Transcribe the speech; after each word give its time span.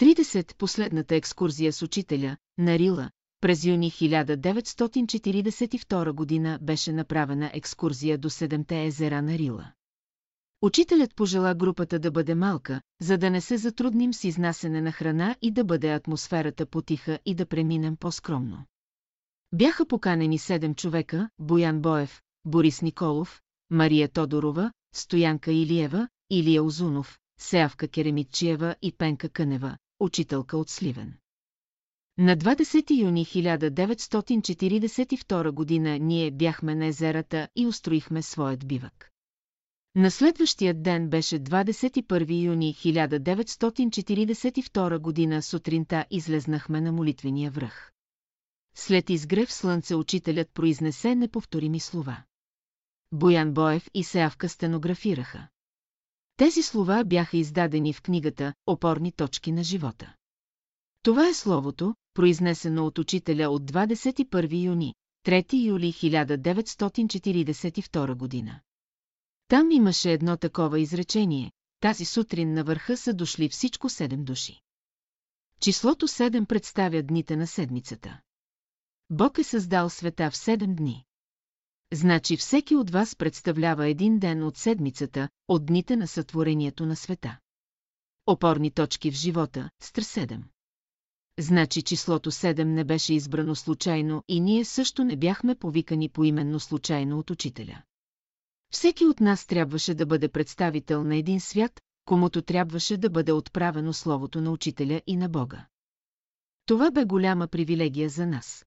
30. 0.00 0.56
Последната 0.56 1.14
екскурзия 1.14 1.72
с 1.72 1.82
учителя, 1.82 2.36
на 2.58 2.78
Рила, 2.78 3.10
през 3.40 3.64
юни 3.64 3.90
1942 3.90 6.12
година 6.12 6.58
беше 6.62 6.92
направена 6.92 7.50
екскурзия 7.54 8.18
до 8.18 8.30
седемте 8.30 8.84
езера 8.84 9.22
на 9.22 9.38
Рила. 9.38 9.72
Учителят 10.62 11.14
пожела 11.14 11.54
групата 11.54 11.98
да 11.98 12.10
бъде 12.10 12.34
малка, 12.34 12.80
за 13.00 13.18
да 13.18 13.30
не 13.30 13.40
се 13.40 13.56
затрудним 13.56 14.14
с 14.14 14.24
изнасене 14.24 14.80
на 14.80 14.92
храна 14.92 15.36
и 15.42 15.50
да 15.50 15.64
бъде 15.64 15.92
атмосферата 15.92 16.66
потиха 16.66 17.18
и 17.26 17.34
да 17.34 17.46
преминем 17.46 17.96
по-скромно. 17.96 18.64
Бяха 19.52 19.86
поканени 19.86 20.38
седем 20.38 20.74
човека– 20.74 21.30
Боян 21.38 21.80
Боев, 21.80 22.22
Борис 22.44 22.82
Николов, 22.82 23.40
Мария 23.70 24.08
Тодорова, 24.08 24.72
Стоянка 24.94 25.52
Илиева, 25.52 26.08
Илия 26.30 26.62
Озунов, 26.62 27.18
Сеавка 27.40 27.88
Керемитчиева 27.88 28.74
и 28.82 28.92
Пенка 28.92 29.28
Кънева, 29.28 29.76
учителка 30.00 30.56
от 30.56 30.70
Сливен. 30.70 31.14
На 32.18 32.36
20 32.36 33.00
юни 33.00 33.26
1942 33.26 35.50
година 35.50 35.98
ние 35.98 36.30
бяхме 36.30 36.74
на 36.74 36.86
езерата 36.86 37.48
и 37.56 37.66
устроихме 37.66 38.22
своят 38.22 38.66
бивък. 38.66 39.10
На 39.94 40.10
следващия 40.10 40.74
ден 40.74 41.08
беше 41.08 41.40
21 41.40 42.44
юни 42.44 42.74
1942 42.74 44.98
година 44.98 45.42
сутринта 45.42 46.04
излезнахме 46.10 46.80
на 46.80 46.92
молитвения 46.92 47.50
връх. 47.50 47.92
След 48.74 49.10
изгрев 49.10 49.52
слънце 49.52 49.94
учителят 49.94 50.50
произнесе 50.54 51.14
неповторими 51.14 51.80
слова. 51.80 52.22
Боян 53.12 53.52
Боев 53.52 53.90
и 53.94 54.04
Сеавка 54.04 54.48
стенографираха. 54.48 55.48
Тези 56.36 56.62
слова 56.62 57.04
бяха 57.04 57.36
издадени 57.36 57.92
в 57.92 58.02
книгата 58.02 58.54
«Опорни 58.66 59.12
точки 59.12 59.52
на 59.52 59.64
живота». 59.64 60.14
Това 61.02 61.28
е 61.28 61.34
словото, 61.34 61.94
произнесено 62.14 62.86
от 62.86 62.98
учителя 62.98 63.50
от 63.50 63.72
21 63.72 64.64
юни, 64.64 64.94
3 65.26 65.66
юли 65.66 65.92
1942 65.92 68.14
година. 68.14 68.60
Там 69.48 69.70
имаше 69.70 70.12
едно 70.12 70.36
такова 70.36 70.80
изречение. 70.80 71.52
Тази 71.80 72.04
сутрин 72.04 72.52
на 72.52 72.64
върха 72.64 72.96
са 72.96 73.14
дошли 73.14 73.48
всичко 73.48 73.88
седем 73.88 74.24
души. 74.24 74.60
Числото 75.60 76.08
7 76.08 76.46
представя 76.46 77.02
дните 77.02 77.36
на 77.36 77.46
седмицата. 77.46 78.20
Бог 79.10 79.38
е 79.38 79.44
създал 79.44 79.90
света 79.90 80.30
в 80.30 80.36
седем 80.36 80.74
дни. 80.74 81.05
Значи 81.92 82.36
всеки 82.36 82.76
от 82.76 82.90
вас 82.90 83.16
представлява 83.16 83.88
един 83.88 84.18
ден 84.18 84.42
от 84.42 84.56
седмицата, 84.56 85.28
от 85.48 85.66
дните 85.66 85.96
на 85.96 86.06
сътворението 86.06 86.86
на 86.86 86.96
света. 86.96 87.38
Опорни 88.26 88.70
точки 88.70 89.10
в 89.10 89.14
живота, 89.14 89.70
стр 89.82 90.00
7. 90.00 90.42
Значи 91.38 91.82
числото 91.82 92.30
7 92.30 92.64
не 92.64 92.84
беше 92.84 93.14
избрано 93.14 93.54
случайно 93.54 94.22
и 94.28 94.40
ние 94.40 94.64
също 94.64 95.04
не 95.04 95.16
бяхме 95.16 95.54
повикани 95.54 96.08
поименно 96.08 96.60
случайно 96.60 97.18
от 97.18 97.30
учителя. 97.30 97.82
Всеки 98.70 99.04
от 99.04 99.20
нас 99.20 99.46
трябваше 99.46 99.94
да 99.94 100.06
бъде 100.06 100.28
представител 100.28 101.04
на 101.04 101.16
един 101.16 101.40
свят, 101.40 101.80
комуто 102.04 102.42
трябваше 102.42 102.96
да 102.96 103.10
бъде 103.10 103.32
отправено 103.32 103.92
словото 103.92 104.40
на 104.40 104.50
учителя 104.50 105.02
и 105.06 105.16
на 105.16 105.28
Бога. 105.28 105.66
Това 106.66 106.90
бе 106.90 107.04
голяма 107.04 107.48
привилегия 107.48 108.08
за 108.08 108.26
нас. 108.26 108.66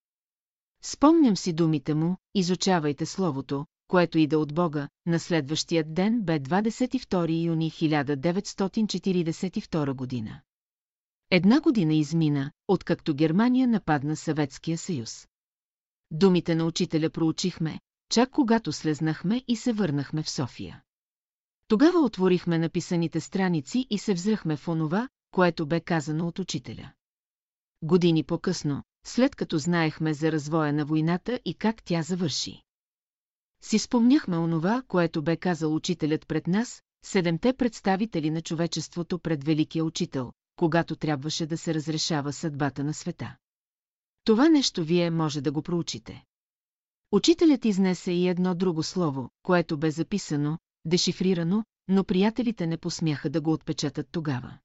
Спомням 0.81 1.37
си 1.37 1.53
думите 1.53 1.93
му, 1.93 2.17
изучавайте 2.35 3.05
Словото, 3.05 3.65
което 3.87 4.17
иде 4.17 4.35
от 4.35 4.53
Бога, 4.53 4.89
на 5.05 5.19
следващия 5.19 5.83
ден 5.83 6.21
бе 6.21 6.39
22 6.39 7.45
юни 7.45 7.71
1942 7.71 9.93
година. 9.93 10.41
Една 11.31 11.61
година 11.61 11.93
измина, 11.93 12.51
откакто 12.67 13.15
Германия 13.15 13.67
нападна 13.67 14.15
Съветския 14.15 14.77
съюз. 14.77 15.27
Думите 16.11 16.55
на 16.55 16.65
учителя 16.65 17.09
проучихме, 17.09 17.79
чак 18.11 18.29
когато 18.29 18.71
слезнахме 18.71 19.43
и 19.47 19.55
се 19.55 19.73
върнахме 19.73 20.23
в 20.23 20.29
София. 20.29 20.83
Тогава 21.67 21.99
отворихме 21.99 22.59
написаните 22.59 23.19
страници 23.19 23.87
и 23.89 23.97
се 23.97 24.13
взръхме 24.13 24.57
в 24.57 24.67
онова, 24.67 25.09
което 25.31 25.65
бе 25.65 25.79
казано 25.79 26.27
от 26.27 26.39
учителя. 26.39 26.91
Години 27.81 28.23
по-късно, 28.23 28.83
след 29.09 29.35
като 29.35 29.57
знаехме 29.57 30.13
за 30.13 30.31
развоя 30.31 30.73
на 30.73 30.85
войната 30.85 31.39
и 31.45 31.53
как 31.53 31.83
тя 31.83 32.01
завърши. 32.01 32.63
Си 33.61 33.79
спомняхме 33.79 34.37
онова, 34.37 34.83
което 34.87 35.21
бе 35.21 35.37
казал 35.37 35.75
учителят 35.75 36.27
пред 36.27 36.47
нас, 36.47 36.83
седемте 37.05 37.53
представители 37.53 38.29
на 38.29 38.41
човечеството 38.41 39.19
пред 39.19 39.43
Великия 39.43 39.85
Учител, 39.85 40.31
когато 40.55 40.95
трябваше 40.95 41.45
да 41.45 41.57
се 41.57 41.73
разрешава 41.73 42.33
съдбата 42.33 42.83
на 42.83 42.93
света. 42.93 43.35
Това 44.23 44.49
нещо 44.49 44.83
вие 44.83 45.09
може 45.09 45.41
да 45.41 45.51
го 45.51 45.61
проучите. 45.61 46.23
Учителят 47.11 47.65
изнесе 47.65 48.11
и 48.11 48.27
едно 48.27 48.55
друго 48.55 48.83
слово, 48.83 49.29
което 49.43 49.77
бе 49.77 49.91
записано, 49.91 50.57
дешифрирано, 50.85 51.63
но 51.87 52.03
приятелите 52.03 52.67
не 52.67 52.77
посмяха 52.77 53.29
да 53.29 53.41
го 53.41 53.53
отпечатат 53.53 54.07
тогава. 54.11 54.57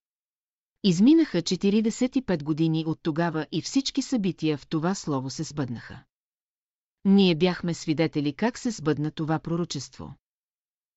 Изминаха 0.87 1.43
45 1.43 2.43
години 2.43 2.85
от 2.87 2.99
тогава 3.03 3.47
и 3.53 3.63
всички 3.63 4.03
събития 4.03 4.59
в 4.59 4.67
това 4.67 4.95
слово 4.95 5.31
се 5.31 5.43
сбъднаха. 5.43 6.05
Ние 7.05 7.35
бяхме 7.35 7.75
свидетели 7.75 8.33
как 8.33 8.59
се 8.59 8.71
сбъдна 8.71 9.11
това 9.11 9.39
пророчество. 9.39 10.15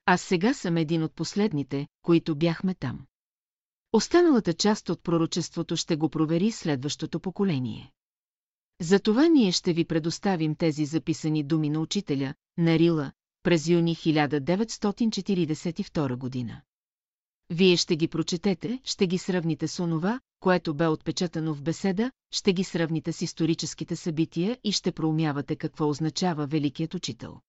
Аз 0.05 0.21
сега 0.21 0.53
съм 0.53 0.77
един 0.77 1.03
от 1.03 1.15
последните, 1.15 1.87
които 2.01 2.35
бяхме 2.35 2.73
там. 2.73 3.05
Останалата 3.93 4.53
част 4.53 4.89
от 4.89 5.03
пророчеството 5.03 5.75
ще 5.75 5.95
го 5.95 6.09
провери 6.09 6.51
следващото 6.51 7.19
поколение. 7.19 7.91
Затова 8.81 9.27
ние 9.27 9.51
ще 9.51 9.73
ви 9.73 9.85
предоставим 9.85 10.55
тези 10.55 10.85
записани 10.85 11.43
думи 11.43 11.69
на 11.69 11.79
учителя, 11.79 12.33
на 12.57 12.79
Рила, 12.79 13.11
през 13.43 13.67
юни 13.67 13.95
1942 13.95 16.15
година. 16.15 16.61
Вие 17.49 17.77
ще 17.77 17.95
ги 17.95 18.07
прочетете, 18.07 18.81
ще 18.83 19.07
ги 19.07 19.17
сравните 19.17 19.67
с 19.67 19.83
онова, 19.83 20.19
което 20.39 20.73
бе 20.73 20.87
отпечатано 20.87 21.53
в 21.53 21.61
беседа, 21.61 22.11
ще 22.31 22.53
ги 22.53 22.63
сравните 22.63 23.11
с 23.11 23.21
историческите 23.21 23.95
събития 23.95 24.57
и 24.63 24.71
ще 24.71 24.91
проумявате 24.91 25.55
какво 25.55 25.89
означава 25.89 26.47
Великият 26.47 26.93
Учител. 26.93 27.41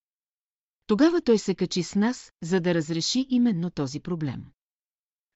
Тогава 0.86 1.20
той 1.20 1.38
се 1.38 1.54
качи 1.54 1.82
с 1.82 1.94
нас, 1.94 2.32
за 2.42 2.60
да 2.60 2.74
разреши 2.74 3.26
именно 3.28 3.70
този 3.70 4.00
проблем. 4.00 4.44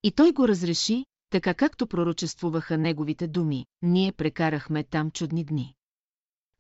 И 0.03 0.13
той 0.13 0.33
го 0.33 0.49
разреши, 0.49 1.07
така 1.31 1.55
както 1.55 1.87
пророчествуваха 1.87 2.79
неговите 2.79 3.29
думи, 3.29 3.67
ние 3.83 4.13
прекарахме 4.13 4.85
там 4.85 5.11
чудни 5.11 5.45
дни. 5.45 5.75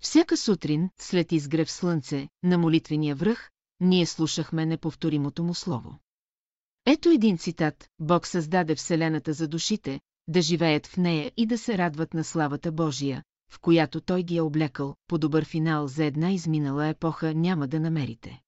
Всяка 0.00 0.36
сутрин, 0.36 0.90
след 0.98 1.32
изгрев 1.32 1.72
слънце, 1.72 2.28
на 2.42 2.58
молитвения 2.58 3.16
връх, 3.16 3.50
ние 3.80 4.06
слушахме 4.06 4.66
неповторимото 4.66 5.44
му 5.44 5.54
слово. 5.54 5.98
Ето 6.86 7.08
един 7.08 7.38
цитат, 7.38 7.88
Бог 7.98 8.26
създаде 8.26 8.74
Вселената 8.74 9.32
за 9.32 9.48
душите, 9.48 10.00
да 10.28 10.42
живеят 10.42 10.86
в 10.86 10.96
нея 10.96 11.32
и 11.36 11.46
да 11.46 11.58
се 11.58 11.78
радват 11.78 12.14
на 12.14 12.24
славата 12.24 12.72
Божия, 12.72 13.22
в 13.52 13.60
която 13.60 14.00
Той 14.00 14.22
ги 14.22 14.36
е 14.36 14.42
облекал, 14.42 14.94
по 15.08 15.18
добър 15.18 15.44
финал 15.44 15.86
за 15.86 16.04
една 16.04 16.32
изминала 16.32 16.86
епоха 16.86 17.34
няма 17.34 17.68
да 17.68 17.80
намерите. 17.80 18.40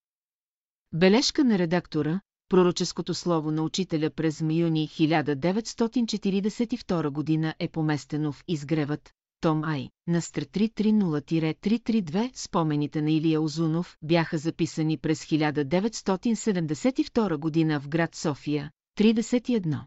Бележка 0.93 1.45
на 1.45 1.59
редактора, 1.59 2.21
пророческото 2.49 3.15
слово 3.15 3.50
на 3.50 3.62
учителя 3.62 4.11
през 4.11 4.41
юни 4.41 4.89
1942 4.89 7.11
година 7.11 7.55
е 7.59 7.69
поместено 7.69 8.33
в 8.33 8.45
изгревът, 8.49 9.12
том 9.44 9.65
Ай, 9.65 9.91
на 10.06 10.22
Стр 10.22 10.44
330-332 10.44 12.31
спомените 12.34 13.03
на 13.03 13.10
Илия 13.10 13.41
Озунов 13.41 13.97
бяха 14.03 14.38
записани 14.38 14.99
през 14.99 15.25
1972 15.25 17.37
година 17.37 17.81
в 17.81 17.88
град 17.88 18.15
София, 18.15 18.71
31. 18.99 19.81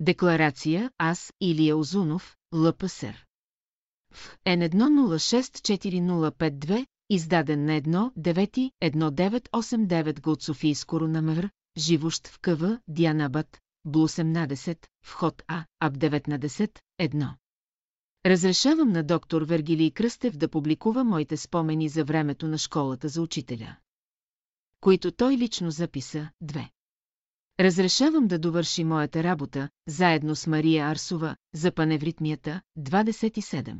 Декларация 0.00 0.90
Аз, 0.98 1.32
Илия 1.40 1.76
Озунов, 1.76 2.36
ЛПСР. 2.54 3.14
В 4.12 4.38
Н106405 4.46 6.86
издаден 7.08 7.64
на 7.64 7.80
1-9-1989 7.80 10.20
г. 10.20 10.30
от 10.30 10.42
Софийско 10.42 11.00
Рунамър, 11.00 11.50
живущ 11.76 12.28
в 12.28 12.40
КВ, 12.40 12.80
Дианабът, 12.88 13.60
Бл 13.84 14.08
18, 14.08 14.86
вход 15.02 15.42
А, 15.48 15.64
АБ 15.80 15.96
19, 15.96 16.78
1. 17.00 17.34
Разрешавам 18.26 18.92
на 18.92 19.02
доктор 19.02 19.42
Вергилий 19.42 19.90
Кръстев 19.90 20.36
да 20.36 20.48
публикува 20.48 21.04
моите 21.04 21.36
спомени 21.36 21.88
за 21.88 22.04
времето 22.04 22.48
на 22.48 22.58
школата 22.58 23.08
за 23.08 23.22
учителя. 23.22 23.76
Които 24.80 25.12
той 25.12 25.36
лично 25.36 25.70
записа, 25.70 26.30
две. 26.40 26.70
Разрешавам 27.60 28.28
да 28.28 28.38
довърши 28.38 28.84
моята 28.84 29.22
работа, 29.22 29.68
заедно 29.88 30.36
с 30.36 30.46
Мария 30.46 30.86
Арсова, 30.86 31.36
за 31.54 31.72
паневритмията, 31.72 32.60
27. 32.78 33.78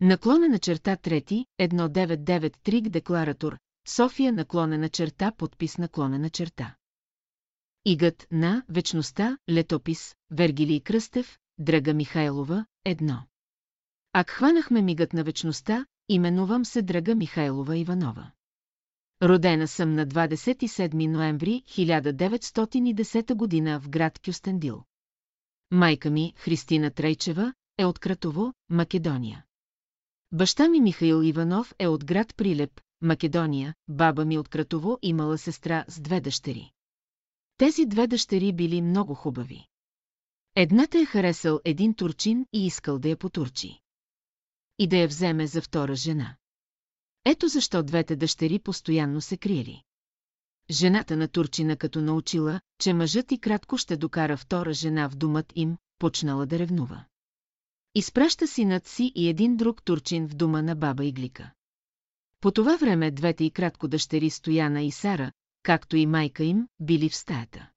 Наклонена 0.00 0.58
черта 0.58 0.96
3, 0.96 1.46
1993 1.60 2.88
декларатор, 2.88 3.58
София 3.88 4.32
наклонена 4.32 4.88
черта 4.88 5.32
подпис 5.32 5.78
наклонена 5.78 6.30
черта. 6.30 6.76
Игът 7.84 8.26
на 8.30 8.64
вечността, 8.68 9.38
летопис, 9.50 10.14
Вергилий 10.30 10.80
Кръстев, 10.80 11.38
Драга 11.58 11.94
Михайлова, 11.94 12.66
едно. 12.84 13.22
Ак 14.18 14.30
хванахме 14.30 14.82
мигът 14.82 15.12
на 15.12 15.24
вечността, 15.24 15.86
именувам 16.08 16.64
се 16.64 16.82
Драга 16.82 17.14
Михайлова 17.14 17.76
Иванова. 17.76 18.30
Родена 19.22 19.68
съм 19.68 19.94
на 19.94 20.06
27 20.06 21.08
ноември 21.08 21.62
1910 21.68 23.34
година 23.34 23.80
в 23.80 23.88
град 23.88 24.18
Кюстендил. 24.18 24.82
Майка 25.70 26.10
ми, 26.10 26.32
Христина 26.36 26.90
Трейчева, 26.90 27.54
е 27.78 27.84
от 27.84 27.98
Кратово, 27.98 28.52
Македония. 28.70 29.44
Баща 30.32 30.68
ми 30.68 30.80
Михаил 30.80 31.22
Иванов 31.22 31.74
е 31.78 31.88
от 31.88 32.04
град 32.04 32.36
Прилеп, 32.36 32.80
Македония, 33.00 33.74
баба 33.88 34.24
ми 34.24 34.38
от 34.38 34.48
Кратово 34.48 34.98
имала 35.02 35.38
сестра 35.38 35.84
с 35.88 36.00
две 36.00 36.20
дъщери. 36.20 36.70
Тези 37.56 37.86
две 37.86 38.06
дъщери 38.06 38.52
били 38.52 38.82
много 38.82 39.14
хубави. 39.14 39.66
Едната 40.54 40.98
е 40.98 41.04
харесал 41.04 41.60
един 41.64 41.94
турчин 41.94 42.46
и 42.52 42.66
искал 42.66 42.98
да 42.98 43.08
я 43.08 43.16
потурчи. 43.16 43.80
И 44.78 44.86
да 44.86 44.96
я 44.96 45.08
вземе 45.08 45.46
за 45.46 45.62
втора 45.62 45.94
жена. 45.94 46.36
Ето 47.24 47.48
защо 47.48 47.82
двете 47.82 48.16
дъщери 48.16 48.58
постоянно 48.58 49.20
се 49.20 49.36
криели. 49.36 49.82
Жената 50.70 51.16
на 51.16 51.28
турчина 51.28 51.76
като 51.76 52.00
научила, 52.00 52.60
че 52.80 52.92
мъжът 52.92 53.32
и 53.32 53.38
кратко 53.38 53.78
ще 53.78 53.96
докара 53.96 54.36
втора 54.36 54.72
жена 54.72 55.08
в 55.08 55.16
домът 55.16 55.52
им, 55.54 55.76
почнала 55.98 56.46
да 56.46 56.58
ревнува. 56.58 57.04
Изпраща 57.94 58.46
синът 58.46 58.86
си 58.86 59.12
и 59.14 59.28
един 59.28 59.56
друг 59.56 59.82
турчин 59.82 60.28
в 60.28 60.34
дома 60.34 60.62
на 60.62 60.76
баба 60.76 61.04
Иглика. 61.04 61.52
По 62.40 62.50
това 62.50 62.76
време 62.76 63.10
двете 63.10 63.44
и 63.44 63.50
кратко 63.50 63.88
дъщери 63.88 64.30
Стояна 64.30 64.82
и 64.82 64.90
Сара, 64.90 65.32
както 65.62 65.96
и 65.96 66.06
майка 66.06 66.44
им, 66.44 66.68
били 66.80 67.08
в 67.08 67.16
стаята. 67.16 67.70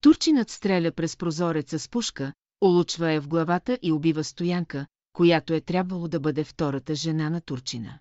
Турчинът 0.00 0.50
стреля 0.50 0.92
през 0.92 1.16
прозореца 1.16 1.78
с 1.78 1.88
пушка, 1.88 2.32
улучва 2.60 3.12
я 3.12 3.22
в 3.22 3.28
главата 3.28 3.78
и 3.82 3.92
убива 3.92 4.24
Стоянка, 4.24 4.86
която 5.18 5.54
е 5.54 5.60
трябвало 5.60 6.08
да 6.08 6.20
бъде 6.20 6.44
втората 6.44 6.94
жена 6.94 7.30
на 7.30 7.40
Турчина. 7.40 7.98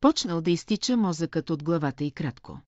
Почнал 0.00 0.40
да 0.40 0.50
изтича 0.50 0.96
мозъкът 0.96 1.50
от 1.50 1.62
главата 1.62 2.04
и 2.04 2.10
кратко. 2.10 2.60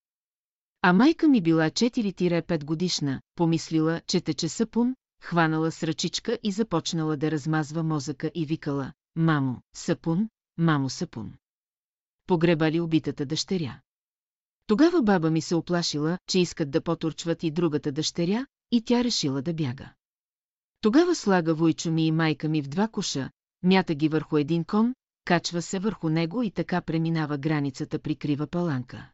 А 0.83 0.93
майка 0.93 1.29
ми 1.29 1.41
била 1.41 1.71
4-5 1.71 2.65
годишна, 2.65 3.21
помислила, 3.35 4.01
че 4.07 4.21
тече 4.21 4.49
сапун, 4.49 4.97
хванала 5.23 5.73
с 5.73 5.83
ръчичка 5.83 6.39
и 6.43 6.53
започнала 6.53 7.17
да 7.17 7.31
размазва 7.31 7.83
мозъка 7.83 8.31
и 8.35 8.47
викала 8.47 8.93
«Мамо, 9.17 9.61
сапун, 9.75 10.29
мамо, 10.59 10.91
сапун». 10.91 11.33
Погребали 12.27 12.81
убитата 12.81 13.27
дъщеря. 13.27 13.81
Тогава 14.67 15.03
баба 15.03 15.31
ми 15.31 15.41
се 15.41 15.55
оплашила, 15.55 16.19
че 16.29 16.39
искат 16.39 16.71
да 16.71 16.81
потурчват 16.81 17.43
и 17.43 17.51
другата 17.51 17.93
дъщеря, 17.93 18.47
и 18.71 18.85
тя 18.85 19.05
решила 19.05 19.43
да 19.43 19.55
бяга. 19.55 19.93
Тогава 20.81 21.15
слага 21.15 21.55
Войчо 21.55 21.91
ми 21.91 22.07
и 22.07 22.13
майка 22.13 22.49
ми 22.49 22.63
в 22.63 22.69
два 22.69 22.89
коша, 22.89 23.31
мята 23.63 23.95
ги 23.95 24.09
върху 24.09 24.37
един 24.37 24.65
кон, 24.65 24.95
качва 25.25 25.63
се 25.63 25.79
върху 25.79 26.09
него 26.09 26.43
и 26.43 26.51
така 26.51 26.81
преминава 26.81 27.39
границата 27.39 27.99
при 27.99 28.17
крива 28.17 28.47
паланка. 28.47 29.11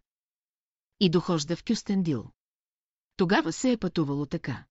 И 1.00 1.11
дохожда 1.11 1.56
в 1.56 1.65
Кюстендил. 1.65 2.31
Тогава 3.17 3.53
се 3.53 3.73
е 3.73 3.77
пътувало 3.77 4.27
така. 4.27 4.65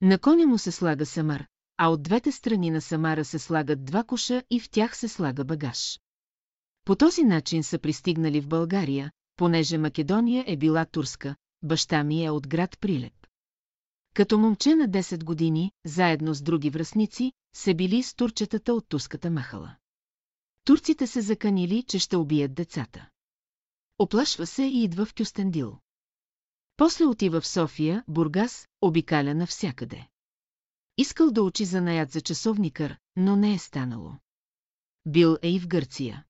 На 0.00 0.18
коня 0.18 0.46
му 0.46 0.58
се 0.58 0.72
слага 0.72 1.06
самар, 1.06 1.46
а 1.76 1.88
от 1.88 2.02
двете 2.02 2.32
страни 2.32 2.70
на 2.70 2.80
самара 2.80 3.24
се 3.24 3.38
слагат 3.38 3.84
два 3.84 4.04
коша 4.04 4.42
и 4.50 4.60
в 4.60 4.70
тях 4.70 4.96
се 4.96 5.08
слага 5.08 5.44
багаж. 5.44 6.00
По 6.84 6.96
този 6.96 7.22
начин 7.22 7.62
са 7.62 7.78
пристигнали 7.78 8.40
в 8.40 8.48
България, 8.48 9.10
понеже 9.36 9.78
Македония 9.78 10.44
е 10.46 10.56
била 10.56 10.84
турска, 10.84 11.36
баща 11.62 12.04
ми 12.04 12.24
е 12.24 12.30
от 12.30 12.48
град 12.48 12.80
Прилеп. 12.80 13.25
Като 14.16 14.38
момче 14.38 14.74
на 14.74 14.88
10 14.88 15.24
години, 15.24 15.72
заедно 15.84 16.34
с 16.34 16.42
други 16.42 16.70
връзници, 16.70 17.32
се 17.56 17.74
били 17.74 18.02
с 18.02 18.14
турчетата 18.14 18.74
от 18.74 18.88
туската 18.88 19.30
махала. 19.30 19.76
Турците 20.64 21.06
се 21.06 21.20
заканили, 21.20 21.82
че 21.82 21.98
ще 21.98 22.16
убият 22.16 22.54
децата. 22.54 23.08
Оплашва 23.98 24.46
се 24.46 24.62
и 24.62 24.84
идва 24.84 25.06
в 25.06 25.14
Кюстендил. 25.14 25.78
После 26.76 27.04
отива 27.04 27.40
в 27.40 27.46
София, 27.46 28.04
Бургас, 28.08 28.68
обикаля 28.80 29.34
навсякъде. 29.34 30.08
Искал 30.98 31.30
да 31.30 31.42
учи 31.42 31.64
занаят 31.64 32.10
за 32.10 32.20
часовникър, 32.20 32.98
но 33.16 33.36
не 33.36 33.54
е 33.54 33.58
станало. 33.58 34.12
Бил 35.06 35.36
е 35.42 35.48
и 35.48 35.60
в 35.60 35.68
Гърция. 35.68 36.24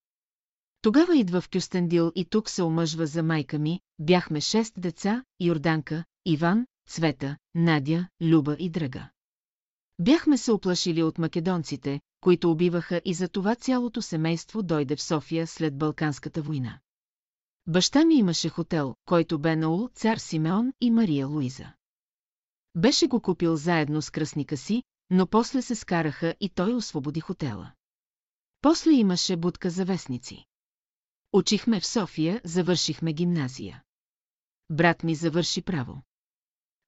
Тогава 0.83 1.17
идва 1.17 1.41
в 1.41 1.50
Кюстендил 1.50 2.12
и 2.15 2.25
тук 2.25 2.50
се 2.50 2.62
омъжва 2.62 3.06
за 3.06 3.23
майка 3.23 3.59
ми, 3.59 3.81
бяхме 3.99 4.41
шест 4.41 4.75
деца, 4.81 5.25
Йорданка, 5.41 6.05
Иван, 6.25 6.67
Цвета, 6.87 7.37
Надя, 7.55 8.09
Люба 8.23 8.56
и 8.59 8.71
Драга. 8.71 9.11
Бяхме 9.99 10.38
се 10.38 10.53
оплашили 10.53 11.03
от 11.03 11.19
македонците, 11.19 12.00
които 12.21 12.50
убиваха 12.50 13.00
и 13.05 13.15
за 13.15 13.29
това 13.29 13.55
цялото 13.55 14.03
семейство 14.03 14.62
дойде 14.62 14.97
в 14.97 15.03
София 15.03 15.47
след 15.47 15.79
Балканската 15.79 16.43
война. 16.43 16.81
Баща 17.67 18.05
ми 18.05 18.15
имаше 18.15 18.49
хотел, 18.49 18.94
който 19.05 19.38
бе 19.38 19.56
наул 19.56 19.88
цар 19.94 20.17
Симеон 20.17 20.73
и 20.81 20.91
Мария 20.91 21.27
Луиза. 21.27 21.73
Беше 22.75 23.06
го 23.06 23.21
купил 23.21 23.56
заедно 23.56 24.03
с 24.03 24.11
кръсника 24.11 24.56
си, 24.56 24.83
но 25.11 25.27
после 25.27 25.62
се 25.62 25.75
скараха 25.75 26.35
и 26.41 26.49
той 26.49 26.75
освободи 26.75 27.21
хотела. 27.21 27.73
После 28.61 28.91
имаше 28.91 29.37
будка 29.37 29.71
за 29.71 29.85
вестници. 29.85 30.44
Учихме 31.33 31.81
в 31.81 31.87
София, 31.87 32.41
завършихме 32.44 33.12
гимназия. 33.12 33.83
Брат 34.71 35.03
ми 35.03 35.15
завърши 35.15 35.62
право. 35.62 36.03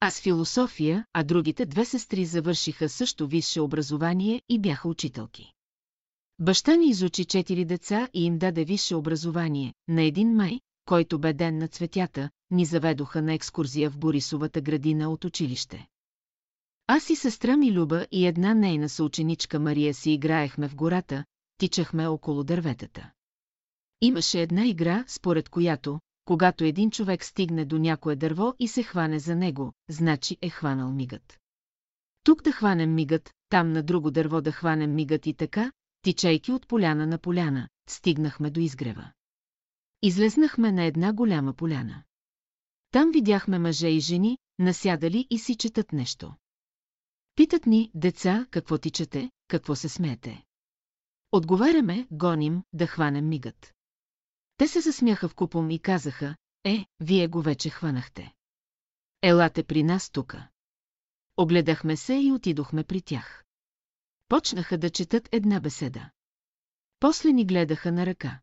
Аз 0.01 0.21
философия, 0.21 1.05
а 1.13 1.23
другите 1.23 1.67
две 1.67 1.85
сестри 1.85 2.25
завършиха 2.25 2.89
също 2.89 3.27
висше 3.27 3.61
образование 3.61 4.43
и 4.49 4.59
бяха 4.59 4.89
учителки. 4.89 5.53
Баща 6.39 6.77
ни 6.77 6.89
изучи 6.89 7.25
четири 7.25 7.65
деца 7.65 8.09
и 8.15 8.25
им 8.25 8.39
даде 8.39 8.65
висше 8.65 8.95
образование. 8.95 9.75
На 9.89 10.03
един 10.03 10.35
май, 10.35 10.61
който 10.85 11.19
бе 11.19 11.33
ден 11.33 11.59
на 11.59 11.69
цветята, 11.69 12.31
ни 12.51 12.65
заведоха 12.65 13.23
на 13.23 13.35
екскурзия 13.35 13.91
в 13.91 13.99
Борисовата 13.99 14.61
градина 14.61 15.11
от 15.11 15.25
училище. 15.25 15.87
Аз 16.87 17.11
и 17.11 17.17
сестра 17.17 17.57
ми 17.57 17.73
Люба 17.73 18.07
и 18.13 18.27
една 18.27 18.55
нейна 18.55 18.89
съученичка 18.89 19.61
Мария 19.61 19.95
си 19.95 20.11
играехме 20.11 20.69
в 20.69 20.75
гората, 20.75 21.25
тичахме 21.59 22.07
около 22.07 22.45
дърветата. 22.45 23.11
Имаше 24.01 24.43
една 24.43 24.67
игра, 24.67 25.05
според 25.09 25.49
която, 25.49 26.01
когато 26.29 26.65
един 26.65 26.91
човек 26.91 27.25
стигне 27.25 27.65
до 27.65 27.79
някое 27.79 28.17
дърво 28.17 28.55
и 28.59 28.69
се 28.69 28.83
хване 28.83 29.19
за 29.19 29.37
него, 29.37 29.73
значи 29.89 30.37
е 30.43 30.51
хванал 30.51 30.93
мигът. 30.93 31.39
Тук 32.25 32.43
да 32.43 32.53
хванем 32.53 32.95
мигът, 32.95 33.31
там 33.49 33.73
на 33.73 33.83
друго 33.83 34.11
дърво 34.11 34.41
да 34.41 34.53
хванем 34.53 34.95
мигът 34.95 35.27
и 35.27 35.35
така, 35.35 35.73
тичайки 36.03 36.53
от 36.53 36.69
поляна 36.69 37.07
на 37.07 37.19
поляна, 37.19 37.69
стигнахме 37.89 38.51
до 38.51 38.61
изгрева. 38.61 39.13
Излезнахме 40.03 40.73
на 40.73 40.85
една 40.85 41.13
голяма 41.13 41.53
поляна. 41.53 42.03
Там 42.91 43.11
видяхме 43.11 43.59
мъже 43.59 43.89
и 43.89 44.01
жени, 44.01 44.39
насядали 44.59 45.27
и 45.31 45.39
си 45.39 45.57
четат 45.57 45.93
нещо. 45.93 46.35
Питат 47.35 47.67
ни, 47.67 47.91
деца, 47.95 48.47
какво 48.51 48.79
тичате, 48.79 49.31
какво 49.49 49.75
се 49.75 49.89
смеете. 49.89 50.45
Отговаряме, 51.33 52.07
гоним, 52.11 52.63
да 52.73 52.87
хванем 52.87 53.29
мигът. 53.29 53.78
Те 54.59 54.69
се 54.69 54.81
засмяха 54.81 55.29
в 55.29 55.35
купом 55.35 55.71
и 55.71 55.79
казаха, 55.79 56.37
е, 56.65 56.87
вие 57.01 57.29
го 57.29 57.43
вече 57.43 57.71
хванахте. 57.71 58.35
Елате 59.23 59.63
при 59.63 59.83
нас 59.83 60.11
тука. 60.11 60.49
Огледахме 61.37 61.97
се 61.97 62.15
и 62.15 62.33
отидохме 62.33 62.85
при 62.85 63.03
тях. 63.03 63.45
Почнаха 64.29 64.79
да 64.79 64.91
четат 64.91 65.29
една 65.33 65.61
беседа. 65.61 66.11
После 67.01 67.33
ни 67.33 67.47
гледаха 67.47 67.93
на 67.93 68.07
ръка. 68.07 68.41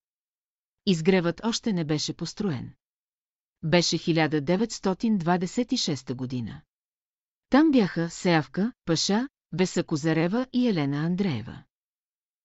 Изгревът 0.86 1.42
още 1.44 1.74
не 1.74 1.86
беше 1.86 2.14
построен. 2.14 2.74
Беше 3.64 3.98
1926 3.98 6.14
година. 6.14 6.62
Там 7.50 7.72
бяха 7.72 8.10
Сеавка, 8.10 8.74
Паша, 8.86 9.30
Беса 9.54 9.84
Козарева 9.84 10.48
и 10.54 10.68
Елена 10.68 10.98
Андреева. 10.98 11.64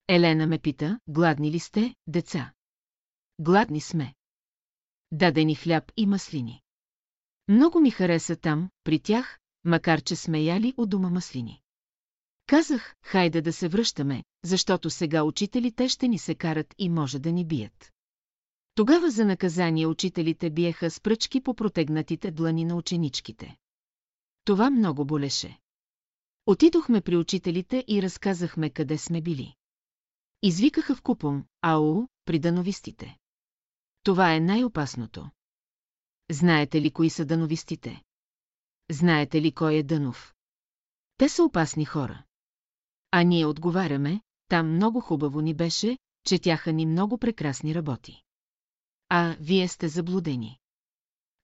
Елена 0.09 0.47
ме 0.47 0.59
пита, 0.59 1.01
гладни 1.09 1.51
ли 1.51 1.59
сте, 1.59 1.95
деца? 2.07 2.53
Гладни 3.43 3.81
сме. 3.81 4.15
Даде 5.13 5.45
ни 5.45 5.55
хляб 5.55 5.93
и 5.97 6.07
маслини. 6.07 6.63
Много 7.49 7.81
ми 7.81 7.91
хареса 7.91 8.37
там, 8.37 8.71
при 8.85 9.01
тях, 9.01 9.39
макар 9.65 10.03
че 10.03 10.17
сме 10.17 10.43
яли 10.43 10.75
у 10.77 10.87
дома 10.87 11.11
маслини. 11.11 11.63
Казах, 12.47 12.95
хайде 13.03 13.43
да 13.43 13.53
се 13.53 13.69
връщаме, 13.69 14.25
защото 14.45 14.91
сега 14.91 15.23
учителите 15.23 15.89
ще 15.89 16.09
ни 16.09 16.19
се 16.19 16.35
карат 16.35 16.75
и 16.79 16.89
може 16.89 17.19
да 17.19 17.33
ни 17.33 17.47
бият. 17.47 17.93
Тогава 18.75 19.11
за 19.11 19.25
наказание 19.25 19.87
учителите 19.87 20.51
биеха 20.51 20.91
с 20.91 21.01
пръчки 21.01 21.41
по 21.41 21.55
протегнатите 21.55 22.31
длани 22.31 22.65
на 22.65 22.77
ученичките. 22.77 23.57
Това 24.45 24.71
много 24.71 25.05
болеше. 25.05 25.59
Отидохме 26.47 27.01
при 27.01 27.17
учителите 27.17 27.85
и 27.89 28.03
разказахме 28.03 28.71
къде 28.71 28.99
сме 28.99 29.21
били. 29.21 29.55
Извикаха 30.43 30.95
в 30.95 31.03
купом, 31.03 31.45
ау, 31.63 32.07
при 32.25 32.39
дановистите. 32.39 33.20
Това 34.03 34.35
е 34.35 34.41
най-опасното. 34.41 35.31
Знаете 36.31 36.81
ли 36.81 36.91
кои 36.91 37.11
са 37.11 37.25
дановистите? 37.25 38.03
Знаете 38.91 39.43
ли 39.43 39.53
кой 39.53 39.75
е 39.75 39.83
Дънов? 39.83 40.35
Те 41.17 41.29
са 41.29 41.45
опасни 41.45 41.85
хора. 41.85 42.25
А 43.11 43.23
ние 43.23 43.47
отговаряме, 43.47 44.21
там 44.49 44.75
много 44.75 45.01
хубаво 45.01 45.41
ни 45.41 45.55
беше, 45.55 45.99
четяха 46.27 46.73
ни 46.73 46.87
много 46.87 47.19
прекрасни 47.19 47.75
работи. 47.75 48.23
А, 49.09 49.37
вие 49.41 49.69
сте 49.69 49.89
заблудени. 49.89 50.59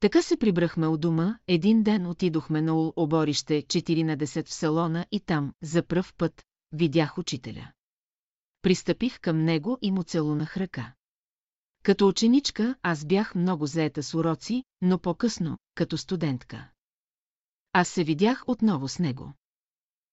Така 0.00 0.22
се 0.22 0.36
прибрахме 0.36 0.86
у 0.86 0.96
дома, 0.96 1.38
един 1.46 1.82
ден 1.82 2.06
отидохме 2.06 2.62
на 2.62 2.74
ул 2.74 2.92
оборище 2.96 3.62
14 3.62 4.46
в 4.46 4.54
салона 4.54 5.06
и 5.10 5.20
там, 5.20 5.52
за 5.62 5.82
пръв 5.82 6.14
път, 6.14 6.44
видях 6.72 7.18
учителя. 7.18 7.72
Пристъпих 8.62 9.20
към 9.20 9.44
него 9.44 9.78
и 9.82 9.92
му 9.92 10.02
целунах 10.02 10.56
ръка. 10.56 10.94
Като 11.86 12.08
ученичка 12.08 12.74
аз 12.82 13.04
бях 13.04 13.34
много 13.34 13.66
заета 13.66 14.02
с 14.02 14.14
уроци, 14.14 14.64
но 14.82 14.98
по-късно, 14.98 15.58
като 15.74 15.98
студентка. 15.98 16.70
Аз 17.72 17.88
се 17.88 18.04
видях 18.04 18.44
отново 18.46 18.88
с 18.88 18.98
него. 18.98 19.32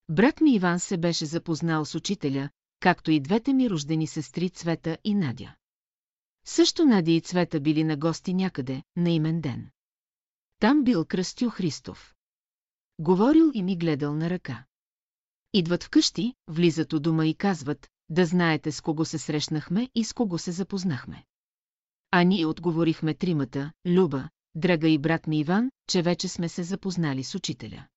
Брат 0.10 0.42
ми 0.42 0.56
Иван 0.56 0.80
се 0.80 0.98
беше 0.98 1.25
запознал 1.25 1.86
с 1.86 1.96
учителя, 1.96 2.50
както 2.80 3.12
и 3.12 3.20
двете 3.20 3.53
ми 3.53 3.70
рождени 3.70 4.08
сестри 4.08 4.50
Цвета 4.50 4.98
и 5.03 5.15
Надя. 5.15 5.56
Също 6.46 6.86
Надя 6.86 7.12
и 7.12 7.22
Цвета 7.22 7.60
били 7.60 7.84
на 7.84 7.98
гости 7.98 8.34
някъде, 8.34 8.84
на 8.96 9.10
имен 9.10 9.42
ден. 9.42 9.70
Там 10.60 10.84
бил 10.84 11.06
Кръстю 11.06 11.50
Христов. 11.50 12.15
Говорил 13.00 13.51
и 13.53 13.63
ми 13.63 13.77
гледал 13.77 14.15
на 14.15 14.30
ръка. 14.30 14.65
Идват 15.53 15.84
вкъщи, 15.84 16.34
влизат 16.48 16.94
у 16.94 17.00
дома 17.00 17.25
и 17.25 17.36
казват, 17.36 17.89
да 18.10 18.25
знаете 18.25 18.72
с 18.72 18.82
кого 18.82 19.06
се 19.06 19.18
срещнахме 19.18 19.89
и 19.96 20.03
с 20.03 20.13
кого 20.13 20.38
се 20.38 20.51
запознахме. 20.51 21.25
А 22.15 22.24
ние 22.24 22.46
отговорихме 22.46 23.13
тримата, 23.13 23.72
Люба, 23.88 24.29
Драга 24.55 24.88
и 24.88 24.98
брат 24.98 25.27
ми 25.27 25.39
Иван, 25.39 25.72
че 25.89 26.01
вече 26.01 26.27
сме 26.27 26.50
се 26.50 26.63
запознали 26.63 27.24
с 27.24 27.36
учителя. 27.36 27.88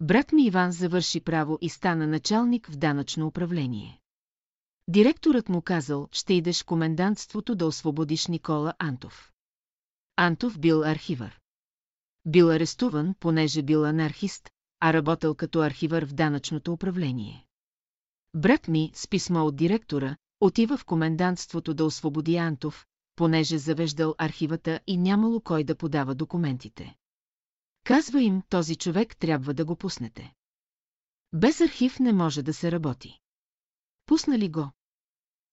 Брат 0.00 0.32
ми 0.32 0.46
Иван 0.46 0.72
завърши 0.72 1.20
право 1.20 1.58
и 1.60 1.68
стана 1.68 2.06
началник 2.06 2.70
в 2.70 2.76
данъчно 2.76 3.26
управление. 3.26 4.00
Директорът 4.88 5.48
му 5.48 5.62
казал, 5.62 6.08
ще 6.12 6.34
идеш 6.34 6.62
в 6.62 6.66
комендантството 6.66 7.54
да 7.54 7.66
освободиш 7.66 8.26
Никола 8.26 8.74
Антов. 8.78 9.32
Антов 10.16 10.58
бил 10.58 10.82
архивър. 10.82 11.40
Бил 12.26 12.50
арестуван, 12.50 13.14
понеже 13.20 13.62
бил 13.62 13.84
анархист, 13.84 14.50
а 14.80 14.92
работил 14.92 15.34
като 15.34 15.60
архивър 15.60 16.06
в 16.06 16.12
данъчното 16.12 16.72
управление. 16.72 17.46
Брат 18.34 18.68
ми, 18.68 18.90
с 18.94 19.08
писмо 19.08 19.46
от 19.46 19.56
директора, 19.56 20.16
отива 20.40 20.76
в 20.76 20.84
комендантството 20.84 21.74
да 21.74 21.84
освободи 21.84 22.36
Антов, 22.36 22.86
понеже 23.16 23.58
завеждал 23.58 24.14
архивата 24.18 24.80
и 24.86 24.96
нямало 24.96 25.40
кой 25.40 25.64
да 25.64 25.76
подава 25.76 26.14
документите. 26.14 26.96
Казва 27.84 28.22
им, 28.22 28.42
този 28.48 28.76
човек 28.76 29.16
трябва 29.16 29.54
да 29.54 29.64
го 29.64 29.76
пуснете. 29.76 30.34
Без 31.32 31.60
архив 31.60 31.98
не 32.00 32.12
може 32.12 32.42
да 32.42 32.54
се 32.54 32.72
работи. 32.72 33.20
Пуснали 34.06 34.48
го. 34.48 34.70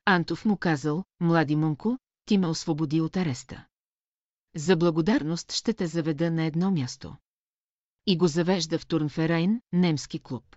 Антов 0.06 0.46
му 0.46 0.58
казал, 0.58 1.04
млади 1.20 1.56
мунко, 1.56 1.98
ти 2.26 2.38
ме 2.38 2.48
освободи 2.48 3.02
от 3.02 3.18
ареста. 3.18 3.66
За 4.56 4.78
благодарност 4.78 5.52
ще 5.52 5.74
те 5.74 5.88
заведа 5.88 6.32
на 6.32 6.44
едно 6.44 6.72
място. 6.72 7.16
И 8.06 8.18
го 8.18 8.28
завежда 8.28 8.80
в 8.80 8.88
Турнферайн, 8.88 9.62
немски 9.74 10.20
клуб. 10.20 10.56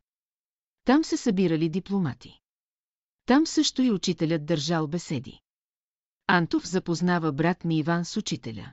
Там 0.85 1.05
се 1.05 1.17
събирали 1.17 1.69
дипломати. 1.69 2.41
Там 3.27 3.47
също 3.47 3.83
и 3.83 3.91
учителят 3.91 4.47
държал 4.47 4.87
беседи. 4.89 5.41
Антов 6.29 6.69
запознава 6.69 7.33
брат 7.33 7.65
ми 7.65 7.79
Иван 7.79 8.05
с 8.05 8.17
учителя. 8.17 8.73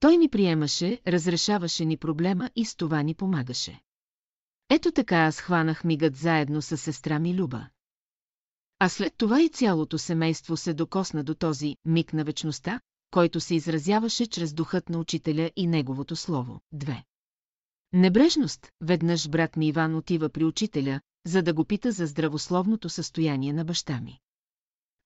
Той 0.00 0.16
ни 0.16 0.28
приемаше, 0.28 1.00
разрешаваше 1.06 1.84
ни 1.84 1.96
проблема 1.96 2.50
и 2.56 2.64
с 2.64 2.76
това 2.76 3.02
ни 3.02 3.14
помагаше. 3.14 3.80
Ето 4.70 4.92
така 4.92 5.16
аз 5.16 5.40
хванах 5.40 5.84
мигът 5.84 6.16
заедно 6.16 6.62
с 6.62 6.76
сестра 6.76 7.18
ми 7.18 7.34
Люба. 7.34 7.68
А 8.78 8.88
след 8.88 9.14
това 9.16 9.42
и 9.42 9.48
цялото 9.48 9.98
семейство 9.98 10.56
се 10.56 10.74
докосна 10.74 11.24
до 11.24 11.34
този 11.34 11.76
миг 11.84 12.12
на 12.12 12.24
вечността, 12.24 12.80
който 13.10 13.40
се 13.40 13.54
изразяваше 13.54 14.26
чрез 14.26 14.52
духът 14.52 14.88
на 14.88 14.98
учителя 14.98 15.50
и 15.56 15.66
неговото 15.66 16.16
слово. 16.16 16.60
Две. 16.72 17.04
Небрежност, 17.92 18.72
веднъж 18.80 19.28
брат 19.28 19.56
ми 19.56 19.68
Иван 19.68 19.94
отива 19.94 20.28
при 20.28 20.44
учителя, 20.44 21.00
за 21.26 21.42
да 21.42 21.54
го 21.54 21.64
пита 21.64 21.92
за 21.92 22.06
здравословното 22.06 22.88
състояние 22.88 23.52
на 23.52 23.64
баща 23.64 24.00
ми. 24.00 24.20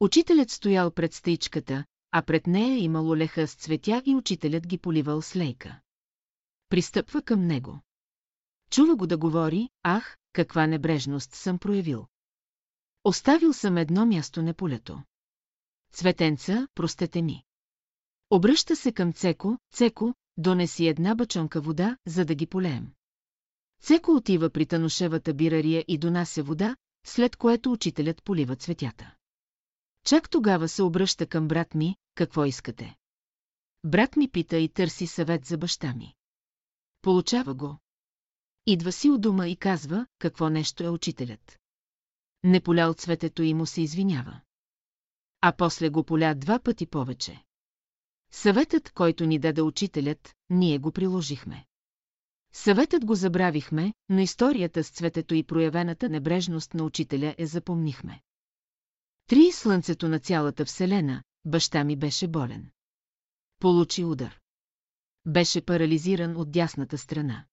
Учителят 0.01 0.51
стоял 0.51 0.91
пред 0.91 1.15
стъичката, 1.15 1.85
а 2.11 2.23
пред 2.23 2.47
нея 2.47 2.79
имало 2.79 3.17
леха 3.17 3.49
с 3.49 3.55
цветя 3.55 4.03
и 4.07 4.15
учителят 4.15 4.67
ги 4.67 4.79
поливал 4.79 5.23
с 5.23 5.37
лейка. 5.37 5.81
Пристъпва 6.69 7.23
към 7.23 7.47
него. 7.47 7.81
Чува 8.71 8.97
го 8.97 9.07
да 9.07 9.19
говори, 9.19 9.69
ах, 9.83 10.17
каква 10.33 10.67
небрежност 10.67 11.35
съм 11.35 11.59
проявил. 11.59 12.07
Оставил 13.05 13.53
съм 13.53 13.77
едно 13.77 14.07
място 14.07 14.43
на 14.43 14.55
полето. 14.55 15.03
Цветенца, 15.93 16.69
простете 16.75 17.23
ми. 17.23 17.43
Обръща 18.31 18.77
се 18.77 18.93
към 18.93 19.13
Цеко, 19.13 19.59
Цеко, 19.73 20.15
донеси 20.37 20.87
една 20.87 21.15
бачонка 21.15 21.61
вода, 21.61 21.97
за 22.07 22.25
да 22.25 22.35
ги 22.35 22.47
полеем. 22.47 22.93
Цеко 23.83 24.13
отива 24.13 24.51
при 24.51 24.67
танушевата 24.67 25.35
бирария 25.35 25.85
и 25.89 25.99
донася 25.99 26.43
вода, 26.43 26.77
след 27.07 27.37
което 27.37 27.73
учителят 27.73 28.23
полива 28.23 28.57
цветята. 28.57 29.15
Чак 30.09 30.31
тогава 30.31 30.69
се 30.69 30.83
обръща 30.83 31.27
към 31.27 31.49
брат 31.49 31.75
ми, 31.75 31.97
какво 32.15 32.45
искате? 32.45 32.97
Брат 33.85 34.17
ми 34.17 34.31
пита 34.31 34.57
и 34.57 34.69
търси 34.69 35.07
съвет 35.07 35.45
за 35.45 35.59
баща 35.59 35.95
ми. 35.95 36.15
Получава 37.03 37.55
го. 37.55 37.79
Идва 38.67 38.93
си 38.93 39.11
у 39.11 39.19
дома 39.19 39.49
и 39.49 39.57
казва, 39.57 40.07
какво 40.19 40.49
нещо 40.49 40.85
е 40.85 40.89
учителят. 40.89 41.59
Не 42.45 42.61
полял 42.61 42.95
цветето 42.95 43.43
и 43.43 43.55
му 43.55 43.67
се 43.67 43.83
извинява. 43.83 44.41
А 45.41 45.53
после 45.53 45.89
го 45.89 46.05
поля 46.05 46.35
два 46.35 46.59
пъти 46.59 46.87
повече. 46.87 47.45
Съветът, 48.33 48.91
който 48.91 49.27
ни 49.27 49.39
даде 49.39 49.63
учителят, 49.63 50.35
ние 50.51 50.79
го 50.79 50.93
приложихме. 50.93 51.67
Съветът 52.53 53.05
го 53.05 53.15
забравихме, 53.15 53.95
но 54.09 54.21
историята 54.21 54.85
с 54.85 54.91
цветето 54.91 55.35
и 55.35 55.43
проявената 55.43 56.09
небрежност 56.09 56.75
на 56.75 56.85
учителя 56.85 57.35
е 57.39 57.47
запомнихме. 57.47 58.23
Три 59.29 59.53
слънцето 59.53 60.09
на 60.09 60.19
цялата 60.19 60.65
вселена, 60.65 61.23
баща 61.45 61.85
ми 61.85 61.97
беше 61.97 62.29
болен. 62.29 62.71
Получи 63.59 64.05
удар. 64.05 64.41
Беше 65.27 65.61
парализиран 65.61 66.37
от 66.37 66.51
дясната 66.51 66.99
страна. 66.99 67.45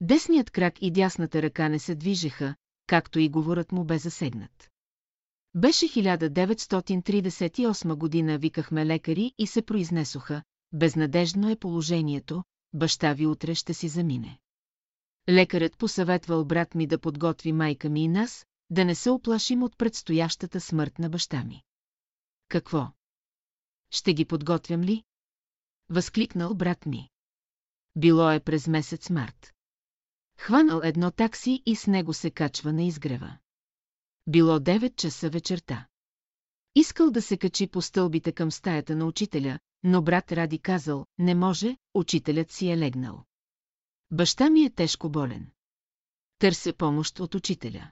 Десният 0.00 0.50
крак 0.50 0.74
и 0.80 0.90
дясната 0.90 1.42
ръка 1.42 1.68
не 1.68 1.78
се 1.78 1.94
движеха, 1.94 2.54
както 2.86 3.18
и 3.18 3.28
говорът 3.28 3.72
му 3.72 3.84
бе 3.84 3.98
засегнат. 3.98 4.70
Беше 5.54 5.86
1938 5.86 7.94
година, 7.94 8.38
викахме 8.38 8.86
лекари 8.86 9.32
и 9.38 9.46
се 9.46 9.62
произнесоха, 9.62 10.42
безнадежно 10.72 11.50
е 11.50 11.56
положението, 11.56 12.44
баща 12.72 13.12
ви 13.12 13.26
утре 13.26 13.54
ще 13.54 13.74
си 13.74 13.88
замине. 13.88 14.38
Лекарът 15.28 15.78
посъветвал 15.78 16.44
брат 16.44 16.74
ми 16.74 16.86
да 16.86 16.98
подготви 16.98 17.52
майка 17.52 17.88
ми 17.88 18.04
и 18.04 18.08
нас, 18.08 18.46
да 18.70 18.84
не 18.84 18.94
се 18.94 19.10
оплашим 19.10 19.62
от 19.62 19.78
предстоящата 19.78 20.60
смърт 20.60 20.98
на 20.98 21.08
баща 21.10 21.44
ми. 21.44 21.62
Какво? 22.48 22.92
Ще 23.90 24.14
ги 24.14 24.24
подготвям 24.24 24.82
ли? 24.82 25.04
Възкликнал 25.88 26.54
брат 26.54 26.86
ми. 26.86 27.10
Било 27.96 28.30
е 28.30 28.40
през 28.40 28.66
месец 28.66 29.10
март. 29.10 29.54
Хванал 30.38 30.80
едно 30.84 31.10
такси 31.10 31.62
и 31.66 31.76
с 31.76 31.86
него 31.86 32.14
се 32.14 32.30
качва 32.30 32.72
на 32.72 32.82
изгрева. 32.82 33.38
Било 34.26 34.58
9 34.58 34.96
часа 34.96 35.30
вечерта. 35.30 35.86
Искал 36.74 37.10
да 37.10 37.22
се 37.22 37.36
качи 37.36 37.66
по 37.66 37.82
стълбите 37.82 38.32
към 38.32 38.50
стаята 38.50 38.96
на 38.96 39.06
учителя, 39.06 39.58
но 39.82 40.02
брат 40.02 40.32
Ради 40.32 40.58
казал, 40.58 41.06
не 41.18 41.34
може, 41.34 41.76
учителят 41.94 42.50
си 42.50 42.70
е 42.70 42.78
легнал. 42.78 43.24
Баща 44.10 44.50
ми 44.50 44.64
е 44.64 44.70
тежко 44.70 45.08
болен. 45.08 45.50
Търся 46.38 46.72
помощ 46.72 47.20
от 47.20 47.34
учителя. 47.34 47.90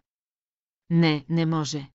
Не, 0.91 1.25
не 1.29 1.47
може. 1.47 1.91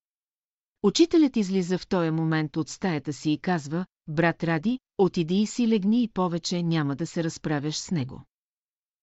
Учителят 0.83 1.35
излиза 1.35 1.77
в 1.77 1.87
този 1.87 2.11
момент 2.11 2.57
от 2.57 2.69
стаята 2.69 3.13
си 3.13 3.31
и 3.31 3.37
казва, 3.37 3.85
брат 4.07 4.43
Ради, 4.43 4.79
отиди 4.97 5.35
и 5.35 5.47
си 5.47 5.67
легни 5.67 6.03
и 6.03 6.07
повече 6.07 6.63
няма 6.63 6.95
да 6.95 7.07
се 7.07 7.23
разправяш 7.23 7.77
с 7.77 7.91
него. 7.91 8.23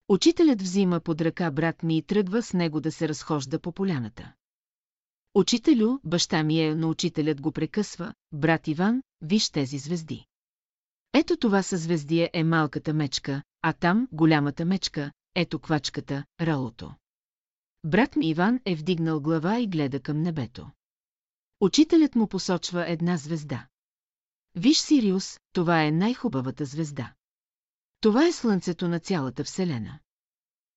Учителят 0.09 0.63
взима 0.63 1.01
под 1.01 1.21
ръка 1.21 1.51
брат 1.51 1.83
ми 1.83 1.99
и 1.99 2.03
тръгва 2.03 2.43
с 2.43 2.53
него 2.53 2.81
да 2.81 2.93
се 2.93 3.09
разхожда 3.09 3.59
по 3.59 3.73
поляната. 3.73 4.33
Учителю, 5.35 5.99
баща 6.05 6.43
ми 6.43 6.61
е, 6.61 6.75
но 6.75 6.91
учителят 6.91 7.41
го 7.41 7.53
прекъсва, 7.53 8.15
брат 8.33 8.69
Иван, 8.69 9.03
виж 9.21 9.51
тези 9.51 9.79
звезди. 9.79 10.27
Ето 11.13 11.37
това 11.37 11.63
са 11.63 11.77
звезди 11.77 12.31
е 12.33 12.45
малката 12.45 12.95
мечка, 12.95 13.43
а 13.63 13.73
там 13.73 14.09
голямата 14.13 14.65
мечка, 14.65 15.13
ето 15.35 15.59
квачката, 15.59 16.25
ралото. 16.41 16.95
Брат 17.87 18.17
ми 18.17 18.29
Иван 18.29 18.61
е 18.65 18.75
вдигнал 18.75 19.21
глава 19.21 19.61
и 19.61 19.67
гледа 19.67 20.01
към 20.01 20.23
небето. 20.23 20.71
Учителят 21.61 22.15
му 22.15 22.29
посочва 22.29 22.91
една 22.91 23.17
звезда. 23.17 23.69
Виж, 24.55 24.79
Сириус, 24.79 25.39
това 25.53 25.85
е 25.85 25.91
най-хубавата 25.91 26.65
звезда. 26.65 27.15
Това 28.01 28.27
е 28.27 28.33
слънцето 28.33 28.89
на 28.89 29.01
цялата 29.01 29.45
Вселена. 29.45 29.99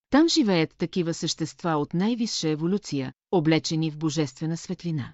Там 0.10 0.28
живеят 0.28 0.76
такива 0.78 1.14
същества 1.14 1.72
от 1.72 1.94
най-висша 1.94 2.50
еволюция, 2.50 3.14
облечени 3.32 3.92
в 3.92 3.98
божествена 3.98 4.58
светлина. 4.58 5.14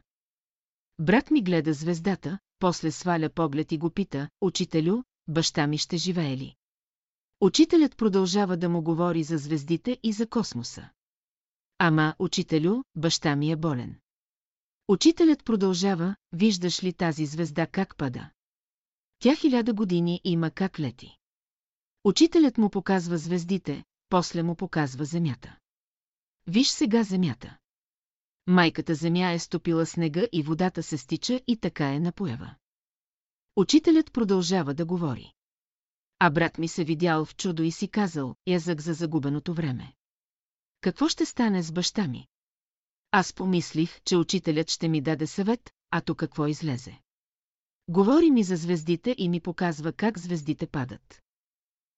Брат 1.00 1.32
ми 1.32 1.44
гледа 1.44 1.74
звездата, 1.74 2.40
после 2.60 2.92
сваля 2.92 3.30
поглед 3.30 3.72
и 3.72 3.78
го 3.78 3.90
пита, 3.90 4.30
учителю, 4.42 5.04
баща 5.28 5.68
ми 5.68 5.78
ще 5.78 5.98
живее 5.98 6.38
ли? 6.38 6.56
Учителят 7.42 7.98
продължава 7.98 8.58
да 8.58 8.70
му 8.70 8.82
говори 8.82 9.24
за 9.24 9.38
звездите 9.38 9.98
и 10.04 10.12
за 10.12 10.28
космоса. 10.28 10.90
Ама, 11.78 12.16
учителю, 12.20 12.84
баща 12.96 13.36
ми 13.36 13.52
е 13.52 13.56
болен. 13.56 14.00
Учителят 14.88 15.46
продължава, 15.46 16.16
виждаш 16.32 16.84
ли 16.84 16.94
тази 16.94 17.26
звезда 17.26 17.68
как 17.68 17.98
пада? 17.98 18.30
Тя 19.20 19.36
хиляда 19.36 19.74
години 19.74 20.22
има 20.24 20.52
как 20.52 20.80
лети. 20.80 21.18
Учителят 22.04 22.58
му 22.58 22.70
показва 22.70 23.18
звездите, 23.18 23.84
после 24.10 24.44
му 24.44 24.56
показва 24.56 25.06
земята. 25.06 25.58
Виж 26.48 26.68
сега 26.68 27.04
земята. 27.04 27.58
Майката 28.48 28.96
земя 28.96 29.32
е 29.32 29.40
стопила 29.40 29.86
снега 29.86 30.24
и 30.32 30.44
водата 30.44 30.84
се 30.84 30.98
стича 30.98 31.42
и 31.48 31.58
така 31.58 31.94
е 31.94 32.00
напоява. 32.00 32.56
Учителят 33.56 34.14
продължава 34.14 34.74
да 34.74 34.86
говори. 34.86 35.34
А 36.20 36.30
брат 36.30 36.58
ми 36.58 36.68
се 36.68 36.84
видял 36.84 37.26
в 37.26 37.36
чудо 37.36 37.64
и 37.64 37.72
си 37.72 37.88
казал, 37.88 38.36
язък 38.48 38.82
за 38.82 38.94
загубеното 38.94 39.54
време. 39.54 39.95
Какво 40.82 41.08
ще 41.10 41.26
стане 41.26 41.64
с 41.64 41.72
баща 41.72 42.08
ми? 42.08 42.28
Аз 43.12 43.34
помислих, 43.34 44.02
че 44.02 44.18
учителят 44.18 44.70
ще 44.70 44.88
ми 44.88 45.02
даде 45.02 45.28
съвет, 45.28 45.70
а 45.92 46.02
то 46.02 46.16
какво 46.16 46.48
излезе. 46.48 47.00
Говори 47.88 48.32
ми 48.32 48.44
за 48.44 48.56
звездите 48.56 49.16
и 49.18 49.30
ми 49.30 49.40
показва 49.40 49.94
как 49.94 50.20
звездите 50.20 50.68
падат. 50.68 51.22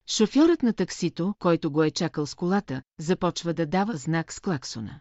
Шофьорът 0.09 0.63
на 0.63 0.73
таксито, 0.73 1.35
който 1.39 1.71
го 1.71 1.83
е 1.83 1.91
чакал 1.91 2.25
с 2.25 2.35
колата, 2.35 2.83
започва 2.99 3.53
да 3.53 3.65
дава 3.65 3.97
знак 3.97 4.33
с 4.33 4.39
клаксона. 4.39 4.99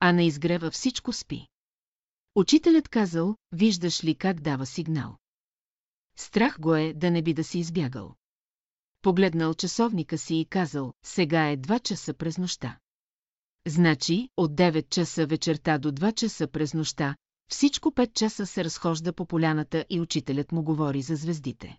А 0.00 0.12
на 0.12 0.22
изгрева 0.22 0.70
всичко 0.70 1.12
спи. 1.12 1.48
Учителят 2.34 2.88
казал, 2.88 3.36
виждаш 3.52 4.04
ли 4.04 4.14
как 4.14 4.40
дава 4.40 4.66
сигнал. 4.66 5.16
Страх 6.16 6.60
го 6.60 6.74
е 6.74 6.92
да 6.92 7.10
не 7.10 7.22
би 7.22 7.34
да 7.34 7.44
си 7.44 7.58
избягал. 7.58 8.14
Погледнал 9.02 9.54
часовника 9.54 10.18
си 10.18 10.36
и 10.36 10.44
казал, 10.44 10.92
сега 11.04 11.50
е 11.50 11.56
2 11.56 11.82
часа 11.82 12.14
през 12.14 12.38
нощта. 12.38 12.78
Значи, 13.66 14.28
от 14.36 14.54
9 14.54 14.88
часа 14.88 15.26
вечерта 15.26 15.78
до 15.78 15.92
2 15.92 16.14
часа 16.14 16.46
през 16.46 16.74
нощта, 16.74 17.16
всичко 17.50 17.90
5 17.90 18.12
часа 18.12 18.46
се 18.46 18.64
разхожда 18.64 19.12
по 19.12 19.26
поляната 19.26 19.84
и 19.90 20.00
учителят 20.00 20.52
му 20.52 20.62
говори 20.62 21.02
за 21.02 21.16
звездите. 21.16 21.78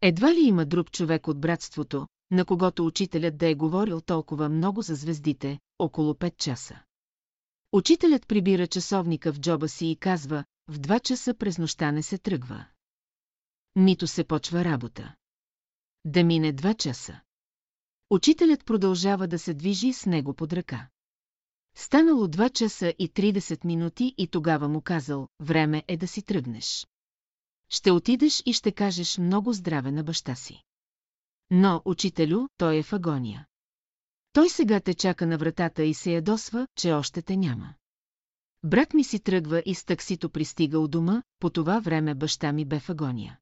Едва 0.00 0.34
ли 0.34 0.40
има 0.40 0.66
друг 0.66 0.90
човек 0.90 1.28
от 1.28 1.40
братството, 1.40 2.06
на 2.30 2.44
когото 2.44 2.86
учителят 2.86 3.36
да 3.36 3.48
е 3.48 3.54
говорил 3.54 4.00
толкова 4.00 4.48
много 4.48 4.82
за 4.82 4.94
звездите, 4.94 5.58
около 5.78 6.14
5 6.14 6.36
часа. 6.36 6.82
Учителят 7.72 8.26
прибира 8.26 8.66
часовника 8.66 9.32
в 9.32 9.40
джоба 9.40 9.68
си 9.68 9.86
и 9.86 9.96
казва, 9.96 10.44
в 10.68 10.78
2 10.78 11.02
часа 11.02 11.34
през 11.34 11.58
нощта 11.58 11.92
не 11.92 12.02
се 12.02 12.18
тръгва. 12.18 12.64
Нито 13.76 14.06
се 14.06 14.24
почва 14.24 14.64
работа. 14.64 15.14
Да 16.04 16.24
мине 16.24 16.54
2 16.54 16.76
часа. 16.76 17.20
Учителят 18.10 18.64
продължава 18.64 19.28
да 19.28 19.38
се 19.38 19.54
движи 19.54 19.92
с 19.92 20.06
него 20.06 20.34
под 20.34 20.52
ръка. 20.52 20.88
Станало 21.74 22.26
2 22.26 22.52
часа 22.52 22.94
и 22.98 23.08
30 23.08 23.64
минути 23.64 24.14
и 24.18 24.26
тогава 24.26 24.68
му 24.68 24.80
казал, 24.80 25.28
време 25.40 25.84
е 25.88 25.96
да 25.96 26.08
си 26.08 26.22
тръгнеш. 26.22 26.86
Ще 27.68 27.90
отидеш 27.90 28.42
и 28.46 28.52
ще 28.52 28.72
кажеш 28.72 29.18
много 29.18 29.52
здраве 29.52 29.92
на 29.92 30.04
баща 30.04 30.34
си. 30.34 30.62
Но, 31.50 31.82
учителю, 31.84 32.48
той 32.56 32.76
е 32.76 32.82
в 32.82 32.92
агония. 32.92 33.46
Той 34.32 34.48
сега 34.48 34.80
те 34.80 34.94
чака 34.94 35.26
на 35.26 35.38
вратата 35.38 35.84
и 35.84 35.94
се 35.94 36.12
ядосва, 36.12 36.66
че 36.76 36.92
още 36.92 37.22
те 37.22 37.36
няма. 37.36 37.74
Брат 38.64 38.94
ми 38.94 39.04
си 39.04 39.20
тръгва 39.20 39.62
и 39.66 39.74
с 39.74 39.84
таксито 39.84 40.30
пристига 40.30 40.78
у 40.78 40.88
дома, 40.88 41.22
по 41.38 41.50
това 41.50 41.80
време 41.80 42.14
баща 42.14 42.52
ми 42.52 42.64
бе 42.64 42.80
в 42.80 42.90
агония. 42.90 43.38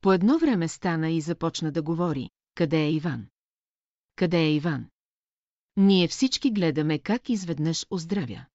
По 0.00 0.12
едно 0.12 0.38
време 0.38 0.68
стана 0.68 1.10
и 1.10 1.20
започна 1.20 1.72
да 1.72 1.82
говори, 1.82 2.30
къде 2.54 2.82
е 2.82 2.92
Иван? 2.92 3.26
Къде 4.16 4.38
е 4.38 4.54
Иван? 4.54 4.86
Ние 5.76 6.08
всички 6.08 6.50
гледаме 6.50 6.98
как 6.98 7.28
изведнъж 7.28 7.86
оздравя. 7.90 8.46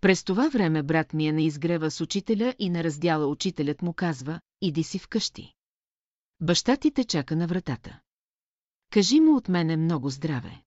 През 0.00 0.24
това 0.24 0.48
време 0.48 0.82
брат 0.82 1.12
ми 1.12 1.26
е 1.26 1.32
на 1.32 1.42
изгрева 1.42 1.90
с 1.90 2.00
учителя 2.00 2.54
и 2.58 2.70
на 2.70 2.84
раздяла 2.84 3.26
учителят 3.26 3.82
му 3.82 3.92
казва, 3.92 4.40
иди 4.60 4.82
си 4.82 4.98
вкъщи. 4.98 5.52
Баща 6.40 6.76
ти 6.76 6.90
те 6.90 7.04
чака 7.04 7.36
на 7.36 7.46
вратата. 7.46 8.00
Кажи 8.90 9.20
му 9.20 9.36
от 9.36 9.48
мене 9.48 9.76
много 9.76 10.10
здраве. 10.10 10.62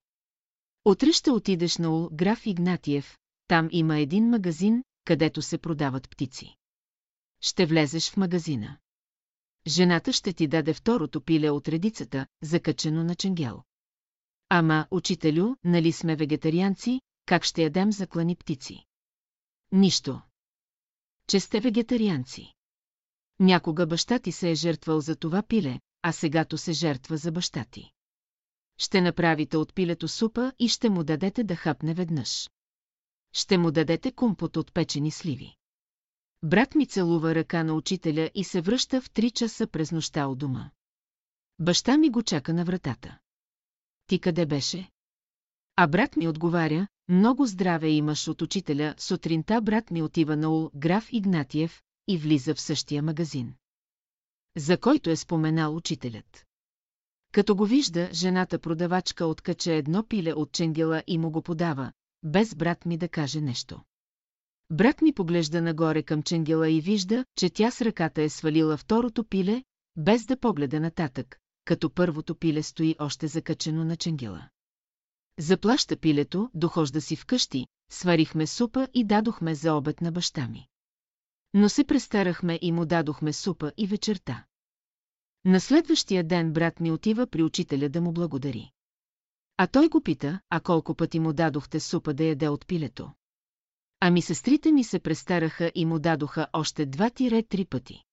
Утре 0.86 1.12
ще 1.12 1.32
отидеш 1.32 1.78
на 1.78 1.89
Ул 1.89 2.10
граф 2.13 2.46
Игнатиев, 2.46 3.17
там 3.48 3.70
има 3.72 4.00
един 4.00 4.30
магазин, 4.30 4.84
където 5.06 5.41
се 5.41 5.58
продават 5.58 6.10
птици. 6.10 6.56
Ще 7.41 7.65
влезеш 7.65 8.12
в 8.12 8.17
магазина. 8.17 8.78
Жената 9.67 10.13
ще 10.13 10.34
ти 10.34 10.47
даде 10.47 10.74
второто 10.74 11.21
пиле 11.21 11.50
от 11.50 11.67
редицата, 11.67 12.28
закачено 12.41 13.04
на 13.04 13.15
ченгел. 13.15 13.63
Ама, 14.50 14.88
учителю, 14.91 15.56
нали 15.63 15.91
сме 15.91 16.15
вегетарианци, 16.15 17.02
как 17.26 17.43
ще 17.43 17.63
ядем 17.63 17.91
заклани 17.91 18.36
птици? 18.36 18.86
Нищо. 19.71 20.21
Че 21.28 21.39
сте 21.39 21.60
вегетарианци. 21.60 22.54
Някога 23.39 23.88
баща 23.88 24.19
ти 24.19 24.32
се 24.32 24.52
е 24.52 24.56
жертвал 24.56 25.02
за 25.02 25.15
това 25.15 25.43
пиле, 25.43 25.80
а 26.02 26.12
сегато 26.12 26.58
се 26.58 26.74
жертва 26.74 27.17
за 27.17 27.32
баща 27.32 27.65
ти. 27.71 27.91
Ще 28.78 29.02
направите 29.02 29.58
от 29.58 29.74
пилето 29.74 30.08
супа 30.08 30.54
и 30.60 30.67
ще 30.67 30.89
му 30.89 31.04
дадете 31.04 31.43
да 31.43 31.56
хапне 31.56 31.93
веднъж. 31.93 32.50
Ще 33.34 33.58
му 33.58 33.71
дадете 33.71 34.12
компот 34.12 34.58
от 34.58 34.74
печени 34.74 35.12
сливи. 35.12 35.56
Брат 36.43 36.75
ми 36.75 36.86
целува 36.88 37.36
ръка 37.36 37.63
на 37.63 37.73
учителя 37.73 38.32
и 38.36 38.43
се 38.43 38.62
връща 38.62 39.01
в 39.01 39.10
три 39.10 39.32
часа 39.32 39.67
през 39.67 39.91
нощта 39.91 40.27
от 40.27 40.38
дома. 40.38 40.71
Баща 41.60 41.97
ми 41.97 42.10
го 42.10 42.23
чака 42.23 42.54
на 42.54 42.65
вратата. 42.65 43.17
Ти 44.08 44.19
къде 44.19 44.45
беше? 44.45 44.91
А 45.75 45.88
брат 45.88 46.15
ми 46.15 46.27
отговаря, 46.27 46.88
много 47.08 47.45
здраве 47.45 47.89
имаш 47.89 48.27
от 48.27 48.41
учителя, 48.41 48.95
сутринта 48.97 49.62
брат 49.62 49.91
ми 49.91 50.01
отива 50.01 50.36
на 50.36 50.49
ул 50.49 50.71
граф 50.75 51.10
Игнатиев 51.12 51.82
и 52.08 52.17
влиза 52.17 52.56
в 52.56 52.62
същия 52.62 53.04
магазин. 53.04 53.54
За 54.58 54.77
който 54.77 55.10
е 55.10 55.15
споменал 55.15 55.75
учителят. 55.75 56.45
Като 57.32 57.56
го 57.56 57.65
вижда, 57.65 58.10
жената 58.13 58.60
продавачка 58.60 59.25
откача 59.25 59.73
едно 59.73 60.08
пиле 60.08 60.34
от 60.34 60.51
ченгела 60.51 61.04
и 61.08 61.17
му 61.17 61.32
го 61.32 61.41
подава, 61.41 61.91
без 62.23 62.56
брат 62.56 62.86
ми 62.86 62.97
да 62.97 63.10
каже 63.10 63.41
нещо. 63.41 63.82
Брат 64.74 65.02
ми 65.02 65.14
поглежда 65.14 65.62
нагоре 65.62 66.04
към 66.04 66.24
ченгела 66.24 66.70
и 66.70 66.82
вижда, 66.82 67.26
че 67.38 67.50
тя 67.50 67.72
с 67.72 67.82
ръката 67.82 68.22
е 68.22 68.30
свалила 68.30 68.78
второто 68.78 69.24
пиле, 69.24 69.64
без 69.96 70.26
да 70.26 70.38
погледа 70.38 70.80
нататък, 70.80 71.40
като 71.66 71.90
първото 71.90 72.36
пиле 72.36 72.64
стои 72.64 72.96
още 73.00 73.28
закачено 73.28 73.84
на 73.84 73.98
ченгела. 73.98 74.50
Заплаща 75.40 75.98
пилето, 75.98 76.50
дохожда 76.54 77.02
си 77.02 77.16
вкъщи, 77.16 77.68
сварихме 77.92 78.48
супа 78.48 78.88
и 78.94 79.04
дадохме 79.04 79.56
за 79.56 79.74
обед 79.74 80.02
на 80.02 80.12
баща 80.12 80.48
ми. 80.48 80.68
Но 81.54 81.70
се 81.70 81.84
престарахме 81.84 82.60
и 82.62 82.72
му 82.72 82.86
дадохме 82.86 83.34
супа 83.34 83.72
и 83.78 83.88
вечерта. 83.88 84.46
На 85.46 85.60
следващия 85.60 86.24
ден 86.24 86.54
брат 86.54 86.80
ми 86.80 86.92
отива 86.92 87.28
при 87.28 87.44
учителя 87.44 87.90
да 87.90 88.02
му 88.02 88.12
благодари. 88.12 88.72
А 89.58 89.68
той 89.68 89.88
го 89.88 90.02
пита, 90.02 90.40
а 90.50 90.60
колко 90.60 90.96
пъти 90.96 91.20
му 91.20 91.34
дадохте 91.34 91.80
супа 91.80 92.14
да 92.14 92.24
яде 92.24 92.50
от 92.50 92.68
пилето. 92.68 93.12
Ами 94.04 94.22
сестрите 94.22 94.72
ми 94.72 94.84
се 94.84 95.00
престараха 95.00 95.72
и 95.76 95.86
му 95.86 96.00
дадоха 96.00 96.48
още 96.54 96.86
два-три 96.86 97.66
пъти. 97.70 98.04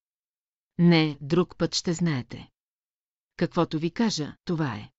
Не, 0.78 1.18
друг 1.20 1.56
път 1.56 1.74
ще 1.74 1.92
знаете. 1.92 2.48
Каквото 3.36 3.78
ви 3.78 3.90
кажа, 3.90 4.36
това 4.44 4.74
е. 4.74 4.90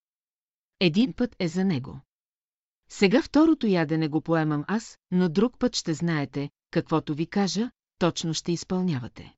Един 0.80 1.14
път 1.14 1.36
е 1.40 1.48
за 1.48 1.66
него. 1.66 2.00
Сега 2.90 3.22
второто 3.22 3.68
ядене 3.68 4.08
го 4.08 4.22
поемам 4.22 4.66
аз, 4.68 4.98
но 5.12 5.30
друг 5.30 5.60
път 5.60 5.76
ще 5.76 5.94
знаете, 5.94 6.50
каквото 6.72 7.14
ви 7.14 7.28
кажа, 7.28 7.72
точно 7.98 8.34
ще 8.34 8.52
изпълнявате. 8.52 9.36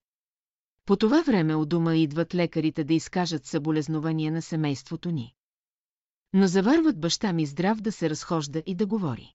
По 0.86 0.96
това 0.96 1.22
време 1.22 1.56
у 1.56 1.66
дома 1.66 1.96
идват 1.96 2.36
лекарите 2.36 2.84
да 2.84 2.94
изкажат 2.94 3.46
съболезнования 3.46 4.32
на 4.32 4.42
семейството 4.42 5.12
ни. 5.12 5.34
Но 6.34 6.48
заварват 6.48 7.00
баща 7.00 7.34
ми 7.34 7.46
здрав 7.46 7.82
да 7.82 7.92
се 7.92 8.10
разхожда 8.10 8.64
и 8.66 8.76
да 8.76 8.86
говори. 8.86 9.34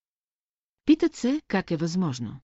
Питат 0.86 1.14
се, 1.14 1.40
как 1.48 1.70
е 1.70 1.76
възможно. 1.76 2.40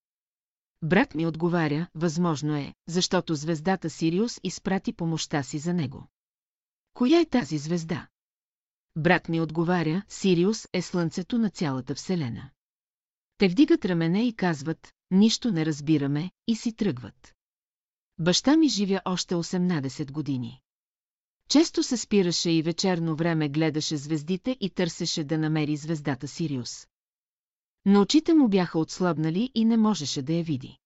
Брат 0.82 1.14
ми 1.14 1.26
отговаря, 1.26 1.86
възможно 1.94 2.56
е, 2.56 2.74
защото 2.88 3.34
звездата 3.34 3.90
Сириус 3.90 4.40
изпрати 4.42 4.92
помощта 4.92 5.42
си 5.42 5.58
за 5.58 5.74
него. 5.74 6.06
Коя 6.94 7.20
е 7.20 7.24
тази 7.24 7.58
звезда? 7.58 8.08
Брат 8.96 9.28
ми 9.28 9.40
отговаря, 9.40 10.02
Сириус 10.08 10.68
е 10.72 10.82
слънцето 10.82 11.38
на 11.38 11.50
цялата 11.50 11.94
Вселена. 11.94 12.50
Те 13.38 13.48
вдигат 13.48 13.84
рамене 13.84 14.26
и 14.26 14.36
казват, 14.36 14.92
нищо 15.10 15.52
не 15.52 15.66
разбираме, 15.66 16.30
и 16.46 16.56
си 16.56 16.72
тръгват. 16.72 17.34
Баща 18.18 18.56
ми 18.56 18.68
живя 18.68 19.00
още 19.04 19.34
18 19.34 20.12
години. 20.12 20.60
Често 21.48 21.82
се 21.82 21.96
спираше 21.96 22.50
и 22.50 22.62
вечерно 22.62 23.16
време 23.16 23.48
гледаше 23.48 23.96
звездите 23.96 24.56
и 24.60 24.70
търсеше 24.70 25.24
да 25.24 25.38
намери 25.38 25.76
звездата 25.76 26.28
Сириус. 26.28 26.86
Но 27.84 28.00
очите 28.00 28.34
му 28.34 28.48
бяха 28.48 28.78
отслабнали 28.78 29.50
и 29.54 29.64
не 29.64 29.76
можеше 29.76 30.22
да 30.22 30.32
я 30.32 30.44
види. 30.44 30.78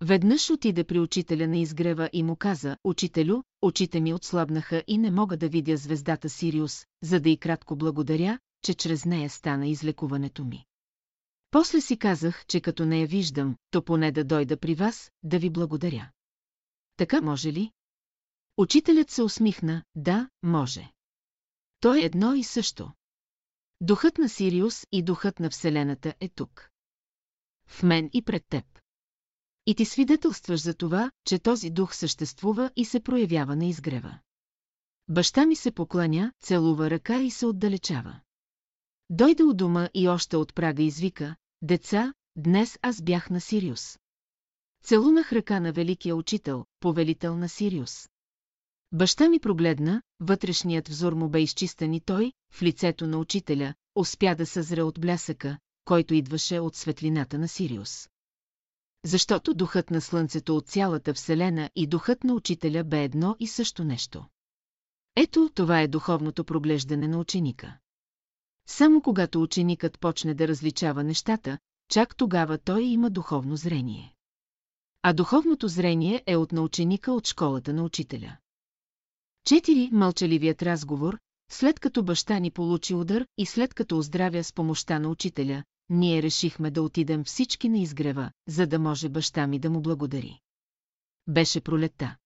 Веднъж 0.00 0.50
отиде 0.50 0.84
при 0.84 1.00
учителя 1.00 1.48
на 1.48 1.58
изгрева 1.58 2.10
и 2.12 2.22
му 2.22 2.36
каза, 2.36 2.76
«Учителю, 2.84 3.42
очите 3.62 4.00
ми 4.00 4.14
отслабнаха 4.14 4.84
и 4.86 4.98
не 4.98 5.10
мога 5.10 5.36
да 5.36 5.48
видя 5.48 5.76
звездата 5.76 6.28
Сириус, 6.28 6.86
за 7.02 7.20
да 7.20 7.30
и 7.30 7.36
кратко 7.36 7.76
благодаря, 7.76 8.38
че 8.62 8.74
чрез 8.74 9.04
нея 9.04 9.30
стана 9.30 9.66
излекуването 9.66 10.44
ми. 10.44 10.64
После 11.50 11.80
си 11.80 11.96
казах, 11.96 12.46
че 12.46 12.60
като 12.60 12.84
не 12.84 13.00
я 13.00 13.06
виждам, 13.06 13.56
то 13.70 13.82
поне 13.82 14.12
да 14.12 14.24
дойда 14.24 14.56
при 14.56 14.74
вас, 14.74 15.10
да 15.22 15.38
ви 15.38 15.50
благодаря. 15.50 16.10
Така 16.96 17.20
може 17.20 17.52
ли? 17.52 17.72
Учителят 18.56 19.10
се 19.10 19.22
усмихна, 19.22 19.82
да, 19.94 20.28
може. 20.42 20.92
То 21.80 21.94
е 21.94 22.00
едно 22.00 22.34
и 22.34 22.44
също. 22.44 22.92
Духът 23.80 24.18
на 24.18 24.28
Сириус 24.28 24.86
и 24.92 25.02
духът 25.02 25.40
на 25.40 25.50
Вселената 25.50 26.14
е 26.20 26.28
тук. 26.28 26.70
В 27.66 27.82
мен 27.82 28.10
и 28.12 28.22
пред 28.22 28.44
теб. 28.48 28.64
И 29.66 29.74
ти 29.74 29.84
свидетелстваш 29.84 30.60
за 30.60 30.74
това, 30.74 31.10
че 31.24 31.38
този 31.38 31.70
дух 31.70 31.94
съществува 31.94 32.70
и 32.76 32.84
се 32.84 33.00
проявява 33.00 33.56
на 33.56 33.66
изгрева. 33.66 34.18
Баща 35.08 35.46
ми 35.46 35.56
се 35.56 35.70
покланя, 35.70 36.32
целува 36.40 36.90
ръка 36.90 37.20
и 37.20 37.30
се 37.30 37.46
отдалечава. 37.46 38.20
Дойде 39.10 39.42
у 39.44 39.54
дома 39.54 39.88
и 39.94 40.08
още 40.08 40.36
от 40.36 40.54
прага 40.54 40.82
извика, 40.82 41.36
деца, 41.62 42.14
днес 42.36 42.78
аз 42.82 43.02
бях 43.02 43.30
на 43.30 43.40
Сириус. 43.40 43.98
Целунах 44.84 45.32
ръка 45.32 45.60
на 45.60 45.72
великия 45.72 46.16
учител, 46.16 46.64
повелител 46.80 47.36
на 47.36 47.48
Сириус. 47.48 48.08
Баща 48.92 49.28
ми 49.28 49.38
прогледна, 49.38 50.02
вътрешният 50.20 50.88
взор 50.88 51.12
му 51.12 51.28
бе 51.28 51.40
изчистен 51.40 51.94
и 51.94 52.00
той, 52.00 52.32
в 52.52 52.62
лицето 52.62 53.06
на 53.06 53.18
учителя, 53.18 53.74
успя 53.94 54.34
да 54.34 54.46
съзре 54.46 54.82
от 54.82 55.00
блясъка, 55.00 55.58
който 55.84 56.14
идваше 56.14 56.60
от 56.60 56.76
светлината 56.76 57.38
на 57.38 57.48
Сириус. 57.48 58.08
Защото 59.04 59.54
духът 59.54 59.90
на 59.90 60.00
Слънцето 60.00 60.56
от 60.56 60.66
цялата 60.66 61.14
Вселена 61.14 61.70
и 61.76 61.86
духът 61.86 62.24
на 62.24 62.34
учителя 62.34 62.84
бе 62.84 63.04
едно 63.04 63.36
и 63.40 63.46
също 63.46 63.84
нещо. 63.84 64.24
Ето, 65.16 65.50
това 65.54 65.80
е 65.80 65.88
духовното 65.88 66.44
проглеждане 66.44 67.08
на 67.08 67.18
ученика. 67.18 67.78
Само 68.66 69.02
когато 69.02 69.42
ученикът 69.42 70.00
почне 70.00 70.34
да 70.34 70.48
различава 70.48 71.04
нещата, 71.04 71.58
чак 71.90 72.16
тогава 72.16 72.58
той 72.58 72.82
има 72.82 73.10
духовно 73.10 73.56
зрение. 73.56 74.14
А 75.02 75.12
духовното 75.12 75.68
зрение 75.68 76.22
е 76.26 76.36
от 76.36 76.52
наученика 76.52 77.12
от 77.12 77.26
школата 77.26 77.72
на 77.72 77.82
учителя. 77.84 78.36
Четири 79.48 79.90
мълчаливият 79.92 80.62
разговор, 80.62 81.18
след 81.50 81.80
като 81.80 82.02
баща 82.02 82.38
ни 82.38 82.50
получи 82.50 82.94
удар 82.94 83.26
и 83.38 83.46
след 83.46 83.74
като 83.74 83.98
оздравя 83.98 84.44
с 84.44 84.52
помощта 84.52 84.98
на 84.98 85.08
учителя, 85.08 85.64
ние 85.88 86.22
решихме 86.22 86.70
да 86.70 86.82
отидем 86.82 87.24
всички 87.24 87.68
на 87.68 87.78
изгрева, 87.78 88.30
за 88.48 88.66
да 88.66 88.78
може 88.78 89.08
баща 89.08 89.46
ми 89.46 89.58
да 89.58 89.70
му 89.70 89.80
благодари. 89.82 90.40
Беше 91.26 91.60
пролетта. 91.60 92.16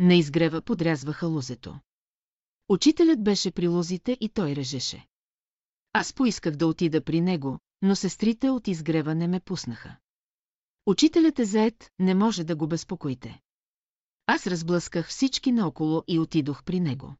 На 0.00 0.14
изгрева 0.14 0.62
подрязваха 0.62 1.26
лузето. 1.26 1.80
Учителят 2.68 3.24
беше 3.24 3.50
при 3.50 3.68
лузите 3.68 4.18
и 4.20 4.28
той 4.28 4.56
режеше. 4.56 5.06
Аз 5.92 6.12
поисках 6.12 6.56
да 6.56 6.66
отида 6.66 7.04
при 7.04 7.20
него, 7.20 7.58
но 7.82 7.96
сестрите 7.96 8.50
от 8.50 8.68
изгрева 8.68 9.14
не 9.14 9.28
ме 9.28 9.40
пуснаха. 9.40 9.96
Учителят 10.86 11.38
е 11.38 11.44
заед, 11.44 11.90
не 11.98 12.14
може 12.14 12.44
да 12.44 12.56
го 12.56 12.66
безпокоите. 12.66 13.40
Аз 14.26 14.46
разблъсках 14.46 15.08
всички 15.08 15.52
наоколо 15.52 16.04
и 16.08 16.18
отидох 16.18 16.64
при 16.64 16.80
него. 16.80 17.16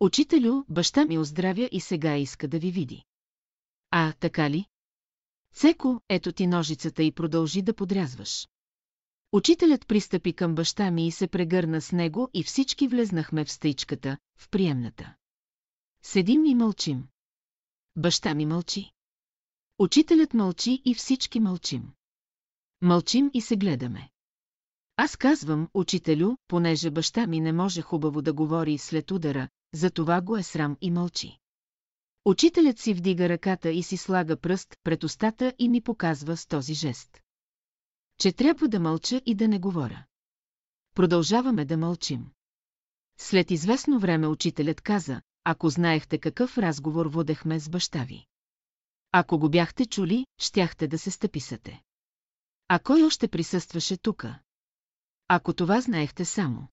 Учителю, 0.00 0.64
баща 0.68 1.04
ми 1.04 1.18
оздравя 1.18 1.68
и 1.72 1.80
сега 1.80 2.16
иска 2.16 2.48
да 2.48 2.58
ви 2.58 2.70
види. 2.70 3.04
А, 3.90 4.12
така 4.12 4.50
ли? 4.50 4.66
Цеко, 5.54 6.00
ето 6.08 6.32
ти 6.32 6.46
ножицата 6.46 7.02
и 7.02 7.12
продължи 7.12 7.62
да 7.62 7.74
подрязваш. 7.74 8.48
Учителят 9.32 9.86
пристъпи 9.86 10.32
към 10.32 10.54
баща 10.54 10.90
ми 10.90 11.06
и 11.06 11.10
се 11.10 11.28
прегърна 11.28 11.80
с 11.80 11.92
него 11.92 12.28
и 12.34 12.44
всички 12.44 12.88
влезнахме 12.88 13.44
в 13.44 13.52
стъичката, 13.52 14.18
в 14.36 14.50
приемната. 14.50 15.14
Седим 16.02 16.44
и 16.44 16.54
мълчим. 16.54 17.08
Баща 17.96 18.34
ми 18.34 18.46
мълчи. 18.46 18.92
Учителят 19.78 20.34
мълчи 20.34 20.82
и 20.84 20.94
всички 20.94 21.40
мълчим. 21.40 21.92
Мълчим 22.80 23.30
и 23.34 23.40
се 23.40 23.56
гледаме. 23.56 24.10
Аз 25.00 25.16
казвам, 25.16 25.68
учителю, 25.74 26.36
понеже 26.48 26.90
баща 26.90 27.26
ми 27.26 27.40
не 27.40 27.52
може 27.52 27.82
хубаво 27.82 28.22
да 28.22 28.32
говори 28.32 28.78
след 28.78 29.10
удара, 29.10 29.48
за 29.74 29.90
това 29.90 30.20
го 30.20 30.36
е 30.36 30.42
срам 30.42 30.76
и 30.80 30.90
мълчи. 30.90 31.38
Учителят 32.24 32.78
си 32.78 32.94
вдига 32.94 33.28
ръката 33.28 33.70
и 33.70 33.82
си 33.82 33.96
слага 33.96 34.36
пръст 34.36 34.76
пред 34.84 35.04
устата 35.04 35.54
и 35.58 35.68
ми 35.68 35.80
показва 35.80 36.36
с 36.36 36.46
този 36.46 36.74
жест. 36.74 37.20
Че 38.20 38.32
трябва 38.32 38.68
да 38.68 38.80
мълча 38.80 39.22
и 39.26 39.34
да 39.34 39.48
не 39.48 39.58
говоря. 39.58 40.04
Продължаваме 40.94 41.64
да 41.64 41.76
мълчим. 41.76 42.30
След 43.18 43.50
известно 43.50 43.98
време 43.98 44.26
учителят 44.26 44.80
каза, 44.80 45.22
ако 45.44 45.70
знаехте 45.70 46.18
какъв 46.18 46.58
разговор 46.58 47.06
водехме 47.06 47.60
с 47.60 47.68
баща 47.68 48.04
ви. 48.04 48.26
Ако 49.12 49.38
го 49.38 49.50
бяхте 49.50 49.86
чули, 49.86 50.26
щяхте 50.38 50.88
да 50.88 50.98
се 50.98 51.10
стъписате. 51.10 51.82
А 52.68 52.78
кой 52.78 53.02
още 53.02 53.28
присъстваше 53.28 53.96
тука? 53.96 54.38
Ако 55.28 55.52
това 55.52 55.80
знаехте 55.80 56.24
само. 56.24 56.68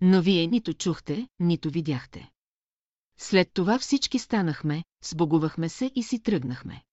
Но 0.00 0.22
вие 0.22 0.46
нито 0.46 0.74
чухте, 0.74 1.28
нито 1.40 1.70
видяхте. 1.70 2.30
След 3.18 3.52
това 3.52 3.78
всички 3.78 4.18
станахме, 4.18 4.84
сбогувахме 5.04 5.68
се 5.68 5.90
и 5.94 6.02
си 6.02 6.22
тръгнахме. 6.22 6.84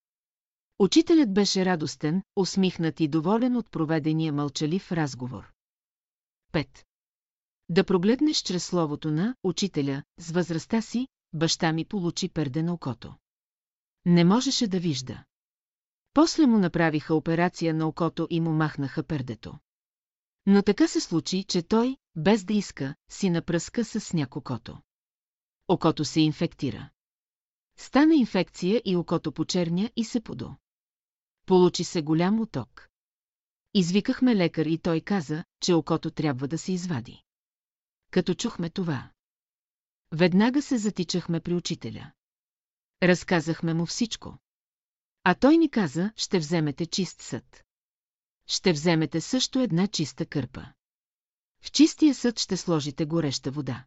Учителят 0.79 1.33
беше 1.33 1.65
радостен, 1.65 2.23
усмихнат 2.35 2.99
и 2.99 3.07
доволен 3.07 3.55
от 3.55 3.71
проведения 3.71 4.33
мълчалив 4.33 4.91
разговор. 4.91 5.51
5. 6.53 6.67
Да 7.69 7.83
прогледнеш 7.83 8.37
чрез 8.37 8.65
словото 8.65 9.11
на 9.11 9.35
учителя, 9.43 10.03
с 10.17 10.31
възрастта 10.31 10.81
си, 10.81 11.07
баща 11.33 11.73
ми 11.73 11.85
получи 11.85 12.29
перде 12.29 12.63
на 12.63 12.73
окото. 12.73 13.15
Не 14.05 14.23
можеше 14.23 14.67
да 14.67 14.79
вижда. 14.79 15.23
После 16.13 16.45
му 16.45 16.57
направиха 16.57 17.15
операция 17.15 17.73
на 17.73 17.87
окото 17.87 18.27
и 18.29 18.41
му 18.41 18.51
махнаха 18.51 19.03
пердето. 19.03 19.59
Но 20.45 20.61
така 20.61 20.87
се 20.87 21.01
случи, 21.01 21.43
че 21.43 21.61
той, 21.61 21.97
без 22.15 22.43
да 22.43 22.53
иска, 22.53 22.95
си 23.09 23.29
напръска 23.29 23.85
с 23.85 23.99
сняг 23.99 24.35
окото. 24.35 24.81
Окото 25.67 26.05
се 26.05 26.21
инфектира. 26.21 26.89
Стана 27.77 28.15
инфекция 28.15 28.81
и 28.85 28.95
окото 28.95 29.31
почерня 29.31 29.91
и 29.95 30.05
се 30.05 30.21
подо. 30.21 30.55
Получи 31.45 31.83
се 31.83 32.01
голям 32.01 32.39
оток. 32.39 32.89
Извикахме 33.73 34.35
лекар 34.35 34.65
и 34.65 34.77
той 34.77 35.01
каза, 35.01 35.43
че 35.59 35.73
окото 35.73 36.11
трябва 36.11 36.47
да 36.47 36.57
се 36.57 36.71
извади. 36.71 37.23
Като 38.11 38.33
чухме 38.33 38.69
това. 38.69 39.11
Веднага 40.11 40.61
се 40.61 40.77
затичахме 40.77 41.39
при 41.39 41.53
учителя. 41.53 42.11
Разказахме 43.03 43.73
му 43.73 43.85
всичко. 43.85 44.37
А 45.23 45.35
той 45.35 45.57
ни 45.57 45.69
каза, 45.69 46.11
ще 46.15 46.39
вземете 46.39 46.85
чист 46.85 47.21
съд. 47.21 47.63
Ще 48.47 48.73
вземете 48.73 49.21
също 49.21 49.59
една 49.59 49.87
чиста 49.87 50.25
кърпа. 50.25 50.65
В 51.61 51.71
чистия 51.71 52.15
съд 52.15 52.39
ще 52.39 52.57
сложите 52.57 53.05
гореща 53.05 53.51
вода. 53.51 53.85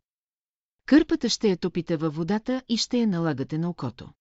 Кърпата 0.86 1.28
ще 1.28 1.48
я 1.48 1.56
топите 1.56 1.96
във 1.96 2.14
водата 2.14 2.62
и 2.68 2.76
ще 2.76 2.98
я 2.98 3.06
налагате 3.06 3.58
на 3.58 3.70
окото. 3.70 4.12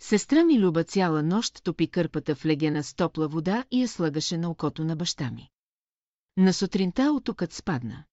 Сестра 0.00 0.44
ми 0.44 0.60
Люба 0.60 0.84
цяла 0.84 1.22
нощ 1.22 1.64
топи 1.64 1.88
кърпата 1.88 2.34
в 2.34 2.46
легена 2.46 2.84
с 2.84 2.94
топла 2.94 3.28
вода 3.28 3.64
и 3.70 3.82
я 3.82 3.88
слагаше 3.88 4.38
на 4.38 4.50
окото 4.50 4.84
на 4.84 4.96
баща 4.96 5.30
ми. 5.30 5.50
На 6.36 6.52
сутринта 6.52 7.12
отокът 7.12 7.52
спадна. 7.52 8.04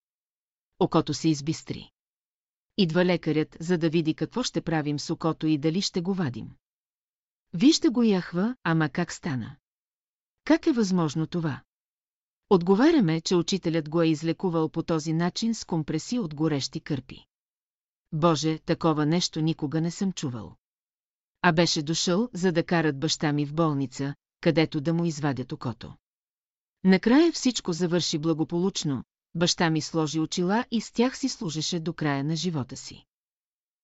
Окото 0.80 1.14
се 1.14 1.30
избистри. 1.30 1.92
Идва 2.78 3.06
лекарят, 3.06 3.58
за 3.60 3.78
да 3.78 3.90
види 3.90 4.14
какво 4.14 4.44
ще 4.44 4.62
правим 4.62 5.00
с 5.00 5.10
окото 5.10 5.48
и 5.48 5.58
дали 5.58 5.82
ще 5.82 6.02
го 6.02 6.14
вадим. 6.14 6.50
Вижда 7.54 7.92
го 7.92 8.04
яхва, 8.04 8.56
ама 8.64 8.90
как 8.90 9.12
стана? 9.12 9.56
Как 10.44 10.68
е 10.68 10.72
възможно 10.72 11.28
това? 11.28 11.62
Отговаряме, 12.50 13.22
че 13.22 13.36
учителят 13.36 13.90
го 13.90 14.02
е 14.02 14.08
излекувал 14.08 14.70
по 14.70 14.84
този 14.84 15.14
начин 15.14 15.56
с 15.56 15.66
компреси 15.66 16.20
от 16.20 16.36
горещи 16.36 16.80
кърпи. 16.80 17.26
Боже, 18.14 18.60
такова 18.60 19.06
нещо 19.06 19.42
никога 19.42 19.82
не 19.82 19.92
съм 19.92 20.12
чувал. 20.12 20.56
А 21.42 21.52
беше 21.52 21.82
дошъл, 21.82 22.30
за 22.34 22.52
да 22.52 22.64
карат 22.64 23.00
баща 23.00 23.34
ми 23.34 23.46
в 23.46 23.54
болница, 23.54 24.16
където 24.42 24.82
да 24.82 24.94
му 24.94 25.06
извадят 25.06 25.52
окото. 25.52 25.94
Накрая 26.84 27.32
всичко 27.32 27.74
завърши 27.74 28.18
благополучно, 28.18 29.04
баща 29.36 29.70
ми 29.70 29.82
сложи 29.82 30.20
очила 30.20 30.66
и 30.72 30.82
с 30.82 30.92
тях 30.92 31.18
си 31.18 31.30
служеше 31.30 31.80
до 31.80 31.94
края 31.94 32.24
на 32.24 32.36
живота 32.36 32.78
си. 32.78 33.06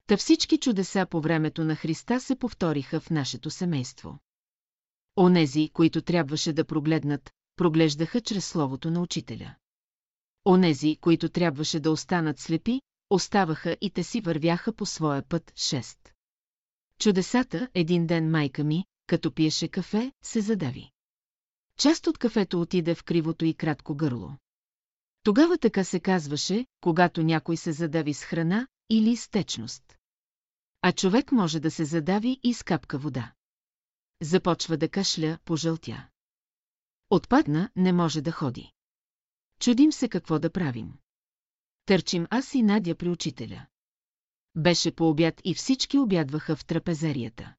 Та 0.08 0.18
всички 0.18 0.58
чудеса 0.58 1.06
по 1.10 1.22
времето 1.22 1.64
на 1.64 1.76
Христа 1.76 2.20
се 2.20 2.36
повториха 2.36 3.00
в 3.00 3.10
нашето 3.10 3.50
семейство. 3.50 4.20
Онези, 5.18 5.70
които 5.74 6.02
трябваше 6.02 6.54
да 6.54 6.66
прогледнат, 6.66 7.32
проглеждаха 7.56 8.22
чрез 8.22 8.48
словото 8.48 8.92
на 8.92 9.02
учителя. 9.02 9.56
Онези, 10.46 10.98
които 11.02 11.30
трябваше 11.30 11.80
да 11.80 11.92
останат 11.92 12.40
слепи, 12.40 12.82
оставаха 13.10 13.78
и 13.82 13.90
те 13.90 14.04
си 14.04 14.22
вървяха 14.22 14.74
по 14.74 14.86
своя 14.86 15.30
път 15.30 15.54
шест. 15.56 16.14
Чудесата, 17.00 17.68
един 17.74 18.08
ден 18.08 18.32
майка 18.32 18.64
ми, 18.64 18.86
като 19.08 19.34
пиеше 19.34 19.68
кафе, 19.68 20.12
се 20.24 20.42
задави. 20.42 20.92
Част 21.78 22.08
от 22.08 22.18
кафето 22.18 22.62
отиде 22.62 22.96
в 22.96 23.04
кривото 23.04 23.46
и 23.46 23.54
кратко 23.54 23.96
гърло. 23.96 24.32
Тогава 25.24 25.58
така 25.58 25.84
се 25.84 26.00
казваше, 26.00 26.66
когато 26.82 27.24
някой 27.24 27.58
се 27.58 27.72
задави 27.72 28.14
с 28.14 28.24
храна 28.24 28.68
или 28.90 29.16
с 29.16 29.30
течност. 29.30 29.98
А 30.82 30.92
човек 30.92 31.32
може 31.32 31.60
да 31.60 31.72
се 31.72 31.86
задави 31.86 32.40
и 32.44 32.54
с 32.54 32.64
капка 32.64 32.98
вода. 32.98 33.34
Започва 34.22 34.78
да 34.78 34.90
кашля, 34.90 35.38
пожълтя. 35.46 36.08
Отпадна, 37.10 37.70
не 37.76 37.94
може 37.94 38.22
да 38.22 38.32
ходи. 38.32 38.72
Чудим 39.60 39.92
се 39.92 40.10
какво 40.10 40.40
да 40.40 40.50
правим. 40.50 40.94
Търчим 41.86 42.28
аз 42.30 42.54
и 42.54 42.64
Надя 42.64 42.96
при 42.96 43.10
учителя. 43.10 43.66
Беше 44.56 44.92
по 44.92 45.10
обяд 45.10 45.42
и 45.44 45.54
всички 45.54 45.98
обядваха 45.98 46.56
в 46.56 46.66
трапезерията. 46.66 47.56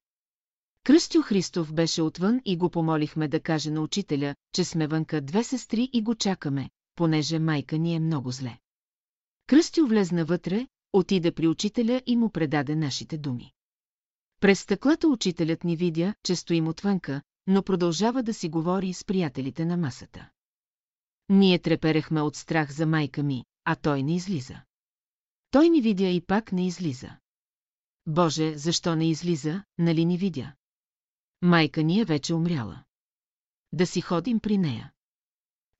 Кръстю 0.84 1.22
Христов 1.22 1.74
беше 1.74 2.02
отвън 2.02 2.40
и 2.44 2.56
го 2.56 2.70
помолихме 2.70 3.28
да 3.28 3.40
каже 3.40 3.70
на 3.70 3.80
учителя, 3.80 4.34
че 4.54 4.64
сме 4.64 4.86
вънка 4.86 5.20
две 5.20 5.44
сестри 5.44 5.90
и 5.92 6.02
го 6.02 6.14
чакаме, 6.14 6.70
понеже 6.94 7.38
майка 7.38 7.78
ни 7.78 7.94
е 7.94 8.00
много 8.00 8.30
зле. 8.30 8.58
Кръстю 9.46 9.86
влезна 9.86 10.24
вътре, 10.24 10.66
отиде 10.92 11.32
при 11.32 11.48
учителя 11.48 12.02
и 12.06 12.16
му 12.16 12.30
предаде 12.30 12.76
нашите 12.76 13.18
думи. 13.18 13.52
През 14.40 14.60
стъклата 14.60 15.08
учителят 15.08 15.64
ни 15.64 15.76
видя, 15.76 16.14
че 16.22 16.36
стоим 16.36 16.68
отвънка, 16.68 17.22
но 17.46 17.62
продължава 17.62 18.22
да 18.22 18.34
си 18.34 18.48
говори 18.48 18.92
с 18.92 19.04
приятелите 19.04 19.64
на 19.64 19.76
масата. 19.76 20.30
Ние 21.28 21.58
треперехме 21.58 22.20
от 22.20 22.36
страх 22.36 22.72
за 22.72 22.86
майка 22.86 23.22
ми, 23.22 23.44
а 23.64 23.76
той 23.76 24.02
не 24.02 24.16
излиза. 24.16 24.60
Той 25.50 25.68
ни 25.68 25.80
видя 25.80 26.08
и 26.08 26.20
пак 26.20 26.52
не 26.52 26.66
излиза. 26.66 27.10
Боже, 28.06 28.58
защо 28.58 28.96
не 28.96 29.10
излиза, 29.10 29.64
нали 29.78 30.04
ни 30.04 30.18
видя? 30.18 30.54
Майка 31.42 31.82
ни 31.82 32.00
е 32.00 32.04
вече 32.04 32.34
умряла. 32.34 32.84
Да 33.72 33.86
си 33.86 34.00
ходим 34.00 34.40
при 34.40 34.58
нея. 34.58 34.92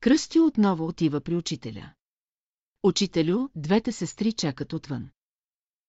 Кръстю 0.00 0.46
отново 0.46 0.86
отива 0.86 1.20
при 1.20 1.36
учителя. 1.36 1.92
Учителю, 2.82 3.48
двете 3.54 3.92
сестри 3.92 4.32
чакат 4.32 4.72
отвън. 4.72 5.10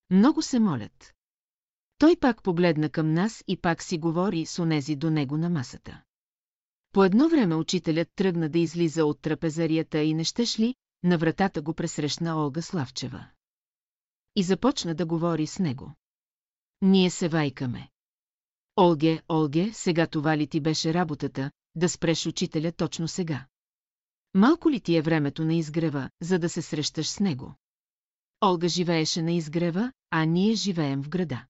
Много 0.09 0.41
се 0.41 0.59
молят. 0.59 1.13
Той 1.99 2.15
пак 2.15 2.43
погледна 2.43 2.89
към 2.89 3.13
нас 3.13 3.43
и 3.47 3.57
пак 3.57 3.83
си 3.83 3.97
говори 3.97 4.45
с 4.45 4.59
онези 4.59 4.95
до 4.95 5.09
него 5.09 5.37
на 5.37 5.49
масата. 5.49 6.01
По 6.91 7.03
едно 7.03 7.29
време 7.29 7.55
учителят 7.55 8.07
тръгна 8.15 8.49
да 8.49 8.59
излиза 8.59 9.05
от 9.05 9.21
трапезарията 9.21 9.99
и 9.99 10.13
не 10.13 10.23
щеш 10.23 10.59
ли, 10.59 10.75
на 11.03 11.17
вратата 11.17 11.61
го 11.61 11.73
пресрещна 11.73 12.43
Олга 12.43 12.61
Славчева. 12.61 13.27
И 14.35 14.43
започна 14.43 14.95
да 14.95 15.05
говори 15.05 15.47
с 15.47 15.59
него. 15.59 15.93
Ние 16.81 17.09
се 17.09 17.27
вайкаме. 17.27 17.89
Олге, 18.77 19.21
Олге, 19.29 19.71
сега 19.73 20.07
това 20.07 20.37
ли 20.37 20.47
ти 20.47 20.59
беше 20.59 20.93
работата, 20.93 21.51
да 21.75 21.89
спреш 21.89 22.25
учителя 22.25 22.71
точно 22.71 23.07
сега? 23.07 23.45
Малко 24.33 24.69
ли 24.71 24.79
ти 24.81 24.95
е 24.95 25.01
времето 25.01 25.45
на 25.45 25.53
изгрева, 25.53 26.09
за 26.21 26.39
да 26.39 26.49
се 26.49 26.61
срещаш 26.61 27.07
с 27.09 27.19
него? 27.19 27.55
Олга 28.45 28.67
живееше 28.67 29.21
на 29.21 29.31
изгрева, 29.31 29.91
а 30.09 30.25
ние 30.25 30.53
живеем 30.55 31.03
в 31.03 31.09
града. 31.09 31.45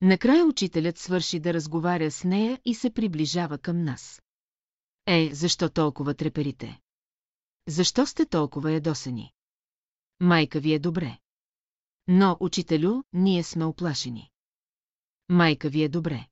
Накрая 0.00 0.44
учителят 0.44 0.98
свърши 0.98 1.40
да 1.40 1.54
разговаря 1.54 2.10
с 2.10 2.24
нея 2.24 2.60
и 2.64 2.74
се 2.74 2.90
приближава 2.90 3.58
към 3.58 3.84
нас. 3.84 4.22
Е, 5.06 5.30
защо 5.32 5.68
толкова 5.68 6.14
треперите? 6.14 6.80
Защо 7.68 8.06
сте 8.06 8.26
толкова 8.26 8.72
ядосани? 8.72 9.32
Майка 10.20 10.60
ви 10.60 10.72
е 10.72 10.78
добре. 10.78 11.18
Но, 12.08 12.36
учителю, 12.40 13.02
ние 13.12 13.42
сме 13.42 13.64
оплашени. 13.64 14.30
Майка 15.28 15.68
ви 15.68 15.82
е 15.82 15.88
добре. 15.88 16.26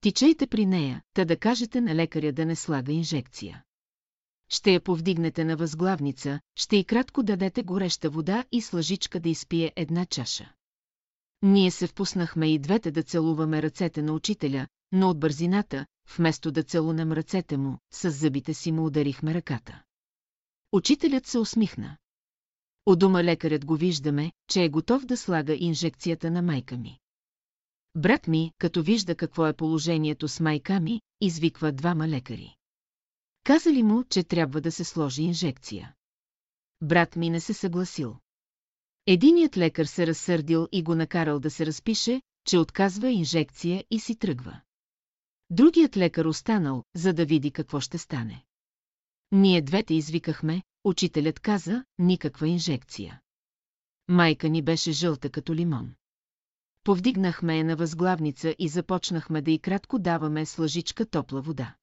Тичайте 0.00 0.46
при 0.46 0.66
нея, 0.66 1.02
та 1.14 1.24
да 1.24 1.36
кажете 1.36 1.80
на 1.80 1.94
лекаря 1.94 2.32
да 2.32 2.46
не 2.46 2.56
слага 2.56 2.92
инжекция. 2.92 3.64
Ще 4.48 4.72
я 4.72 4.80
повдигнете 4.80 5.44
на 5.44 5.56
възглавница, 5.56 6.40
ще 6.56 6.76
и 6.76 6.84
кратко 6.84 7.22
дадете 7.22 7.62
гореща 7.62 8.10
вода 8.10 8.44
и 8.52 8.62
с 8.62 8.72
лъжичка 8.72 9.20
да 9.20 9.28
изпие 9.28 9.72
една 9.76 10.06
чаша. 10.06 10.52
Ние 11.42 11.70
се 11.70 11.86
впуснахме 11.86 12.54
и 12.54 12.58
двете 12.58 12.90
да 12.90 13.02
целуваме 13.02 13.62
ръцете 13.62 14.02
на 14.02 14.12
учителя, 14.12 14.66
но 14.92 15.10
от 15.10 15.20
бързината, 15.20 15.86
вместо 16.16 16.52
да 16.52 16.62
целунем 16.62 17.12
ръцете 17.12 17.56
му, 17.56 17.78
с 17.92 18.10
зъбите 18.10 18.54
си 18.54 18.72
му 18.72 18.86
ударихме 18.86 19.34
ръката. 19.34 19.82
Учителят 20.72 21.26
се 21.26 21.38
усмихна. 21.38 21.96
У 22.86 22.96
дома 22.96 23.24
лекарят 23.24 23.64
го 23.64 23.76
виждаме, 23.76 24.32
че 24.48 24.64
е 24.64 24.68
готов 24.68 25.04
да 25.04 25.16
слага 25.16 25.56
инжекцията 25.58 26.30
на 26.30 26.42
майка 26.42 26.76
ми. 26.76 26.98
Брат 27.94 28.26
ми, 28.28 28.52
като 28.58 28.82
вижда 28.82 29.14
какво 29.14 29.46
е 29.46 29.52
положението 29.52 30.28
с 30.28 30.40
майка 30.40 30.80
ми, 30.80 31.00
извиква 31.20 31.72
двама 31.72 32.08
лекари. 32.08 32.56
Казали 33.44 33.82
му, 33.82 34.04
че 34.04 34.24
трябва 34.24 34.60
да 34.60 34.72
се 34.72 34.84
сложи 34.84 35.22
инжекция. 35.22 35.94
Брат 36.82 37.16
ми 37.16 37.30
не 37.30 37.40
се 37.40 37.54
съгласил. 37.54 38.16
Единият 39.06 39.56
лекар 39.56 39.84
се 39.84 40.06
разсърдил 40.06 40.68
и 40.72 40.82
го 40.82 40.94
накарал 40.94 41.40
да 41.40 41.50
се 41.50 41.66
разпише, 41.66 42.22
че 42.44 42.58
отказва 42.58 43.10
инжекция 43.10 43.84
и 43.90 44.00
си 44.00 44.16
тръгва. 44.16 44.60
Другият 45.50 45.96
лекар 45.96 46.24
останал, 46.24 46.84
за 46.96 47.12
да 47.12 47.24
види 47.24 47.50
какво 47.50 47.80
ще 47.80 47.98
стане. 47.98 48.44
Ние 49.32 49.62
двете 49.62 49.94
извикахме, 49.94 50.62
учителят 50.84 51.40
каза, 51.40 51.84
никаква 51.98 52.48
инжекция. 52.48 53.20
Майка 54.08 54.48
ни 54.48 54.62
беше 54.62 54.92
жълта 54.92 55.30
като 55.30 55.54
лимон. 55.54 55.94
Повдигнахме 56.84 57.58
я 57.58 57.64
на 57.64 57.76
възглавница 57.76 58.54
и 58.58 58.68
започнахме 58.68 59.42
да 59.42 59.50
и 59.50 59.58
кратко 59.58 59.98
даваме 59.98 60.46
с 60.46 60.58
лъжичка 60.58 61.06
топла 61.06 61.40
вода. 61.40 61.74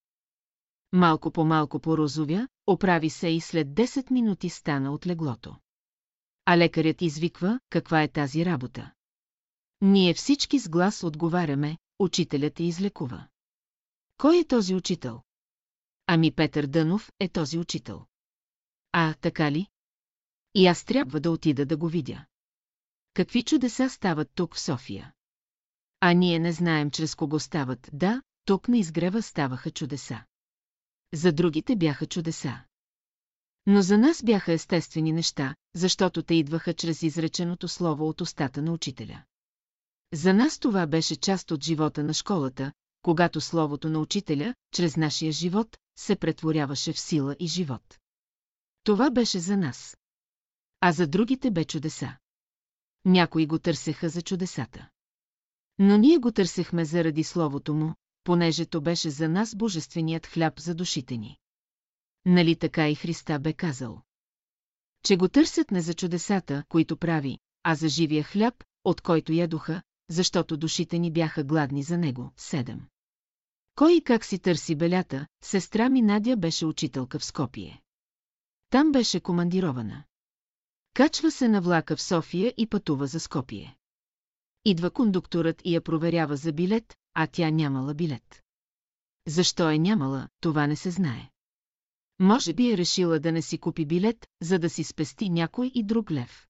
Малко 0.92 1.32
по 1.32 1.46
малко 1.46 1.80
порозовя, 1.80 2.48
оправи 2.68 3.10
се 3.10 3.28
и 3.28 3.42
след 3.42 3.68
10 3.68 4.12
минути 4.12 4.50
стана 4.50 4.94
от 4.94 5.08
леглото. 5.08 5.56
А 6.52 6.58
лекарят 6.58 7.02
извиква, 7.02 7.60
каква 7.70 8.04
е 8.04 8.08
тази 8.08 8.46
работа. 8.46 8.92
Ние 9.82 10.14
всички 10.14 10.60
с 10.60 10.70
глас 10.70 11.04
отговаряме, 11.04 11.78
учителят 12.00 12.60
е 12.60 12.64
излекува. 12.64 13.28
Кой 14.18 14.40
е 14.40 14.48
този 14.48 14.76
учител? 14.76 15.22
Ами 16.08 16.32
Петър 16.32 16.68
Дънов 16.68 17.12
е 17.20 17.30
този 17.30 17.58
учител. 17.58 18.06
А, 18.92 19.14
така 19.14 19.52
ли? 19.52 19.68
И 20.56 20.68
аз 20.68 20.84
трябва 20.84 21.20
да 21.20 21.32
отида 21.32 21.66
да 21.66 21.78
го 21.78 21.88
видя. 21.88 22.26
Какви 23.14 23.44
чудеса 23.44 23.90
стават 23.90 24.32
тук 24.36 24.56
в 24.56 24.60
София? 24.60 25.14
А 26.00 26.14
ние 26.14 26.40
не 26.40 26.52
знаем 26.52 26.92
чрез 26.92 27.16
кого 27.16 27.40
стават. 27.40 27.90
Да, 27.94 28.22
тук 28.46 28.68
на 28.68 28.78
изгрева 28.78 29.22
ставаха 29.22 29.72
чудеса. 29.72 30.24
За 31.14 31.32
другите 31.32 31.76
бяха 31.76 32.06
чудеса. 32.06 32.64
Но 33.72 33.82
за 33.82 33.98
нас 33.98 34.24
бяха 34.24 34.54
естествени 34.54 35.12
неща, 35.12 35.56
защото 35.76 36.24
те 36.24 36.34
идваха 36.34 36.74
чрез 36.74 37.04
изреченото 37.04 37.68
слово 37.68 38.10
от 38.10 38.22
устата 38.22 38.62
на 38.62 38.72
учителя. 38.72 39.24
За 40.14 40.34
нас 40.34 40.60
това 40.60 40.88
беше 40.88 41.16
част 41.16 41.52
от 41.52 41.64
живота 41.64 42.04
на 42.04 42.14
школата, 42.14 42.72
когато 43.02 43.42
словото 43.42 43.90
на 43.90 44.00
учителя, 44.00 44.56
чрез 44.74 44.98
нашия 44.98 45.32
живот, 45.32 45.78
се 46.00 46.16
претворяваше 46.16 46.94
в 46.94 47.00
сила 47.00 47.36
и 47.40 47.48
живот. 47.48 48.00
Това 48.84 49.12
беше 49.12 49.40
за 49.40 49.58
нас. 49.58 49.98
А 50.82 50.92
за 50.92 51.08
другите 51.08 51.52
бе 51.52 51.66
чудеса. 51.66 52.18
Някои 53.06 53.48
го 53.48 53.60
търсеха 53.60 54.10
за 54.10 54.22
чудесата. 54.22 54.90
Но 55.80 55.98
ние 55.98 56.18
го 56.18 56.32
търсехме 56.32 56.86
заради 56.86 57.24
словото 57.24 57.74
му, 57.74 57.94
понеже 58.24 58.66
то 58.66 58.82
беше 58.82 59.10
за 59.10 59.30
нас 59.30 59.56
божественият 59.56 60.28
хляб 60.28 60.60
за 60.60 60.76
душите 60.76 61.18
ни. 61.18 61.38
Нали 62.26 62.56
така 62.56 62.90
и 62.90 62.96
Христа 62.96 63.40
бе 63.40 63.54
казал? 63.54 64.02
Че 65.04 65.18
го 65.18 65.28
търсят 65.28 65.72
не 65.72 65.82
за 65.82 65.94
чудесата, 65.94 66.64
които 66.70 66.98
прави, 66.98 67.40
а 67.64 67.76
за 67.76 67.90
живия 67.90 68.24
хляб, 68.24 68.64
от 68.84 69.02
който 69.02 69.34
ядоха, 69.34 69.82
защото 70.10 70.58
душите 70.58 71.00
ни 71.00 71.12
бяха 71.12 71.44
гладни 71.44 71.84
за 71.84 71.98
него. 71.98 72.32
7. 72.38 72.80
Кой 73.76 73.94
и 73.94 74.04
как 74.04 74.26
си 74.26 74.40
търси 74.40 74.76
белята, 74.76 75.28
сестра 75.44 75.90
ми 75.90 76.02
Надя 76.02 76.38
беше 76.38 76.66
учителка 76.66 77.20
в 77.20 77.26
Скопие. 77.26 77.82
Там 78.70 78.92
беше 78.92 79.20
командирована. 79.20 80.04
Качва 80.94 81.32
се 81.32 81.48
на 81.48 81.62
влака 81.62 81.96
в 81.96 82.02
София 82.02 82.54
и 82.58 82.68
пътува 82.68 83.08
за 83.08 83.20
Скопие. 83.20 83.78
Идва 84.66 84.92
кондукторът 84.92 85.62
и 85.66 85.76
я 85.76 85.82
проверява 85.82 86.36
за 86.36 86.54
билет, 86.54 86.96
а 87.14 87.28
тя 87.28 87.50
нямала 87.50 87.94
билет. 87.94 88.44
Защо 89.28 89.70
е 89.70 89.78
нямала, 89.78 90.28
това 90.42 90.68
не 90.68 90.76
се 90.76 90.92
знае. 90.92 91.30
Може 92.20 92.54
би 92.54 92.72
е 92.72 92.78
решила 92.78 93.20
да 93.20 93.32
не 93.32 93.42
си 93.42 93.58
купи 93.58 93.86
билет, 93.86 94.28
за 94.42 94.60
да 94.60 94.70
си 94.70 94.84
спести 94.84 95.30
някой 95.30 95.72
и 95.76 95.84
друг 95.84 96.12
лев. 96.12 96.48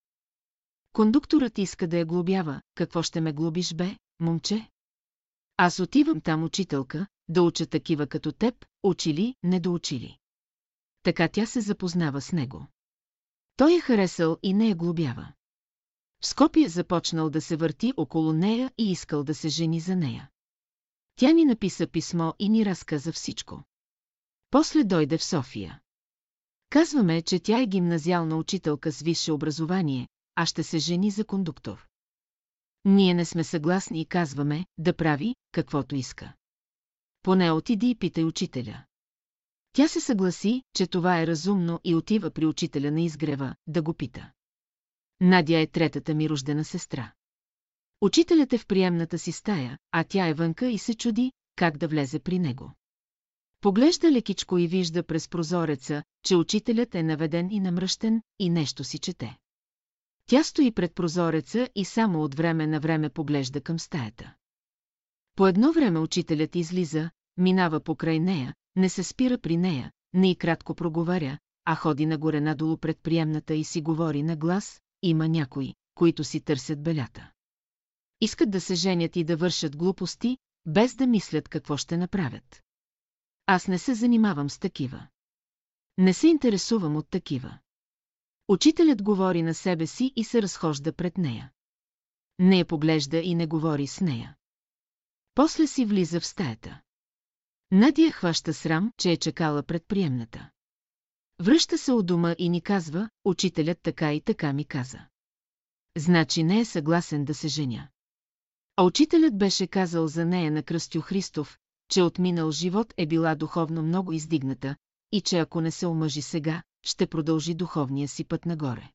Кондукторът 0.94 1.58
иска 1.58 1.88
да 1.88 1.98
я 1.98 2.06
глобява, 2.06 2.62
какво 2.76 3.04
ще 3.04 3.22
ме 3.22 3.34
глобиш 3.34 3.74
бе, 3.74 3.98
момче? 4.20 4.70
Аз 5.58 5.80
отивам 5.80 6.22
там 6.22 6.44
учителка, 6.44 7.08
да 7.28 7.44
уча 7.44 7.66
такива 7.66 8.08
като 8.08 8.32
теб, 8.32 8.66
учили, 8.84 9.36
недоучили. 9.44 10.18
Така 11.04 11.28
тя 11.28 11.46
се 11.46 11.62
запознава 11.62 12.22
с 12.22 12.32
него. 12.32 12.68
Той 13.56 13.78
е 13.78 13.82
харесал 13.82 14.38
и 14.44 14.54
не 14.54 14.68
я 14.68 14.76
глобява. 14.76 15.34
В 16.22 16.28
Скопие 16.28 16.70
започнал 16.70 17.30
да 17.30 17.42
се 17.42 17.56
върти 17.56 17.94
около 17.98 18.34
нея 18.34 18.72
и 18.78 18.92
искал 18.92 19.24
да 19.24 19.36
се 19.36 19.50
жени 19.50 19.80
за 19.80 19.96
нея. 19.96 20.30
Тя 21.16 21.32
ни 21.32 21.46
написа 21.46 21.88
писмо 21.88 22.34
и 22.40 22.50
ни 22.50 22.66
разказа 22.66 23.14
всичко. 23.14 23.64
После 24.52 24.84
дойде 24.84 25.18
в 25.18 25.24
София. 25.24 25.80
Казваме, 26.70 27.22
че 27.22 27.40
тя 27.40 27.62
е 27.62 27.68
гимназиална 27.68 28.38
учителка 28.38 28.92
с 28.92 29.02
висше 29.02 29.32
образование, 29.32 30.08
а 30.36 30.46
ще 30.46 30.64
се 30.64 30.78
жени 30.78 31.12
за 31.12 31.26
кондуктор. 31.26 31.88
Ние 32.86 33.14
не 33.14 33.26
сме 33.26 33.44
съгласни 33.44 34.02
и 34.02 34.06
казваме 34.06 34.66
да 34.78 34.94
прави 34.94 35.36
каквото 35.52 35.96
иска. 35.96 36.34
Поне 37.24 37.52
отиди 37.52 37.90
и 37.90 37.96
питай 37.96 38.24
учителя. 38.24 38.84
Тя 39.74 39.88
се 39.88 40.00
съгласи, 40.02 40.64
че 40.76 40.88
това 40.88 41.22
е 41.22 41.28
разумно 41.28 41.80
и 41.84 41.96
отива 41.96 42.32
при 42.32 42.46
учителя 42.46 42.92
на 42.92 43.02
изгрева 43.02 43.56
да 43.68 43.82
го 43.82 43.94
пита. 43.94 44.32
Надя 45.22 45.60
е 45.60 45.68
третата 45.68 46.14
ми 46.14 46.30
рождена 46.30 46.66
сестра. 46.66 47.12
Учителят 48.02 48.54
е 48.54 48.58
в 48.58 48.68
приемната 48.68 49.20
си 49.20 49.32
стая, 49.32 49.78
а 49.92 50.04
тя 50.04 50.28
е 50.28 50.34
вънка 50.34 50.70
и 50.70 50.78
се 50.78 50.94
чуди, 50.94 51.32
как 51.56 51.78
да 51.78 51.88
влезе 51.88 52.20
при 52.20 52.40
него. 52.40 52.74
Поглежда 53.62 54.12
лекичко 54.12 54.58
и 54.58 54.67
вижда 54.67 55.04
през 55.04 55.30
прозореца, 55.30 56.04
че 56.26 56.36
учителят 56.36 56.95
е 56.95 57.04
наведен 57.04 57.52
и 57.52 57.60
намръщен 57.60 58.22
и 58.39 58.50
нещо 58.50 58.84
си 58.84 59.00
чете. 59.00 59.38
Тя 60.26 60.43
стои 60.43 60.72
пред 60.72 60.95
прозореца 60.95 61.69
и 61.76 61.86
само 61.86 62.24
от 62.24 62.36
време 62.36 62.67
на 62.67 62.80
време 62.80 63.10
поглежда 63.10 63.62
към 63.62 63.80
стаята. 63.80 64.34
По 65.36 65.48
едно 65.48 65.72
време 65.72 66.00
учителят 66.00 66.56
излиза, 66.56 67.10
минава 67.38 67.80
покрай 67.80 68.19
нея, 68.19 68.54
не 68.76 68.89
се 68.89 69.04
спира 69.04 69.38
при 69.38 69.58
нея, 69.58 69.91
не 70.13 70.32
и 70.32 70.36
кратко 70.36 70.76
проговаря, 70.76 71.38
а 71.65 71.76
ходи 71.76 72.06
нагоре 72.06 72.41
надолу 72.41 72.78
пред 72.78 73.00
приемната 73.04 73.54
и 73.54 73.63
си 73.63 73.82
говори 73.82 74.24
на 74.24 74.36
глас, 74.36 74.82
има 75.02 75.28
някои, 75.28 75.74
които 75.95 76.24
си 76.24 76.41
търсят 76.41 76.84
белята. 76.84 77.32
Искат 78.22 78.52
да 78.52 78.62
се 78.62 78.76
женят 78.76 79.15
и 79.15 79.24
да 79.24 79.38
вършат 79.38 79.78
глупости, 79.78 80.38
без 80.65 80.95
да 80.95 81.08
мислят 81.08 81.50
какво 81.50 81.78
ще 81.78 81.98
направят. 81.98 82.62
Аз 83.52 83.68
не 83.68 83.80
се 83.80 83.94
занимавам 83.94 84.50
с 84.50 84.60
такива. 84.60 85.08
Не 85.98 86.14
се 86.14 86.28
интересувам 86.28 86.96
от 86.96 87.10
такива. 87.10 87.60
Учителят 88.48 89.04
говори 89.04 89.42
на 89.42 89.54
себе 89.54 89.88
си 89.88 90.14
и 90.16 90.24
се 90.24 90.42
разхожда 90.42 90.94
пред 90.94 91.18
нея. 91.18 91.52
Не 92.40 92.58
я 92.58 92.66
поглежда 92.66 93.18
и 93.18 93.36
не 93.36 93.48
говори 93.48 93.88
с 93.88 94.02
нея. 94.02 94.36
После 95.36 95.68
си 95.68 95.86
влиза 95.86 96.20
в 96.20 96.26
стаята. 96.26 96.82
Надя 97.72 98.12
хваща 98.12 98.54
срам, 98.54 98.94
че 98.98 99.12
е 99.12 99.18
чекала 99.18 99.64
пред 99.64 99.86
приемната. 99.88 100.50
Връща 101.42 101.78
се 101.78 101.92
от 101.92 102.06
дома 102.06 102.36
и 102.38 102.50
ни 102.50 102.62
казва, 102.62 103.10
учителят 103.26 103.80
така 103.82 104.14
и 104.14 104.22
така 104.22 104.54
ми 104.54 104.66
каза. 104.66 105.00
Значи 105.98 106.44
не 106.44 106.60
е 106.60 106.66
съгласен 106.66 107.26
да 107.26 107.34
се 107.34 107.48
женя. 107.48 107.88
А 108.76 108.84
учителят 108.84 109.38
беше 109.38 109.68
казал 109.68 110.08
за 110.08 110.26
нея 110.26 110.52
на 110.52 110.64
Кръстю 110.64 111.02
Христов, 111.02 111.60
че 111.89 112.02
от 112.02 112.19
минал 112.19 112.52
живот 112.52 112.93
е 112.97 113.06
била 113.06 113.36
духовно 113.36 113.82
много 113.82 114.13
издигната 114.13 114.75
и 115.12 115.21
че 115.21 115.39
ако 115.39 115.62
не 115.62 115.71
се 115.71 115.88
омъжи 115.88 116.21
сега, 116.21 116.63
ще 116.84 117.08
продължи 117.08 117.54
духовния 117.54 118.08
си 118.08 118.23
път 118.23 118.45
нагоре. 118.45 118.91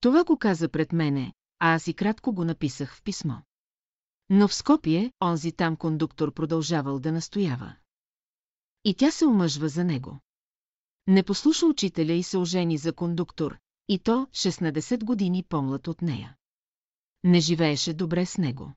Това 0.00 0.24
го 0.24 0.38
каза 0.38 0.68
пред 0.68 0.92
мене, 0.92 1.32
а 1.58 1.74
аз 1.74 1.86
и 1.86 1.94
кратко 1.94 2.32
го 2.32 2.44
написах 2.44 2.96
в 2.96 3.02
писмо. 3.02 3.34
Но 4.30 4.48
в 4.48 4.54
Скопие, 4.54 5.12
онзи 5.22 5.52
там 5.52 5.76
кондуктор 5.76 6.34
продължавал 6.34 6.98
да 6.98 7.12
настоява. 7.12 7.76
И 8.84 8.94
тя 8.94 9.10
се 9.10 9.26
омъжва 9.26 9.68
за 9.68 9.84
него. 9.84 10.20
Не 11.06 11.22
послуша 11.22 11.66
учителя 11.66 12.12
и 12.12 12.22
се 12.22 12.38
ожени 12.38 12.78
за 12.78 12.92
кондуктор, 12.92 13.58
и 13.88 13.98
то 13.98 14.26
16 14.32 15.04
години 15.04 15.42
по-млад 15.42 15.88
от 15.88 16.02
нея. 16.02 16.36
Не 17.24 17.40
живееше 17.40 17.94
добре 17.94 18.26
с 18.26 18.38
него. 18.38 18.72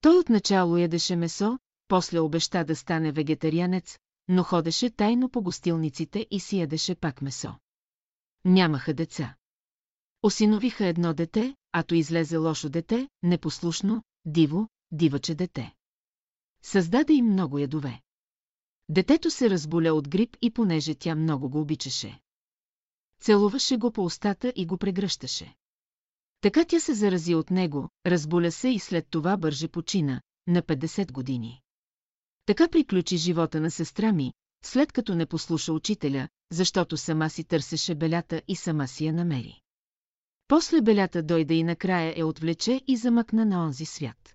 Той 0.00 0.18
отначало 0.18 0.76
ядеше 0.76 1.16
месо, 1.16 1.58
после 1.90 2.20
обеща 2.20 2.64
да 2.64 2.76
стане 2.76 3.12
вегетарианец, 3.12 3.98
но 4.28 4.42
ходеше 4.42 4.90
тайно 4.90 5.28
по 5.28 5.42
гостилниците 5.42 6.26
и 6.30 6.40
си 6.40 6.58
ядеше 6.58 6.94
пак 6.94 7.22
месо. 7.22 7.54
Нямаха 8.44 8.94
деца. 8.94 9.36
Осиновиха 10.22 10.86
едно 10.86 11.14
дете, 11.14 11.56
а 11.72 11.82
то 11.82 11.94
излезе 11.94 12.36
лошо 12.36 12.68
дете, 12.68 13.08
непослушно, 13.22 14.02
диво, 14.24 14.68
диваче 14.92 15.34
дете. 15.34 15.74
Създаде 16.62 17.12
им 17.12 17.26
много 17.26 17.58
ядове. 17.58 18.00
Детето 18.88 19.30
се 19.30 19.50
разболя 19.50 19.92
от 19.92 20.08
грип 20.08 20.36
и 20.42 20.50
понеже 20.50 20.94
тя 20.94 21.14
много 21.14 21.50
го 21.50 21.60
обичаше. 21.60 22.20
Целуваше 23.20 23.76
го 23.76 23.90
по 23.90 24.04
устата 24.04 24.52
и 24.56 24.66
го 24.66 24.76
прегръщаше. 24.76 25.54
Така 26.40 26.64
тя 26.64 26.80
се 26.80 26.94
зарази 26.94 27.34
от 27.34 27.50
него, 27.50 27.88
разболя 28.06 28.50
се 28.50 28.68
и 28.68 28.78
след 28.78 29.06
това 29.10 29.36
бърже 29.36 29.68
почина, 29.68 30.20
на 30.46 30.62
50 30.62 31.12
години. 31.12 31.62
Така 32.50 32.68
приключи 32.68 33.16
живота 33.16 33.60
на 33.60 33.70
сестра 33.70 34.12
ми, 34.12 34.32
след 34.64 34.92
като 34.92 35.14
не 35.14 35.26
послуша 35.26 35.72
учителя, 35.72 36.28
защото 36.52 36.96
сама 36.96 37.30
си 37.30 37.44
търсеше 37.44 37.94
белята 37.94 38.42
и 38.48 38.56
сама 38.56 38.88
си 38.88 39.06
я 39.06 39.12
намери. 39.12 39.60
После 40.48 40.80
белята 40.80 41.22
дойде 41.22 41.54
и 41.54 41.62
накрая 41.62 42.14
я 42.18 42.26
отвлече 42.26 42.80
и 42.86 42.96
замъкна 42.96 43.46
на 43.46 43.64
онзи 43.64 43.84
свят. 43.84 44.34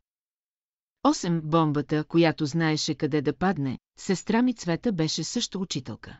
Осем 1.04 1.42
бомбата, 1.44 2.04
която 2.04 2.46
знаеше 2.46 2.96
къде 2.96 3.22
да 3.22 3.34
падне, 3.34 3.80
сестра 4.00 4.42
ми 4.42 4.54
Цвета 4.54 4.92
беше 4.92 5.24
също 5.24 5.62
учителка. 5.62 6.20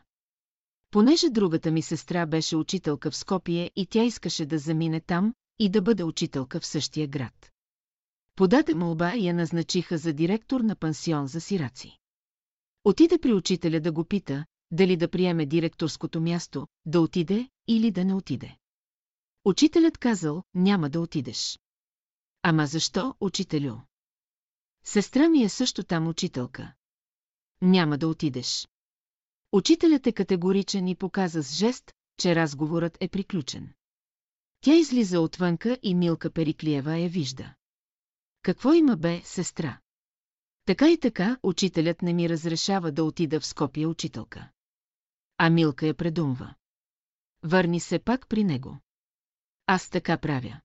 Понеже 0.90 1.30
другата 1.30 1.70
ми 1.70 1.82
сестра 1.82 2.26
беше 2.26 2.56
учителка 2.56 3.10
в 3.10 3.16
Скопие 3.16 3.70
и 3.76 3.86
тя 3.86 4.04
искаше 4.04 4.46
да 4.46 4.58
замине 4.58 5.00
там 5.00 5.34
и 5.58 5.68
да 5.68 5.82
бъде 5.82 6.04
учителка 6.04 6.60
в 6.60 6.66
същия 6.66 7.08
град. 7.08 7.50
Подаде 8.36 8.74
молба 8.74 9.14
и 9.14 9.26
я 9.26 9.34
назначиха 9.34 9.98
за 9.98 10.12
директор 10.12 10.60
на 10.60 10.76
пансион 10.76 11.26
за 11.26 11.40
сираци. 11.40 11.98
Отиде 12.84 13.18
при 13.18 13.32
учителя 13.32 13.80
да 13.80 13.92
го 13.92 14.04
пита, 14.04 14.46
дали 14.70 14.96
да 14.96 15.10
приеме 15.10 15.46
директорското 15.46 16.20
място, 16.20 16.66
да 16.86 17.00
отиде 17.00 17.48
или 17.68 17.90
да 17.90 18.04
не 18.04 18.14
отиде. 18.14 18.56
Учителят 19.44 19.98
казал, 19.98 20.42
няма 20.54 20.90
да 20.90 21.00
отидеш. 21.00 21.58
Ама 22.42 22.66
защо, 22.66 23.14
учителю? 23.20 23.76
Сестра 24.84 25.28
ми 25.28 25.42
е 25.42 25.48
също 25.48 25.84
там 25.84 26.08
учителка. 26.08 26.72
Няма 27.62 27.98
да 27.98 28.08
отидеш. 28.08 28.68
Учителят 29.52 30.06
е 30.06 30.12
категоричен 30.12 30.88
и 30.88 30.96
показа 30.96 31.42
с 31.42 31.54
жест, 31.54 31.92
че 32.18 32.34
разговорът 32.34 32.96
е 33.00 33.08
приключен. 33.08 33.72
Тя 34.60 34.74
излиза 34.74 35.20
отвънка 35.20 35.78
и 35.82 35.94
Милка 35.94 36.30
Периклиева 36.30 36.98
я 36.98 37.08
вижда. 37.08 37.54
Какво 38.46 38.72
има 38.72 38.96
бе, 38.96 39.22
сестра? 39.24 39.78
Така 40.64 40.90
и 40.90 41.00
така, 41.00 41.38
учителят 41.42 42.02
не 42.02 42.12
ми 42.12 42.28
разрешава 42.28 42.92
да 42.92 43.04
отида 43.04 43.40
в 43.40 43.46
Скопия 43.46 43.88
учителка. 43.88 44.50
А 45.38 45.50
Милка 45.50 45.86
я 45.86 45.94
предумва. 45.94 46.54
Върни 47.42 47.80
се 47.80 47.98
пак 47.98 48.28
при 48.28 48.44
него. 48.44 48.78
Аз 49.66 49.88
така 49.88 50.18
правя. 50.18 50.60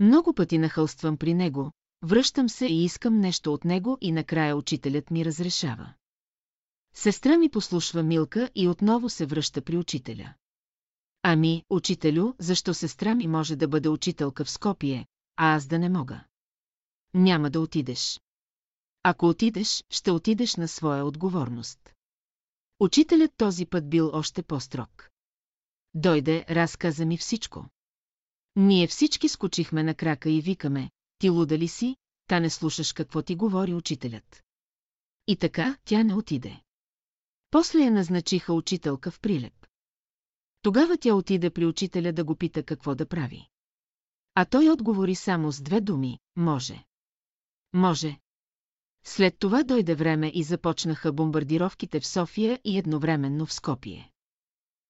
Много 0.00 0.34
пъти 0.34 0.58
нахълствам 0.58 1.16
при 1.16 1.34
него, 1.34 1.72
връщам 2.02 2.48
се 2.48 2.66
и 2.66 2.84
искам 2.84 3.20
нещо 3.20 3.52
от 3.52 3.64
него 3.64 3.98
и 4.00 4.12
накрая 4.12 4.56
учителят 4.56 5.10
ми 5.10 5.24
разрешава. 5.24 5.94
Сестра 6.94 7.38
ми 7.38 7.48
послушва 7.48 8.02
Милка 8.02 8.50
и 8.54 8.68
отново 8.68 9.08
се 9.08 9.26
връща 9.26 9.62
при 9.62 9.76
учителя. 9.76 10.34
Ами, 11.22 11.64
учителю, 11.70 12.32
защо 12.38 12.74
сестра 12.74 13.14
ми 13.14 13.26
може 13.26 13.56
да 13.56 13.68
бъде 13.68 13.88
учителка 13.88 14.44
в 14.44 14.50
Скопие, 14.50 15.06
а 15.36 15.54
аз 15.54 15.66
да 15.66 15.78
не 15.78 15.88
мога? 15.88 16.24
Няма 17.18 17.50
да 17.50 17.60
отидеш. 17.60 18.20
Ако 19.02 19.26
отидеш, 19.28 19.84
ще 19.90 20.10
отидеш 20.10 20.56
на 20.56 20.68
своя 20.68 21.04
отговорност. 21.04 21.94
Учителят 22.80 23.32
този 23.36 23.66
път 23.66 23.90
бил 23.90 24.10
още 24.12 24.42
по-строг. 24.42 25.10
Дойде, 25.94 26.46
разказа 26.50 27.06
ми 27.06 27.18
всичко. 27.18 27.66
Ние 28.56 28.86
всички 28.86 29.28
скочихме 29.28 29.82
на 29.82 29.94
крака 29.94 30.30
и 30.30 30.40
викаме, 30.40 30.90
ти 31.18 31.28
луда 31.28 31.58
ли 31.58 31.68
си, 31.68 31.96
та 32.26 32.40
не 32.40 32.50
слушаш 32.50 32.92
какво 32.92 33.22
ти 33.22 33.36
говори 33.36 33.74
учителят. 33.74 34.44
И 35.26 35.36
така 35.36 35.76
тя 35.84 36.02
не 36.02 36.14
отиде. 36.14 36.60
После 37.50 37.78
я 37.78 37.90
назначиха 37.90 38.52
учителка 38.52 39.10
в 39.10 39.20
прилеп. 39.20 39.66
Тогава 40.62 40.98
тя 40.98 41.14
отиде 41.14 41.50
при 41.50 41.66
учителя 41.66 42.12
да 42.12 42.24
го 42.24 42.36
пита 42.36 42.62
какво 42.62 42.94
да 42.94 43.06
прави. 43.06 43.48
А 44.34 44.44
той 44.44 44.68
отговори 44.70 45.14
само 45.14 45.52
с 45.52 45.60
две 45.60 45.80
думи– 45.80 46.18
може. 46.36 46.84
Може. 47.76 48.18
След 49.04 49.38
това 49.38 49.62
дойде 49.62 49.94
време 49.94 50.32
и 50.34 50.42
започнаха 50.42 51.12
бомбардировките 51.12 52.00
в 52.00 52.06
София 52.06 52.60
и 52.64 52.78
едновременно 52.78 53.46
в 53.46 53.52
Скопие. 53.52 54.10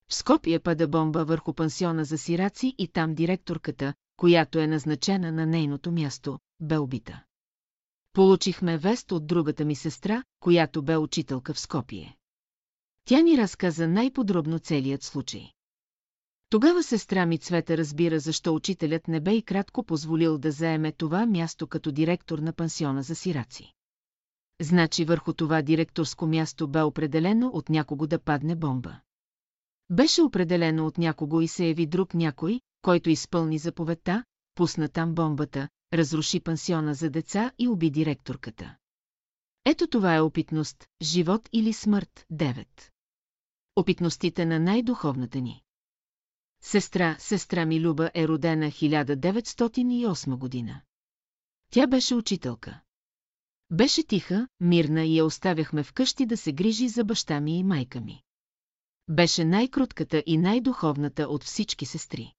В 0.08 0.14
Скопие 0.14 0.60
пада 0.60 0.88
бомба 0.88 1.24
върху 1.24 1.54
пансиона 1.54 2.04
за 2.04 2.18
сираци 2.18 2.74
и 2.78 2.88
там 2.88 3.14
директорката, 3.14 3.94
която 4.16 4.58
е 4.58 4.66
назначена 4.66 5.32
на 5.32 5.46
нейното 5.46 5.92
място, 5.92 6.38
бе 6.60 6.78
убита. 6.78 7.22
Получихме 8.12 8.78
вест 8.78 9.12
от 9.12 9.26
другата 9.26 9.64
ми 9.64 9.74
сестра, 9.74 10.22
която 10.40 10.82
бе 10.82 10.96
учителка 10.96 11.54
в 11.54 11.60
Скопие. 11.60 12.16
Тя 13.04 13.20
ни 13.20 13.38
разказа 13.38 13.88
най-подробно 13.88 14.58
целият 14.58 15.02
случай. 15.02 15.55
Тогава 16.50 16.82
сестра 16.82 17.26
ми 17.26 17.38
Цвета 17.38 17.76
разбира 17.76 18.20
защо 18.20 18.54
учителят 18.54 19.08
не 19.08 19.20
бе 19.20 19.34
и 19.34 19.42
кратко 19.42 19.84
позволил 19.84 20.38
да 20.38 20.52
заеме 20.52 20.92
това 20.92 21.26
място 21.26 21.66
като 21.66 21.92
директор 21.92 22.38
на 22.38 22.52
пансиона 22.52 23.02
за 23.02 23.14
сираци. 23.14 23.72
Значи 24.60 25.04
върху 25.04 25.32
това 25.32 25.62
директорско 25.62 26.26
място 26.26 26.68
бе 26.68 26.82
определено 26.82 27.50
от 27.54 27.68
някого 27.68 28.06
да 28.06 28.18
падне 28.18 28.56
бомба. 28.56 29.00
Беше 29.90 30.22
определено 30.22 30.86
от 30.86 30.98
някого 30.98 31.40
и 31.40 31.48
се 31.48 31.66
яви 31.66 31.86
друг 31.86 32.14
някой, 32.14 32.60
който 32.82 33.10
изпълни 33.10 33.58
заповедта, 33.58 34.24
пусна 34.54 34.88
там 34.88 35.14
бомбата, 35.14 35.68
разруши 35.92 36.40
пансиона 36.40 36.94
за 36.94 37.10
деца 37.10 37.52
и 37.58 37.68
уби 37.68 37.90
директорката. 37.90 38.76
Ето 39.64 39.86
това 39.86 40.14
е 40.14 40.20
опитност, 40.20 40.86
живот 41.02 41.48
или 41.52 41.72
смърт, 41.72 42.26
9. 42.32 42.66
Опитностите 43.76 44.46
на 44.46 44.60
най-духовната 44.60 45.40
ни. 45.40 45.65
Сестра, 46.66 47.16
сестра 47.18 47.66
ми 47.66 47.80
Люба 47.80 48.10
е 48.14 48.28
родена 48.28 48.66
1908 48.66 50.36
година. 50.36 50.80
Тя 51.70 51.86
беше 51.86 52.14
учителка. 52.14 52.80
Беше 53.70 54.02
тиха, 54.02 54.48
мирна 54.60 55.04
и 55.04 55.18
я 55.18 55.24
оставяхме 55.24 55.82
вкъщи 55.82 56.26
да 56.26 56.36
се 56.36 56.52
грижи 56.52 56.88
за 56.88 57.04
баща 57.04 57.40
ми 57.40 57.58
и 57.58 57.62
майка 57.62 58.00
ми. 58.00 58.22
Беше 59.08 59.44
най-кротката 59.44 60.22
и 60.26 60.38
най-духовната 60.38 61.22
от 61.22 61.44
всички 61.44 61.86
сестри. 61.86 62.32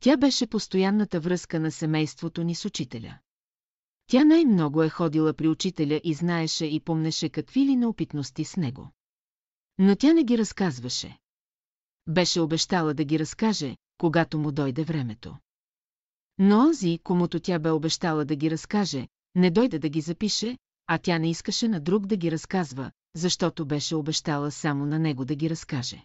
Тя 0.00 0.16
беше 0.16 0.46
постоянната 0.46 1.20
връзка 1.20 1.60
на 1.60 1.70
семейството 1.70 2.42
ни 2.42 2.54
с 2.54 2.64
учителя. 2.64 3.18
Тя 4.06 4.24
най-много 4.24 4.82
е 4.82 4.88
ходила 4.88 5.34
при 5.34 5.48
учителя 5.48 6.00
и 6.04 6.14
знаеше 6.14 6.66
и 6.66 6.80
помнеше 6.80 7.28
какви 7.28 7.60
ли 7.60 7.76
неопитности 7.76 8.44
с 8.44 8.56
него. 8.56 8.90
Но 9.78 9.96
тя 9.96 10.12
не 10.12 10.24
ги 10.24 10.38
разказваше. 10.38 11.18
Беше 12.08 12.40
обещала 12.40 12.94
да 12.94 13.04
ги 13.04 13.18
разкаже, 13.18 13.76
когато 13.98 14.38
му 14.38 14.52
дойде 14.52 14.84
времето. 14.84 15.36
Но 16.38 16.58
онзи, 16.58 16.98
комуто 17.04 17.40
тя 17.40 17.58
бе 17.58 17.70
обещала 17.70 18.24
да 18.24 18.36
ги 18.36 18.50
разкаже, 18.50 19.08
не 19.34 19.50
дойде 19.50 19.78
да 19.78 19.88
ги 19.88 20.00
запише, 20.00 20.58
а 20.86 20.98
тя 20.98 21.18
не 21.18 21.30
искаше 21.30 21.68
на 21.68 21.80
друг 21.80 22.06
да 22.06 22.16
ги 22.16 22.30
разказва, 22.30 22.90
защото 23.14 23.66
беше 23.66 23.96
обещала 23.96 24.50
само 24.50 24.86
на 24.86 24.98
него 24.98 25.24
да 25.24 25.34
ги 25.34 25.50
разкаже. 25.50 26.04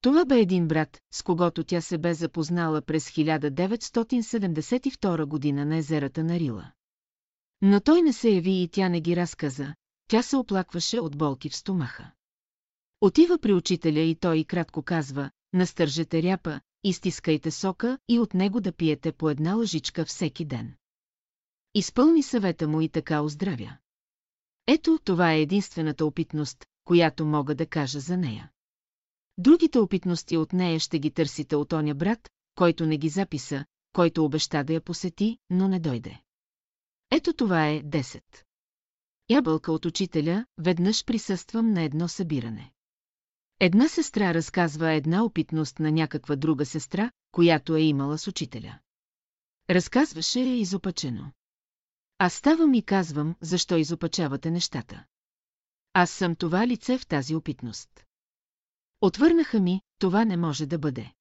Това 0.00 0.24
бе 0.24 0.40
един 0.40 0.68
брат, 0.68 1.00
с 1.14 1.22
когото 1.22 1.64
тя 1.64 1.80
се 1.80 1.98
бе 1.98 2.14
запознала 2.14 2.82
през 2.82 3.10
1972 3.10 5.24
година 5.24 5.64
на 5.64 5.76
езерата 5.76 6.24
на 6.24 6.38
Рила. 6.38 6.72
Но 7.62 7.80
той 7.80 8.02
не 8.02 8.12
се 8.12 8.30
яви 8.30 8.62
и 8.62 8.68
тя 8.68 8.88
не 8.88 9.00
ги 9.00 9.16
разказа, 9.16 9.74
тя 10.08 10.22
се 10.22 10.36
оплакваше 10.36 11.00
от 11.00 11.18
болки 11.18 11.48
в 11.48 11.56
стомаха. 11.56 12.10
Отива 13.04 13.38
при 13.38 13.52
учителя 13.52 14.00
и 14.00 14.14
той 14.14 14.44
кратко 14.44 14.82
казва, 14.82 15.30
настържете 15.52 16.22
ряпа, 16.22 16.60
изтискайте 16.84 17.50
сока 17.50 17.98
и 18.08 18.18
от 18.18 18.34
него 18.34 18.60
да 18.60 18.72
пиете 18.72 19.12
по 19.12 19.30
една 19.30 19.54
лъжичка 19.54 20.04
всеки 20.04 20.44
ден. 20.44 20.74
Изпълни 21.74 22.22
съвета 22.22 22.68
му 22.68 22.80
и 22.80 22.88
така 22.88 23.22
оздравя. 23.22 23.76
Ето, 24.66 24.98
това 25.04 25.32
е 25.32 25.40
единствената 25.40 26.06
опитност, 26.06 26.64
която 26.84 27.26
мога 27.26 27.54
да 27.54 27.66
кажа 27.66 28.00
за 28.00 28.16
нея. 28.16 28.50
Другите 29.38 29.78
опитности 29.78 30.36
от 30.36 30.52
нея 30.52 30.80
ще 30.80 30.98
ги 30.98 31.10
търсите 31.10 31.56
от 31.56 31.72
оня 31.72 31.94
брат, 31.94 32.30
който 32.54 32.86
не 32.86 32.98
ги 32.98 33.08
записа, 33.08 33.64
който 33.92 34.24
обеща 34.24 34.64
да 34.64 34.72
я 34.72 34.80
посети, 34.80 35.38
но 35.50 35.68
не 35.68 35.80
дойде. 35.80 36.20
Ето 37.10 37.32
това 37.32 37.68
е 37.68 37.82
10. 37.82 38.22
Ябълка 39.30 39.72
от 39.72 39.84
учителя, 39.84 40.46
веднъж 40.58 41.04
присъствам 41.04 41.70
на 41.70 41.82
едно 41.82 42.08
събиране. 42.08 42.73
Една 43.66 43.88
сестра 43.88 44.34
разказва 44.34 44.92
една 44.92 45.24
опитност 45.24 45.78
на 45.78 45.92
някаква 45.92 46.36
друга 46.36 46.66
сестра, 46.66 47.10
която 47.32 47.76
е 47.76 47.80
имала 47.80 48.18
с 48.18 48.28
учителя. 48.28 48.78
Разказваше 49.70 50.40
я 50.40 50.56
изопачено. 50.56 51.32
Аз 52.18 52.34
ставам 52.34 52.74
и 52.74 52.82
казвам, 52.82 53.36
защо 53.40 53.76
изопачавате 53.76 54.50
нещата. 54.50 55.04
Аз 55.92 56.10
съм 56.10 56.36
това 56.36 56.66
лице 56.66 56.98
в 56.98 57.06
тази 57.06 57.34
опитност. 57.34 58.06
Отвърнаха 59.00 59.60
ми, 59.60 59.80
това 59.98 60.24
не 60.24 60.36
може 60.36 60.66
да 60.66 60.78
бъде. 60.78 61.12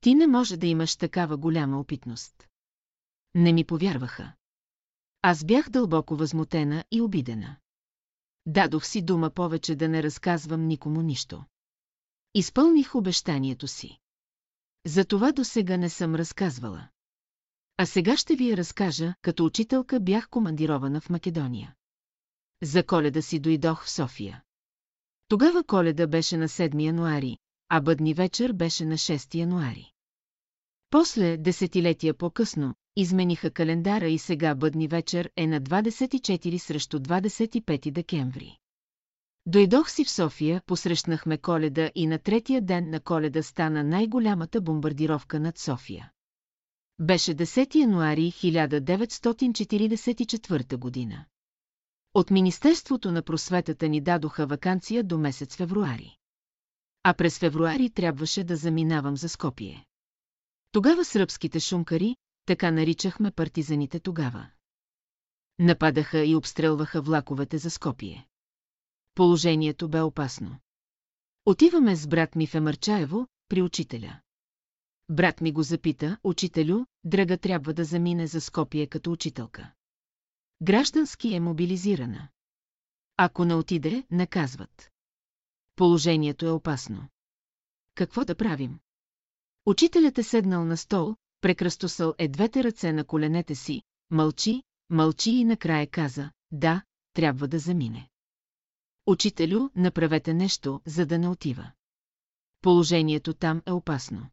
Ти 0.00 0.14
не 0.14 0.26
може 0.26 0.56
да 0.56 0.66
имаш 0.66 0.96
такава 0.96 1.36
голяма 1.36 1.80
опитност. 1.80 2.48
Не 3.34 3.52
ми 3.52 3.64
повярваха. 3.64 4.32
Аз 5.22 5.44
бях 5.44 5.68
дълбоко 5.68 6.16
възмутена 6.16 6.84
и 6.90 7.00
обидена. 7.00 7.56
Дадох 8.46 8.86
си 8.86 9.02
дума 9.02 9.30
повече 9.30 9.76
да 9.76 9.88
не 9.88 10.02
разказвам 10.02 10.66
никому 10.66 11.02
нищо. 11.02 11.44
Изпълних 12.34 12.94
обещанието 12.94 13.68
си. 13.68 13.98
За 14.86 15.04
това 15.04 15.32
до 15.32 15.44
сега 15.44 15.76
не 15.76 15.90
съм 15.90 16.14
разказвала. 16.14 16.88
А 17.76 17.86
сега 17.86 18.16
ще 18.16 18.36
ви 18.36 18.50
я 18.50 18.56
разкажа, 18.56 19.14
като 19.22 19.44
учителка 19.44 20.00
бях 20.00 20.28
командирована 20.28 21.00
в 21.00 21.10
Македония. 21.10 21.74
За 22.62 22.86
коледа 22.86 23.22
си 23.22 23.38
дойдох 23.38 23.84
в 23.84 23.90
София. 23.90 24.42
Тогава 25.28 25.64
коледа 25.64 26.06
беше 26.06 26.36
на 26.36 26.48
7 26.48 26.82
януари, 26.82 27.38
а 27.68 27.80
бъдни 27.80 28.14
вечер 28.14 28.52
беше 28.52 28.84
на 28.84 28.94
6 28.94 29.34
януари. 29.34 29.92
После, 30.90 31.36
десетилетия 31.36 32.14
по-късно, 32.14 32.74
измениха 32.96 33.50
календара 33.50 34.08
и 34.08 34.18
сега 34.18 34.54
бъдни 34.54 34.88
вечер 34.88 35.30
е 35.36 35.46
на 35.46 35.60
24 35.60 36.58
срещу 36.58 36.98
25 36.98 37.90
декември. 37.90 38.58
Дойдох 39.46 39.90
си 39.90 40.04
в 40.04 40.10
София, 40.10 40.62
посрещнахме 40.66 41.38
коледа 41.38 41.90
и 41.94 42.06
на 42.06 42.18
третия 42.18 42.62
ден 42.62 42.90
на 42.90 43.00
коледа 43.00 43.42
стана 43.42 43.84
най-голямата 43.84 44.60
бомбардировка 44.60 45.40
над 45.40 45.58
София. 45.58 46.10
Беше 46.98 47.34
10 47.34 47.74
януари 47.74 48.32
1944 48.32 50.76
година. 50.76 51.24
От 52.14 52.30
Министерството 52.30 53.12
на 53.12 53.22
просветата 53.22 53.88
ни 53.88 54.00
дадоха 54.00 54.46
вакансия 54.46 55.04
до 55.04 55.18
месец 55.18 55.56
февруари. 55.56 56.16
А 57.02 57.14
през 57.14 57.38
февруари 57.38 57.90
трябваше 57.90 58.44
да 58.44 58.56
заминавам 58.56 59.16
за 59.16 59.28
Скопие. 59.28 59.86
Тогава 60.72 61.04
сръбските 61.04 61.60
шумкари, 61.60 62.16
така 62.46 62.70
наричахме 62.70 63.30
партизаните 63.30 64.00
тогава. 64.00 64.46
Нападаха 65.58 66.24
и 66.24 66.36
обстрелваха 66.36 67.02
влаковете 67.02 67.58
за 67.58 67.70
Скопие. 67.70 68.26
Положението 69.14 69.88
бе 69.88 70.00
опасно. 70.00 70.58
Отиваме 71.46 71.96
с 71.96 72.06
брат 72.06 72.34
ми 72.36 72.46
в 72.46 72.54
Емърчаево, 72.54 73.26
при 73.48 73.62
учителя. 73.62 74.20
Брат 75.08 75.40
ми 75.40 75.52
го 75.52 75.62
запита, 75.62 76.18
учителю, 76.24 76.84
Драга 77.04 77.38
трябва 77.38 77.74
да 77.74 77.84
замине 77.84 78.26
за 78.26 78.40
Скопие 78.40 78.86
като 78.86 79.12
учителка. 79.12 79.72
Граждански 80.62 81.34
е 81.34 81.40
мобилизирана. 81.40 82.28
Ако 83.16 83.44
не 83.44 83.54
отиде, 83.54 84.06
наказват. 84.10 84.90
Положението 85.76 86.46
е 86.46 86.50
опасно. 86.50 87.08
Какво 87.94 88.24
да 88.24 88.34
правим? 88.34 88.78
Учителят 89.66 90.18
е 90.18 90.22
седнал 90.22 90.64
на 90.64 90.76
стол, 90.76 91.16
прекръстосал 91.40 92.14
е 92.18 92.28
двете 92.28 92.64
ръце 92.64 92.92
на 92.92 93.04
коленете 93.04 93.54
си, 93.54 93.82
мълчи, 94.10 94.62
мълчи 94.90 95.30
и 95.30 95.44
накрая 95.44 95.86
каза, 95.86 96.30
да, 96.50 96.82
трябва 97.12 97.48
да 97.48 97.58
замине. 97.58 98.08
Учителю, 99.06 99.68
направете 99.76 100.34
нещо, 100.34 100.80
за 100.86 101.06
да 101.06 101.18
не 101.18 101.28
отива. 101.28 101.72
Положението 102.60 103.34
там 103.34 103.62
е 103.66 103.72
опасно. 103.72 104.30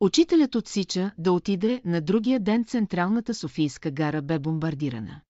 Учителят 0.00 0.54
отсича 0.54 1.10
да 1.18 1.32
отиде 1.32 1.82
на 1.84 2.00
другия 2.00 2.40
ден 2.40 2.64
централната 2.64 3.34
Софийска 3.34 3.90
гара 3.90 4.22
бе 4.22 4.38
бомбардирана. 4.38 5.20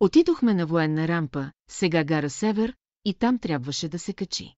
Отидохме 0.00 0.54
на 0.54 0.66
военна 0.66 1.08
рампа, 1.08 1.52
сега 1.70 2.04
гара 2.04 2.30
Север, 2.30 2.76
и 3.04 3.14
там 3.14 3.38
трябваше 3.38 3.88
да 3.88 3.98
се 3.98 4.12
качи. 4.12 4.54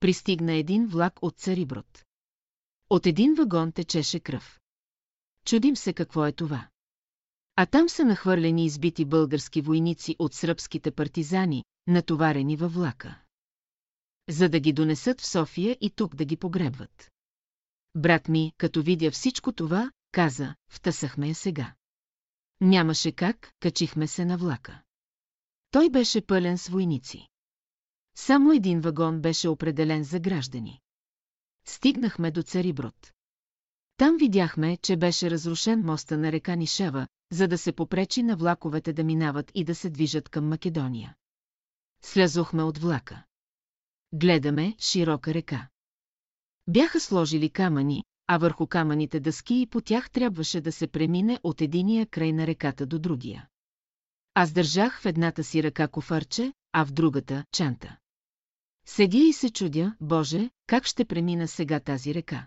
Пристигна 0.00 0.52
един 0.52 0.86
влак 0.86 1.18
от 1.22 1.36
Цариброд. 1.36 2.04
От 2.90 3.06
един 3.06 3.34
вагон 3.34 3.72
течеше 3.72 4.20
кръв. 4.20 4.60
Чудим 5.44 5.76
се 5.76 5.92
какво 5.92 6.26
е 6.26 6.32
това. 6.32 6.68
А 7.56 7.66
там 7.66 7.88
са 7.88 8.04
нахвърлени 8.04 8.64
избити 8.64 9.04
български 9.04 9.60
войници 9.60 10.16
от 10.18 10.34
сръбските 10.34 10.90
партизани, 10.90 11.64
натоварени 11.86 12.56
във 12.56 12.74
влака. 12.74 13.20
За 14.28 14.48
да 14.48 14.60
ги 14.60 14.72
донесат 14.72 15.20
в 15.20 15.26
София 15.26 15.76
и 15.80 15.90
тук 15.90 16.14
да 16.14 16.24
ги 16.24 16.36
погребват. 16.36 17.10
Брат 17.94 18.28
ми, 18.28 18.52
като 18.58 18.82
видя 18.82 19.10
всичко 19.10 19.52
това, 19.52 19.90
каза, 20.12 20.54
втъсахме 20.70 21.28
я 21.28 21.34
сега. 21.34 21.74
Нямаше 22.60 23.12
как, 23.12 23.52
качихме 23.60 24.06
се 24.06 24.24
на 24.24 24.38
влака. 24.38 24.82
Той 25.70 25.90
беше 25.90 26.26
пълен 26.26 26.58
с 26.58 26.68
войници. 26.68 27.28
Само 28.16 28.52
един 28.52 28.80
вагон 28.80 29.20
беше 29.20 29.48
определен 29.48 30.04
за 30.04 30.20
граждани. 30.20 30.80
Стигнахме 31.66 32.30
до 32.30 32.42
Цариброд. 32.42 33.12
Там 33.96 34.16
видяхме, 34.16 34.76
че 34.76 34.96
беше 34.96 35.30
разрушен 35.30 35.80
моста 35.80 36.18
на 36.18 36.32
река 36.32 36.56
Нишева, 36.56 37.06
за 37.32 37.48
да 37.48 37.58
се 37.58 37.72
попречи 37.72 38.22
на 38.22 38.36
влаковете 38.36 38.92
да 38.92 39.04
минават 39.04 39.50
и 39.54 39.64
да 39.64 39.74
се 39.74 39.90
движат 39.90 40.28
към 40.28 40.48
Македония. 40.48 41.14
Слязохме 42.02 42.62
от 42.62 42.78
влака. 42.78 43.22
Гледаме 44.12 44.74
широка 44.78 45.34
река. 45.34 45.68
Бяха 46.68 47.00
сложили 47.00 47.50
камъни, 47.50 48.04
а 48.26 48.38
върху 48.38 48.66
камъните 48.66 49.20
дъски 49.20 49.60
и 49.60 49.66
по 49.66 49.80
тях 49.80 50.10
трябваше 50.10 50.60
да 50.60 50.72
се 50.72 50.86
премине 50.86 51.38
от 51.42 51.60
единия 51.60 52.06
край 52.06 52.32
на 52.32 52.46
реката 52.46 52.86
до 52.86 52.98
другия. 52.98 53.48
Аз 54.34 54.52
държах 54.52 55.00
в 55.00 55.06
едната 55.06 55.44
си 55.44 55.62
ръка 55.62 55.88
кофарче, 55.88 56.52
а 56.72 56.84
в 56.84 56.92
другата– 56.92 57.44
чанта. 57.52 57.96
Седя 58.86 59.18
и 59.18 59.32
се 59.32 59.50
чудя, 59.50 59.96
Боже, 60.00 60.50
как 60.66 60.86
ще 60.86 61.04
премина 61.04 61.48
сега 61.48 61.80
тази 61.80 62.14
река. 62.14 62.46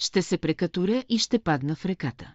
Ще 0.00 0.22
се 0.22 0.38
прекатуря 0.38 1.04
и 1.08 1.18
ще 1.18 1.38
падна 1.38 1.76
в 1.76 1.84
реката. 1.84 2.34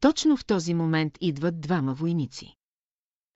Точно 0.00 0.36
в 0.36 0.46
този 0.46 0.74
момент 0.74 1.18
идват 1.20 1.60
двама 1.60 1.94
войници. 1.94 2.54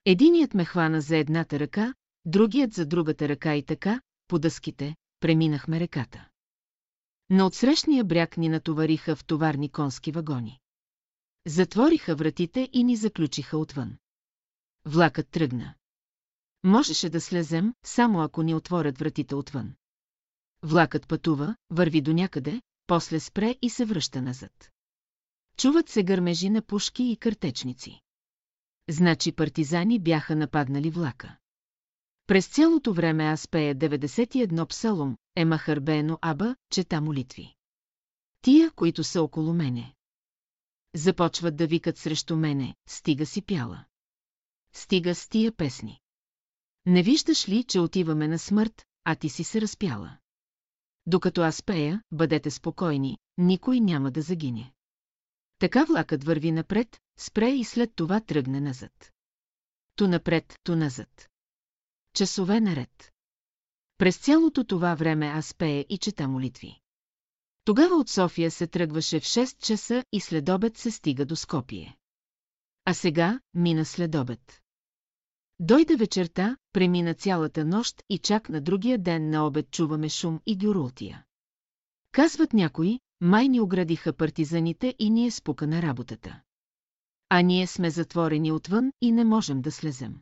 Единият 0.05 0.55
ме 0.55 0.65
хвана 0.65 1.01
за 1.01 1.17
едната 1.17 1.59
ръка, 1.59 1.95
другият 2.25 2.73
за 2.73 2.87
другата 2.87 3.29
ръка 3.29 3.55
и 3.55 3.63
така, 3.63 4.01
по 4.29 4.39
дъските, 4.39 4.97
преминахме 5.21 5.81
реката. 5.81 6.29
На 7.31 7.47
отсрещния 7.47 8.05
бряг 8.05 8.37
ни 8.37 8.49
натовариха 8.49 9.17
в 9.17 9.25
товарни 9.25 9.69
конски 9.69 10.13
вагони. 10.13 10.61
Затвориха 11.47 12.17
вратите 12.17 12.69
и 12.73 12.85
ни 12.85 12.97
заключиха 12.97 13.59
отвън. 13.59 13.97
Влакът 14.85 15.29
тръгна. 15.29 15.75
Можеше 16.65 17.11
да 17.11 17.21
слезем, 17.21 17.75
само 17.85 18.23
ако 18.23 18.43
ни 18.43 18.55
отворят 18.55 18.99
вратите 18.99 19.35
отвън. 19.35 19.75
Влакът 20.63 21.09
пътува, 21.09 21.57
върви 21.71 22.01
до 22.01 22.13
някъде, 22.13 22.61
после 22.91 23.21
спре 23.21 23.57
и 23.63 23.71
се 23.71 23.85
връща 23.85 24.23
назад. 24.23 24.71
Чуват 25.57 25.89
се 25.89 26.03
гърмежи 26.03 26.51
на 26.51 26.63
пушки 26.63 27.03
и 27.05 27.17
картечници. 27.17 28.01
Значи 28.89 29.33
партизани 29.33 29.99
бяха 29.99 30.37
нападнали 30.37 30.91
влака. 30.91 31.37
През 32.27 32.49
цялото 32.49 32.93
време 32.93 33.25
аз 33.25 33.49
пея 33.49 33.77
91 33.77 34.67
псалом, 34.67 35.17
ема 35.37 35.59
хърбено 35.59 36.19
аба, 36.23 36.57
чета 36.71 37.01
молитви. 37.01 37.55
Тия, 38.43 38.71
които 38.71 39.05
са 39.05 39.23
около 39.23 39.53
мене. 39.53 39.95
Започват 40.95 41.57
да 41.57 41.67
викат 41.67 41.99
срещу 41.99 42.37
мене, 42.37 42.75
стига 42.89 43.27
си 43.27 43.43
пяла. 43.43 43.85
Стига 44.73 45.15
с 45.15 45.29
тия 45.29 45.53
песни. 45.53 46.01
Не 46.87 47.03
виждаш 47.03 47.49
ли, 47.49 47.65
че 47.65 47.81
отиваме 47.81 48.29
на 48.29 48.39
смърт, 48.39 48.85
а 49.05 49.15
ти 49.15 49.29
си 49.29 49.45
се 49.45 49.61
разпяла? 49.61 50.19
Докато 51.11 51.41
аз 51.41 51.63
пея, 51.63 52.03
бъдете 52.13 52.51
спокойни, 52.51 53.19
никой 53.39 53.81
няма 53.81 54.11
да 54.11 54.23
загине. 54.23 54.73
Така 55.59 55.85
влакът 55.85 56.25
върви 56.25 56.53
напред, 56.53 57.01
спре 57.19 57.51
и 57.51 57.65
след 57.65 57.93
това 57.97 58.21
тръгне 58.21 58.61
назад. 58.61 59.13
То 59.97 60.09
напред, 60.09 60.55
то 60.63 60.77
назад. 60.77 61.29
Часове 62.15 62.61
наред. 62.61 63.13
През 63.99 64.19
цялото 64.19 64.65
това 64.65 64.95
време 64.95 65.27
аз 65.27 65.55
пея 65.55 65.87
и 65.89 65.99
чета 65.99 66.29
молитви. 66.29 66.81
Тогава 67.65 67.95
от 67.95 68.09
София 68.09 68.51
се 68.51 68.67
тръгваше 68.67 69.21
в 69.21 69.25
6 69.25 69.59
часа 69.59 70.05
и 70.13 70.21
след 70.21 70.49
обед 70.49 70.77
се 70.77 70.91
стига 70.91 71.27
до 71.27 71.37
Скопие. 71.37 71.97
А 72.85 72.95
сега 72.95 73.41
мина 73.55 73.85
след 73.85 74.15
обед. 74.15 74.61
Дойде 75.63 75.97
вечерта, 75.97 76.57
премина 76.73 77.15
цялата 77.15 77.65
нощ 77.65 78.03
и 78.09 78.19
чак 78.19 78.49
на 78.49 78.61
другия 78.61 78.99
ден 78.99 79.31
на 79.31 79.47
обед 79.47 79.71
чуваме 79.71 80.09
шум 80.09 80.41
и 80.47 80.57
гюрултия. 80.59 81.25
Казват 82.13 82.53
някои, 82.53 83.01
май 83.21 83.49
ни 83.49 83.61
оградиха 83.61 84.13
партизаните 84.13 84.95
и 84.99 85.11
ние 85.11 85.31
спука 85.31 85.67
на 85.67 85.83
работата. 85.83 86.41
А 87.29 87.41
ние 87.41 87.67
сме 87.67 87.91
затворени 87.91 88.53
отвън 88.53 88.93
и 89.01 89.13
не 89.13 89.25
можем 89.25 89.63
да 89.63 89.73
слезем. 89.73 90.21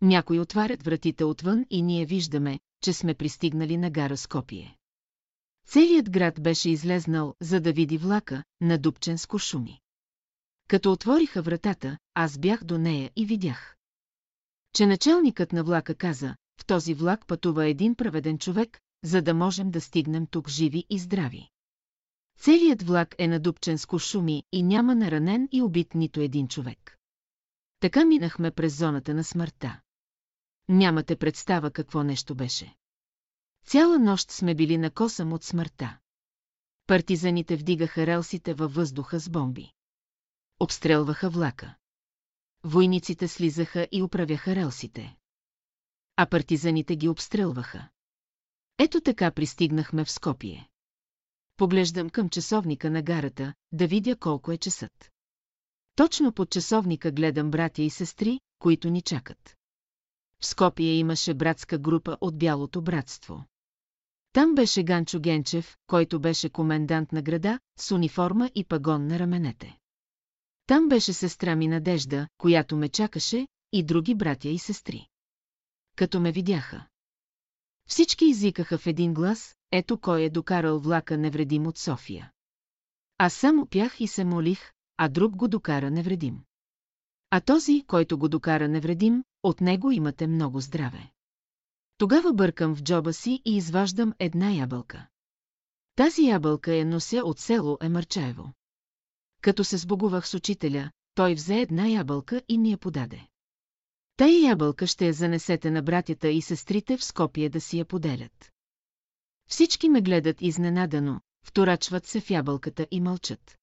Някои 0.00 0.40
отварят 0.40 0.82
вратите 0.82 1.24
отвън 1.24 1.66
и 1.70 1.82
ние 1.82 2.06
виждаме, 2.06 2.60
че 2.80 2.92
сме 2.92 3.14
пристигнали 3.14 3.76
на 3.76 3.90
гара 3.90 4.16
Скопие. 4.16 4.76
Целият 5.66 6.10
град 6.10 6.42
беше 6.42 6.70
излезнал, 6.70 7.34
за 7.40 7.60
да 7.60 7.72
види 7.72 7.98
влака, 7.98 8.44
надупчен 8.60 9.18
с 9.18 9.26
кошуми. 9.26 9.80
Като 10.68 10.92
отвориха 10.92 11.42
вратата, 11.42 11.98
аз 12.14 12.38
бях 12.38 12.64
до 12.64 12.78
нея 12.78 13.10
и 13.16 13.26
видях. 13.26 13.73
Че 14.74 14.86
началникът 14.86 15.52
на 15.52 15.64
влака 15.64 15.94
каза, 15.94 16.36
в 16.60 16.66
този 16.66 16.94
влак 16.94 17.26
пътува 17.26 17.66
един 17.66 17.94
праведен 17.94 18.38
човек, 18.38 18.80
за 19.04 19.22
да 19.22 19.34
можем 19.34 19.70
да 19.70 19.80
стигнем 19.80 20.26
тук 20.26 20.48
живи 20.48 20.84
и 20.90 20.98
здрави. 20.98 21.48
Целият 22.38 22.82
влак 22.82 23.14
е 23.18 23.28
надупчен 23.28 23.78
с 23.78 23.86
кошуми 23.86 24.44
и 24.52 24.62
няма 24.62 24.94
наранен 24.94 25.48
и 25.52 25.62
убит 25.62 25.94
нито 25.94 26.20
един 26.20 26.48
човек. 26.48 26.98
Така 27.80 28.04
минахме 28.04 28.50
през 28.50 28.78
зоната 28.78 29.14
на 29.14 29.24
смъртта. 29.24 29.80
Нямате 30.68 31.16
представа 31.16 31.70
какво 31.70 32.02
нещо 32.02 32.34
беше. 32.34 32.76
Цяла 33.66 33.98
нощ 33.98 34.30
сме 34.30 34.54
били 34.54 34.78
на 34.78 34.90
косъм 34.90 35.32
от 35.32 35.44
смъртта. 35.44 35.98
Партизаните 36.86 37.56
вдигаха 37.56 38.06
релсите 38.06 38.54
във 38.54 38.74
въздуха 38.74 39.20
с 39.20 39.30
бомби. 39.30 39.72
Обстрелваха 40.60 41.30
влака. 41.30 41.74
Войниците 42.64 43.28
слизаха 43.28 43.88
и 43.92 44.02
управяха 44.02 44.54
релсите. 44.54 45.16
А 46.16 46.26
партизаните 46.26 46.96
ги 46.96 47.08
обстрелваха. 47.08 47.88
Ето 48.78 49.00
така 49.00 49.30
пристигнахме 49.30 50.04
в 50.04 50.10
Скопие. 50.10 50.68
Поглеждам 51.56 52.10
към 52.10 52.28
часовника 52.28 52.90
на 52.90 53.02
гарата, 53.02 53.54
да 53.72 53.86
видя 53.86 54.16
колко 54.16 54.52
е 54.52 54.56
часът. 54.56 55.10
Точно 55.96 56.32
под 56.32 56.50
часовника 56.50 57.12
гледам 57.12 57.50
братя 57.50 57.82
и 57.82 57.90
сестри, 57.90 58.40
които 58.58 58.90
ни 58.90 59.02
чакат. 59.02 59.56
В 60.40 60.46
Скопие 60.46 60.94
имаше 60.94 61.34
братска 61.34 61.78
група 61.78 62.16
от 62.20 62.38
Бялото 62.38 62.82
братство. 62.82 63.44
Там 64.32 64.54
беше 64.54 64.82
Ганчо 64.82 65.20
Генчев, 65.20 65.76
който 65.86 66.20
беше 66.20 66.50
комендант 66.50 67.12
на 67.12 67.22
града, 67.22 67.60
с 67.78 67.92
униформа 67.94 68.50
и 68.54 68.64
пагон 68.64 69.06
на 69.06 69.18
раменете. 69.18 69.78
Там 70.66 70.88
беше 70.88 71.12
сестра 71.12 71.56
ми 71.56 71.68
Надежда, 71.68 72.28
която 72.38 72.76
ме 72.76 72.88
чакаше, 72.88 73.48
и 73.72 73.82
други 73.82 74.14
братя 74.14 74.48
и 74.48 74.58
сестри. 74.58 75.08
Като 75.96 76.20
ме 76.20 76.32
видяха. 76.32 76.86
Всички 77.88 78.24
изикаха 78.24 78.78
в 78.78 78.86
един 78.86 79.14
глас, 79.14 79.56
ето 79.70 79.98
кой 79.98 80.22
е 80.22 80.30
докарал 80.30 80.78
влака 80.78 81.18
невредим 81.18 81.66
от 81.66 81.78
София. 81.78 82.32
Аз 83.18 83.34
само 83.34 83.66
пях 83.66 84.00
и 84.00 84.06
се 84.06 84.24
молих, 84.24 84.72
а 84.96 85.08
друг 85.08 85.36
го 85.36 85.48
докара 85.48 85.90
невредим. 85.90 86.40
А 87.30 87.40
този, 87.40 87.84
който 87.86 88.18
го 88.18 88.28
докара 88.28 88.68
невредим, 88.68 89.24
от 89.42 89.60
него 89.60 89.90
имате 89.90 90.26
много 90.26 90.60
здраве. 90.60 91.10
Тогава 91.98 92.32
бъркам 92.32 92.76
в 92.76 92.82
джоба 92.82 93.12
си 93.12 93.42
и 93.44 93.56
изваждам 93.56 94.12
една 94.18 94.50
ябълка. 94.50 95.06
Тази 95.96 96.22
ябълка 96.22 96.74
я 96.74 96.86
нося 96.86 97.22
от 97.24 97.38
село 97.38 97.78
Емърчаево. 97.80 98.52
Като 99.44 99.64
се 99.64 99.76
сбогувах 99.76 100.28
с 100.28 100.34
учителя, 100.34 100.90
той 101.14 101.34
взе 101.34 101.60
една 101.60 101.88
ябълка 101.88 102.42
и 102.48 102.58
ми 102.58 102.70
я 102.70 102.78
подаде. 102.78 103.26
Тая 104.16 104.40
ябълка 104.40 104.86
ще 104.86 105.06
я 105.06 105.12
занесете 105.12 105.70
на 105.70 105.82
братята 105.82 106.28
и 106.28 106.42
сестрите 106.42 106.96
в 106.96 107.04
Скопие 107.04 107.48
да 107.48 107.60
си 107.60 107.78
я 107.78 107.84
поделят. 107.84 108.52
Всички 109.48 109.88
ме 109.88 110.00
гледат 110.00 110.42
изненадано, 110.42 111.20
вторачват 111.46 112.06
се 112.06 112.20
в 112.20 112.30
ябълката 112.30 112.86
и 112.90 113.00
мълчат. 113.00 113.58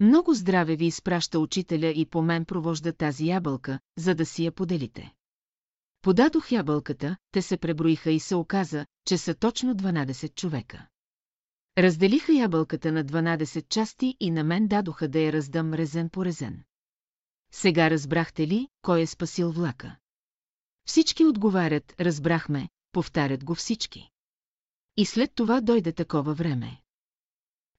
Много 0.00 0.34
здраве 0.34 0.76
ви 0.76 0.86
изпраща 0.86 1.38
учителя 1.38 1.92
и 1.96 2.06
по 2.06 2.22
мен 2.22 2.44
провожда 2.44 2.92
тази 2.92 3.26
ябълка, 3.26 3.80
за 3.98 4.14
да 4.14 4.26
си 4.26 4.44
я 4.44 4.52
поделите. 4.52 5.12
Подадох 6.02 6.52
ябълката, 6.52 7.16
те 7.30 7.42
се 7.42 7.56
преброиха 7.56 8.10
и 8.10 8.20
се 8.20 8.34
оказа, 8.34 8.86
че 9.06 9.18
са 9.18 9.34
точно 9.34 9.74
12 9.74 10.34
човека. 10.34 10.86
Разделиха 11.78 12.32
ябълката 12.32 12.92
на 12.92 13.04
12 13.04 13.68
части 13.68 14.16
и 14.20 14.30
на 14.30 14.44
мен 14.44 14.68
дадоха 14.68 15.08
да 15.08 15.18
я 15.18 15.32
раздам 15.32 15.74
резен 15.74 16.08
по 16.08 16.24
резен. 16.24 16.62
Сега 17.52 17.90
разбрахте 17.90 18.46
ли, 18.46 18.68
кой 18.82 19.00
е 19.00 19.06
спасил 19.06 19.52
влака? 19.52 19.96
Всички 20.86 21.24
отговарят, 21.24 21.94
разбрахме, 22.00 22.68
повтарят 22.92 23.44
го 23.44 23.54
всички. 23.54 24.10
И 24.96 25.06
след 25.06 25.34
това 25.34 25.60
дойде 25.60 25.92
такова 25.92 26.34
време. 26.34 26.82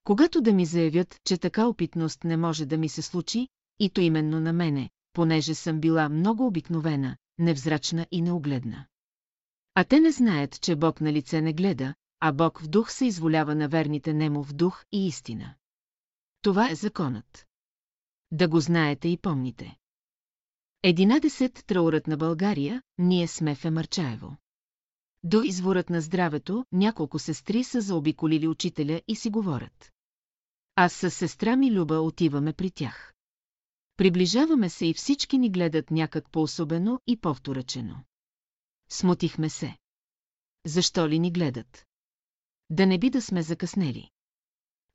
Когато 0.04 0.40
да 0.40 0.52
ми 0.52 0.66
заявят, 0.66 1.16
че 1.24 1.38
така 1.38 1.66
опитност 1.66 2.24
не 2.24 2.36
може 2.36 2.66
да 2.66 2.78
ми 2.78 2.88
се 2.88 3.02
случи, 3.02 3.48
и 3.78 3.90
то 3.90 4.00
именно 4.00 4.40
на 4.40 4.52
мене, 4.52 4.90
понеже 5.12 5.54
съм 5.54 5.80
била 5.80 6.08
много 6.08 6.46
обикновена, 6.46 7.16
невзрачна 7.38 8.06
и 8.10 8.22
неогледна. 8.22 8.86
А 9.74 9.84
те 9.84 10.00
не 10.00 10.12
знаят, 10.12 10.60
че 10.60 10.76
Бог 10.76 11.00
на 11.00 11.12
лице 11.12 11.40
не 11.40 11.52
гледа, 11.52 11.94
а 12.26 12.32
Бог 12.32 12.60
в 12.60 12.68
дух 12.68 12.92
се 12.92 13.06
изволява 13.06 13.54
на 13.54 13.68
верните 13.68 14.14
нему 14.14 14.44
в 14.44 14.52
дух 14.52 14.84
и 14.92 15.06
истина. 15.06 15.54
Това 16.42 16.70
е 16.70 16.74
законът. 16.74 17.46
Да 18.30 18.48
го 18.48 18.60
знаете 18.60 19.08
и 19.08 19.16
помните. 19.16 19.76
Единадесет 20.82 21.64
траурът 21.66 22.06
на 22.06 22.16
България, 22.16 22.82
ние 22.98 23.28
сме 23.28 23.54
в 23.54 23.64
Емърчаево. 23.64 24.36
До 25.22 25.42
изворът 25.42 25.90
на 25.90 26.00
здравето, 26.00 26.64
няколко 26.72 27.18
сестри 27.18 27.64
са 27.64 27.80
заобиколили 27.80 28.48
учителя 28.48 29.00
и 29.08 29.16
си 29.16 29.30
говорят. 29.30 29.92
Аз 30.76 30.92
с 30.92 31.10
сестра 31.10 31.56
ми 31.56 31.72
Люба 31.72 31.94
отиваме 31.94 32.52
при 32.52 32.70
тях. 32.70 33.14
Приближаваме 33.96 34.68
се 34.68 34.86
и 34.86 34.94
всички 34.94 35.38
ни 35.38 35.50
гледат 35.50 35.90
някак 35.90 36.30
по-особено 36.30 37.00
и 37.06 37.20
по-вторачено. 37.20 38.04
Смутихме 38.88 39.48
се. 39.48 39.76
Защо 40.66 41.08
ли 41.08 41.18
ни 41.18 41.32
гледат? 41.32 41.86
Да 42.74 42.86
не 42.86 42.98
би 42.98 43.10
да 43.10 43.22
сме 43.22 43.42
закъснели. 43.42 44.10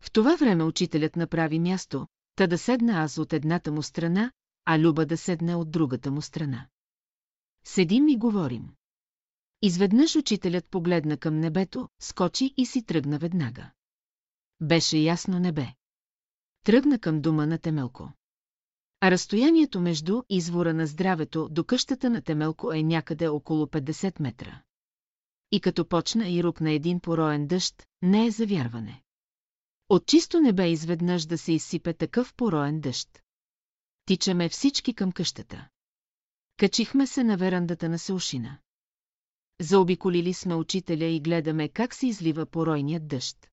В 0.03 0.11
това 0.11 0.35
време 0.35 0.63
учителят 0.63 1.15
направи 1.15 1.59
място, 1.59 2.07
та 2.35 2.47
да 2.47 2.57
седна 2.57 2.93
аз 2.93 3.17
от 3.17 3.33
едната 3.33 3.71
му 3.71 3.83
страна, 3.83 4.31
а 4.65 4.79
Люба 4.79 5.05
да 5.05 5.17
седне 5.17 5.55
от 5.55 5.71
другата 5.71 6.11
му 6.11 6.21
страна. 6.21 6.67
Седим 7.63 8.07
и 8.07 8.17
говорим. 8.17 8.69
Изведнъж 9.61 10.15
учителят 10.15 10.69
погледна 10.69 11.17
към 11.17 11.39
небето, 11.39 11.89
скочи 11.99 12.53
и 12.57 12.65
си 12.65 12.83
тръгна 12.83 13.17
веднага. 13.17 13.71
Беше 14.61 14.97
ясно 14.97 15.39
небе. 15.39 15.67
Тръгна 16.63 16.99
към 16.99 17.21
дома 17.21 17.45
на 17.45 17.57
Темелко. 17.57 18.13
А 19.01 19.11
разстоянието 19.11 19.81
между 19.81 20.23
извора 20.29 20.73
на 20.73 20.87
здравето 20.87 21.49
до 21.51 21.63
къщата 21.63 22.09
на 22.09 22.21
Темелко 22.21 22.73
е 22.73 22.83
някъде 22.83 23.27
около 23.27 23.65
50 23.65 24.19
метра. 24.19 24.61
И 25.51 25.61
като 25.61 25.85
почна 25.85 26.29
и 26.29 26.43
рупна 26.43 26.71
един 26.71 26.99
пороен 26.99 27.47
дъжд, 27.47 27.87
не 28.01 28.25
е 28.25 28.31
завярване. 28.31 29.01
От 29.89 30.05
чисто 30.05 30.39
небе 30.39 30.69
изведнъж 30.69 31.25
да 31.25 31.37
се 31.37 31.51
изсипе 31.51 31.93
такъв 31.93 32.33
пороен 32.33 32.81
дъжд. 32.81 33.23
Тичаме 34.05 34.49
всички 34.49 34.93
към 34.93 35.11
къщата. 35.11 35.67
Качихме 36.57 37.07
се 37.07 37.23
на 37.23 37.37
верандата 37.37 37.89
на 37.89 37.99
Сеушина. 37.99 38.57
Заобиколили 39.61 40.33
сме 40.33 40.55
учителя 40.55 41.05
и 41.05 41.19
гледаме 41.19 41.69
как 41.69 41.93
се 41.93 42.07
излива 42.07 42.45
поройният 42.45 43.07
дъжд. 43.07 43.49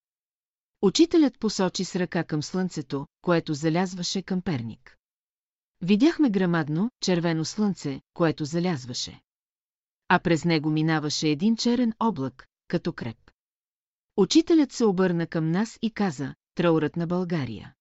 Учителят 0.82 1.38
посочи 1.38 1.84
с 1.84 1.96
ръка 1.96 2.24
към 2.24 2.42
слънцето, 2.42 3.06
което 3.22 3.54
залязваше 3.54 4.22
към 4.22 4.42
перник. 4.42 4.96
Видяхме 5.80 6.30
грамадно, 6.30 6.90
червено 7.00 7.44
слънце, 7.44 8.00
което 8.14 8.44
залязваше. 8.44 9.20
А 10.08 10.18
през 10.18 10.44
него 10.44 10.70
минаваше 10.70 11.28
един 11.28 11.56
черен 11.56 11.92
облак, 12.00 12.46
като 12.68 12.92
креп. 12.92 13.30
Учителят 14.16 14.72
се 14.72 14.84
обърна 14.84 15.26
към 15.26 15.50
нас 15.50 15.78
и 15.82 15.90
каза, 15.90 16.34
траурът 16.54 16.96
на 16.96 17.06
България. 17.06 17.74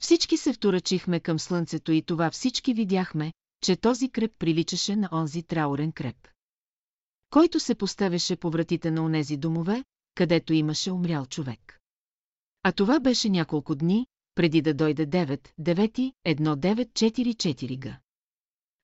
Всички 0.00 0.36
се 0.36 0.52
вторачихме 0.52 1.20
към 1.20 1.38
слънцето 1.38 1.92
и 1.92 2.02
това 2.02 2.30
всички 2.30 2.74
видяхме, 2.74 3.32
че 3.62 3.76
този 3.76 4.10
креп 4.10 4.32
приличаше 4.38 4.96
на 4.96 5.08
онзи 5.12 5.42
траурен 5.42 5.92
креп. 5.92 6.28
Който 7.30 7.60
се 7.60 7.74
поставяше 7.74 8.36
по 8.36 8.50
вратите 8.50 8.90
на 8.90 9.04
онези 9.04 9.36
домове, 9.36 9.84
където 10.14 10.52
имаше 10.52 10.90
умрял 10.90 11.26
човек. 11.26 11.78
А 12.62 12.72
това 12.72 13.00
беше 13.00 13.28
няколко 13.28 13.74
дни, 13.74 14.06
преди 14.34 14.62
да 14.62 14.74
дойде 14.74 15.06
9, 15.06 15.48
9, 15.60 16.12
1944 16.26 17.80
г. 17.80 17.98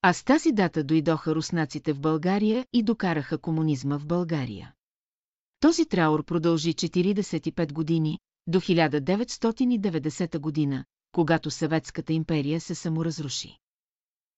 А 0.03 0.13
с 0.13 0.25
тази 0.25 0.53
дата 0.53 0.85
дойдоха 0.85 1.35
руснаците 1.35 1.93
в 1.93 2.01
България 2.01 2.67
и 2.73 2.83
докараха 2.83 3.39
комунизма 3.39 3.99
в 3.99 4.07
България. 4.07 4.75
Този 5.61 5.87
траур 5.87 6.25
продължи 6.25 6.75
45 6.75 7.73
години, 7.73 8.19
до 8.47 8.61
1990 8.61 10.39
година, 10.39 10.85
когато 11.13 11.51
Съветската 11.51 12.13
империя 12.13 12.61
се 12.61 12.75
саморазруши. 12.75 13.59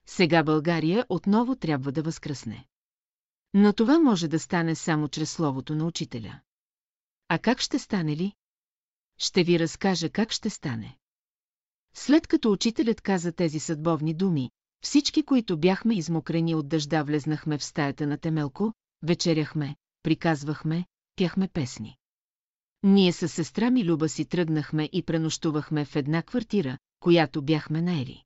Сега 0.06 0.42
България 0.42 1.06
отново 1.08 1.56
трябва 1.56 1.92
да 1.92 2.02
възкръсне. 2.02 2.66
Но 3.54 3.72
това 3.72 3.98
може 3.98 4.28
да 4.28 4.38
стане 4.38 4.74
само 4.74 5.08
чрез 5.08 5.32
словото 5.32 5.74
на 5.74 5.84
учителя. 5.86 6.40
А 7.28 7.38
как 7.38 7.60
ще 7.60 7.78
стане 7.78 8.16
ли? 8.16 8.32
Ще 9.18 9.44
ви 9.44 9.58
разкажа 9.58 10.10
как 10.10 10.32
ще 10.32 10.50
стане. 10.50 10.98
След 11.94 12.26
като 12.26 12.52
учителят 12.52 13.00
каза 13.00 13.32
тези 13.32 13.58
съдбовни 13.58 14.14
думи, 14.14 14.50
всички, 14.82 15.22
които 15.22 15.58
бяхме 15.58 15.94
измокрени 15.94 16.54
от 16.54 16.68
дъжда, 16.68 17.02
влезнахме 17.02 17.58
в 17.58 17.64
стаята 17.64 18.06
на 18.06 18.18
Темелко, 18.18 18.72
вечеряхме, 19.02 19.76
приказвахме, 20.02 20.84
пяхме 21.16 21.48
песни. 21.48 21.96
Ние 22.82 23.12
с 23.12 23.28
сестра 23.28 23.70
ми 23.70 23.84
Люба 23.84 24.08
си 24.08 24.24
тръгнахме 24.24 24.88
и 24.92 25.02
пренощувахме 25.02 25.84
в 25.84 25.96
една 25.96 26.22
квартира, 26.22 26.78
която 27.00 27.42
бяхме 27.42 27.82
наели. 27.82 28.22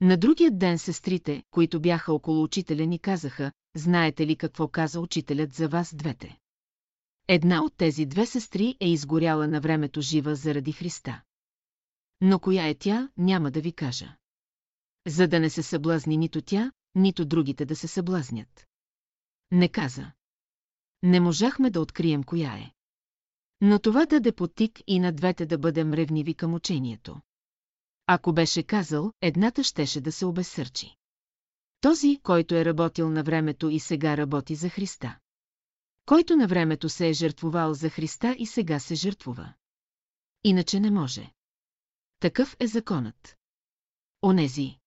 На 0.00 0.16
другия 0.16 0.50
ден 0.50 0.78
сестрите, 0.78 1.42
които 1.50 1.80
бяха 1.80 2.12
около 2.12 2.42
учителя 2.42 2.86
ни 2.86 2.98
казаха, 2.98 3.52
знаете 3.76 4.26
ли 4.26 4.36
какво 4.36 4.68
каза 4.68 5.00
учителят 5.00 5.52
за 5.52 5.68
вас 5.68 5.94
двете? 5.94 6.38
Една 7.28 7.62
от 7.62 7.76
тези 7.76 8.06
две 8.06 8.26
сестри 8.26 8.76
е 8.80 8.88
изгоряла 8.88 9.48
на 9.48 9.60
времето 9.60 10.00
жива 10.00 10.34
заради 10.34 10.72
Христа. 10.72 11.22
Но 12.20 12.38
коя 12.38 12.68
е 12.68 12.74
тя, 12.74 13.08
няма 13.16 13.50
да 13.50 13.60
ви 13.60 13.72
кажа. 13.72 14.16
За 15.06 15.28
да 15.28 15.40
не 15.40 15.50
се 15.50 15.62
съблазни 15.62 16.16
нито 16.16 16.42
тя, 16.42 16.72
нито 16.94 17.24
другите 17.24 17.64
да 17.64 17.76
се 17.76 17.88
съблазнят. 17.88 18.66
Не 19.50 19.68
каза. 19.68 20.12
Не 21.02 21.20
можахме 21.20 21.70
да 21.70 21.80
открием 21.80 22.24
коя 22.24 22.54
е. 22.54 22.72
Но 23.60 23.78
това 23.78 24.06
даде 24.06 24.32
потик 24.32 24.80
и 24.86 25.00
на 25.00 25.12
двете 25.12 25.46
да 25.46 25.58
бъдем 25.58 25.92
ревниви 25.92 26.34
към 26.34 26.54
учението. 26.54 27.20
Ако 28.06 28.32
беше 28.32 28.62
казал, 28.62 29.12
едната 29.20 29.64
щеше 29.64 30.00
да 30.00 30.12
се 30.12 30.26
обесърчи. 30.26 30.96
Този, 31.80 32.20
който 32.22 32.54
е 32.54 32.64
работил 32.64 33.10
на 33.10 33.22
времето 33.22 33.68
и 33.68 33.80
сега 33.80 34.16
работи 34.16 34.54
за 34.54 34.68
Христа. 34.68 35.18
Който 36.06 36.36
на 36.36 36.46
времето 36.46 36.88
се 36.88 37.08
е 37.08 37.12
жертвувал 37.12 37.74
за 37.74 37.90
Христа 37.90 38.36
и 38.38 38.46
сега 38.46 38.78
се 38.78 38.94
жертвува. 38.94 39.54
Иначе 40.44 40.80
не 40.80 40.90
може. 40.90 41.32
Такъв 42.20 42.56
е 42.60 42.66
законът. 42.66 43.36
Онези, 44.22 44.78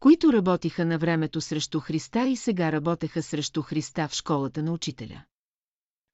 които 0.00 0.32
работиха 0.32 0.84
на 0.84 0.98
времето 0.98 1.40
срещу 1.40 1.80
Христа 1.80 2.28
и 2.28 2.36
сега 2.36 2.72
работеха 2.72 3.22
срещу 3.22 3.62
Христа 3.62 4.08
в 4.08 4.14
школата 4.14 4.62
на 4.62 4.72
учителя. 4.72 5.24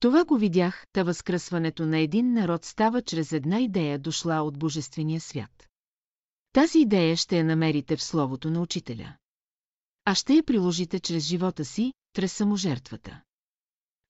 Това 0.01 0.25
го 0.25 0.39
видях, 0.39 0.87
та 0.93 1.03
възкръсването 1.03 1.87
на 1.87 1.99
един 1.99 2.33
народ 2.33 2.65
става 2.65 3.03
чрез 3.03 3.33
една 3.33 3.61
идея 3.61 3.99
дошла 3.99 4.43
от 4.43 4.59
Божествения 4.59 5.21
свят. 5.21 5.69
Тази 6.53 6.79
идея 6.79 7.17
ще 7.17 7.39
я 7.39 7.45
намерите 7.45 7.97
в 7.97 8.03
Словото 8.03 8.51
на 8.51 8.61
Учителя. 8.61 9.17
А 10.05 10.15
ще 10.15 10.35
я 10.35 10.43
приложите 10.43 11.01
чрез 11.01 11.25
живота 11.25 11.65
си, 11.65 11.93
чрез 12.15 12.33
саможертвата. 12.33 13.23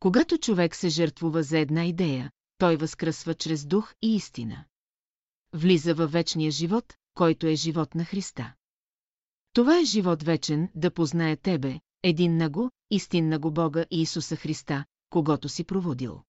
Когато 0.01 0.39
човек 0.39 0.77
се 0.77 0.89
жертвува 0.89 1.43
за 1.43 1.59
една 1.59 1.85
идея, 1.85 2.31
той 2.59 2.77
възкръсва 2.77 3.35
чрез 3.35 3.67
дух 3.67 3.95
и 4.03 4.15
истина. 4.15 4.65
Влиза 5.55 5.95
във 5.95 6.13
вечния 6.13 6.51
живот, 6.51 6.95
който 7.15 7.47
е 7.47 7.55
живот 7.55 7.95
на 7.95 8.05
Христа. 8.05 8.55
Това 9.53 9.79
е 9.79 9.85
живот 9.85 10.23
вечен, 10.23 10.69
да 10.75 10.91
познае 10.91 11.37
Тебе, 11.37 11.81
един 12.03 12.37
на 12.37 12.51
го, 12.51 12.71
истинна 12.91 13.39
го 13.39 13.51
Бога 13.51 13.85
и 13.91 14.03
Исуса 14.03 14.37
Христа, 14.37 14.85
когато 15.11 15.49
си 15.49 15.65
проводил. 15.65 16.23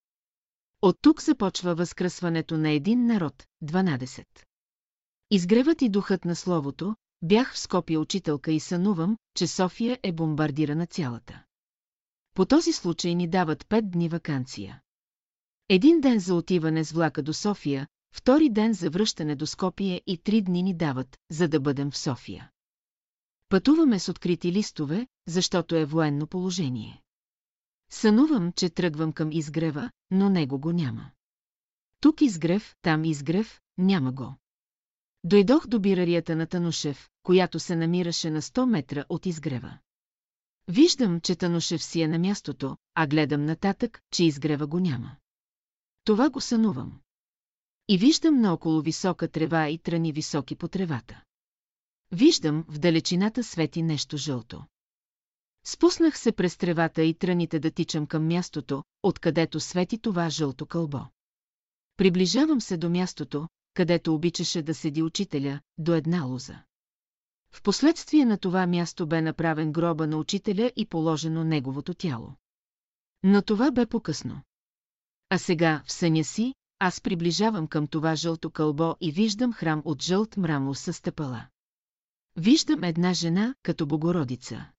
От 0.82 0.98
тук 1.02 1.22
започва 1.22 1.76
възкръсването 1.76 2.58
на 2.58 2.70
един 2.70 3.06
народ, 3.06 3.44
12. 3.64 4.26
Изгревът 5.32 5.82
и 5.82 5.90
духът 5.90 6.26
на 6.26 6.36
словото, 6.36 6.96
бях 7.22 7.54
в 7.54 7.60
Скопия 7.60 8.00
учителка 8.00 8.52
и 8.52 8.60
сънувам, 8.60 9.18
че 9.36 9.48
София 9.48 10.00
е 10.04 10.12
бомбардирана 10.12 10.88
цялата. 10.88 11.44
По 12.34 12.46
този 12.46 12.74
случай 12.74 13.16
ни 13.16 13.28
дават 13.28 13.68
пет 13.68 13.92
дни 13.92 14.10
вакансия. 14.10 14.82
Един 15.70 16.02
ден 16.02 16.20
за 16.20 16.36
отиване 16.36 16.84
с 16.84 16.92
влака 16.92 17.24
до 17.24 17.34
София, 17.34 17.88
втори 18.16 18.50
ден 18.50 18.74
за 18.74 18.90
връщане 18.90 19.36
до 19.36 19.48
Скопие 19.48 20.02
и 20.08 20.18
три 20.18 20.42
дни 20.42 20.64
ни 20.64 20.74
дават, 20.74 21.18
за 21.32 21.48
да 21.48 21.60
бъдем 21.60 21.92
в 21.92 21.98
София. 21.98 22.50
Пътуваме 23.54 24.00
с 24.00 24.10
открити 24.10 24.52
листове, 24.52 25.08
защото 25.28 25.76
е 25.76 25.86
военно 25.86 26.28
положение. 26.28 27.02
Сънувам, 27.92 28.52
че 28.52 28.70
тръгвам 28.70 29.14
към 29.14 29.32
изгрева, 29.32 29.92
но 30.12 30.30
него 30.30 30.60
го 30.60 30.72
няма. 30.72 31.12
Тук 32.00 32.22
изгрев, 32.22 32.76
там 32.82 33.06
изгрев, 33.06 33.62
няма 33.78 34.12
го. 34.12 34.36
Дойдох 35.24 35.68
до 35.68 35.80
бирарията 35.80 36.36
на 36.36 36.48
Танушев, 36.48 37.10
която 37.24 37.60
се 37.60 37.76
намираше 37.76 38.30
на 38.30 38.42
100 38.42 38.66
метра 38.66 39.06
от 39.10 39.26
изгрева. 39.26 39.78
Виждам, 40.68 41.22
че 41.22 41.36
Танушев 41.36 41.84
си 41.84 42.02
е 42.02 42.08
на 42.08 42.20
мястото, 42.20 42.78
а 42.96 43.08
гледам 43.08 43.46
нататък, 43.46 44.02
че 44.12 44.26
изгрева 44.26 44.68
го 44.68 44.80
няма. 44.80 45.16
Това 46.04 46.30
го 46.30 46.42
сънувам. 46.42 47.00
И 47.88 47.98
виждам 47.98 48.42
наоколо 48.42 48.82
висока 48.82 49.28
трева 49.28 49.70
и 49.70 49.78
трани 49.78 50.12
високи 50.12 50.56
по 50.56 50.68
тревата. 50.68 51.24
Виждам, 52.14 52.66
в 52.68 52.80
далечината 52.80 53.44
свети 53.44 53.84
нещо 53.84 54.18
жълто. 54.18 54.64
Спуснах 55.66 56.18
се 56.18 56.32
през 56.32 56.58
тревата 56.58 57.04
и 57.04 57.14
тръните 57.14 57.60
да 57.60 57.72
тичам 57.72 58.08
към 58.08 58.28
мястото, 58.28 58.84
откъдето 59.04 59.60
свети 59.60 59.98
това 59.98 60.30
жълто 60.30 60.66
кълбо. 60.66 61.00
Приближавам 61.98 62.62
се 62.62 62.78
до 62.78 62.90
мястото, 62.90 63.48
където 63.74 64.16
обичаше 64.16 64.62
да 64.62 64.74
седи 64.74 65.04
учителя, 65.04 65.60
до 65.78 65.94
една 65.94 66.24
лоза. 66.24 66.64
Впоследствие 67.52 68.26
на 68.26 68.38
това 68.38 68.68
място 68.68 69.08
бе 69.08 69.22
направен 69.22 69.72
гроба 69.72 70.08
на 70.08 70.18
учителя 70.18 70.72
и 70.76 70.86
положено 70.86 71.44
неговото 71.44 71.94
тяло. 71.94 72.34
Но 73.24 73.42
това 73.42 73.72
бе 73.72 73.86
по-късно. 73.86 74.42
А 75.30 75.38
сега, 75.38 75.84
в 75.86 75.92
съня 75.92 76.24
си, 76.24 76.54
аз 76.80 77.02
приближавам 77.02 77.68
към 77.68 77.88
това 77.88 78.16
жълто 78.16 78.50
кълбо 78.50 78.96
и 79.02 79.12
виждам 79.12 79.54
храм 79.54 79.82
от 79.86 80.04
жълт 80.04 80.38
мрамор 80.38 80.76
с 80.76 80.94
стъпала. 80.94 81.48
Виждам 82.36 82.84
една 82.84 83.14
жена, 83.14 83.56
като 83.64 83.86
Богородица. 83.86 84.72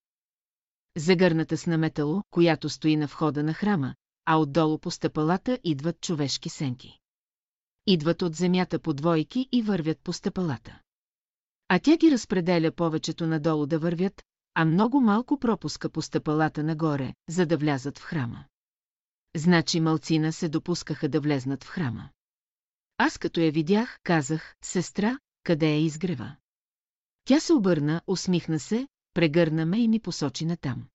Загърната 0.96 1.56
с 1.56 1.66
наметало, 1.66 2.22
която 2.30 2.68
стои 2.68 2.96
на 2.96 3.06
входа 3.06 3.42
на 3.42 3.54
храма, 3.54 3.94
а 4.24 4.36
отдолу 4.36 4.78
по 4.78 4.90
стъпалата 4.90 5.58
идват 5.64 6.00
човешки 6.00 6.48
сенки. 6.48 6.98
Идват 7.86 8.22
от 8.22 8.34
земята 8.34 8.78
по 8.78 8.94
двойки 8.94 9.48
и 9.52 9.62
вървят 9.62 9.98
по 10.00 10.12
стъпалата. 10.12 10.80
А 11.68 11.78
тя 11.78 11.96
ги 11.96 12.10
разпределя 12.10 12.72
повечето 12.72 13.26
надолу 13.26 13.66
да 13.66 13.78
вървят, 13.78 14.22
а 14.54 14.64
много 14.64 15.00
малко 15.00 15.38
пропуска 15.38 15.90
по 15.90 16.02
стъпалата 16.02 16.62
нагоре, 16.62 17.14
за 17.28 17.46
да 17.46 17.56
влязат 17.56 17.98
в 17.98 18.02
храма. 18.02 18.44
Значи 19.36 19.80
малцина 19.80 20.32
се 20.32 20.48
допускаха 20.48 21.08
да 21.08 21.20
влезнат 21.20 21.64
в 21.64 21.68
храма. 21.68 22.10
Аз 22.98 23.18
като 23.18 23.40
я 23.40 23.52
видях, 23.52 23.98
казах, 24.02 24.54
сестра, 24.64 25.18
къде 25.44 25.66
е 25.66 25.80
изгрева. 25.80 26.36
Тя 27.24 27.40
се 27.40 27.52
обърна, 27.52 28.02
усмихна 28.06 28.60
се, 28.60 28.88
прегърна 29.14 29.66
ме 29.66 29.82
и 29.82 29.88
ми 29.88 30.00
посочи 30.00 30.44
натам. 30.44 30.88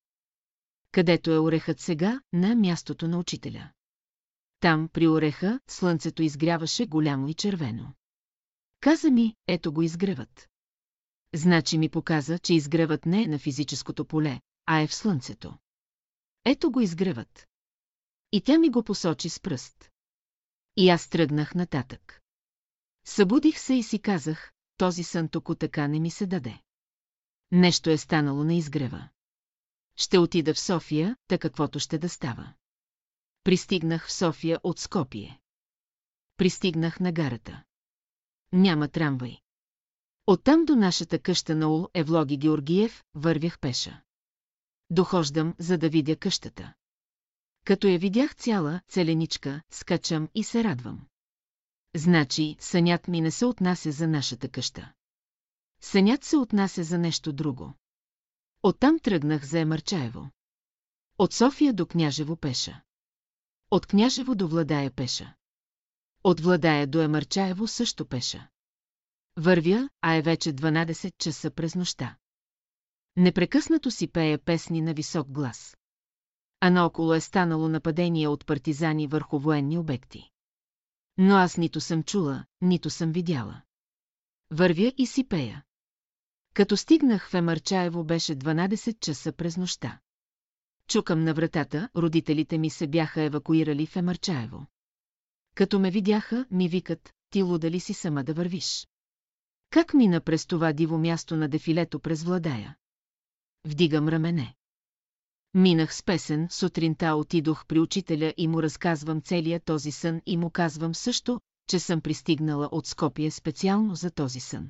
Където 0.91 1.31
е 1.31 1.39
орехът 1.39 1.79
сега, 1.79 2.21
на 2.33 2.55
мястото 2.55 3.07
на 3.07 3.19
учителя. 3.19 3.71
Там, 4.59 4.89
при 4.93 5.07
ореха, 5.07 5.59
слънцето 5.67 6.23
изгряваше 6.23 6.85
голямо 6.85 7.27
и 7.27 7.33
червено. 7.33 7.93
Каза 8.79 9.11
ми, 9.11 9.35
ето 9.47 9.73
го 9.73 9.81
изгреват. 9.81 10.49
Значи 11.33 11.77
ми 11.77 11.89
показа, 11.89 12.39
че 12.39 12.53
изгревът 12.53 13.05
не 13.05 13.23
е 13.23 13.27
на 13.27 13.39
физическото 13.39 14.05
поле, 14.05 14.41
а 14.65 14.79
е 14.79 14.87
в 14.87 14.93
слънцето. 14.93 15.57
Ето 16.45 16.71
го 16.71 16.81
изгреват. 16.81 17.47
И 18.31 18.41
тя 18.41 18.57
ми 18.57 18.69
го 18.69 18.83
посочи 18.83 19.29
с 19.29 19.39
пръст. 19.39 19.91
И 20.77 20.89
аз 20.89 21.09
тръгнах 21.09 21.55
нататък. 21.55 22.21
Събудих 23.05 23.59
се 23.59 23.73
и 23.73 23.83
си 23.83 23.99
казах, 23.99 24.51
този 24.79 25.03
сън 25.03 25.29
току 25.29 25.55
така 25.55 25.87
не 25.87 25.99
ми 25.99 26.11
се 26.11 26.25
даде. 26.25 26.61
Нещо 27.51 27.89
е 27.89 27.97
станало 27.97 28.43
на 28.43 28.53
изгрева. 28.53 29.09
Ще 29.95 30.17
отида 30.17 30.53
в 30.53 30.59
София, 30.59 31.15
та 31.27 31.37
каквото 31.37 31.79
ще 31.79 31.97
да 31.97 32.09
става. 32.09 32.53
Пристигнах 33.43 34.07
в 34.07 34.13
София 34.13 34.59
от 34.63 34.79
Скопие. 34.79 35.39
Пристигнах 36.37 36.99
на 36.99 37.11
гарата. 37.11 37.63
Няма 38.51 38.87
трамвай. 38.87 39.37
Оттам 40.27 40.65
до 40.65 40.75
нашата 40.75 41.19
къща 41.19 41.55
на 41.55 41.69
Ул 41.69 41.87
Евлоги 41.93 42.37
Георгиев 42.37 43.03
вървях 43.15 43.59
пеша. 43.59 44.01
Дохождам, 44.89 45.55
за 45.59 45.77
да 45.77 45.89
видя 45.89 46.15
къщата. 46.15 46.73
Като 47.65 47.87
я 47.87 47.99
видях 47.99 48.35
цяла, 48.35 48.81
целеничка, 48.87 49.61
скачам 49.71 50.29
и 50.35 50.43
се 50.43 50.63
радвам. 50.63 51.07
Значи, 51.95 52.57
сънят 52.59 53.07
ми 53.07 53.21
не 53.21 53.31
се 53.31 53.45
отнася 53.45 53.91
за 53.91 54.07
нашата 54.07 54.49
къща. 54.49 54.93
Сънят 55.81 56.23
се 56.23 56.37
отнася 56.37 56.83
за 56.83 56.97
нещо 56.97 57.33
друго. 57.33 57.73
Оттам 58.63 58.99
тръгнах 58.99 59.45
за 59.45 59.59
Емърчаево. 59.59 60.29
От 61.17 61.33
София 61.33 61.73
до 61.73 61.85
Княжево 61.85 62.35
пеша. 62.35 62.81
От 63.71 63.85
Княжево 63.85 64.35
до 64.35 64.47
Владая 64.47 64.91
пеша. 64.91 65.35
От 66.23 66.39
Владая 66.39 66.87
до 66.87 67.01
Емърчаево 67.01 67.67
също 67.67 68.05
пеша. 68.05 68.47
Вървя, 69.37 69.89
а 70.01 70.15
е 70.15 70.21
вече 70.21 70.53
12 70.53 71.17
часа 71.17 71.51
през 71.51 71.75
нощта. 71.75 72.17
Непрекъснато 73.15 73.91
си 73.91 74.07
пея 74.07 74.39
песни 74.39 74.81
на 74.81 74.93
висок 74.93 75.31
глас. 75.31 75.77
А 76.59 76.69
наоколо 76.69 77.13
е 77.13 77.21
станало 77.21 77.69
нападение 77.69 78.27
от 78.27 78.45
партизани 78.45 79.07
върху 79.07 79.39
военни 79.39 79.77
обекти. 79.77 80.29
Но 81.21 81.35
аз 81.35 81.57
нито 81.57 81.81
съм 81.81 82.03
чула, 82.03 82.45
нито 82.61 82.89
съм 82.89 83.11
видяла. 83.11 83.61
Вървя 84.51 84.93
и 84.97 85.05
си 85.05 85.27
пея. 85.27 85.63
Като 86.53 86.77
стигнах 86.77 87.29
в 87.29 87.33
Емърчаево 87.33 88.03
беше 88.03 88.35
12 88.35 88.99
часа 88.99 89.31
през 89.31 89.57
нощта. 89.57 89.99
Чукам 90.87 91.23
на 91.23 91.33
вратата, 91.33 91.89
родителите 91.95 92.57
ми 92.57 92.69
се 92.69 92.87
бяха 92.87 93.21
евакуирали 93.21 93.85
в 93.85 93.95
Емърчаево. 93.95 94.65
Като 95.55 95.79
ме 95.79 95.91
видяха, 95.91 96.45
ми 96.51 96.69
викат, 96.69 97.13
ти 97.29 97.41
луда 97.41 97.71
ли 97.71 97.79
си 97.79 97.93
сама 97.93 98.23
да 98.23 98.33
вървиш? 98.33 98.87
Как 99.69 99.93
мина 99.93 100.21
през 100.21 100.45
това 100.45 100.73
диво 100.73 100.97
място 100.97 101.35
на 101.35 101.49
дефилето 101.49 101.99
през 101.99 102.23
Владая? 102.23 102.77
Вдигам 103.65 104.07
рамене. 104.07 104.55
Минах 105.53 105.95
с 105.95 106.03
песен, 106.03 106.47
сутринта 106.51 107.15
отидох 107.15 107.65
при 107.65 107.79
учителя 107.79 108.33
и 108.37 108.47
му 108.47 108.63
разказвам 108.63 109.21
целия 109.21 109.59
този 109.59 109.91
сън 109.91 110.21
и 110.25 110.37
му 110.37 110.49
казвам 110.49 110.95
също, 110.95 111.41
че 111.67 111.79
съм 111.79 112.01
пристигнала 112.01 112.69
от 112.71 112.87
Скопие 112.87 113.31
специално 113.31 113.95
за 113.95 114.11
този 114.11 114.39
сън. 114.39 114.69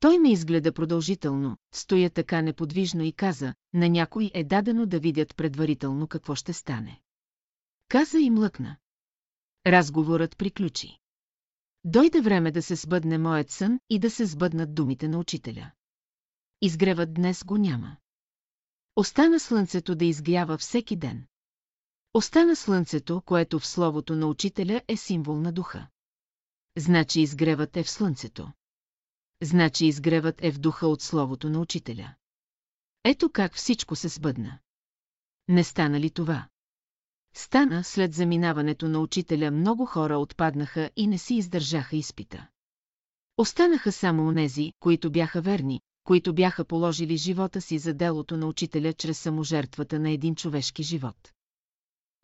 Той 0.00 0.18
ме 0.18 0.32
изгледа 0.32 0.72
продължително, 0.72 1.56
стоя 1.72 2.10
така 2.10 2.42
неподвижно 2.42 3.02
и 3.02 3.12
каза, 3.12 3.54
на 3.74 3.88
някой 3.88 4.30
е 4.34 4.44
дадено 4.44 4.86
да 4.86 5.00
видят 5.00 5.36
предварително 5.36 6.06
какво 6.06 6.34
ще 6.34 6.52
стане. 6.52 7.00
Каза 7.88 8.18
и 8.18 8.30
млъкна. 8.30 8.76
Разговорът 9.66 10.36
приключи. 10.36 10.98
Дойде 11.84 12.20
време 12.20 12.50
да 12.50 12.62
се 12.62 12.74
сбъдне 12.74 13.18
моят 13.18 13.50
сън 13.50 13.80
и 13.90 13.98
да 13.98 14.10
се 14.10 14.26
сбъднат 14.26 14.74
думите 14.74 15.08
на 15.08 15.18
учителя. 15.18 15.70
Изгревът 16.62 17.14
днес 17.14 17.44
го 17.44 17.56
няма. 17.56 17.96
Остана 19.00 19.40
слънцето 19.40 19.94
да 19.94 20.04
изгрява 20.04 20.58
всеки 20.58 20.96
ден. 20.96 21.26
Остана 22.14 22.56
слънцето, 22.56 23.22
което 23.26 23.58
в 23.58 23.66
словото 23.66 24.16
на 24.16 24.26
учителя 24.26 24.82
е 24.88 24.96
символ 24.96 25.40
на 25.40 25.52
духа. 25.52 25.86
Значи 26.76 27.20
изгревът 27.20 27.76
е 27.76 27.82
в 27.82 27.90
слънцето. 27.90 28.52
Значи 29.42 29.86
изгревът 29.86 30.44
е 30.44 30.52
в 30.52 30.58
духа 30.58 30.86
от 30.86 31.02
словото 31.02 31.50
на 31.50 31.60
учителя. 31.60 32.14
Ето 33.04 33.30
как 33.30 33.54
всичко 33.54 33.96
се 33.96 34.08
сбъдна. 34.08 34.58
Не 35.48 35.64
стана 35.64 36.00
ли 36.00 36.10
това? 36.10 36.48
Стана 37.34 37.84
след 37.84 38.14
заминаването 38.14 38.88
на 38.88 39.00
учителя 39.00 39.50
много 39.50 39.86
хора 39.86 40.18
отпаднаха 40.18 40.90
и 40.96 41.06
не 41.06 41.18
си 41.18 41.34
издържаха 41.34 41.96
изпита. 41.96 42.48
Останаха 43.36 43.92
само 43.92 44.28
онези, 44.28 44.72
които 44.80 45.12
бяха 45.12 45.40
верни, 45.40 45.80
които 46.10 46.34
бяха 46.34 46.64
положили 46.64 47.16
живота 47.16 47.60
си 47.60 47.78
за 47.78 47.94
делото 47.94 48.36
на 48.36 48.46
учителя 48.46 48.92
чрез 48.92 49.18
саможертвата 49.18 50.00
на 50.00 50.10
един 50.10 50.34
човешки 50.34 50.82
живот. 50.82 51.32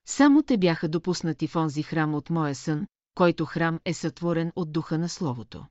Само 0.06 0.42
те 0.42 0.58
бяха 0.58 0.88
допуснати 0.88 1.46
в 1.46 1.56
онзи 1.56 1.82
храм 1.82 2.14
от 2.14 2.30
моя 2.30 2.54
сън, 2.54 2.86
който 3.14 3.44
храм 3.44 3.80
е 3.84 3.94
сътворен 3.94 4.52
от 4.56 4.72
духа 4.72 4.98
на 4.98 5.08
Словото. 5.08 5.66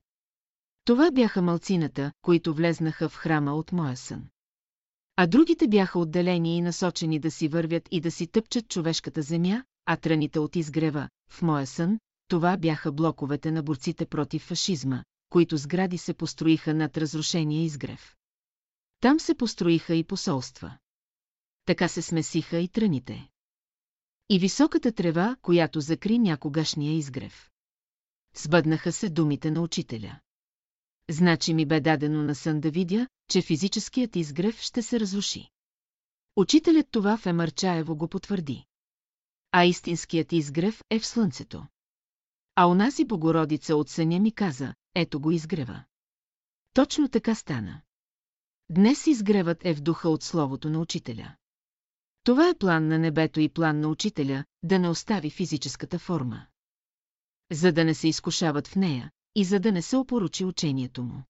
Това 0.84 1.10
бяха 1.10 1.42
малцината, 1.42 2.12
които 2.22 2.54
влезнаха 2.54 3.08
в 3.08 3.16
храма 3.16 3.54
от 3.54 3.72
моя 3.72 3.96
сън. 3.96 4.24
А 5.16 5.26
другите 5.26 5.68
бяха 5.68 5.98
отделени 5.98 6.56
и 6.56 6.62
насочени 6.62 7.18
да 7.18 7.30
си 7.30 7.48
вървят 7.48 7.88
и 7.90 8.00
да 8.00 8.10
си 8.10 8.26
тъпчат 8.26 8.68
човешката 8.68 9.22
земя, 9.22 9.64
а 9.86 9.96
тръните 9.96 10.38
от 10.38 10.56
изгрева, 10.56 11.08
в 11.30 11.42
моя 11.42 11.66
сън, 11.66 11.98
това 12.28 12.56
бяха 12.56 12.92
блоковете 12.92 13.50
на 13.50 13.62
борците 13.62 14.06
против 14.06 14.42
фашизма, 14.42 15.02
които 15.36 15.56
сгради 15.56 15.98
се 15.98 16.14
построиха 16.14 16.74
над 16.74 16.96
разрушения 16.96 17.64
изгрев. 17.64 18.16
Там 19.00 19.20
се 19.20 19.34
построиха 19.34 19.94
и 19.94 20.04
посолства. 20.04 20.78
Така 21.64 21.88
се 21.88 22.02
смесиха 22.02 22.58
и 22.58 22.68
тръните. 22.68 23.28
И 24.28 24.38
високата 24.38 24.92
трева, 24.92 25.36
която 25.42 25.80
закри 25.80 26.18
някогашния 26.18 26.92
изгрев. 26.92 27.50
Сбъднаха 28.36 28.92
се 28.92 29.08
думите 29.08 29.50
на 29.50 29.60
учителя. 29.60 30.20
Значи 31.10 31.54
ми 31.54 31.66
бе 31.66 31.80
дадено 31.80 32.22
на 32.22 32.34
сън 32.34 32.60
да 32.60 32.70
видя, 32.70 33.08
че 33.30 33.42
физическият 33.42 34.16
изгрев 34.16 34.60
ще 34.60 34.82
се 34.82 35.00
разруши. 35.00 35.50
Учителят 36.36 36.86
това 36.90 37.16
в 37.16 37.26
Емърчаево 37.26 37.96
го 37.96 38.08
потвърди. 38.08 38.64
А 39.52 39.64
истинският 39.64 40.32
изгрев 40.32 40.82
е 40.90 40.98
в 40.98 41.06
слънцето. 41.06 41.66
А 42.58 42.66
онази 42.66 43.04
Богородица 43.04 43.76
от 43.76 43.88
съня 43.88 44.20
ми 44.20 44.32
каза, 44.32 44.74
ето 44.94 45.20
го 45.20 45.30
изгрева. 45.30 45.84
Точно 46.72 47.08
така 47.08 47.34
стана. 47.34 47.80
Днес 48.70 49.06
изгревът 49.06 49.64
е 49.64 49.74
в 49.74 49.80
духа 49.80 50.08
от 50.08 50.22
словото 50.22 50.70
на 50.70 50.80
учителя. 50.80 51.36
Това 52.24 52.48
е 52.48 52.58
план 52.58 52.88
на 52.88 52.98
небето 52.98 53.40
и 53.40 53.48
план 53.48 53.80
на 53.80 53.88
учителя, 53.88 54.44
да 54.62 54.78
не 54.78 54.88
остави 54.88 55.30
физическата 55.30 55.98
форма. 55.98 56.46
За 57.52 57.72
да 57.72 57.84
не 57.84 57.94
се 57.94 58.08
изкушават 58.08 58.68
в 58.68 58.76
нея 58.76 59.10
и 59.34 59.44
за 59.44 59.60
да 59.60 59.72
не 59.72 59.82
се 59.82 59.96
опоручи 59.96 60.44
учението 60.44 61.02
му. 61.02 61.22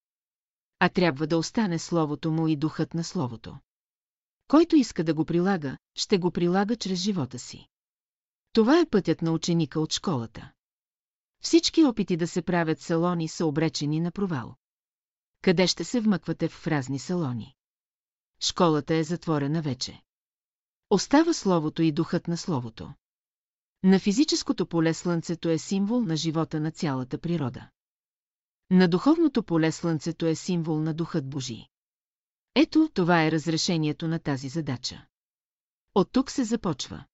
А 0.79 0.89
трябва 0.89 1.27
да 1.27 1.39
остане 1.39 1.79
словото 1.79 2.31
му 2.31 2.49
и 2.49 2.57
духът 2.57 2.95
на 2.95 3.05
словото. 3.05 3.59
Който 4.49 4.77
иска 4.77 5.05
да 5.05 5.14
го 5.14 5.24
прилага, 5.24 5.79
ще 5.95 6.18
го 6.18 6.31
прилага 6.31 6.77
чрез 6.77 7.01
живота 7.01 7.39
си. 7.39 7.66
Това 8.53 8.81
е 8.81 8.87
пътят 8.87 9.22
на 9.22 9.33
ученика 9.33 9.81
от 9.81 9.93
школата. 9.93 10.53
Всички 11.47 11.85
опити 11.85 12.17
да 12.17 12.29
се 12.29 12.43
правят 12.43 12.81
салони 12.81 13.29
са 13.29 13.47
обречени 13.47 14.01
на 14.01 14.11
провал. 14.11 14.55
Къде 15.43 15.67
ще 15.67 15.85
се 15.85 16.01
вмъквате 16.01 16.49
в 16.49 16.53
фразни 16.53 16.99
салони? 16.99 17.55
Школата 18.41 18.95
е 18.95 19.05
затворена 19.05 19.63
вече. 19.63 20.03
Остава 20.91 21.33
словото 21.33 21.83
и 21.83 21.93
духът 21.93 22.29
на 22.29 22.37
словото. 22.37 22.95
На 23.83 23.99
физическото 23.99 24.67
поле 24.67 24.95
Слънцето 24.95 25.49
е 25.49 25.59
символ 25.59 26.01
на 26.01 26.17
живота 26.17 26.61
на 26.61 26.71
цялата 26.71 27.19
природа. 27.19 27.71
На 28.71 28.89
духовното 28.89 29.43
поле 29.43 29.73
Слънцето 29.73 30.27
е 30.27 30.35
символ 30.35 30.81
на 30.81 30.95
Духът 30.95 31.31
Божий. 31.31 31.67
Ето, 32.55 32.91
това 32.95 33.25
е 33.25 33.31
разрешението 33.31 34.09
на 34.09 34.19
тази 34.19 34.49
задача. 34.49 35.07
От 35.95 36.13
тук 36.13 36.31
се 36.31 36.45
започва. 36.45 37.05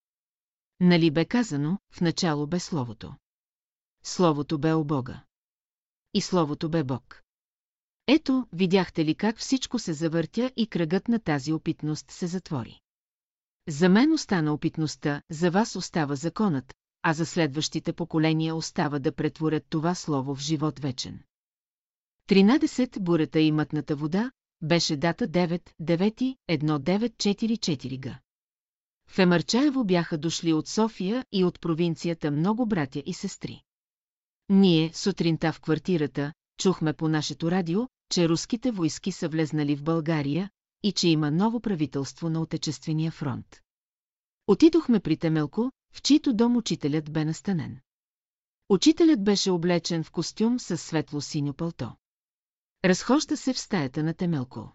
Нали 0.80 1.10
бе 1.10 1.24
казано, 1.24 1.78
в 1.90 2.00
начало 2.00 2.46
бе 2.46 2.60
Словото. 2.60 3.14
Словото 4.04 4.58
бе 4.58 4.74
у 4.74 4.84
Бога. 4.84 5.24
И 6.14 6.20
Словото 6.20 6.68
бе 6.68 6.84
Бог. 6.84 7.22
Ето, 8.06 8.46
видяхте 8.52 9.04
ли 9.04 9.14
как 9.14 9.38
всичко 9.38 9.78
се 9.78 9.92
завъртя 9.92 10.52
и 10.56 10.66
кръгът 10.66 11.08
на 11.08 11.18
тази 11.18 11.52
опитност 11.52 12.10
се 12.10 12.26
затвори. 12.26 12.80
За 13.68 13.88
мен 13.88 14.12
остана 14.12 14.52
опитността, 14.52 15.22
за 15.30 15.50
вас 15.50 15.76
остава 15.76 16.14
законът, 16.14 16.74
а 17.02 17.12
за 17.12 17.26
следващите 17.26 17.92
поколения 17.92 18.56
остава 18.56 18.98
да 18.98 19.12
претворят 19.12 19.66
това 19.68 19.94
слово 19.94 20.34
в 20.34 20.40
живот 20.40 20.78
вечен. 20.78 21.22
13. 22.28 23.00
Бурата 23.00 23.40
и 23.40 23.52
мътната 23.52 23.96
вода 23.96 24.30
беше 24.62 24.96
дата 24.96 25.28
9, 25.28 25.70
9, 25.80 26.36
1944 26.48 28.00
г. 28.00 28.18
В 29.06 29.18
Емърчаево 29.18 29.84
бяха 29.84 30.18
дошли 30.18 30.52
от 30.52 30.68
София 30.68 31.24
и 31.32 31.44
от 31.44 31.60
провинцията 31.60 32.30
много 32.30 32.66
братя 32.66 33.02
и 33.06 33.14
сестри. 33.14 33.62
Ние, 34.54 34.92
сутринта 34.94 35.52
в 35.52 35.60
квартирата, 35.60 36.32
чухме 36.58 36.92
по 36.92 37.08
нашето 37.08 37.50
радио, 37.50 37.88
че 38.10 38.28
руските 38.28 38.70
войски 38.70 39.12
са 39.12 39.28
влезнали 39.28 39.76
в 39.76 39.82
България 39.82 40.50
и 40.82 40.92
че 40.92 41.08
има 41.08 41.30
ново 41.30 41.60
правителство 41.60 42.30
на 42.30 42.40
Отечествения 42.40 43.10
фронт. 43.10 43.60
Отидохме 44.46 45.00
при 45.00 45.16
Темелко, 45.16 45.72
в 45.92 46.02
чийто 46.02 46.34
дом 46.34 46.56
учителят 46.56 47.12
бе 47.12 47.24
настанен. 47.24 47.80
Учителят 48.68 49.24
беше 49.24 49.50
облечен 49.50 50.04
в 50.04 50.10
костюм 50.10 50.60
с 50.60 50.78
светло-синьо 50.78 51.54
пълто. 51.54 51.92
Разхожда 52.84 53.36
се 53.36 53.52
в 53.52 53.58
стаята 53.58 54.02
на 54.02 54.14
Темелко. 54.14 54.72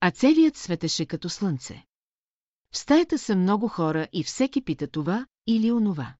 А 0.00 0.10
целият 0.10 0.56
светеше 0.56 1.06
като 1.06 1.28
слънце. 1.28 1.84
В 2.72 2.78
стаята 2.78 3.18
са 3.18 3.36
много 3.36 3.68
хора 3.68 4.08
и 4.12 4.24
всеки 4.24 4.64
пита 4.64 4.88
това 4.88 5.26
или 5.46 5.72
онова. 5.72 6.14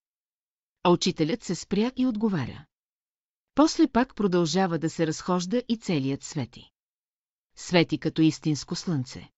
А 0.86 0.90
учителят 0.90 1.44
се 1.44 1.54
спря 1.54 1.92
и 1.96 2.06
отговаря. 2.06 2.64
После 3.54 3.88
пак 3.88 4.14
продължава 4.14 4.78
да 4.78 4.90
се 4.90 5.06
разхожда 5.06 5.62
и 5.68 5.76
целият 5.76 6.24
свети. 6.24 6.70
Свети 7.56 7.98
като 7.98 8.22
истинско 8.22 8.74
слънце. 8.74 9.30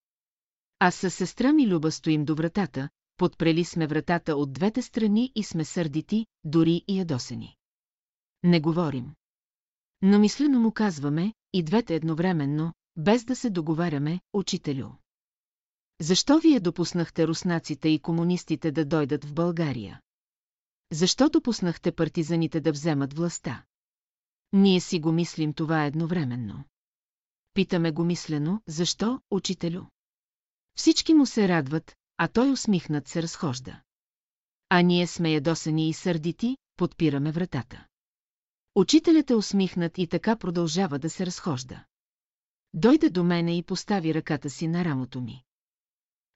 Аз 0.79 0.95
със 0.95 1.13
сестра 1.13 1.53
ми 1.53 1.67
Люба 1.67 1.91
стоим 1.91 2.25
до 2.25 2.35
вратата, 2.35 2.89
подпрели 3.17 3.65
сме 3.65 3.87
вратата 3.87 4.35
от 4.35 4.53
двете 4.53 4.81
страни 4.81 5.31
и 5.35 5.43
сме 5.43 5.65
сърдити, 5.65 6.25
дори 6.43 6.83
и 6.87 6.99
ядосени. 6.99 7.55
Не 8.43 8.59
говорим. 8.59 9.13
Но 10.01 10.19
мислено 10.19 10.59
му 10.59 10.71
казваме, 10.71 11.33
и 11.53 11.63
двете 11.63 11.95
едновременно, 11.95 12.73
без 12.97 13.23
да 13.23 13.35
се 13.35 13.49
договаряме, 13.49 14.19
учителю. 14.33 14.89
Защо 16.01 16.39
вие 16.39 16.59
допуснахте 16.59 17.27
руснаците 17.27 17.89
и 17.89 17.99
комунистите 17.99 18.71
да 18.71 18.85
дойдат 18.85 19.25
в 19.25 19.33
България? 19.33 20.01
Защо 20.91 21.29
допуснахте 21.29 21.91
партизаните 21.91 22.61
да 22.61 22.71
вземат 22.71 23.13
властта? 23.13 23.63
Ние 24.53 24.79
си 24.79 24.99
го 24.99 25.11
мислим 25.11 25.53
това 25.53 25.85
едновременно. 25.85 26.63
Питаме 27.53 27.91
го 27.91 28.03
мислено, 28.03 28.61
защо, 28.67 29.21
учителю? 29.31 29.81
Всички 30.77 31.13
му 31.13 31.25
се 31.25 31.47
радват, 31.47 31.95
а 32.17 32.27
той 32.27 32.51
усмихнат 32.51 33.07
се 33.07 33.23
разхожда. 33.23 33.81
А 34.69 34.81
ние 34.81 35.07
сме 35.07 35.31
ядосани 35.31 35.89
и 35.89 35.93
сърдити, 35.93 36.57
подпираме 36.77 37.31
вратата. 37.31 37.85
Учителят 38.75 39.29
е 39.29 39.35
усмихнат 39.35 39.97
и 39.97 40.07
така 40.07 40.35
продължава 40.35 40.99
да 40.99 41.09
се 41.09 41.25
разхожда. 41.25 41.85
Дойде 42.73 43.09
до 43.09 43.23
мене 43.23 43.57
и 43.57 43.63
постави 43.63 44.13
ръката 44.13 44.49
си 44.49 44.67
на 44.67 44.85
рамото 44.85 45.21
ми. 45.21 45.43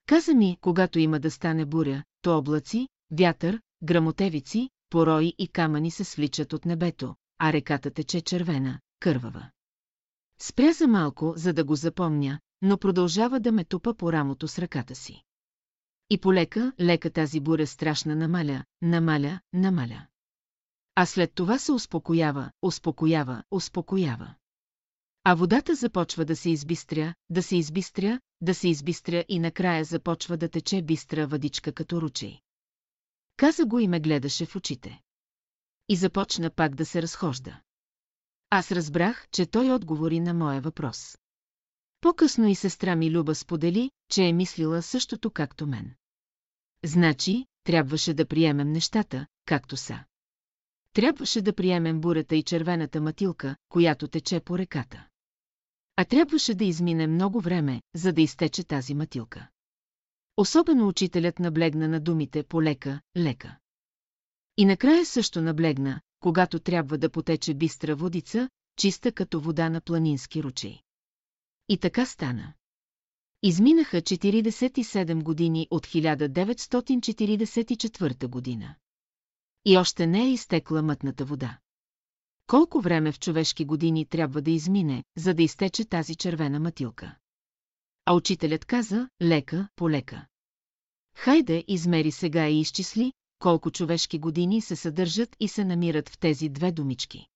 Каза 0.06 0.34
ми, 0.34 0.56
когато 0.60 0.98
има 0.98 1.20
да 1.20 1.30
стане 1.30 1.64
буря, 1.66 2.04
то 2.22 2.38
облаци, 2.38 2.88
вятър, 3.10 3.60
грамотевици, 3.84 4.70
порои 4.90 5.34
и 5.38 5.48
камъни 5.48 5.90
се 5.90 6.04
свличат 6.04 6.52
от 6.52 6.64
небето, 6.64 7.14
а 7.38 7.52
реката 7.52 7.90
тече 7.90 8.20
червена, 8.20 8.80
кървава. 9.00 9.50
Спря 10.38 10.72
за 10.72 10.86
малко, 10.88 11.34
за 11.36 11.52
да 11.52 11.64
го 11.64 11.76
запомня, 11.76 12.40
но 12.62 12.78
продължава 12.78 13.40
да 13.40 13.52
ме 13.52 13.64
тупа 13.64 13.94
по 13.94 14.12
рамото 14.12 14.48
с 14.48 14.58
ръката 14.58 14.94
си. 14.94 15.22
И 16.10 16.18
полека, 16.18 16.72
лека 16.80 17.10
тази 17.10 17.40
буря 17.40 17.66
страшна 17.66 18.16
намаля, 18.16 18.64
намаля, 18.82 19.40
намаля. 19.52 20.06
А 20.94 21.06
след 21.06 21.34
това 21.34 21.58
се 21.58 21.72
успокоява, 21.72 22.50
успокоява, 22.62 23.42
успокоява. 23.50 24.34
А 25.24 25.34
водата 25.34 25.74
започва 25.74 26.24
да 26.24 26.36
се 26.36 26.50
избистря, 26.50 27.14
да 27.30 27.42
се 27.42 27.56
избистря, 27.56 28.20
да 28.40 28.54
се 28.54 28.68
избистря 28.68 29.24
и 29.28 29.38
накрая 29.38 29.84
започва 29.84 30.36
да 30.36 30.48
тече 30.48 30.82
бистра 30.82 31.26
въдичка 31.26 31.72
като 31.72 32.00
ручей. 32.00 32.43
Каза 33.36 33.66
го 33.66 33.78
и 33.78 33.88
ме 33.88 34.00
гледаше 34.00 34.46
в 34.46 34.56
очите. 34.56 35.00
И 35.88 35.96
започна 35.96 36.50
пак 36.50 36.74
да 36.74 36.86
се 36.86 37.02
разхожда. 37.02 37.60
Аз 38.50 38.72
разбрах, 38.72 39.26
че 39.32 39.46
той 39.46 39.72
отговори 39.72 40.20
на 40.20 40.34
моя 40.34 40.60
въпрос. 40.60 41.18
По-късно 42.00 42.48
и 42.48 42.54
сестра 42.54 42.96
ми 42.96 43.10
Люба 43.10 43.34
сподели, 43.34 43.90
че 44.10 44.24
е 44.24 44.32
мислила 44.32 44.82
същото 44.82 45.30
както 45.30 45.66
мен. 45.66 45.94
Значи, 46.84 47.46
трябваше 47.64 48.14
да 48.14 48.26
приемем 48.26 48.72
нещата, 48.72 49.26
както 49.44 49.76
са. 49.76 50.04
Трябваше 50.92 51.42
да 51.42 51.54
приемем 51.54 52.00
бурата 52.00 52.36
и 52.36 52.42
червената 52.42 53.00
матилка, 53.00 53.56
която 53.68 54.08
тече 54.08 54.40
по 54.40 54.58
реката. 54.58 55.06
А 55.96 56.04
трябваше 56.04 56.54
да 56.54 56.64
измине 56.64 57.06
много 57.06 57.40
време, 57.40 57.82
за 57.94 58.12
да 58.12 58.22
изтече 58.22 58.64
тази 58.64 58.94
матилка. 58.94 59.48
Особено 60.36 60.88
учителят 60.88 61.38
наблегна 61.38 61.88
на 61.88 62.00
думите 62.00 62.42
полека, 62.42 63.00
лека. 63.16 63.58
И 64.56 64.64
накрая 64.64 65.06
също 65.06 65.42
наблегна, 65.42 66.00
когато 66.20 66.58
трябва 66.58 66.98
да 66.98 67.10
потече 67.10 67.54
бистра 67.54 67.96
водица, 67.96 68.48
чиста 68.76 69.12
като 69.12 69.40
вода 69.40 69.70
на 69.70 69.80
планински 69.80 70.42
ручей. 70.42 70.80
И 71.68 71.78
така 71.78 72.06
стана. 72.06 72.52
Изминаха 73.42 74.02
47 74.02 75.22
години 75.22 75.68
от 75.70 75.86
1944 75.86 78.28
година. 78.28 78.74
И 79.64 79.76
още 79.76 80.06
не 80.06 80.24
е 80.24 80.32
изтекла 80.32 80.82
мътната 80.82 81.24
вода. 81.24 81.58
Колко 82.46 82.80
време 82.80 83.12
в 83.12 83.18
човешки 83.18 83.64
години 83.64 84.06
трябва 84.06 84.42
да 84.42 84.50
измине, 84.50 85.04
за 85.16 85.34
да 85.34 85.42
изтече 85.42 85.84
тази 85.84 86.14
червена 86.14 86.60
матилка? 86.60 87.16
А 88.06 88.14
учителят 88.14 88.64
каза, 88.64 89.08
лека, 89.22 89.68
полека. 89.76 90.26
Хайде, 91.16 91.64
измери 91.68 92.10
сега 92.10 92.48
и 92.48 92.60
изчисли, 92.60 93.12
колко 93.38 93.70
човешки 93.70 94.18
години 94.18 94.60
се 94.60 94.76
съдържат 94.76 95.36
и 95.40 95.48
се 95.48 95.64
намират 95.64 96.08
в 96.08 96.18
тези 96.18 96.48
две 96.48 96.72
думички. 96.72 97.26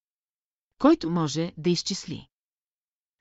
Който 0.78 1.10
може 1.10 1.52
да 1.56 1.70
изчисли. 1.70 2.26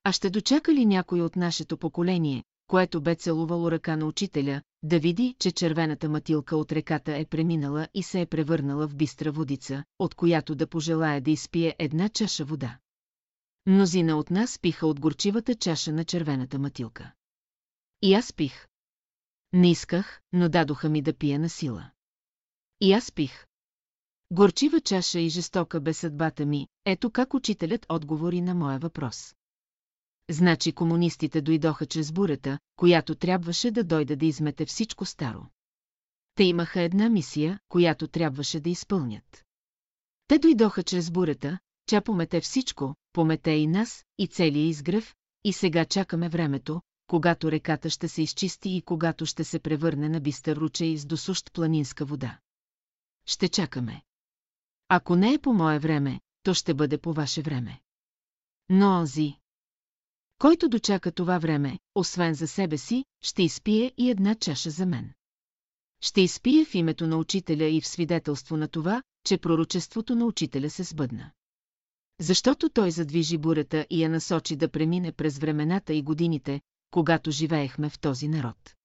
А 0.04 0.12
ще 0.12 0.30
дочака 0.30 0.74
ли 0.74 0.86
някой 0.86 1.22
от 1.22 1.36
нашето 1.36 1.78
поколение, 1.78 2.44
което 2.68 3.02
бе 3.02 3.16
целувало 3.16 3.72
ръка 3.72 3.96
на 3.96 4.06
учителя, 4.06 4.62
да 4.84 5.00
види, 5.00 5.36
че 5.40 5.52
червената 5.52 6.10
матилка 6.10 6.58
от 6.58 6.72
реката 6.72 7.18
е 7.18 7.26
преминала 7.26 7.88
и 7.94 8.04
се 8.04 8.22
е 8.22 8.26
превърнала 8.26 8.88
в 8.88 8.96
бистра 8.96 9.32
водица, 9.32 9.84
от 10.00 10.16
която 10.16 10.56
да 10.56 10.68
пожелая 10.68 11.22
да 11.22 11.32
изпие 11.32 11.76
една 11.80 12.10
чаша 12.10 12.46
вода. 12.46 12.78
Мнозина 13.66 14.18
от 14.18 14.32
нас 14.32 14.60
пиха 14.60 14.88
от 14.88 15.00
горчивата 15.00 15.56
чаша 15.56 15.94
на 15.94 16.06
червената 16.06 16.60
матилка. 16.60 17.12
И 18.02 18.14
аз 18.14 18.34
пих. 18.34 18.68
Не 19.54 19.72
исках, 19.72 20.22
но 20.34 20.50
дадоха 20.50 20.90
ми 20.90 21.02
да 21.02 21.14
пия 21.14 21.40
на 21.40 21.50
сила. 21.50 21.92
И 22.82 22.94
аз 22.94 23.12
пих. 23.12 23.46
Горчива 24.32 24.82
чаша 24.82 25.20
и 25.20 25.30
жестока 25.30 25.82
бе 25.82 25.94
съдбата 25.94 26.46
ми, 26.46 26.68
ето 26.86 27.12
как 27.12 27.34
учителят 27.34 27.86
отговори 27.90 28.42
на 28.42 28.56
моя 28.56 28.80
въпрос. 28.80 29.36
Значи 30.30 30.72
комунистите 30.72 31.42
дойдоха 31.42 31.86
чрез 31.86 32.12
бурята, 32.12 32.60
която 32.76 33.16
трябваше 33.16 33.72
да 33.72 33.84
дойде 33.84 34.16
да 34.16 34.26
измете 34.26 34.66
всичко 34.66 35.06
старо. 35.06 35.46
Те 36.36 36.44
имаха 36.44 36.82
една 36.82 37.10
мисия, 37.10 37.60
която 37.70 38.08
трябваше 38.08 38.60
да 38.60 38.70
изпълнят. 38.70 39.46
Те 40.28 40.40
дойдоха 40.40 40.84
чрез 40.84 41.12
бурята, 41.12 41.60
ча 41.90 42.02
помете 42.02 42.42
всичко, 42.42 42.96
помете 43.14 43.52
и 43.52 43.68
нас, 43.68 44.06
и 44.18 44.28
целия 44.28 44.68
изгръв, 44.68 45.16
и 45.44 45.54
сега 45.54 45.86
чакаме 45.86 46.30
времето, 46.30 46.82
когато 47.08 47.52
реката 47.52 47.90
ще 47.90 48.08
се 48.08 48.22
изчисти 48.22 48.70
и 48.70 48.82
когато 48.82 49.26
ще 49.26 49.44
се 49.44 49.60
превърне 49.60 50.10
на 50.10 50.20
бистър 50.20 50.56
ручей 50.56 50.98
с 50.98 51.06
досущ 51.06 51.54
планинска 51.54 52.06
вода. 52.06 52.40
Ще 53.26 53.50
чакаме. 53.50 54.02
Ако 54.90 55.16
не 55.16 55.34
е 55.34 55.40
по 55.40 55.54
мое 55.54 55.80
време, 55.80 56.20
то 56.44 56.54
ще 56.54 56.74
бъде 56.74 56.98
по 56.98 57.14
ваше 57.14 57.42
време. 57.42 57.82
Но 58.70 58.88
онзи, 58.88 59.38
който 60.40 60.70
дочака 60.70 61.12
това 61.12 61.38
време, 61.38 61.80
освен 61.96 62.34
за 62.34 62.48
себе 62.48 62.78
си, 62.78 63.06
ще 63.22 63.44
изпие 63.44 63.94
и 63.98 64.10
една 64.10 64.36
чаша 64.36 64.70
за 64.70 64.86
мен. 64.86 65.14
Ще 66.02 66.22
изпие 66.22 66.66
в 66.66 66.76
името 66.76 67.08
на 67.08 67.18
учителя 67.18 67.66
и 67.66 67.82
в 67.82 67.88
свидетелство 67.88 68.58
на 68.58 68.68
това, 68.68 69.04
че 69.24 69.38
пророчеството 69.38 70.16
на 70.16 70.26
учителя 70.26 70.70
се 70.70 70.84
сбъдна. 70.84 71.32
Защото 72.20 72.70
той 72.70 72.92
задвижи 72.92 73.38
бурята 73.38 73.86
и 73.90 74.04
я 74.04 74.10
насочи 74.10 74.56
да 74.56 74.70
премине 74.70 75.12
през 75.12 75.38
времената 75.38 75.94
и 75.94 76.02
годините, 76.02 76.62
когато 76.92 77.32
живеехме 77.32 77.90
в 77.90 78.00
този 78.00 78.28
народ. 78.28 78.76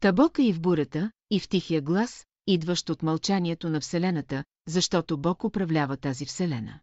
Табока 0.00 0.42
и 0.42 0.52
в 0.52 0.60
бурята, 0.60 1.10
и 1.30 1.40
в 1.40 1.48
тихия 1.48 1.82
глас, 1.82 2.26
идващ 2.46 2.90
от 2.90 3.02
мълчанието 3.02 3.70
на 3.70 3.80
Вселената, 3.80 4.44
защото 4.68 5.18
Бог 5.18 5.44
управлява 5.44 5.96
тази 5.96 6.26
Вселена. 6.26 6.80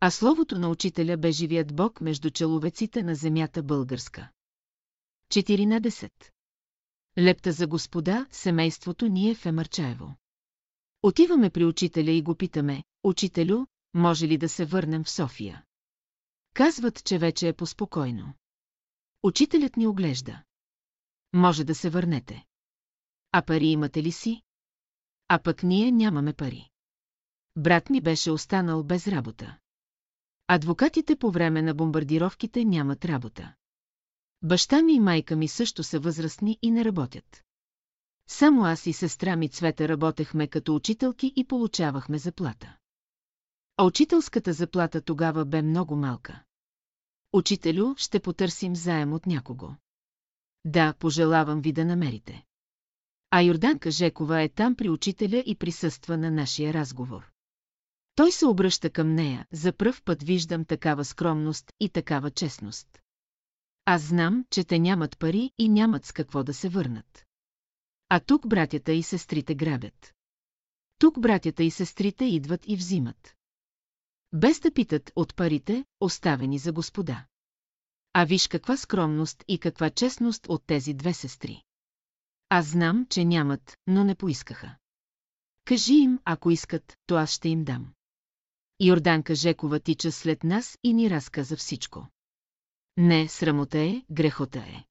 А 0.00 0.10
словото 0.10 0.58
на 0.58 0.68
учителя 0.68 1.16
бе 1.16 1.32
живият 1.32 1.76
Бог 1.76 2.00
между 2.00 2.30
человеците 2.30 3.02
на 3.02 3.14
земята 3.14 3.62
българска. 3.62 4.30
14. 5.32 6.10
Лепта 7.18 7.52
за 7.52 7.66
господа, 7.66 8.26
семейството 8.30 9.08
ни 9.08 9.30
е 9.30 9.34
в. 9.34 10.14
Отиваме 11.02 11.50
при 11.50 11.64
учителя 11.64 12.10
и 12.10 12.22
го 12.22 12.34
питаме, 12.34 12.84
учителю, 13.04 13.66
може 13.94 14.28
ли 14.28 14.38
да 14.38 14.48
се 14.48 14.64
върнем 14.64 15.04
в 15.04 15.10
София? 15.10 15.64
Казват, 16.54 17.04
че 17.04 17.18
вече 17.18 17.48
е 17.48 17.52
поспокойно. 17.52 18.34
Учителят 19.22 19.76
ни 19.76 19.86
оглежда. 19.86 20.42
Може 21.32 21.64
да 21.64 21.74
се 21.74 21.90
върнете. 21.90 22.44
А 23.32 23.42
пари 23.42 23.66
имате 23.66 24.02
ли 24.02 24.12
си? 24.12 24.42
А 25.28 25.38
пък 25.38 25.62
ние 25.62 25.92
нямаме 25.92 26.32
пари. 26.32 26.68
Брат 27.56 27.90
ми 27.90 28.00
беше 28.00 28.30
останал 28.30 28.82
без 28.82 29.08
работа. 29.08 29.58
Адвокатите 30.46 31.16
по 31.16 31.30
време 31.30 31.62
на 31.62 31.74
бомбардировките 31.74 32.64
нямат 32.64 33.04
работа. 33.04 33.54
Баща 34.42 34.82
ми 34.82 34.94
и 34.94 35.00
майка 35.00 35.36
ми 35.36 35.48
също 35.48 35.82
са 35.82 36.00
възрастни 36.00 36.58
и 36.62 36.70
не 36.70 36.84
работят. 36.84 37.44
Само 38.28 38.64
аз 38.64 38.86
и 38.86 38.92
сестра 38.92 39.36
ми 39.36 39.48
Цвета 39.48 39.88
работехме 39.88 40.46
като 40.48 40.74
учителки 40.74 41.32
и 41.36 41.44
получавахме 41.44 42.18
заплата. 42.18 42.76
А 43.76 43.84
учителската 43.84 44.52
заплата 44.52 45.00
тогава 45.00 45.44
бе 45.44 45.62
много 45.62 45.96
малка. 45.96 46.42
Учителю, 47.32 47.94
ще 47.96 48.20
потърсим 48.20 48.76
заем 48.76 49.12
от 49.12 49.26
някого. 49.26 49.74
Да, 50.64 50.94
пожелавам 50.98 51.60
ви 51.60 51.72
да 51.72 51.84
намерите. 51.84 52.44
А 53.30 53.40
Йорданка 53.40 53.90
Жекова 53.90 54.42
е 54.42 54.48
там 54.48 54.74
при 54.74 54.90
учителя 54.90 55.42
и 55.46 55.56
присъства 55.56 56.16
на 56.16 56.30
нашия 56.30 56.74
разговор. 56.74 57.30
Той 58.14 58.32
се 58.32 58.46
обръща 58.46 58.90
към 58.90 59.14
нея, 59.14 59.46
за 59.52 59.72
пръв 59.72 60.02
път 60.02 60.22
виждам 60.22 60.64
такава 60.64 61.04
скромност 61.04 61.72
и 61.80 61.88
такава 61.88 62.30
честност. 62.30 62.98
Аз 63.84 64.02
знам, 64.02 64.44
че 64.50 64.64
те 64.64 64.78
нямат 64.78 65.18
пари 65.18 65.50
и 65.58 65.68
нямат 65.68 66.04
с 66.04 66.12
какво 66.12 66.42
да 66.42 66.54
се 66.54 66.68
върнат. 66.68 67.26
А 68.08 68.20
тук 68.20 68.48
братята 68.48 68.92
и 68.92 69.02
сестрите 69.02 69.54
грабят. 69.54 70.14
Тук 70.98 71.20
братята 71.20 71.62
и 71.62 71.70
сестрите 71.70 72.24
идват 72.24 72.60
и 72.66 72.76
взимат. 72.76 73.37
Без 74.32 74.60
да 74.60 74.72
питат 74.72 75.12
от 75.16 75.36
парите, 75.36 75.84
оставени 76.00 76.58
за 76.58 76.72
господа. 76.72 77.26
А 78.12 78.24
виж 78.24 78.48
каква 78.48 78.76
скромност 78.76 79.44
и 79.48 79.58
каква 79.58 79.90
честност 79.90 80.46
от 80.48 80.66
тези 80.66 80.94
две 80.94 81.14
сестри. 81.14 81.62
Аз 82.48 82.66
знам, 82.66 83.06
че 83.10 83.24
нямат, 83.24 83.76
но 83.86 84.04
не 84.04 84.14
поискаха. 84.14 84.76
Кажи 85.64 85.94
им, 85.94 86.18
ако 86.24 86.50
искат, 86.50 86.96
то 87.06 87.14
аз 87.14 87.30
ще 87.30 87.48
им 87.48 87.64
дам. 87.64 87.92
Йорданка 88.80 89.34
Жекова 89.34 89.80
тича 89.80 90.12
след 90.12 90.44
нас 90.44 90.78
и 90.82 90.94
ни 90.94 91.10
разказа 91.10 91.56
всичко. 91.56 92.08
Не, 92.96 93.28
срамота 93.28 93.78
е, 93.78 94.02
грехота 94.10 94.58
е. 94.58 94.84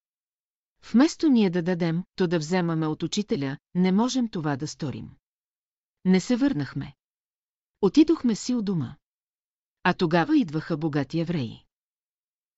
Вместо 0.91 1.29
ние 1.29 1.49
да 1.49 1.61
дадем, 1.61 2.03
то 2.15 2.27
да 2.27 2.39
вземаме 2.39 2.87
от 2.87 3.03
учителя, 3.03 3.57
не 3.75 3.91
можем 3.91 4.29
това 4.29 4.55
да 4.55 4.67
сторим. 4.67 5.09
Не 6.05 6.19
се 6.19 6.35
върнахме. 6.35 6.93
Отидохме 7.81 8.35
си 8.35 8.55
у 8.55 8.61
дома. 8.61 8.95
А 9.89 9.93
тогава 9.93 10.37
идваха 10.37 10.77
богати 10.77 11.19
евреи. 11.19 11.63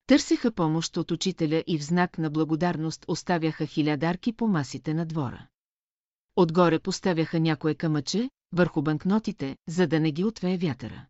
Търсеха 0.08 0.52
помощ 0.52 0.98
от 0.98 1.12
учителя 1.12 1.64
и 1.68 1.78
в 1.78 1.84
знак 1.84 2.18
на 2.18 2.30
благодарност 2.30 3.06
оставяха 3.08 3.66
хилядарки 3.66 4.34
по 4.34 4.48
масите 4.48 4.94
на 4.94 5.06
двора. 5.06 5.48
Отгоре 6.36 6.80
поставяха 6.80 7.40
някое 7.40 7.76
камъче, 7.76 8.30
върху 8.52 8.82
банкнотите, 8.82 9.58
за 9.68 9.88
да 9.88 10.00
не 10.00 10.12
ги 10.12 10.24
отвее 10.24 10.58
вятъра. 10.58 11.06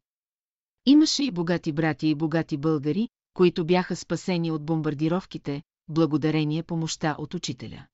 Имаше 0.85 1.23
и 1.23 1.31
богати 1.31 1.71
брати 1.71 2.07
и 2.07 2.15
богати 2.15 2.57
българи, 2.57 3.09
които 3.33 3.65
бяха 3.65 3.95
спасени 3.95 4.51
от 4.51 4.65
бомбардировките, 4.65 5.63
благодарение 5.87 6.63
помощта 6.63 7.15
от 7.19 7.33
учителя. 7.33 7.87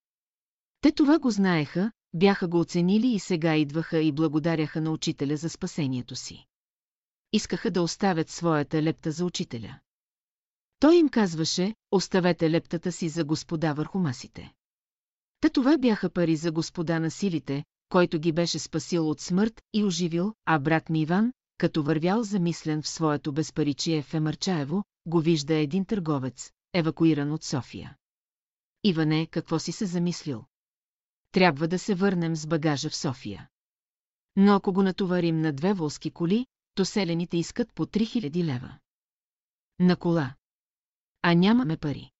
Те 0.81 0.91
това 0.91 1.19
го 1.19 1.31
знаеха, 1.31 1.91
бяха 2.13 2.47
го 2.47 2.59
оценили 2.59 3.07
и 3.07 3.19
сега 3.19 3.55
идваха 3.55 3.99
и 3.99 4.11
благодаряха 4.11 4.81
на 4.81 4.91
учителя 4.91 5.37
за 5.37 5.49
спасението 5.49 6.15
си. 6.15 6.45
Искаха 7.33 7.71
да 7.71 7.81
оставят 7.81 8.29
своята 8.29 8.83
лепта 8.83 9.11
за 9.11 9.25
учителя. 9.25 9.79
Той 10.79 10.95
им 10.95 11.09
казваше, 11.09 11.75
оставете 11.91 12.49
лептата 12.49 12.91
си 12.91 13.09
за 13.09 13.23
господа 13.23 13.73
върху 13.73 13.99
масите. 13.99 14.53
Та 15.39 15.49
това 15.49 15.77
бяха 15.77 16.09
пари 16.09 16.35
за 16.35 16.51
господа 16.51 16.99
на 16.99 17.11
силите, 17.11 17.63
който 17.89 18.19
ги 18.19 18.31
беше 18.31 18.59
спасил 18.59 19.09
от 19.09 19.21
смърт 19.21 19.61
и 19.73 19.83
оживил, 19.83 20.33
а 20.45 20.59
брат 20.59 20.89
ми 20.89 21.01
Иван, 21.01 21.33
като 21.57 21.83
вървял 21.83 22.23
замислен 22.23 22.81
в 22.81 22.87
своето 22.87 23.33
безпаричие 23.33 24.01
в 24.01 24.13
Емърчаево, 24.13 24.83
го 25.05 25.21
вижда 25.21 25.53
един 25.53 25.85
търговец, 25.85 26.51
евакуиран 26.73 27.31
от 27.31 27.43
София. 27.43 27.95
Иване, 28.83 29.27
какво 29.31 29.59
си 29.59 29.71
се 29.71 29.85
замислил? 29.85 30.45
Трябва 31.31 31.67
да 31.67 31.79
се 31.79 31.95
върнем 31.95 32.35
с 32.35 32.47
багажа 32.47 32.89
в 32.89 32.95
София. 32.95 33.49
Но 34.35 34.53
ако 34.53 34.73
го 34.73 34.83
натоварим 34.83 35.41
на 35.41 35.53
две 35.53 35.73
волски 35.73 36.11
коли, 36.11 36.45
то 36.75 36.85
селените 36.85 37.37
искат 37.37 37.73
по 37.73 37.85
3000 37.85 38.43
лева. 38.43 38.77
На 39.79 39.95
кола. 39.95 40.35
А 41.21 41.33
нямаме 41.33 41.77
пари. 41.77 42.11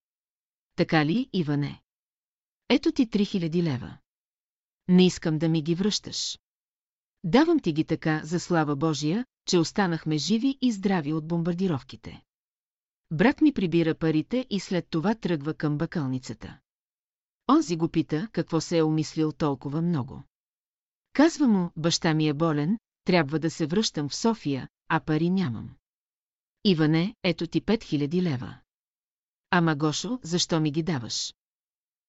Така 0.75 1.05
ли, 1.05 1.29
Иване? 1.33 1.81
Ето 2.69 2.91
ти 2.91 3.09
3000 3.09 3.63
лева. 3.63 3.97
Не 4.87 5.05
искам 5.05 5.37
да 5.37 5.49
ми 5.49 5.63
ги 5.63 5.75
връщаш. 5.75 6.39
Давам 7.23 7.59
ти 7.59 7.73
ги 7.73 7.85
така, 7.85 8.21
за 8.23 8.39
слава 8.39 8.75
Божия, 8.75 9.25
че 9.47 9.57
останахме 9.57 10.17
живи 10.17 10.57
и 10.61 10.71
здрави 10.71 11.13
от 11.13 11.27
бомбардировките. 11.27 12.23
Брат 13.11 13.41
ми 13.41 13.53
прибира 13.53 13.95
парите 13.95 14.45
и 14.49 14.59
след 14.59 14.87
това 14.89 15.15
тръгва 15.15 15.53
към 15.53 15.77
бакалницата. 15.77 16.59
Онзи 17.49 17.75
го 17.75 17.89
пита, 17.89 18.29
какво 18.31 18.61
се 18.61 18.77
е 18.77 18.83
умислил 18.83 19.31
толкова 19.31 19.81
много. 19.81 20.23
Казва 21.13 21.47
му, 21.47 21.71
баща 21.77 22.13
ми 22.13 22.27
е 22.27 22.33
болен, 22.33 22.77
трябва 23.05 23.39
да 23.39 23.49
се 23.49 23.65
връщам 23.65 24.09
в 24.09 24.15
София, 24.15 24.69
а 24.89 24.99
пари 24.99 25.29
нямам. 25.29 25.75
Иване, 26.63 27.15
ето 27.23 27.47
ти 27.47 27.61
5000 27.61 28.21
лева. 28.21 28.57
Ама 29.49 29.75
Гошо, 29.75 30.19
защо 30.23 30.59
ми 30.59 30.71
ги 30.71 30.83
даваш? 30.83 31.33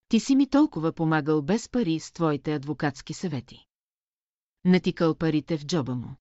Ти 0.08 0.20
си 0.20 0.36
ми 0.36 0.48
толкова 0.48 0.92
помагал 0.92 1.42
без 1.42 1.68
пари 1.68 2.00
с 2.00 2.12
твоите 2.12 2.54
адвокатски 2.54 3.14
съвети. 3.14 3.64
Натикал 4.64 5.14
парите 5.14 5.58
в 5.58 5.66
джоба 5.66 5.94
му. 5.94 6.16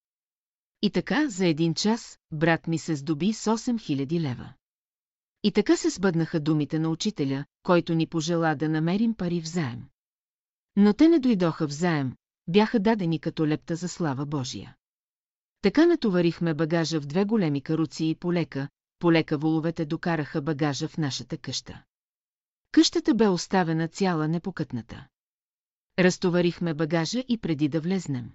И 0.82 0.90
така 0.90 1.30
за 1.30 1.46
един 1.48 1.74
час 1.74 2.20
брат 2.32 2.68
ми 2.68 2.78
се 2.78 2.96
здоби 2.96 3.34
с 3.34 3.58
8000 3.58 4.20
лева. 4.20 4.54
И 5.44 5.52
така 5.52 5.78
се 5.78 5.90
сбъднаха 5.90 6.40
думите 6.40 6.80
на 6.80 6.90
учителя, 6.90 7.46
който 7.64 7.94
ни 7.94 8.08
пожела 8.08 8.56
да 8.56 8.70
намерим 8.70 9.14
пари 9.14 9.42
в 9.42 9.48
заем. 9.48 9.84
Но 10.76 10.94
те 10.94 11.08
не 11.08 11.20
дойдоха 11.20 11.68
в 11.68 11.72
заем, 11.72 12.16
бяха 12.48 12.80
дадени 12.80 13.20
като 13.20 13.48
лепта 13.48 13.76
за 13.76 13.90
слава 13.90 14.26
Божия. 14.26 14.76
Така 15.62 15.86
натоварихме 15.86 16.54
багажа 16.54 17.02
в 17.02 17.06
две 17.06 17.26
големи 17.26 17.62
каруци 17.62 18.06
и 18.06 18.16
полека, 18.16 18.70
полека 19.00 19.38
воловете 19.38 19.86
докараха 19.86 20.42
багажа 20.42 20.88
в 20.88 20.98
нашата 20.98 21.38
къща. 21.38 21.84
Къщата 22.72 23.16
бе 23.16 23.28
оставена 23.28 23.88
цяла 23.88 24.28
непокътната. 24.28 25.08
Разтоварихме 26.00 26.74
багажа 26.74 27.24
и 27.28 27.38
преди 27.38 27.70
да 27.70 27.82
влезнем. 27.82 28.32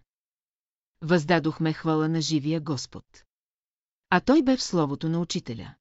Въздадохме 1.03 1.73
хвала 1.73 2.09
на 2.09 2.21
живия 2.21 2.61
Господ. 2.61 3.05
А 4.11 4.21
той 4.21 4.43
бе 4.43 4.57
в 4.57 4.63
словото 4.63 5.09
на 5.09 5.21
учителя. 5.21 5.75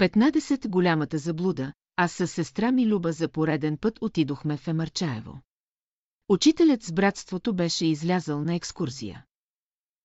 15 0.00 0.68
голямата 0.68 1.18
заблуда, 1.18 1.72
а 1.96 2.08
с 2.08 2.26
сестра 2.26 2.72
ми 2.72 2.86
Люба 2.86 3.12
за 3.12 3.28
пореден 3.28 3.76
път 3.76 3.98
отидохме 4.00 4.56
в 4.56 4.68
Емарчаево. 4.68 5.40
Учителят 6.28 6.82
с 6.82 6.92
братството 6.92 7.54
беше 7.54 7.86
излязъл 7.86 8.44
на 8.44 8.54
екскурзия. 8.54 9.24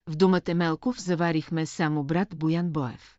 В 0.07 0.15
думата 0.15 0.55
Мелков 0.55 1.01
заварихме 1.01 1.65
само 1.65 2.03
брат 2.03 2.37
Боян 2.37 2.71
Боев. 2.71 3.17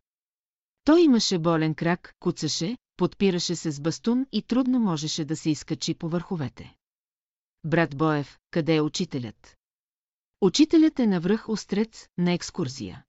Той 0.85 1.03
имаше 1.03 1.39
болен 1.39 1.75
крак, 1.75 2.15
куцаше, 2.21 2.77
подпираше 2.97 3.57
се 3.57 3.73
с 3.73 3.81
бастун 3.81 4.27
и 4.33 4.43
трудно 4.43 4.81
можеше 4.81 5.25
да 5.25 5.37
се 5.37 5.51
изкачи 5.51 5.95
по 5.95 6.09
върховете. 6.09 6.75
Брат 7.65 7.97
Боев, 7.97 8.39
къде 8.51 8.77
е 8.77 8.81
учителят? 8.81 9.57
Учителят 10.41 10.99
е 10.99 11.07
навръх 11.07 11.49
острец 11.49 12.09
на 12.19 12.33
екскурзия. 12.33 13.05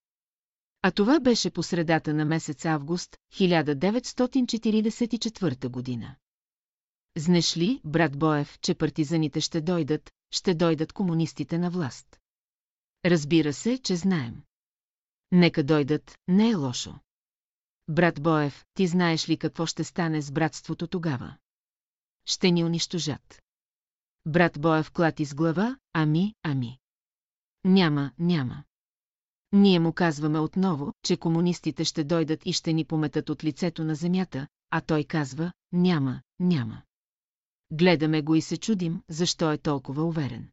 А 0.81 0.91
това 0.91 1.19
беше 1.19 1.51
по 1.51 1.63
средата 1.63 2.13
на 2.13 2.25
месец 2.25 2.65
август 2.65 3.17
1944 3.33 5.69
година. 5.69 6.15
Знеш 7.17 7.57
ли, 7.57 7.81
брат 7.85 8.19
Боев, 8.19 8.59
че 8.59 8.75
партизаните 8.75 9.41
ще 9.41 9.61
дойдат, 9.61 10.11
ще 10.31 10.53
дойдат 10.53 10.93
комунистите 10.93 11.57
на 11.57 11.69
власт? 11.69 12.19
Разбира 13.05 13.53
се, 13.53 13.77
че 13.77 13.95
знаем. 13.95 14.43
Нека 15.31 15.63
дойдат, 15.63 16.17
не 16.27 16.49
е 16.49 16.55
лошо. 16.55 16.99
Брат 17.87 18.21
Боев, 18.21 18.65
ти 18.73 18.87
знаеш 18.87 19.29
ли 19.29 19.37
какво 19.37 19.65
ще 19.65 19.83
стане 19.83 20.21
с 20.21 20.31
братството 20.31 20.87
тогава? 20.87 21.37
Ще 22.25 22.51
ни 22.51 22.63
унищожат. 22.63 23.41
Брат 24.25 24.61
Боев 24.61 24.91
клати 24.91 25.25
с 25.25 25.35
глава, 25.35 25.77
ами, 25.93 26.35
ами. 26.43 26.77
Няма, 27.63 28.11
няма. 28.19 28.63
Ние 29.51 29.79
му 29.79 29.93
казваме 29.93 30.39
отново, 30.39 30.93
че 31.03 31.17
комунистите 31.17 31.85
ще 31.85 32.03
дойдат 32.03 32.45
и 32.45 32.53
ще 32.53 32.73
ни 32.73 32.85
пометат 32.85 33.29
от 33.29 33.43
лицето 33.43 33.83
на 33.83 33.95
земята, 33.95 34.47
а 34.69 34.81
той 34.81 35.03
казва, 35.03 35.51
няма, 35.71 36.21
няма. 36.39 36.81
Гледаме 37.71 38.21
го 38.21 38.35
и 38.35 38.41
се 38.41 38.57
чудим, 38.57 39.01
защо 39.09 39.51
е 39.51 39.57
толкова 39.57 40.03
уверен. 40.03 40.49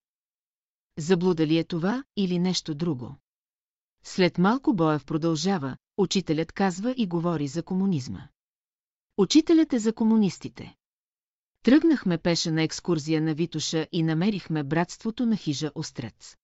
Заблуда 0.98 1.46
ли 1.46 1.58
е 1.58 1.64
това 1.64 2.04
или 2.16 2.38
нещо 2.38 2.74
друго? 2.74 3.16
След 4.04 4.38
малко 4.38 4.74
Боев 4.74 5.04
продължава, 5.04 5.76
учителят 5.96 6.52
казва 6.52 6.94
и 6.96 7.06
говори 7.06 7.48
за 7.48 7.62
комунизма. 7.62 8.28
Учителят 9.16 9.72
е 9.72 9.78
за 9.78 9.92
комунистите. 9.92 10.74
Тръгнахме 11.62 12.18
пеша 12.18 12.52
на 12.52 12.62
екскурзия 12.62 13.22
на 13.22 13.34
Витуша 13.34 13.86
и 13.92 14.02
намерихме 14.02 14.64
братството 14.64 15.26
на 15.26 15.36
хижа 15.36 15.70
Острец. 15.74 16.36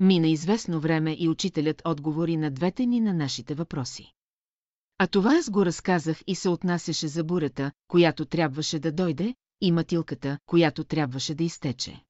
Мина 0.00 0.28
известно 0.28 0.80
време 0.80 1.16
и 1.18 1.28
учителят 1.28 1.82
отговори 1.84 2.36
на 2.36 2.50
двете 2.50 2.86
ни 2.86 3.00
на 3.00 3.14
нашите 3.14 3.54
въпроси. 3.54 4.12
А 4.98 5.06
това 5.06 5.34
аз 5.34 5.50
го 5.50 5.66
разказах 5.66 6.20
и 6.26 6.34
се 6.34 6.48
отнасяше 6.48 7.08
за 7.08 7.24
бурята, 7.24 7.72
която 7.88 8.26
трябваше 8.26 8.78
да 8.78 8.92
дойде, 8.92 9.34
и 9.60 9.72
матилката, 9.72 10.38
която 10.46 10.84
трябваше 10.84 11.34
да 11.34 11.44
изтече. 11.44 12.04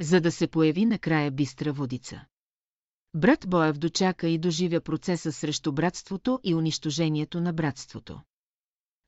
За 0.00 0.20
да 0.20 0.32
се 0.32 0.46
появи 0.46 0.84
накрая 0.86 1.30
бистра 1.30 1.72
водица. 1.72 2.24
Брат 3.14 3.44
Боев 3.48 3.78
дочака 3.78 4.28
и 4.28 4.38
доживя 4.38 4.80
процеса 4.80 5.32
срещу 5.32 5.72
братството 5.72 6.40
и 6.44 6.54
унищожението 6.54 7.40
на 7.40 7.52
братството. 7.52 8.20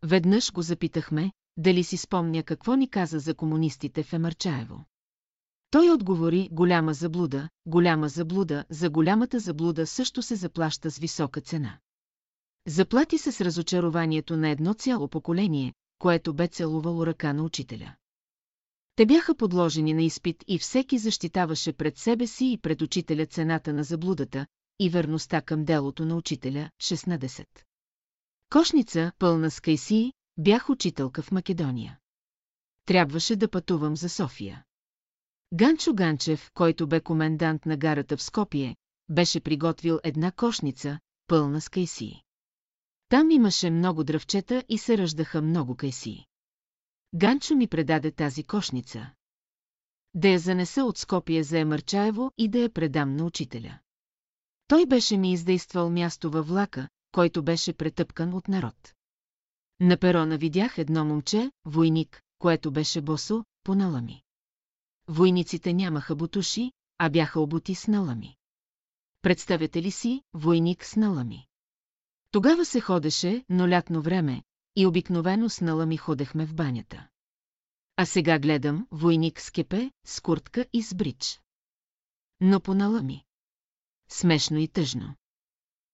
Веднъж 0.02 0.52
го 0.52 0.62
запитахме, 0.62 1.32
дали 1.56 1.84
си 1.84 1.96
спомня 1.96 2.42
какво 2.42 2.74
ни 2.74 2.90
каза 2.90 3.18
за 3.18 3.34
комунистите 3.34 4.02
в 4.02 4.12
Емарчаево. 4.12 4.84
Той 5.70 5.90
отговори 5.90 6.48
голяма 6.52 6.94
заблуда, 6.94 7.48
голяма 7.66 8.08
заблуда, 8.08 8.64
за 8.70 8.90
голямата 8.90 9.38
заблуда 9.38 9.86
също 9.86 10.22
се 10.22 10.36
заплаща 10.36 10.90
с 10.90 10.98
висока 10.98 11.40
цена. 11.40 11.78
Заплати 12.66 13.18
се 13.18 13.32
с 13.32 13.40
разочарованието 13.40 14.36
на 14.36 14.48
едно 14.48 14.74
цяло 14.74 15.08
поколение, 15.08 15.74
което 15.98 16.34
бе 16.34 16.48
целувало 16.48 17.06
ръка 17.06 17.32
на 17.32 17.42
учителя. 17.42 17.94
Те 18.96 19.06
бяха 19.06 19.34
подложени 19.34 19.94
на 19.94 20.02
изпит 20.02 20.44
и 20.46 20.58
всеки 20.58 20.98
защитаваше 20.98 21.72
пред 21.72 21.98
себе 21.98 22.26
си 22.26 22.52
и 22.52 22.58
пред 22.58 22.82
учителя 22.82 23.26
цената 23.26 23.72
на 23.72 23.84
заблудата 23.84 24.46
и 24.78 24.90
верността 24.90 25.40
към 25.40 25.64
делото 25.64 26.04
на 26.04 26.16
учителя 26.16 26.70
16. 26.82 27.46
Кошница, 28.50 29.12
пълна 29.18 29.50
с 29.50 29.60
кайси, 29.60 30.12
бях 30.38 30.70
учителка 30.70 31.22
в 31.22 31.32
Македония. 31.32 31.98
Трябваше 32.86 33.36
да 33.36 33.48
пътувам 33.50 33.96
за 33.96 34.08
София. 34.08 34.64
Ганчо 35.54 35.94
Ганчев, 35.94 36.50
който 36.54 36.86
бе 36.86 37.00
комендант 37.00 37.66
на 37.66 37.76
гарата 37.76 38.16
в 38.16 38.22
Скопие, 38.22 38.76
беше 39.08 39.40
приготвил 39.40 39.98
една 40.04 40.32
кошница, 40.32 40.98
пълна 41.26 41.60
с 41.60 41.68
кайси. 41.68 42.23
Там 43.08 43.30
имаше 43.30 43.70
много 43.70 44.04
дръвчета 44.04 44.64
и 44.68 44.78
се 44.78 44.98
ръждаха 44.98 45.42
много 45.42 45.76
кайси. 45.76 46.26
Ганчо 47.14 47.54
ми 47.54 47.66
предаде 47.66 48.10
тази 48.10 48.44
кошница. 48.44 49.10
Да 50.14 50.28
я 50.28 50.38
занеса 50.38 50.84
от 50.84 50.98
Скопие 50.98 51.42
за 51.42 51.58
Емърчаево 51.58 52.32
и 52.38 52.48
да 52.48 52.58
я 52.58 52.70
предам 52.70 53.16
на 53.16 53.24
учителя. 53.24 53.78
Той 54.66 54.86
беше 54.86 55.16
ми 55.16 55.32
издействал 55.32 55.90
място 55.90 56.30
във 56.30 56.48
влака, 56.48 56.88
който 57.12 57.42
беше 57.42 57.72
претъпкан 57.72 58.34
от 58.34 58.48
народ. 58.48 58.94
На 59.80 59.96
перона 59.96 60.38
видях 60.38 60.78
едно 60.78 61.04
момче, 61.04 61.50
войник, 61.64 62.22
което 62.38 62.70
беше 62.70 63.00
босо, 63.00 63.44
по 63.64 63.74
налами. 63.74 64.22
Войниците 65.08 65.72
нямаха 65.72 66.16
бутуши, 66.16 66.72
а 66.98 67.10
бяха 67.10 67.40
обути 67.40 67.74
с 67.74 67.88
налами. 67.88 68.36
Представете 69.22 69.82
ли 69.82 69.90
си, 69.90 70.22
войник 70.34 70.84
с 70.84 70.96
налами? 70.96 71.46
Тогава 72.34 72.64
се 72.64 72.80
ходеше, 72.80 73.44
но 73.48 73.68
лятно 73.68 74.02
време, 74.02 74.42
и 74.76 74.86
обикновено 74.86 75.48
с 75.48 75.60
налами 75.60 75.96
ходехме 75.96 76.46
в 76.46 76.54
банята. 76.54 77.08
А 77.96 78.06
сега 78.06 78.38
гледам 78.38 78.86
войник 78.90 79.40
с 79.40 79.50
кепе, 79.50 79.90
с 80.06 80.20
куртка 80.20 80.66
и 80.72 80.82
с 80.82 80.94
брич. 80.94 81.40
Но 82.40 82.60
по 82.60 82.74
налами. 82.74 83.24
Смешно 84.08 84.58
и 84.58 84.68
тъжно. 84.68 85.14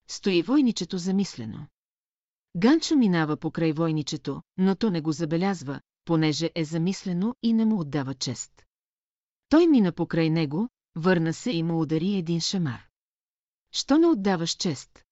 Стои 0.09 0.43
войничето 0.43 0.99
замислено. 0.99 1.67
Ганчо 2.57 2.97
минава 2.97 3.37
покрай 3.37 3.73
войничето, 3.73 4.43
но 4.57 4.77
то 4.77 4.91
не 4.91 5.01
го 5.01 5.13
забелязва, 5.13 5.81
понеже 6.05 6.51
е 6.55 6.65
замислено 6.65 7.35
и 7.43 7.53
не 7.53 7.65
му 7.65 7.81
отдава 7.81 8.15
чест. 8.15 8.67
Той 9.49 9.67
мина 9.67 9.93
покрай 9.93 10.31
него, 10.31 10.69
върна 10.97 11.33
се 11.33 11.51
и 11.51 11.63
му 11.63 11.81
удари 11.81 12.15
един 12.15 12.41
шамар. 12.41 12.89
Що 13.73 13.99
не 13.99 14.07
отдаваш 14.07 14.51
чест? 14.51 15.05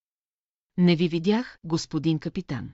Не 0.78 0.96
ви 0.96 1.08
видях, 1.08 1.58
господин 1.64 2.18
капитан. 2.18 2.72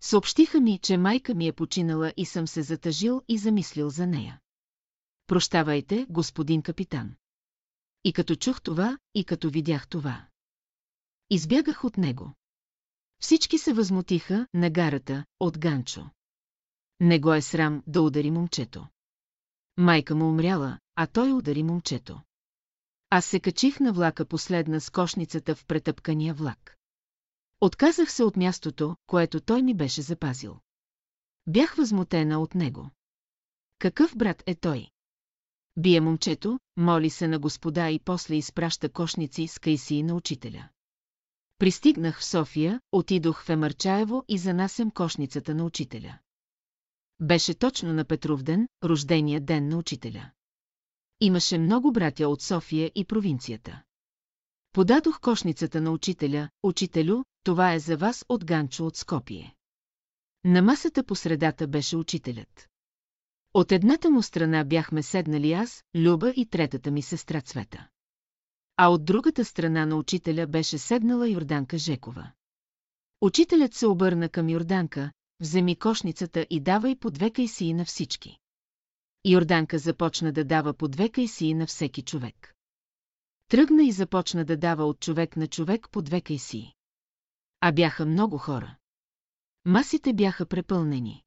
Съобщиха 0.00 0.60
ми, 0.60 0.78
че 0.78 0.96
майка 0.96 1.34
ми 1.34 1.46
е 1.46 1.52
починала 1.52 2.12
и 2.16 2.26
съм 2.26 2.46
се 2.46 2.62
затъжил 2.62 3.22
и 3.28 3.38
замислил 3.38 3.90
за 3.90 4.06
нея. 4.06 4.40
Прощавайте, 5.26 6.06
господин 6.10 6.62
капитан. 6.62 7.14
И 8.04 8.12
като 8.12 8.36
чух 8.36 8.62
това, 8.62 8.98
и 9.14 9.24
като 9.24 9.50
видях 9.50 9.88
това. 9.88 10.26
Избягах 11.30 11.84
от 11.84 11.96
него. 11.96 12.32
Всички 13.20 13.58
се 13.58 13.72
възмутиха 13.72 14.46
на 14.54 14.70
гарата 14.70 15.24
от 15.40 15.58
Ганчо. 15.58 16.10
Не 17.00 17.20
го 17.20 17.34
е 17.34 17.42
срам 17.42 17.82
да 17.86 18.02
удари 18.02 18.30
момчето. 18.30 18.86
Майка 19.76 20.14
му 20.14 20.28
умряла, 20.28 20.78
а 20.96 21.06
той 21.06 21.32
удари 21.32 21.62
момчето. 21.62 22.20
Аз 23.10 23.26
се 23.26 23.40
качих 23.40 23.80
на 23.80 23.92
влака 23.92 24.24
последна 24.24 24.80
с 24.80 24.90
кошницата 24.90 25.54
в 25.54 25.66
претъпкания 25.66 26.34
влак. 26.34 26.77
Отказах 27.60 28.12
се 28.12 28.24
от 28.24 28.36
мястото, 28.36 28.96
което 29.06 29.40
той 29.40 29.62
ми 29.62 29.74
беше 29.74 30.02
запазил. 30.02 30.58
Бях 31.46 31.74
възмутена 31.74 32.40
от 32.40 32.54
него. 32.54 32.90
Какъв 33.78 34.16
брат 34.16 34.42
е 34.46 34.54
той? 34.54 34.88
Бие 35.76 36.00
момчето, 36.00 36.58
моли 36.76 37.10
се 37.10 37.28
на 37.28 37.38
господа 37.38 37.90
и 37.90 37.98
после 37.98 38.34
изпраща 38.34 38.88
кошници 38.88 39.46
с 39.46 39.58
кайси 39.58 40.02
на 40.02 40.14
учителя. 40.14 40.68
Пристигнах 41.58 42.20
в 42.20 42.24
София, 42.24 42.80
отидох 42.92 43.44
в 43.44 43.48
Емърчаево 43.48 44.24
и 44.28 44.38
занасям 44.38 44.90
кошницата 44.90 45.54
на 45.54 45.64
учителя. 45.64 46.18
Беше 47.20 47.54
точно 47.54 47.92
на 47.92 48.04
Петровден, 48.04 48.68
рождения 48.84 49.40
ден 49.40 49.68
на 49.68 49.76
учителя. 49.76 50.30
Имаше 51.20 51.58
много 51.58 51.92
братя 51.92 52.28
от 52.28 52.42
София 52.42 52.92
и 52.94 53.04
провинцията. 53.04 53.82
Подадох 54.72 55.20
кошницата 55.20 55.80
на 55.80 55.90
учителя, 55.90 56.48
учителю, 56.62 57.22
това 57.48 57.74
е 57.74 57.78
за 57.78 57.96
вас 57.96 58.24
от 58.28 58.44
Ганчо 58.44 58.86
от 58.86 58.96
Скопие. 58.96 59.54
На 60.44 60.62
масата 60.62 61.04
по 61.04 61.14
средата 61.14 61.68
беше 61.68 61.96
учителят. 61.96 62.68
От 63.54 63.72
едната 63.72 64.10
му 64.10 64.22
страна 64.22 64.64
бяхме 64.64 65.02
седнали 65.02 65.52
аз, 65.52 65.84
Люба 65.96 66.32
и 66.36 66.46
третата 66.46 66.90
ми 66.90 67.02
сестра 67.02 67.40
Цвета. 67.40 67.88
А 68.76 68.88
от 68.88 69.04
другата 69.04 69.44
страна 69.44 69.86
на 69.86 69.96
учителя 69.96 70.46
беше 70.46 70.78
седнала 70.78 71.28
Йорданка 71.28 71.78
Жекова. 71.78 72.32
Учителят 73.20 73.74
се 73.74 73.86
обърна 73.86 74.28
към 74.28 74.48
Йорданка, 74.48 75.12
вземи 75.40 75.76
кошницата 75.76 76.46
и 76.50 76.60
давай 76.60 76.96
по 76.96 77.10
две 77.10 77.30
кайсии 77.30 77.74
на 77.74 77.84
всички. 77.84 78.38
Йорданка 79.24 79.78
започна 79.78 80.32
да 80.32 80.44
дава 80.44 80.74
по 80.74 80.88
две 80.88 81.08
кайсии 81.08 81.54
на 81.54 81.66
всеки 81.66 82.02
човек. 82.02 82.54
Тръгна 83.48 83.82
и 83.82 83.92
започна 83.92 84.44
да 84.44 84.56
дава 84.56 84.84
от 84.84 85.00
човек 85.00 85.36
на 85.36 85.46
човек 85.46 85.88
по 85.90 86.02
две 86.02 86.20
кайсии. 86.20 86.77
А 87.60 87.72
бяха 87.72 88.06
много 88.06 88.38
хора. 88.38 88.76
Масите 89.64 90.12
бяха 90.12 90.46
препълнени. 90.46 91.22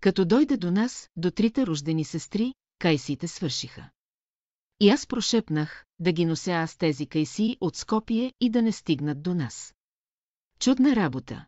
Като 0.00 0.24
дойде 0.24 0.56
до 0.56 0.70
нас, 0.70 1.10
до 1.16 1.30
трите 1.30 1.66
рождени 1.66 2.04
сестри, 2.04 2.54
кайсиите 2.78 3.28
свършиха. 3.28 3.90
И 4.80 4.90
аз 4.90 5.06
прошепнах, 5.06 5.84
да 5.98 6.12
ги 6.12 6.24
нося 6.24 6.50
аз 6.50 6.76
тези 6.76 7.06
кайси 7.06 7.56
от 7.60 7.76
Скопие 7.76 8.32
и 8.40 8.50
да 8.50 8.62
не 8.62 8.72
стигнат 8.72 9.22
до 9.22 9.34
нас. 9.34 9.74
Чудна 10.58 10.96
работа. 10.96 11.46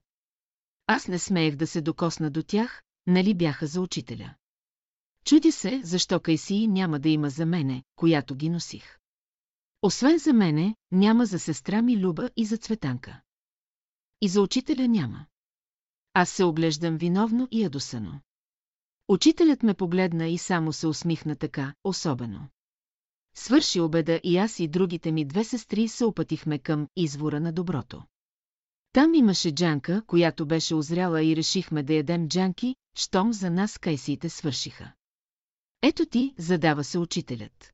Аз 0.87 1.09
не 1.09 1.19
смеех 1.19 1.57
да 1.57 1.67
се 1.67 1.81
докосна 1.81 2.31
до 2.31 2.43
тях, 2.43 2.83
нали 3.07 3.35
бяха 3.35 3.67
за 3.67 3.81
учителя. 3.81 4.35
Чуди 5.25 5.53
се, 5.53 5.81
защо 5.85 6.21
кайси 6.21 6.67
няма 6.67 6.99
да 6.99 7.09
има 7.09 7.31
за 7.31 7.47
мене, 7.47 7.83
която 7.97 8.35
ги 8.35 8.49
носих. 8.49 8.99
Освен 9.83 10.19
за 10.19 10.33
мене, 10.33 10.77
няма 10.91 11.27
за 11.27 11.39
сестра 11.39 11.83
ми 11.83 11.99
Люба 11.99 12.31
и 12.37 12.45
за 12.45 12.57
Цветанка. 12.57 13.21
И 14.21 14.29
за 14.29 14.43
учителя 14.43 14.89
няма. 14.89 15.27
Аз 16.15 16.31
се 16.31 16.45
оглеждам 16.45 16.97
виновно 16.97 17.49
и 17.51 17.63
ядосано. 17.63 18.21
Учителят 19.09 19.63
ме 19.63 19.75
погледна 19.75 20.29
и 20.29 20.39
само 20.39 20.73
се 20.73 20.87
усмихна 20.87 21.37
така, 21.37 21.75
особено. 21.85 22.49
Свърши 23.35 23.81
обеда 23.81 24.21
и 24.25 24.37
аз 24.37 24.59
и 24.59 24.69
другите 24.69 25.13
ми 25.13 25.25
две 25.25 25.45
сестри 25.45 25.89
се 25.89 26.05
опътихме 26.05 26.59
към 26.59 26.89
извора 26.97 27.41
на 27.41 27.53
доброто. 27.53 28.03
Там 28.93 29.15
имаше 29.15 29.55
джанка, 29.55 30.03
която 30.07 30.47
беше 30.47 30.75
озряла 30.75 31.25
и 31.25 31.37
решихме 31.37 31.83
да 31.83 31.95
ядем 31.95 32.29
джанки, 32.29 32.77
щом 32.95 33.33
за 33.33 33.51
нас 33.51 33.79
кайсиите 33.79 34.29
свършиха. 34.29 34.93
Ето 35.83 36.07
ти, 36.07 36.35
задава 36.39 36.85
се 36.85 36.99
учителят. 36.99 37.73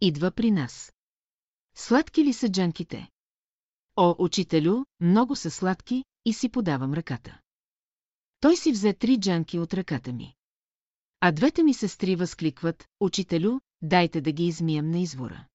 Идва 0.00 0.30
при 0.30 0.50
нас. 0.50 0.92
Сладки 1.74 2.24
ли 2.24 2.32
са 2.32 2.48
джанките? 2.48 3.08
О, 4.02 4.14
учителю, 4.18 4.84
много 5.00 5.36
са 5.36 5.50
сладки, 5.50 6.04
и 6.24 6.32
си 6.32 6.48
подавам 6.48 6.94
ръката. 6.94 7.40
Той 8.40 8.56
си 8.56 8.72
взе 8.72 8.92
три 8.92 9.20
джанки 9.20 9.58
от 9.58 9.74
ръката 9.74 10.12
ми. 10.12 10.34
А 11.20 11.32
двете 11.32 11.62
ми 11.62 11.74
сестри 11.74 12.16
възкликват, 12.16 12.88
учителю, 13.00 13.60
дайте 13.82 14.20
да 14.20 14.32
ги 14.32 14.46
измием 14.46 14.90
на 14.90 14.98
извора. 14.98 15.46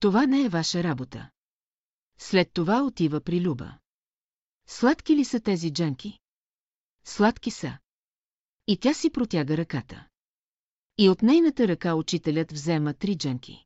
Това 0.00 0.26
не 0.26 0.44
е 0.44 0.48
ваша 0.48 0.82
работа. 0.82 1.30
След 2.18 2.52
това 2.52 2.82
отива 2.82 3.20
при 3.20 3.40
Люба. 3.40 3.78
Сладки 4.66 5.16
ли 5.16 5.24
са 5.24 5.40
тези 5.40 5.72
джанки? 5.72 6.18
Сладки 7.04 7.50
са. 7.50 7.78
И 8.66 8.78
тя 8.78 8.94
си 8.94 9.10
протяга 9.10 9.56
ръката. 9.56 10.08
И 10.98 11.08
от 11.08 11.22
нейната 11.22 11.68
ръка 11.68 11.94
учителят 11.94 12.52
взема 12.52 12.94
три 12.94 13.18
джанки. 13.18 13.65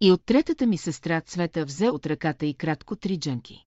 И 0.00 0.12
от 0.12 0.24
третата 0.24 0.66
ми 0.66 0.78
сестра 0.78 1.20
Цвета 1.20 1.64
взе 1.64 1.88
от 1.88 2.06
ръката 2.06 2.46
и 2.46 2.54
кратко 2.54 2.96
три 2.96 3.18
джанки. 3.18 3.64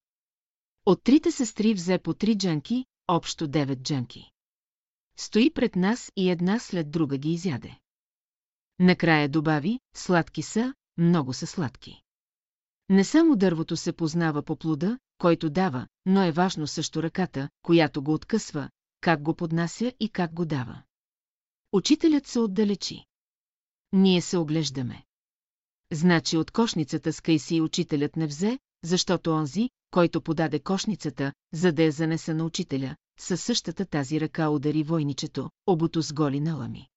От 0.86 1.02
трите 1.02 1.30
сестри 1.30 1.74
взе 1.74 1.98
по 1.98 2.14
три 2.14 2.38
джанки, 2.38 2.84
общо 3.08 3.48
девет 3.48 3.82
джанки. 3.82 4.30
Стои 5.16 5.50
пред 5.52 5.76
нас 5.76 6.12
и 6.16 6.30
една 6.30 6.58
след 6.58 6.90
друга 6.90 7.18
ги 7.18 7.32
изяде. 7.32 7.78
Накрая 8.78 9.28
добави, 9.28 9.80
сладки 9.94 10.42
са, 10.42 10.74
много 10.96 11.32
са 11.32 11.46
сладки. 11.46 12.02
Не 12.88 13.04
само 13.04 13.36
дървото 13.36 13.76
се 13.76 13.92
познава 13.92 14.42
по 14.42 14.56
плода, 14.56 14.98
който 15.18 15.50
дава, 15.50 15.86
но 16.06 16.24
е 16.24 16.32
важно 16.32 16.66
също 16.66 17.02
ръката, 17.02 17.48
която 17.62 18.02
го 18.02 18.12
откъсва, 18.12 18.70
как 19.00 19.22
го 19.22 19.34
поднася 19.34 19.92
и 20.00 20.08
как 20.08 20.34
го 20.34 20.44
дава. 20.44 20.82
Учителят 21.72 22.26
се 22.26 22.38
отдалечи. 22.38 23.04
Ние 23.92 24.20
се 24.20 24.38
оглеждаме. 24.38 25.04
Значи 25.92 26.36
от 26.36 26.50
кошницата 26.50 27.12
с 27.12 27.20
Кайси 27.20 27.60
учителят 27.60 28.16
не 28.16 28.26
взе, 28.26 28.58
защото 28.84 29.30
онзи, 29.30 29.70
който 29.90 30.20
подаде 30.20 30.58
кошницата, 30.58 31.32
за 31.52 31.72
да 31.72 31.82
я 31.82 31.92
занеса 31.92 32.34
на 32.34 32.44
учителя, 32.44 32.96
със 33.20 33.42
същата 33.42 33.84
тази 33.84 34.20
ръка 34.20 34.48
удари 34.48 34.82
войничето, 34.82 35.50
обото 35.66 36.02
с 36.02 36.12
голи 36.12 36.40
налами. 36.40 36.88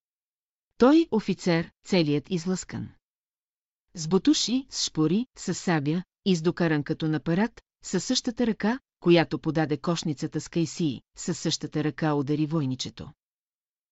Той, 0.77 1.07
офицер, 1.11 1.71
целият 1.85 2.31
излъскан. 2.31 2.89
С 3.93 4.07
бутуши, 4.07 4.65
с 4.69 4.85
шпори, 4.85 5.25
с 5.37 5.53
сабя, 5.53 6.03
издокаран 6.25 6.83
като 6.83 7.07
на 7.07 7.19
парад, 7.19 7.61
със 7.83 8.03
същата 8.03 8.47
ръка, 8.47 8.79
която 8.99 9.39
подаде 9.39 9.77
кошницата 9.77 10.41
с 10.41 10.49
Кайсии, 10.49 11.01
със 11.17 11.39
същата 11.39 11.83
ръка 11.83 12.13
удари 12.13 12.45
войничето. 12.45 13.11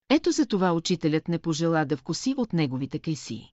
Ето 0.08 0.30
за 0.30 0.46
това 0.46 0.72
учителят 0.72 1.28
не 1.28 1.38
пожела 1.38 1.84
да 1.84 1.96
вкуси 1.96 2.34
от 2.36 2.52
неговите 2.52 2.98
кайсии. 2.98 3.52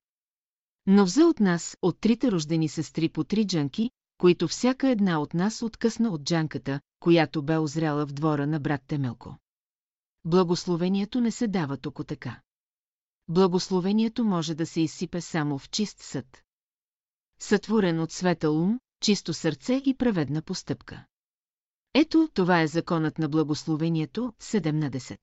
Но 0.88 1.06
взе 1.06 1.24
от 1.24 1.40
нас, 1.40 1.78
от 1.82 2.00
трите 2.00 2.32
рождени 2.32 2.70
сестри 2.70 3.10
по 3.10 3.24
три 3.24 3.48
джанки, 3.48 3.92
които 4.18 4.48
всяка 4.48 4.90
една 4.90 5.22
от 5.22 5.34
нас 5.34 5.62
откъсна 5.62 6.10
от 6.10 6.24
джанката, 6.24 6.80
която 7.00 7.44
бе 7.44 7.58
озряла 7.58 8.06
в 8.06 8.14
двора 8.14 8.48
на 8.48 8.60
брат 8.60 8.82
Темелко. 8.88 9.38
Благословението 10.26 11.22
не 11.22 11.32
се 11.32 11.48
дава 11.48 11.78
токо 11.78 12.04
така. 12.04 12.42
Благословението 13.28 14.24
може 14.24 14.56
да 14.56 14.66
се 14.66 14.82
изсипе 14.82 15.22
само 15.22 15.58
в 15.58 15.70
чист 15.70 16.00
съд. 16.00 16.44
Сътворен 17.40 18.00
от 18.00 18.12
светъл 18.12 18.62
ум, 18.62 18.80
чисто 19.00 19.34
сърце 19.34 19.82
и 19.86 19.96
праведна 19.98 20.42
постъпка. 20.42 21.06
Ето, 21.94 22.30
това 22.34 22.62
е 22.62 22.68
законът 22.68 23.18
на 23.18 23.30
благословението, 23.30 24.34
17. 24.42 25.20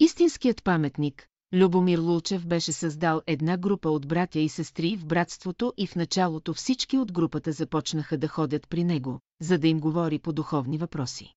Истинският 0.00 0.64
паметник, 0.64 1.28
Любомир 1.54 1.98
Лулчев 1.98 2.46
беше 2.46 2.72
създал 2.72 3.22
една 3.26 3.56
група 3.56 3.90
от 3.90 4.08
братя 4.08 4.38
и 4.38 4.48
сестри 4.48 4.96
в 4.96 5.06
братството 5.06 5.72
и 5.76 5.86
в 5.86 5.96
началото 5.96 6.54
всички 6.54 6.98
от 6.98 7.12
групата 7.12 7.52
започнаха 7.52 8.18
да 8.18 8.28
ходят 8.28 8.68
при 8.68 8.84
него, 8.84 9.20
за 9.40 9.58
да 9.58 9.68
им 9.68 9.80
говори 9.80 10.18
по 10.18 10.32
духовни 10.32 10.78
въпроси. 10.78 11.34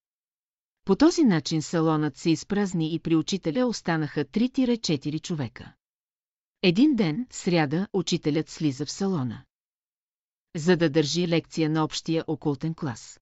По 0.85 0.95
този 0.95 1.23
начин 1.23 1.61
салонът 1.61 2.17
се 2.17 2.29
изпразни 2.29 2.93
и 2.93 2.99
при 2.99 3.15
учителя 3.15 3.65
останаха 3.67 4.25
3-4 4.25 5.21
човека. 5.21 5.73
Един 6.61 6.95
ден, 6.95 7.27
сряда, 7.31 7.87
учителят 7.93 8.49
слиза 8.49 8.85
в 8.85 8.91
салона. 8.91 9.43
За 10.55 10.77
да 10.77 10.89
държи 10.89 11.27
лекция 11.27 11.69
на 11.69 11.83
общия 11.83 12.23
окултен 12.27 12.73
клас. 12.73 13.19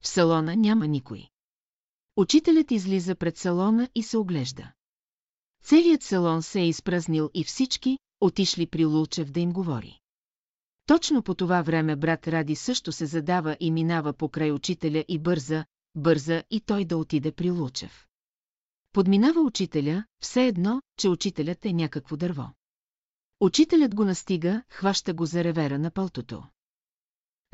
В 0.00 0.08
салона 0.08 0.56
няма 0.56 0.86
никой. 0.86 1.28
Учителят 2.16 2.70
излиза 2.70 3.14
пред 3.14 3.36
салона 3.36 3.88
и 3.94 4.02
се 4.02 4.18
оглежда. 4.18 4.72
Целият 5.64 6.02
салон 6.02 6.42
се 6.42 6.60
е 6.60 6.68
изпразнил 6.68 7.30
и 7.34 7.44
всички, 7.44 7.98
отишли 8.20 8.66
при 8.66 8.84
Лулчев 8.84 9.30
да 9.30 9.40
им 9.40 9.52
говори. 9.52 9.98
Точно 10.86 11.22
по 11.22 11.34
това 11.34 11.62
време 11.62 11.96
брат 11.96 12.28
Ради 12.28 12.56
също 12.56 12.92
се 12.92 13.06
задава 13.06 13.56
и 13.60 13.70
минава 13.70 14.12
покрай 14.12 14.52
учителя 14.52 15.04
и 15.08 15.18
бърза, 15.18 15.64
бърза 15.94 16.42
и 16.50 16.60
той 16.60 16.84
да 16.84 16.96
отиде 16.96 17.32
при 17.32 17.50
Лулчев. 17.50 18.06
Подминава 18.92 19.40
учителя, 19.40 20.04
все 20.20 20.46
едно, 20.46 20.82
че 20.96 21.08
учителят 21.08 21.64
е 21.64 21.72
някакво 21.72 22.16
дърво. 22.16 22.46
Учителят 23.40 23.94
го 23.94 24.04
настига, 24.04 24.62
хваща 24.70 25.14
го 25.14 25.26
за 25.26 25.44
ревера 25.44 25.78
на 25.78 25.90
пълтото. 25.90 26.42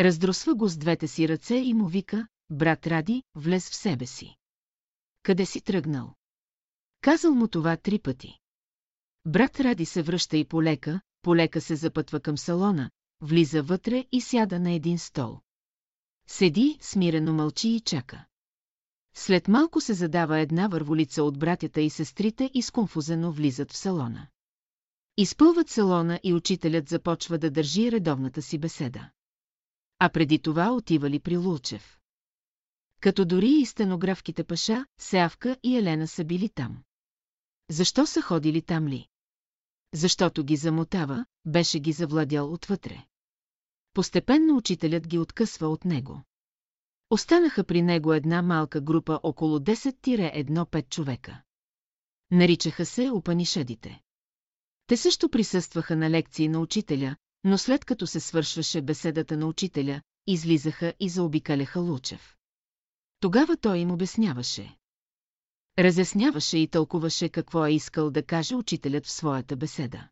Раздросва 0.01 0.55
го 0.55 0.69
с 0.69 0.77
двете 0.77 1.09
си 1.09 1.29
ръце 1.29 1.55
и 1.55 1.75
му 1.75 1.87
вика, 1.87 2.29
брат 2.51 2.87
Ради, 2.87 3.23
влез 3.35 3.71
в 3.71 3.75
себе 3.75 4.07
си. 4.07 4.37
Къде 5.23 5.47
си 5.47 5.61
тръгнал? 5.61 6.15
Казал 7.01 7.35
му 7.35 7.49
това 7.49 7.77
три 7.77 7.99
пъти. 7.99 8.39
Брат 9.27 9.61
Ради 9.61 9.87
се 9.87 10.03
връща 10.03 10.37
и 10.37 10.45
полека, 10.45 11.01
полека 11.23 11.61
се 11.61 11.77
запътва 11.77 12.21
към 12.21 12.39
салона, 12.39 12.91
влиза 13.21 13.63
вътре 13.63 14.05
и 14.13 14.21
сяда 14.21 14.61
на 14.61 14.73
един 14.73 14.99
стол. 14.99 15.41
Седи, 16.27 16.79
смирено 16.81 17.33
мълчи 17.33 17.69
и 17.69 17.81
чака. 17.81 18.25
След 19.15 19.49
малко 19.49 19.81
се 19.81 19.95
задава 19.95 20.39
една 20.39 20.69
върволица 20.69 21.23
от 21.25 21.39
братята 21.39 21.81
и 21.81 21.91
сестрите 21.91 22.51
и 22.55 22.63
сконфузено 22.63 23.33
влизат 23.33 23.73
в 23.73 23.77
салона. 23.77 24.27
Изпълват 25.17 25.69
салона 25.69 26.21
и 26.23 26.35
учителят 26.35 26.89
започва 26.89 27.39
да 27.39 27.51
държи 27.51 27.93
редовната 27.93 28.43
си 28.43 28.59
беседа. 28.59 29.11
А 29.99 30.09
преди 30.09 30.39
това 30.39 30.73
отивали 30.73 31.21
при 31.21 31.37
Лулчев. 31.37 31.99
Като 33.01 33.25
дори 33.25 33.51
и 33.51 33.67
стенографките 33.67 34.45
Паша, 34.45 34.87
Сеавка 34.99 35.57
и 35.63 35.77
Елена 35.77 36.09
са 36.09 36.25
били 36.25 36.49
там. 36.49 36.83
Защо 37.71 38.07
са 38.07 38.23
ходили 38.23 38.63
там 38.63 38.89
ли? 38.89 39.09
Защото 39.95 40.45
ги 40.45 40.57
замотава, 40.57 41.27
беше 41.45 41.81
ги 41.81 41.93
завладял 41.93 42.53
отвътре. 42.53 43.05
Постепенно 43.95 44.57
учителят 44.57 45.09
ги 45.09 45.19
откъсва 45.19 45.69
от 45.69 45.85
него. 45.85 46.23
Останаха 47.11 47.65
при 47.65 47.83
него 47.83 48.13
една 48.13 48.43
малка 48.43 48.81
група 48.81 49.21
около 49.23 49.59
10-1-5 49.59 50.89
човека. 50.89 51.43
Наричаха 52.31 52.87
се 52.87 53.11
Упанишедите. 53.11 54.01
Те 54.87 54.97
също 54.97 55.29
присъстваха 55.29 55.97
на 55.97 56.11
лекции 56.11 56.49
на 56.49 56.61
учителя, 56.61 57.17
но 57.45 57.59
след 57.59 57.85
като 57.85 58.07
се 58.07 58.21
свършваше 58.21 58.83
беседата 58.83 59.37
на 59.37 59.47
учителя, 59.47 60.03
излизаха 60.27 60.95
и 61.01 61.09
заобикаляха 61.09 61.81
Лучев. 61.81 62.37
Тогава 63.21 63.57
той 63.57 63.79
им 63.79 63.91
обясняваше. 63.91 64.77
Разясняваше 65.79 66.59
и 66.59 66.69
тълкуваше 66.69 67.29
какво 67.29 67.67
е 67.67 67.73
искал 67.73 68.11
да 68.11 68.23
каже 68.23 68.55
учителят 68.55 69.07
в 69.07 69.11
своята 69.11 69.57
беседа. 69.57 70.09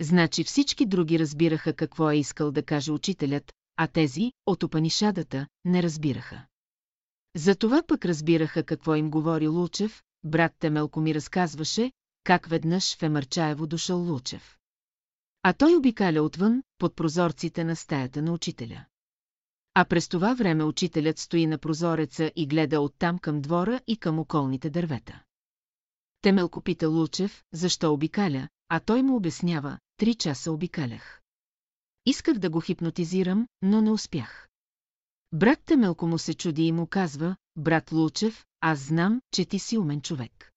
Значи 0.00 0.44
всички 0.44 0.86
други 0.86 1.18
разбираха 1.18 1.72
какво 1.72 2.10
е 2.10 2.16
искал 2.16 2.50
да 2.50 2.62
каже 2.62 2.92
учителят, 2.92 3.52
а 3.76 3.86
тези, 3.86 4.32
от 4.46 4.62
опанишадата, 4.62 5.46
не 5.64 5.82
разбираха. 5.82 6.46
Затова 7.36 7.82
пък 7.86 8.04
разбираха 8.04 8.62
какво 8.62 8.94
им 8.94 9.10
говори 9.10 9.48
Лучев, 9.48 10.02
брат 10.24 10.52
Темелко 10.58 11.00
ми 11.00 11.14
разказваше, 11.14 11.92
как 12.24 12.46
веднъж 12.46 12.96
в 12.96 13.02
Емърчаево 13.02 13.66
дошъл 13.66 13.98
Лучев. 13.98 14.58
А 15.42 15.52
той 15.52 15.76
обикаля 15.76 16.22
отвън, 16.22 16.62
под 16.78 16.96
прозорците 16.96 17.64
на 17.64 17.76
стаята 17.76 18.22
на 18.22 18.32
учителя. 18.32 18.84
А 19.74 19.84
през 19.84 20.08
това 20.08 20.34
време 20.34 20.64
учителят 20.64 21.18
стои 21.18 21.46
на 21.46 21.58
прозореца 21.58 22.32
и 22.36 22.46
гледа 22.46 22.80
оттам 22.80 23.18
към 23.18 23.40
двора 23.40 23.80
и 23.86 23.96
към 23.96 24.18
околните 24.18 24.70
дървета. 24.70 25.22
Темелко 26.20 26.60
пита 26.60 26.88
Лучев, 26.88 27.44
защо 27.52 27.92
обикаля, 27.92 28.48
а 28.68 28.80
той 28.80 29.02
му 29.02 29.16
обяснява, 29.16 29.78
три 29.96 30.14
часа 30.14 30.52
обикалях. 30.52 31.20
Исках 32.06 32.38
да 32.38 32.50
го 32.50 32.60
хипнотизирам, 32.60 33.48
но 33.62 33.82
не 33.82 33.90
успях. 33.90 34.48
Брат 35.32 35.60
Темелко 35.64 36.06
му 36.06 36.18
се 36.18 36.34
чуди 36.34 36.62
и 36.62 36.72
му 36.72 36.86
казва, 36.86 37.36
брат 37.56 37.92
Лучев, 37.92 38.44
аз 38.60 38.78
знам, 38.78 39.20
че 39.34 39.44
ти 39.44 39.58
си 39.58 39.78
умен 39.78 40.00
човек. 40.00 40.52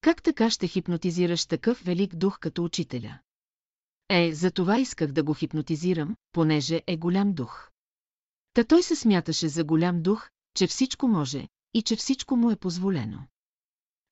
Как 0.00 0.22
така 0.22 0.50
ще 0.50 0.68
хипнотизираш 0.68 1.46
такъв 1.46 1.82
велик 1.84 2.14
дух 2.14 2.38
като 2.38 2.64
учителя? 2.64 3.18
Е, 4.08 4.34
за 4.34 4.50
това 4.50 4.78
исках 4.78 5.12
да 5.12 5.22
го 5.22 5.34
хипнотизирам, 5.34 6.16
понеже 6.32 6.82
е 6.86 6.96
голям 6.96 7.32
дух. 7.32 7.70
Та 8.52 8.64
той 8.64 8.82
се 8.82 8.96
смяташе 8.96 9.48
за 9.48 9.64
голям 9.64 10.02
дух, 10.02 10.30
че 10.54 10.66
всичко 10.66 11.08
може 11.08 11.48
и 11.74 11.82
че 11.82 11.96
всичко 11.96 12.36
му 12.36 12.50
е 12.50 12.56
позволено. 12.56 13.26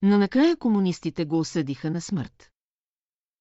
Но 0.03 0.19
накрая 0.19 0.57
комунистите 0.57 1.25
го 1.25 1.39
осъдиха 1.39 1.91
на 1.91 2.01
смърт. 2.01 2.51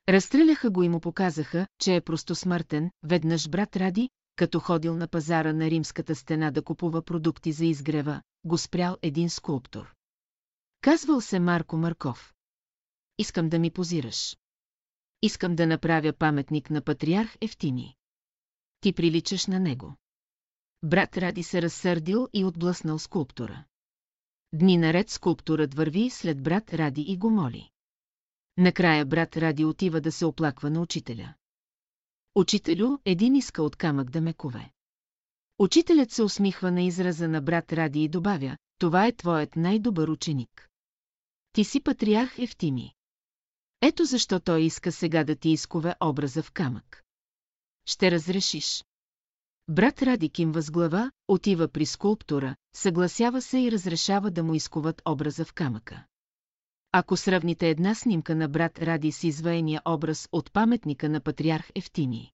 Разстреляха 0.09 0.69
го 0.69 0.84
и 0.84 0.89
му 0.89 0.99
показаха, 0.99 1.67
че 1.80 1.95
е 1.95 2.01
просто 2.01 2.35
смъртен, 2.35 2.91
веднъж 3.03 3.49
брат 3.49 3.76
Ради, 3.76 4.09
като 4.35 4.59
ходил 4.59 4.95
на 4.95 5.07
пазара 5.07 5.53
на 5.53 5.69
римската 5.69 6.15
стена 6.15 6.51
да 6.51 6.61
купува 6.61 7.01
продукти 7.01 7.51
за 7.51 7.65
изгрева, 7.65 8.22
го 8.43 8.57
спрял 8.57 8.97
един 9.01 9.30
скулптор. 9.30 9.93
Казвал 10.81 11.22
се 11.22 11.39
Марко 11.39 11.77
Марков. 11.77 12.34
Искам 13.17 13.49
да 13.49 13.59
ми 13.59 13.72
позираш. 13.72 14.38
Искам 15.22 15.55
да 15.55 15.67
направя 15.67 16.13
паметник 16.13 16.69
на 16.69 16.81
патриарх 16.81 17.38
Ефтини. 17.41 17.95
Ти 18.80 18.93
приличаш 18.93 19.47
на 19.47 19.59
него. 19.59 19.95
Брат 20.88 21.18
Ради 21.18 21.44
се 21.44 21.62
разсърдил 21.62 22.28
и 22.34 22.45
отблъснал 22.45 22.99
скулптора. 22.99 23.64
Дни 24.53 24.78
наред 24.78 25.10
скулпторът 25.10 25.74
върви 25.74 26.10
след 26.10 26.44
брат 26.44 26.74
Ради 26.74 27.02
и 27.02 27.18
го 27.18 27.30
моли. 27.30 27.70
Накрая 28.57 29.06
брат 29.06 29.38
Ради 29.38 29.66
отива 29.66 30.02
да 30.02 30.12
се 30.12 30.26
оплаква 30.26 30.70
на 30.70 30.82
учителя. 30.82 31.34
Учителю, 32.36 32.98
един 33.06 33.36
иска 33.36 33.64
от 33.64 33.76
камък 33.76 34.10
да 34.10 34.22
ме 34.22 34.34
кове. 34.34 34.72
Учителят 35.60 36.12
се 36.12 36.24
усмихва 36.24 36.72
на 36.72 36.82
израза 36.82 37.28
на 37.28 37.41
брат 37.41 37.74
Ради 37.74 38.03
и 38.03 38.10
добавя, 38.10 38.57
това 38.78 39.07
е 39.07 39.16
твоят 39.16 39.56
най-добър 39.56 40.07
ученик. 40.07 40.70
Ти 41.52 41.64
си 41.64 41.84
патриарх 41.84 42.40
Ефтими. 42.40 42.94
Ето 43.82 44.06
защо 44.06 44.40
той 44.40 44.62
иска 44.62 44.91
сега 44.91 45.24
да 45.24 45.36
ти 45.36 45.49
изкове 45.49 45.95
образа 46.02 46.44
в 46.44 46.52
камък. 46.52 47.03
Ще 47.86 48.12
разрешиш. 48.12 48.84
Брат 49.69 50.01
Ради 50.03 50.29
кимва 50.29 50.61
с 50.61 50.71
глава, 50.71 51.11
отива 51.27 51.67
при 51.67 51.85
скулптора, 51.85 52.55
съгласява 52.75 53.41
се 53.41 53.59
и 53.59 53.71
разрешава 53.71 54.31
да 54.31 54.43
му 54.43 54.55
изкуват 54.55 55.01
образа 55.05 55.45
в 55.45 55.53
камъка. 55.53 56.05
Ако 56.91 57.17
сравните 57.17 57.69
една 57.69 57.95
снимка 57.95 58.35
на 58.35 58.49
брат 58.49 58.79
Ради 58.79 59.11
с 59.11 59.23
изваяния 59.23 59.81
образ 59.85 60.29
от 60.31 60.53
паметника 60.53 61.09
на 61.09 61.21
патриарх 61.21 61.71
Ефтини, 61.75 62.31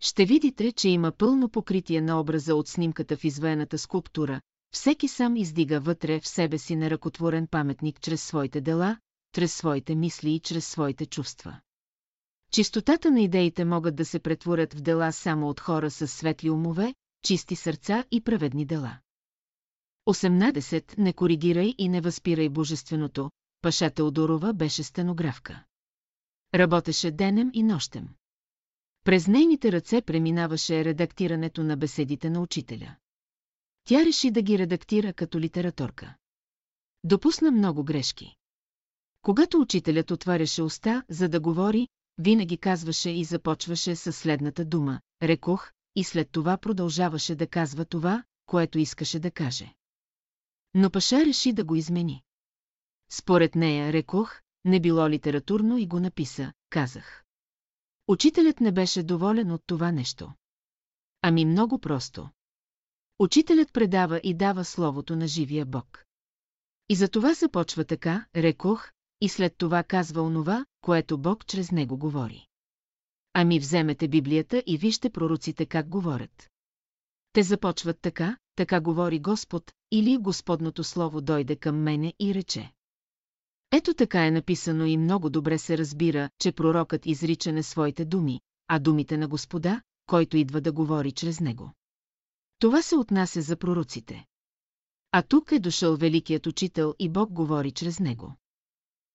ще 0.00 0.24
видите, 0.24 0.72
че 0.72 0.88
има 0.88 1.12
пълно 1.12 1.48
покритие 1.48 2.00
на 2.00 2.20
образа 2.20 2.54
от 2.54 2.68
снимката 2.68 3.16
в 3.16 3.24
изваяната 3.24 3.78
скулптура, 3.78 4.40
всеки 4.74 5.08
сам 5.08 5.36
издига 5.36 5.80
вътре 5.80 6.20
в 6.20 6.28
себе 6.28 6.58
си 6.58 6.76
неръкотворен 6.76 7.46
паметник 7.46 8.00
чрез 8.00 8.22
своите 8.22 8.60
дела, 8.60 8.98
чрез 9.34 9.54
своите 9.54 9.94
мисли 9.94 10.30
и 10.30 10.40
чрез 10.40 10.68
своите 10.68 11.06
чувства. 11.06 11.60
Чистотата 12.52 13.10
на 13.10 13.20
идеите 13.20 13.64
могат 13.64 13.96
да 13.96 14.04
се 14.04 14.18
претворят 14.18 14.74
в 14.74 14.80
дела 14.80 15.12
само 15.12 15.48
от 15.48 15.60
хора 15.60 15.90
с 15.90 16.08
светли 16.08 16.50
умове, 16.50 16.94
чисти 17.24 17.56
сърца 17.56 18.04
и 18.10 18.20
праведни 18.20 18.66
дела. 18.66 18.98
18. 20.08 20.98
Не 20.98 21.12
коригирай 21.12 21.74
и 21.78 21.88
не 21.88 22.00
възпирай 22.00 22.48
божественото. 22.48 23.30
Паша 23.62 23.90
Теодорова 23.90 24.54
беше 24.54 24.82
стенографка. 24.82 25.64
Работеше 26.54 27.10
денем 27.10 27.50
и 27.52 27.62
нощем. 27.62 28.08
През 29.04 29.26
нейните 29.26 29.72
ръце 29.72 30.02
преминаваше 30.02 30.84
редактирането 30.84 31.64
на 31.64 31.76
беседите 31.76 32.30
на 32.30 32.40
учителя. 32.40 32.96
Тя 33.84 34.04
реши 34.04 34.30
да 34.30 34.42
ги 34.42 34.58
редактира 34.58 35.12
като 35.12 35.40
литераторка. 35.40 36.14
Допусна 37.04 37.50
много 37.50 37.84
грешки. 37.84 38.34
Когато 39.22 39.60
учителят 39.60 40.10
отваряше 40.10 40.62
уста, 40.62 41.02
за 41.08 41.28
да 41.28 41.40
говори, 41.40 41.88
винаги 42.18 42.56
казваше 42.56 43.10
и 43.10 43.24
започваше 43.24 43.96
със 43.96 44.18
следната 44.18 44.64
дума– 44.64 45.00
рекох, 45.22 45.72
и 45.96 46.04
след 46.04 46.30
това 46.30 46.56
продължаваше 46.56 47.34
да 47.34 47.46
казва 47.46 47.84
това, 47.84 48.24
което 48.46 48.78
искаше 48.78 49.20
да 49.20 49.30
каже. 49.30 49.74
Но 50.74 50.90
Паша 50.90 51.24
реши 51.24 51.52
да 51.52 51.64
го 51.64 51.76
измени. 51.76 52.22
Според 53.10 53.54
нея, 53.54 53.92
рекох, 53.92 54.40
не 54.64 54.80
било 54.80 55.08
литературно 55.08 55.78
и 55.78 55.86
го 55.86 56.00
написа, 56.00 56.52
казах. 56.70 57.24
Учителят 58.08 58.60
не 58.60 58.72
беше 58.72 59.02
доволен 59.02 59.52
от 59.52 59.62
това 59.66 59.92
нещо. 59.92 60.32
Ами 61.22 61.44
много 61.44 61.78
просто. 61.78 62.30
Учителят 63.18 63.72
предава 63.72 64.20
и 64.24 64.34
дава 64.34 64.64
словото 64.64 65.16
на 65.16 65.26
живия 65.26 65.66
Бог. 65.66 66.04
И 66.88 66.94
за 66.94 67.08
това 67.08 67.34
започва 67.34 67.84
така, 67.84 68.26
рекох, 68.36 68.90
и 69.20 69.28
след 69.28 69.56
това 69.56 69.82
казва 69.82 70.22
онова, 70.22 70.66
което 70.88 71.18
Бог 71.18 71.46
чрез 71.46 71.72
него 71.72 71.98
говори. 71.98 72.46
Ами 73.32 73.58
вземете 73.58 74.08
Библията 74.08 74.62
и 74.66 74.78
вижте 74.78 75.10
пророците 75.10 75.66
как 75.66 75.88
говорят. 75.88 76.50
Те 77.32 77.42
започват 77.42 78.00
така, 78.00 78.36
така 78.56 78.80
говори 78.80 79.18
Господ, 79.18 79.72
или 79.90 80.16
Господното 80.16 80.84
Слово 80.84 81.20
дойде 81.20 81.56
към 81.56 81.82
мене 81.82 82.14
и 82.20 82.34
рече. 82.34 82.72
Ето 83.72 83.94
така 83.94 84.26
е 84.26 84.30
написано 84.30 84.84
и 84.84 84.96
много 84.96 85.30
добре 85.30 85.58
се 85.58 85.78
разбира, 85.78 86.30
че 86.38 86.52
пророкът 86.52 87.06
изрича 87.06 87.52
не 87.52 87.62
своите 87.62 88.04
думи, 88.04 88.40
а 88.68 88.78
думите 88.78 89.16
на 89.16 89.28
Господа, 89.28 89.82
който 90.06 90.36
идва 90.36 90.60
да 90.60 90.72
говори 90.72 91.12
чрез 91.12 91.40
него. 91.40 91.72
Това 92.58 92.82
се 92.82 92.96
отнася 92.96 93.42
за 93.42 93.56
пророците. 93.56 94.24
А 95.12 95.22
тук 95.22 95.52
е 95.52 95.58
дошъл 95.58 95.96
великият 95.96 96.46
учител 96.46 96.94
и 96.98 97.08
Бог 97.08 97.32
говори 97.32 97.72
чрез 97.72 98.00
него. 98.00 98.36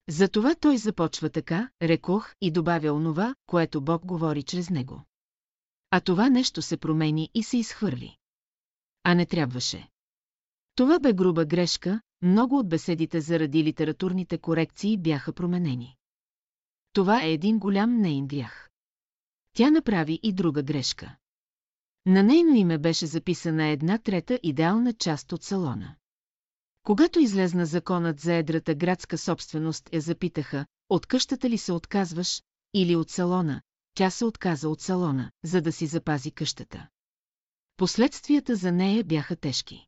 Затова 0.10 0.56
той 0.56 0.78
започва 0.78 1.30
така, 1.30 1.70
рекох 1.82 2.36
и 2.42 2.52
добавя 2.52 2.94
онова, 2.94 3.36
което 3.46 3.82
Бог 3.82 4.06
говори 4.06 4.44
чрез 4.44 4.70
него. 4.70 5.04
А 5.92 6.00
това 6.00 6.30
нещо 6.30 6.62
се 6.62 6.78
промени 6.78 7.30
и 7.34 7.44
се 7.44 7.58
изхвърли. 7.58 8.18
А 9.04 9.14
не 9.14 9.26
трябваше. 9.26 9.90
Това 10.76 11.00
бе 11.00 11.14
груба 11.14 11.46
грешка, 11.46 12.02
много 12.22 12.58
от 12.58 12.70
беседите 12.70 13.22
заради 13.22 13.64
литературните 13.64 14.38
корекции 14.38 14.98
бяха 14.98 15.34
променени. 15.34 15.96
Това 16.94 17.24
е 17.24 17.32
един 17.32 17.60
голям 17.60 17.98
нейн 17.98 18.28
грях. 18.28 18.70
Тя 19.56 19.72
направи 19.72 20.20
и 20.24 20.34
друга 20.34 20.64
грешка. 20.64 21.16
На 22.06 22.24
нейно 22.24 22.56
име 22.56 22.78
беше 22.78 23.06
записана 23.06 23.68
една 23.68 23.98
трета 23.98 24.40
идеална 24.44 24.94
част 24.94 25.32
от 25.32 25.44
салона. 25.44 25.96
Когато 26.84 27.20
излезна 27.20 27.66
законът 27.66 28.20
за 28.20 28.34
едрата 28.34 28.76
градска 28.76 29.18
собственост, 29.18 29.90
я 29.94 30.02
запитаха, 30.02 30.66
от 30.90 31.06
къщата 31.06 31.50
ли 31.50 31.58
се 31.58 31.72
отказваш, 31.72 32.42
или 32.74 32.96
от 32.96 33.10
салона, 33.10 33.62
тя 33.94 34.10
се 34.10 34.26
отказа 34.26 34.70
от 34.70 34.82
салона, 34.82 35.32
за 35.44 35.62
да 35.62 35.72
си 35.72 35.88
запази 35.88 36.32
къщата. 36.32 36.88
Последствията 37.78 38.56
за 38.56 38.72
нея 38.72 39.04
бяха 39.04 39.36
тежки. 39.36 39.88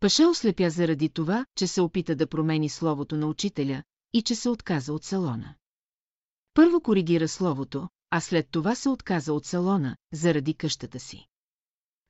Паша 0.00 0.28
ослепя 0.28 0.70
заради 0.70 1.08
това, 1.08 1.46
че 1.56 1.66
се 1.66 1.80
опита 1.80 2.16
да 2.16 2.26
промени 2.26 2.68
словото 2.68 3.16
на 3.16 3.26
учителя 3.26 3.82
и 4.12 4.22
че 4.22 4.34
се 4.34 4.48
отказа 4.48 4.92
от 4.92 5.04
салона. 5.04 5.54
Първо 6.54 6.80
коригира 6.80 7.28
словото, 7.28 7.88
а 8.10 8.20
след 8.20 8.48
това 8.50 8.74
се 8.74 8.88
отказа 8.88 9.32
от 9.32 9.46
салона, 9.46 9.96
заради 10.12 10.54
къщата 10.54 11.00
си. 11.00 11.26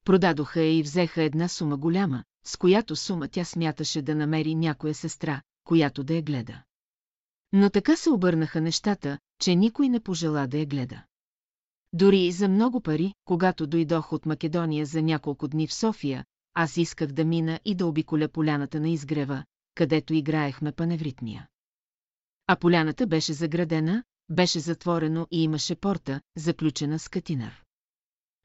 Продадоха 0.04 0.60
я 0.60 0.78
и 0.78 0.82
взеха 0.82 1.22
една 1.22 1.48
сума 1.48 1.76
голяма, 1.76 2.24
с 2.44 2.56
която 2.56 2.96
сума 2.96 3.28
тя 3.28 3.44
смяташе 3.44 4.02
да 4.02 4.14
намери 4.14 4.54
някоя 4.54 4.94
сестра, 4.94 5.42
която 5.64 6.04
да 6.04 6.14
я 6.14 6.22
гледа. 6.22 6.62
Но 7.52 7.70
така 7.70 7.96
се 7.96 8.10
обърнаха 8.10 8.60
нещата, 8.60 9.18
че 9.40 9.54
никой 9.54 9.88
не 9.88 10.00
пожела 10.00 10.46
да 10.46 10.58
я 10.58 10.66
гледа. 10.66 11.02
Дори 11.92 12.20
и 12.20 12.32
за 12.32 12.48
много 12.48 12.80
пари, 12.80 13.14
когато 13.24 13.66
дойдох 13.66 14.12
от 14.12 14.26
Македония 14.26 14.86
за 14.86 15.02
няколко 15.02 15.48
дни 15.48 15.66
в 15.66 15.74
София, 15.74 16.24
аз 16.54 16.76
исках 16.76 17.12
да 17.12 17.24
мина 17.24 17.60
и 17.64 17.74
да 17.74 17.86
обиколя 17.86 18.28
поляната 18.28 18.80
на 18.80 18.88
изгрева, 18.88 19.44
където 19.74 20.14
играехме 20.14 20.72
паневритмия. 20.72 21.48
А 22.46 22.56
поляната 22.56 23.06
беше 23.06 23.32
заградена, 23.32 24.04
беше 24.28 24.60
затворено 24.60 25.26
и 25.30 25.42
имаше 25.42 25.74
порта, 25.74 26.20
заключена 26.36 26.98
с 26.98 27.08
катинар. 27.08 27.62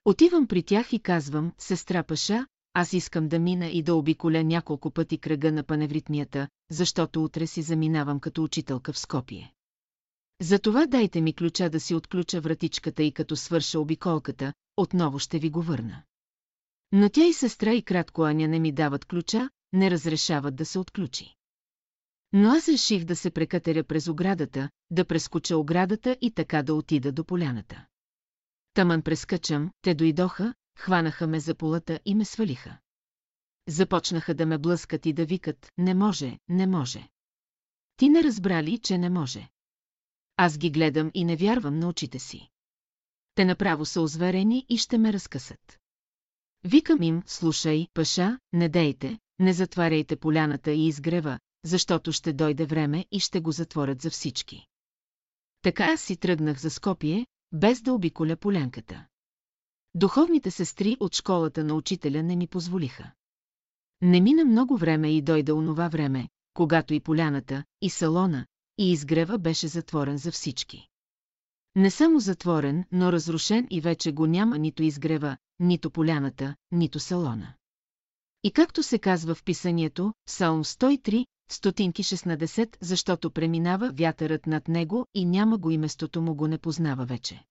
Отивам 0.06 0.48
при 0.48 0.64
тях 0.64 0.94
и 0.94 1.00
казвам, 1.00 1.54
сестра 1.58 2.04
Паша, 2.04 2.48
аз 2.78 2.94
искам 2.94 3.28
да 3.28 3.40
мина 3.40 3.68
и 3.68 3.84
да 3.84 3.96
обиколя 3.96 4.44
няколко 4.44 4.92
пъти 4.92 5.18
кръга 5.18 5.52
на 5.52 5.64
паневритмията, 5.64 6.48
защото 6.72 7.24
утре 7.24 7.48
си 7.48 7.62
заминавам 7.62 8.20
като 8.20 8.44
учителка 8.44 8.94
в 8.94 9.00
Скопие. 9.00 9.54
Затова 10.42 10.86
дайте 10.86 11.22
ми 11.22 11.34
ключа 11.34 11.70
да 11.70 11.80
си 11.80 11.96
отключа 11.96 12.42
вратичката 12.42 13.04
и 13.04 13.12
като 13.12 13.36
свърша 13.36 13.80
обиколката, 13.80 14.54
отново 14.78 15.20
ще 15.20 15.40
ви 15.40 15.50
го 15.50 15.62
върна. 15.62 16.04
Но 16.92 17.10
тя 17.10 17.26
и 17.26 17.34
сестра 17.34 17.74
и 17.74 17.82
кратко 17.82 18.24
Аня 18.24 18.48
не 18.48 18.60
ми 18.60 18.72
дават 18.72 19.06
ключа, 19.06 19.50
не 19.74 19.92
разрешават 19.92 20.56
да 20.56 20.66
се 20.66 20.80
отключи. 20.80 21.36
Но 22.34 22.50
аз 22.50 22.70
реших 22.70 23.04
да 23.04 23.16
се 23.16 23.32
прекатеря 23.32 23.84
през 23.84 24.08
оградата, 24.08 24.70
да 24.92 25.06
прескоча 25.06 25.58
оградата 25.58 26.18
и 26.22 26.32
така 26.32 26.64
да 26.64 26.74
отида 26.74 27.12
до 27.12 27.24
поляната. 27.24 27.86
Таман 28.74 29.02
прескачам, 29.02 29.72
те 29.82 29.94
дойдоха, 29.94 30.54
хванаха 30.78 31.28
ме 31.28 31.40
за 31.40 31.56
полата 31.56 32.00
и 32.06 32.16
ме 32.16 32.26
свалиха. 32.26 32.78
Започнаха 33.68 34.34
да 34.34 34.46
ме 34.46 34.58
блъскат 34.58 35.06
и 35.06 35.14
да 35.14 35.26
викат, 35.26 35.72
не 35.78 35.94
може, 35.94 36.40
не 36.50 36.68
може. 36.68 37.10
Ти 37.98 38.10
не 38.10 38.24
разбрали, 38.24 38.80
че 38.80 38.98
не 38.98 39.10
може. 39.10 39.50
Аз 40.38 40.58
ги 40.58 40.72
гледам 40.72 41.12
и 41.14 41.26
не 41.26 41.36
вярвам 41.36 41.80
на 41.80 41.88
очите 41.88 42.20
си. 42.20 42.50
Те 43.36 43.46
направо 43.46 43.86
са 43.86 44.02
озверени 44.02 44.66
и 44.70 44.78
ще 44.78 44.98
ме 44.98 45.14
разкъсат. 45.14 45.80
Викам 46.64 47.02
им, 47.02 47.24
слушай, 47.26 47.88
паша, 47.94 48.40
не 48.54 48.70
дейте, 48.70 49.20
не 49.40 49.54
затваряйте 49.54 50.16
поляната 50.16 50.72
и 50.72 50.88
изгрева, 50.88 51.40
защото 51.64 52.12
ще 52.12 52.34
дойде 52.34 52.66
време 52.66 53.06
и 53.12 53.20
ще 53.20 53.40
го 53.40 53.52
затворят 53.52 54.02
за 54.02 54.10
всички. 54.10 54.66
Така 55.62 55.84
аз 55.84 56.02
си 56.02 56.18
тръгнах 56.18 56.60
за 56.60 56.70
Скопие, 56.70 57.28
без 57.52 57.82
да 57.82 57.94
обиколя 57.94 58.36
полянката. 58.36 59.06
Духовните 59.96 60.52
сестри 60.52 60.98
от 61.00 61.16
школата 61.16 61.64
на 61.64 61.74
учителя 61.74 62.24
не 62.24 62.36
ми 62.36 62.48
позволиха. 62.48 63.12
Не 64.02 64.22
мина 64.22 64.46
много 64.46 64.78
време 64.78 65.12
и 65.12 65.22
дойде 65.22 65.52
онова 65.52 65.88
време, 65.88 66.30
когато 66.54 66.94
и 66.94 67.00
поляната, 67.00 67.64
и 67.82 67.90
салона, 67.90 68.46
и 68.78 68.92
изгрева 68.92 69.38
беше 69.38 69.68
затворен 69.68 70.18
за 70.18 70.32
всички. 70.32 70.88
Не 71.76 71.92
само 71.92 72.20
затворен, 72.20 72.86
но 72.92 73.12
разрушен 73.12 73.68
и 73.70 73.82
вече 73.82 74.12
го 74.12 74.26
няма 74.28 74.58
нито 74.58 74.84
изгрева, 74.84 75.38
нито 75.60 75.92
поляната, 75.92 76.56
нито 76.72 77.00
салона. 77.00 77.54
И 78.44 78.52
както 78.52 78.84
се 78.84 79.00
казва 79.00 79.36
в 79.36 79.44
писанието, 79.44 80.14
Псалм 80.26 80.64
103, 80.64 81.26
стотинки 81.52 82.04
16, 82.04 82.78
защото 82.82 83.32
преминава 83.32 83.92
вятърът 83.94 84.48
над 84.48 84.68
него 84.68 85.06
и 85.14 85.26
няма 85.26 85.58
го 85.58 85.72
и 85.72 85.78
местото 85.78 86.22
му 86.22 86.36
го 86.36 86.48
не 86.48 86.58
познава 86.58 87.06
вече. 87.06 87.44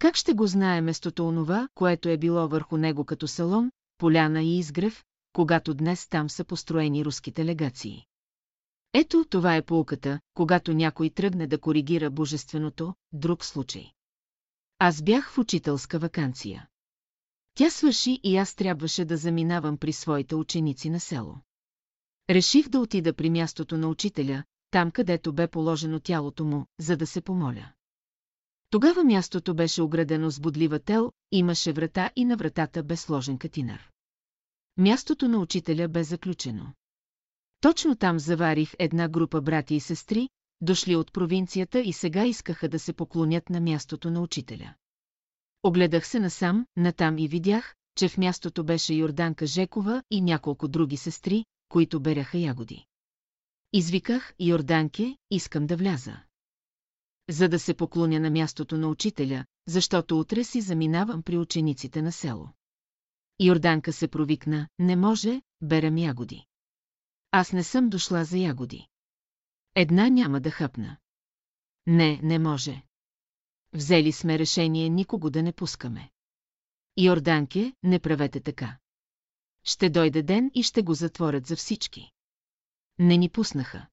Как 0.00 0.16
ще 0.16 0.32
го 0.32 0.46
знае 0.46 0.80
местото 0.80 1.28
онова, 1.28 1.68
което 1.74 2.08
е 2.08 2.16
било 2.16 2.48
върху 2.48 2.76
него 2.76 3.04
като 3.04 3.28
салон, 3.28 3.70
поляна 3.98 4.42
и 4.42 4.58
изгрев, 4.58 5.04
когато 5.32 5.74
днес 5.74 6.08
там 6.08 6.30
са 6.30 6.44
построени 6.44 7.04
руските 7.04 7.44
легации? 7.44 8.04
Ето 8.94 9.24
това 9.30 9.56
е 9.56 9.62
полката, 9.62 10.20
когато 10.34 10.72
някой 10.72 11.10
тръгне 11.10 11.46
да 11.46 11.58
коригира 11.58 12.10
божественото, 12.10 12.94
друг 13.12 13.44
случай. 13.44 13.92
Аз 14.78 15.02
бях 15.02 15.30
в 15.32 15.38
учителска 15.38 15.98
вакансия. 15.98 16.68
Тя 17.54 17.70
свърши 17.70 18.20
и 18.22 18.36
аз 18.36 18.54
трябваше 18.54 19.04
да 19.04 19.16
заминавам 19.16 19.78
при 19.78 19.92
своите 19.92 20.34
ученици 20.34 20.90
на 20.90 21.00
село. 21.00 21.36
Реших 22.30 22.68
да 22.68 22.80
отида 22.80 23.14
при 23.14 23.30
мястото 23.30 23.78
на 23.78 23.88
учителя, 23.88 24.44
там 24.70 24.90
където 24.90 25.32
бе 25.32 25.48
положено 25.48 26.00
тялото 26.00 26.44
му, 26.44 26.66
за 26.78 26.96
да 26.96 27.06
се 27.06 27.20
помоля. 27.20 27.72
Тогава 28.70 29.04
мястото 29.04 29.54
беше 29.54 29.82
оградено 29.82 30.30
с 30.30 30.40
бодлива 30.40 30.78
тел, 30.78 31.12
имаше 31.32 31.72
врата 31.72 32.10
и 32.16 32.24
на 32.24 32.36
вратата 32.36 32.82
бе 32.82 32.96
сложен 32.96 33.38
катинар. 33.38 33.90
Мястото 34.76 35.28
на 35.28 35.38
учителя 35.38 35.88
бе 35.88 36.04
заключено. 36.04 36.72
Точно 37.60 37.96
там 37.96 38.18
заварих 38.18 38.74
една 38.78 39.08
група 39.08 39.40
брати 39.40 39.74
и 39.74 39.80
сестри, 39.80 40.28
дошли 40.60 40.96
от 40.96 41.12
провинцията 41.12 41.80
и 41.80 41.92
сега 41.92 42.24
искаха 42.24 42.68
да 42.68 42.78
се 42.78 42.92
поклонят 42.92 43.50
на 43.50 43.60
мястото 43.60 44.10
на 44.10 44.20
учителя. 44.20 44.74
Огледах 45.62 46.06
се 46.06 46.20
насам, 46.20 46.66
натам 46.76 47.18
и 47.18 47.28
видях, 47.28 47.74
че 47.96 48.08
в 48.08 48.18
мястото 48.18 48.64
беше 48.64 48.94
Йорданка 48.94 49.46
Жекова 49.46 50.02
и 50.10 50.20
няколко 50.20 50.68
други 50.68 50.96
сестри, 50.96 51.44
които 51.68 52.00
беряха 52.00 52.38
ягоди. 52.38 52.86
Извиках, 53.72 54.34
Йорданке, 54.40 55.16
искам 55.30 55.66
да 55.66 55.76
вляза. 55.76 56.16
За 57.30 57.48
да 57.48 57.58
се 57.58 57.74
поклоня 57.74 58.20
на 58.20 58.30
мястото 58.30 58.78
на 58.78 58.88
учителя, 58.88 59.44
защото 59.66 60.20
утре 60.20 60.44
си 60.44 60.60
заминавам 60.60 61.22
при 61.22 61.38
учениците 61.38 62.02
на 62.02 62.12
село. 62.12 62.48
Йорданка 63.40 63.92
се 63.92 64.08
провикна, 64.08 64.68
не 64.78 64.96
може, 64.96 65.42
берем 65.62 65.98
ягоди. 65.98 66.46
Аз 67.30 67.52
не 67.52 67.64
съм 67.64 67.88
дошла 67.88 68.24
за 68.24 68.38
ягоди. 68.38 68.86
Една 69.74 70.08
няма 70.08 70.40
да 70.40 70.50
хъпна. 70.50 70.96
Не, 71.86 72.20
не 72.22 72.38
може. 72.38 72.82
Взели 73.72 74.12
сме 74.12 74.38
решение 74.38 74.88
никого 74.88 75.30
да 75.30 75.42
не 75.42 75.52
пускаме. 75.52 76.10
Йорданке, 76.96 77.72
не 77.82 77.98
правете 77.98 78.40
така. 78.40 78.78
Ще 79.64 79.90
дойде 79.90 80.22
ден 80.22 80.50
и 80.54 80.62
ще 80.62 80.82
го 80.82 80.94
затворят 80.94 81.46
за 81.46 81.56
всички. 81.56 82.10
Не 82.98 83.16
ни 83.16 83.28
пуснаха. 83.28 83.86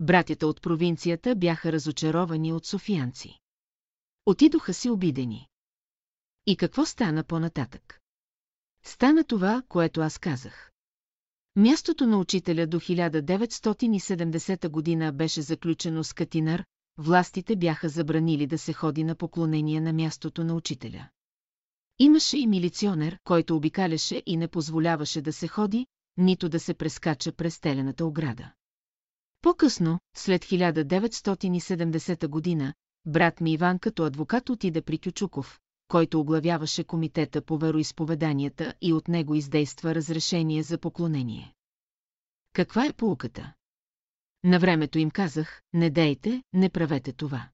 Братята 0.00 0.46
от 0.46 0.62
провинцията 0.62 1.34
бяха 1.34 1.72
разочаровани 1.72 2.52
от 2.52 2.66
софиянци. 2.66 3.38
Отидоха 4.26 4.74
си 4.74 4.90
обидени. 4.90 5.48
И 6.46 6.56
какво 6.56 6.86
стана 6.86 7.24
по-нататък? 7.24 8.00
Стана 8.84 9.24
това, 9.24 9.62
което 9.68 10.00
аз 10.00 10.18
казах. 10.18 10.70
Мястото 11.56 12.06
на 12.06 12.18
учителя 12.18 12.66
до 12.66 12.80
1970 12.80 14.68
година 14.68 15.12
беше 15.12 15.42
заключено 15.42 16.04
с 16.04 16.12
катинар, 16.12 16.64
властите 16.98 17.56
бяха 17.56 17.88
забранили 17.88 18.46
да 18.46 18.58
се 18.58 18.72
ходи 18.72 19.04
на 19.04 19.14
поклонение 19.14 19.80
на 19.80 19.92
мястото 19.92 20.44
на 20.44 20.54
учителя. 20.54 21.08
Имаше 21.98 22.38
и 22.38 22.46
милиционер, 22.46 23.18
който 23.24 23.56
обикаляше 23.56 24.22
и 24.26 24.36
не 24.36 24.48
позволяваше 24.48 25.22
да 25.22 25.32
се 25.32 25.48
ходи, 25.48 25.86
нито 26.16 26.48
да 26.48 26.60
се 26.60 26.74
прескача 26.74 27.32
през 27.32 27.60
телената 27.60 28.06
ограда. 28.06 28.52
По-късно, 29.44 29.98
след 30.16 30.44
1970 30.44 32.28
година, 32.28 32.74
брат 33.06 33.40
ми 33.40 33.52
Иван 33.52 33.78
като 33.78 34.04
адвокат 34.04 34.48
отиде 34.48 34.82
при 34.82 34.98
Кючуков, 34.98 35.60
който 35.88 36.20
оглавяваше 36.20 36.84
комитета 36.84 37.42
по 37.42 37.58
вероисповеданията 37.58 38.74
и 38.80 38.92
от 38.92 39.08
него 39.08 39.34
издейства 39.34 39.94
разрешение 39.94 40.62
за 40.62 40.78
поклонение. 40.78 41.54
Каква 42.52 42.86
е 42.86 42.92
полуката? 42.92 43.52
На 44.44 44.58
времето 44.58 44.98
им 44.98 45.10
казах, 45.10 45.62
не 45.72 45.90
дейте, 45.90 46.42
не 46.52 46.70
правете 46.70 47.12
това. 47.12 47.48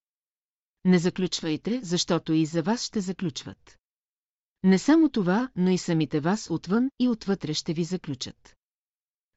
Не 0.84 0.98
заключвайте, 0.98 1.80
защото 1.82 2.32
и 2.32 2.46
за 2.46 2.62
вас 2.62 2.84
ще 2.84 3.00
заключват. 3.00 3.78
Не 4.62 4.78
само 4.78 5.08
това, 5.08 5.50
но 5.56 5.70
и 5.70 5.78
самите 5.78 6.20
вас 6.20 6.50
отвън 6.50 6.90
и 6.98 7.08
отвътре 7.08 7.54
ще 7.54 7.72
ви 7.72 7.84
заключат. 7.84 8.56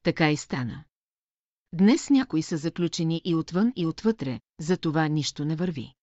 Така 0.02 0.30
и 0.30 0.36
стана. 0.36 0.84
Днес 1.74 2.10
някои 2.10 2.42
са 2.42 2.56
заключени 2.56 3.22
и 3.24 3.34
отвън 3.34 3.72
и 3.76 3.86
отвътре, 3.86 4.40
за 4.60 4.76
това 4.76 5.08
нищо 5.08 5.44
не 5.44 5.56
върви. 5.56 5.94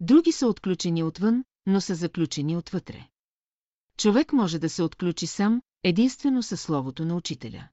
Други 0.00 0.32
са 0.32 0.46
отключени 0.46 1.02
отвън, 1.02 1.44
но 1.66 1.80
са 1.80 1.94
заключени 1.94 2.56
отвътре. 2.56 3.08
Човек 3.98 4.32
може 4.32 4.58
да 4.58 4.68
се 4.68 4.82
отключи 4.82 5.26
сам, 5.26 5.62
единствено 5.82 6.42
със 6.42 6.60
словото 6.60 7.04
на 7.04 7.16
учителя. 7.16 7.68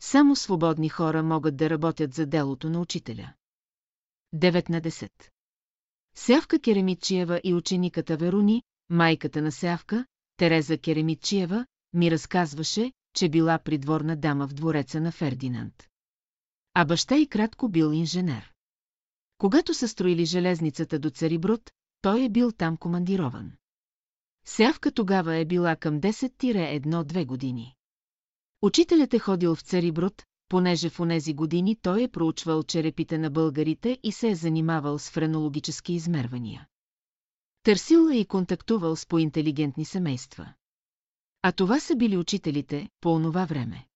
Само 0.00 0.36
свободни 0.36 0.88
хора 0.88 1.22
могат 1.22 1.56
да 1.56 1.70
работят 1.70 2.14
за 2.14 2.26
делото 2.26 2.70
на 2.70 2.80
учителя. 2.80 3.32
9 4.34 4.70
на 4.70 4.80
10 4.80 5.10
Сявка 6.16 6.60
Керемитчиева 6.60 7.40
и 7.44 7.54
учениката 7.54 8.16
Веруни, 8.16 8.62
майката 8.90 9.42
на 9.42 9.52
Сявка, 9.52 10.06
Тереза 10.36 10.78
Керемитчиева, 10.78 11.66
ми 11.92 12.10
разказваше, 12.10 12.92
че 13.14 13.28
била 13.28 13.58
придворна 13.58 14.16
дама 14.16 14.48
в 14.48 14.54
двореца 14.54 15.00
на 15.00 15.12
Фердинанд. 15.12 15.86
А 16.78 16.84
баща 16.84 17.16
и 17.16 17.26
кратко 17.26 17.68
бил 17.68 17.92
инженер. 17.92 18.52
Когато 19.38 19.74
са 19.74 19.88
строили 19.88 20.24
железницата 20.24 20.98
до 20.98 21.10
Цариброд, 21.10 21.70
той 22.00 22.24
е 22.24 22.28
бил 22.28 22.52
там 22.52 22.76
командирован. 22.76 23.52
Сявка 24.46 24.92
тогава 24.92 25.36
е 25.36 25.44
била 25.44 25.76
към 25.76 26.00
10-1-2 26.00 27.26
години. 27.26 27.74
Учителят 28.62 29.14
е 29.14 29.18
ходил 29.18 29.54
в 29.54 29.60
Цариброд, 29.60 30.24
понеже 30.48 30.90
в 30.90 31.00
онези 31.00 31.34
години 31.34 31.76
той 31.82 32.02
е 32.02 32.08
проучвал 32.08 32.62
черепите 32.62 33.18
на 33.18 33.30
българите 33.30 33.98
и 34.02 34.12
се 34.12 34.28
е 34.28 34.34
занимавал 34.34 34.98
с 34.98 35.10
френологически 35.10 35.92
измервания. 35.92 36.66
Търсил 37.62 38.08
е 38.12 38.16
и 38.16 38.24
контактувал 38.24 38.96
с 38.96 39.06
поинтелигентни 39.06 39.84
семейства. 39.84 40.52
А 41.42 41.52
това 41.52 41.80
са 41.80 41.96
били 41.96 42.16
учителите 42.16 42.88
по 43.00 43.14
онова 43.14 43.44
време. 43.44 43.86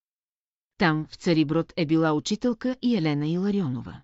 Там, 0.80 1.06
в 1.10 1.14
Цариброд, 1.14 1.72
е 1.76 1.86
била 1.86 2.12
учителка 2.12 2.76
и 2.82 2.96
Елена 2.96 3.28
Иларионова. 3.28 4.02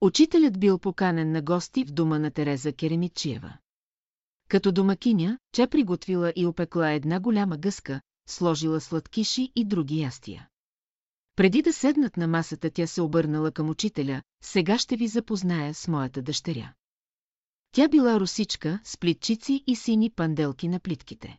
Учителят 0.00 0.60
бил 0.60 0.78
поканен 0.78 1.32
на 1.32 1.42
гости 1.42 1.84
в 1.84 1.92
дома 1.92 2.18
на 2.18 2.30
Тереза 2.30 2.72
Керемичиева. 2.72 3.58
Като 4.48 4.72
домакиня, 4.72 5.38
че 5.52 5.66
приготвила 5.66 6.32
и 6.36 6.46
опекла 6.46 6.90
една 6.90 7.20
голяма 7.20 7.56
гъска, 7.56 8.00
сложила 8.28 8.80
сладкиши 8.80 9.52
и 9.56 9.64
други 9.64 10.00
ястия. 10.00 10.48
Преди 11.36 11.62
да 11.62 11.72
седнат 11.72 12.16
на 12.16 12.28
масата, 12.28 12.70
тя 12.70 12.86
се 12.86 13.02
обърнала 13.02 13.52
към 13.52 13.70
учителя, 13.70 14.22
сега 14.42 14.78
ще 14.78 14.96
ви 14.96 15.08
запозная 15.08 15.74
с 15.74 15.88
моята 15.88 16.22
дъщеря. 16.22 16.72
Тя 17.72 17.88
била 17.88 18.20
русичка 18.20 18.80
с 18.84 18.98
плитчици 18.98 19.64
и 19.66 19.76
сини 19.76 20.10
панделки 20.10 20.68
на 20.68 20.80
плитките. 20.80 21.38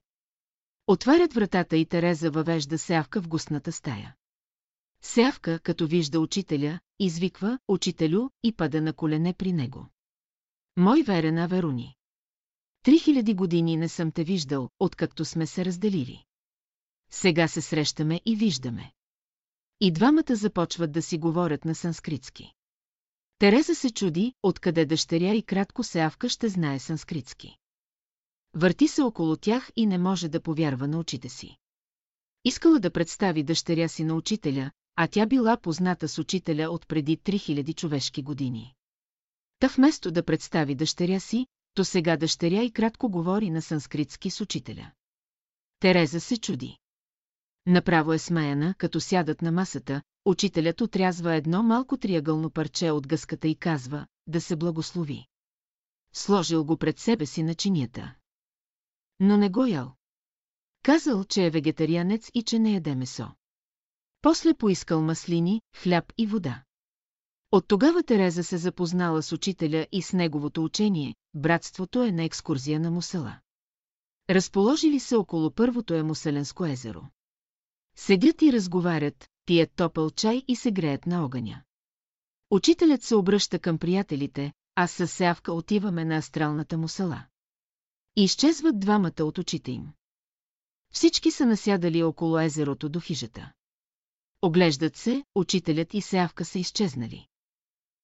Отварят 0.88 1.34
вратата 1.34 1.78
и 1.78 1.86
Тереза 1.86 2.32
въвежда 2.32 2.78
сявка 2.78 3.22
в 3.22 3.28
густната 3.28 3.72
стая. 3.72 4.15
Сявка, 5.02 5.60
като 5.60 5.88
вижда 5.88 6.19
учителя, 6.19 6.80
извиква 6.99 7.60
«Учителю» 7.68 8.30
и 8.44 8.52
пада 8.52 8.82
на 8.82 8.94
колене 8.94 9.34
при 9.34 9.53
него. 9.53 9.88
Мой 10.78 11.03
верена 11.03 11.48
Веруни. 11.48 11.95
Три 12.84 12.99
хиляди 12.99 13.34
години 13.34 13.78
не 13.78 13.90
съм 13.90 14.11
те 14.11 14.23
виждал, 14.23 14.69
откакто 14.80 15.26
сме 15.26 15.48
се 15.48 15.65
разделили. 15.65 16.26
Сега 17.11 17.48
се 17.48 17.61
срещаме 17.61 18.22
и 18.26 18.36
виждаме. 18.36 18.91
И 19.80 19.91
двамата 19.91 20.36
започват 20.36 20.91
да 20.91 21.02
си 21.02 21.18
говорят 21.18 21.65
на 21.65 21.76
санскритски. 21.76 22.53
Тереза 23.38 23.76
се 23.76 23.90
чуди, 23.90 24.34
откъде 24.44 24.86
дъщеря 24.86 25.34
и 25.34 25.41
кратко 25.41 25.84
Сявка 25.84 26.30
ще 26.30 26.49
знае 26.49 26.80
санскритски. 26.80 27.57
Върти 28.53 28.88
се 28.88 29.02
около 29.02 29.38
тях 29.38 29.72
и 29.76 29.86
не 29.86 29.98
може 29.98 30.30
да 30.30 30.41
повярва 30.41 30.88
на 30.88 30.99
очите 30.99 31.30
си. 31.30 31.57
Искала 32.45 32.80
да 32.80 32.91
представи 32.91 33.44
дъщеря 33.44 33.88
си 33.88 34.03
на 34.03 34.15
учителя, 34.15 34.72
а 34.96 35.08
тя 35.08 35.26
била 35.26 35.58
позната 35.58 36.08
с 36.08 36.18
учителя 36.18 36.70
от 36.70 36.88
преди 36.88 37.18
3000 37.18 37.76
човешки 37.76 38.24
години. 38.24 38.74
Та 39.60 39.68
вместо 39.68 40.12
да 40.12 40.24
представи 40.24 40.76
дъщеря 40.76 41.20
си, 41.20 41.48
то 41.74 41.86
сега 41.86 42.18
дъщеря 42.18 42.64
и 42.64 42.72
кратко 42.72 43.10
говори 43.10 43.50
на 43.50 43.62
санскритски 43.62 44.30
с 44.30 44.42
учителя. 44.42 44.92
Тереза 45.80 46.20
се 46.20 46.38
чуди. 46.38 46.78
Направо 47.66 48.14
е 48.14 48.20
смаяна, 48.20 48.76
като 48.78 49.00
сядат 49.00 49.42
на 49.42 49.52
масата, 49.52 50.02
учителят 50.26 50.82
отрязва 50.82 51.36
едно 51.36 51.64
малко 51.64 51.98
триъгълно 51.98 52.50
парче 52.50 52.92
от 52.92 53.08
гъската 53.08 53.48
и 53.48 53.56
казва, 53.56 54.08
да 54.28 54.42
се 54.42 54.56
благослови. 54.56 55.28
Сложил 56.14 56.66
го 56.66 56.78
пред 56.78 57.00
себе 57.00 57.26
си 57.26 57.44
на 57.44 57.56
чинията. 57.56 58.16
Но 59.20 59.38
не 59.38 59.50
го 59.50 59.66
ял. 59.66 59.94
Казал, 60.84 61.24
че 61.24 61.46
е 61.46 61.50
вегетарианец 61.50 62.32
и 62.34 62.44
че 62.44 62.60
не 62.60 62.74
яде 62.74 62.96
месо. 62.96 63.32
После 64.22 64.53
поискал 64.53 65.02
маслини, 65.02 65.61
хляб 65.76 66.14
и 66.18 66.27
вода. 66.27 66.64
От 67.52 67.68
тогава 67.68 68.03
Тереза 68.03 68.43
се 68.43 68.57
запознала 68.57 69.23
с 69.23 69.31
учителя 69.31 69.88
и 69.91 70.02
с 70.02 70.14
неговото 70.14 70.64
учение, 70.64 71.15
братството 71.34 72.03
е 72.03 72.11
на 72.11 72.23
екскурзия 72.23 72.80
на 72.80 72.91
Мусала. 72.91 73.39
Разположили 74.30 74.99
се 74.99 75.15
около 75.15 75.52
първото 75.52 75.93
е 75.93 76.03
Муселенско 76.03 76.65
езеро. 76.65 77.03
Седят 77.95 78.41
и 78.41 78.53
разговарят, 78.53 79.30
пият 79.45 79.72
топъл 79.76 80.10
чай 80.10 80.43
и 80.48 80.56
се 80.56 80.72
греят 80.72 81.06
на 81.06 81.26
огъня. 81.26 81.64
Учителят 82.52 83.03
се 83.03 83.15
обръща 83.15 83.60
към 83.60 83.77
приятелите, 83.77 84.53
а 84.76 84.88
със 84.88 85.11
сявка 85.11 85.53
отиваме 85.53 86.06
на 86.06 86.15
астралната 86.18 86.77
му 86.77 86.88
села. 86.88 87.26
Изчезват 88.15 88.80
двамата 88.80 89.23
от 89.23 89.38
очите 89.38 89.72
им. 89.72 89.93
Всички 90.93 91.31
са 91.31 91.45
насядали 91.45 92.03
около 92.03 92.39
езерото 92.39 92.89
до 92.89 92.99
хижата. 92.99 93.52
Оглеждат 94.42 94.96
се, 94.96 95.24
учителят 95.36 95.94
и 95.94 96.02
сявка 96.02 96.46
са 96.46 96.60
изчезнали. 96.60 97.28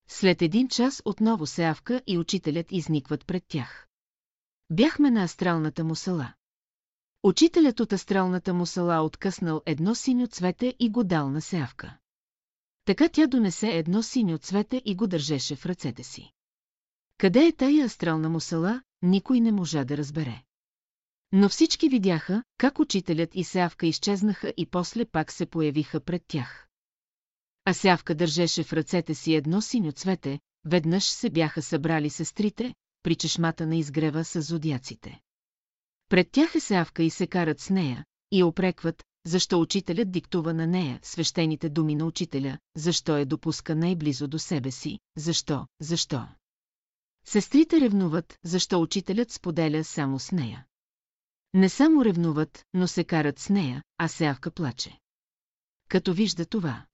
След 0.10 0.42
един 0.42 0.68
час 0.68 1.02
отново 1.06 1.46
сявка 1.46 2.02
и 2.08 2.18
учителят 2.18 2.72
изникват 2.72 3.26
пред 3.26 3.44
тях. 3.48 3.88
Бяхме 4.70 5.12
на 5.12 5.24
астралната 5.24 5.84
му 5.84 5.96
села. 5.96 6.34
Учителят 7.24 7.80
от 7.80 7.94
астралната 7.94 8.54
му 8.54 8.66
села 8.66 9.02
откъснал 9.02 9.62
едно 9.66 9.96
синьо 9.96 10.28
цвете 10.28 10.76
и 10.80 10.90
го 10.90 11.04
дал 11.04 11.30
на 11.30 11.42
сявка. 11.42 11.98
Така 12.86 13.10
тя 13.10 13.28
донесе 13.28 13.68
едно 13.68 14.04
синьо 14.04 14.38
цвете 14.38 14.82
и 14.86 14.96
го 14.96 15.08
държеше 15.08 15.56
в 15.56 15.66
ръцете 15.66 16.04
си. 16.04 16.32
Къде 17.18 17.46
е 17.46 17.52
тая 17.52 17.86
астрална 17.86 18.30
му 18.30 18.40
села, 18.40 18.82
никой 19.02 19.40
не 19.40 19.52
можа 19.52 19.84
да 19.84 19.98
разбере. 19.98 20.44
Но 21.32 21.50
всички 21.50 21.90
видяха, 21.90 22.44
как 22.58 22.80
учителят 22.80 23.30
и 23.34 23.44
Сявка 23.44 23.88
изчезнаха 23.88 24.54
и 24.58 24.66
после 24.66 25.06
пак 25.06 25.32
се 25.32 25.46
появиха 25.46 26.00
пред 26.00 26.24
тях. 26.28 26.68
А 27.66 27.74
Сявка 27.74 28.16
държеше 28.16 28.64
в 28.64 28.74
ръцете 28.74 29.16
си 29.16 29.34
едно 29.34 29.62
синьо 29.62 29.92
цвете, 29.92 30.40
веднъж 30.66 31.04
се 31.04 31.30
бяха 31.30 31.62
събрали 31.62 32.10
сестрите, 32.10 32.74
при 33.04 33.16
чешмата 33.16 33.68
на 33.68 33.76
изгрева 33.76 34.24
с 34.24 34.42
зодиаците. 34.42 35.20
Пред 36.10 36.32
тях 36.32 36.56
е 36.56 36.60
Сявка 36.60 37.04
и 37.04 37.10
се 37.10 37.28
карат 37.28 37.60
с 37.60 37.70
нея, 37.70 38.06
и 38.32 38.44
опрекват, 38.44 39.04
защо 39.26 39.62
учителят 39.62 40.12
диктува 40.12 40.54
на 40.54 40.68
нея 40.68 41.00
свещените 41.04 41.70
думи 41.70 41.96
на 41.96 42.06
учителя, 42.06 42.58
защо 42.76 43.18
я 43.18 43.26
допуска 43.26 43.76
най-близо 43.76 44.28
до 44.28 44.40
себе 44.40 44.72
си, 44.72 45.00
защо, 45.18 45.68
защо. 45.82 46.28
Сестрите 47.26 47.82
ревнуват, 47.82 48.38
защо 48.44 48.82
учителят 48.82 49.32
споделя 49.32 49.84
само 49.84 50.20
с 50.20 50.32
нея. 50.32 50.66
Не 51.54 51.70
само 51.70 52.06
ревнуват, 52.06 52.66
но 52.74 52.88
се 52.88 53.04
карат 53.04 53.40
с 53.40 53.50
нея, 53.50 53.84
а 53.98 54.08
Сявка 54.08 54.52
плаче. 54.52 55.00
Като 55.90 56.14
вижда 56.14 56.46
това. 56.46 56.86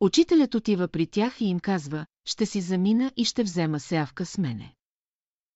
Учителят 0.00 0.54
отива 0.54 0.88
при 0.88 1.06
тях 1.06 1.40
и 1.40 1.44
им 1.44 1.60
казва, 1.60 2.06
ще 2.24 2.46
си 2.46 2.60
замина 2.60 3.12
и 3.16 3.24
ще 3.24 3.42
взема 3.42 3.80
Сявка 3.80 4.26
с 4.26 4.38
мене. 4.38 4.74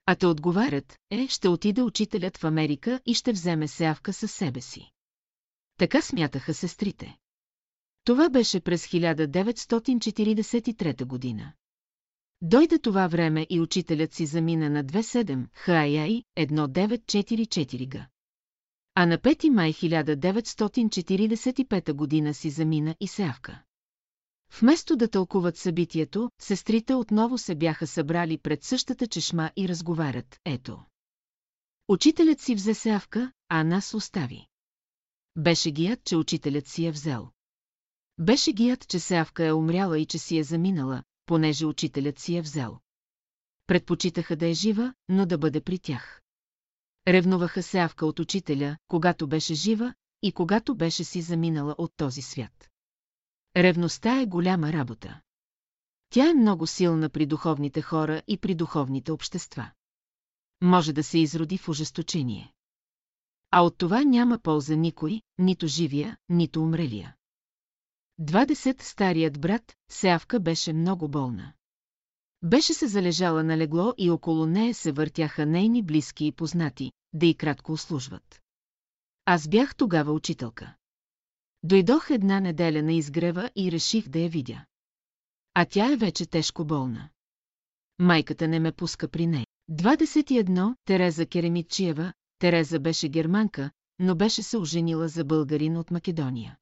А 0.06 0.14
те 0.14 0.26
отговарят, 0.26 0.98
е, 1.10 1.28
ще 1.28 1.48
отиде 1.48 1.82
учителят 1.82 2.36
в 2.36 2.44
Америка 2.44 3.00
и 3.06 3.14
ще 3.14 3.32
вземе 3.32 3.68
Сявка 3.68 4.12
със 4.12 4.32
себе 4.32 4.60
си. 4.60 4.90
Така 5.76 6.02
смятаха 6.02 6.54
сестрите. 6.54 7.16
Това 8.04 8.28
беше 8.28 8.60
през 8.60 8.86
1943 8.86 11.04
година. 11.04 11.52
Дойде 12.46 12.78
това 12.78 13.06
време 13.06 13.46
и 13.50 13.60
учителят 13.60 14.14
си 14.14 14.26
замина 14.26 14.70
на 14.70 14.84
27 14.84 15.46
ХАИ 15.54 16.24
1944 16.38 17.88
г. 17.88 18.08
А 18.94 19.06
на 19.06 19.18
5 19.18 19.48
май 19.48 19.72
1945 19.72 21.92
година 21.92 22.34
си 22.34 22.50
замина 22.50 22.94
и 23.00 23.08
Сявка. 23.08 23.62
Вместо 24.60 24.96
да 24.96 25.08
тълкуват 25.08 25.56
събитието, 25.56 26.30
сестрите 26.40 26.94
отново 26.94 27.38
се 27.38 27.54
бяха 27.54 27.86
събрали 27.86 28.38
пред 28.38 28.64
същата 28.64 29.06
чешма 29.06 29.50
и 29.56 29.68
разговарят. 29.68 30.40
Ето. 30.44 30.84
Учителят 31.88 32.40
си 32.40 32.54
взе 32.54 32.74
Сявка, 32.74 33.32
а 33.48 33.64
нас 33.64 33.94
остави. 33.94 34.46
Беше 35.36 35.70
гият, 35.70 36.04
че 36.04 36.16
учителят 36.16 36.66
си 36.66 36.86
е 36.86 36.90
взел. 36.90 37.28
Беше 38.18 38.52
гият, 38.52 38.88
че 38.88 38.98
Сявка 38.98 39.44
е 39.44 39.52
умряла 39.52 39.98
и 39.98 40.06
че 40.06 40.18
си 40.18 40.38
е 40.38 40.44
заминала, 40.44 41.02
понеже 41.26 41.66
учителят 41.66 42.18
си 42.18 42.36
е 42.36 42.42
взел. 42.42 42.78
Предпочитаха 43.66 44.36
да 44.36 44.46
е 44.46 44.54
жива, 44.54 44.94
но 45.08 45.26
да 45.26 45.38
бъде 45.38 45.60
при 45.60 45.78
тях. 45.78 46.22
Ревнуваха 47.08 47.62
Сявка 47.62 48.06
от 48.06 48.18
учителя, 48.18 48.76
когато 48.88 49.26
беше 49.28 49.54
жива 49.54 49.94
и 50.22 50.32
когато 50.32 50.74
беше 50.74 51.04
си 51.04 51.22
заминала 51.22 51.74
от 51.78 51.92
този 51.96 52.22
свят. 52.22 52.70
Ревността 53.56 54.20
е 54.20 54.26
голяма 54.26 54.72
работа. 54.72 55.20
Тя 56.10 56.30
е 56.30 56.34
много 56.34 56.66
силна 56.66 57.08
при 57.08 57.26
духовните 57.26 57.82
хора 57.82 58.22
и 58.28 58.38
при 58.38 58.54
духовните 58.54 59.12
общества. 59.12 59.70
Може 60.60 60.92
да 60.92 61.02
се 61.02 61.18
изроди 61.18 61.58
в 61.58 61.68
ожесточение. 61.68 62.52
А 63.50 63.60
от 63.60 63.78
това 63.78 64.04
няма 64.04 64.38
полза 64.38 64.76
никой, 64.76 65.22
нито 65.38 65.66
живия, 65.66 66.16
нито 66.28 66.62
умрелия. 66.62 67.16
20 68.20 68.82
старият 68.82 69.40
брат, 69.40 69.76
Сявка 69.90 70.40
беше 70.40 70.72
много 70.72 71.08
болна. 71.08 71.52
Беше 72.42 72.74
се 72.74 72.86
залежала 72.86 73.44
на 73.44 73.56
легло 73.56 73.94
и 73.98 74.10
около 74.10 74.46
нея 74.46 74.74
се 74.74 74.92
въртяха 74.92 75.46
нейни 75.46 75.82
близки 75.82 76.26
и 76.26 76.32
познати, 76.32 76.92
да 77.12 77.26
и 77.26 77.34
кратко 77.34 77.72
услужват. 77.72 78.40
Аз 79.24 79.48
бях 79.48 79.76
тогава 79.76 80.12
учителка. 80.12 80.74
Дойдох 81.62 82.10
една 82.10 82.40
неделя 82.40 82.82
на 82.82 82.92
изгрева 82.92 83.50
и 83.56 83.72
реших 83.72 84.08
да 84.08 84.18
я 84.18 84.28
видя. 84.28 84.64
А 85.54 85.64
тя 85.64 85.92
е 85.92 85.96
вече 85.96 86.26
тежко 86.26 86.64
болна. 86.64 87.08
Майката 87.98 88.48
не 88.48 88.60
ме 88.60 88.72
пуска 88.72 89.08
при 89.08 89.26
нея. 89.26 89.46
21. 89.70 90.74
Тереза 90.84 91.26
Керемитчиева. 91.26 92.12
Тереза 92.38 92.80
беше 92.80 93.08
германка, 93.08 93.70
но 93.98 94.14
беше 94.14 94.42
се 94.42 94.58
оженила 94.58 95.08
за 95.08 95.24
българин 95.24 95.76
от 95.76 95.90
Македония. 95.90 96.56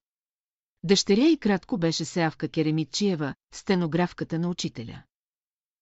Дъщеря 0.83 1.27
и 1.27 1.37
кратко 1.37 1.77
беше 1.77 2.05
Сявка 2.05 2.49
Керемитчиева, 2.49 3.35
стенографката 3.53 4.39
на 4.39 4.49
учителя. 4.49 5.03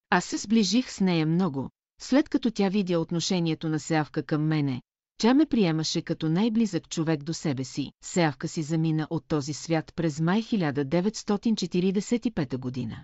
Аз 0.10 0.26
се 0.26 0.38
сближих 0.38 0.92
с 0.92 1.00
нея 1.00 1.26
много, 1.26 1.70
след 2.02 2.30
като 2.30 2.52
тя 2.52 2.70
видя 2.70 3.00
отношението 3.00 3.70
на 3.70 3.80
Сявка 3.80 4.24
към 4.24 4.48
мене, 4.48 4.82
тя 5.18 5.34
ме 5.34 5.46
приемаше 5.46 6.02
като 6.02 6.30
най-близък 6.30 6.90
човек 6.90 7.24
до 7.24 7.34
себе 7.34 7.64
си. 7.64 7.92
Сявка 8.04 8.48
си 8.48 8.64
замина 8.64 9.08
от 9.10 9.28
този 9.28 9.54
свят 9.54 9.94
през 9.96 10.20
май 10.20 10.44
1945 10.44 12.58
година. 12.58 13.04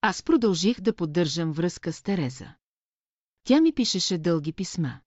Аз 0.00 0.22
продължих 0.22 0.80
да 0.80 0.94
поддържам 0.94 1.52
връзка 1.52 1.92
с 1.92 2.02
Тереза. 2.02 2.54
Тя 3.44 3.60
ми 3.60 3.72
пишеше 3.72 4.18
дълги 4.18 4.52
писма. 4.52 5.00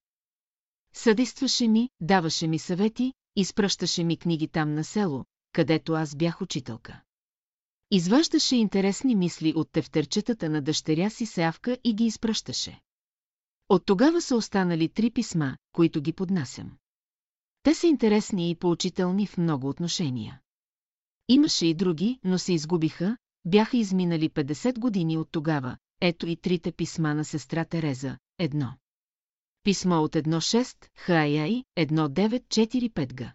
Съдействаше 0.94 1.68
ми, 1.68 1.90
даваше 2.02 2.48
ми 2.48 2.60
съвети, 2.60 3.14
изпращаше 3.36 4.04
ми 4.04 4.18
книги 4.18 4.48
там 4.48 4.74
на 4.74 4.84
село, 4.84 5.26
където 5.54 5.94
аз 5.94 6.16
бях 6.16 6.42
учителка. 6.42 7.02
Изваждаше 7.92 8.56
интересни 8.56 9.16
мисли 9.16 9.54
от 9.56 9.72
тефтерчетата 9.72 10.50
на 10.50 10.62
дъщеря 10.62 11.10
си 11.10 11.26
Сявка 11.26 11.78
и 11.84 11.94
ги 11.94 12.06
изпращаше. 12.06 12.82
От 13.70 13.86
тогава 13.86 14.22
са 14.22 14.36
останали 14.36 14.90
три 14.90 15.12
писма, 15.12 15.58
които 15.72 16.02
ги 16.02 16.14
поднасям. 16.14 16.78
Те 17.64 17.74
са 17.74 17.88
интересни 17.88 18.50
и 18.50 18.56
поучителни 18.56 19.28
в 19.28 19.38
много 19.38 19.70
отношения. 19.70 20.42
Имаше 21.28 21.66
и 21.66 21.74
други, 21.74 22.20
но 22.24 22.38
се 22.38 22.54
изгубиха, 22.54 23.18
бяха 23.46 23.78
изминали 23.78 24.30
50 24.30 24.80
години 24.80 25.18
от 25.18 25.32
тогава, 25.32 25.78
ето 26.02 26.28
и 26.28 26.36
трите 26.36 26.72
писма 26.72 27.14
на 27.14 27.26
сестра 27.26 27.66
Тереза, 27.66 28.18
едно. 28.40 28.74
Писмо 29.64 30.04
от 30.04 30.14
1.6, 30.14 30.86
ХАЯИ, 30.98 31.64
1945 31.78 33.14
г. 33.16 33.34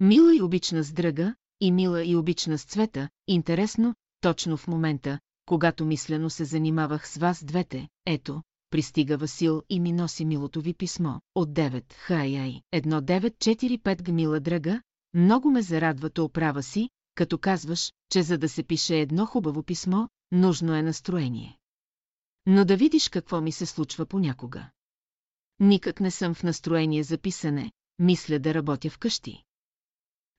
Мила 0.00 0.36
и 0.36 0.42
обична 0.42 0.82
с 0.82 0.92
дръга, 0.92 1.34
и 1.60 1.72
мила 1.72 2.04
и 2.04 2.16
обична 2.16 2.58
с 2.58 2.64
цвета, 2.64 3.08
интересно, 3.26 3.94
точно 4.20 4.56
в 4.56 4.68
момента, 4.68 5.18
когато 5.46 5.86
мислено 5.86 6.30
се 6.30 6.44
занимавах 6.44 7.08
с 7.08 7.16
вас 7.16 7.44
двете, 7.44 7.88
ето, 8.06 8.42
пристига 8.70 9.16
Васил 9.16 9.62
и 9.68 9.80
ми 9.80 9.92
носи 9.92 10.24
милото 10.24 10.60
ви 10.60 10.74
писмо, 10.74 11.20
от 11.34 11.52
9, 11.52 11.92
хай-ай, 11.92 12.60
1945 12.74 14.02
гмила 14.02 14.40
дръга, 14.40 14.82
много 15.14 15.50
ме 15.50 15.62
зарадва 15.62 16.10
оправа 16.20 16.62
си, 16.62 16.88
като 17.14 17.38
казваш, 17.38 17.92
че 18.12 18.22
за 18.22 18.38
да 18.38 18.48
се 18.48 18.62
пише 18.62 19.00
едно 19.00 19.26
хубаво 19.26 19.62
писмо, 19.62 20.06
нужно 20.32 20.74
е 20.74 20.82
настроение. 20.82 21.58
Но 22.46 22.64
да 22.64 22.76
видиш 22.76 23.08
какво 23.08 23.40
ми 23.40 23.52
се 23.52 23.66
случва 23.66 24.06
понякога. 24.06 24.70
Никак 25.58 26.00
не 26.00 26.10
съм 26.10 26.34
в 26.34 26.42
настроение 26.42 27.02
за 27.02 27.18
писане, 27.18 27.72
мисля 27.98 28.38
да 28.38 28.54
работя 28.54 28.90
вкъщи. 28.90 29.44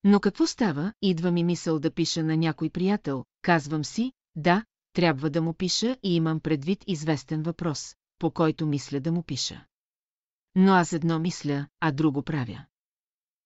Но 0.03 0.19
какво 0.19 0.48
става, 0.48 0.94
идва 1.02 1.32
ми 1.32 1.44
мисъл 1.44 1.80
да 1.80 1.91
пиша 1.91 2.23
на 2.23 2.38
някой 2.38 2.69
приятел, 2.69 3.26
казвам 3.41 3.86
си, 3.86 4.11
да, 4.36 4.65
трябва 4.94 5.30
да 5.30 5.41
му 5.41 5.53
пиша 5.53 5.98
и 6.03 6.15
имам 6.15 6.40
предвид 6.40 6.84
известен 6.88 7.44
въпрос, 7.44 7.95
по 8.19 8.32
който 8.32 8.68
мисля 8.68 8.99
да 8.99 9.11
му 9.11 9.23
пиша. 9.23 9.65
Но 10.56 10.73
аз 10.73 10.94
едно 10.94 11.19
мисля, 11.19 11.68
а 11.80 11.91
друго 11.91 12.23
правя. 12.23 12.65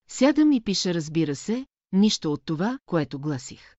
Сядам 0.08 0.52
и 0.52 0.62
пиша, 0.62 0.94
разбира 0.94 1.36
се, 1.36 1.66
нищо 1.92 2.34
от 2.34 2.46
това, 2.46 2.80
което 2.86 3.20
гласих. 3.20 3.76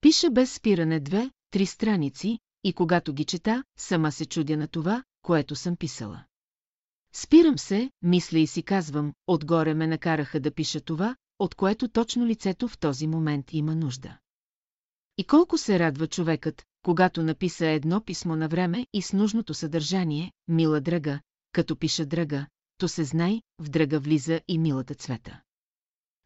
Пиша 0.00 0.30
без 0.30 0.54
спиране 0.54 1.00
две, 1.00 1.30
три 1.50 1.66
страници, 1.66 2.38
и 2.64 2.72
когато 2.72 3.12
ги 3.12 3.24
чета, 3.24 3.64
сама 3.78 4.12
се 4.12 4.26
чудя 4.26 4.56
на 4.56 4.68
това, 4.68 5.04
което 5.22 5.56
съм 5.56 5.76
писала. 5.76 6.24
Спирам 7.12 7.58
се, 7.58 7.90
мисля 8.02 8.38
и 8.38 8.46
си 8.46 8.62
казвам, 8.62 9.12
отгоре 9.26 9.74
ме 9.74 9.86
накараха 9.86 10.40
да 10.40 10.54
пиша 10.54 10.80
това, 10.80 11.16
от 11.38 11.54
което 11.54 11.88
точно 11.88 12.26
лицето 12.26 12.68
в 12.68 12.78
този 12.78 13.06
момент 13.06 13.52
има 13.52 13.74
нужда. 13.74 14.18
И 15.18 15.24
колко 15.24 15.58
се 15.58 15.78
радва 15.78 16.06
човекът, 16.06 16.64
когато 16.82 17.22
написа 17.22 17.66
едно 17.66 18.04
писмо 18.04 18.36
на 18.36 18.48
време 18.48 18.86
и 18.92 19.02
с 19.02 19.12
нужното 19.12 19.54
съдържание, 19.54 20.32
мила 20.48 20.80
драга, 20.80 21.20
като 21.52 21.76
пиша 21.76 22.06
драга, 22.06 22.46
то 22.78 22.88
се 22.88 23.04
знай, 23.04 23.42
в 23.58 23.68
драга 23.68 24.00
влиза 24.00 24.40
и 24.48 24.58
милата 24.58 24.94
цвета. 24.94 25.40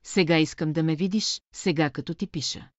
Сега 0.05 0.39
искам 0.39 0.73
да 0.73 0.83
ме 0.83 0.97
видиш, 0.97 1.41
сега 1.55 1.91
като 1.91 2.15
ти 2.15 2.27
пиша. 2.27 2.71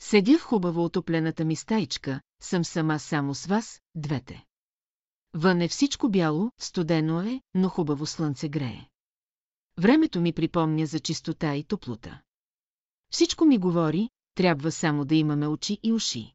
Седя 0.00 0.38
в 0.38 0.42
хубаво 0.42 0.84
отоплената 0.84 1.44
ми 1.44 1.56
стаичка, 1.56 2.20
съм 2.42 2.64
сама 2.64 2.98
само 2.98 3.34
с 3.34 3.46
вас, 3.46 3.80
двете. 3.94 4.44
Вън 5.34 5.60
е 5.60 5.68
всичко 5.68 6.08
бяло, 6.08 6.50
студено 6.60 7.22
е, 7.22 7.40
но 7.54 7.68
хубаво 7.68 8.06
слънце 8.06 8.48
грее. 8.48 8.88
Времето 9.78 10.20
ми 10.20 10.32
припомня 10.32 10.86
за 10.86 11.00
чистота 11.00 11.56
и 11.56 11.64
топлота. 11.64 12.20
Всичко 13.10 13.44
ми 13.44 13.58
говори, 13.58 14.10
трябва 14.34 14.72
само 14.72 15.04
да 15.04 15.14
имаме 15.14 15.46
очи 15.46 15.78
и 15.82 15.92
уши. 15.92 16.34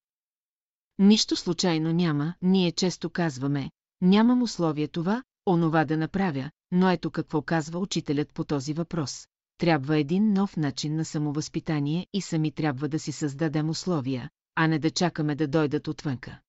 Нищо 1.00 1.36
случайно 1.36 1.92
няма, 1.92 2.34
ние 2.42 2.72
често 2.72 3.10
казваме, 3.10 3.72
нямам 4.02 4.42
условие 4.42 4.88
това, 4.88 5.24
онова 5.48 5.86
да 5.86 5.98
направя, 5.98 6.52
но 6.72 6.90
ето 6.90 7.12
какво 7.12 7.42
казва 7.42 7.80
учителят 7.80 8.34
по 8.34 8.44
този 8.44 8.74
въпрос. 8.74 9.28
Трябва 9.58 9.98
един 9.98 10.34
нов 10.34 10.58
начин 10.58 10.96
на 10.96 11.06
самовъзпитание 11.06 12.08
и 12.14 12.22
сами 12.22 12.52
трябва 12.52 12.90
да 12.90 13.00
си 13.00 13.12
създадем 13.12 13.70
условия, 13.70 14.30
а 14.56 14.68
не 14.68 14.80
да 14.80 14.92
чакаме 14.92 15.36
да 15.36 15.48
дойдат 15.48 15.88
отвънка. 15.88 16.40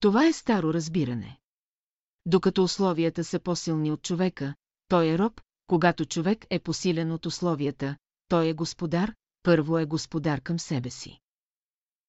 Това 0.00 0.26
е 0.26 0.32
старо 0.32 0.74
разбиране. 0.74 1.38
Докато 2.26 2.64
условията 2.64 3.24
са 3.24 3.40
по-силни 3.40 3.92
от 3.92 4.02
човека, 4.02 4.54
той 4.88 5.08
е 5.08 5.18
роб, 5.18 5.40
когато 5.70 6.04
човек 6.04 6.46
е 6.50 6.58
посилен 6.58 7.12
от 7.12 7.26
условията, 7.26 7.96
той 8.28 8.48
е 8.48 8.52
господар, 8.52 9.14
първо 9.42 9.78
е 9.78 9.84
господар 9.84 10.40
към 10.40 10.58
себе 10.58 10.90
си. 10.90 11.18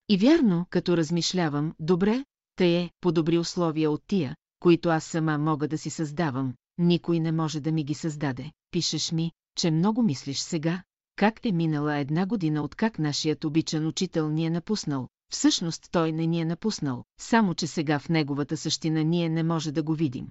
И 0.10 0.18
вярно, 0.18 0.66
като 0.70 0.98
размишлявам, 0.98 1.74
добре, 1.80 2.26
тъй 2.56 2.78
е, 2.78 2.90
по-добри 3.02 3.38
условия 3.38 3.92
от 3.92 4.04
тия, 4.08 4.36
които 4.60 4.90
аз 4.90 5.04
сама 5.04 5.38
мога 5.38 5.68
да 5.68 5.78
си 5.78 5.90
създавам, 5.90 6.54
никой 6.78 7.20
не 7.20 7.32
може 7.32 7.60
да 7.60 7.72
ми 7.72 7.84
ги 7.84 7.94
създаде. 7.94 8.52
Пишеш 8.72 9.12
ми, 9.12 9.32
че 9.58 9.72
много 9.72 10.04
мислиш 10.04 10.40
сега, 10.40 10.84
как 11.16 11.46
е 11.46 11.52
минала 11.52 11.98
една 11.98 12.26
година 12.26 12.64
от 12.64 12.76
как 12.76 13.00
нашият 13.00 13.44
обичан 13.44 13.88
учител 13.88 14.30
ни 14.30 14.46
е 14.46 14.50
напуснал. 14.50 15.08
Всъщност 15.32 15.88
той 15.92 16.12
не 16.12 16.26
ни 16.26 16.42
е 16.42 16.46
напуснал, 16.46 17.04
само 17.20 17.56
че 17.56 17.68
сега 17.68 18.00
в 18.00 18.10
неговата 18.10 18.58
същина 18.58 19.04
ние 19.04 19.30
не 19.30 19.44
може 19.44 19.72
да 19.72 19.84
го 19.84 19.94
видим. 19.94 20.28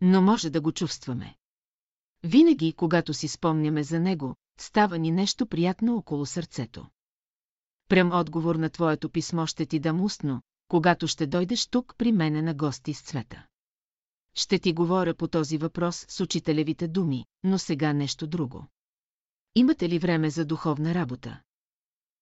Но 0.00 0.22
може 0.22 0.50
да 0.50 0.60
го 0.60 0.72
чувстваме. 0.72 1.37
Винаги, 2.22 2.72
когато 2.72 3.14
си 3.14 3.28
спомняме 3.28 3.82
за 3.82 4.00
него, 4.00 4.34
става 4.60 4.98
ни 4.98 5.10
нещо 5.10 5.46
приятно 5.46 5.96
около 5.96 6.26
сърцето. 6.26 6.86
Прям 7.88 8.12
отговор 8.12 8.54
на 8.56 8.70
твоето 8.70 9.10
писмо 9.10 9.46
ще 9.46 9.66
ти 9.66 9.80
дам 9.80 10.00
устно, 10.00 10.42
когато 10.68 11.06
ще 11.06 11.26
дойдеш 11.26 11.66
тук 11.66 11.94
при 11.98 12.12
мене 12.12 12.42
на 12.42 12.54
гости 12.54 12.94
с 12.94 13.02
цвета. 13.02 13.46
Ще 14.34 14.58
ти 14.58 14.72
говоря 14.72 15.14
по 15.14 15.28
този 15.28 15.58
въпрос 15.58 16.06
с 16.08 16.20
учителевите 16.20 16.88
думи, 16.88 17.24
но 17.44 17.58
сега 17.58 17.92
нещо 17.92 18.26
друго. 18.26 18.66
Имате 19.54 19.88
ли 19.88 19.98
време 19.98 20.30
за 20.30 20.44
духовна 20.44 20.94
работа? 20.94 21.40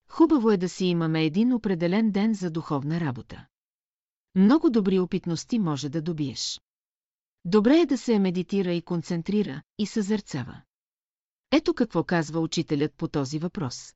Хубаво 0.08 0.50
е 0.50 0.56
да 0.56 0.68
си 0.68 0.86
имаме 0.86 1.24
един 1.24 1.52
определен 1.52 2.10
ден 2.10 2.34
за 2.34 2.50
духовна 2.50 3.00
работа. 3.00 3.46
Много 4.34 4.70
добри 4.70 4.98
опитности 4.98 5.58
може 5.58 5.88
да 5.88 6.02
добиеш. 6.02 6.60
Добре 7.48 7.80
е 7.80 7.86
да 7.86 7.98
се 7.98 8.18
медитира 8.18 8.72
и 8.72 8.82
концентрира, 8.82 9.62
и 9.78 9.86
съзърцава. 9.86 10.62
Ето 11.52 11.74
какво 11.74 12.04
казва 12.04 12.40
учителят 12.40 12.94
по 12.94 13.08
този 13.08 13.38
въпрос. 13.38 13.94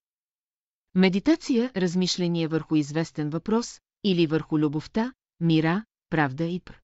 Медитация– 0.94 1.72
размишление 1.76 2.48
върху 2.48 2.76
известен 2.76 3.30
въпрос 3.30 3.80
или 4.04 4.26
върху 4.26 4.58
любовта, 4.58 5.12
мира, 5.40 5.84
правда 6.10 6.44
и 6.44 6.60
пр. 6.60 6.80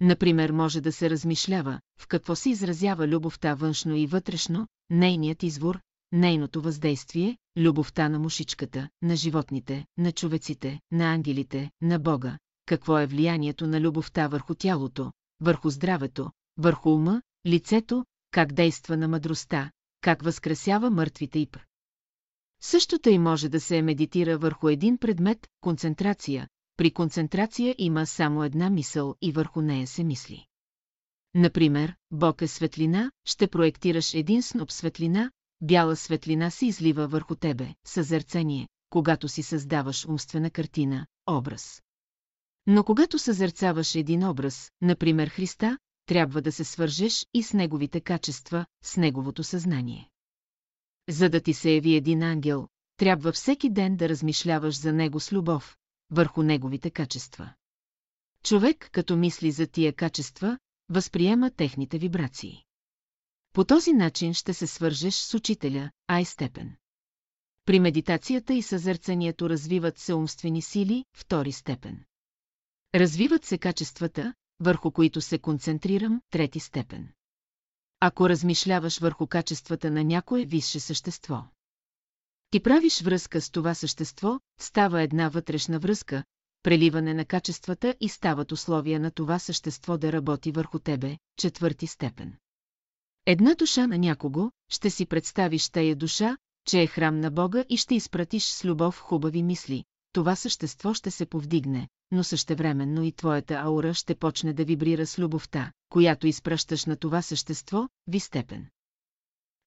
Например, 0.00 0.50
може 0.50 0.80
да 0.80 0.92
се 0.92 1.10
размишлява, 1.10 1.80
в 2.00 2.06
какво 2.06 2.36
се 2.36 2.50
изразява 2.50 3.08
любовта 3.08 3.54
външно 3.54 3.96
и 3.96 4.06
вътрешно, 4.06 4.68
нейният 4.90 5.42
извор, 5.42 5.80
нейното 6.12 6.62
въздействие, 6.62 7.38
любовта 7.56 8.08
на 8.08 8.18
мушичката, 8.18 8.88
на 9.02 9.16
животните, 9.16 9.86
на 9.98 10.12
човеците, 10.12 10.80
на 10.92 11.04
ангелите, 11.14 11.70
на 11.80 11.98
Бога, 11.98 12.38
какво 12.66 12.98
е 12.98 13.06
влиянието 13.06 13.66
на 13.66 13.80
любовта 13.80 14.28
върху 14.28 14.54
тялото, 14.54 15.12
върху 15.44 15.70
здравето, 15.70 16.30
върху 16.56 16.90
ума, 16.90 17.22
лицето, 17.46 18.04
как 18.30 18.52
действа 18.52 18.96
на 18.96 19.08
мъдростта, 19.08 19.70
как 20.00 20.22
възкрасява 20.22 20.90
мъртвите 20.90 21.38
и 21.38 21.46
пр. 21.46 21.60
Същото 22.62 23.08
и 23.08 23.18
може 23.18 23.48
да 23.48 23.60
се 23.60 23.82
медитира 23.82 24.38
върху 24.38 24.68
един 24.68 24.98
предмет, 24.98 25.46
концентрация. 25.60 26.48
При 26.76 26.90
концентрация 26.90 27.74
има 27.78 28.06
само 28.06 28.44
една 28.44 28.70
мисъл 28.70 29.14
и 29.22 29.32
върху 29.32 29.62
нея 29.62 29.86
се 29.86 30.04
мисли. 30.04 30.46
Например, 31.34 31.94
Бог 32.10 32.42
е 32.42 32.46
светлина, 32.46 33.10
ще 33.24 33.48
проектираш 33.48 34.14
един 34.14 34.42
сноп 34.42 34.72
светлина, 34.72 35.30
бяла 35.60 35.96
светлина 35.96 36.50
се 36.50 36.66
излива 36.66 37.06
върху 37.08 37.34
тебе, 37.34 37.74
съзерцение, 37.86 38.68
когато 38.90 39.28
си 39.28 39.42
създаваш 39.42 40.06
умствена 40.06 40.50
картина, 40.50 41.06
образ. 41.26 41.82
Но 42.66 42.84
когато 42.84 43.18
съзерцаваш 43.18 43.94
един 43.94 44.28
образ, 44.28 44.72
например 44.80 45.28
Христа, 45.28 45.78
трябва 46.06 46.42
да 46.42 46.52
се 46.52 46.64
свържеш 46.64 47.26
и 47.34 47.42
с 47.42 47.52
неговите 47.52 48.00
качества, 48.00 48.66
с 48.84 48.96
неговото 48.96 49.44
съзнание. 49.44 50.10
За 51.08 51.28
да 51.28 51.40
ти 51.40 51.54
се 51.54 51.70
яви 51.70 51.94
един 51.94 52.22
ангел, 52.22 52.68
трябва 52.96 53.32
всеки 53.32 53.70
ден 53.70 53.96
да 53.96 54.08
размишляваш 54.08 54.78
за 54.78 54.92
него 54.92 55.20
с 55.20 55.32
любов, 55.32 55.76
върху 56.10 56.42
неговите 56.42 56.90
качества. 56.90 57.52
Човек, 58.42 58.88
като 58.92 59.16
мисли 59.16 59.50
за 59.50 59.66
тия 59.66 59.92
качества, 59.92 60.58
възприема 60.88 61.50
техните 61.50 61.98
вибрации. 61.98 62.64
По 63.52 63.64
този 63.64 63.92
начин 63.92 64.34
ще 64.34 64.54
се 64.54 64.66
свържеш 64.66 65.14
с 65.14 65.34
учителя, 65.34 65.90
а 66.08 66.20
и 66.20 66.24
степен. 66.24 66.76
При 67.64 67.80
медитацията 67.80 68.54
и 68.54 68.62
съзърцанието 68.62 69.50
развиват 69.50 69.98
се 69.98 70.14
умствени 70.14 70.62
сили, 70.62 71.04
втори 71.16 71.52
степен. 71.52 72.04
Развиват 72.94 73.44
се 73.44 73.58
качествата, 73.58 74.34
върху 74.60 74.90
които 74.90 75.20
се 75.20 75.38
концентрирам, 75.38 76.20
трети 76.30 76.60
степен. 76.60 77.08
Ако 78.00 78.28
размишляваш 78.28 78.98
върху 78.98 79.26
качествата 79.26 79.90
на 79.90 80.04
някое 80.04 80.44
висше 80.44 80.80
същество. 80.80 81.44
Ти 82.50 82.60
правиш 82.60 83.02
връзка 83.02 83.40
с 83.40 83.50
това 83.50 83.74
същество, 83.74 84.40
става 84.60 85.02
една 85.02 85.28
вътрешна 85.28 85.78
връзка, 85.78 86.24
преливане 86.62 87.14
на 87.14 87.24
качествата 87.24 87.94
и 88.00 88.08
стават 88.08 88.52
условия 88.52 89.00
на 89.00 89.10
това 89.10 89.38
същество 89.38 89.98
да 89.98 90.12
работи 90.12 90.52
върху 90.52 90.78
тебе, 90.78 91.18
четвърти 91.36 91.86
степен. 91.86 92.36
Една 93.26 93.54
душа 93.54 93.86
на 93.86 93.98
някого, 93.98 94.50
ще 94.68 94.90
си 94.90 95.06
представиш 95.06 95.70
тая 95.70 95.96
душа, 95.96 96.36
че 96.66 96.82
е 96.82 96.86
храм 96.86 97.20
на 97.20 97.30
Бога 97.30 97.64
и 97.68 97.76
ще 97.76 97.94
изпратиш 97.94 98.44
с 98.44 98.64
любов 98.64 98.98
хубави 98.98 99.42
мисли, 99.42 99.84
това 100.14 100.36
същество 100.36 100.94
ще 100.94 101.10
се 101.10 101.26
повдигне, 101.26 101.88
но 102.10 102.24
същевременно 102.24 103.02
и 103.02 103.12
твоята 103.12 103.54
аура 103.54 103.94
ще 103.94 104.14
почне 104.14 104.52
да 104.52 104.64
вибрира 104.64 105.06
с 105.06 105.18
любовта, 105.18 105.72
която 105.88 106.26
изпращаш 106.26 106.84
на 106.84 106.96
това 106.96 107.22
същество, 107.22 107.88
ви 108.06 108.20
степен. 108.20 108.66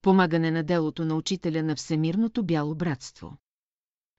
Помагане 0.01 0.51
на 0.51 0.63
делото 0.63 1.05
на 1.05 1.15
учителя 1.15 1.63
на 1.63 1.75
Всемирното 1.75 2.43
бяло 2.43 2.75
братство. 2.75 3.37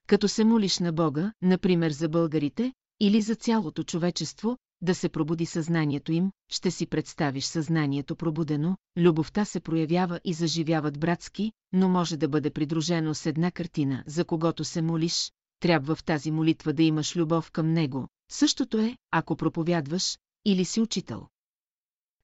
Като 0.06 0.28
се 0.28 0.44
молиш 0.44 0.78
на 0.78 0.92
Бога, 0.92 1.32
например 1.42 1.90
за 1.90 2.08
българите, 2.08 2.72
или 3.00 3.20
за 3.20 3.34
цялото 3.34 3.82
човечество, 3.84 4.58
да 4.80 4.94
се 4.94 5.08
пробуди 5.08 5.46
съзнанието 5.46 6.12
им, 6.12 6.30
ще 6.48 6.70
си 6.70 6.86
представиш 6.86 7.44
съзнанието 7.44 8.16
пробудено, 8.16 8.76
любовта 8.96 9.44
се 9.44 9.60
проявява 9.60 10.20
и 10.24 10.32
заживяват 10.32 11.00
братски, 11.00 11.52
но 11.72 11.88
може 11.88 12.16
да 12.16 12.28
бъде 12.28 12.50
придружено 12.50 13.14
с 13.14 13.26
една 13.26 13.50
картина, 13.50 14.04
за 14.06 14.24
когото 14.24 14.64
се 14.64 14.82
молиш, 14.82 15.32
трябва 15.60 15.94
в 15.94 16.04
тази 16.04 16.30
молитва 16.30 16.72
да 16.72 16.82
имаш 16.82 17.16
любов 17.16 17.50
към 17.50 17.72
него, 17.72 18.08
същото 18.30 18.78
е, 18.78 18.96
ако 19.10 19.36
проповядваш, 19.36 20.18
или 20.44 20.64
си 20.64 20.80
учител. 20.80 21.26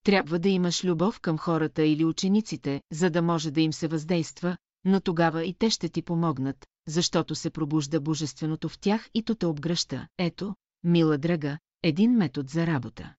Трябва 0.03 0.39
да 0.39 0.49
имаш 0.49 0.85
любов 0.85 1.21
към 1.21 1.39
хората 1.39 1.85
или 1.85 2.05
учениците, 2.05 2.83
за 2.93 3.11
да 3.11 3.23
може 3.23 3.51
да 3.51 3.61
им 3.61 3.73
се 3.73 3.89
въздейства, 3.89 4.57
но 4.85 5.01
тогава 5.01 5.45
и 5.45 5.55
те 5.55 5.71
ще 5.71 5.89
ти 5.89 6.03
помогнат, 6.03 6.67
защото 6.87 7.35
се 7.35 7.51
пробужда 7.51 8.01
божественото 8.01 8.69
в 8.69 8.79
тях 8.79 9.11
и 9.15 9.23
то 9.23 9.35
те 9.35 9.47
обгръща. 9.47 10.09
Ето, 10.19 10.55
мила 10.85 11.19
драга, 11.19 11.59
един 11.83 12.13
метод 12.13 12.49
за 12.49 12.67
работа. 12.67 13.15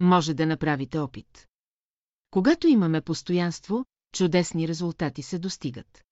Може 0.00 0.34
да 0.34 0.46
направите 0.46 0.98
опит. 0.98 1.46
Когато 2.30 2.66
имаме 2.66 3.00
постоянство, 3.00 3.84
чудесни 4.14 4.68
резултати 4.68 5.22
се 5.22 5.38
достигат. 5.38 6.04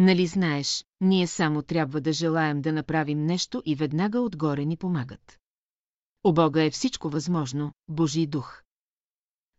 Нали 0.00 0.26
знаеш, 0.26 0.84
ние 1.00 1.26
само 1.26 1.62
трябва 1.62 2.00
да 2.00 2.12
желаем 2.12 2.62
да 2.62 2.72
направим 2.72 3.26
нещо 3.26 3.62
и 3.64 3.74
веднага 3.74 4.20
отгоре 4.20 4.64
ни 4.64 4.76
помагат. 4.76 5.38
О 6.24 6.32
Бога 6.32 6.64
е 6.64 6.70
всичко 6.70 7.10
възможно, 7.10 7.72
Божий 7.88 8.26
дух. 8.26 8.62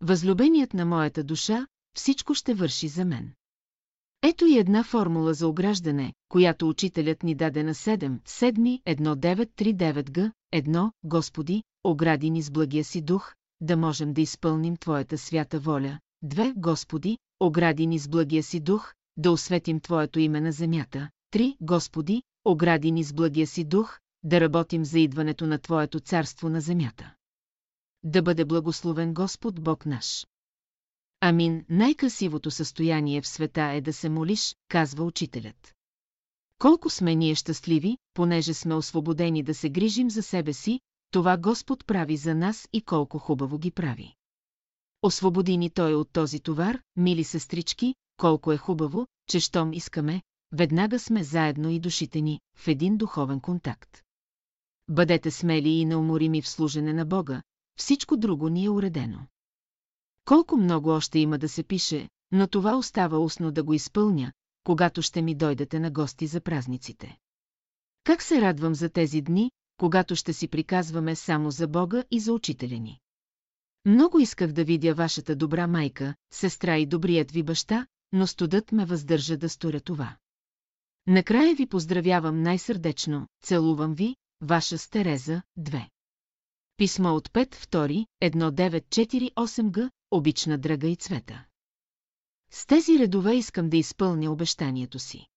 Възлюбеният 0.02 0.74
на 0.74 0.86
моята 0.86 1.24
душа, 1.24 1.68
всичко 1.96 2.34
ще 2.34 2.54
върши 2.54 2.88
за 2.88 3.06
мен. 3.06 3.34
Ето 4.22 4.46
и 4.46 4.58
една 4.58 4.84
формула 4.84 5.34
за 5.34 5.48
ограждане, 5.48 6.14
която 6.30 6.70
учителят 6.70 7.24
ни 7.24 7.36
даде 7.36 7.64
на 7.64 7.74
7, 7.74 8.20
7, 8.22 8.82
1939 8.84 10.12
г, 10.12 10.32
1, 10.54 10.92
Господи, 11.04 11.64
огради 11.84 12.30
ни 12.30 12.42
с 12.42 12.52
благия 12.52 12.84
си 12.84 13.02
дух, 13.02 13.34
да 13.62 13.78
можем 13.78 14.14
да 14.14 14.22
изпълним 14.22 14.78
Твоята 14.78 15.18
свята 15.18 15.60
воля. 15.60 16.00
2, 16.26 16.54
Господи, 16.56 17.18
огради 17.40 17.88
ни 17.88 18.00
с 18.00 18.08
благия 18.08 18.44
си 18.44 18.60
дух, 18.60 18.94
да 19.20 19.32
осветим 19.32 19.80
Твоето 19.80 20.20
име 20.20 20.42
на 20.42 20.52
земята. 20.52 21.10
3, 21.34 21.58
Господи, 21.62 22.24
огради 22.46 22.92
ни 22.92 23.04
с 23.04 23.14
благия 23.14 23.48
си 23.48 23.64
дух, 23.64 24.00
да 24.24 24.42
работим 24.42 24.86
за 24.86 25.00
идването 25.00 25.48
на 25.48 25.60
Твоето 25.60 26.00
царство 26.00 26.50
на 26.50 26.62
земята. 26.62 27.14
Да 28.04 28.22
бъде 28.22 28.46
благословен 28.46 29.14
Господ 29.14 29.64
Бог 29.64 29.86
наш. 29.86 30.28
Амин, 31.22 31.66
най-красивото 31.70 32.52
състояние 32.52 33.22
в 33.22 33.28
света 33.28 33.62
е 33.62 33.82
да 33.82 33.94
се 33.94 34.10
молиш, 34.10 34.56
казва 34.68 35.04
учителят. 35.04 35.74
Колко 36.60 36.90
сме 36.90 37.16
ние 37.16 37.36
щастливи, 37.36 37.98
понеже 38.14 38.54
сме 38.54 38.76
освободени 38.76 39.44
да 39.44 39.54
се 39.54 39.70
грижим 39.70 40.10
за 40.10 40.24
себе 40.24 40.54
си, 40.54 40.80
това 41.12 41.38
Господ 41.38 41.86
прави 41.86 42.18
за 42.18 42.36
нас 42.36 42.68
и 42.74 42.82
колко 42.82 43.20
хубаво 43.20 43.58
ги 43.58 43.72
прави. 43.72 44.16
Освободи 45.02 45.58
ни 45.58 45.70
Той 45.70 45.94
от 45.94 46.10
този 46.12 46.40
товар, 46.40 46.82
мили 46.96 47.24
сестрички, 47.24 47.96
колко 48.20 48.52
е 48.52 48.58
хубаво, 48.58 49.08
че 49.30 49.40
щом 49.40 49.74
искаме, 49.74 50.22
веднага 50.52 51.00
сме 51.00 51.24
заедно 51.24 51.70
и 51.70 51.80
душите 51.80 52.22
ни, 52.22 52.40
в 52.56 52.68
един 52.68 52.98
духовен 52.98 53.40
контакт. 53.40 54.04
Бъдете 54.90 55.32
смели 55.32 55.70
и 55.70 55.86
неуморими 55.86 56.42
в 56.42 56.50
служене 56.50 56.94
на 56.94 57.06
Бога, 57.06 57.42
всичко 57.80 58.18
друго 58.18 58.50
ни 58.50 58.66
е 58.66 58.70
уредено. 58.70 59.20
Колко 60.26 60.58
много 60.58 60.90
още 60.90 61.20
има 61.20 61.38
да 61.38 61.50
се 61.50 61.64
пише, 61.64 62.10
но 62.32 62.48
това 62.48 62.78
остава 62.78 63.18
устно 63.18 63.52
да 63.52 63.64
го 63.64 63.74
изпълня, 63.74 64.32
когато 64.64 65.02
ще 65.02 65.22
ми 65.22 65.36
дойдете 65.36 65.80
на 65.80 65.92
гости 65.92 66.28
за 66.28 66.42
празниците. 66.42 67.18
Как 68.04 68.22
се 68.22 68.42
радвам 68.42 68.76
за 68.76 68.90
тези 68.90 69.22
дни, 69.22 69.52
когато 69.78 70.16
ще 70.16 70.34
си 70.34 70.48
приказваме 70.48 71.16
само 71.16 71.52
за 71.52 71.68
Бога 71.68 72.04
и 72.12 72.20
за 72.20 72.34
учителя 72.34 72.80
ни. 72.80 73.00
Много 73.86 74.20
исках 74.20 74.52
да 74.52 74.64
видя 74.64 74.94
вашата 74.94 75.36
добра 75.36 75.68
майка, 75.68 76.16
сестра 76.34 76.78
и 76.78 76.86
добрият 76.86 77.32
ви 77.32 77.44
баща, 77.44 77.88
но 78.12 78.28
студът 78.28 78.72
ме 78.72 78.86
въздържа 78.86 79.38
да 79.38 79.50
сторя 79.50 79.82
това. 79.82 80.18
Накрая 81.08 81.56
ви 81.56 81.66
поздравявам 81.66 82.42
най-сърдечно, 82.42 83.28
целувам 83.44 83.94
ви, 83.94 84.16
ваша 84.42 84.78
стереза, 84.78 85.42
2. 85.60 85.88
Писмо 86.78 87.16
от 87.16 87.30
5 87.30 87.56
2, 87.56 88.06
1948 88.22 89.72
г, 89.72 89.92
обична 90.12 90.58
драга 90.58 90.88
и 90.88 90.96
цвета. 90.96 91.46
С 92.52 92.66
тези 92.66 93.00
редове 93.00 93.36
искам 93.36 93.70
да 93.70 93.78
изпълня 93.78 94.32
обещанието 94.32 95.00
си. 95.00 95.28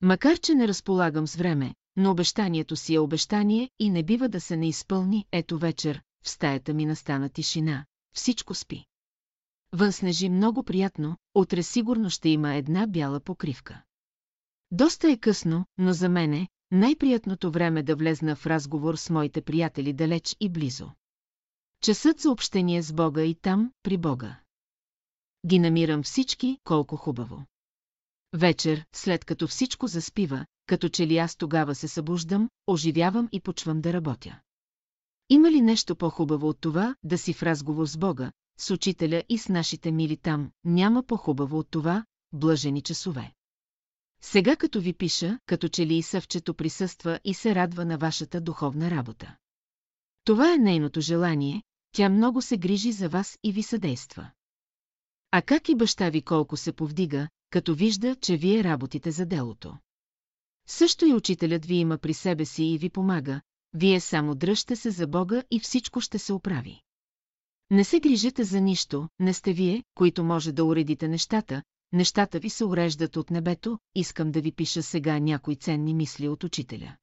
Макар, 0.00 0.38
че 0.38 0.54
не 0.54 0.68
разполагам 0.68 1.26
с 1.26 1.36
време, 1.36 1.74
но 1.96 2.10
обещанието 2.10 2.76
си 2.76 2.94
е 2.94 2.98
обещание 2.98 3.70
и 3.78 3.90
не 3.90 4.02
бива 4.02 4.28
да 4.28 4.40
се 4.40 4.56
не 4.56 4.68
изпълни. 4.68 5.26
Ето 5.32 5.58
вечер, 5.58 6.02
в 6.24 6.28
стаята 6.28 6.74
ми 6.74 6.86
настана 6.86 7.28
тишина, 7.28 7.86
всичко 8.14 8.54
спи. 8.54 8.84
Вън 9.72 9.92
снежи 9.92 10.28
много 10.28 10.62
приятно, 10.62 11.16
утре 11.34 11.62
сигурно 11.62 12.10
ще 12.10 12.28
има 12.28 12.54
една 12.54 12.86
бяла 12.86 13.20
покривка. 13.20 13.82
Доста 14.70 15.10
е 15.10 15.16
късно, 15.16 15.64
но 15.78 15.92
за 15.92 16.08
мене 16.08 16.48
най-приятното 16.70 17.50
време 17.50 17.82
да 17.82 17.96
влезна 17.96 18.36
в 18.36 18.46
разговор 18.46 18.96
с 18.96 19.10
моите 19.10 19.42
приятели 19.42 19.92
далеч 19.92 20.36
и 20.40 20.48
близо. 20.48 20.90
Часът 21.82 22.20
за 22.20 22.30
общение 22.30 22.82
с 22.82 22.92
Бога 22.92 23.22
и 23.22 23.34
там, 23.34 23.72
при 23.82 23.96
Бога. 23.96 24.40
Ги 25.46 25.58
намирам 25.58 26.02
всички, 26.02 26.58
колко 26.64 26.96
хубаво. 26.96 27.46
Вечер, 28.32 28.86
след 28.92 29.24
като 29.24 29.46
всичко 29.46 29.86
заспива, 29.86 30.46
като 30.66 30.88
че 30.88 31.06
ли 31.06 31.18
аз 31.18 31.36
тогава 31.36 31.74
се 31.74 31.88
събуждам, 31.88 32.50
оживявам 32.66 33.28
и 33.32 33.40
почвам 33.40 33.80
да 33.80 33.92
работя. 33.92 34.40
Има 35.28 35.50
ли 35.50 35.60
нещо 35.60 35.96
по-хубаво 35.96 36.48
от 36.48 36.60
това, 36.60 36.96
да 37.02 37.18
си 37.18 37.32
в 37.32 37.42
разговор 37.42 37.86
с 37.86 37.96
Бога, 37.98 38.32
с 38.58 38.70
учителя 38.70 39.22
и 39.28 39.38
с 39.38 39.48
нашите 39.48 39.92
мили 39.92 40.16
там, 40.16 40.50
няма 40.64 41.02
по-хубаво 41.02 41.58
от 41.58 41.70
това, 41.70 42.04
блажени 42.32 42.82
часове. 42.82 43.32
Сега 44.20 44.56
като 44.56 44.80
ви 44.80 44.92
пиша, 44.92 45.38
като 45.46 45.68
че 45.68 45.86
ли 45.86 45.94
и 45.94 46.02
съвчето 46.02 46.54
присъства 46.54 47.20
и 47.24 47.34
се 47.34 47.54
радва 47.54 47.84
на 47.84 47.98
вашата 47.98 48.40
духовна 48.40 48.90
работа. 48.90 49.36
Това 50.24 50.54
е 50.54 50.58
нейното 50.58 51.00
желание, 51.00 51.62
тя 51.92 52.08
много 52.08 52.42
се 52.42 52.56
грижи 52.56 52.92
за 52.92 53.08
вас 53.08 53.38
и 53.42 53.52
ви 53.52 53.62
съдейства. 53.62 54.30
А 55.30 55.42
как 55.42 55.68
и 55.68 55.74
баща 55.74 56.08
ви 56.08 56.22
колко 56.22 56.56
се 56.56 56.72
повдига, 56.72 57.28
като 57.50 57.74
вижда, 57.74 58.16
че 58.16 58.36
вие 58.36 58.64
работите 58.64 59.10
за 59.10 59.26
делото. 59.26 59.78
Също 60.66 61.06
и 61.06 61.14
учителят 61.14 61.64
ви 61.64 61.74
има 61.74 61.98
при 61.98 62.14
себе 62.14 62.44
си 62.44 62.64
и 62.64 62.78
ви 62.78 62.90
помага, 62.90 63.40
вие 63.74 64.00
само 64.00 64.34
дръжте 64.34 64.76
се 64.76 64.90
за 64.90 65.06
Бога 65.06 65.42
и 65.50 65.60
всичко 65.60 66.00
ще 66.00 66.18
се 66.18 66.32
оправи. 66.32 66.82
Не 67.70 67.84
се 67.84 68.00
грижете 68.00 68.44
за 68.44 68.60
нищо, 68.60 69.08
не 69.18 69.32
сте 69.32 69.52
вие, 69.52 69.84
които 69.94 70.24
може 70.24 70.52
да 70.52 70.64
уредите 70.64 71.08
нещата, 71.08 71.62
нещата 71.92 72.38
ви 72.38 72.50
се 72.50 72.64
уреждат 72.64 73.16
от 73.16 73.30
небето, 73.30 73.78
искам 73.94 74.32
да 74.32 74.40
ви 74.40 74.52
пиша 74.52 74.82
сега 74.82 75.18
някои 75.18 75.56
ценни 75.56 75.94
мисли 75.94 76.28
от 76.28 76.44
учителя. 76.44 76.96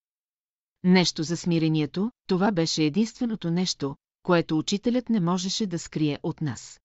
Нещо 0.84 1.24
за 1.24 1.38
смирението, 1.38 2.12
това 2.28 2.52
беше 2.52 2.84
единственото 2.84 3.52
нещо, 3.52 3.96
което 4.24 4.58
учителят 4.58 5.10
не 5.10 5.20
можеше 5.20 5.68
да 5.68 5.80
скрие 5.80 6.20
от 6.24 6.42
нас. 6.42 6.82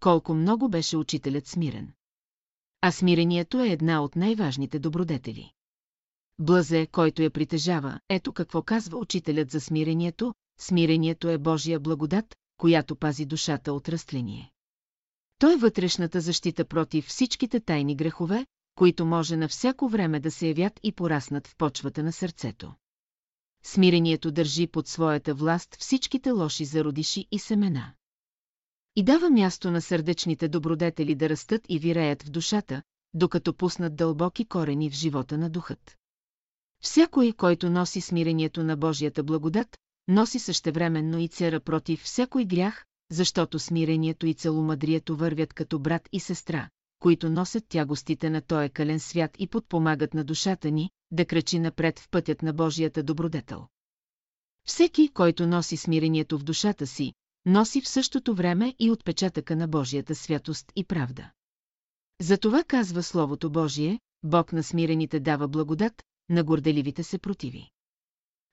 Колко 0.00 0.34
много 0.34 0.68
беше 0.68 0.96
учителят 0.96 1.46
смирен. 1.46 1.92
А 2.80 2.92
смирението 2.92 3.60
е 3.60 3.68
една 3.68 4.02
от 4.02 4.16
най-важните 4.16 4.78
добродетели. 4.78 5.52
Блазе, 6.38 6.86
който 6.86 7.22
я 7.22 7.30
притежава, 7.30 8.00
ето 8.08 8.32
какво 8.32 8.62
казва 8.62 8.98
учителят 8.98 9.50
за 9.50 9.60
смирението, 9.60 10.34
смирението 10.60 11.28
е 11.28 11.38
Божия 11.38 11.80
благодат, 11.80 12.36
която 12.58 12.96
пази 12.96 13.24
душата 13.24 13.72
от 13.72 13.88
растление. 13.88 14.52
Той 15.38 15.54
е 15.54 15.56
вътрешната 15.56 16.20
защита 16.20 16.64
против 16.64 17.06
всичките 17.06 17.60
тайни 17.60 17.96
грехове, 17.96 18.46
които 18.74 19.06
може 19.06 19.36
на 19.36 19.48
всяко 19.48 19.88
време 19.88 20.20
да 20.20 20.30
се 20.30 20.46
явят 20.46 20.80
и 20.82 20.92
пораснат 20.92 21.46
в 21.46 21.56
почвата 21.56 22.02
на 22.02 22.12
сърцето. 22.12 22.74
Смирението 23.64 24.30
държи 24.30 24.66
под 24.66 24.88
своята 24.88 25.34
власт 25.34 25.76
всичките 25.80 26.30
лоши 26.30 26.64
зародиши 26.64 27.26
и 27.30 27.38
семена. 27.38 27.92
И 28.96 29.04
дава 29.04 29.30
място 29.30 29.70
на 29.70 29.82
сърдечните 29.82 30.48
добродетели 30.48 31.14
да 31.14 31.28
растат 31.28 31.62
и 31.68 31.78
виреят 31.78 32.22
в 32.22 32.30
душата, 32.30 32.82
докато 33.14 33.54
пуснат 33.54 33.96
дълбоки 33.96 34.44
корени 34.44 34.90
в 34.90 34.94
живота 34.94 35.38
на 35.38 35.50
духът. 35.50 35.96
Всякой, 36.82 37.32
който 37.32 37.70
носи 37.70 38.00
смирението 38.00 38.64
на 38.64 38.76
Божията 38.76 39.22
благодат, 39.22 39.78
носи 40.08 40.38
същевременно 40.38 41.18
и 41.18 41.28
цера 41.28 41.60
против 41.60 42.02
всякой 42.02 42.44
грях, 42.44 42.84
защото 43.10 43.58
смирението 43.58 44.26
и 44.26 44.34
целомъдрието 44.34 45.16
вървят 45.16 45.52
като 45.52 45.78
брат 45.78 46.08
и 46.12 46.20
сестра, 46.20 46.68
които 46.98 47.30
носят 47.30 47.64
тягостите 47.68 48.30
на 48.30 48.40
този 48.40 48.70
кален 48.70 49.00
свят 49.00 49.30
и 49.38 49.46
подпомагат 49.46 50.14
на 50.14 50.24
душата 50.24 50.70
ни, 50.70 50.90
да 51.10 51.24
крачи 51.24 51.58
напред 51.58 51.98
в 51.98 52.08
пътят 52.10 52.42
на 52.42 52.52
Божията 52.52 53.02
добродетел. 53.02 53.66
Всеки, 54.64 55.08
който 55.08 55.46
носи 55.46 55.76
смирението 55.76 56.38
в 56.38 56.42
душата 56.42 56.86
си, 56.86 57.12
носи 57.46 57.80
в 57.80 57.88
същото 57.88 58.34
време 58.34 58.74
и 58.78 58.90
отпечатъка 58.90 59.56
на 59.56 59.68
Божията 59.68 60.14
святост 60.14 60.72
и 60.76 60.84
правда. 60.84 61.30
Затова 62.20 62.64
казва 62.64 63.02
Словото 63.02 63.50
Божие, 63.50 64.00
Бог 64.22 64.52
на 64.52 64.62
смирените 64.62 65.20
дава 65.20 65.48
благодат, 65.48 66.02
на 66.28 66.44
горделивите 66.44 67.02
се 67.02 67.18
противи. 67.18 67.70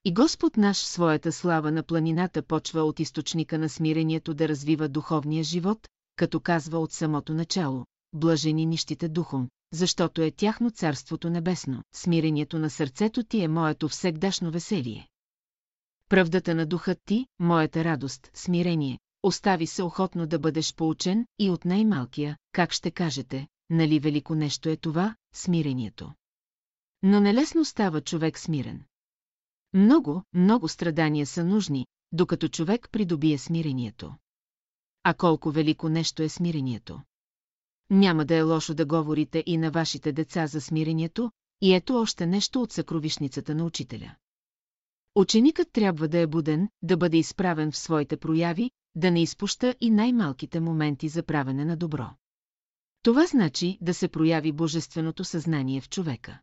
И 0.07 0.13
Господ 0.13 0.57
наш 0.57 0.77
своята 0.77 1.31
слава 1.31 1.71
на 1.71 1.83
планината 1.83 2.41
почва 2.41 2.83
от 2.83 2.99
източника 2.99 3.59
на 3.59 3.69
смирението 3.69 4.33
да 4.33 4.47
развива 4.47 4.89
духовния 4.89 5.43
живот, 5.43 5.87
като 6.15 6.39
казва 6.39 6.79
от 6.79 6.91
самото 6.91 7.33
начало, 7.33 7.85
блажени 8.13 8.65
нищите 8.65 9.09
духом, 9.09 9.49
защото 9.73 10.21
е 10.21 10.31
тяхно 10.31 10.71
царството 10.71 11.29
небесно, 11.29 11.83
смирението 11.95 12.59
на 12.59 12.69
сърцето 12.69 13.23
ти 13.23 13.41
е 13.41 13.47
моето 13.47 13.87
всегдашно 13.87 14.51
веселие. 14.51 15.07
Правдата 16.09 16.55
на 16.55 16.65
духът 16.65 16.97
ти, 17.05 17.25
моята 17.39 17.83
радост, 17.83 18.31
смирение, 18.33 18.99
остави 19.23 19.67
се 19.67 19.83
охотно 19.83 20.27
да 20.27 20.39
бъдеш 20.39 20.75
поучен 20.75 21.25
и 21.39 21.49
от 21.49 21.65
най-малкия, 21.65 22.37
как 22.51 22.71
ще 22.71 22.91
кажете, 22.91 23.47
нали 23.69 23.99
велико 23.99 24.35
нещо 24.35 24.69
е 24.69 24.75
това, 24.75 25.15
смирението. 25.33 26.13
Но 27.03 27.19
нелесно 27.19 27.65
става 27.65 28.01
човек 28.01 28.39
смирен. 28.39 28.85
Много, 29.75 30.23
много 30.33 30.67
страдания 30.67 31.25
са 31.25 31.43
нужни, 31.43 31.87
докато 32.11 32.47
човек 32.47 32.89
придобие 32.91 33.37
смирението. 33.37 34.15
А 35.03 35.13
колко 35.13 35.51
велико 35.51 35.89
нещо 35.89 36.23
е 36.23 36.29
смирението. 36.29 37.01
Няма 37.89 38.25
да 38.25 38.35
е 38.35 38.41
лошо 38.41 38.73
да 38.73 38.85
говорите 38.85 39.43
и 39.45 39.57
на 39.57 39.71
вашите 39.71 40.11
деца 40.11 40.47
за 40.47 40.61
смирението, 40.61 41.31
и 41.61 41.73
ето 41.73 41.95
още 41.95 42.27
нещо 42.27 42.61
от 42.61 42.71
съкровишницата 42.71 43.55
на 43.55 43.65
учителя. 43.65 44.15
Ученикът 45.15 45.71
трябва 45.71 46.07
да 46.07 46.19
е 46.19 46.27
буден, 46.27 46.69
да 46.81 46.97
бъде 46.97 47.17
изправен 47.17 47.71
в 47.71 47.77
своите 47.77 48.17
прояви, 48.17 48.71
да 48.95 49.11
не 49.11 49.21
изпуща 49.21 49.75
и 49.81 49.89
най-малките 49.89 50.59
моменти 50.59 51.09
за 51.09 51.23
правене 51.23 51.65
на 51.65 51.77
добро. 51.77 52.09
Това 53.01 53.25
значи 53.25 53.77
да 53.81 53.93
се 53.93 54.07
прояви 54.07 54.51
божественото 54.51 55.23
съзнание 55.23 55.81
в 55.81 55.89
човека. 55.89 56.39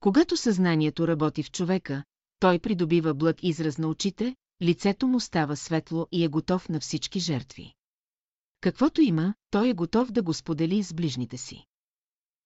Когато 0.00 0.36
съзнанието 0.36 1.08
работи 1.08 1.42
в 1.42 1.50
човека, 1.50 2.04
той 2.40 2.58
придобива 2.58 3.14
благ 3.14 3.42
израз 3.42 3.78
на 3.78 3.88
очите, 3.88 4.36
лицето 4.62 5.06
му 5.06 5.20
става 5.20 5.56
светло 5.56 6.06
и 6.12 6.24
е 6.24 6.28
готов 6.28 6.68
на 6.68 6.80
всички 6.80 7.20
жертви. 7.20 7.74
Каквото 8.60 9.00
има, 9.00 9.34
той 9.50 9.68
е 9.68 9.74
готов 9.74 10.12
да 10.12 10.22
го 10.22 10.34
сподели 10.34 10.82
с 10.82 10.94
ближните 10.94 11.36
си. 11.36 11.64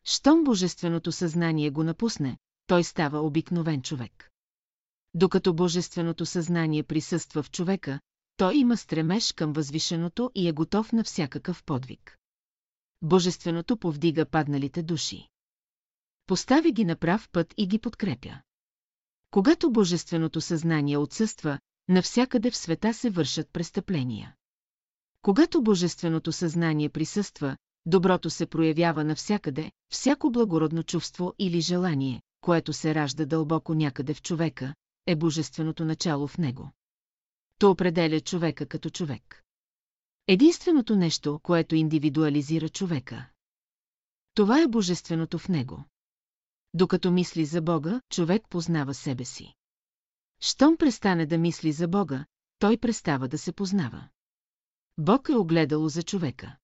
Щом 0.05 0.45
божественото 0.45 1.13
съзнание 1.13 1.71
го 1.71 1.85
напусне, 1.85 2.39
той 2.67 2.85
става 2.85 3.21
обикновен 3.21 3.83
човек. 3.83 4.31
Докато 5.15 5.55
божественото 5.55 6.27
съзнание 6.27 6.83
присъства 6.83 7.43
в 7.43 7.51
човека, 7.51 8.01
той 8.37 8.57
има 8.57 8.77
стремеж 8.77 9.33
към 9.33 9.53
възвишеното 9.53 10.31
и 10.35 10.49
е 10.49 10.53
готов 10.53 10.93
на 10.93 11.05
всякакъв 11.05 11.65
подвиг. 11.65 12.19
Божественото 13.03 13.77
повдига 13.77 14.27
падналите 14.27 14.83
души. 14.83 15.29
Поставя 16.27 16.71
ги 16.71 16.85
на 16.85 16.97
прав 16.97 17.29
път 17.33 17.55
и 17.57 17.67
ги 17.67 17.79
подкрепя. 17.79 18.41
Когато 19.35 19.71
божественото 19.73 20.41
съзнание 20.41 20.99
отсъства, 20.99 21.59
навсякъде 21.89 22.51
в 22.51 22.57
света 22.57 22.95
се 22.95 23.11
вършат 23.11 23.53
престъпления. 23.53 24.35
Когато 25.23 25.63
божественото 25.63 26.33
съзнание 26.33 26.89
присъства, 26.89 27.57
доброто 27.87 28.31
се 28.31 28.47
проявява 28.47 29.05
навсякъде, 29.05 29.73
всяко 29.93 30.31
благородно 30.31 30.83
чувство 30.83 31.35
или 31.39 31.61
желание, 31.61 32.23
което 32.41 32.73
се 32.73 32.95
ражда 32.95 33.25
дълбоко 33.25 33.75
някъде 33.75 34.15
в 34.15 34.23
човека, 34.23 34.75
е 35.07 35.17
божественото 35.17 35.85
начало 35.85 36.27
в 36.27 36.39
него. 36.39 36.71
То 37.59 37.71
определя 37.71 38.21
човека 38.21 38.67
като 38.67 38.91
човек. 38.91 39.43
Единственото 40.29 40.97
нещо, 40.97 41.41
което 41.43 41.75
индивидуализира 41.75 42.69
човека. 42.69 43.29
Това 44.35 44.63
е 44.63 44.69
божественото 44.69 45.39
в 45.39 45.49
него. 45.49 45.85
Докато 46.75 47.11
мисли 47.11 47.45
за 47.45 47.63
Бога, 47.63 48.01
човек 48.11 48.43
познава 48.49 48.95
себе 48.95 49.25
си. 49.25 49.55
Щом 50.41 50.77
престане 50.77 51.27
да 51.27 51.39
мисли 51.39 51.73
за 51.73 51.89
Бога, 51.89 52.25
той 52.59 52.77
престава 52.77 53.29
да 53.29 53.39
се 53.39 53.53
познава. 53.53 54.09
Бог 54.99 55.29
е 55.29 55.37
огледало 55.37 55.89
за 55.89 56.03
човека. 56.03 56.57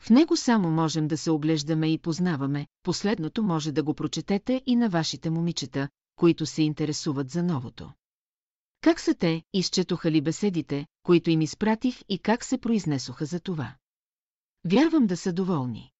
В 0.00 0.10
него 0.10 0.36
само 0.36 0.70
можем 0.70 1.08
да 1.08 1.16
се 1.16 1.30
оглеждаме 1.30 1.92
и 1.92 1.98
познаваме, 1.98 2.66
последното 2.82 3.42
може 3.42 3.72
да 3.72 3.82
го 3.82 3.94
прочетете 3.94 4.62
и 4.66 4.76
на 4.76 4.88
вашите 4.88 5.30
момичета, 5.30 5.88
които 6.16 6.46
се 6.46 6.62
интересуват 6.62 7.30
за 7.30 7.42
новото. 7.42 7.92
Как 8.80 9.00
са 9.00 9.14
те, 9.14 9.42
изчетоха 9.52 10.10
ли 10.10 10.20
беседите, 10.20 10.86
които 11.02 11.30
им 11.30 11.40
изпратих 11.40 12.02
и 12.08 12.18
как 12.18 12.44
се 12.44 12.58
произнесоха 12.58 13.26
за 13.26 13.40
това? 13.40 13.76
Вярвам 14.64 15.06
да 15.06 15.16
са 15.16 15.32
доволни. 15.32 15.92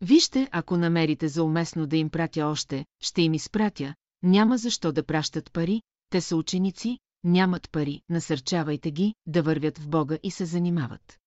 Вижте, 0.00 0.48
ако 0.52 0.76
намерите 0.76 1.28
за 1.28 1.44
уместно 1.44 1.86
да 1.86 1.96
им 1.96 2.10
пратя 2.10 2.46
още, 2.46 2.86
ще 3.00 3.22
им 3.22 3.34
изпратя, 3.34 3.94
няма 4.22 4.58
защо 4.58 4.92
да 4.92 5.06
пращат 5.06 5.52
пари, 5.52 5.82
те 6.10 6.20
са 6.20 6.36
ученици, 6.36 6.98
нямат 7.24 7.70
пари, 7.70 8.02
насърчавайте 8.08 8.90
ги 8.90 9.14
да 9.26 9.42
вървят 9.42 9.78
в 9.78 9.88
Бога 9.88 10.18
и 10.22 10.30
се 10.30 10.44
занимават. 10.44 11.18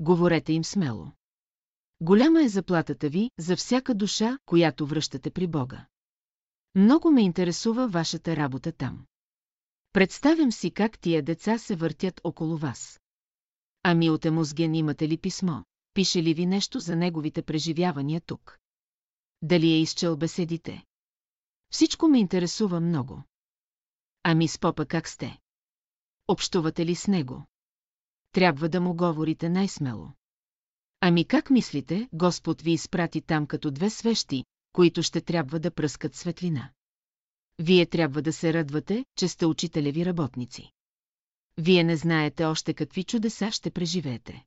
Говорете 0.00 0.52
им 0.52 0.64
смело. 0.64 1.12
Голяма 2.00 2.42
е 2.42 2.48
заплатата 2.48 3.08
ви 3.08 3.30
за 3.38 3.56
всяка 3.56 3.94
душа, 3.94 4.38
която 4.46 4.86
връщате 4.86 5.30
при 5.30 5.46
Бога. 5.46 5.86
Много 6.74 7.10
ме 7.10 7.22
интересува 7.22 7.88
вашата 7.88 8.36
работа 8.36 8.72
там. 8.72 9.06
Представям 9.92 10.52
си 10.52 10.70
как 10.70 10.98
тия 10.98 11.22
деца 11.22 11.58
се 11.58 11.76
въртят 11.76 12.20
около 12.24 12.56
вас. 12.56 13.00
Ами 13.82 14.10
от 14.10 14.24
Емузген 14.24 14.74
имате 14.74 15.08
ли 15.08 15.18
писмо? 15.18 15.62
Пише 15.96 16.22
ли 16.22 16.34
ви 16.34 16.46
нещо 16.46 16.80
за 16.80 16.96
неговите 16.96 17.42
преживявания 17.42 18.20
тук? 18.20 18.58
Дали 19.42 19.66
е 19.66 19.80
изчел 19.80 20.16
беседите? 20.16 20.84
Всичко 21.70 22.08
ме 22.08 22.18
интересува 22.18 22.80
много. 22.80 23.22
Ами 24.22 24.48
с 24.48 24.58
попа 24.58 24.86
как 24.86 25.08
сте? 25.08 25.38
Общувате 26.28 26.86
ли 26.86 26.94
с 26.94 27.06
него? 27.06 27.44
Трябва 28.32 28.68
да 28.68 28.80
му 28.80 28.94
говорите 28.94 29.48
най-смело. 29.48 30.08
Ами 31.00 31.24
как 31.24 31.50
мислите, 31.50 32.08
Господ 32.12 32.62
ви 32.62 32.72
изпрати 32.72 33.20
там 33.20 33.46
като 33.46 33.70
две 33.70 33.90
свещи, 33.90 34.44
които 34.72 35.02
ще 35.02 35.20
трябва 35.20 35.60
да 35.60 35.70
пръскат 35.70 36.14
светлина? 36.14 36.70
Вие 37.58 37.86
трябва 37.86 38.22
да 38.22 38.32
се 38.32 38.52
радвате, 38.52 39.04
че 39.16 39.28
сте 39.28 39.46
учителеви 39.46 40.04
работници. 40.04 40.70
Вие 41.58 41.84
не 41.84 41.96
знаете 41.96 42.44
още 42.44 42.74
какви 42.74 43.04
чудеса 43.04 43.50
ще 43.50 43.70
преживеете. 43.70 44.44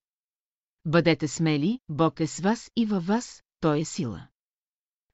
Бъдете 0.85 1.27
смели, 1.27 1.79
Бог 1.89 2.19
е 2.19 2.27
с 2.27 2.39
вас 2.39 2.71
и 2.75 2.85
във 2.85 3.07
вас, 3.07 3.43
Той 3.59 3.79
е 3.79 3.85
сила. 3.85 4.27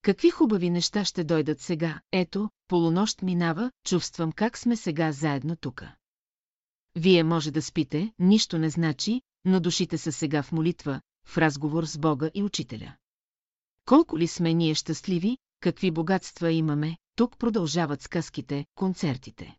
Какви 0.01 0.29
хубави 0.29 0.69
неща 0.69 1.05
ще 1.05 1.23
дойдат 1.23 1.61
сега, 1.61 2.01
ето, 2.11 2.49
полунощ 2.67 3.21
минава, 3.21 3.71
чувствам 3.85 4.31
как 4.31 4.57
сме 4.57 4.75
сега 4.75 5.11
заедно 5.11 5.55
тука. 5.55 5.95
Вие 6.95 7.23
може 7.23 7.51
да 7.51 7.61
спите, 7.61 8.13
нищо 8.19 8.57
не 8.57 8.69
значи, 8.69 9.21
но 9.45 9.59
душите 9.59 9.97
са 9.97 10.11
сега 10.11 10.43
в 10.43 10.51
молитва, 10.51 11.01
в 11.25 11.37
разговор 11.37 11.85
с 11.85 11.97
Бога 11.97 12.29
и 12.33 12.43
Учителя. 12.43 12.95
Колко 13.85 14.19
ли 14.19 14.27
сме 14.27 14.53
ние 14.53 14.75
щастливи, 14.75 15.37
какви 15.59 15.91
богатства 15.91 16.51
имаме, 16.51 16.97
тук 17.15 17.37
продължават 17.37 18.01
сказките, 18.01 18.65
концертите. 18.75 19.57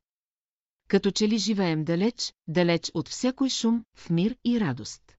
Като 0.89 1.11
че 1.11 1.29
ли 1.29 1.39
живеем 1.39 1.85
далеч, 1.85 2.35
далеч 2.49 2.91
от 2.95 3.09
всякой 3.09 3.51
шум, 3.51 3.85
в 3.97 4.11
мир 4.11 4.37
и 4.45 4.61
радост. 4.61 5.16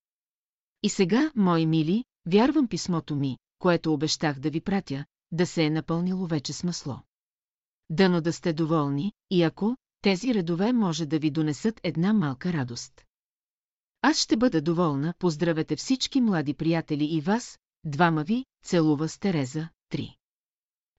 И 0.88 0.90
сега, 0.90 1.32
мои 1.36 1.66
мили, 1.66 2.04
вярвам 2.28 2.68
писмото 2.68 3.16
ми, 3.16 3.38
което 3.60 3.94
обещах 3.94 4.40
да 4.40 4.50
ви 4.50 4.62
пратя, 4.62 5.06
да 5.32 5.46
се 5.46 5.64
е 5.64 5.70
напълнило 5.70 6.28
вече 6.28 6.54
с 6.54 6.64
масло. 6.64 7.00
Дано 7.90 8.22
да 8.22 8.34
сте 8.34 8.54
доволни, 8.54 9.14
и 9.30 9.44
ако 9.44 9.78
тези 10.02 10.34
редове 10.34 10.74
може 10.74 11.06
да 11.06 11.20
ви 11.20 11.32
донесат 11.32 11.80
една 11.84 12.14
малка 12.14 12.54
радост. 12.54 13.06
Аз 14.02 14.18
ще 14.18 14.38
бъда 14.38 14.62
доволна, 14.62 15.14
поздравете 15.20 15.76
всички 15.76 16.22
млади 16.22 16.54
приятели 16.54 17.06
и 17.06 17.22
вас, 17.22 17.60
двама 17.84 18.24
ви, 18.24 18.46
целува 18.66 19.10
с 19.10 19.20
Тереза, 19.20 19.70
три. 19.90 20.16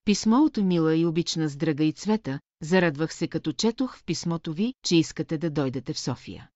Писмо 0.05 0.49
мила 0.63 0.97
и 0.97 1.07
обична 1.07 1.49
с 1.49 1.57
драга 1.57 1.85
и 1.85 1.93
цвета, 1.93 2.41
зарадвах 2.63 3.15
се 3.15 3.29
като 3.29 3.53
четох 3.53 3.97
в 3.97 4.05
писмото 4.05 4.53
ви, 4.53 4.75
че 4.85 4.97
искате 4.97 5.39
да 5.39 5.51
дойдете 5.51 5.93
в 5.93 6.01
София. 6.01 6.51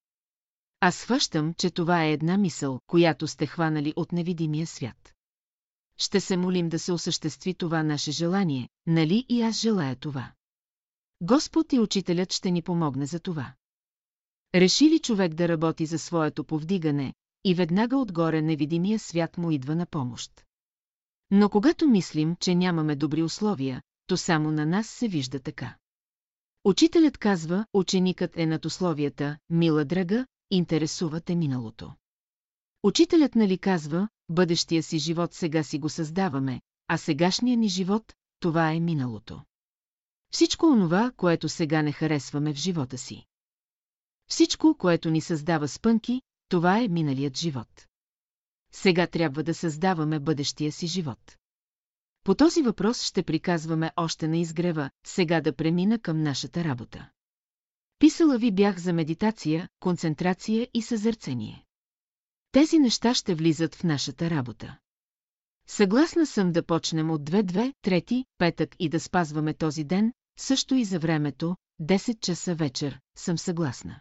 Аз 0.85 1.05
хващам, 1.05 1.55
че 1.55 1.71
това 1.71 2.05
е 2.05 2.13
една 2.13 2.39
мисъл, 2.39 2.81
която 2.87 3.27
сте 3.27 3.47
хванали 3.47 3.93
от 3.97 4.13
невидимия 4.13 4.67
свят. 4.67 5.15
Ще 5.99 6.21
се 6.21 6.37
молим 6.37 6.69
да 6.69 6.79
се 6.79 6.93
осъществи 6.93 7.55
това 7.55 7.83
наше 7.83 8.11
желание, 8.11 8.69
нали 8.87 9.27
и 9.29 9.43
аз 9.43 9.57
желая 9.57 9.97
това. 9.97 10.33
Господ 11.21 11.73
и 11.73 11.79
учителят 11.79 12.33
ще 12.33 12.51
ни 12.51 12.63
помогне 12.63 13.07
за 13.07 13.21
това. 13.21 13.55
Реши 14.55 14.91
ли 14.91 14.99
човек 14.99 15.35
да 15.35 15.49
работи 15.49 15.87
за 15.87 15.99
своето 15.99 16.45
повдигане, 16.45 17.15
и 17.45 17.55
веднага 17.55 17.97
отгоре 17.97 18.43
невидимия 18.43 18.99
свят 18.99 19.39
му 19.39 19.51
идва 19.51 19.77
на 19.77 19.87
помощ. 19.87 20.45
Но 21.31 21.49
когато 21.49 21.89
мислим, 21.89 22.37
че 22.41 22.55
нямаме 22.55 22.97
добри 22.97 23.23
условия, 23.23 23.83
то 24.07 24.17
само 24.17 24.51
на 24.51 24.67
нас 24.67 24.87
се 24.87 25.09
вижда 25.09 25.41
така. 25.41 25.77
Учителят 26.65 27.19
казва, 27.19 27.67
ученикът 27.73 28.37
е 28.37 28.47
над 28.47 28.65
условията, 28.65 29.39
мила 29.51 29.85
драга, 29.85 30.27
интересувате 30.57 31.35
миналото. 31.35 31.93
Учителят 32.83 33.35
нали 33.35 33.59
казва, 33.59 34.09
бъдещия 34.29 34.83
си 34.83 34.99
живот 34.99 35.35
сега 35.35 35.63
си 35.63 35.79
го 35.79 35.89
създаваме, 35.89 36.61
а 36.89 36.97
сегашния 36.97 37.57
ни 37.57 37.69
живот, 37.69 38.13
това 38.41 38.73
е 38.73 38.81
миналото. 38.81 39.43
Всичко 40.33 40.67
онова, 40.67 41.13
което 41.17 41.49
сега 41.49 41.83
не 41.83 41.93
харесваме 41.93 42.55
в 42.55 42.57
живота 42.57 42.99
си. 42.99 43.27
Всичко, 44.31 44.77
което 44.79 45.11
ни 45.11 45.21
създава 45.21 45.69
спънки, 45.69 46.23
това 46.49 46.79
е 46.81 46.89
миналият 46.89 47.37
живот. 47.37 47.87
Сега 48.73 49.07
трябва 49.07 49.43
да 49.43 49.55
създаваме 49.55 50.21
бъдещия 50.21 50.73
си 50.73 50.87
живот. 50.87 51.37
По 52.25 52.35
този 52.35 52.63
въпрос 52.63 53.03
ще 53.03 53.23
приказваме 53.23 53.93
още 53.97 54.29
на 54.29 54.37
изгрева, 54.37 54.91
сега 55.07 55.41
да 55.41 55.57
премина 55.57 55.99
към 55.99 56.23
нашата 56.23 56.65
работа. 56.65 57.11
Писала 58.03 58.39
ви 58.39 58.51
бях 58.53 58.79
за 58.79 58.93
медитация, 58.93 59.69
концентрация 59.81 60.69
и 60.75 60.83
съзърцение. 60.83 61.65
Тези 62.53 62.79
неща 62.79 63.15
ще 63.15 63.35
влизат 63.35 63.75
в 63.75 63.85
нашата 63.85 64.31
работа. 64.31 64.79
Съгласна 65.67 66.27
съм 66.27 66.53
да 66.53 66.67
почнем 66.67 67.11
от 67.11 67.23
2-2, 67.23 67.73
трети, 67.83 68.25
петък 68.39 68.77
и 68.79 68.89
да 68.89 69.01
спазваме 69.01 69.55
този 69.55 69.85
ден, 69.85 70.13
също 70.39 70.75
и 70.75 70.85
за 70.85 70.99
времето, 70.99 71.57
10 71.83 72.21
часа 72.21 72.55
вечер, 72.55 73.01
съм 73.17 73.39
съгласна. 73.39 74.01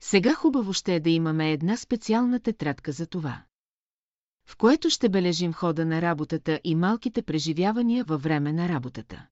Сега 0.00 0.34
хубаво 0.34 0.72
ще 0.72 0.94
е 0.94 1.00
да 1.00 1.10
имаме 1.10 1.52
една 1.52 1.76
специална 1.76 2.40
тетрадка 2.40 2.92
за 2.92 3.06
това. 3.06 3.44
В 4.46 4.56
което 4.56 4.90
ще 4.90 5.08
бележим 5.08 5.52
хода 5.52 5.86
на 5.86 6.02
работата 6.02 6.60
и 6.64 6.74
малките 6.74 7.22
преживявания 7.22 8.04
във 8.04 8.22
време 8.22 8.52
на 8.52 8.68
работата. 8.68 9.26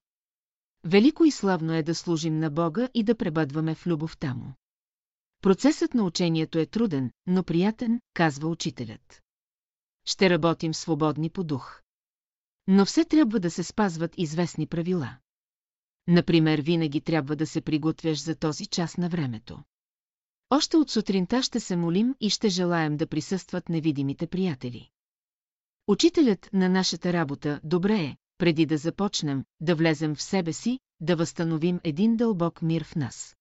Велико 0.84 1.24
и 1.24 1.30
славно 1.30 1.72
е 1.72 1.82
да 1.82 1.94
служим 1.94 2.38
на 2.38 2.50
Бога 2.50 2.88
и 2.94 3.02
да 3.02 3.14
пребъдваме 3.14 3.74
в 3.74 3.86
любовта 3.86 4.34
му. 4.34 4.54
Процесът 5.42 5.94
на 5.94 6.04
учението 6.04 6.58
е 6.58 6.66
труден, 6.66 7.10
но 7.26 7.44
приятен, 7.44 8.00
казва 8.14 8.48
учителят. 8.48 9.22
Ще 10.04 10.30
работим 10.30 10.74
свободни 10.74 11.30
по 11.30 11.44
дух. 11.44 11.82
Но 12.66 12.84
все 12.84 13.04
трябва 13.04 13.40
да 13.40 13.50
се 13.50 13.62
спазват 13.62 14.14
известни 14.16 14.66
правила. 14.66 15.16
Например, 16.08 16.60
винаги 16.60 17.00
трябва 17.00 17.36
да 17.36 17.46
се 17.46 17.60
приготвяш 17.60 18.22
за 18.22 18.36
този 18.36 18.66
час 18.66 18.96
на 18.96 19.08
времето. 19.08 19.62
Още 20.50 20.76
от 20.76 20.90
сутринта 20.90 21.42
ще 21.42 21.60
се 21.60 21.76
молим 21.76 22.14
и 22.20 22.30
ще 22.30 22.48
желаем 22.48 22.96
да 22.96 23.06
присъстват 23.06 23.68
невидимите 23.68 24.26
приятели. 24.26 24.90
Учителят 25.86 26.50
на 26.52 26.68
нашата 26.68 27.12
работа 27.12 27.60
добре 27.64 27.94
е, 27.94 28.16
преди 28.42 28.66
да 28.66 28.78
започнем, 28.78 29.44
да 29.60 29.74
влезем 29.74 30.14
в 30.14 30.22
себе 30.22 30.52
си, 30.52 30.78
да 31.00 31.16
възстановим 31.16 31.80
един 31.84 32.16
дълбок 32.16 32.62
мир 32.62 32.84
в 32.84 32.96
нас. 32.96 33.36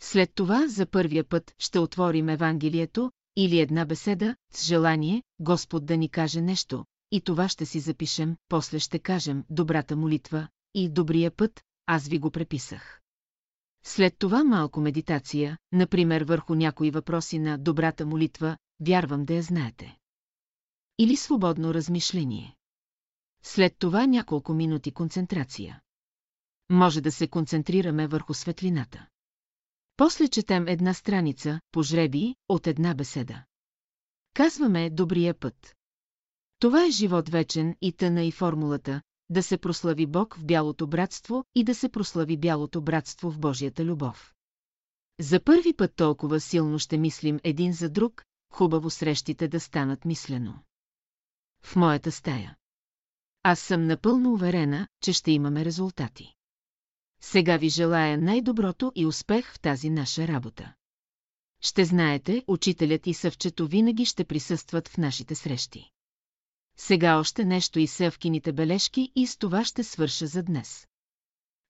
След 0.00 0.34
това 0.34 0.68
за 0.68 0.86
първия 0.86 1.24
път 1.24 1.54
ще 1.58 1.78
отворим 1.78 2.28
Евангелието 2.28 3.12
или 3.36 3.60
една 3.60 3.84
беседа 3.84 4.36
с 4.52 4.66
желание 4.66 5.22
Господ 5.40 5.86
да 5.86 5.96
ни 5.96 6.08
каже 6.08 6.40
нещо, 6.40 6.84
и 7.10 7.20
това 7.20 7.48
ще 7.48 7.66
си 7.66 7.80
запишем, 7.80 8.36
после 8.48 8.78
ще 8.78 8.98
кажем 8.98 9.44
добрата 9.50 9.96
молитва 9.96 10.48
и 10.74 10.88
добрия 10.88 11.30
път, 11.30 11.60
аз 11.86 12.08
ви 12.08 12.18
го 12.18 12.30
преписах. 12.30 13.00
След 13.84 14.14
това 14.18 14.44
малко 14.44 14.80
медитация, 14.80 15.58
например 15.72 16.22
върху 16.22 16.54
някои 16.54 16.90
въпроси 16.90 17.38
на 17.38 17.58
добрата 17.58 18.06
молитва, 18.06 18.56
вярвам 18.80 19.24
да 19.24 19.34
я 19.34 19.42
знаете. 19.42 19.96
Или 20.98 21.16
свободно 21.16 21.74
размишление. 21.74 22.56
След 23.42 23.78
това 23.78 24.06
няколко 24.06 24.54
минути 24.54 24.92
концентрация. 24.92 25.80
Може 26.70 27.00
да 27.00 27.12
се 27.12 27.28
концентрираме 27.28 28.06
върху 28.06 28.34
светлината. 28.34 29.06
После 29.96 30.28
четем 30.28 30.68
една 30.68 30.94
страница, 30.94 31.60
по 31.72 31.82
жреби, 31.82 32.34
от 32.48 32.66
една 32.66 32.94
беседа. 32.94 33.44
Казваме 34.34 34.90
добрия 34.90 35.34
път. 35.34 35.76
Това 36.58 36.84
е 36.86 36.90
живот 36.90 37.28
вечен 37.28 37.76
и 37.80 37.92
тъна 37.92 38.24
и 38.24 38.30
формулата, 38.30 39.02
да 39.30 39.42
се 39.42 39.58
прослави 39.58 40.06
Бог 40.06 40.36
в 40.36 40.44
бялото 40.44 40.86
братство 40.86 41.44
и 41.54 41.64
да 41.64 41.74
се 41.74 41.88
прослави 41.88 42.36
бялото 42.36 42.82
братство 42.82 43.30
в 43.30 43.38
Божията 43.38 43.84
любов. 43.84 44.34
За 45.20 45.44
първи 45.44 45.72
път 45.76 45.96
толкова 45.96 46.40
силно 46.40 46.78
ще 46.78 46.98
мислим 46.98 47.40
един 47.44 47.72
за 47.72 47.90
друг, 47.90 48.24
хубаво 48.52 48.90
срещите 48.90 49.48
да 49.48 49.60
станат 49.60 50.04
мислено. 50.04 50.58
В 51.64 51.76
моята 51.76 52.12
стая. 52.12 52.56
Аз 53.42 53.60
съм 53.60 53.86
напълно 53.86 54.32
уверена, 54.32 54.88
че 55.00 55.12
ще 55.12 55.30
имаме 55.30 55.64
резултати. 55.64 56.34
Сега 57.20 57.56
ви 57.56 57.68
желая 57.68 58.18
най-доброто 58.18 58.92
и 58.94 59.06
успех 59.06 59.52
в 59.54 59.60
тази 59.60 59.90
наша 59.90 60.28
работа. 60.28 60.74
Ще 61.60 61.84
знаете, 61.84 62.44
учителят 62.46 63.06
и 63.06 63.14
съвчето 63.14 63.66
винаги 63.66 64.04
ще 64.04 64.24
присъстват 64.24 64.88
в 64.88 64.98
нашите 64.98 65.34
срещи. 65.34 65.90
Сега 66.76 67.18
още 67.18 67.44
нещо 67.44 67.78
и 67.78 67.86
съвкините 67.86 68.52
бележки 68.52 69.12
и 69.16 69.26
с 69.26 69.36
това 69.36 69.64
ще 69.64 69.84
свърша 69.84 70.26
за 70.26 70.42
днес. 70.42 70.86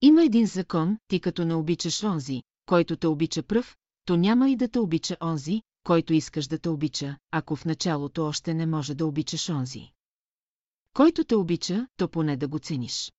Има 0.03 0.24
един 0.24 0.47
закон, 0.47 0.99
ти 1.09 1.20
като 1.20 1.44
не 1.44 1.55
обичаш 1.55 2.05
онзи, 2.05 2.43
който 2.66 2.97
те 2.97 3.07
обича 3.07 3.43
пръв, 3.43 3.77
то 4.05 4.16
няма 4.16 4.51
и 4.51 4.57
да 4.57 4.69
те 4.69 4.78
обича 4.78 5.16
онзи, 5.23 5.62
който 5.85 6.12
искаш 6.12 6.47
да 6.47 6.59
те 6.59 6.69
обича, 6.69 7.16
ако 7.31 7.57
в 7.57 7.65
началото 7.65 8.27
още 8.27 8.55
не 8.55 8.66
може 8.66 8.94
да 8.94 9.07
обичаш 9.07 9.49
онзи. 9.49 9.93
Който 10.94 11.24
те 11.24 11.35
обича, 11.36 11.86
то 11.97 12.09
поне 12.09 12.36
да 12.36 12.48
го 12.48 12.59
цениш. 12.59 13.12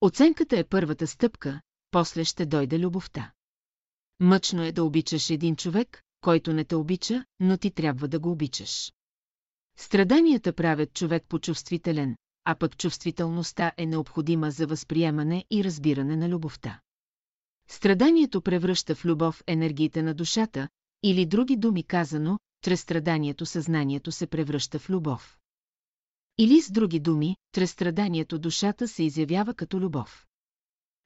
Оценката 0.00 0.58
е 0.58 0.64
първата 0.64 1.06
стъпка, 1.06 1.60
после 1.90 2.24
ще 2.24 2.46
дойде 2.46 2.78
любовта. 2.78 3.32
Мъчно 4.20 4.62
е 4.62 4.72
да 4.72 4.84
обичаш 4.84 5.30
един 5.30 5.56
човек, 5.56 6.02
който 6.20 6.52
не 6.52 6.64
те 6.64 6.76
обича, 6.76 7.24
но 7.40 7.58
ти 7.58 7.70
трябва 7.70 8.08
да 8.08 8.18
го 8.18 8.30
обичаш. 8.30 8.92
Страданията 9.78 10.52
правят 10.52 10.94
човек 10.94 11.24
почувствителен, 11.28 12.16
а 12.44 12.54
пък 12.54 12.76
чувствителността 12.76 13.72
е 13.76 13.86
необходима 13.86 14.50
за 14.50 14.66
възприемане 14.66 15.44
и 15.50 15.64
разбиране 15.64 16.16
на 16.16 16.28
любовта. 16.28 16.80
Страданието 17.68 18.42
превръща 18.42 18.94
в 18.94 19.04
любов 19.04 19.42
енергиите 19.46 20.02
на 20.02 20.14
душата, 20.14 20.68
или 21.02 21.26
други 21.26 21.56
думи 21.56 21.82
казано, 21.82 22.38
чрез 22.64 22.80
страданието 22.80 23.46
съзнанието 23.46 24.12
се 24.12 24.26
превръща 24.26 24.78
в 24.78 24.90
любов. 24.90 25.38
Или 26.38 26.62
с 26.62 26.70
други 26.70 27.00
думи, 27.00 27.36
чрез 27.54 27.70
страданието 27.70 28.38
душата 28.38 28.88
се 28.88 29.02
изявява 29.02 29.54
като 29.54 29.80
любов. 29.80 30.26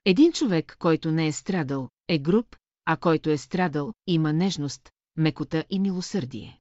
Един 0.04 0.32
човек, 0.32 0.76
който 0.78 1.12
не 1.12 1.26
е 1.26 1.32
страдал, 1.32 1.88
е 2.08 2.18
груб, 2.18 2.56
а 2.84 2.96
който 2.96 3.30
е 3.30 3.38
страдал, 3.38 3.92
има 4.06 4.32
нежност, 4.32 4.90
мекота 5.16 5.64
и 5.70 5.80
милосърдие. 5.80 6.60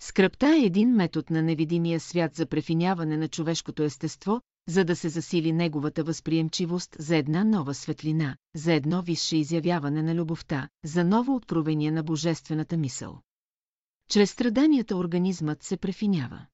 Скръпта 0.00 0.46
е 0.48 0.66
един 0.66 0.94
метод 0.94 1.26
на 1.30 1.42
невидимия 1.42 2.00
свят 2.00 2.34
за 2.34 2.46
префиняване 2.46 3.16
на 3.16 3.28
човешкото 3.28 3.82
естество, 3.82 4.40
за 4.68 4.84
да 4.84 4.96
се 4.96 5.08
засили 5.08 5.52
неговата 5.52 6.04
възприемчивост 6.04 6.96
за 6.98 7.16
една 7.16 7.44
нова 7.44 7.74
светлина, 7.74 8.36
за 8.54 8.72
едно 8.72 9.02
висше 9.02 9.36
изявяване 9.36 10.02
на 10.02 10.14
любовта, 10.14 10.68
за 10.84 11.04
ново 11.04 11.34
откровение 11.34 11.90
на 11.90 12.02
божествената 12.02 12.76
мисъл. 12.76 13.20
Чрез 14.10 14.30
страданията 14.30 14.96
организмът 14.96 15.62
се 15.62 15.76
префинява. 15.76 16.46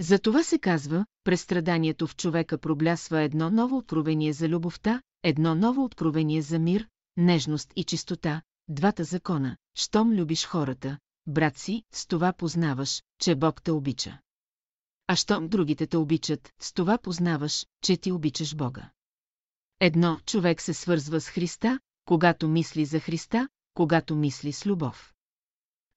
За 0.00 0.18
това 0.18 0.42
се 0.42 0.58
казва, 0.58 1.06
през 1.24 1.40
страданието 1.40 2.06
в 2.06 2.16
човека 2.16 2.58
проблясва 2.58 3.22
едно 3.22 3.50
ново 3.50 3.76
откровение 3.76 4.32
за 4.32 4.48
любовта, 4.48 5.02
едно 5.22 5.54
ново 5.54 5.84
откровение 5.84 6.42
за 6.42 6.58
мир, 6.58 6.88
нежност 7.16 7.72
и 7.76 7.84
чистота, 7.84 8.42
двата 8.68 9.04
закона, 9.04 9.56
щом 9.74 10.12
любиш 10.12 10.46
хората, 10.46 10.98
брат 11.26 11.58
си, 11.58 11.82
с 11.92 12.06
това 12.06 12.32
познаваш, 12.32 13.02
че 13.20 13.34
Бог 13.34 13.62
те 13.62 13.72
обича. 13.72 14.18
А 15.06 15.16
щом 15.16 15.48
другите 15.48 15.86
те 15.86 15.96
обичат, 15.96 16.52
с 16.60 16.72
това 16.72 16.98
познаваш, 16.98 17.66
че 17.82 17.96
ти 17.96 18.12
обичаш 18.12 18.54
Бога. 18.54 18.90
Едно, 19.80 20.20
човек 20.26 20.60
се 20.60 20.74
свързва 20.74 21.20
с 21.20 21.28
Христа, 21.28 21.80
когато 22.04 22.48
мисли 22.48 22.84
за 22.84 23.00
Христа, 23.00 23.48
когато 23.74 24.16
мисли 24.16 24.52
с 24.52 24.66
любов. 24.66 25.14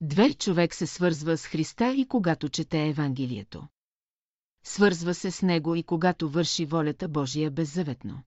Две, 0.02 0.34
човек 0.34 0.74
се 0.74 0.88
свързва 0.88 1.38
с 1.38 1.45
Христа 1.45 1.94
и 1.98 2.07
когато 2.07 2.49
чете 2.49 2.88
Евангелието 2.88 3.68
свързва 4.68 5.14
се 5.14 5.31
с 5.31 5.41
него 5.41 5.76
и 5.76 5.84
когато 5.84 6.30
върши 6.30 6.65
волята 6.65 7.07
Божия 7.07 7.52
беззаветно. 7.52 8.23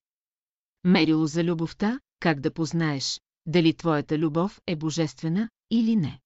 Мерило 0.83 1.27
за 1.27 1.43
любовта, 1.43 1.99
как 2.19 2.39
да 2.39 2.53
познаеш, 2.53 3.21
дали 3.45 3.73
твоята 3.73 4.17
любов 4.17 4.61
е 4.67 4.75
божествена 4.75 5.49
или 5.71 5.95
не. 5.95 6.19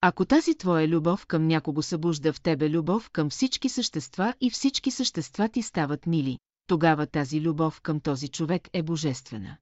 Ако 0.00 0.24
тази 0.24 0.54
твоя 0.54 0.88
любов 0.88 1.26
към 1.26 1.46
някого 1.46 1.82
събужда 1.82 2.32
в 2.32 2.40
тебе 2.40 2.70
любов 2.70 3.10
към 3.10 3.30
всички 3.30 3.68
същества 3.68 4.34
и 4.40 4.50
всички 4.50 4.90
същества 4.90 5.48
ти 5.48 5.62
стават 5.62 6.06
мили, 6.06 6.38
тогава 6.66 7.06
тази 7.06 7.40
любов 7.40 7.80
към 7.80 8.00
този 8.00 8.28
човек 8.28 8.68
е 8.72 8.82
божествена. 8.82 9.56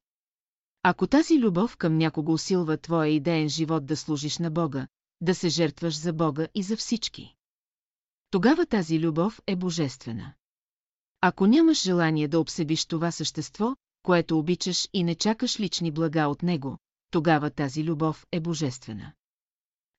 Ако 0.83 1.07
тази 1.07 1.39
любов 1.39 1.77
към 1.77 1.99
някого 1.99 2.33
усилва 2.33 2.77
твоя 2.77 3.11
идеен 3.11 3.49
живот 3.49 3.87
да 3.87 3.97
служиш 3.97 4.39
на 4.39 4.51
Бога, 4.51 4.87
да 5.21 5.35
се 5.35 5.49
жертваш 5.49 5.99
за 5.99 6.13
Бога 6.13 6.47
и 6.55 6.63
за 6.63 6.77
всички, 6.77 7.35
тогава 8.35 8.67
тази 8.67 9.01
любов 9.01 9.41
е 9.47 9.57
божествена. 9.57 10.35
Ако 11.21 11.47
нямаш 11.47 11.83
желание 11.83 12.29
да 12.29 12.41
обсебиш 12.41 12.87
това 12.87 13.11
същество, 13.11 13.77
което 14.03 14.39
обичаш 14.39 14.89
и 14.93 15.05
не 15.05 15.15
чакаш 15.15 15.61
лични 15.61 15.91
блага 15.91 16.27
от 16.27 16.43
него, 16.43 16.79
тогава 17.11 17.51
тази 17.51 17.85
любов 17.85 18.27
е 18.33 18.41
божествена. 18.41 19.13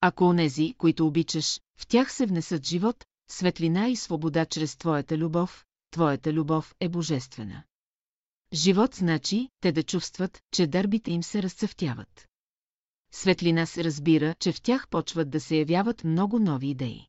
Ако 0.01 0.23
онези, 0.23 0.75
които 0.77 1.07
обичаш, 1.07 1.59
в 1.77 1.87
тях 1.87 2.13
се 2.13 2.25
внесат 2.25 2.65
живот, 2.65 3.05
светлина 3.29 3.87
и 3.87 3.95
свобода 3.95 4.45
чрез 4.45 4.77
твоята 4.77 5.17
любов, 5.17 5.65
твоята 5.91 6.33
любов 6.33 6.75
е 6.79 6.89
божествена. 6.89 7.63
Живот 8.53 8.95
значи 8.95 9.49
те 9.59 9.71
да 9.71 9.83
чувстват, 9.83 10.41
че 10.51 10.67
дърбите 10.67 11.11
им 11.11 11.23
се 11.23 11.43
разцъфтяват. 11.43 12.27
Светлина 13.11 13.65
се 13.65 13.83
разбира, 13.83 14.35
че 14.39 14.51
в 14.51 14.61
тях 14.61 14.87
почват 14.87 15.29
да 15.29 15.39
се 15.39 15.55
явяват 15.55 16.03
много 16.03 16.39
нови 16.39 16.69
идеи. 16.69 17.07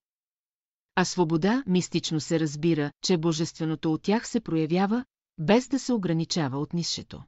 А 0.99 1.05
свобода 1.05 1.65
мистично 1.67 2.21
се 2.21 2.41
разбира, 2.41 2.93
че 3.03 3.17
божественото 3.17 3.93
от 3.93 4.03
тях 4.03 4.29
се 4.29 4.41
проявява, 4.41 5.05
без 5.39 5.69
да 5.69 5.79
се 5.79 5.93
ограничава 5.93 6.59
от 6.59 6.73
нишето. 6.73 7.23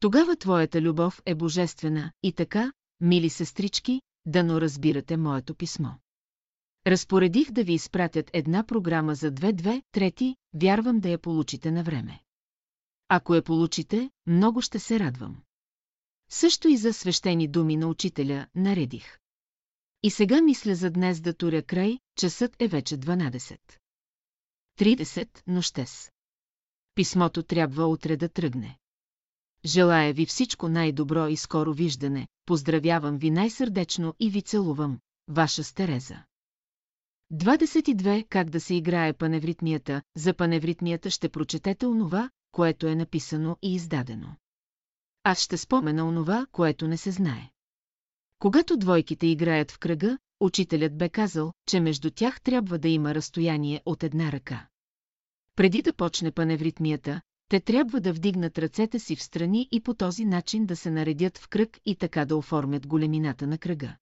Тогава 0.00 0.36
твоята 0.36 0.82
любов 0.82 1.22
е 1.26 1.34
божествена 1.34 2.12
и 2.22 2.32
така, 2.32 2.72
мили 3.00 3.30
сестрички, 3.30 4.02
дано 4.26 4.60
разбирате 4.60 5.16
моето 5.16 5.54
писмо. 5.54 5.90
Разпоредих 6.86 7.50
да 7.50 7.64
ви 7.64 7.72
изпратят 7.72 8.30
една 8.32 8.64
програма 8.64 9.14
за 9.14 9.32
2-2, 9.32 9.82
трети, 9.92 10.36
вярвам 10.54 11.00
да 11.00 11.08
я 11.08 11.18
получите 11.18 11.70
на 11.70 11.82
време. 11.82 12.20
Ако 13.08 13.34
я 13.34 13.42
получите, 13.42 14.10
много 14.26 14.60
ще 14.60 14.78
се 14.78 15.00
радвам. 15.00 15.36
Също 16.30 16.68
и 16.68 16.76
за 16.76 16.92
свещени 16.92 17.48
думи 17.48 17.76
на 17.76 17.86
учителя 17.86 18.46
наредих. 18.54 19.18
И 20.04 20.10
сега 20.10 20.40
мисля 20.42 20.74
за 20.74 20.90
днес 20.90 21.20
да 21.20 21.34
туря 21.34 21.62
край, 21.62 21.98
часът 22.16 22.56
е 22.58 22.68
вече 22.68 22.98
12. 22.98 23.58
30 24.78 25.28
нощес. 25.46 26.10
Писмото 26.94 27.42
трябва 27.42 27.86
утре 27.86 28.16
да 28.16 28.28
тръгне. 28.28 28.78
Желая 29.64 30.12
ви 30.12 30.26
всичко 30.26 30.68
най-добро 30.68 31.28
и 31.28 31.36
скоро 31.36 31.74
виждане, 31.74 32.28
поздравявам 32.46 33.18
ви 33.18 33.30
най-сърдечно 33.30 34.14
и 34.20 34.30
ви 34.30 34.42
целувам, 34.42 34.98
ваша 35.28 35.64
стереза. 35.64 36.24
22. 37.32 38.28
Как 38.28 38.50
да 38.50 38.60
се 38.60 38.74
играе 38.74 39.12
паневритмията? 39.12 40.02
За 40.16 40.34
паневритмията 40.34 41.10
ще 41.10 41.28
прочетете 41.28 41.86
онова, 41.86 42.30
което 42.52 42.86
е 42.86 42.94
написано 42.94 43.56
и 43.62 43.74
издадено. 43.74 44.36
Аз 45.22 45.40
ще 45.40 45.56
спомена 45.56 46.08
онова, 46.08 46.46
което 46.52 46.88
не 46.88 46.96
се 46.96 47.10
знае. 47.10 47.53
Когато 48.44 48.76
двойките 48.76 49.26
играят 49.26 49.70
в 49.70 49.78
кръга, 49.78 50.18
учителят 50.40 50.98
бе 50.98 51.08
казал, 51.08 51.52
че 51.68 51.80
между 51.80 52.10
тях 52.10 52.40
трябва 52.40 52.78
да 52.78 52.88
има 52.88 53.14
разстояние 53.14 53.82
от 53.86 54.02
една 54.02 54.32
ръка. 54.32 54.66
Преди 55.56 55.82
да 55.82 55.92
почне 55.92 56.30
паневритмията, 56.30 57.20
те 57.48 57.60
трябва 57.60 58.00
да 58.00 58.12
вдигнат 58.12 58.58
ръцете 58.58 58.98
си 58.98 59.16
в 59.16 59.22
страни 59.22 59.68
и 59.72 59.80
по 59.80 59.94
този 59.94 60.24
начин 60.24 60.66
да 60.66 60.76
се 60.76 60.90
наредят 60.90 61.38
в 61.38 61.48
кръг 61.48 61.78
и 61.86 61.96
така 61.96 62.24
да 62.24 62.36
оформят 62.36 62.86
големината 62.86 63.46
на 63.46 63.58
кръга. 63.58 63.96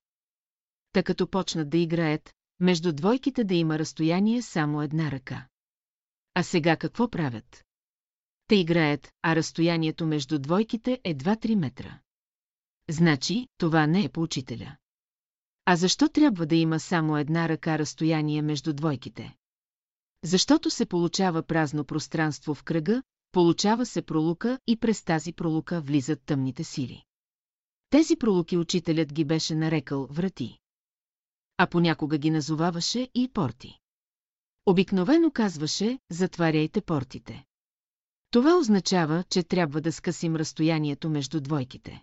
Та 0.93 1.02
като 1.02 1.27
почнат 1.27 1.70
да 1.70 1.78
играят, 1.78 2.32
между 2.60 2.93
двойките 2.93 3.44
да 3.44 3.55
има 3.55 3.78
разстояние 3.78 4.43
само 4.43 4.82
една 4.82 5.10
ръка. 5.10 5.47
А 6.35 6.43
сега 6.43 6.77
какво 6.77 7.09
правят? 7.09 7.64
Те 8.47 8.56
играят, 8.56 9.12
а 9.23 9.36
разстоянието 9.36 10.06
между 10.06 10.39
двойките 10.39 11.01
е 11.05 11.14
2-3 11.14 11.55
метра. 11.55 12.01
Значи, 12.93 13.48
това 13.59 13.86
не 13.86 14.05
е 14.05 14.09
по 14.09 14.23
учителя. 14.23 14.77
А 15.64 15.77
защо 15.77 16.09
трябва 16.09 16.47
да 16.47 16.56
има 16.56 16.81
само 16.81 17.19
една 17.19 17.48
ръка 17.48 17.78
разстояние 17.78 18.43
между 18.43 18.73
двойките? 18.73 19.36
Защото 20.24 20.70
се 20.70 20.86
получава 20.86 21.43
празно 21.43 21.85
пространство 21.85 22.55
в 22.55 22.64
кръга, 22.64 23.02
получава 23.32 23.86
се 23.86 24.02
пролука 24.02 24.59
и 24.66 24.77
през 24.77 25.02
тази 25.02 25.32
пролука 25.32 25.81
влизат 25.81 26.23
тъмните 26.23 26.64
сили. 26.64 27.05
Тези 27.90 28.16
пролуки 28.16 28.56
учителят 28.56 29.12
ги 29.12 29.24
беше 29.24 29.55
нарекал 29.55 30.06
врати. 30.10 30.59
А 31.56 31.66
понякога 31.66 32.19
ги 32.19 32.31
назоваваше 32.31 33.09
и 33.14 33.28
порти. 33.28 33.78
Обикновено 34.66 35.31
казваше, 35.31 35.98
затваряйте 36.10 36.81
портите. 36.81 37.44
Това 38.31 38.56
означава, 38.56 39.24
че 39.31 39.43
трябва 39.43 39.81
да 39.81 39.93
скъсим 39.93 40.36
разстоянието 40.36 41.10
между 41.10 41.40
двойките. 41.40 42.02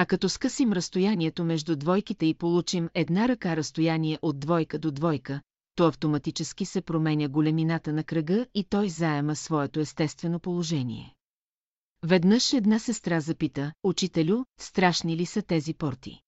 А 0.00 0.06
като 0.06 0.28
скъсим 0.28 0.72
разстоянието 0.72 1.44
между 1.44 1.76
двойките 1.76 2.26
и 2.26 2.34
получим 2.34 2.88
една 2.94 3.28
ръка 3.28 3.56
разстояние 3.56 4.18
от 4.22 4.40
двойка 4.40 4.78
до 4.78 4.90
двойка, 4.90 5.40
то 5.74 5.86
автоматически 5.86 6.64
се 6.64 6.82
променя 6.82 7.28
големината 7.28 7.92
на 7.92 8.04
кръга 8.04 8.46
и 8.54 8.64
той 8.64 8.88
заема 8.88 9.36
своето 9.36 9.80
естествено 9.80 10.40
положение. 10.40 11.14
Веднъж 12.02 12.52
една 12.52 12.78
сестра 12.78 13.20
запита, 13.20 13.72
учителю, 13.82 14.44
страшни 14.60 15.16
ли 15.16 15.26
са 15.26 15.42
тези 15.42 15.74
порти? 15.74 16.20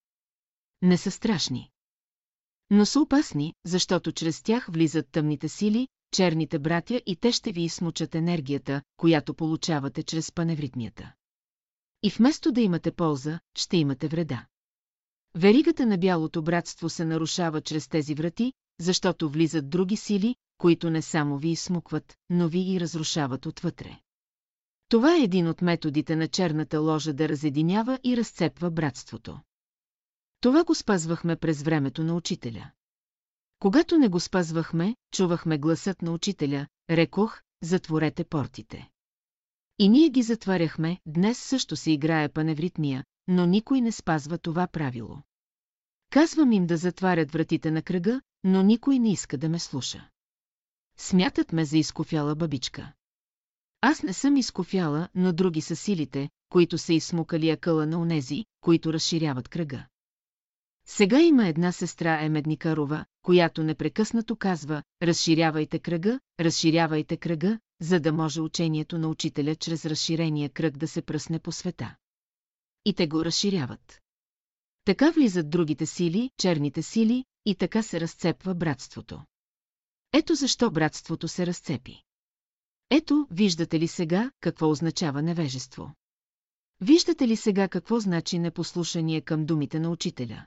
Не 0.82 0.96
са 0.96 1.10
страшни. 1.10 1.70
Но 2.70 2.86
са 2.86 3.00
опасни, 3.00 3.54
защото 3.64 4.12
чрез 4.12 4.42
тях 4.42 4.66
влизат 4.72 5.08
тъмните 5.12 5.48
сили, 5.48 5.88
черните 6.12 6.58
братя 6.58 7.02
и 7.06 7.16
те 7.16 7.32
ще 7.32 7.52
ви 7.52 7.62
измучат 7.62 8.14
енергията, 8.14 8.82
която 8.96 9.34
получавате 9.34 10.02
чрез 10.02 10.32
паневритмията. 10.32 11.12
И 12.02 12.10
вместо 12.10 12.52
да 12.52 12.60
имате 12.60 12.92
полза, 12.92 13.40
ще 13.54 13.76
имате 13.76 14.08
вреда. 14.08 14.46
Веригата 15.34 15.86
на 15.86 15.98
бялото 15.98 16.42
братство 16.42 16.88
се 16.88 17.04
нарушава 17.04 17.60
чрез 17.60 17.88
тези 17.88 18.14
врати, 18.14 18.52
защото 18.80 19.30
влизат 19.30 19.70
други 19.70 19.96
сили, 19.96 20.34
които 20.58 20.90
не 20.90 21.02
само 21.02 21.38
ви 21.38 21.48
изсмукват, 21.48 22.16
но 22.30 22.48
ви 22.48 22.74
и 22.74 22.80
разрушават 22.80 23.46
отвътре. 23.46 24.00
Това 24.88 25.16
е 25.16 25.22
един 25.22 25.48
от 25.48 25.62
методите 25.62 26.16
на 26.16 26.28
черната 26.28 26.80
ложа 26.80 27.12
да 27.12 27.28
разединява 27.28 27.98
и 28.04 28.16
разцепва 28.16 28.70
братството. 28.70 29.40
Това 30.40 30.64
го 30.64 30.74
спазвахме 30.74 31.36
през 31.36 31.62
времето 31.62 32.04
на 32.04 32.14
учителя. 32.14 32.70
Когато 33.58 33.98
не 33.98 34.08
го 34.08 34.20
спазвахме, 34.20 34.96
чувахме 35.12 35.58
гласът 35.58 36.02
на 36.02 36.12
учителя, 36.12 36.66
рекох, 36.90 37.40
затворете 37.62 38.24
портите. 38.24 38.88
И 39.82 39.88
ние 39.88 40.08
ги 40.08 40.22
затваряхме, 40.22 40.98
днес 41.06 41.38
също 41.38 41.76
се 41.76 41.90
играе 41.90 42.28
паневритмия, 42.28 43.04
но 43.28 43.46
никой 43.46 43.80
не 43.80 43.92
спазва 43.92 44.38
това 44.38 44.66
правило. 44.66 45.18
Казвам 46.10 46.52
им 46.52 46.66
да 46.66 46.76
затварят 46.76 47.30
вратите 47.30 47.70
на 47.70 47.82
кръга, 47.82 48.20
но 48.44 48.62
никой 48.62 48.98
не 48.98 49.12
иска 49.12 49.38
да 49.38 49.48
ме 49.48 49.58
слуша. 49.58 50.08
Смятат 50.98 51.52
ме 51.52 51.64
за 51.64 51.78
изкофяла 51.78 52.34
бабичка. 52.34 52.92
Аз 53.80 54.02
не 54.02 54.12
съм 54.12 54.36
изкофяла, 54.36 55.08
но 55.14 55.32
други 55.32 55.60
са 55.60 55.76
силите, 55.76 56.28
които 56.48 56.78
са 56.78 56.92
изсмукали 56.92 57.50
акъла 57.50 57.86
на 57.86 58.00
онези, 58.00 58.44
които 58.60 58.92
разширяват 58.92 59.48
кръга. 59.48 59.86
Сега 60.86 61.20
има 61.20 61.46
една 61.46 61.72
сестра 61.72 62.24
Емедникарова, 62.24 63.04
която 63.22 63.62
непрекъснато 63.62 64.36
казва 64.36 64.82
«Разширявайте 65.02 65.78
кръга, 65.78 66.20
разширявайте 66.40 67.16
кръга», 67.16 67.58
за 67.80 68.00
да 68.00 68.12
може 68.12 68.40
учението 68.40 68.98
на 68.98 69.08
учителя 69.08 69.56
чрез 69.56 69.86
разширения 69.86 70.50
кръг 70.50 70.76
да 70.76 70.88
се 70.88 71.02
пръсне 71.02 71.38
по 71.38 71.52
света. 71.52 71.96
И 72.84 72.94
те 72.94 73.06
го 73.06 73.24
разширяват. 73.24 74.00
Така 74.84 75.10
влизат 75.10 75.50
другите 75.50 75.86
сили, 75.86 76.30
черните 76.36 76.82
сили, 76.82 77.24
и 77.44 77.54
така 77.54 77.82
се 77.82 78.00
разцепва 78.00 78.54
братството. 78.54 79.22
Ето 80.12 80.34
защо 80.34 80.70
братството 80.70 81.28
се 81.28 81.46
разцепи. 81.46 82.02
Ето, 82.90 83.26
виждате 83.30 83.80
ли 83.80 83.88
сега, 83.88 84.30
какво 84.40 84.70
означава 84.70 85.22
невежество? 85.22 85.94
Виждате 86.80 87.28
ли 87.28 87.36
сега 87.36 87.68
какво 87.68 88.00
значи 88.00 88.38
непослушание 88.38 89.20
към 89.20 89.46
думите 89.46 89.80
на 89.80 89.90
учителя? 89.90 90.46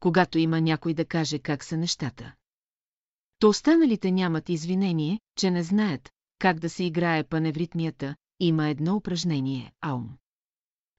Когато 0.00 0.38
има 0.38 0.60
някой 0.60 0.94
да 0.94 1.04
каже 1.04 1.38
как 1.38 1.64
са 1.64 1.76
нещата. 1.76 2.34
То 3.38 3.48
останалите 3.48 4.10
нямат 4.10 4.48
извинение, 4.48 5.20
че 5.36 5.50
не 5.50 5.62
знаят, 5.62 6.13
как 6.44 6.58
да 6.58 6.70
се 6.70 6.84
играе 6.84 7.24
паневритмията, 7.24 8.16
има 8.40 8.68
едно 8.68 8.96
упражнение– 8.96 9.72
аум. 9.80 10.08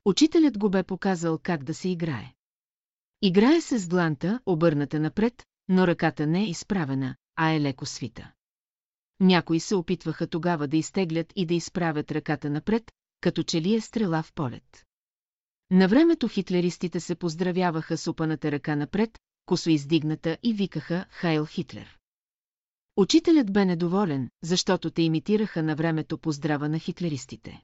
Учителят 0.05 0.57
го 0.57 0.69
бе 0.69 0.83
показал 0.83 1.39
как 1.43 1.63
да 1.63 1.73
се 1.73 1.89
играе. 1.89 2.33
Играе 3.21 3.61
се 3.61 3.79
с 3.79 3.87
дланта, 3.87 4.39
обърната 4.45 4.99
напред, 4.99 5.43
но 5.67 5.87
ръката 5.87 6.27
не 6.27 6.41
е 6.41 6.49
изправена, 6.49 7.15
а 7.35 7.51
е 7.51 7.61
леко 7.61 7.85
свита. 7.85 8.31
Някои 9.19 9.59
се 9.59 9.75
опитваха 9.75 10.27
тогава 10.27 10.67
да 10.67 10.77
изтеглят 10.77 11.33
и 11.35 11.45
да 11.45 11.53
изправят 11.53 12.11
ръката 12.11 12.49
напред, 12.49 12.91
като 13.21 13.43
че 13.43 13.61
ли 13.61 13.75
е 13.75 13.81
стрела 13.81 14.23
в 14.23 14.33
полет. 14.33 14.85
На 15.71 15.87
времето 15.87 16.27
хитлеристите 16.27 16.99
се 16.99 17.15
поздравяваха 17.15 17.97
с 17.97 18.07
опаната 18.07 18.51
ръка 18.51 18.75
напред, 18.75 19.19
косо 19.45 19.69
издигната 19.69 20.37
и 20.43 20.53
викаха 20.53 21.05
«Хайл 21.09 21.45
Хитлер». 21.45 21.97
Учителят 22.97 23.53
бе 23.53 23.65
недоволен, 23.65 24.29
защото 24.43 24.91
те 24.91 25.01
имитираха 25.01 25.63
на 25.63 25.75
времето 25.75 26.17
поздрава 26.17 26.69
на 26.69 26.79
хитлеристите. 26.79 27.63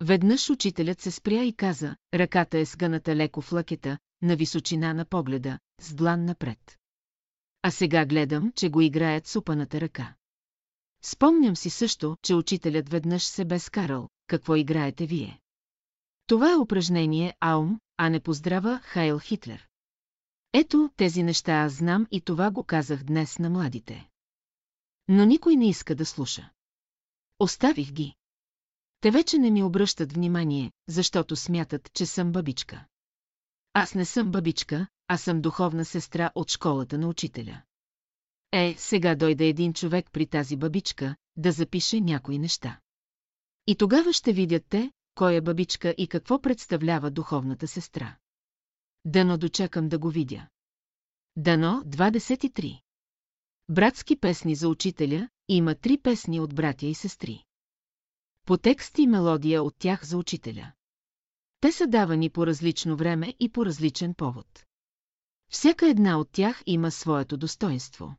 Веднъж 0.00 0.50
учителят 0.50 1.00
се 1.00 1.10
спря 1.10 1.42
и 1.42 1.52
каза, 1.52 1.96
ръката 2.14 2.58
е 2.58 2.64
сгъната 2.64 3.16
леко 3.16 3.40
в 3.40 3.52
лъкета, 3.52 3.98
на 4.22 4.36
височина 4.36 4.94
на 4.94 5.04
погледа, 5.04 5.58
с 5.80 5.94
длан 5.94 6.24
напред. 6.24 6.78
А 7.62 7.70
сега 7.70 8.06
гледам, 8.06 8.52
че 8.56 8.68
го 8.68 8.80
играят 8.80 9.26
с 9.26 9.36
упаната 9.36 9.80
ръка. 9.80 10.14
Спомням 11.04 11.56
си 11.56 11.70
също, 11.70 12.16
че 12.22 12.34
учителят 12.34 12.88
веднъж 12.88 13.24
се 13.24 13.44
бе 13.44 13.58
скарал, 13.58 14.08
какво 14.26 14.56
играете 14.56 15.06
вие. 15.06 15.40
Това 16.26 16.52
е 16.52 16.56
упражнение 16.56 17.34
Аум, 17.40 17.80
а 17.96 18.08
не 18.08 18.20
поздрава 18.20 18.80
Хайл 18.84 19.18
Хитлер. 19.18 19.68
Ето, 20.52 20.90
тези 20.96 21.22
неща 21.22 21.52
аз 21.52 21.72
знам 21.72 22.06
и 22.10 22.20
това 22.20 22.50
го 22.50 22.64
казах 22.64 23.04
днес 23.04 23.38
на 23.38 23.50
младите. 23.50 24.08
Но 25.08 25.24
никой 25.24 25.56
не 25.56 25.68
иска 25.68 25.94
да 25.94 26.06
слуша. 26.06 26.50
Оставих 27.38 27.92
ги. 27.92 28.14
Те 29.00 29.10
вече 29.10 29.38
не 29.38 29.50
ми 29.50 29.62
обръщат 29.62 30.12
внимание, 30.12 30.72
защото 30.88 31.36
смятат, 31.36 31.92
че 31.92 32.06
съм 32.06 32.32
бабичка. 32.32 32.86
Аз 33.72 33.94
не 33.94 34.04
съм 34.04 34.30
бабичка, 34.30 34.86
а 35.08 35.16
съм 35.16 35.40
духовна 35.40 35.84
сестра 35.84 36.30
от 36.34 36.50
школата 36.50 36.98
на 36.98 37.08
учителя. 37.08 37.62
Е, 38.52 38.74
сега 38.78 39.14
дойде 39.14 39.46
един 39.46 39.72
човек 39.72 40.10
при 40.12 40.26
тази 40.26 40.56
бабичка, 40.56 41.16
да 41.36 41.52
запише 41.52 42.00
някои 42.00 42.38
неща. 42.38 42.80
И 43.66 43.76
тогава 43.76 44.12
ще 44.12 44.32
видят 44.32 44.64
те, 44.68 44.92
кой 45.14 45.34
е 45.34 45.40
бабичка 45.40 45.94
и 45.98 46.08
какво 46.08 46.40
представлява 46.40 47.10
духовната 47.10 47.68
сестра. 47.68 48.16
Дано 49.04 49.38
дочакам 49.38 49.88
да 49.88 49.98
го 49.98 50.10
видя. 50.10 50.48
Дано 51.36 51.82
23. 51.86 52.80
Братски 53.68 54.16
песни 54.16 54.54
за 54.54 54.68
учителя, 54.68 55.28
има 55.48 55.74
три 55.74 55.98
песни 55.98 56.40
от 56.40 56.54
братя 56.54 56.86
и 56.86 56.94
сестри. 56.94 57.44
По 58.46 58.56
текст 58.56 58.98
и 58.98 59.06
мелодия 59.06 59.62
от 59.62 59.74
тях 59.78 60.04
за 60.04 60.18
учителя. 60.18 60.72
Те 61.60 61.72
са 61.72 61.86
давани 61.86 62.30
по 62.30 62.46
различно 62.46 62.96
време 62.96 63.34
и 63.40 63.48
по 63.48 63.66
различен 63.66 64.14
повод. 64.14 64.64
Всяка 65.50 65.88
една 65.88 66.18
от 66.18 66.30
тях 66.32 66.62
има 66.66 66.90
своето 66.90 67.36
достоинство. 67.36 68.14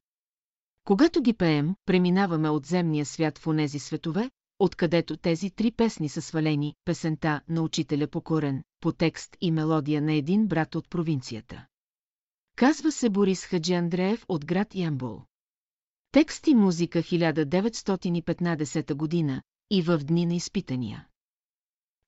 Когато 0.83 1.21
ги 1.21 1.33
пеем, 1.33 1.75
преминаваме 1.85 2.49
от 2.49 2.65
земния 2.65 3.05
свят 3.05 3.37
в 3.37 3.47
онези 3.47 3.79
светове, 3.79 4.31
откъдето 4.59 5.17
тези 5.17 5.49
три 5.49 5.71
песни 5.71 6.09
са 6.09 6.21
свалени, 6.21 6.75
песента 6.85 7.41
на 7.49 7.61
учителя 7.61 8.07
по 8.07 8.21
корен, 8.21 8.63
по 8.79 8.91
текст 8.91 9.37
и 9.41 9.51
мелодия 9.51 10.01
на 10.01 10.13
един 10.13 10.47
брат 10.47 10.75
от 10.75 10.89
провинцията. 10.89 11.65
Казва 12.55 12.91
се 12.91 13.09
Борис 13.09 13.45
Хаджи 13.45 13.73
Андреев 13.73 14.25
от 14.27 14.45
град 14.45 14.75
Ямбол. 14.75 15.21
Текст 16.15 16.47
и 16.47 16.55
музика 16.55 16.99
1915 16.99 18.93
година 18.93 19.41
и 19.69 19.81
в 19.81 19.97
дни 19.97 20.25
на 20.25 20.35
изпитания. 20.35 21.07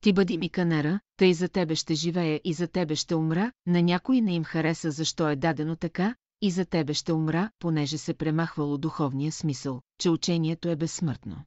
Ти 0.01 0.13
бъди 0.13 0.37
ми 0.37 0.49
канара, 0.49 0.99
тъй 1.17 1.33
за 1.33 1.49
тебе 1.49 1.75
ще 1.75 1.95
живея 1.95 2.41
и 2.43 2.53
за 2.53 2.67
тебе 2.67 2.95
ще 2.95 3.15
умра, 3.15 3.51
на 3.65 3.81
някой 3.81 4.21
не 4.21 4.33
им 4.33 4.43
хареса 4.43 4.91
защо 4.91 5.29
е 5.29 5.35
дадено 5.35 5.75
така, 5.75 6.15
и 6.41 6.51
за 6.51 6.65
тебе 6.65 6.93
ще 6.93 7.13
умра, 7.13 7.51
понеже 7.59 7.97
се 7.97 8.13
премахвало 8.13 8.77
духовния 8.77 9.31
смисъл, 9.31 9.81
че 9.99 10.09
учението 10.09 10.69
е 10.69 10.75
безсмъртно. 10.75 11.43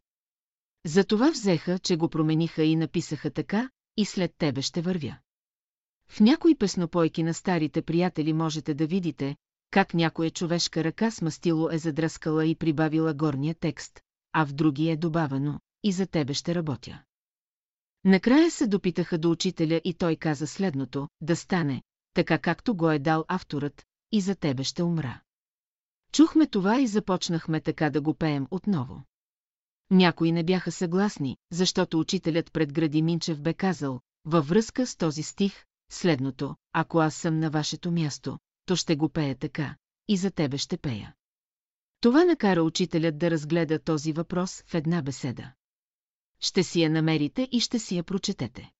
Затова 0.86 1.30
взеха, 1.30 1.78
че 1.78 1.96
го 1.96 2.08
промениха 2.08 2.64
и 2.64 2.76
написаха 2.76 3.30
така, 3.30 3.70
и 3.96 4.04
след 4.04 4.34
тебе 4.38 4.62
ще 4.62 4.82
вървя. 4.82 5.18
В 6.08 6.20
някои 6.20 6.54
песнопойки 6.54 7.22
на 7.22 7.34
старите 7.34 7.82
приятели 7.82 8.32
можете 8.32 8.74
да 8.74 8.86
видите, 8.86 9.36
как 9.70 9.94
някоя 9.94 10.30
човешка 10.30 10.84
ръка 10.84 11.10
с 11.10 11.22
мастило 11.22 11.70
е 11.70 11.78
задръскала 11.78 12.46
и 12.46 12.54
прибавила 12.54 13.14
горния 13.14 13.54
текст, 13.54 14.00
а 14.32 14.46
в 14.46 14.52
други 14.52 14.88
е 14.88 14.96
добавено 14.96 15.60
«И 15.82 15.92
за 15.92 16.06
тебе 16.06 16.34
ще 16.34 16.54
работя». 16.54 17.02
Накрая 18.04 18.50
се 18.50 18.66
допитаха 18.66 19.18
до 19.18 19.30
учителя 19.30 19.80
и 19.84 19.94
той 19.94 20.16
каза 20.16 20.46
следното, 20.46 21.08
да 21.20 21.36
стане, 21.36 21.82
така 22.14 22.38
както 22.38 22.74
го 22.74 22.90
е 22.90 22.98
дал 22.98 23.24
авторът, 23.28 23.84
и 24.12 24.20
за 24.20 24.34
тебе 24.34 24.64
ще 24.64 24.82
умра. 24.82 25.20
Чухме 26.12 26.46
това 26.46 26.80
и 26.80 26.86
започнахме 26.86 27.60
така 27.60 27.90
да 27.90 28.00
го 28.00 28.14
пеем 28.14 28.46
отново. 28.50 29.02
Някои 29.90 30.32
не 30.32 30.44
бяха 30.44 30.72
съгласни, 30.72 31.36
защото 31.52 32.00
учителят 32.00 32.52
пред 32.52 32.72
Гради 32.72 33.02
Минчев 33.02 33.40
бе 33.40 33.54
казал, 33.54 34.00
във 34.24 34.48
връзка 34.48 34.86
с 34.86 34.96
този 34.96 35.22
стих, 35.22 35.64
следното, 35.90 36.56
ако 36.72 36.98
аз 36.98 37.14
съм 37.14 37.40
на 37.40 37.50
вашето 37.50 37.90
място, 37.90 38.38
то 38.70 38.76
ще 38.76 38.96
го 38.96 39.08
пея 39.08 39.34
така, 39.34 39.76
и 40.08 40.16
за 40.16 40.30
тебе 40.30 40.58
ще 40.58 40.76
пея. 40.76 41.14
Това 42.00 42.24
накара 42.24 42.62
учителят 42.62 43.18
да 43.18 43.30
разгледа 43.30 43.78
този 43.78 44.12
въпрос 44.12 44.64
в 44.66 44.74
една 44.74 45.02
беседа. 45.02 45.52
Ще 46.40 46.62
си 46.62 46.82
я 46.82 46.90
намерите 46.90 47.48
и 47.52 47.60
ще 47.60 47.78
си 47.78 47.96
я 47.96 48.04
прочетете. 48.04 48.70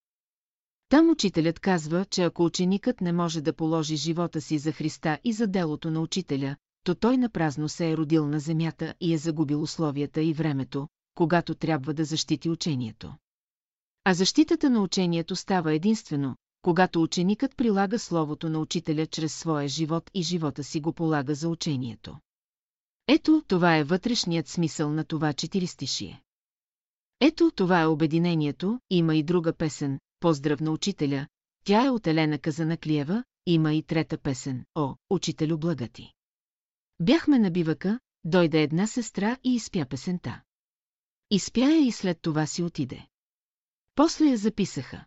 Там 0.89 1.11
учителят 1.11 1.61
казва, 1.61 2.05
че 2.05 2.23
ако 2.23 2.45
ученикът 2.45 3.01
не 3.01 3.13
може 3.13 3.41
да 3.41 3.53
положи 3.53 3.97
живота 3.97 4.41
си 4.41 4.59
за 4.59 4.73
Христа 4.73 5.19
и 5.25 5.33
за 5.33 5.47
делото 5.47 5.91
на 5.91 6.01
учителя, 6.01 6.57
то 6.85 6.95
той 6.95 7.17
напразно 7.17 7.69
се 7.69 7.91
е 7.91 7.97
родил 7.97 8.27
на 8.27 8.41
земята 8.41 8.95
и 9.01 9.15
е 9.15 9.19
загубил 9.19 9.63
условията 9.63 10.23
и 10.23 10.33
времето, 10.33 10.89
когато 11.15 11.55
трябва 11.55 11.95
да 11.95 12.05
защити 12.05 12.51
учението. 12.51 13.15
А 14.05 14.15
защитата 14.15 14.71
на 14.71 14.83
учението 14.83 15.37
става 15.37 15.75
единствено, 15.75 16.37
когато 16.63 17.03
ученикът 17.03 17.57
прилага 17.57 17.99
словото 17.99 18.49
на 18.49 18.59
учителя 18.59 19.07
чрез 19.07 19.35
своя 19.35 19.69
живот 19.69 20.11
и 20.15 20.23
живота 20.23 20.65
си 20.65 20.81
го 20.81 20.93
полага 20.93 21.35
за 21.35 21.49
учението. 21.49 22.19
Ето, 23.09 23.43
това 23.49 23.77
е 23.77 23.85
вътрешният 23.85 24.49
смисъл 24.49 24.91
на 24.93 25.05
това 25.05 25.33
четиристишие. 25.33 26.23
Ето, 27.21 27.51
това 27.51 27.81
е 27.81 27.87
обединението, 27.87 28.81
има 28.91 29.17
и 29.17 29.23
друга 29.23 29.53
песен, 29.53 29.99
Поздрав 30.21 30.61
на 30.61 30.71
учителя, 30.71 31.27
тя 31.65 31.87
е 31.87 31.91
от 31.91 32.07
Елена 32.07 32.39
Казанаклиева, 32.39 33.25
има 33.47 33.75
и 33.75 33.83
трета 33.83 34.19
песен, 34.19 34.65
О, 34.75 34.95
учителю 35.11 35.59
благати. 35.59 36.13
Бяхме 37.01 37.39
на 37.39 37.51
бивака, 37.51 38.01
дойде 38.25 38.63
една 38.63 38.87
сестра 38.87 39.37
и 39.45 39.55
изпя 39.55 39.87
песента. 39.91 40.43
Изпя 41.31 41.61
я 41.61 41.87
и 41.87 41.93
след 41.93 42.19
това 42.23 42.47
си 42.47 42.63
отиде. 42.63 43.07
После 43.95 44.25
я 44.25 44.37
записаха. 44.37 45.05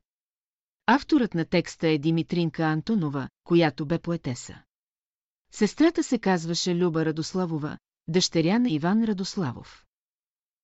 Авторът 0.86 1.34
на 1.34 1.46
текста 1.46 1.88
е 1.88 1.98
Димитринка 1.98 2.64
Антонова, 2.64 3.30
която 3.44 3.86
бе 3.86 4.00
поетеса. 4.00 4.64
Сестрата 5.52 6.04
се 6.04 6.20
казваше 6.20 6.76
Люба 6.76 7.06
Радославова, 7.06 7.78
дъщеря 8.08 8.60
на 8.60 8.70
Иван 8.70 9.04
Радославов. 9.04 9.86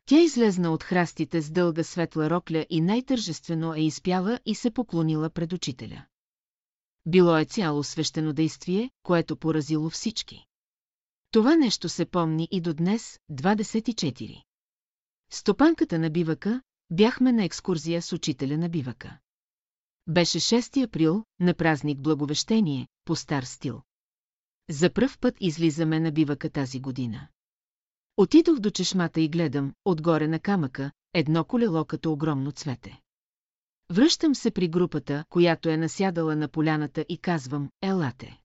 Тя 0.05 0.19
излезна 0.21 0.71
от 0.71 0.83
храстите 0.83 1.41
с 1.41 1.51
дълга 1.51 1.83
светла 1.83 2.29
рокля 2.29 2.65
и 2.69 2.81
най-тържествено 2.81 3.73
е 3.75 3.79
изпяла 3.79 4.39
и 4.45 4.55
се 4.55 4.71
поклонила 4.71 5.29
пред 5.29 5.53
учителя. 5.53 6.05
Било 7.05 7.37
е 7.37 7.45
цяло 7.45 7.83
свещено 7.83 8.33
действие, 8.33 8.89
което 9.03 9.37
поразило 9.37 9.89
всички. 9.89 10.45
Това 11.31 11.55
нещо 11.55 11.89
се 11.89 12.05
помни 12.05 12.47
и 12.51 12.61
до 12.61 12.73
днес, 12.73 13.19
24. 13.31 14.43
Стопанката 15.29 15.99
на 15.99 16.09
бивака, 16.09 16.61
бяхме 16.91 17.31
на 17.31 17.43
екскурзия 17.43 18.01
с 18.01 18.13
учителя 18.13 18.57
на 18.57 18.69
бивака. 18.69 19.17
Беше 20.09 20.39
6 20.39 20.83
април, 20.83 21.23
на 21.39 21.53
празник 21.53 21.99
Благовещение, 21.99 22.87
по 23.05 23.15
стар 23.15 23.43
стил. 23.43 23.81
За 24.69 24.93
пръв 24.93 25.19
път 25.19 25.35
излизаме 25.39 25.99
на 25.99 26.11
бивака 26.11 26.49
тази 26.49 26.79
година. 26.79 27.27
Отидох 28.17 28.59
до 28.59 28.69
чешмата 28.69 29.21
и 29.21 29.29
гледам, 29.29 29.73
отгоре 29.85 30.27
на 30.27 30.39
камъка, 30.39 30.91
едно 31.13 31.43
колело 31.43 31.85
като 31.85 32.11
огромно 32.11 32.51
цвете. 32.51 33.01
Връщам 33.91 34.35
се 34.35 34.51
при 34.51 34.67
групата, 34.67 35.25
която 35.29 35.69
е 35.69 35.77
насядала 35.77 36.35
на 36.35 36.47
поляната 36.47 37.05
и 37.09 37.17
казвам, 37.17 37.69
елате. 37.81 38.39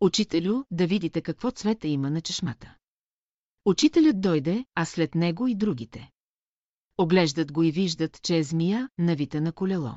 Учителю, 0.00 0.64
да 0.70 0.86
видите 0.86 1.20
какво 1.20 1.50
цвете 1.50 1.88
има 1.88 2.10
на 2.10 2.20
чешмата. 2.20 2.76
Учителят 3.64 4.20
дойде, 4.20 4.64
а 4.74 4.84
след 4.84 5.14
него 5.14 5.46
и 5.46 5.54
другите. 5.54 6.10
Оглеждат 6.98 7.52
го 7.52 7.62
и 7.62 7.72
виждат, 7.72 8.22
че 8.22 8.36
е 8.36 8.42
змия, 8.42 8.88
навита 8.98 9.40
на 9.40 9.52
колело. 9.52 9.94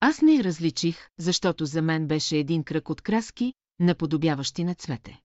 Аз 0.00 0.22
не 0.22 0.34
я 0.34 0.44
различих, 0.44 1.08
защото 1.18 1.66
за 1.66 1.82
мен 1.82 2.06
беше 2.06 2.36
един 2.36 2.64
кръг 2.64 2.90
от 2.90 3.00
краски, 3.00 3.54
наподобяващи 3.78 4.64
на 4.64 4.74
цвете. 4.74 5.20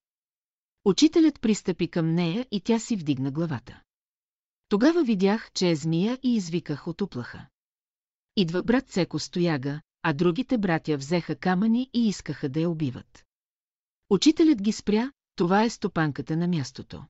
Учителят 0.86 1.42
пристъпи 1.42 1.88
към 1.88 2.14
нея 2.14 2.48
и 2.52 2.62
тя 2.62 2.80
си 2.80 2.96
вдигна 2.96 3.32
главата. 3.32 3.82
Тогава 4.70 5.04
видях, 5.04 5.52
че 5.54 5.70
е 5.70 5.76
змия 5.76 6.20
и 6.24 6.36
извиках 6.36 6.88
от 6.88 7.02
уплаха. 7.02 7.48
Идва 8.36 8.64
брат 8.64 8.90
Цеко 8.90 9.20
стояга, 9.20 9.82
а 10.04 10.14
другите 10.14 10.58
братя 10.58 10.98
взеха 10.98 11.36
камъни 11.36 11.90
и 11.94 12.08
искаха 12.08 12.50
да 12.50 12.60
я 12.60 12.70
убиват. 12.70 13.26
Учителят 14.10 14.62
ги 14.62 14.72
спря, 14.72 15.12
това 15.36 15.64
е 15.64 15.70
стопанката 15.70 16.38
на 16.38 16.48
мястото. 16.48 17.06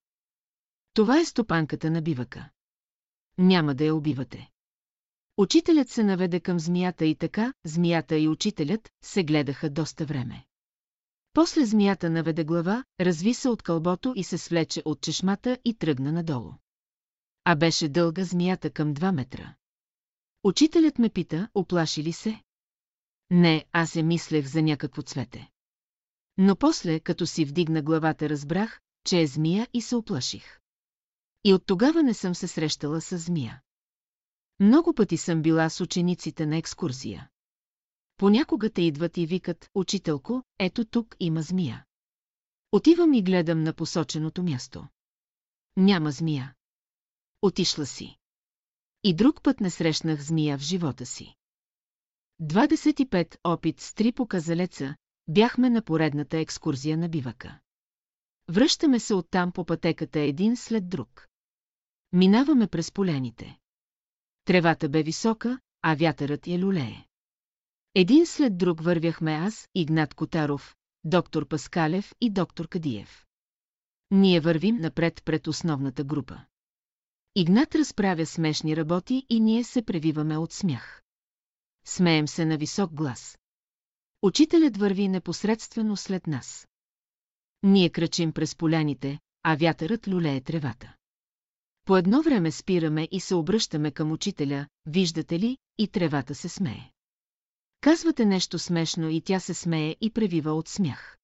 Това 0.94 1.20
е 1.20 1.26
стопанката 1.26 1.92
на 1.92 2.02
бивака. 2.02 2.50
Няма 3.38 3.76
да 3.76 3.86
я 3.86 3.96
убивате. 3.96 4.50
Учителят 5.38 5.90
се 5.90 6.04
наведе 6.04 6.40
към 6.40 6.60
змията 6.60 7.06
и 7.06 7.16
така, 7.16 7.54
змията 7.66 8.18
и 8.18 8.28
учителят 8.28 8.90
се 9.04 9.24
гледаха 9.24 9.70
доста 9.70 10.06
време. 10.06 10.46
После 11.34 11.66
змията 11.66 12.10
наведе 12.10 12.44
глава, 12.44 12.84
разви 13.00 13.34
се 13.34 13.50
от 13.50 13.62
кълбото 13.62 14.14
и 14.16 14.24
се 14.24 14.38
свлече 14.38 14.82
от 14.86 15.02
чешмата 15.02 15.58
и 15.66 15.74
тръгна 15.74 16.12
надолу. 16.12 16.54
А 17.44 17.56
беше 17.56 17.90
дълга 17.90 18.24
змията 18.24 18.70
към 18.70 18.94
2 18.94 19.12
метра. 19.12 19.56
Учителят 20.44 21.00
ме 21.00 21.10
пита, 21.10 21.50
оплаши 21.56 22.04
ли 22.04 22.14
се? 22.14 22.42
Не, 23.30 23.66
аз 23.72 23.96
я 23.96 24.04
мислех 24.04 24.48
за 24.48 24.62
някакво 24.62 25.02
цвете. 25.02 25.50
Но 26.38 26.56
после, 26.56 27.00
като 27.00 27.26
си 27.26 27.46
вдигна 27.46 27.82
главата, 27.82 28.30
разбрах, 28.30 28.80
че 29.06 29.22
е 29.22 29.28
змия 29.28 29.68
и 29.74 29.82
се 29.82 29.96
оплаших. 29.96 30.60
И 31.44 31.54
от 31.54 31.66
тогава 31.66 32.04
не 32.04 32.14
съм 32.14 32.36
се 32.36 32.48
срещала 32.48 33.02
с 33.02 33.18
змия. 33.18 33.62
Много 34.60 34.94
пъти 34.94 35.18
съм 35.18 35.42
била 35.42 35.70
с 35.70 35.82
учениците 35.82 36.46
на 36.46 36.58
екскурзия. 36.58 37.30
Понякога 38.18 38.70
те 38.70 38.82
идват 38.82 39.18
и 39.18 39.26
викат, 39.26 39.70
учителко, 39.76 40.44
ето 40.60 40.86
тук 40.86 41.16
има 41.20 41.42
змия. 41.42 41.86
Отивам 42.72 43.14
и 43.14 43.24
гледам 43.24 43.64
на 43.64 43.74
посоченото 43.74 44.44
място. 44.44 44.88
Няма 45.78 46.12
змия. 46.12 46.54
Отишла 47.42 47.86
си. 47.86 48.18
И 49.04 49.16
друг 49.16 49.44
път 49.44 49.60
не 49.60 49.70
срещнах 49.70 50.22
змия 50.22 50.58
в 50.58 50.62
живота 50.62 51.06
си. 51.06 51.36
25 52.42 53.38
опит 53.44 53.80
с 53.80 53.94
три 53.94 54.12
показалеца, 54.12 54.96
бяхме 55.28 55.70
на 55.70 55.82
поредната 55.82 56.38
екскурзия 56.38 56.98
на 56.98 57.10
бивака. 57.10 57.60
Връщаме 58.50 59.00
се 59.00 59.14
оттам 59.14 59.52
по 59.52 59.66
пътеката 59.66 60.20
един 60.20 60.58
след 60.58 60.90
друг. 60.90 61.28
Минаваме 62.14 62.68
през 62.68 62.92
поляните. 62.92 63.58
Тревата 64.46 64.90
бе 64.90 65.04
висока, 65.04 65.60
а 65.82 65.96
вятърът 65.96 66.48
я 66.48 66.60
люлее. 66.60 67.06
Един 67.96 68.26
след 68.26 68.58
друг 68.58 68.82
вървяхме 68.82 69.32
аз, 69.32 69.70
Игнат 69.76 70.14
Котаров, 70.14 70.76
доктор 71.04 71.48
Паскалев 71.48 72.14
и 72.22 72.30
доктор 72.30 72.68
Кадиев. 72.68 73.26
Ние 74.12 74.40
вървим 74.40 74.76
напред 74.76 75.22
пред 75.26 75.48
основната 75.48 76.04
група. 76.04 76.46
Игнат 77.36 77.76
разправя 77.76 78.26
смешни 78.26 78.76
работи 78.76 79.26
и 79.30 79.40
ние 79.40 79.64
се 79.64 79.82
превиваме 79.82 80.38
от 80.38 80.54
смях. 80.54 81.02
Смеем 81.86 82.28
се 82.28 82.46
на 82.46 82.58
висок 82.58 82.94
глас. 82.94 83.38
Учителят 84.22 84.78
върви 84.78 85.08
непосредствено 85.08 85.98
след 85.98 86.28
нас. 86.28 86.68
Ние 87.64 87.90
кръчим 87.90 88.32
през 88.32 88.56
поляните, 88.56 89.20
а 89.44 89.56
вятърът 89.56 90.08
люлее 90.08 90.42
тревата. 90.42 90.96
По 91.86 91.98
едно 91.98 92.22
време 92.22 92.52
спираме 92.52 93.08
и 93.12 93.20
се 93.20 93.36
обръщаме 93.36 93.92
към 93.92 94.12
учителя, 94.12 94.68
виждате 94.86 95.40
ли, 95.40 95.58
и 95.78 95.88
тревата 95.88 96.36
се 96.36 96.50
смее. 96.50 96.92
Казвате 97.82 98.26
нещо 98.26 98.60
смешно 98.60 99.10
и 99.10 99.22
тя 99.22 99.40
се 99.40 99.54
смее 99.54 99.96
и 100.02 100.12
превива 100.12 100.52
от 100.52 100.68
смях. 100.68 101.18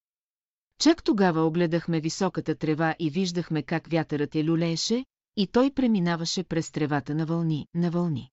Чак 0.78 1.02
тогава 1.02 1.40
огледахме 1.40 2.00
високата 2.00 2.54
трева 2.54 2.94
и 2.98 3.10
виждахме 3.10 3.62
как 3.62 3.86
вятърът 3.86 4.34
я 4.34 4.44
люлееше, 4.44 5.04
и 5.36 5.46
той 5.46 5.70
преминаваше 5.70 6.44
през 6.44 6.70
тревата 6.70 7.14
на 7.14 7.26
вълни, 7.26 7.66
на 7.74 7.90
вълни. 7.90 8.30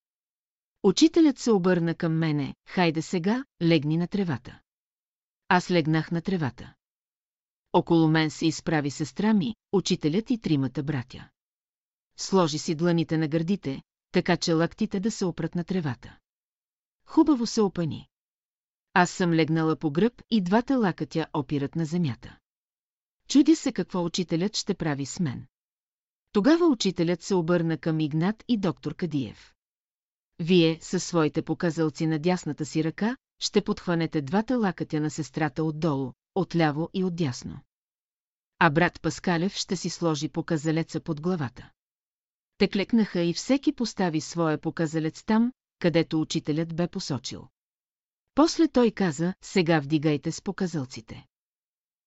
Учителят 0.84 1.39
се 1.39 1.51
обърна 1.51 1.95
към 1.95 2.18
мене, 2.18 2.56
хайде 2.68 3.01
сега, 3.01 3.45
легни 3.61 3.97
на 3.97 4.07
тревата. 4.07 4.60
Аз 5.47 5.72
легнах 5.72 6.11
на 6.11 6.22
тревата. 6.22 6.73
Около 7.73 8.07
мен 8.07 8.30
се 8.30 8.47
изправи 8.47 8.91
сестра 8.91 9.34
ми, 9.34 9.56
учителят 9.72 10.30
и 10.30 10.38
тримата 10.38 10.84
братя. 10.84 11.30
Сложи 12.19 12.57
си 12.57 12.75
дланите 12.75 13.17
на 13.17 13.27
гърдите, 13.27 13.81
така 14.11 14.37
че 14.37 14.53
лактите 14.53 14.99
да 14.99 15.11
се 15.11 15.25
опрат 15.25 15.55
на 15.55 15.63
тревата. 15.63 16.17
Хубаво 17.05 17.45
се 17.45 17.61
опани. 17.61 18.07
Аз 18.93 19.09
съм 19.11 19.33
легнала 19.33 19.75
по 19.75 19.91
гръб 19.91 20.21
и 20.31 20.41
двата 20.41 20.77
лакътя 20.77 21.27
опират 21.33 21.75
на 21.75 21.85
земята. 21.85 22.37
Чуди 23.29 23.55
се 23.55 23.71
какво 23.71 24.03
учителят 24.03 24.57
ще 24.57 24.73
прави 24.73 25.05
с 25.05 25.19
мен. 25.19 25.45
Тогава 26.31 26.65
учителят 26.65 27.21
се 27.21 27.35
обърна 27.35 27.77
към 27.77 27.99
Игнат 27.99 28.43
и 28.47 28.57
доктор 28.57 28.95
Кадиев. 28.95 29.53
Вие, 30.39 30.79
със 30.81 31.03
своите 31.03 31.41
показалци 31.41 32.07
на 32.07 32.19
дясната 32.19 32.65
си 32.65 32.83
ръка, 32.83 33.17
ще 33.39 33.61
подхванете 33.61 34.21
двата 34.21 34.57
лакътя 34.57 34.99
на 34.99 35.09
сестрата 35.09 35.63
отдолу, 35.63 36.13
отляво 36.35 36.89
и 36.93 37.03
отдясно. 37.03 37.59
А 38.59 38.69
брат 38.69 39.01
Паскалев 39.01 39.55
ще 39.55 39.75
си 39.75 39.89
сложи 39.89 40.29
показалеца 40.29 40.99
под 40.99 41.21
главата. 41.21 41.69
Те 42.60 42.68
клекнаха 42.68 43.22
и 43.22 43.34
всеки 43.34 43.73
постави 43.73 44.22
своя 44.22 44.61
показалец 44.61 45.23
там, 45.23 45.53
където 45.80 46.22
учителят 46.22 46.76
бе 46.76 46.88
посочил. 46.88 47.48
После 48.36 48.68
той 48.68 48.91
каза, 48.91 49.34
сега 49.41 49.80
вдигайте 49.80 50.31
с 50.31 50.41
показалците. 50.41 51.26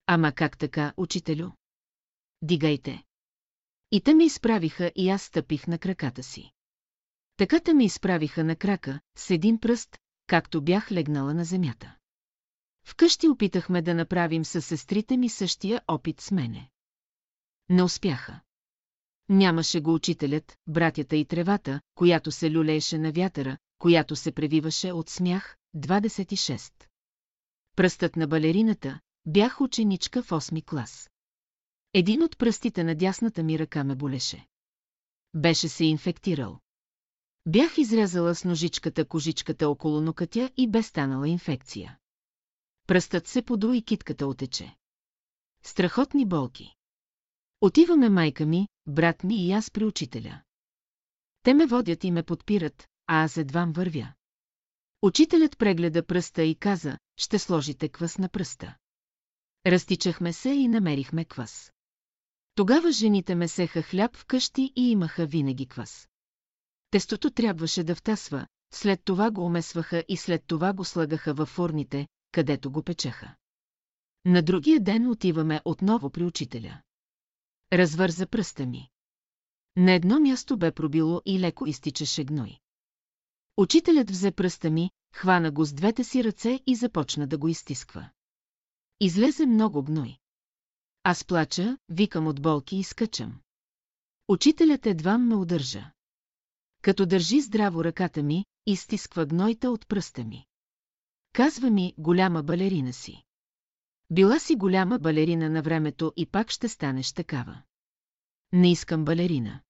Ама 0.07 0.31
как 0.31 0.57
така, 0.57 0.93
учителю? 0.97 1.49
Дигайте. 2.41 3.03
И 3.91 4.01
те 4.01 4.13
ме 4.13 4.25
изправиха 4.25 4.91
и 4.95 5.09
аз 5.09 5.21
стъпих 5.21 5.67
на 5.67 5.77
краката 5.77 6.23
си. 6.23 6.51
Така 7.37 7.59
те 7.59 7.73
ме 7.73 7.85
изправиха 7.85 8.43
на 8.43 8.55
крака, 8.55 8.99
с 9.17 9.29
един 9.29 9.59
пръст, 9.59 9.97
както 10.27 10.61
бях 10.61 10.91
легнала 10.91 11.33
на 11.33 11.45
земята. 11.45 11.95
Вкъщи 12.85 13.29
опитахме 13.29 13.81
да 13.81 13.95
направим 13.95 14.45
със 14.45 14.65
сестрите 14.65 15.17
ми 15.17 15.29
същия 15.29 15.81
опит 15.87 16.21
с 16.21 16.31
мене. 16.31 16.69
Не 17.69 17.83
успяха. 17.83 18.41
Нямаше 19.33 19.81
го 19.81 19.93
учителят, 19.93 20.57
братята 20.67 21.15
и 21.15 21.25
тревата, 21.25 21.81
която 21.95 22.31
се 22.31 22.51
люлееше 22.51 22.97
на 22.97 23.11
вятъра, 23.11 23.57
която 23.77 24.15
се 24.15 24.31
превиваше 24.31 24.91
от 24.91 25.09
смях, 25.09 25.57
26. 25.75 26.73
Пръстът 27.75 28.15
на 28.15 28.27
балерината, 28.27 28.99
бях 29.25 29.61
ученичка 29.61 30.23
в 30.23 30.29
8 30.29 30.65
клас. 30.65 31.09
Един 31.93 32.23
от 32.23 32.37
пръстите 32.37 32.83
на 32.83 32.95
дясната 32.95 33.43
ми 33.43 33.59
ръка 33.59 33.83
ме 33.83 33.95
болеше. 33.95 34.47
Беше 35.33 35.67
се 35.67 35.85
инфектирал. 35.85 36.59
Бях 37.45 37.77
изрязала 37.77 38.35
с 38.35 38.45
ножичката 38.45 39.05
кожичката 39.05 39.69
около 39.69 40.01
нокътя 40.01 40.51
и 40.57 40.69
бе 40.69 40.83
станала 40.83 41.29
инфекция. 41.29 41.97
Пръстът 42.87 43.27
се 43.27 43.41
поду 43.41 43.73
и 43.73 43.81
китката 43.81 44.27
отече. 44.27 44.75
Страхотни 45.63 46.25
болки. 46.25 46.75
Отиваме 47.61 48.09
майка 48.09 48.45
ми, 48.45 48.67
брат 48.87 49.23
ми 49.23 49.47
и 49.47 49.51
аз 49.51 49.71
при 49.71 49.85
учителя. 49.85 50.41
Те 51.43 51.53
ме 51.53 51.65
водят 51.65 52.03
и 52.03 52.11
ме 52.11 52.23
подпират, 52.23 52.87
а 53.07 53.23
аз 53.23 53.37
едвам 53.37 53.71
вървя. 53.71 54.13
Учителят 55.01 55.57
прегледа 55.57 56.05
пръста 56.05 56.43
и 56.43 56.55
каза, 56.55 56.97
ще 57.17 57.39
сложите 57.39 57.89
квас 57.89 58.17
на 58.17 58.29
пръста. 58.29 58.77
Разтичахме 59.65 60.33
се 60.33 60.49
и 60.49 60.67
намерихме 60.67 61.25
квас. 61.25 61.73
Тогава 62.55 62.91
жените 62.91 63.35
месеха 63.35 63.81
хляб 63.81 64.17
в 64.17 64.25
къщи 64.25 64.73
и 64.75 64.91
имаха 64.91 65.25
винаги 65.25 65.67
квас. 65.67 66.09
Тестото 66.91 67.31
трябваше 67.31 67.83
да 67.83 67.95
втасва, 67.95 68.47
след 68.73 69.03
това 69.03 69.31
го 69.31 69.45
умесваха 69.45 70.03
и 70.07 70.17
след 70.17 70.43
това 70.47 70.73
го 70.73 70.85
слагаха 70.85 71.33
във 71.33 71.49
фурните, 71.49 72.07
където 72.31 72.71
го 72.71 72.83
печаха. 72.83 73.35
На 74.25 74.41
другия 74.41 74.79
ден 74.79 75.09
отиваме 75.09 75.61
отново 75.65 76.09
при 76.09 76.23
учителя. 76.23 76.81
Развърза 77.73 78.27
пръста 78.27 78.65
ми. 78.65 78.89
На 79.75 79.91
едно 79.93 80.19
място 80.19 80.57
бе 80.57 80.71
пробило 80.71 81.21
и 81.25 81.39
леко 81.39 81.65
изтичаше 81.65 82.23
гной. 82.23 82.59
Учителят 83.57 84.09
взе 84.11 84.31
пръста 84.31 84.69
ми, 84.69 84.91
хвана 85.13 85.51
го 85.51 85.65
с 85.65 85.73
двете 85.73 86.03
си 86.03 86.23
ръце 86.23 86.59
и 86.67 86.75
започна 86.75 87.27
да 87.27 87.37
го 87.37 87.47
изтисква. 87.47 88.09
Излезе 88.99 89.45
много 89.45 89.83
гной. 89.83 90.17
Аз 91.03 91.25
плача, 91.25 91.77
викам 91.89 92.27
от 92.27 92.41
болки 92.41 92.75
и 92.75 92.83
скачам. 92.83 93.39
Учителят 94.27 94.85
едва 94.85 95.17
ме 95.17 95.35
удържа. 95.35 95.91
Като 96.81 97.05
държи 97.05 97.41
здраво 97.41 97.83
ръката 97.83 98.23
ми, 98.23 98.45
изтисква 98.65 99.25
гнойта 99.25 99.71
от 99.71 99.87
пръста 99.87 100.23
ми. 100.23 100.45
Казва 101.33 101.69
ми, 101.69 101.93
голяма 101.97 102.43
балерина 102.43 102.93
си. 102.93 103.23
Била 104.13 104.39
си 104.39 104.55
голяма 104.55 104.99
балерина 104.99 105.49
на 105.49 105.61
времето 105.61 106.13
и 106.15 106.25
пак 106.25 106.51
ще 106.51 106.69
станеш 106.69 107.13
такава. 107.13 107.61
Не 108.51 108.71
искам 108.71 109.05
балерина. 109.05 109.61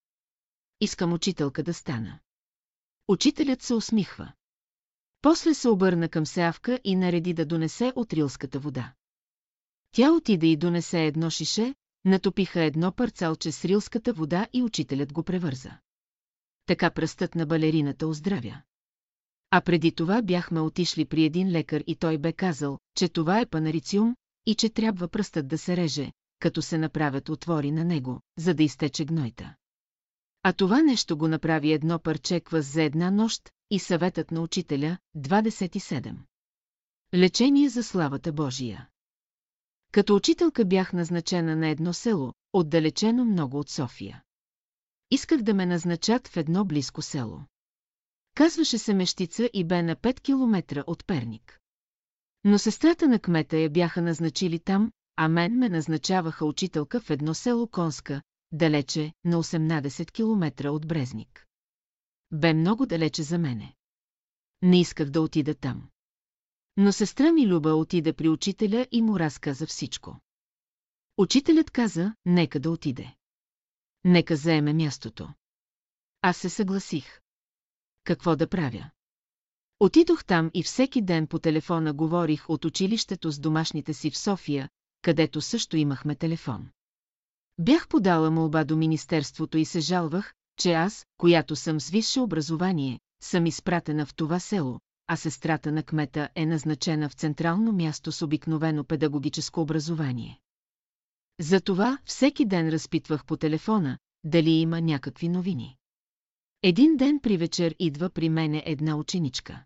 Искам 0.80 1.12
учителка 1.12 1.62
да 1.62 1.74
стана. 1.74 2.18
Учителят 3.08 3.62
се 3.62 3.74
усмихва. 3.74 4.32
После 5.22 5.54
се 5.54 5.68
обърна 5.68 6.08
към 6.08 6.26
Сеавка 6.26 6.80
и 6.84 6.96
нареди 6.96 7.34
да 7.34 7.46
донесе 7.46 7.92
от 7.96 8.12
рилската 8.12 8.58
вода. 8.58 8.92
Тя 9.92 10.12
отиде 10.12 10.46
и 10.46 10.56
донесе 10.56 11.04
едно 11.04 11.30
шише, 11.30 11.74
натопиха 12.04 12.62
едно 12.62 12.92
парцалче 12.92 13.52
с 13.52 13.64
рилската 13.64 14.12
вода 14.12 14.46
и 14.52 14.62
учителят 14.62 15.12
го 15.12 15.22
превърза. 15.22 15.78
Така 16.66 16.90
пръстът 16.90 17.34
на 17.34 17.46
балерината 17.46 18.06
оздравя. 18.06 18.62
А 19.50 19.60
преди 19.60 19.92
това 19.92 20.22
бяхме 20.22 20.60
отишли 20.60 21.04
при 21.04 21.24
един 21.24 21.50
лекар 21.50 21.84
и 21.86 21.96
той 21.96 22.18
бе 22.18 22.32
казал, 22.32 22.78
че 22.96 23.08
това 23.08 23.40
е 23.40 23.46
панарициум 23.46 24.16
и 24.46 24.54
че 24.54 24.68
трябва 24.68 25.08
пръстът 25.08 25.48
да 25.48 25.58
се 25.58 25.76
реже, 25.76 26.12
като 26.38 26.62
се 26.62 26.78
направят 26.78 27.28
отвори 27.28 27.70
на 27.70 27.84
него, 27.84 28.20
за 28.38 28.54
да 28.54 28.62
изтече 28.62 29.04
гнойта. 29.04 29.54
А 30.42 30.52
това 30.52 30.82
нещо 30.82 31.16
го 31.16 31.28
направи 31.28 31.72
едно 31.72 31.98
парче 31.98 32.40
квас 32.40 32.66
за 32.66 32.82
една 32.82 33.10
нощ 33.10 33.50
и 33.70 33.78
съветът 33.78 34.30
на 34.30 34.40
учителя, 34.40 34.98
27. 35.16 36.16
Лечение 37.14 37.68
за 37.68 37.82
славата 37.82 38.32
Божия. 38.32 38.88
Като 39.92 40.16
учителка 40.16 40.64
бях 40.64 40.92
назначена 40.92 41.56
на 41.56 41.68
едно 41.68 41.92
село, 41.92 42.32
отдалечено 42.52 43.24
много 43.24 43.58
от 43.58 43.70
София. 43.70 44.22
Исках 45.10 45.42
да 45.42 45.54
ме 45.54 45.66
назначат 45.66 46.28
в 46.28 46.36
едно 46.36 46.64
близко 46.64 47.02
село. 47.02 47.40
Казваше 48.34 48.78
се 48.78 48.94
Мещица 48.94 49.50
и 49.52 49.64
бе 49.64 49.82
на 49.82 49.96
5 49.96 50.20
километра 50.20 50.84
от 50.86 51.06
Перник. 51.06 51.60
Но 52.44 52.58
сестрата 52.58 53.08
на 53.08 53.18
кмета 53.18 53.56
я 53.58 53.70
бяха 53.70 54.02
назначили 54.02 54.58
там, 54.58 54.92
а 55.16 55.28
мен 55.28 55.58
ме 55.58 55.68
назначаваха 55.68 56.44
учителка 56.44 57.00
в 57.00 57.10
едно 57.10 57.34
село 57.34 57.68
Конска, 57.68 58.22
далече, 58.52 59.12
на 59.24 59.42
18 59.42 60.12
километра 60.12 60.70
от 60.70 60.86
Брезник. 60.86 61.46
Бе 62.32 62.54
много 62.54 62.86
далече 62.86 63.22
за 63.22 63.38
мене. 63.38 63.74
Не 64.62 64.80
исках 64.80 65.10
да 65.10 65.20
отида 65.20 65.54
там. 65.54 65.88
Но 66.76 66.92
сестра 66.92 67.32
ми 67.32 67.48
Люба 67.48 67.74
отида 67.74 68.14
при 68.14 68.28
учителя 68.28 68.86
и 68.92 69.02
му 69.02 69.18
разказа 69.18 69.66
всичко. 69.66 70.20
Учителят 71.16 71.70
каза, 71.70 72.14
нека 72.24 72.60
да 72.60 72.70
отиде. 72.70 73.14
Нека 74.04 74.36
заеме 74.36 74.72
мястото. 74.72 75.34
Аз 76.22 76.36
се 76.36 76.48
съгласих. 76.48 77.20
Какво 78.04 78.36
да 78.36 78.48
правя? 78.48 78.90
Отидох 79.84 80.24
там 80.24 80.50
и 80.54 80.62
всеки 80.62 81.02
ден 81.02 81.26
по 81.26 81.38
телефона 81.38 81.92
говорих 81.92 82.50
от 82.50 82.64
училището 82.64 83.30
с 83.30 83.38
домашните 83.38 83.94
си 83.94 84.10
в 84.10 84.18
София, 84.18 84.68
където 85.02 85.40
също 85.40 85.76
имахме 85.76 86.14
телефон. 86.14 86.68
Бях 87.58 87.88
подала 87.88 88.30
молба 88.30 88.64
до 88.64 88.76
Министерството 88.76 89.58
и 89.58 89.64
се 89.64 89.80
жалвах, 89.80 90.34
че 90.58 90.72
аз, 90.72 91.06
която 91.16 91.56
съм 91.56 91.80
с 91.80 91.90
висше 91.90 92.20
образование, 92.20 93.00
съм 93.22 93.46
изпратена 93.46 94.06
в 94.06 94.14
това 94.14 94.40
село, 94.40 94.80
а 95.06 95.16
сестрата 95.16 95.72
на 95.72 95.82
кмета 95.82 96.28
е 96.34 96.46
назначена 96.46 97.08
в 97.08 97.14
централно 97.14 97.72
място 97.72 98.12
с 98.12 98.22
обикновено 98.22 98.84
педагогическо 98.84 99.60
образование. 99.60 100.40
Затова 101.40 101.98
всеки 102.04 102.44
ден 102.44 102.68
разпитвах 102.68 103.24
по 103.24 103.36
телефона, 103.36 103.98
дали 104.24 104.50
има 104.50 104.80
някакви 104.80 105.28
новини. 105.28 105.76
Един 106.62 106.96
ден 106.96 107.20
при 107.20 107.36
вечер 107.36 107.74
идва 107.78 108.10
при 108.10 108.28
мене 108.28 108.62
една 108.66 108.96
ученичка. 108.96 109.64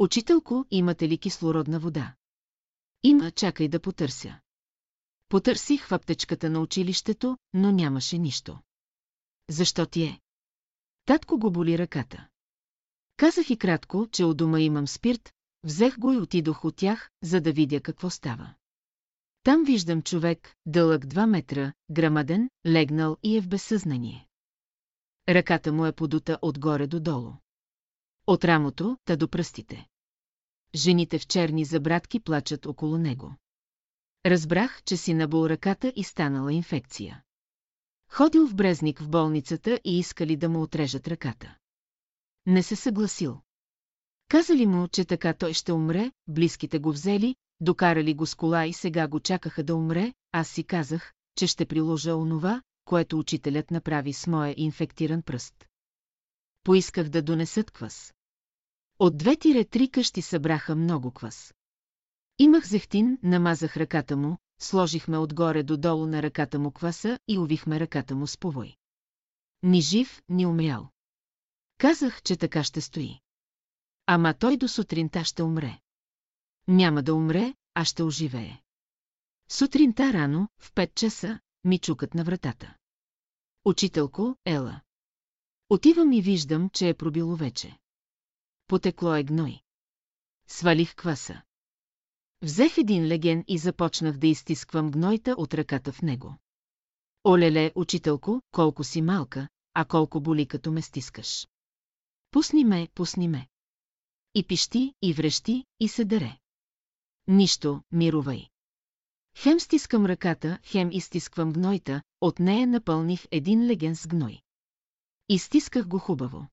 Учителко, 0.00 0.66
имате 0.70 1.08
ли 1.08 1.18
кислородна 1.18 1.80
вода? 1.80 2.14
Има, 3.02 3.30
чакай 3.30 3.68
да 3.68 3.80
потърся. 3.80 4.40
Потърсих 5.28 5.86
в 5.86 5.92
аптечката 5.92 6.50
на 6.50 6.60
училището, 6.60 7.38
но 7.54 7.72
нямаше 7.72 8.18
нищо. 8.18 8.58
Защо 9.48 9.86
ти 9.86 10.02
е? 10.02 10.20
Татко 11.04 11.38
го 11.38 11.50
боли 11.50 11.78
ръката. 11.78 12.28
Казах 13.16 13.50
и 13.50 13.58
кратко, 13.58 14.08
че 14.12 14.24
у 14.24 14.34
дома 14.34 14.60
имам 14.60 14.88
спирт, 14.88 15.32
взех 15.64 15.98
го 15.98 16.12
и 16.12 16.16
отидох 16.16 16.64
от 16.64 16.76
тях, 16.76 17.10
за 17.22 17.40
да 17.40 17.52
видя 17.52 17.80
какво 17.80 18.10
става. 18.10 18.54
Там 19.42 19.64
виждам 19.64 20.02
човек, 20.02 20.56
дълъг 20.66 21.04
2 21.04 21.26
метра, 21.26 21.72
грамаден, 21.90 22.50
легнал 22.66 23.16
и 23.22 23.36
е 23.36 23.40
в 23.40 23.48
безсъзнание. 23.48 24.28
Ръката 25.28 25.72
му 25.72 25.86
е 25.86 25.92
подута 25.92 26.38
отгоре 26.42 26.86
до 26.86 27.00
долу. 27.00 27.32
От 28.26 28.44
рамото, 28.44 28.96
та 29.04 29.16
до 29.16 29.28
пръстите. 29.28 29.89
Жените 30.74 31.18
в 31.18 31.26
черни 31.26 31.64
забратки 31.64 32.20
плачат 32.20 32.66
около 32.66 32.98
него. 32.98 33.34
Разбрах, 34.26 34.82
че 34.84 34.96
си 34.96 35.14
набул 35.14 35.46
ръката 35.46 35.92
и 35.96 36.04
станала 36.04 36.52
инфекция. 36.52 37.22
Ходил 38.12 38.48
в 38.48 38.54
Брезник 38.54 39.00
в 39.00 39.08
болницата 39.08 39.80
и 39.84 39.98
искали 39.98 40.36
да 40.36 40.48
му 40.48 40.62
отрежат 40.62 41.08
ръката. 41.08 41.56
Не 42.46 42.62
се 42.62 42.76
съгласил. 42.76 43.40
Казали 44.28 44.66
му, 44.66 44.88
че 44.88 45.04
така 45.04 45.34
той 45.34 45.52
ще 45.52 45.72
умре, 45.72 46.12
близките 46.28 46.78
го 46.78 46.92
взели, 46.92 47.36
докарали 47.60 48.14
го 48.14 48.26
с 48.26 48.34
кола 48.34 48.66
и 48.66 48.72
сега 48.72 49.08
го 49.08 49.20
чакаха 49.20 49.64
да 49.64 49.74
умре, 49.74 50.14
аз 50.32 50.48
си 50.48 50.64
казах, 50.64 51.12
че 51.36 51.46
ще 51.46 51.66
приложа 51.66 52.16
онова, 52.16 52.62
което 52.84 53.18
учителят 53.18 53.70
направи 53.70 54.12
с 54.12 54.26
моя 54.26 54.54
инфектиран 54.56 55.22
пръст. 55.22 55.64
Поисках 56.64 57.08
да 57.08 57.22
донесат 57.22 57.70
квас. 57.70 58.14
От 59.00 59.16
две-три 59.16 59.90
къщи 59.90 60.22
събраха 60.22 60.76
много 60.76 61.10
квас. 61.10 61.54
Имах 62.38 62.66
зехтин, 62.66 63.18
намазах 63.22 63.76
ръката 63.76 64.16
му, 64.16 64.38
сложихме 64.58 65.18
отгоре 65.18 65.62
до 65.62 65.76
долу 65.76 66.06
на 66.06 66.22
ръката 66.22 66.58
му 66.58 66.72
кваса 66.72 67.18
и 67.28 67.38
увихме 67.38 67.80
ръката 67.80 68.14
му 68.14 68.26
с 68.26 68.38
повой. 68.38 68.76
Ни 69.62 69.80
жив, 69.80 70.22
ни 70.28 70.46
умрял. 70.46 70.88
Казах, 71.78 72.22
че 72.22 72.36
така 72.36 72.64
ще 72.64 72.80
стои. 72.80 73.20
Ама 74.06 74.34
той 74.34 74.56
до 74.56 74.68
сутринта 74.68 75.24
ще 75.24 75.42
умре. 75.42 75.80
Няма 76.68 77.02
да 77.02 77.14
умре, 77.14 77.54
а 77.74 77.84
ще 77.84 78.02
оживее. 78.02 78.62
Сутринта 79.50 80.12
рано, 80.12 80.48
в 80.58 80.72
5 80.72 80.94
часа, 80.94 81.40
ми 81.64 81.78
чукат 81.78 82.14
на 82.14 82.24
вратата. 82.24 82.76
Учителко, 83.64 84.36
ела. 84.44 84.80
Отивам 85.68 86.12
и 86.12 86.22
виждам, 86.22 86.70
че 86.70 86.88
е 86.88 86.94
пробило 86.94 87.36
вече. 87.36 87.79
Потекло 88.70 89.14
е 89.14 89.22
гной. 89.24 89.60
Свалих 90.48 90.94
кваса. 90.94 91.42
Взех 92.42 92.78
един 92.78 93.06
леген 93.06 93.44
и 93.48 93.58
започнах 93.58 94.18
да 94.18 94.26
изтисквам 94.26 94.90
гнойта 94.90 95.34
от 95.38 95.54
ръката 95.54 95.92
в 95.92 96.02
него. 96.02 96.36
Олеле, 97.24 97.72
учителко, 97.74 98.42
колко 98.52 98.84
си 98.84 99.02
малка, 99.02 99.48
а 99.74 99.84
колко 99.84 100.20
боли 100.20 100.46
като 100.46 100.72
ме 100.72 100.82
стискаш. 100.82 101.48
Пусни 102.30 102.64
ме, 102.64 102.88
пусни 102.94 103.28
ме. 103.28 103.48
И 104.34 104.46
пищи, 104.46 104.94
и 105.02 105.12
врещи, 105.12 105.64
и 105.80 105.88
се 105.88 106.04
дере. 106.04 106.38
Нищо, 107.26 107.82
мирувай. 107.92 108.46
Хем 109.36 109.60
стискам 109.60 110.06
ръката, 110.06 110.58
хем 110.64 110.90
изтисквам 110.92 111.52
гнойта, 111.52 112.02
от 112.20 112.38
нея 112.38 112.66
напълних 112.66 113.26
един 113.30 113.66
леген 113.66 113.96
с 113.96 114.06
гной. 114.06 114.40
Изтисках 115.28 115.88
го 115.88 115.98
хубаво. 115.98 116.48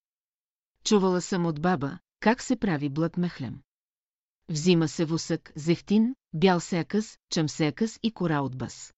Чувала 0.84 1.22
съм 1.22 1.46
от 1.46 1.62
баба, 1.62 2.00
как 2.20 2.42
се 2.42 2.56
прави 2.56 2.90
блъд 2.90 3.18
мехлем. 3.18 3.62
Взима 4.50 4.88
се 4.88 5.06
вусък, 5.06 5.52
зехтин, 5.56 6.16
бял 6.34 6.60
секъс, 6.60 7.18
чамсекъс 7.30 8.00
и 8.04 8.12
кора 8.12 8.42
от 8.42 8.58
бъс. 8.58 8.94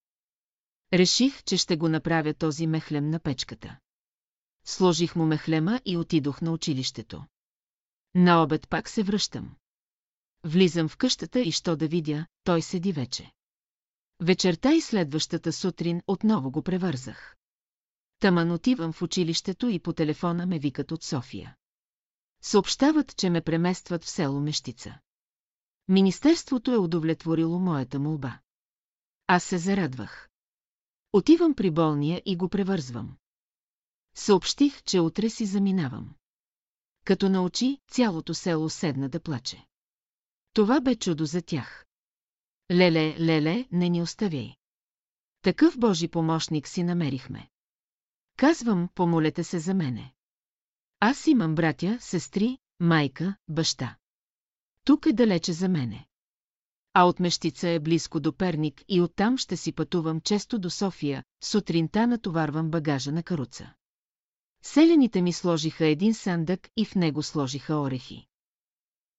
Реших, 0.94 1.44
че 1.44 1.58
ще 1.58 1.78
го 1.78 1.90
направя 1.90 2.34
този 2.34 2.68
мехлем 2.68 3.10
на 3.10 3.20
печката. 3.20 3.80
Сложих 4.66 5.16
му 5.16 5.26
мехлема 5.26 5.82
и 5.86 5.98
отидох 5.98 6.42
на 6.42 6.52
училището. 6.52 7.26
На 8.16 8.44
обед 8.44 8.70
пак 8.70 8.90
се 8.90 9.04
връщам. 9.04 9.56
Влизам 10.44 10.88
в 10.88 10.98
къщата 10.98 11.40
и 11.40 11.52
що 11.52 11.76
да 11.76 11.88
видя, 11.88 12.26
той 12.44 12.62
седи 12.62 12.92
вече. 12.92 13.32
Вечерта 14.20 14.74
и 14.74 14.82
следващата 14.82 15.54
сутрин 15.54 16.02
отново 16.08 16.52
го 16.52 16.62
превързах. 16.62 17.36
Таман 18.20 18.52
отивам 18.52 18.94
в 18.94 19.02
училището 19.02 19.70
и 19.70 19.80
по 19.80 19.94
телефона 19.94 20.46
ме 20.46 20.60
викат 20.60 20.92
от 20.92 21.04
София. 21.04 21.56
Съобщават, 22.42 23.18
че 23.18 23.30
ме 23.30 23.42
преместват 23.42 24.04
в 24.04 24.10
село 24.10 24.40
Мещица. 24.40 25.00
Министерството 25.88 26.72
е 26.72 26.78
удовлетворило 26.78 27.60
моята 27.60 28.00
молба. 28.00 28.40
Аз 29.28 29.44
се 29.44 29.58
зарадвах. 29.58 30.30
Отивам 31.14 31.54
при 31.56 31.72
болния 31.72 32.22
и 32.26 32.36
го 32.38 32.50
превързвам. 32.50 33.18
Съобщих, 34.16 34.84
че 34.84 35.00
утре 35.00 35.30
си 35.30 35.46
заминавам. 35.46 36.16
Като 37.06 37.30
научи, 37.30 37.78
цялото 37.88 38.34
село 38.34 38.70
седна 38.70 39.10
да 39.10 39.20
плаче. 39.20 39.66
Това 40.54 40.82
бе 40.82 40.96
чудо 40.96 41.26
за 41.26 41.42
тях. 41.42 41.86
Леле, 42.72 43.20
леле, 43.20 43.68
не 43.72 43.90
ни 43.90 44.02
оставяй. 44.02 44.56
Такъв 45.42 45.80
Божи 45.80 46.08
помощник 46.08 46.68
си 46.68 46.84
намерихме. 46.84 47.50
Казвам, 48.38 48.90
помолете 48.96 49.44
се 49.44 49.60
за 49.60 49.74
мене. 49.74 50.14
Аз 51.00 51.28
имам 51.28 51.56
братя, 51.56 51.98
сестри, 52.02 52.58
майка, 52.80 53.36
баща. 53.48 53.98
Тук 54.84 55.06
е 55.06 55.14
далече 55.14 55.54
за 55.54 55.70
мене. 55.70 56.08
А 56.94 57.04
от 57.04 57.20
Мещица 57.20 57.70
е 57.70 57.80
близко 57.80 58.20
до 58.20 58.34
Перник 58.34 58.84
и 58.88 59.02
оттам 59.02 59.38
ще 59.38 59.58
си 59.58 59.72
пътувам 59.72 60.22
често 60.22 60.60
до 60.60 60.70
София, 60.70 61.24
сутринта 61.44 62.08
натоварвам 62.08 62.72
багажа 62.72 63.12
на 63.12 63.24
каруца. 63.24 63.74
Селените 64.64 65.22
ми 65.22 65.34
сложиха 65.34 65.86
един 65.86 66.14
сандък 66.14 66.70
и 66.78 66.86
в 66.86 66.96
него 66.96 67.24
сложиха 67.24 67.76
орехи. 67.76 68.28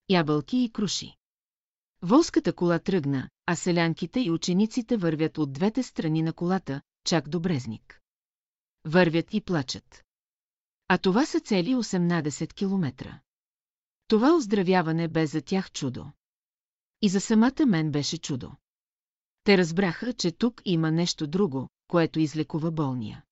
Ябълки 0.09 0.57
и 0.57 0.71
круши. 0.71 1.15
Волската 2.01 2.53
кола 2.53 2.79
тръгна, 2.79 3.29
а 3.45 3.55
селянките 3.55 4.19
и 4.19 4.31
учениците 4.31 4.97
вървят 4.97 5.37
от 5.37 5.53
двете 5.53 5.83
страни 5.83 6.21
на 6.21 6.33
колата, 6.33 6.81
чак 7.03 7.29
до 7.29 7.39
Брезник. 7.39 8.01
Вървят 8.85 9.33
и 9.33 9.41
плачат. 9.41 10.03
А 10.93 10.97
това 10.97 11.25
са 11.25 11.39
цели 11.39 11.75
18 11.75 12.53
километра. 12.53 13.19
Това 14.07 14.35
оздравяване 14.35 15.07
бе 15.07 15.25
за 15.25 15.41
тях 15.41 15.71
чудо. 15.71 16.11
И 17.01 17.09
за 17.09 17.21
самата 17.21 17.65
мен 17.67 17.91
беше 17.91 18.17
чудо. 18.17 18.51
Те 19.43 19.57
разбраха, 19.57 20.13
че 20.13 20.31
тук 20.31 20.61
има 20.65 20.91
нещо 20.91 21.27
друго, 21.27 21.69
което 21.87 22.19
излекува 22.19 22.71
болния. 22.71 23.23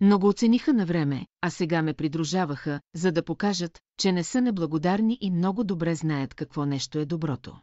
Но 0.00 0.18
го 0.18 0.28
оцениха 0.28 0.72
на 0.72 0.86
време, 0.86 1.26
а 1.40 1.50
сега 1.50 1.82
ме 1.82 1.94
придружаваха, 1.94 2.80
за 2.94 3.12
да 3.12 3.24
покажат, 3.24 3.80
че 3.98 4.12
не 4.12 4.24
са 4.24 4.40
неблагодарни 4.40 5.18
и 5.20 5.30
много 5.30 5.64
добре 5.64 5.94
знаят 5.94 6.34
какво 6.34 6.66
нещо 6.66 6.98
е 6.98 7.06
доброто. 7.06 7.60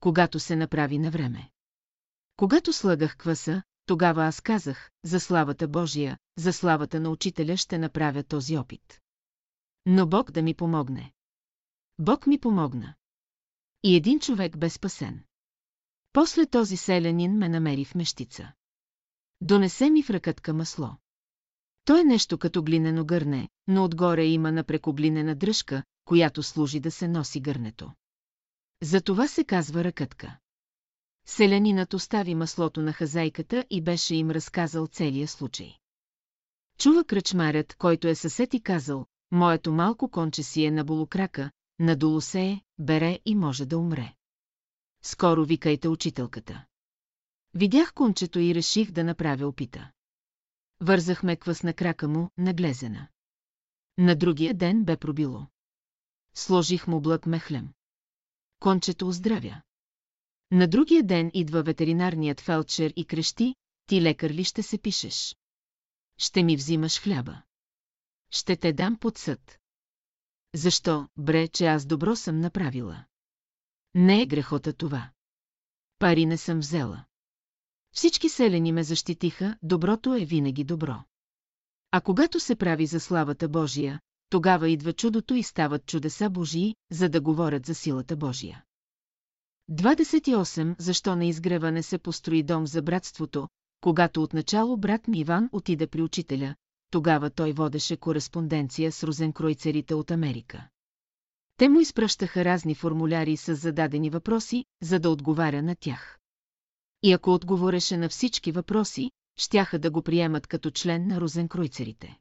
Когато 0.00 0.40
се 0.40 0.56
направи 0.56 0.98
на 0.98 1.10
време. 1.10 1.50
Когато 2.36 2.72
слагах 2.72 3.16
кваса, 3.16 3.62
тогава 3.86 4.24
аз 4.24 4.40
казах, 4.40 4.90
за 5.04 5.20
славата 5.20 5.68
Божия, 5.68 6.18
за 6.38 6.52
славата 6.52 7.00
на 7.00 7.10
учителя 7.10 7.56
ще 7.56 7.78
направя 7.78 8.22
този 8.22 8.56
опит. 8.56 9.00
Но 9.86 10.06
Бог 10.06 10.30
да 10.30 10.42
ми 10.42 10.54
помогне. 10.54 11.12
Бог 11.98 12.26
ми 12.26 12.38
помогна. 12.38 12.94
И 13.82 13.96
един 13.96 14.20
човек 14.20 14.58
бе 14.58 14.70
спасен. 14.70 15.24
После 16.12 16.46
този 16.46 16.76
селянин 16.76 17.32
ме 17.38 17.48
намери 17.48 17.84
в 17.84 17.94
мещица. 17.94 18.52
Донесе 19.40 19.90
ми 19.90 20.02
в 20.02 20.10
ръкатка 20.10 20.54
масло. 20.54 20.96
То 21.84 21.96
е 21.96 22.04
нещо 22.04 22.38
като 22.38 22.62
глинено 22.62 23.04
гърне, 23.04 23.48
но 23.66 23.84
отгоре 23.84 24.24
има 24.24 24.52
напрекоглинена 24.52 25.34
дръжка, 25.34 25.82
която 26.04 26.42
служи 26.42 26.80
да 26.80 26.90
се 26.90 27.08
носи 27.08 27.40
гърнето. 27.40 27.92
За 28.82 29.00
това 29.00 29.28
се 29.28 29.44
казва 29.44 29.84
ръкътка. 29.84 30.38
Селянинът 31.26 31.94
остави 31.94 32.34
маслото 32.34 32.82
на 32.82 32.92
хазайката 32.92 33.64
и 33.70 33.82
беше 33.82 34.14
им 34.14 34.30
разказал 34.30 34.86
целия 34.86 35.28
случай. 35.28 35.78
Чува 36.78 37.04
кръчмарят, 37.04 37.74
който 37.74 38.08
е 38.08 38.14
съсед 38.14 38.54
и 38.54 38.62
казал, 38.62 39.06
моето 39.30 39.72
малко 39.72 40.10
конче 40.10 40.42
си 40.42 40.64
е 40.64 40.70
на 40.70 40.84
болокрака, 40.84 41.50
надолу 41.78 42.20
се 42.20 42.40
е, 42.40 42.60
бере 42.78 43.20
и 43.24 43.34
може 43.34 43.66
да 43.66 43.78
умре. 43.78 44.14
Скоро 45.02 45.44
викайте 45.44 45.88
учителката. 45.88 46.64
Видях 47.54 47.94
кончето 47.94 48.38
и 48.38 48.54
реших 48.54 48.90
да 48.90 49.04
направя 49.04 49.46
опита. 49.46 49.90
Вързахме 50.80 51.36
квас 51.36 51.62
на 51.62 51.74
крака 51.74 52.08
му, 52.08 52.30
наглезена. 52.38 53.08
На 53.98 54.16
другия 54.16 54.54
ден 54.54 54.84
бе 54.84 54.96
пробило. 54.96 55.46
Сложих 56.34 56.86
му 56.86 57.00
блък 57.00 57.26
мехлем. 57.26 57.68
Кончето 58.60 59.08
оздравя. 59.08 59.62
На 60.50 60.68
другия 60.68 61.02
ден 61.02 61.30
идва 61.34 61.62
ветеринарният 61.62 62.40
фелчер 62.40 62.92
и 62.96 63.04
крещи, 63.04 63.54
ти 63.86 64.02
лекар 64.02 64.30
ли 64.30 64.44
ще 64.44 64.62
се 64.62 64.78
пишеш? 64.78 65.36
Ще 66.18 66.42
ми 66.42 66.56
взимаш 66.56 67.00
хляба. 67.00 67.42
Ще 68.30 68.56
те 68.56 68.72
дам 68.72 68.98
под 68.98 69.18
съд. 69.18 69.58
Защо, 70.54 71.08
бре, 71.16 71.48
че 71.48 71.66
аз 71.66 71.86
добро 71.86 72.16
съм 72.16 72.40
направила? 72.40 73.04
Не 73.94 74.22
е 74.22 74.26
грехота 74.26 74.72
това. 74.72 75.10
Пари 75.98 76.26
не 76.26 76.36
съм 76.36 76.58
взела. 76.58 77.04
Всички 77.92 78.28
селени 78.28 78.72
ме 78.72 78.82
защитиха, 78.82 79.58
доброто 79.62 80.14
е 80.14 80.24
винаги 80.24 80.64
добро. 80.64 81.04
А 81.90 82.00
когато 82.00 82.40
се 82.40 82.56
прави 82.56 82.86
за 82.86 83.00
славата 83.00 83.48
Божия, 83.48 84.00
тогава 84.30 84.68
идва 84.68 84.92
чудото 84.92 85.34
и 85.34 85.42
стават 85.42 85.86
чудеса 85.86 86.30
Божии, 86.30 86.76
за 86.90 87.08
да 87.08 87.20
говорят 87.20 87.66
за 87.66 87.74
силата 87.74 88.16
Божия. 88.16 88.64
28. 89.70 90.74
Защо 90.78 91.16
на 91.16 91.24
изгреване 91.24 91.82
се 91.82 91.98
построи 91.98 92.42
дом 92.42 92.66
за 92.66 92.82
братството, 92.82 93.48
когато 93.80 94.22
отначало 94.22 94.76
брат 94.76 95.08
ми 95.08 95.18
Иван 95.18 95.48
отиде 95.52 95.86
при 95.86 96.02
учителя, 96.02 96.54
тогава 96.90 97.30
той 97.30 97.52
водеше 97.52 97.96
кореспонденция 97.96 98.92
с 98.92 99.04
розенкройцерите 99.04 99.94
от 99.94 100.10
Америка. 100.10 100.68
Те 101.56 101.68
му 101.68 101.80
изпращаха 101.80 102.44
разни 102.44 102.74
формуляри 102.74 103.36
с 103.36 103.54
зададени 103.54 104.10
въпроси, 104.10 104.64
за 104.82 104.98
да 104.98 105.10
отговаря 105.10 105.62
на 105.62 105.76
тях. 105.76 106.18
И 107.02 107.12
ако 107.12 107.34
отговореше 107.34 107.96
на 107.96 108.08
всички 108.08 108.52
въпроси, 108.52 109.10
щяха 109.36 109.78
да 109.78 109.90
го 109.90 110.02
приемат 110.02 110.46
като 110.46 110.70
член 110.70 111.06
на 111.06 111.20
розенкройцерите. 111.20 112.18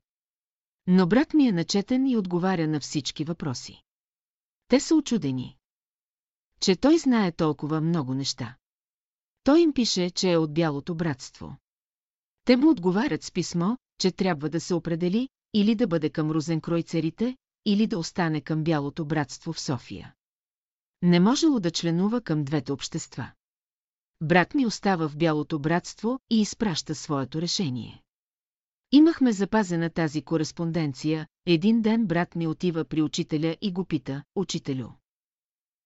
Но 0.88 1.08
брат 1.08 1.34
ми 1.34 1.48
е 1.48 1.52
начетен 1.52 2.08
и 2.08 2.18
отговаря 2.18 2.68
на 2.68 2.80
всички 2.80 3.24
въпроси. 3.24 3.82
Те 4.68 4.80
са 4.80 4.96
очудени. 4.96 5.58
Че 6.66 6.76
той 6.76 6.98
знае 6.98 7.32
толкова 7.32 7.82
много 7.82 8.14
неща. 8.14 8.56
Той 9.44 9.60
им 9.60 9.74
пише, 9.74 10.10
че 10.10 10.32
е 10.32 10.38
от 10.38 10.54
Бялото 10.54 10.96
братство. 10.96 11.58
Те 12.46 12.58
му 12.58 12.70
отговарят 12.70 13.24
с 13.24 13.32
писмо, 13.32 13.76
че 14.00 14.12
трябва 14.12 14.50
да 14.50 14.60
се 14.60 14.74
определи 14.74 15.30
или 15.54 15.76
да 15.76 15.88
бъде 15.88 16.10
към 16.10 16.32
розенкройцерите, 16.32 17.38
или 17.66 17.88
да 17.88 18.00
остане 18.00 18.42
към 18.42 18.64
Бялото 18.64 19.06
братство 19.06 19.54
в 19.54 19.60
София. 19.60 20.14
Не 21.02 21.20
можело 21.20 21.60
да 21.60 21.72
членува 21.72 22.22
към 22.22 22.44
двете 22.44 22.72
общества. 22.72 23.32
Брат 24.22 24.54
ми 24.54 24.66
остава 24.66 25.10
в 25.10 25.18
Бялото 25.18 25.60
братство 25.60 26.20
и 26.30 26.42
изпраща 26.42 26.96
своето 26.96 27.42
решение. 27.42 28.04
Имахме 28.92 29.32
запазена 29.32 29.90
тази 29.90 30.22
кореспонденция, 30.22 31.28
един 31.46 31.82
ден 31.82 32.06
брат 32.08 32.36
ми 32.36 32.48
отива 32.48 32.86
при 32.86 33.02
учителя 33.02 33.58
и 33.62 33.72
го 33.72 33.86
пита, 33.86 34.24
учителю. 34.36 34.90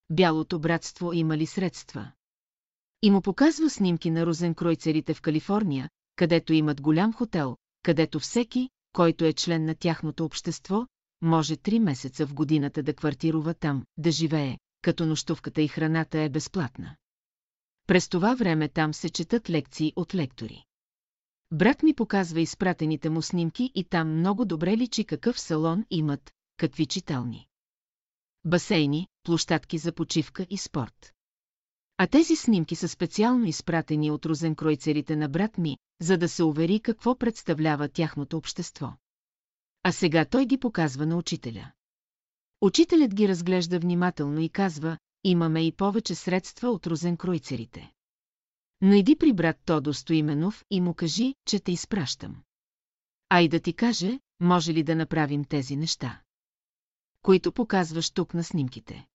Бялото 0.10 0.60
братство 0.60 1.14
има 1.14 1.38
ли 1.38 1.46
средства? 1.46 2.12
И 3.02 3.12
му 3.12 3.22
показва 3.22 3.70
снимки 3.70 4.12
на 4.12 4.26
розенкройцерите 4.26 5.14
в 5.14 5.22
Калифорния, 5.22 5.90
където 6.16 6.54
имат 6.54 6.82
голям 6.82 7.14
хотел, 7.14 7.58
където 7.84 8.20
всеки, 8.20 8.70
който 8.94 9.26
е 9.26 9.34
член 9.34 9.66
на 9.66 9.76
тяхното 9.76 10.26
общество, 10.26 10.88
може 11.22 11.58
три 11.58 11.80
месеца 11.80 12.28
в 12.28 12.34
годината 12.34 12.84
да 12.84 12.94
квартирува 12.94 13.54
там, 13.54 13.86
да 13.98 14.12
живее, 14.12 14.58
като 14.82 15.06
нощувката 15.06 15.62
и 15.62 15.68
храната 15.68 16.20
е 16.20 16.30
безплатна. 16.30 16.96
През 17.88 18.10
това 18.10 18.36
време 18.36 18.70
там 18.70 18.94
се 18.94 19.10
четат 19.10 19.50
лекции 19.50 19.94
от 19.96 20.16
лектори. 20.16 20.64
Брат 21.52 21.84
ми 21.84 21.94
показва 21.94 22.42
изпратените 22.42 23.10
му 23.10 23.22
снимки 23.22 23.72
и 23.76 23.84
там 23.84 24.18
много 24.18 24.46
добре 24.46 24.78
личи 24.78 25.04
какъв 25.04 25.40
салон 25.40 25.86
имат, 25.90 26.32
какви 26.58 26.86
читални. 26.86 27.48
Басейни, 28.46 29.08
площадки 29.30 29.78
за 29.78 29.92
почивка 29.92 30.48
и 30.50 30.58
спорт. 30.58 31.14
А 31.98 32.08
тези 32.08 32.36
снимки 32.36 32.76
са 32.76 32.88
специално 32.88 33.46
изпратени 33.46 34.12
от 34.12 34.26
розенкройцерите 34.26 35.16
на 35.16 35.30
брат 35.30 35.58
ми, 35.58 35.78
за 36.02 36.18
да 36.18 36.30
се 36.30 36.44
увери 36.44 36.80
какво 36.80 37.16
представлява 37.16 37.90
тяхното 37.90 38.38
общество. 38.38 38.94
А 39.84 39.92
сега 39.92 40.26
той 40.26 40.46
ги 40.46 40.58
показва 40.58 41.06
на 41.06 41.18
учителя. 41.18 41.72
Учителят 42.62 43.16
ги 43.16 43.28
разглежда 43.28 43.80
внимателно 43.80 44.40
и 44.40 44.50
казва, 44.50 44.98
имаме 45.24 45.68
и 45.68 45.72
повече 45.72 46.16
средства 46.16 46.70
от 46.70 46.88
розенкройцерите. 46.88 47.92
Но 48.82 48.94
иди 48.94 49.16
при 49.16 49.34
брат 49.34 49.58
Тодо 49.66 49.94
Стоименов 49.94 50.66
и 50.70 50.82
му 50.82 50.94
кажи, 50.94 51.36
че 51.46 51.60
те 51.60 51.72
изпращам. 51.72 52.44
А 53.30 53.42
и 53.42 53.50
да 53.50 53.60
ти 53.60 53.74
каже, 53.74 54.20
може 54.40 54.74
ли 54.74 54.84
да 54.84 54.96
направим 54.96 55.46
тези 55.46 55.76
неща. 55.76 56.22
Които 57.22 57.52
показваш 57.52 58.12
тук 58.12 58.34
на 58.34 58.44
снимките. 58.44 59.08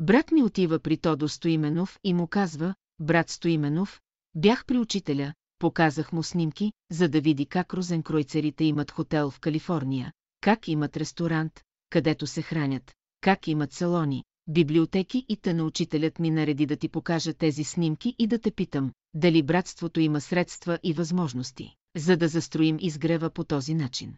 Брат 0.00 0.30
ми 0.32 0.42
отива 0.42 0.78
при 0.78 0.96
Тодо 0.96 1.28
Стоименов 1.28 1.98
и 2.04 2.14
му 2.14 2.26
казва, 2.26 2.74
брат 3.00 3.30
Стоименов, 3.30 4.00
бях 4.34 4.64
при 4.66 4.78
учителя, 4.78 5.34
показах 5.58 6.12
му 6.12 6.22
снимки, 6.22 6.72
за 6.90 7.08
да 7.08 7.20
види 7.20 7.46
как 7.46 7.74
розенкройцерите 7.74 8.64
имат 8.64 8.90
хотел 8.90 9.30
в 9.30 9.40
Калифорния, 9.40 10.12
как 10.40 10.68
имат 10.68 10.96
ресторант, 10.96 11.60
където 11.90 12.26
се 12.26 12.42
хранят, 12.42 12.94
как 13.20 13.48
имат 13.48 13.72
салони, 13.72 14.24
библиотеки 14.48 15.26
и 15.28 15.36
те 15.36 15.54
научителят 15.54 16.18
ми 16.18 16.30
нареди 16.30 16.66
да 16.66 16.76
ти 16.76 16.88
покажа 16.88 17.34
тези 17.34 17.64
снимки 17.64 18.14
и 18.18 18.26
да 18.26 18.38
те 18.38 18.50
питам, 18.50 18.92
дали 19.14 19.42
братството 19.42 20.00
има 20.00 20.20
средства 20.20 20.78
и 20.82 20.92
възможности, 20.92 21.74
за 21.96 22.16
да 22.16 22.28
застроим 22.28 22.76
изгрева 22.80 23.30
по 23.30 23.44
този 23.44 23.74
начин. 23.74 24.16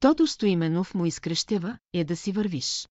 Тодо 0.00 0.26
Стоименов 0.26 0.94
му 0.94 1.06
изкрещява, 1.06 1.78
е 1.92 2.04
да 2.04 2.16
си 2.16 2.32
вървиш. 2.32 2.88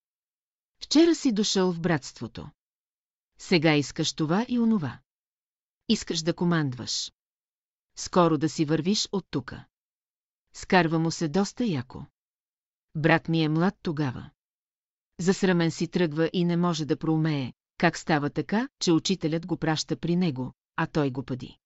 Вчера 0.79 1.15
си 1.15 1.31
дошъл 1.31 1.71
в 1.71 1.79
братството. 1.79 2.49
Сега 3.39 3.75
искаш 3.75 4.13
това 4.13 4.45
и 4.49 4.59
онова. 4.59 4.99
Искаш 5.89 6.21
да 6.21 6.33
командваш. 6.33 7.11
Скоро 7.97 8.37
да 8.37 8.49
си 8.49 8.65
вървиш 8.65 9.09
от 9.11 9.25
тука. 9.31 9.65
Скарва 10.53 10.99
му 10.99 11.11
се 11.11 11.27
доста 11.27 11.65
яко. 11.65 12.05
Брат 12.95 13.27
ми 13.27 13.43
е 13.43 13.49
млад 13.49 13.75
тогава. 13.81 14.29
Засрамен 15.19 15.71
си 15.71 15.87
тръгва 15.87 16.29
и 16.33 16.45
не 16.45 16.57
може 16.57 16.85
да 16.85 16.97
проумее, 16.97 17.53
как 17.77 17.97
става 17.97 18.29
така, 18.29 18.69
че 18.79 18.91
учителят 18.91 19.47
го 19.47 19.57
праща 19.57 19.97
при 19.97 20.15
него, 20.15 20.53
а 20.75 20.87
той 20.87 21.11
го 21.11 21.23
пади. 21.23 21.57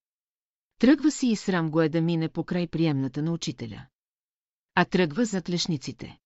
Тръгва 0.80 1.12
си 1.12 1.28
и 1.28 1.36
срам 1.36 1.72
го 1.72 1.82
е 1.82 1.90
да 1.90 2.02
мине 2.02 2.30
покрай 2.30 2.68
приемната 2.68 3.22
на 3.22 3.32
учителя. 3.32 3.88
А 4.76 4.86
тръгва 4.86 5.26
зад 5.26 5.50
лешниците. 5.50 6.20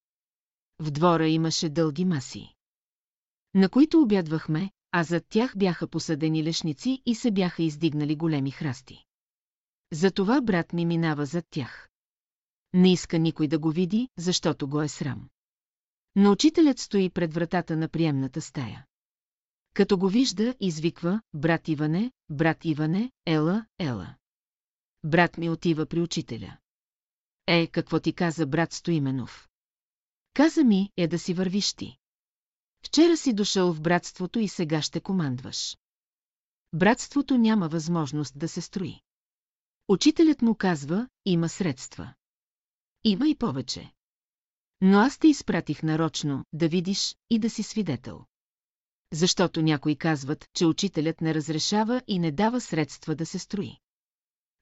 В 0.80 0.91
двора 0.91 1.28
имаше 1.28 1.70
дълги 1.70 2.06
маси 2.06 2.55
на 3.56 3.69
които 3.69 4.02
обядвахме, 4.02 4.72
а 4.91 5.03
зад 5.03 5.26
тях 5.30 5.53
бяха 5.57 5.88
посадени 5.88 6.44
лешници 6.44 7.02
и 7.06 7.15
се 7.15 7.32
бяха 7.32 7.64
издигнали 7.64 8.15
големи 8.15 8.52
храсти. 8.52 9.06
Затова 9.91 10.41
брат 10.41 10.73
ми 10.73 10.86
минава 10.86 11.26
зад 11.26 11.45
тях. 11.49 11.90
Не 12.73 12.94
иска 12.94 13.19
никой 13.19 13.48
да 13.48 13.60
го 13.60 13.72
види, 13.72 14.10
защото 14.18 14.68
го 14.68 14.82
е 14.82 14.88
срам. 14.88 15.30
Но 16.15 16.32
учителят 16.32 16.80
стои 16.80 17.10
пред 17.10 17.34
вратата 17.34 17.77
на 17.77 17.90
приемната 17.90 18.41
стая. 18.41 18.86
Като 19.73 19.98
го 19.98 20.10
вижда, 20.10 20.56
извиква, 20.60 21.22
брат 21.34 21.68
Иване, 21.68 22.11
брат 22.30 22.65
Иване, 22.65 23.11
ела, 23.26 23.65
ела. 23.80 24.15
Брат 25.03 25.38
ми 25.38 25.49
отива 25.49 25.86
при 25.86 26.02
учителя. 26.02 26.57
Е, 27.48 27.68
какво 27.68 27.99
ти 27.99 28.14
каза 28.14 28.48
брат 28.48 28.73
Стоименов? 28.73 29.49
Каза 30.34 30.64
ми, 30.64 30.90
е 30.98 31.07
да 31.07 31.19
си 31.19 31.34
вървиш 31.34 31.73
ти. 31.73 31.98
Вчера 32.86 33.18
си 33.18 33.34
дошъл 33.34 33.74
в 33.74 33.82
братството 33.82 34.40
и 34.40 34.48
сега 34.48 34.82
ще 34.82 34.99
командваш. 34.99 35.78
Братството 36.74 37.38
няма 37.38 37.68
възможност 37.68 38.40
да 38.40 38.48
се 38.48 38.62
строи. 38.62 38.99
Учителят 39.88 40.41
му 40.41 40.56
казва, 40.56 41.07
има 41.26 41.49
средства. 41.49 42.14
Има 43.03 43.28
и 43.28 43.36
повече. 43.36 43.94
Но 44.82 44.99
аз 44.99 45.18
те 45.18 45.28
изпратих 45.28 45.84
нарочно, 45.84 46.45
да 46.53 46.68
видиш 46.68 47.16
и 47.30 47.40
да 47.40 47.49
си 47.49 47.64
свидетел. 47.64 48.26
Защото 49.14 49.62
някои 49.62 49.95
казват, 49.95 50.45
че 50.53 50.66
учителят 50.66 51.22
не 51.22 51.34
разрешава 51.34 52.02
и 52.07 52.20
не 52.20 52.32
дава 52.32 52.62
средства 52.62 53.16
да 53.16 53.26
се 53.26 53.40
строи. 53.40 53.78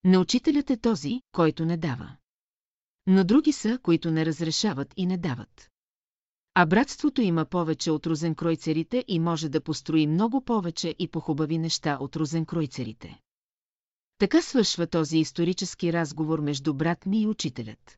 Не 0.03 0.17
учителят 0.17 0.69
е 0.69 0.77
този, 0.77 1.21
който 1.31 1.65
не 1.65 1.77
дава. 1.77 2.15
Но 3.07 3.23
други 3.23 3.51
са, 3.51 3.79
които 3.83 4.11
не 4.11 4.25
разрешават 4.25 4.93
и 4.97 5.05
не 5.05 5.17
дават. 5.17 5.72
А 6.55 6.65
братството 6.65 7.21
има 7.21 7.45
повече 7.45 7.91
от 7.91 8.07
розенкройцерите 8.07 9.05
и 9.07 9.19
може 9.19 9.49
да 9.49 9.61
построи 9.61 10.07
много 10.07 10.41
повече 10.45 10.95
и 10.99 11.07
похубави 11.07 11.57
неща 11.57 11.97
от 12.01 12.15
розенкройцерите. 12.15 13.19
Така 14.17 14.41
свършва 14.41 14.87
този 14.87 15.17
исторически 15.17 15.93
разговор 15.93 16.39
между 16.39 16.73
брат 16.73 17.05
ми 17.05 17.21
и 17.21 17.27
учителят. 17.27 17.97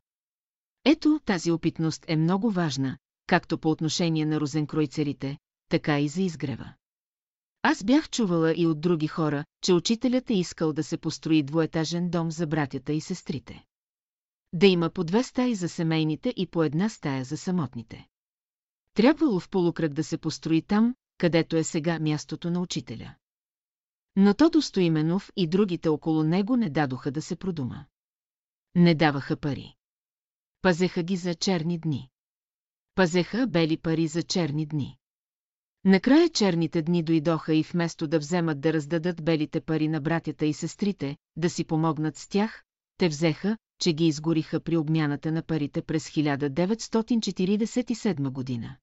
Ето, 0.86 1.20
тази 1.26 1.52
опитност 1.52 2.06
е 2.08 2.16
много 2.16 2.52
важна, 2.52 2.98
както 3.28 3.58
по 3.58 3.70
отношение 3.70 4.26
на 4.26 4.40
розенкройцерите, 4.40 5.38
така 5.70 6.00
и 6.00 6.08
за 6.08 6.22
изгрева. 6.22 6.74
Аз 7.62 7.84
бях 7.84 8.10
чувала 8.10 8.54
и 8.58 8.68
от 8.68 8.82
други 8.82 9.08
хора, 9.08 9.46
че 9.62 9.74
учителят 9.74 10.30
е 10.30 10.34
искал 10.34 10.74
да 10.74 10.84
се 10.84 10.98
построи 10.98 11.44
двуетажен 11.44 12.10
дом 12.10 12.32
за 12.32 12.48
братята 12.48 12.94
и 12.94 13.02
сестрите. 13.02 13.64
да 14.54 14.68
има 14.68 14.90
по 14.90 15.04
две 15.04 15.24
стаи 15.24 15.56
за 15.56 15.70
семейните 15.70 16.34
и 16.38 16.48
по 16.48 16.64
една 16.64 16.90
стая 16.90 17.24
за 17.24 17.38
самотните. 17.38 18.08
Трябвало 18.96 19.40
в 19.40 19.50
полукръг 19.50 19.94
да 19.94 20.04
се 20.04 20.18
построи 20.18 20.62
там, 20.62 20.96
където 21.18 21.58
е 21.58 21.64
сега 21.64 22.00
мястото 22.00 22.52
на 22.52 22.60
учителя. 22.60 23.16
Но 24.16 24.34
Тодо 24.34 24.62
Стоименов 24.62 25.32
и 25.36 25.48
другите 25.48 25.90
около 25.90 26.24
него 26.24 26.58
не 26.58 26.70
дадоха 26.70 27.12
да 27.12 27.22
се 27.22 27.36
продума. 27.36 27.86
Не 28.76 28.96
даваха 28.96 29.38
пари. 29.38 29.76
Пазеха 30.62 31.04
ги 31.04 31.16
за 31.16 31.36
черни 31.36 31.80
дни. 31.80 32.10
Пазеха 32.96 33.48
бели 33.48 33.78
пари 33.78 34.08
за 34.08 34.24
черни 34.24 34.66
дни. 34.66 34.98
Накрая 35.86 36.30
черните 36.30 36.82
дни 36.82 37.04
дойдоха 37.04 37.56
и 37.56 37.64
вместо 37.64 38.08
да 38.08 38.20
вземат 38.20 38.62
да 38.62 38.74
раздадат 38.74 39.24
белите 39.24 39.62
пари 39.62 39.88
на 39.88 40.02
братята 40.02 40.46
и 40.46 40.54
сестрите, 40.54 41.18
да 41.36 41.50
си 41.50 41.64
помогнат 41.64 42.18
с 42.18 42.28
тях, 42.28 42.64
те 42.98 43.08
взеха, 43.08 43.58
че 43.80 43.94
ги 43.94 44.08
изгориха 44.08 44.60
при 44.60 44.78
обмяната 44.78 45.32
на 45.32 45.44
парите 45.44 45.82
през 45.82 46.10
1947 46.10 48.30
година. 48.30 48.78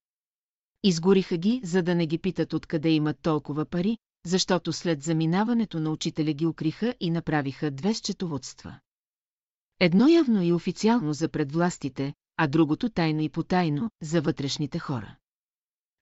Изгориха 0.82 1.36
ги, 1.36 1.60
за 1.64 1.82
да 1.82 1.94
не 1.94 2.06
ги 2.06 2.18
питат 2.18 2.52
откъде 2.52 2.90
имат 2.90 3.20
толкова 3.22 3.64
пари, 3.64 3.98
защото 4.26 4.72
след 4.72 5.02
заминаването 5.02 5.80
на 5.80 5.90
учителя 5.90 6.32
ги 6.32 6.46
укриха 6.46 6.94
и 7.00 7.10
направиха 7.10 7.70
две 7.70 7.94
счетоводства. 7.94 8.80
Едно 9.80 10.08
явно 10.08 10.42
и 10.42 10.52
официално 10.52 11.12
за 11.12 11.28
предвластите, 11.28 12.14
а 12.36 12.46
другото 12.46 12.88
тайно 12.88 13.20
и 13.20 13.28
потайно 13.28 13.90
за 14.02 14.20
вътрешните 14.20 14.78
хора. 14.78 15.16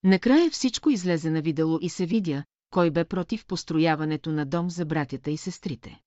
Накрая 0.05 0.51
всичко 0.51 0.91
излезе 0.91 1.31
на 1.31 1.43
видело 1.43 1.79
и 1.83 1.89
се 1.89 2.07
видя, 2.07 2.45
кой 2.71 2.91
бе 2.91 3.05
против 3.05 3.47
построяването 3.47 4.33
на 4.33 4.47
дом 4.47 4.71
за 4.71 4.85
братята 4.85 5.31
и 5.31 5.37
сестрите. 5.37 6.01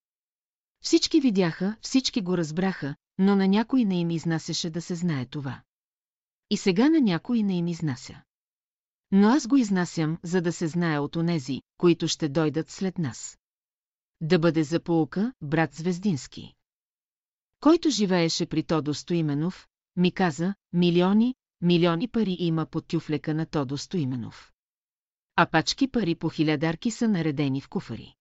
Всички 0.84 1.20
видяха, 1.20 1.76
всички 1.82 2.22
го 2.22 2.38
разбраха, 2.38 2.95
но 3.18 3.36
на 3.36 3.48
някой 3.48 3.86
не 3.86 4.00
им 4.00 4.10
изнасяше 4.10 4.70
да 4.70 4.82
се 4.82 4.95
знае 4.95 5.26
това. 5.26 5.62
И 6.50 6.58
сега 6.58 6.90
на 6.90 7.02
някой 7.02 7.44
не 7.44 7.58
им 7.58 7.68
изнася. 7.68 8.22
Но 9.15 9.27
аз 9.27 9.48
го 9.48 9.57
изнасям, 9.57 10.18
за 10.23 10.41
да 10.41 10.52
се 10.52 10.68
знае 10.68 10.99
от 10.99 11.15
онези, 11.15 11.61
които 11.77 12.07
ще 12.07 12.30
дойдат 12.30 12.69
след 12.69 12.98
нас. 12.98 13.38
Да 14.22 14.40
бъде 14.40 14.64
за 14.64 14.80
полука, 14.80 15.34
брат 15.41 15.73
Звездински. 15.73 16.53
Който 17.60 17.90
живееше 17.90 18.45
при 18.45 18.64
Тодо 18.64 18.94
Стоименов, 18.94 19.68
ми 19.95 20.11
каза, 20.11 20.56
милиони, 20.73 21.35
милиони 21.61 22.07
пари 22.07 22.38
има 22.40 22.65
под 22.65 22.88
тюфлека 22.88 23.34
на 23.34 23.45
Тодо 23.45 23.77
Стоименов. 23.77 24.52
А 25.35 25.45
пачки 25.45 25.88
пари 25.88 26.15
по 26.15 26.30
хилядарки 26.30 26.91
са 26.91 27.07
наредени 27.07 27.61
в 27.61 27.69
куфари. 27.69 28.15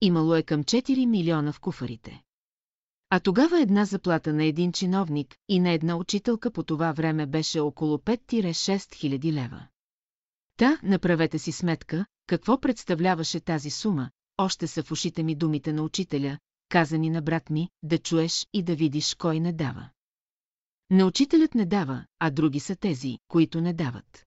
Имало 0.00 0.34
е 0.34 0.42
към 0.42 0.64
4 0.64 1.06
милиона 1.06 1.52
в 1.52 1.60
куфарите. 1.60 2.22
А 3.10 3.20
тогава 3.20 3.60
една 3.60 3.84
заплата 3.84 4.32
на 4.32 4.44
един 4.44 4.72
чиновник 4.72 5.36
и 5.48 5.60
на 5.60 5.70
една 5.70 5.96
учителка 5.96 6.50
по 6.50 6.62
това 6.62 6.92
време 6.92 7.26
беше 7.26 7.60
около 7.60 7.98
5-6 7.98 8.94
хиляди 8.94 9.32
лева. 9.32 9.66
Та, 10.56 10.78
направете 10.82 11.38
си 11.38 11.52
сметка, 11.52 12.06
какво 12.26 12.60
представляваше 12.60 13.40
тази 13.40 13.70
сума, 13.70 14.10
още 14.38 14.66
са 14.66 14.82
в 14.82 14.92
ушите 14.92 15.22
ми 15.22 15.34
думите 15.34 15.72
на 15.72 15.82
учителя, 15.82 16.38
казани 16.68 17.10
на 17.10 17.22
брат 17.22 17.50
ми, 17.50 17.68
да 17.82 17.98
чуеш 17.98 18.46
и 18.52 18.62
да 18.62 18.74
видиш 18.74 19.14
кой 19.14 19.40
не 19.40 19.52
дава. 19.52 19.90
Не 20.90 21.04
учителят 21.04 21.54
не 21.54 21.66
дава, 21.66 22.04
а 22.18 22.30
други 22.30 22.60
са 22.60 22.76
тези, 22.76 23.18
които 23.28 23.60
не 23.60 23.72
дават. 23.72 24.26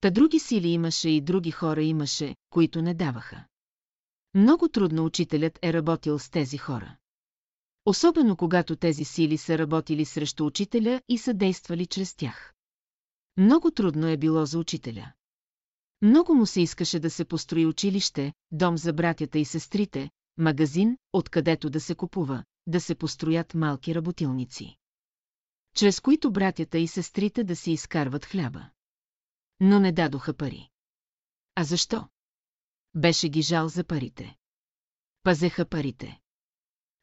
Та 0.00 0.10
други 0.10 0.38
сили 0.38 0.68
имаше 0.68 1.08
и 1.08 1.20
други 1.20 1.50
хора 1.50 1.82
имаше, 1.82 2.36
които 2.50 2.82
не 2.82 2.94
даваха. 2.94 3.44
Много 4.34 4.68
трудно 4.68 5.04
учителят 5.04 5.58
е 5.62 5.72
работил 5.72 6.18
с 6.18 6.30
тези 6.30 6.58
хора. 6.58 6.96
Особено 7.86 8.36
когато 8.36 8.76
тези 8.76 9.04
сили 9.04 9.38
са 9.38 9.58
работили 9.58 10.04
срещу 10.04 10.46
учителя 10.46 11.00
и 11.08 11.18
са 11.18 11.34
действали 11.34 11.86
чрез 11.86 12.14
тях. 12.14 12.54
Много 13.36 13.70
трудно 13.70 14.08
е 14.08 14.16
било 14.16 14.46
за 14.46 14.58
учителя. 14.58 15.12
Много 16.04 16.34
му 16.34 16.46
се 16.46 16.60
искаше 16.60 17.00
да 17.00 17.10
се 17.10 17.24
построи 17.24 17.66
училище, 17.66 18.32
дом 18.50 18.78
за 18.78 18.92
братята 18.92 19.38
и 19.38 19.44
сестрите, 19.44 20.10
магазин, 20.36 20.98
откъдето 21.12 21.70
да 21.70 21.80
се 21.80 21.94
купува, 21.94 22.44
да 22.66 22.80
се 22.80 22.94
построят 22.94 23.54
малки 23.54 23.94
работилници. 23.94 24.76
Чрез 25.76 26.00
които 26.00 26.32
братята 26.32 26.78
и 26.78 26.86
сестрите 26.86 27.44
да 27.44 27.56
си 27.56 27.72
изкарват 27.72 28.24
хляба. 28.24 28.70
Но 29.60 29.80
не 29.80 29.92
дадоха 29.92 30.34
пари. 30.34 30.68
А 31.54 31.64
защо? 31.64 32.08
Беше 32.94 33.28
ги 33.28 33.42
жал 33.42 33.68
за 33.68 33.84
парите. 33.84 34.36
Пазеха 35.22 35.64
парите. 35.64 36.20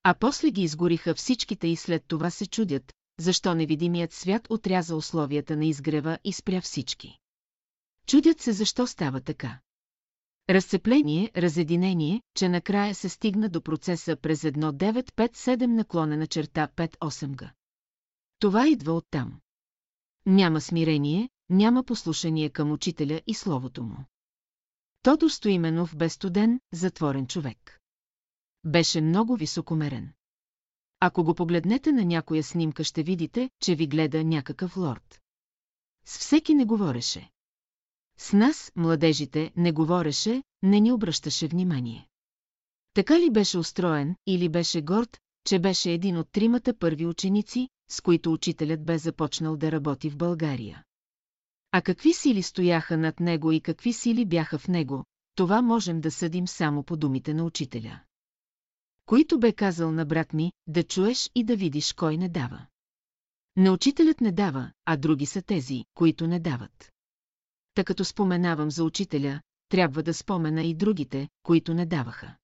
А 0.04 0.14
после 0.14 0.52
ги 0.52 0.62
изгориха 0.62 1.16
всичките 1.16 1.68
и 1.68 1.76
след 1.76 2.06
това 2.08 2.30
се 2.30 2.48
чудят, 2.48 2.94
защо 3.20 3.56
невидимият 3.56 4.14
свят 4.14 4.48
отряза 4.50 4.96
условията 4.96 5.58
на 5.58 5.66
изгрева 5.66 6.20
и 6.24 6.34
спря 6.34 6.62
всички. 6.62 7.21
Чудят 8.12 8.42
се 8.42 8.52
защо 8.52 8.88
става 8.88 9.22
така. 9.22 9.60
Разцепление, 10.50 11.32
разединение, 11.38 12.22
че 12.36 12.50
накрая 12.50 12.96
се 12.96 13.10
стигна 13.10 13.50
до 13.50 13.62
процеса 13.62 14.16
през 14.16 14.42
1957 14.42 15.66
наклонена 15.66 16.28
черта 16.28 16.68
58 16.76 17.36
г. 17.36 17.54
Това 18.40 18.68
идва 18.68 18.94
оттам. 18.94 19.42
Няма 20.26 20.62
смирение, 20.62 21.30
няма 21.50 21.84
послушание 21.84 22.50
към 22.50 22.72
учителя 22.72 23.22
и 23.28 23.34
словото 23.34 23.84
му. 23.84 23.98
Тодор 25.04 25.30
Стоименов 25.30 25.98
бе 25.98 26.10
студен, 26.10 26.60
затворен 26.74 27.28
човек. 27.28 27.80
Беше 28.64 29.02
много 29.02 29.36
високомерен. 29.36 30.14
Ако 31.00 31.24
го 31.24 31.36
погледнете 31.36 31.92
на 31.92 32.06
някоя 32.06 32.44
снимка, 32.44 32.84
ще 32.84 33.04
видите, 33.04 33.50
че 33.60 33.76
ви 33.76 33.88
гледа 33.88 34.24
някакъв 34.24 34.78
лорд. 34.78 35.22
С 36.06 36.18
всеки 36.18 36.54
не 36.54 36.66
говореше. 36.66 37.32
С 38.22 38.34
нас, 38.34 38.72
младежите, 38.76 39.52
не 39.56 39.72
говореше, 39.72 40.44
не 40.64 40.80
ни 40.80 40.92
обръщаше 40.92 41.48
внимание. 41.48 42.08
Така 42.94 43.20
ли 43.20 43.30
беше 43.30 43.58
устроен 43.58 44.16
или 44.28 44.50
беше 44.50 44.82
горд, 44.82 45.18
че 45.48 45.60
беше 45.60 45.92
един 45.92 46.18
от 46.18 46.32
тримата 46.32 46.78
първи 46.78 47.06
ученици, 47.06 47.70
с 47.92 48.02
които 48.02 48.34
учителят 48.34 48.86
бе 48.86 48.98
започнал 48.98 49.58
да 49.58 49.72
работи 49.72 50.10
в 50.10 50.18
България. 50.18 50.84
А 51.72 51.82
какви 51.82 52.14
сили 52.14 52.44
стояха 52.44 52.98
над 52.98 53.20
него 53.20 53.52
и 53.52 53.62
какви 53.62 53.94
сили 53.94 54.26
бяха 54.26 54.58
в 54.58 54.68
него, 54.68 55.06
това 55.36 55.62
можем 55.62 56.02
да 56.02 56.12
съдим 56.12 56.48
само 56.48 56.84
по 56.84 56.98
думите 56.98 57.34
на 57.34 57.44
учителя. 57.44 58.00
Които 59.06 59.40
бе 59.40 59.54
казал 59.54 59.92
на 59.92 60.06
брат 60.06 60.34
ми, 60.34 60.52
да 60.68 60.84
чуеш 60.84 61.32
и 61.36 61.44
да 61.44 61.56
видиш 61.56 61.94
кой 61.94 62.18
не 62.18 62.30
дава. 62.30 62.66
Не 63.56 63.70
учителят 63.70 64.22
не 64.22 64.32
дава, 64.32 64.72
а 64.86 64.98
други 64.98 65.26
са 65.26 65.42
тези, 65.42 65.86
които 65.94 66.28
не 66.28 66.40
дават. 66.40 66.91
Та 67.74 67.84
като 67.84 68.06
споменавам 68.06 68.72
за 68.72 68.84
учителя, 68.84 69.42
трябва 69.70 70.04
да 70.04 70.14
спомена 70.14 70.64
и 70.64 70.74
другите, 70.74 71.30
които 71.44 71.74
не 71.74 71.86
даваха. 71.86 72.36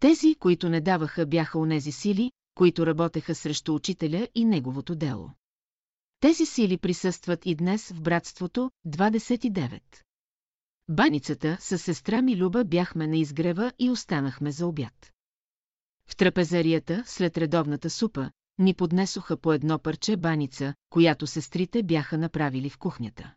Тези, 0.00 0.34
които 0.34 0.68
не 0.68 0.80
даваха, 0.80 1.26
бяха 1.26 1.58
онези 1.58 1.92
сили, 1.92 2.32
които 2.54 2.86
работеха 2.86 3.34
срещу 3.34 3.74
учителя 3.74 4.28
и 4.34 4.44
неговото 4.44 4.94
дело. 4.94 5.30
Тези 6.20 6.46
сили 6.46 6.78
присъстват 6.78 7.46
и 7.46 7.54
днес 7.54 7.88
в 7.90 8.02
братството 8.02 8.70
29. 8.86 9.80
Баницата 10.88 11.56
с 11.60 11.78
сестра 11.78 12.22
ми 12.22 12.36
Люба 12.36 12.64
бяхме 12.64 13.06
на 13.06 13.16
изгрева 13.16 13.72
и 13.78 13.90
останахме 13.90 14.52
за 14.52 14.66
обяд. 14.66 15.12
В 16.08 16.16
трапезарията, 16.16 17.02
след 17.06 17.38
редовната 17.38 17.90
супа, 17.90 18.30
ни 18.58 18.74
поднесоха 18.74 19.36
по 19.36 19.52
едно 19.52 19.78
парче 19.78 20.16
баница, 20.16 20.74
която 20.90 21.26
сестрите 21.26 21.82
бяха 21.82 22.18
направили 22.18 22.70
в 22.70 22.78
кухнята. 22.78 23.34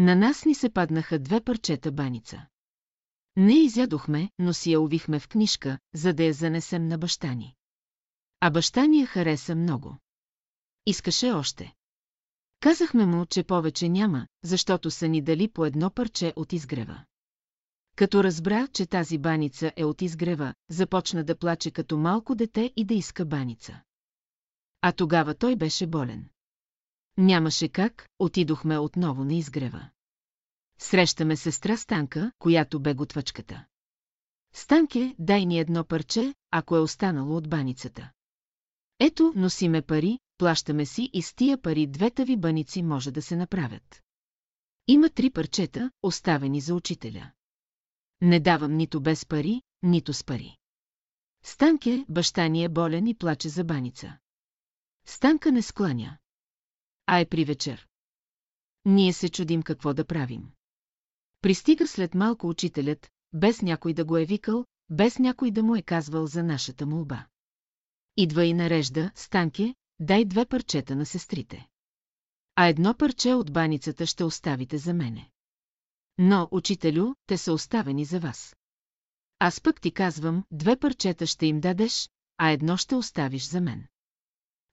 На 0.00 0.14
нас 0.16 0.44
ни 0.44 0.54
се 0.54 0.70
паднаха 0.70 1.18
две 1.18 1.40
парчета 1.40 1.92
баница. 1.92 2.46
Не 3.36 3.54
изядохме, 3.54 4.30
но 4.38 4.52
си 4.52 4.72
я 4.72 4.80
увихме 4.80 5.18
в 5.18 5.28
книжка, 5.28 5.78
за 5.94 6.12
да 6.12 6.24
я 6.24 6.32
занесем 6.32 6.88
на 6.88 6.98
баща 6.98 7.34
ни. 7.34 7.54
А 8.40 8.50
баща 8.50 8.86
ни 8.86 9.00
я 9.00 9.06
хареса 9.06 9.54
много. 9.54 9.98
Искаше 10.86 11.30
още. 11.30 11.74
Казахме 12.60 13.06
му, 13.06 13.26
че 13.26 13.42
повече 13.42 13.88
няма, 13.88 14.26
защото 14.44 14.90
са 14.90 15.08
ни 15.08 15.22
дали 15.22 15.48
по 15.48 15.64
едно 15.64 15.90
парче 15.90 16.32
от 16.36 16.52
изгрева. 16.52 17.04
Като 17.96 18.24
разбра, 18.24 18.68
че 18.72 18.86
тази 18.86 19.18
баница 19.18 19.72
е 19.76 19.84
от 19.84 20.02
изгрева, 20.02 20.54
започна 20.70 21.24
да 21.24 21.38
плаче 21.38 21.70
като 21.70 21.98
малко 21.98 22.34
дете 22.34 22.72
и 22.76 22.84
да 22.84 22.94
иска 22.94 23.24
баница. 23.24 23.82
А 24.80 24.92
тогава 24.92 25.34
той 25.34 25.56
беше 25.56 25.86
болен. 25.86 26.28
Нямаше 27.18 27.68
как, 27.68 28.08
отидохме 28.18 28.78
отново 28.78 29.24
на 29.24 29.34
изгрева. 29.34 29.90
Срещаме 30.78 31.36
сестра 31.36 31.76
Станка, 31.76 32.32
която 32.38 32.80
бе 32.80 32.94
готвачката. 32.94 33.66
Станке, 34.52 35.14
дай 35.18 35.46
ни 35.46 35.58
едно 35.58 35.84
парче, 35.84 36.34
ако 36.50 36.76
е 36.76 36.80
останало 36.80 37.36
от 37.36 37.48
баницата. 37.48 38.10
Ето, 39.00 39.32
носиме 39.36 39.82
пари, 39.82 40.18
плащаме 40.38 40.86
си 40.86 41.10
и 41.12 41.22
с 41.22 41.34
тия 41.34 41.62
пари 41.62 41.86
двете 41.86 42.24
ви 42.24 42.36
баници 42.36 42.82
може 42.82 43.10
да 43.10 43.22
се 43.22 43.36
направят. 43.36 44.02
Има 44.88 45.10
три 45.10 45.30
парчета, 45.30 45.90
оставени 46.02 46.60
за 46.60 46.74
учителя. 46.74 47.30
Не 48.20 48.40
давам 48.40 48.76
нито 48.76 49.00
без 49.00 49.26
пари, 49.26 49.62
нито 49.82 50.12
с 50.12 50.24
пари. 50.24 50.56
Станке, 51.42 52.06
баща 52.08 52.48
ни 52.48 52.64
е 52.64 52.68
болен 52.68 53.06
и 53.06 53.14
плаче 53.14 53.48
за 53.48 53.64
баница. 53.64 54.18
Станка 55.06 55.52
не 55.52 55.62
скланя. 55.62 56.18
А 57.10 57.18
е 57.18 57.26
при 57.26 57.44
вечер. 57.44 57.86
Ние 58.84 59.12
се 59.12 59.28
чудим 59.28 59.62
какво 59.62 59.94
да 59.94 60.04
правим. 60.04 60.50
Пристига 61.40 61.86
след 61.86 62.14
малко 62.14 62.48
учителят, 62.48 63.10
без 63.32 63.62
някой 63.62 63.94
да 63.94 64.04
го 64.04 64.16
е 64.16 64.24
викал, 64.24 64.64
без 64.90 65.18
някой 65.18 65.50
да 65.50 65.62
му 65.62 65.76
е 65.76 65.82
казвал 65.82 66.26
за 66.26 66.42
нашата 66.42 66.86
молба. 66.86 67.26
Идва 68.16 68.44
и 68.44 68.54
нарежда, 68.54 69.10
Станке, 69.14 69.74
дай 70.00 70.24
две 70.24 70.46
парчета 70.46 70.96
на 70.96 71.06
сестрите. 71.06 71.68
А 72.56 72.66
едно 72.66 72.94
парче 72.94 73.34
от 73.34 73.52
баницата 73.52 74.06
ще 74.06 74.24
оставите 74.24 74.78
за 74.78 74.94
мене. 74.94 75.30
Но, 76.18 76.48
учителю, 76.50 77.14
те 77.26 77.38
са 77.38 77.52
оставени 77.52 78.04
за 78.04 78.20
вас. 78.20 78.56
Аз 79.38 79.60
пък 79.60 79.80
ти 79.80 79.92
казвам, 79.92 80.44
две 80.50 80.76
парчета 80.76 81.26
ще 81.26 81.46
им 81.46 81.60
дадеш, 81.60 82.10
а 82.36 82.50
едно 82.50 82.76
ще 82.76 82.94
оставиш 82.94 83.48
за 83.48 83.60
мен. 83.60 83.86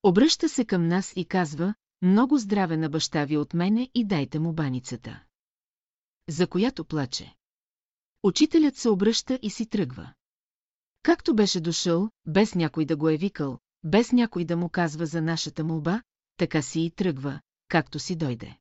Обръща 0.04 0.50
се 0.50 0.66
към 0.66 0.88
нас 0.88 1.14
и 1.16 1.26
казва, 1.26 1.76
много 2.02 2.38
здраве 2.38 2.78
на 2.78 2.90
баща 2.90 3.26
ви 3.26 3.38
от 3.38 3.54
мене 3.54 3.90
и 3.94 4.06
дайте 4.06 4.40
му 4.40 4.54
баницата. 4.54 5.24
За 6.30 6.48
която 6.48 6.86
плаче. 6.86 7.36
Учителят 8.24 8.78
се 8.78 8.90
обръща 8.90 9.40
и 9.42 9.50
си 9.50 9.66
тръгва. 9.66 10.14
Както 11.04 11.36
беше 11.36 11.60
дошъл, 11.60 12.10
без 12.26 12.56
някой 12.56 12.86
да 12.86 12.96
го 12.96 13.10
е 13.10 13.18
викал, 13.18 13.60
без 13.84 14.12
някой 14.12 14.46
да 14.46 14.58
му 14.58 14.70
казва 14.70 15.06
за 15.06 15.22
нашата 15.22 15.64
молба, 15.64 16.02
така 16.38 16.62
си 16.62 16.82
и 16.82 16.92
тръгва, 16.92 17.40
както 17.68 18.00
си 18.00 18.16
дойде. 18.16 18.58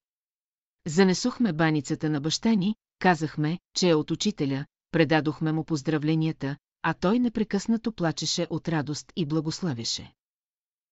Занесохме 0.86 1.52
баницата 1.52 2.10
на 2.10 2.20
баща 2.20 2.54
ни, 2.54 2.74
казахме, 2.98 3.58
че 3.76 3.88
е 3.88 3.94
от 3.94 4.10
учителя, 4.10 4.66
предадохме 4.90 5.52
му 5.52 5.64
поздравленията, 5.64 6.56
а 6.82 6.94
той 6.94 7.18
непрекъснато 7.18 7.92
плачеше 7.92 8.46
от 8.50 8.68
радост 8.68 9.12
и 9.16 9.26
благославяше. 9.26 10.12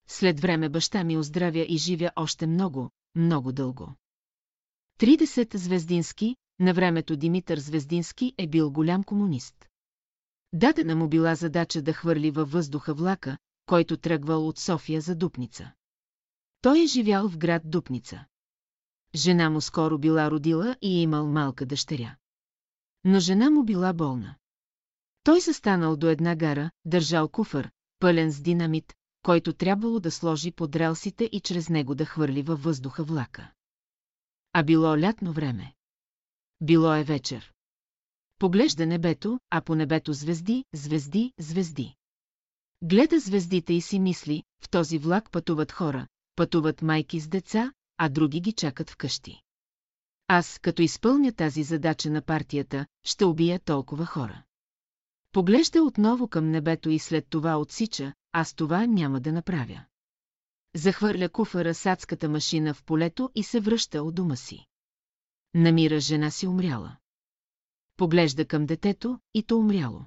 След 0.08 0.40
време 0.40 0.68
баща 0.68 1.04
ми 1.04 1.18
оздравя 1.18 1.66
и 1.68 1.78
живя 1.78 2.10
още 2.16 2.46
много, 2.46 2.90
много 3.14 3.52
дълго. 3.52 3.94
30 5.00 5.56
Звездински, 5.56 6.36
на 6.58 6.74
времето 6.74 7.16
Димитър 7.16 7.58
Звездински 7.58 8.34
е 8.38 8.48
бил 8.48 8.70
голям 8.70 9.04
комунист. 9.04 9.68
Дадена 10.52 10.96
му 10.96 11.08
била 11.08 11.34
задача 11.34 11.82
да 11.82 11.92
хвърли 11.92 12.30
във 12.30 12.50
въздуха 12.50 12.94
влака, 12.94 13.38
който 13.66 13.96
тръгвал 13.96 14.48
от 14.48 14.58
София 14.58 15.00
за 15.00 15.14
Дупница. 15.14 15.72
Той 16.60 16.82
е 16.82 16.86
живял 16.86 17.28
в 17.28 17.38
град 17.38 17.62
Дупница. 17.64 18.24
Жена 19.14 19.50
му 19.50 19.60
скоро 19.60 19.98
била 19.98 20.30
родила 20.30 20.76
и 20.82 20.98
е 20.98 21.02
имал 21.02 21.26
малка 21.26 21.66
дъщеря. 21.66 22.16
Но 23.04 23.20
жена 23.20 23.50
му 23.50 23.64
била 23.64 23.92
болна. 23.92 24.34
Той 25.24 25.40
застанал 25.40 25.96
до 25.96 26.08
една 26.08 26.36
гара, 26.36 26.70
държал 26.84 27.28
куфър, 27.28 27.70
пълен 27.98 28.32
с 28.32 28.40
динамит, 28.40 28.94
който 29.22 29.52
трябвало 29.52 30.00
да 30.00 30.10
сложи 30.10 30.50
под 30.50 30.76
релсите 30.76 31.28
и 31.32 31.40
чрез 31.40 31.68
него 31.68 31.94
да 31.94 32.04
хвърли 32.04 32.42
във 32.42 32.62
въздуха 32.62 33.04
влака. 33.04 33.52
А 34.52 34.62
било 34.62 34.98
лятно 34.98 35.32
време. 35.32 35.74
Било 36.60 36.94
е 36.94 37.04
вечер. 37.04 37.52
Поглежда 38.38 38.86
небето, 38.86 39.40
а 39.50 39.60
по 39.60 39.74
небето 39.74 40.12
звезди, 40.12 40.64
звезди, 40.74 41.32
звезди. 41.38 41.94
Гледа 42.82 43.20
звездите 43.20 43.72
и 43.72 43.80
си 43.80 44.00
мисли, 44.00 44.42
в 44.64 44.70
този 44.70 44.98
влак 44.98 45.30
пътуват 45.30 45.72
хора, 45.72 46.06
пътуват 46.36 46.82
майки 46.82 47.20
с 47.20 47.28
деца, 47.28 47.72
а 47.98 48.08
други 48.08 48.40
ги 48.40 48.52
чакат 48.52 48.90
вкъщи. 48.90 49.42
Аз, 50.28 50.58
като 50.58 50.82
изпълня 50.82 51.32
тази 51.32 51.62
задача 51.62 52.10
на 52.10 52.22
партията, 52.22 52.86
ще 53.04 53.24
убия 53.24 53.60
толкова 53.60 54.06
хора. 54.06 54.42
Поглежда 55.32 55.82
отново 55.82 56.28
към 56.28 56.50
небето 56.50 56.90
и 56.90 56.98
след 56.98 57.26
това 57.30 57.56
отсича, 57.56 58.12
аз 58.32 58.54
това 58.54 58.86
няма 58.86 59.20
да 59.20 59.32
направя. 59.32 59.84
Захвърля 60.74 61.28
куфара 61.28 61.74
с 61.74 61.86
адската 61.86 62.28
машина 62.28 62.74
в 62.74 62.84
полето 62.84 63.30
и 63.34 63.42
се 63.42 63.60
връща 63.60 64.02
от 64.02 64.14
дома 64.14 64.36
си. 64.36 64.66
Намира 65.54 66.00
жена 66.00 66.30
си 66.30 66.46
умряла. 66.46 66.96
Поглежда 67.96 68.46
към 68.46 68.66
детето 68.66 69.18
и 69.34 69.42
то 69.42 69.56
умряло. 69.56 70.04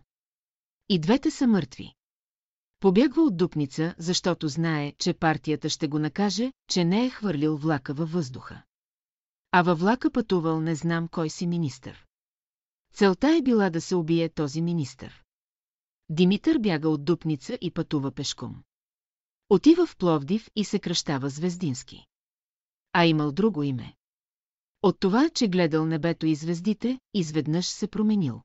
И 0.89 0.99
двете 0.99 1.31
са 1.31 1.47
мъртви. 1.47 1.93
Побягва 2.79 3.21
от 3.21 3.37
дупница, 3.37 3.95
защото 3.97 4.47
знае, 4.47 4.93
че 4.97 5.13
партията 5.13 5.69
ще 5.69 5.87
го 5.87 5.99
накаже, 5.99 6.51
че 6.69 6.85
не 6.85 7.05
е 7.05 7.09
хвърлил 7.09 7.57
влака 7.57 7.93
във 7.93 8.11
въздуха. 8.11 8.63
А 9.51 9.61
във 9.61 9.79
влака 9.79 10.11
пътувал 10.11 10.61
не 10.61 10.75
знам 10.75 11.07
кой 11.07 11.29
си 11.29 11.47
министър. 11.47 12.05
Целта 12.93 13.35
е 13.35 13.41
била 13.41 13.69
да 13.69 13.81
се 13.81 13.95
убие 13.95 14.29
този 14.29 14.61
министър. 14.61 15.24
Димитър 16.09 16.57
бяга 16.59 16.89
от 16.89 17.05
Дупница 17.05 17.57
и 17.61 17.71
пътува 17.71 18.11
пешком. 18.11 18.63
Отива 19.49 19.85
в 19.85 19.97
Пловдив 19.97 20.49
и 20.55 20.65
се 20.65 20.79
кръщава 20.79 21.29
Звездински. 21.29 22.05
А 22.93 23.05
имал 23.05 23.31
друго 23.31 23.63
име. 23.63 23.95
От 24.81 24.99
това, 24.99 25.29
че 25.29 25.47
гледал 25.47 25.85
небето 25.85 26.25
и 26.25 26.35
звездите, 26.35 26.99
изведнъж 27.13 27.67
се 27.67 27.87
променил. 27.87 28.41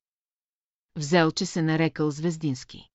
Взел, 0.97 1.31
че 1.31 1.47
се 1.47 1.63
нарекал 1.63 2.11
Звездински. 2.11 2.89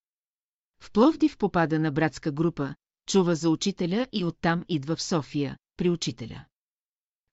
В 0.80 0.92
Пловдив 0.92 1.38
попада 1.38 1.80
на 1.80 1.92
братска 1.92 2.32
група, 2.32 2.76
чува 3.08 3.36
за 3.36 3.50
учителя 3.50 4.08
и 4.12 4.26
оттам 4.26 4.64
идва 4.70 4.96
в 4.96 5.04
София, 5.04 5.58
при 5.78 5.90
учителя. 5.90 6.46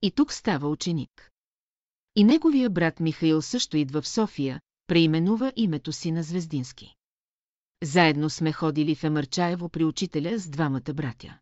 И 0.02 0.10
тук 0.10 0.32
става 0.32 0.68
ученик. 0.68 1.30
И 2.16 2.24
неговия 2.24 2.70
брат 2.70 3.00
Михаил 3.00 3.42
също 3.42 3.76
идва 3.76 4.02
в 4.02 4.08
София, 4.08 4.60
преименува 4.86 5.52
името 5.56 5.92
си 5.92 6.12
на 6.12 6.22
Звездински. 6.22 6.94
Заедно 7.82 8.30
сме 8.30 8.52
ходили 8.52 8.94
в 8.94 9.04
Емърчаево 9.04 9.68
при 9.68 9.84
учителя 9.84 10.38
с 10.38 10.48
двамата 10.48 10.94
братя. 10.94 11.38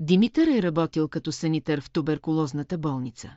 Димитър 0.00 0.46
е 0.46 0.62
работил 0.62 1.08
като 1.08 1.32
санитър 1.32 1.80
в 1.80 1.90
туберкулозната 1.90 2.78
болница. 2.78 3.36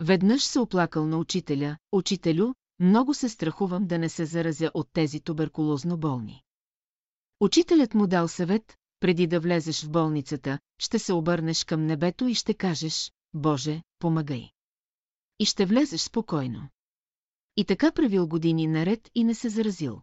Веднъж 0.00 0.44
се 0.44 0.58
оплакал 0.58 1.06
на 1.06 1.18
учителя, 1.18 1.76
учителю, 1.92 2.54
много 2.80 3.14
се 3.14 3.28
страхувам 3.28 3.86
да 3.86 3.98
не 3.98 4.08
се 4.08 4.24
заразя 4.24 4.70
от 4.74 4.88
тези 4.92 5.20
туберкулозно 5.20 5.98
болни. 5.98 6.42
Учителят 7.40 7.94
му 7.94 8.06
дал 8.06 8.28
съвет, 8.28 8.76
преди 9.00 9.26
да 9.26 9.40
влезеш 9.40 9.84
в 9.84 9.90
болницата, 9.90 10.58
ще 10.78 10.98
се 10.98 11.12
обърнеш 11.12 11.64
към 11.64 11.86
небето 11.86 12.26
и 12.26 12.34
ще 12.34 12.54
кажеш, 12.54 13.12
Боже, 13.34 13.82
помагай. 13.98 14.50
И 15.38 15.44
ще 15.44 15.66
влезеш 15.66 16.00
спокойно. 16.00 16.68
И 17.56 17.64
така 17.64 17.92
правил 17.92 18.26
години 18.26 18.66
наред 18.66 19.10
и 19.14 19.24
не 19.24 19.34
се 19.34 19.48
заразил. 19.48 20.02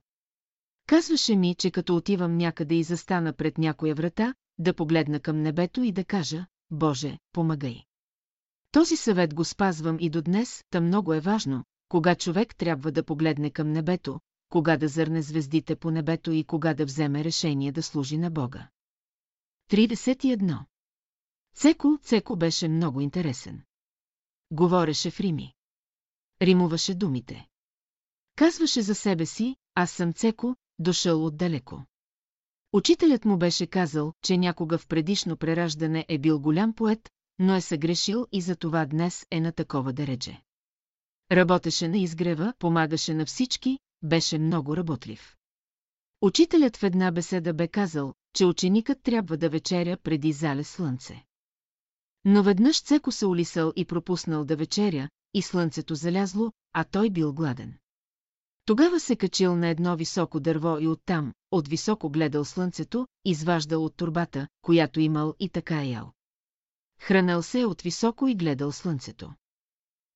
Казваше 0.85 1.35
ми, 1.35 1.55
че 1.55 1.71
като 1.71 1.95
отивам 1.95 2.37
някъде 2.37 2.75
и 2.75 2.83
застана 2.83 3.33
пред 3.33 3.57
някоя 3.57 3.95
врата, 3.95 4.35
да 4.57 4.73
погледна 4.73 5.19
към 5.19 5.41
небето 5.41 5.83
и 5.83 5.91
да 5.91 6.05
кажа, 6.05 6.45
Боже, 6.71 7.17
помагай. 7.33 7.83
Този 8.71 8.97
съвет 8.97 9.33
го 9.33 9.43
спазвам 9.43 9.97
и 9.99 10.09
до 10.09 10.21
днес, 10.21 10.63
та 10.69 10.81
много 10.81 11.13
е 11.13 11.19
важно, 11.19 11.63
кога 11.89 12.15
човек 12.15 12.55
трябва 12.55 12.91
да 12.91 13.03
погледне 13.03 13.49
към 13.49 13.71
небето, 13.71 14.19
кога 14.49 14.77
да 14.77 14.87
зърне 14.87 15.21
звездите 15.21 15.75
по 15.75 15.91
небето 15.91 16.31
и 16.31 16.43
кога 16.43 16.73
да 16.73 16.85
вземе 16.85 17.23
решение 17.23 17.71
да 17.71 17.83
служи 17.83 18.17
на 18.17 18.31
Бога. 18.31 18.69
31. 19.71 20.65
Цеко, 21.55 21.97
Цеко 22.01 22.35
беше 22.35 22.67
много 22.67 23.01
интересен. 23.01 23.61
Говореше 24.51 25.11
в 25.11 25.19
Рими. 25.19 25.53
Римуваше 26.41 26.95
думите. 26.95 27.47
Казваше 28.35 28.81
за 28.81 28.95
себе 28.95 29.25
си, 29.25 29.55
аз 29.75 29.91
съм 29.91 30.13
Цеко, 30.13 30.55
дошъл 30.79 31.25
отдалеко. 31.25 31.83
Учителят 32.73 33.25
му 33.25 33.37
беше 33.37 33.67
казал, 33.67 34.13
че 34.23 34.37
някога 34.37 34.77
в 34.77 34.87
предишно 34.87 35.37
прераждане 35.37 36.05
е 36.09 36.17
бил 36.17 36.39
голям 36.39 36.73
поет, 36.73 37.09
но 37.39 37.55
е 37.55 37.61
съгрешил 37.61 38.27
и 38.31 38.41
за 38.41 38.55
това 38.55 38.85
днес 38.85 39.25
е 39.31 39.41
на 39.41 39.51
такова 39.51 39.93
дередже. 39.93 40.41
Работеше 41.31 41.87
на 41.87 41.97
изгрева, 41.97 42.53
помагаше 42.59 43.13
на 43.13 43.25
всички, 43.25 43.79
беше 44.03 44.37
много 44.37 44.77
работлив. 44.77 45.35
Учителят 46.21 46.77
в 46.77 46.83
една 46.83 47.11
беседа 47.11 47.53
бе 47.53 47.67
казал, 47.67 48.13
че 48.33 48.45
ученикът 48.45 49.01
трябва 49.03 49.37
да 49.37 49.49
вечеря 49.49 49.97
преди 50.03 50.31
зале 50.31 50.63
слънце. 50.63 51.23
Но 52.25 52.43
веднъж 52.43 52.81
Цеко 52.81 53.11
се 53.11 53.25
улисал 53.25 53.73
и 53.75 53.85
пропуснал 53.85 54.45
да 54.45 54.55
вечеря, 54.55 55.09
и 55.33 55.41
слънцето 55.41 55.95
залязло, 55.95 56.51
а 56.73 56.83
той 56.83 57.09
бил 57.09 57.33
гладен. 57.33 57.77
Тогава 58.65 58.99
се 58.99 59.15
качил 59.15 59.55
на 59.55 59.67
едно 59.67 59.95
високо 59.95 60.39
дърво 60.39 60.77
и 60.79 60.87
оттам, 60.87 61.33
от 61.51 61.67
високо 61.67 62.09
гледал 62.09 62.45
слънцето, 62.45 63.07
изваждал 63.25 63.85
от 63.85 63.95
турбата, 63.95 64.47
която 64.61 64.99
имал 64.99 65.35
и 65.39 65.49
така 65.49 65.83
ял. 65.83 66.11
Хранал 66.99 67.43
се 67.43 67.65
от 67.65 67.81
високо 67.81 68.27
и 68.27 68.35
гледал 68.35 68.71
слънцето. 68.71 69.33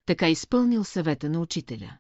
Така 0.06 0.30
изпълнил 0.30 0.84
съвета 0.84 1.30
на 1.30 1.40
учителя. 1.40 1.98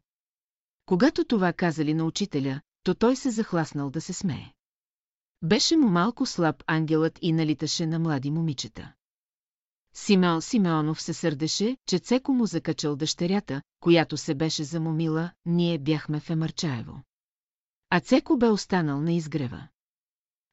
Когато 0.86 1.26
това 1.26 1.54
казали 1.54 1.94
на 1.94 2.06
учителя, 2.06 2.62
то 2.84 2.96
той 2.96 3.16
се 3.16 3.32
захласнал 3.32 3.90
да 3.90 4.02
се 4.02 4.14
смее. 4.14 4.54
Беше 5.42 5.78
му 5.78 5.90
малко 5.90 6.26
слаб 6.26 6.64
ангелът 6.68 7.20
и 7.22 7.32
налиташе 7.32 7.86
на 7.86 8.00
млади 8.00 8.32
момичета. 8.32 8.94
Симеон 10.06 10.42
Симеонов 10.42 11.02
се 11.02 11.14
сърдеше, 11.14 11.78
че 11.86 12.00
Цеко 12.00 12.34
му 12.34 12.46
закачал 12.46 12.96
дъщерята, 12.96 13.62
която 13.80 14.18
се 14.18 14.36
беше 14.36 14.64
замомила, 14.64 15.32
ние 15.46 15.78
бяхме 15.78 16.20
в 16.20 16.30
Емърчаево. 16.30 17.04
А 17.90 18.00
Цеко 18.00 18.38
бе 18.38 18.48
останал 18.48 19.02
на 19.02 19.14
изгрева. 19.14 19.68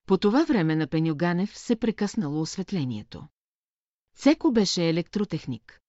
По 0.06 0.18
това 0.18 0.44
време 0.44 0.76
на 0.76 0.86
Пенюганев 0.86 1.58
се 1.58 1.76
прекъснало 1.76 2.40
осветлението. 2.40 3.28
Цеко 4.16 4.52
беше 4.52 4.88
електротехник. 4.88 5.80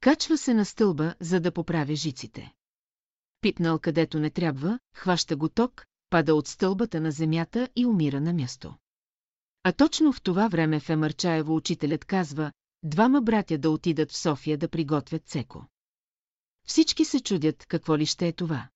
Качва 0.00 0.38
се 0.38 0.54
на 0.54 0.64
стълба, 0.64 1.14
за 1.20 1.40
да 1.40 1.52
поправя 1.52 1.94
жиците. 1.94 2.52
Пипнал 3.40 3.78
където 3.78 4.20
не 4.20 4.30
трябва, 4.30 4.78
хваща 4.94 5.36
го 5.36 5.48
ток, 5.48 5.86
пада 6.10 6.34
от 6.34 6.48
стълбата 6.48 7.00
на 7.00 7.10
земята 7.10 7.68
и 7.76 7.86
умира 7.86 8.20
на 8.20 8.32
място. 8.32 8.74
А 9.62 9.72
точно 9.72 10.12
в 10.12 10.22
това 10.22 10.48
време 10.48 10.80
в 10.80 10.90
Емърчаево 10.90 11.56
учителят 11.56 12.04
казва, 12.04 12.52
двама 12.82 13.22
братя 13.22 13.58
да 13.58 13.70
отидат 13.70 14.10
в 14.10 14.16
София 14.16 14.58
да 14.58 14.68
приготвят 14.68 15.26
цеко. 15.26 15.66
Всички 16.66 17.04
се 17.04 17.20
чудят 17.20 17.66
какво 17.66 17.98
ли 17.98 18.06
ще 18.06 18.28
е 18.28 18.32
това. 18.32 18.68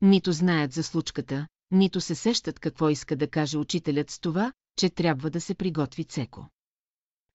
Нито 0.00 0.32
знаят 0.32 0.72
за 0.72 0.82
случката, 0.82 1.46
нито 1.70 2.00
се 2.00 2.14
сещат 2.14 2.60
какво 2.60 2.88
иска 2.88 3.16
да 3.16 3.30
каже 3.30 3.58
учителят 3.58 4.10
с 4.10 4.20
това, 4.20 4.52
че 4.78 4.90
трябва 4.90 5.30
да 5.30 5.40
се 5.40 5.54
приготви 5.54 6.04
Цеко. 6.04 6.48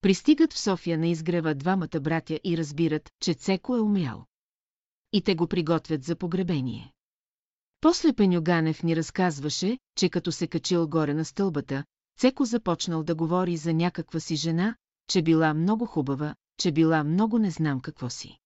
Пристигат 0.02 0.54
в 0.54 0.60
София 0.60 0.98
на 0.98 1.08
изгрева 1.08 1.56
двамата 1.56 2.00
братя 2.02 2.40
и 2.44 2.58
разбират, 2.58 3.10
че 3.20 3.34
Цеко 3.34 3.76
е 3.76 3.82
умрял. 3.82 4.26
И 5.14 5.22
те 5.22 5.36
го 5.36 5.48
приготвят 5.48 6.04
за 6.04 6.16
погребение. 6.16 6.94
После 7.82 8.14
Пенюганев 8.14 8.84
ни 8.84 8.96
разказваше, 8.96 9.78
че 9.98 10.10
като 10.10 10.32
се 10.32 10.48
качил 10.48 10.88
горе 10.88 11.14
на 11.14 11.26
стълбата, 11.26 11.84
Цеко 12.20 12.46
започнал 12.46 13.04
да 13.04 13.16
говори 13.16 13.58
за 13.58 13.74
някаква 13.74 14.20
си 14.20 14.36
жена, 14.36 14.76
че 15.12 15.22
била 15.22 15.54
много 15.54 15.86
хубава, 15.86 16.36
че 16.58 16.72
била 16.72 17.04
много 17.04 17.40
не 17.40 17.52
знам 17.52 17.80
какво 17.80 18.10
си. 18.10 18.38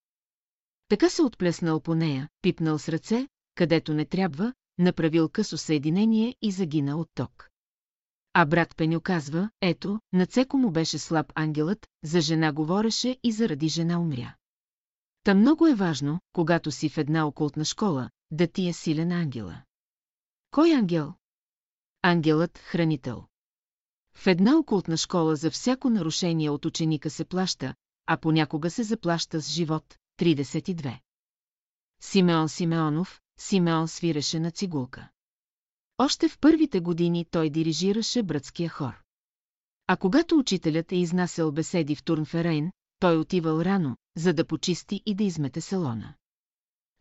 Така 0.87 1.09
се 1.09 1.21
отплеснал 1.21 1.79
по 1.79 1.95
нея, 1.95 2.29
пипнал 2.41 2.79
с 2.79 2.89
ръце, 2.89 3.27
където 3.55 3.93
не 3.93 4.05
трябва, 4.05 4.53
направил 4.77 5.29
късо 5.29 5.57
съединение 5.57 6.35
и 6.41 6.51
загина 6.51 6.97
от 6.97 7.09
ток. 7.13 7.49
А 8.33 8.45
брат 8.45 8.75
Пеню 8.75 9.01
казва, 9.01 9.49
ето, 9.61 9.99
на 10.13 10.25
Цеко 10.25 10.57
му 10.57 10.71
беше 10.71 10.97
слаб 10.97 11.31
ангелът, 11.35 11.87
за 12.03 12.21
жена 12.21 12.53
говореше 12.53 13.17
и 13.23 13.31
заради 13.31 13.67
жена 13.67 13.99
умря. 13.99 14.35
Та 15.23 15.35
много 15.35 15.67
е 15.67 15.75
важно, 15.75 16.19
когато 16.33 16.71
си 16.71 16.89
в 16.89 16.97
една 16.97 17.27
окултна 17.27 17.65
школа, 17.65 18.09
да 18.31 18.47
ти 18.47 18.67
е 18.67 18.73
силен 18.73 19.11
ангела. 19.11 19.61
Кой 20.51 20.73
ангел? 20.73 21.13
Ангелът– 22.01 22.57
хранител. 22.57 23.25
В 24.15 24.27
една 24.27 24.57
окултна 24.57 24.97
школа 24.97 25.35
за 25.35 25.51
всяко 25.51 25.89
нарушение 25.89 26.49
от 26.49 26.65
ученика 26.65 27.09
се 27.09 27.25
плаща, 27.25 27.75
а 28.05 28.17
понякога 28.17 28.69
се 28.69 28.83
заплаща 28.83 29.41
с 29.41 29.51
живот. 29.51 29.95
32. 30.19 30.99
Симеон 32.01 32.49
Симеонов, 32.49 33.21
Симеон 33.39 33.87
свиреше 33.87 34.39
на 34.39 34.51
цигулка. 34.51 35.09
Още 35.97 36.29
в 36.29 36.39
първите 36.39 36.79
години 36.79 37.25
той 37.31 37.49
дирижираше 37.49 38.23
братския 38.23 38.69
хор. 38.69 38.93
А 39.87 39.97
когато 39.97 40.37
учителят 40.37 40.91
е 40.91 40.95
изнасял 40.95 41.51
беседи 41.51 41.95
в 41.95 42.03
Турнферейн, 42.03 42.71
той 42.99 43.17
отивал 43.17 43.61
рано, 43.61 43.97
за 44.17 44.33
да 44.33 44.45
почисти 44.45 45.01
и 45.05 45.15
да 45.15 45.23
измете 45.23 45.61
салона. 45.61 46.13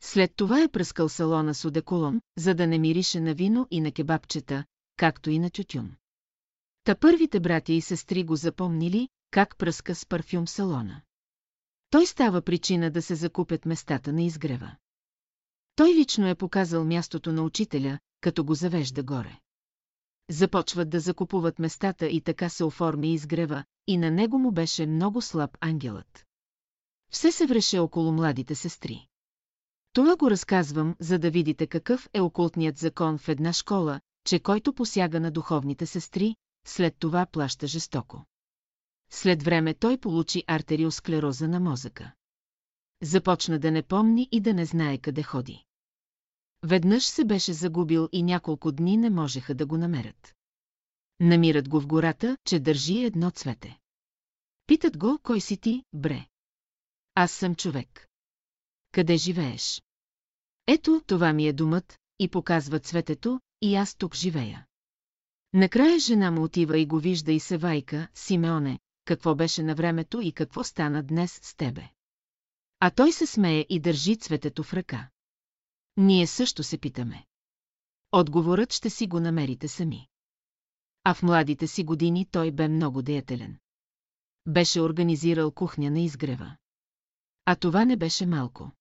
След 0.02 0.36
това 0.36 0.62
е 0.62 0.68
пръскал 0.68 1.08
салона 1.08 1.54
с 1.54 1.64
одеколон, 1.64 2.20
за 2.38 2.54
да 2.54 2.66
не 2.66 2.78
мирише 2.78 3.20
на 3.20 3.34
вино 3.34 3.66
и 3.70 3.80
на 3.80 3.92
кебабчета, 3.92 4.64
както 4.96 5.30
и 5.30 5.38
на 5.38 5.50
тютюн. 5.50 5.96
Та 6.84 6.94
първите 6.94 7.40
братя 7.40 7.72
и 7.72 7.80
сестри 7.80 8.24
го 8.24 8.36
запомнили, 8.36 9.08
как 9.30 9.56
пръска 9.56 9.94
с 9.94 10.06
парфюм 10.06 10.48
салона. 10.48 11.00
Той 11.90 12.06
става 12.06 12.42
причина 12.42 12.90
да 12.90 13.02
се 13.02 13.14
закупят 13.14 13.66
местата 13.66 14.12
на 14.12 14.22
изгрева. 14.22 14.76
Той 15.76 15.94
лично 15.94 16.28
е 16.28 16.34
показал 16.34 16.84
мястото 16.84 17.32
на 17.32 17.42
учителя, 17.42 17.98
като 18.20 18.44
го 18.44 18.54
завежда 18.54 19.02
горе. 19.02 19.40
Започват 20.30 20.90
да 20.90 21.00
закупуват 21.00 21.58
местата 21.58 22.06
и 22.06 22.20
така 22.20 22.48
се 22.48 22.64
оформи 22.64 23.12
изгрева, 23.12 23.64
и 23.86 23.96
на 23.96 24.10
него 24.10 24.38
му 24.38 24.52
беше 24.52 24.86
много 24.86 25.22
слаб 25.22 25.56
ангелът. 25.60 26.24
Все 27.10 27.32
се 27.32 27.46
вреше 27.46 27.78
около 27.78 28.12
младите 28.12 28.54
сестри. 28.54 29.06
Това 29.92 30.16
го 30.16 30.30
разказвам, 30.30 30.96
за 31.00 31.18
да 31.18 31.30
видите 31.30 31.66
какъв 31.66 32.08
е 32.12 32.20
окултният 32.20 32.78
закон 32.78 33.18
в 33.18 33.28
една 33.28 33.52
школа, 33.52 34.00
че 34.26 34.38
който 34.38 34.72
посяга 34.72 35.20
на 35.20 35.30
духовните 35.30 35.86
сестри, 35.86 36.36
след 36.64 36.96
това 36.98 37.26
плаща 37.26 37.66
жестоко. 37.66 38.24
След 39.10 39.42
време 39.42 39.74
той 39.74 39.98
получи 39.98 40.44
артериосклероза 40.46 41.48
на 41.48 41.60
мозъка. 41.60 42.12
Започна 43.02 43.58
да 43.58 43.70
не 43.70 43.82
помни 43.82 44.28
и 44.32 44.40
да 44.40 44.54
не 44.54 44.66
знае 44.66 44.98
къде 44.98 45.22
ходи. 45.22 45.64
Веднъж 46.62 47.06
се 47.06 47.24
беше 47.24 47.52
загубил 47.52 48.08
и 48.12 48.22
няколко 48.22 48.72
дни 48.72 48.96
не 48.96 49.10
можеха 49.10 49.54
да 49.54 49.66
го 49.66 49.76
намерят. 49.76 50.34
Намират 51.20 51.68
го 51.68 51.80
в 51.80 51.86
гората, 51.86 52.36
че 52.44 52.60
държи 52.60 53.04
едно 53.04 53.30
цвете. 53.30 53.78
Питат 54.66 54.98
го, 54.98 55.18
кой 55.22 55.40
си 55.40 55.56
ти, 55.56 55.84
бре. 55.92 56.26
Аз 57.14 57.32
съм 57.32 57.54
човек. 57.54 58.08
Къде 58.92 59.16
живееш? 59.16 59.82
Ето, 60.66 61.02
това 61.06 61.32
ми 61.32 61.46
е 61.46 61.52
думът, 61.52 61.98
и 62.18 62.28
показва 62.28 62.80
цветето, 62.80 63.40
и 63.60 63.76
аз 63.76 63.94
тук 63.94 64.14
живея. 64.14 64.66
Накрая 65.54 65.98
жена 65.98 66.30
му 66.30 66.42
отива 66.42 66.78
и 66.78 66.86
го 66.86 66.98
вижда 66.98 67.32
и 67.32 67.40
се 67.40 67.58
вайка, 67.58 68.08
Симеоне, 68.14 68.78
какво 69.04 69.34
беше 69.34 69.62
на 69.62 69.74
времето 69.74 70.20
и 70.20 70.32
какво 70.32 70.64
стана 70.64 71.02
днес 71.02 71.40
с 71.42 71.56
тебе. 71.56 71.88
А 72.80 72.90
той 72.90 73.12
се 73.12 73.26
смее 73.26 73.66
и 73.68 73.80
държи 73.80 74.16
цветето 74.16 74.62
в 74.62 74.74
ръка. 74.74 75.08
Ние 75.96 76.26
също 76.26 76.62
се 76.62 76.78
питаме. 76.78 77.24
Отговорът 78.12 78.72
ще 78.72 78.90
си 78.90 79.06
го 79.06 79.20
намерите 79.20 79.68
сами. 79.68 80.08
А 81.04 81.14
в 81.14 81.22
младите 81.22 81.66
си 81.66 81.84
години 81.84 82.26
той 82.30 82.50
бе 82.50 82.68
много 82.68 83.02
деятелен. 83.02 83.58
Беше 84.46 84.80
организирал 84.80 85.50
кухня 85.50 85.90
на 85.90 86.00
изгрева. 86.00 86.56
А 87.44 87.56
това 87.56 87.84
не 87.84 87.96
беше 87.96 88.26
малко. 88.26 88.72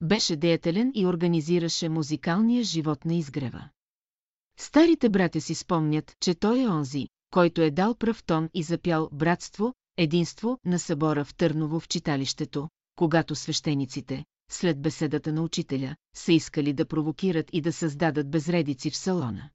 Беше 0.00 0.36
деятелен 0.36 0.92
и 0.94 1.06
организираше 1.06 1.88
музикалния 1.88 2.64
живот 2.64 3.04
на 3.04 3.14
изгрева. 3.14 3.68
Старите 4.56 5.08
братя 5.08 5.40
си 5.40 5.54
спомнят, 5.54 6.16
че 6.20 6.34
той 6.34 6.62
е 6.62 6.68
онзи, 6.68 7.08
който 7.30 7.62
е 7.62 7.70
дал 7.70 7.94
пръв 7.94 8.24
тон 8.24 8.48
и 8.54 8.62
запял 8.62 9.08
братство, 9.12 9.74
единство 9.96 10.58
на 10.64 10.78
събора 10.78 11.24
в 11.24 11.34
Търново 11.34 11.80
в 11.80 11.88
читалището, 11.88 12.68
когато 12.96 13.34
свещениците, 13.34 14.24
след 14.50 14.82
беседата 14.82 15.32
на 15.32 15.42
учителя, 15.42 15.96
са 16.16 16.32
искали 16.32 16.72
да 16.72 16.86
провокират 16.86 17.50
и 17.52 17.60
да 17.60 17.72
създадат 17.72 18.30
безредици 18.30 18.90
в 18.90 18.96
салона. 18.96 19.50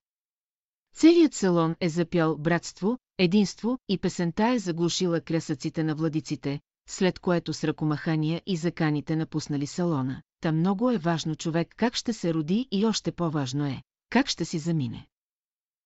Целият 0.95 1.33
салон 1.33 1.75
е 1.79 1.89
запял 1.89 2.37
братство, 2.37 2.97
единство 3.17 3.77
и 3.89 3.97
песента 3.97 4.47
е 4.47 4.59
заглушила 4.59 5.21
крясъците 5.21 5.83
на 5.83 5.95
владиците, 5.95 6.59
след 6.89 7.19
което 7.19 7.53
с 7.53 7.63
ръкомахания 7.63 8.41
и 8.45 8.57
заканите 8.57 9.15
напуснали 9.15 9.67
салона. 9.67 10.21
Та 10.41 10.51
много 10.51 10.91
е 10.91 10.97
важно 10.97 11.35
човек 11.35 11.73
как 11.77 11.95
ще 11.95 12.13
се 12.13 12.33
роди 12.33 12.67
и 12.71 12.85
още 12.85 13.11
по-важно 13.11 13.65
е, 13.65 13.81
как 14.09 14.27
ще 14.27 14.45
си 14.45 14.59
замине. 14.59 15.07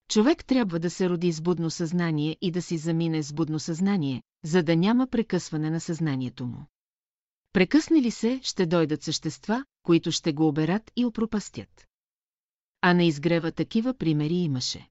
Човек 0.08 0.46
трябва 0.46 0.80
да 0.80 0.90
се 0.90 1.10
роди 1.10 1.32
с 1.32 1.42
будно 1.42 1.70
съзнание 1.70 2.38
и 2.42 2.52
да 2.52 2.62
си 2.62 2.78
замине 2.78 3.24
с 3.24 3.34
будно 3.34 3.60
съзнание, 3.60 4.24
за 4.44 4.64
да 4.64 4.76
няма 4.76 5.08
прекъсване 5.08 5.70
на 5.70 5.80
съзнанието 5.80 6.46
му. 6.46 6.66
Прекъсне 7.54 8.02
ли 8.02 8.12
се, 8.12 8.40
ще 8.44 8.66
дойдат 8.66 9.04
същества, 9.04 9.66
които 9.84 10.12
ще 10.12 10.34
го 10.34 10.48
оберат 10.48 10.92
и 10.96 11.06
опропастят. 11.06 11.88
А 12.82 12.94
на 12.94 13.04
изгрева 13.04 13.52
такива 13.52 13.94
примери 13.94 14.34
имаше. 14.34 14.90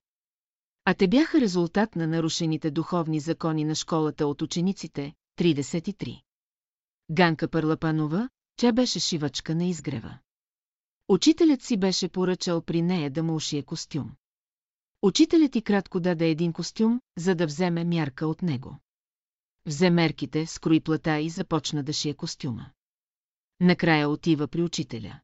А 0.85 0.93
те 0.93 1.07
бяха 1.07 1.41
резултат 1.41 1.95
на 1.95 2.07
нарушените 2.07 2.71
духовни 2.71 3.19
закони 3.19 3.65
на 3.65 3.75
школата 3.75 4.27
от 4.27 4.41
учениците, 4.41 5.13
33. 5.39 6.21
Ганка 7.11 7.47
Парлапанова, 7.47 8.29
тя 8.55 8.71
беше 8.71 8.99
шивачка 8.99 9.55
на 9.55 9.65
изгрева. 9.65 10.17
Учителят 11.07 11.61
си 11.61 11.77
беше 11.77 12.09
поръчал 12.09 12.61
при 12.61 12.81
нея 12.81 13.11
да 13.11 13.23
му 13.23 13.35
ушие 13.35 13.63
костюм. 13.63 14.15
Учителят 15.01 15.55
и 15.55 15.61
кратко 15.61 15.99
даде 15.99 16.29
един 16.29 16.53
костюм, 16.53 17.01
за 17.17 17.35
да 17.35 17.45
вземе 17.45 17.83
мярка 17.83 18.27
от 18.27 18.41
него. 18.41 18.79
Взе 19.65 19.89
мерките, 19.89 20.45
скрои 20.45 20.79
плата 20.79 21.19
и 21.19 21.29
започна 21.29 21.83
да 21.83 21.93
шие 21.93 22.13
костюма. 22.13 22.71
Накрая 23.59 24.09
отива 24.09 24.47
при 24.47 24.63
учителя. 24.63 25.19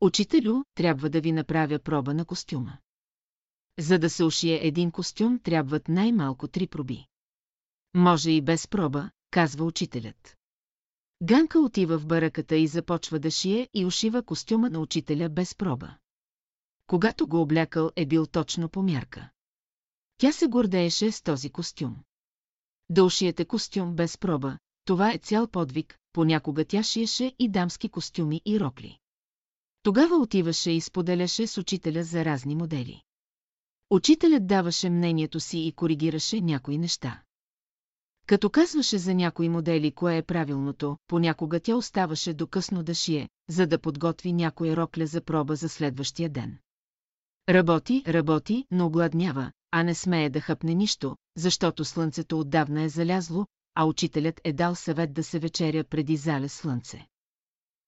Учителю, 0.00 0.62
трябва 0.74 1.10
да 1.10 1.20
ви 1.20 1.32
направя 1.32 1.78
проба 1.78 2.14
на 2.14 2.24
костюма. 2.24 2.78
За 3.78 3.98
да 3.98 4.10
се 4.10 4.24
ушие 4.24 4.66
един 4.66 4.90
костюм, 4.90 5.38
трябват 5.38 5.88
най-малко 5.88 6.48
три 6.48 6.66
проби. 6.66 7.06
Може 7.94 8.30
и 8.30 8.42
без 8.42 8.68
проба, 8.68 9.10
казва 9.30 9.64
учителят. 9.64 10.36
Ганка 11.22 11.60
отива 11.60 11.98
в 11.98 12.06
бараката 12.06 12.56
и 12.56 12.66
започва 12.66 13.18
да 13.18 13.30
шие 13.30 13.68
и 13.74 13.84
ушива 13.84 14.22
костюма 14.22 14.70
на 14.70 14.80
учителя 14.80 15.28
без 15.28 15.54
проба. 15.54 15.96
Когато 16.86 17.26
го 17.26 17.40
облякал 17.40 17.90
е 17.96 18.06
бил 18.06 18.26
точно 18.26 18.68
по 18.68 18.82
мярка. 18.82 19.30
Тя 20.18 20.32
се 20.32 20.46
гордееше 20.46 21.12
с 21.12 21.22
този 21.22 21.50
костюм. 21.50 21.96
Да 22.90 23.04
ушиете 23.04 23.44
костюм 23.44 23.94
без 23.94 24.18
проба, 24.18 24.58
това 24.84 25.12
е 25.12 25.18
цял 25.18 25.48
подвиг, 25.48 25.98
понякога 26.12 26.64
тя 26.64 26.82
шиеше 26.82 27.32
и 27.38 27.48
дамски 27.48 27.88
костюми 27.88 28.40
и 28.44 28.60
рокли. 28.60 28.98
Тогава 29.82 30.16
отиваше 30.16 30.70
и 30.70 30.80
споделяше 30.80 31.46
с 31.46 31.58
учителя 31.58 32.04
за 32.04 32.24
разни 32.24 32.54
модели. 32.54 33.02
Учителят 33.90 34.46
даваше 34.46 34.90
мнението 34.90 35.40
си 35.40 35.58
и 35.58 35.72
коригираше 35.72 36.40
някои 36.40 36.78
неща. 36.78 37.22
Като 38.26 38.50
казваше 38.50 38.98
за 38.98 39.14
някои 39.14 39.48
модели 39.48 39.90
кое 39.90 40.16
е 40.16 40.22
правилното, 40.22 40.96
понякога 41.06 41.60
тя 41.60 41.76
оставаше 41.76 42.34
до 42.34 42.46
късно 42.46 42.82
да 42.82 42.94
шие, 42.94 43.28
за 43.50 43.66
да 43.66 43.78
подготви 43.78 44.32
някоя 44.32 44.76
рокля 44.76 45.06
за 45.06 45.20
проба 45.20 45.56
за 45.56 45.68
следващия 45.68 46.28
ден. 46.28 46.58
Работи, 47.48 48.02
работи, 48.08 48.64
но 48.70 48.86
огладнява, 48.86 49.52
а 49.70 49.82
не 49.82 49.94
смее 49.94 50.30
да 50.30 50.40
хъпне 50.40 50.74
нищо, 50.74 51.16
защото 51.36 51.84
слънцето 51.84 52.40
отдавна 52.40 52.82
е 52.82 52.88
залязло, 52.88 53.46
а 53.74 53.84
учителят 53.84 54.40
е 54.44 54.52
дал 54.52 54.74
съвет 54.74 55.12
да 55.12 55.22
се 55.24 55.38
вечеря 55.38 55.84
преди 55.84 56.16
залез 56.16 56.52
слънце. 56.52 57.06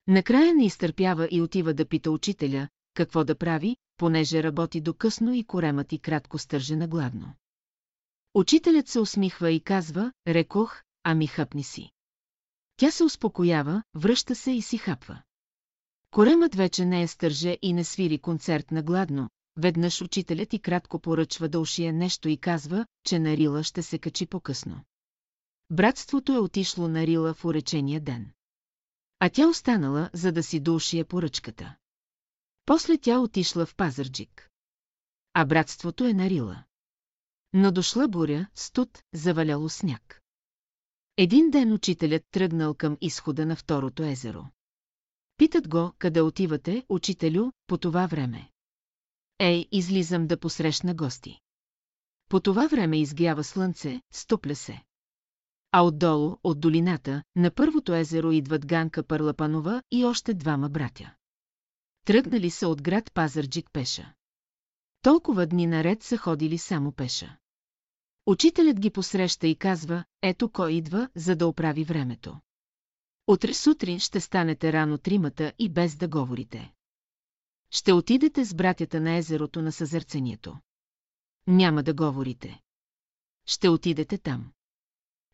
Накрая 0.08 0.54
не 0.54 0.66
изтърпява 0.66 1.28
и 1.30 1.42
отива 1.42 1.74
да 1.74 1.88
пита 1.88 2.10
учителя, 2.10 2.68
какво 2.94 3.24
да 3.24 3.34
прави, 3.34 3.76
понеже 3.96 4.42
работи 4.42 4.80
до 4.80 4.94
късно 4.94 5.34
и 5.34 5.44
коремът 5.44 5.92
и 5.92 5.98
кратко 5.98 6.38
стърже 6.38 6.76
на 6.76 6.88
гладно. 6.88 7.34
Учителят 8.36 8.88
се 8.88 9.00
усмихва 9.00 9.50
и 9.50 9.60
казва, 9.60 10.12
рекох, 10.28 10.82
ами 11.02 11.26
хъпни 11.26 11.64
си. 11.64 11.90
Тя 12.76 12.90
се 12.90 13.04
успокоява, 13.04 13.82
връща 13.94 14.34
се 14.34 14.50
и 14.50 14.62
си 14.62 14.78
хапва. 14.78 15.22
Коремът 16.10 16.54
вече 16.54 16.84
не 16.84 17.02
е 17.02 17.06
стърже 17.06 17.58
и 17.62 17.72
не 17.72 17.84
свири 17.84 18.18
концерт 18.18 18.70
на 18.70 18.82
гладно, 18.82 19.30
веднъж 19.56 20.02
учителят 20.02 20.52
и 20.52 20.58
кратко 20.58 20.98
поръчва 20.98 21.48
да 21.48 21.60
ушие 21.60 21.92
нещо 21.92 22.28
и 22.28 22.36
казва, 22.36 22.86
че 23.04 23.18
на 23.18 23.36
Рила 23.36 23.62
ще 23.62 23.82
се 23.82 23.98
качи 23.98 24.26
по-късно. 24.26 24.84
Братството 25.70 26.32
е 26.32 26.38
отишло 26.38 26.88
на 26.88 27.06
Рила 27.06 27.34
в 27.34 27.44
уречения 27.44 28.00
ден. 28.00 28.30
А 29.18 29.28
тя 29.28 29.48
останала, 29.48 30.10
за 30.12 30.32
да 30.32 30.42
си 30.42 30.60
доушие 30.60 31.04
поръчката. 31.04 31.76
После 32.66 32.98
тя 32.98 33.20
отишла 33.20 33.66
в 33.66 33.76
Пазарджик. 33.76 34.50
А 35.34 35.44
братството 35.44 36.04
е 36.04 36.12
на 36.12 36.30
Рила. 36.30 36.64
Но 37.58 37.72
дошла 37.72 38.08
буря, 38.08 38.46
студ, 38.54 39.02
заваляло 39.14 39.68
сняг. 39.68 40.20
Един 41.16 41.50
ден 41.50 41.72
учителят 41.72 42.22
тръгнал 42.30 42.74
към 42.74 42.96
изхода 43.00 43.46
на 43.46 43.56
второто 43.56 44.02
езеро. 44.02 44.44
Питат 45.36 45.68
го, 45.68 45.92
къде 45.98 46.20
отивате, 46.20 46.84
учителю, 46.88 47.50
по 47.66 47.78
това 47.78 48.06
време. 48.06 48.50
Ей, 49.38 49.68
излизам 49.72 50.26
да 50.26 50.40
посрещна 50.40 50.94
гости. 50.94 51.40
По 52.28 52.40
това 52.40 52.66
време 52.66 53.00
изгрява 53.00 53.44
слънце, 53.44 54.00
стопля 54.12 54.54
се. 54.54 54.84
А 55.72 55.82
отдолу, 55.82 56.36
от 56.44 56.60
долината, 56.60 57.22
на 57.36 57.50
първото 57.50 57.94
езеро 57.94 58.32
идват 58.32 58.66
Ганка 58.66 59.02
Парлапанова 59.02 59.82
и 59.90 60.04
още 60.04 60.34
двама 60.34 60.68
братя. 60.68 61.14
Тръгнали 62.04 62.50
са 62.50 62.68
от 62.68 62.82
град 62.82 63.12
Пазарджик 63.14 63.70
пеша. 63.72 64.14
Толкова 65.02 65.46
дни 65.46 65.66
наред 65.66 66.02
са 66.02 66.16
ходили 66.16 66.58
само 66.58 66.92
пеша. 66.92 67.36
Учителят 68.26 68.80
ги 68.80 68.90
посреща 68.90 69.46
и 69.46 69.56
казва, 69.56 70.04
ето 70.22 70.48
кой 70.48 70.72
идва, 70.72 71.08
за 71.14 71.36
да 71.36 71.46
оправи 71.46 71.84
времето. 71.84 72.40
Утре 73.26 73.54
сутрин 73.54 73.98
ще 73.98 74.20
станете 74.20 74.72
рано 74.72 74.98
тримата 74.98 75.52
и 75.58 75.68
без 75.68 75.96
да 75.96 76.08
говорите. 76.08 76.72
Ще 77.70 77.92
отидете 77.92 78.44
с 78.44 78.54
братята 78.54 79.00
на 79.00 79.16
езерото 79.16 79.62
на 79.62 79.72
съзърцението. 79.72 80.58
Няма 81.46 81.82
да 81.82 81.94
говорите. 81.94 82.60
Ще 83.46 83.68
отидете 83.68 84.18
там. 84.18 84.52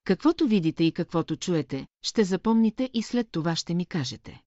Каквото 0.05 0.47
видите 0.47 0.85
и 0.85 0.93
каквото 0.93 1.37
чуете, 1.37 1.87
ще 2.03 2.25
запомните 2.25 2.91
и 2.95 3.03
след 3.03 3.31
това 3.31 3.57
ще 3.57 3.75
ми 3.75 3.87
кажете. 3.87 4.43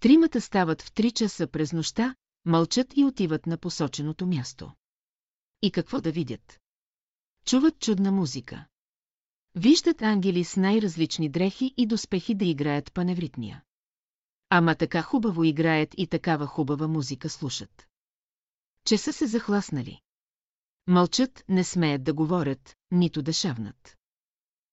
Тримата 0.00 0.40
стават 0.40 0.82
в 0.82 0.92
три 0.92 1.10
часа 1.10 1.46
през 1.46 1.72
нощта, 1.72 2.14
мълчат 2.44 2.96
и 2.96 3.04
отиват 3.04 3.46
на 3.46 3.58
посоченото 3.58 4.26
място. 4.26 4.72
И 5.62 5.70
какво 5.70 6.00
да 6.00 6.12
видят? 6.12 6.59
Чуват 7.44 7.78
чудна 7.78 8.12
музика. 8.12 8.66
Виждат 9.54 10.02
ангели 10.02 10.44
с 10.44 10.56
най-различни 10.56 11.28
дрехи 11.28 11.74
и 11.76 11.86
доспехи 11.86 12.34
да 12.34 12.44
играят 12.44 12.92
паневритния. 12.92 13.62
Ама 14.50 14.74
така 14.74 15.02
хубаво 15.02 15.44
играят 15.44 15.94
и 15.96 16.06
такава 16.06 16.46
хубава 16.46 16.88
музика 16.88 17.28
слушат. 17.28 17.86
Че 18.84 18.98
са 18.98 19.12
се 19.12 19.26
захласнали. 19.26 20.00
Мълчат, 20.86 21.44
не 21.48 21.64
смеят 21.64 22.04
да 22.04 22.14
говорят, 22.14 22.76
нито 22.90 23.22
да 23.22 23.32
шавнат. 23.32 23.96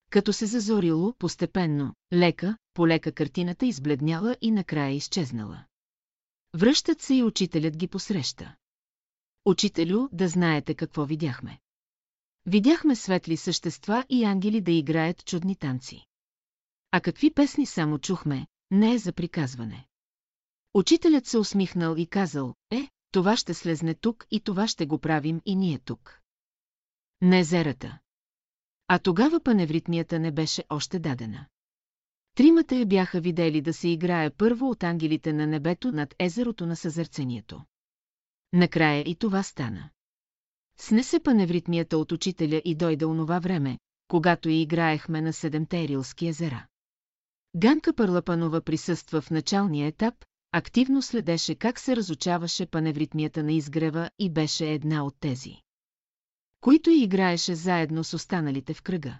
Като 0.09 0.33
се 0.33 0.45
зазорило, 0.45 1.13
постепенно, 1.19 1.93
лека, 2.13 2.57
полека 2.73 3.11
картината 3.11 3.65
избледняла 3.65 4.35
и 4.41 4.51
накрая 4.51 4.91
изчезнала. 4.91 5.65
Връщат 6.55 7.01
се 7.01 7.15
и 7.15 7.23
учителят 7.23 7.77
ги 7.77 7.87
посреща. 7.87 8.55
Учителю, 9.45 10.09
да 10.11 10.27
знаете 10.27 10.75
какво 10.75 11.05
видяхме. 11.05 11.59
Видяхме 12.47 12.95
светли 12.95 13.37
същества 13.37 14.05
и 14.09 14.25
ангели 14.25 14.61
да 14.61 14.71
играят 14.71 15.25
чудни 15.25 15.55
танци. 15.55 16.05
А 16.91 17.01
какви 17.01 17.33
песни 17.33 17.65
само 17.65 17.99
чухме, 17.99 18.47
не 18.71 18.93
е 18.93 18.97
за 18.97 19.13
приказване. 19.13 19.87
Учителят 20.73 21.25
се 21.25 21.37
усмихнал 21.37 21.95
и 21.97 22.07
казал, 22.07 22.55
е, 22.71 22.89
това 23.11 23.37
ще 23.37 23.53
слезне 23.53 23.93
тук 23.93 24.25
и 24.31 24.39
това 24.39 24.67
ще 24.67 24.85
го 24.85 24.99
правим 24.99 25.41
и 25.45 25.55
ние 25.55 25.79
тук. 25.79 26.19
На 27.21 27.37
езерата. 27.37 27.99
А 28.87 28.99
тогава 28.99 29.39
паневритмията 29.39 30.19
не 30.19 30.31
беше 30.31 30.63
още 30.69 30.99
дадена. 30.99 31.45
Тримата 32.35 32.75
я 32.75 32.85
бяха 32.85 33.21
видели 33.21 33.61
да 33.61 33.73
се 33.73 33.89
играе 33.89 34.29
първо 34.29 34.69
от 34.69 34.83
ангелите 34.83 35.33
на 35.33 35.47
небето 35.47 35.91
над 35.91 36.15
езерото 36.19 36.65
на 36.65 36.75
съзърцението. 36.75 37.61
Накрая 38.53 39.03
и 39.07 39.15
това 39.15 39.43
стана. 39.43 39.89
Снесе 40.79 41.19
паневритмията 41.19 41.97
от 41.97 42.11
учителя 42.11 42.61
и 42.65 42.75
дойде 42.75 43.05
онова 43.05 43.39
време, 43.39 43.79
когато 44.07 44.49
и 44.49 44.61
играехме 44.61 45.21
на 45.21 45.33
седемте 45.33 45.87
Рилски 45.87 46.27
езера. 46.27 46.67
Ганка 47.55 47.93
Парлапанова 47.93 48.61
присъства 48.61 49.21
в 49.21 49.31
началния 49.31 49.87
етап, 49.87 50.15
активно 50.51 51.01
следеше 51.01 51.55
как 51.55 51.79
се 51.79 51.95
разучаваше 51.95 52.65
паневритмията 52.65 53.43
на 53.43 53.53
изгрева 53.53 54.09
и 54.19 54.29
беше 54.29 54.71
една 54.71 55.05
от 55.05 55.15
тези. 55.19 55.55
Които 56.61 56.89
и 56.89 57.03
играеше 57.03 57.55
заедно 57.55 58.03
с 58.03 58.13
останалите 58.13 58.73
в 58.73 58.81
кръга. 58.81 59.19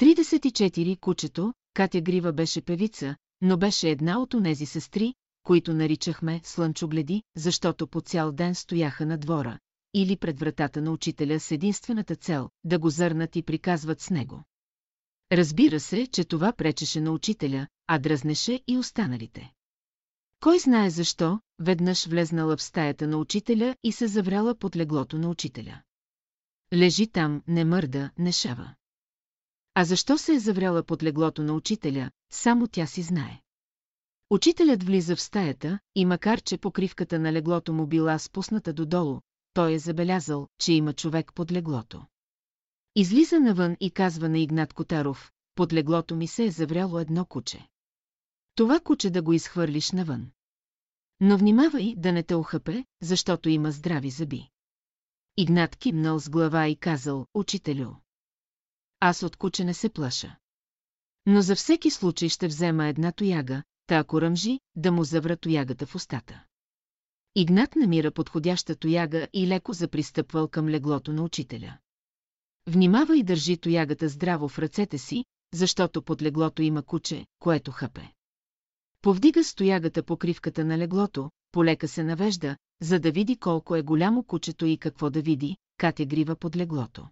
34 0.00 1.00
кучето, 1.00 1.54
Катя 1.74 2.00
Грива 2.00 2.32
беше 2.32 2.62
певица, 2.62 3.16
но 3.40 3.56
беше 3.56 3.90
една 3.90 4.20
от 4.20 4.34
онези 4.34 4.66
сестри, 4.66 5.14
които 5.42 5.74
наричахме 5.74 6.40
слънчогледи, 6.44 7.22
защото 7.36 7.86
по 7.86 8.00
цял 8.00 8.32
ден 8.32 8.54
стояха 8.54 9.06
на 9.06 9.18
двора, 9.18 9.58
или 9.94 10.16
пред 10.16 10.38
вратата 10.38 10.82
на 10.82 10.92
учителя 10.92 11.40
с 11.40 11.50
единствената 11.50 12.16
цел 12.16 12.50
да 12.64 12.78
го 12.78 12.90
зърнат 12.90 13.36
и 13.36 13.42
приказват 13.42 14.00
с 14.00 14.10
него. 14.10 14.44
Разбира 15.32 15.80
се, 15.80 16.06
че 16.06 16.24
това 16.24 16.52
пречеше 16.52 17.00
на 17.00 17.10
учителя, 17.10 17.66
а 17.86 17.98
дръзнеше 17.98 18.60
и 18.66 18.78
останалите. 18.78 19.52
Кой 20.40 20.58
знае 20.58 20.90
защо, 20.90 21.40
веднъж 21.58 22.06
влезнала 22.06 22.56
в 22.56 22.62
стаята 22.62 23.06
на 23.06 23.16
учителя 23.16 23.76
и 23.82 23.92
се 23.92 24.06
завряла 24.06 24.54
под 24.54 24.76
леглото 24.76 25.18
на 25.18 25.28
учителя. 25.28 25.82
Лежи 26.72 27.06
там, 27.06 27.42
не 27.48 27.64
мърда, 27.64 28.10
не 28.18 28.32
шава. 28.32 28.74
А 29.74 29.84
защо 29.84 30.18
се 30.18 30.34
е 30.34 30.38
завряла 30.38 30.82
под 30.82 31.02
леглото 31.02 31.42
на 31.42 31.54
учителя, 31.54 32.10
само 32.30 32.68
тя 32.68 32.86
си 32.86 33.02
знае. 33.02 33.40
Учителят 34.30 34.82
влиза 34.82 35.16
в 35.16 35.20
стаята 35.20 35.78
и 35.94 36.04
макар 36.04 36.40
че 36.40 36.58
покривката 36.58 37.18
на 37.18 37.32
леглото 37.32 37.72
му 37.72 37.86
била 37.86 38.18
спусната 38.18 38.72
додолу, 38.72 39.20
той 39.58 39.72
е 39.72 39.78
забелязал, 39.78 40.48
че 40.58 40.72
има 40.72 40.92
човек 40.92 41.34
под 41.34 41.52
леглото. 41.52 42.06
Излиза 42.96 43.40
навън 43.40 43.76
и 43.80 43.90
казва 43.90 44.28
на 44.28 44.38
Игнат 44.38 44.72
Котаров, 44.72 45.32
под 45.54 45.72
леглото 45.72 46.16
ми 46.16 46.26
се 46.26 46.44
е 46.44 46.50
завряло 46.50 46.98
едно 46.98 47.24
куче. 47.24 47.68
Това 48.54 48.80
куче 48.80 49.10
да 49.10 49.22
го 49.22 49.32
изхвърлиш 49.32 49.90
навън. 49.90 50.30
Но 51.20 51.38
внимавай 51.38 51.94
да 51.96 52.12
не 52.12 52.22
те 52.22 52.34
охъпе, 52.34 52.84
защото 53.02 53.48
има 53.48 53.72
здрави 53.72 54.10
зъби. 54.10 54.48
Игнат 55.36 55.76
кимнал 55.76 56.18
с 56.18 56.30
глава 56.30 56.68
и 56.68 56.76
казал, 56.76 57.26
учителю. 57.34 57.90
Аз 59.00 59.22
от 59.22 59.36
куче 59.36 59.64
не 59.64 59.74
се 59.74 59.88
плаша. 59.88 60.36
Но 61.26 61.42
за 61.42 61.56
всеки 61.56 61.90
случай 61.90 62.28
ще 62.28 62.48
взема 62.48 62.86
една 62.86 63.12
тояга, 63.12 63.62
та 63.86 63.98
ако 63.98 64.20
ръмжи, 64.20 64.60
да 64.76 64.92
му 64.92 65.04
завра 65.04 65.36
тоягата 65.36 65.86
в 65.86 65.94
устата. 65.94 66.44
Игнат 67.34 67.76
намира 67.76 68.10
подходяща 68.10 68.76
тояга 68.76 69.28
и 69.32 69.46
леко 69.46 69.72
запристъпвал 69.72 70.48
към 70.48 70.68
леглото 70.68 71.12
на 71.12 71.22
учителя. 71.22 71.78
Внимава 72.66 73.16
и 73.16 73.22
държи 73.22 73.56
тоягата 73.56 74.08
здраво 74.08 74.48
в 74.48 74.58
ръцете 74.58 74.98
си, 74.98 75.24
защото 75.54 76.02
под 76.02 76.22
леглото 76.22 76.62
има 76.62 76.82
куче, 76.82 77.26
което 77.38 77.70
хъпе. 77.70 78.12
Повдига 79.02 79.44
стоягата 79.44 80.02
покривката 80.02 80.64
на 80.64 80.78
леглото, 80.78 81.30
полека 81.52 81.88
се 81.88 82.04
навежда, 82.04 82.56
за 82.82 83.00
да 83.00 83.12
види 83.12 83.36
колко 83.36 83.76
е 83.76 83.82
голямо 83.82 84.24
кучето 84.24 84.66
и 84.66 84.78
какво 84.78 85.10
да 85.10 85.22
види, 85.22 85.56
Катя 85.76 86.06
грива 86.06 86.36
под 86.36 86.56
леглото. 86.56 87.08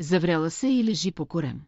Завряла 0.00 0.50
се 0.50 0.68
и 0.68 0.84
лежи 0.84 1.12
по 1.12 1.26
корем. 1.26 1.60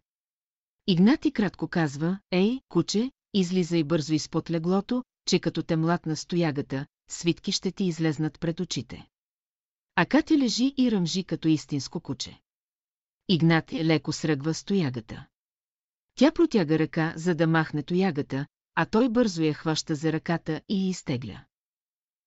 Игнати 0.87 1.33
кратко 1.33 1.69
казва, 1.69 2.19
ей, 2.31 2.61
куче, 2.69 3.11
излизай 3.35 3.85
бързо 3.85 4.15
изпод 4.15 4.51
леглото, 4.51 5.05
че 5.27 5.39
като 5.39 5.62
те 5.62 5.77
млад 5.77 6.07
на 6.07 6.17
стоягата, 6.17 6.87
свитки 7.13 7.53
ще 7.53 7.73
ти 7.73 7.85
излезнат 7.85 8.41
пред 8.41 8.61
очите. 8.61 9.09
А 9.97 10.07
Катя 10.07 10.39
лежи 10.39 10.75
и 10.77 10.91
ръмжи 10.91 11.25
като 11.25 11.49
истинско 11.49 12.01
куче. 12.01 12.41
Игнат 13.29 13.73
е 13.73 13.85
леко 13.85 14.13
сръгва 14.13 14.55
с 14.55 14.65
тоягата. 14.65 15.27
Тя 16.15 16.33
протяга 16.33 16.79
ръка, 16.79 17.13
за 17.17 17.35
да 17.35 17.47
махне 17.47 17.83
тоягата, 17.83 18.47
а 18.75 18.87
той 18.87 19.09
бързо 19.09 19.43
я 19.43 19.55
хваща 19.55 19.95
за 19.95 20.13
ръката 20.13 20.61
и 20.69 20.89
изтегля. 20.89 21.45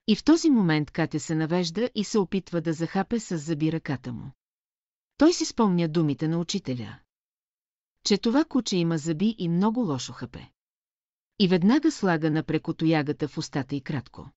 И 0.08 0.16
в 0.16 0.24
този 0.24 0.50
момент 0.50 0.92
Катя 0.92 1.20
се 1.20 1.36
навежда 1.36 1.90
и 1.96 2.04
се 2.04 2.20
опитва 2.20 2.62
да 2.62 2.74
захапе 2.74 3.20
с 3.20 3.38
зъби 3.38 3.72
ръката 3.72 4.14
му. 4.14 4.32
Той 5.18 5.34
си 5.34 5.46
спомня 5.46 5.88
думите 5.88 6.28
на 6.28 6.40
учителя. 6.40 7.00
Че 8.06 8.18
това 8.18 8.46
куче 8.46 8.78
има 8.78 8.98
зъби 8.98 9.36
и 9.38 9.50
много 9.50 9.80
лошо 9.80 10.14
хапе. 10.14 10.52
И 11.40 11.48
веднага 11.48 11.92
слага 11.92 12.32
напреко 12.32 12.74
тоягата 12.74 13.28
в 13.28 13.38
устата 13.38 13.76
и 13.76 13.82
кратко. 13.82 14.32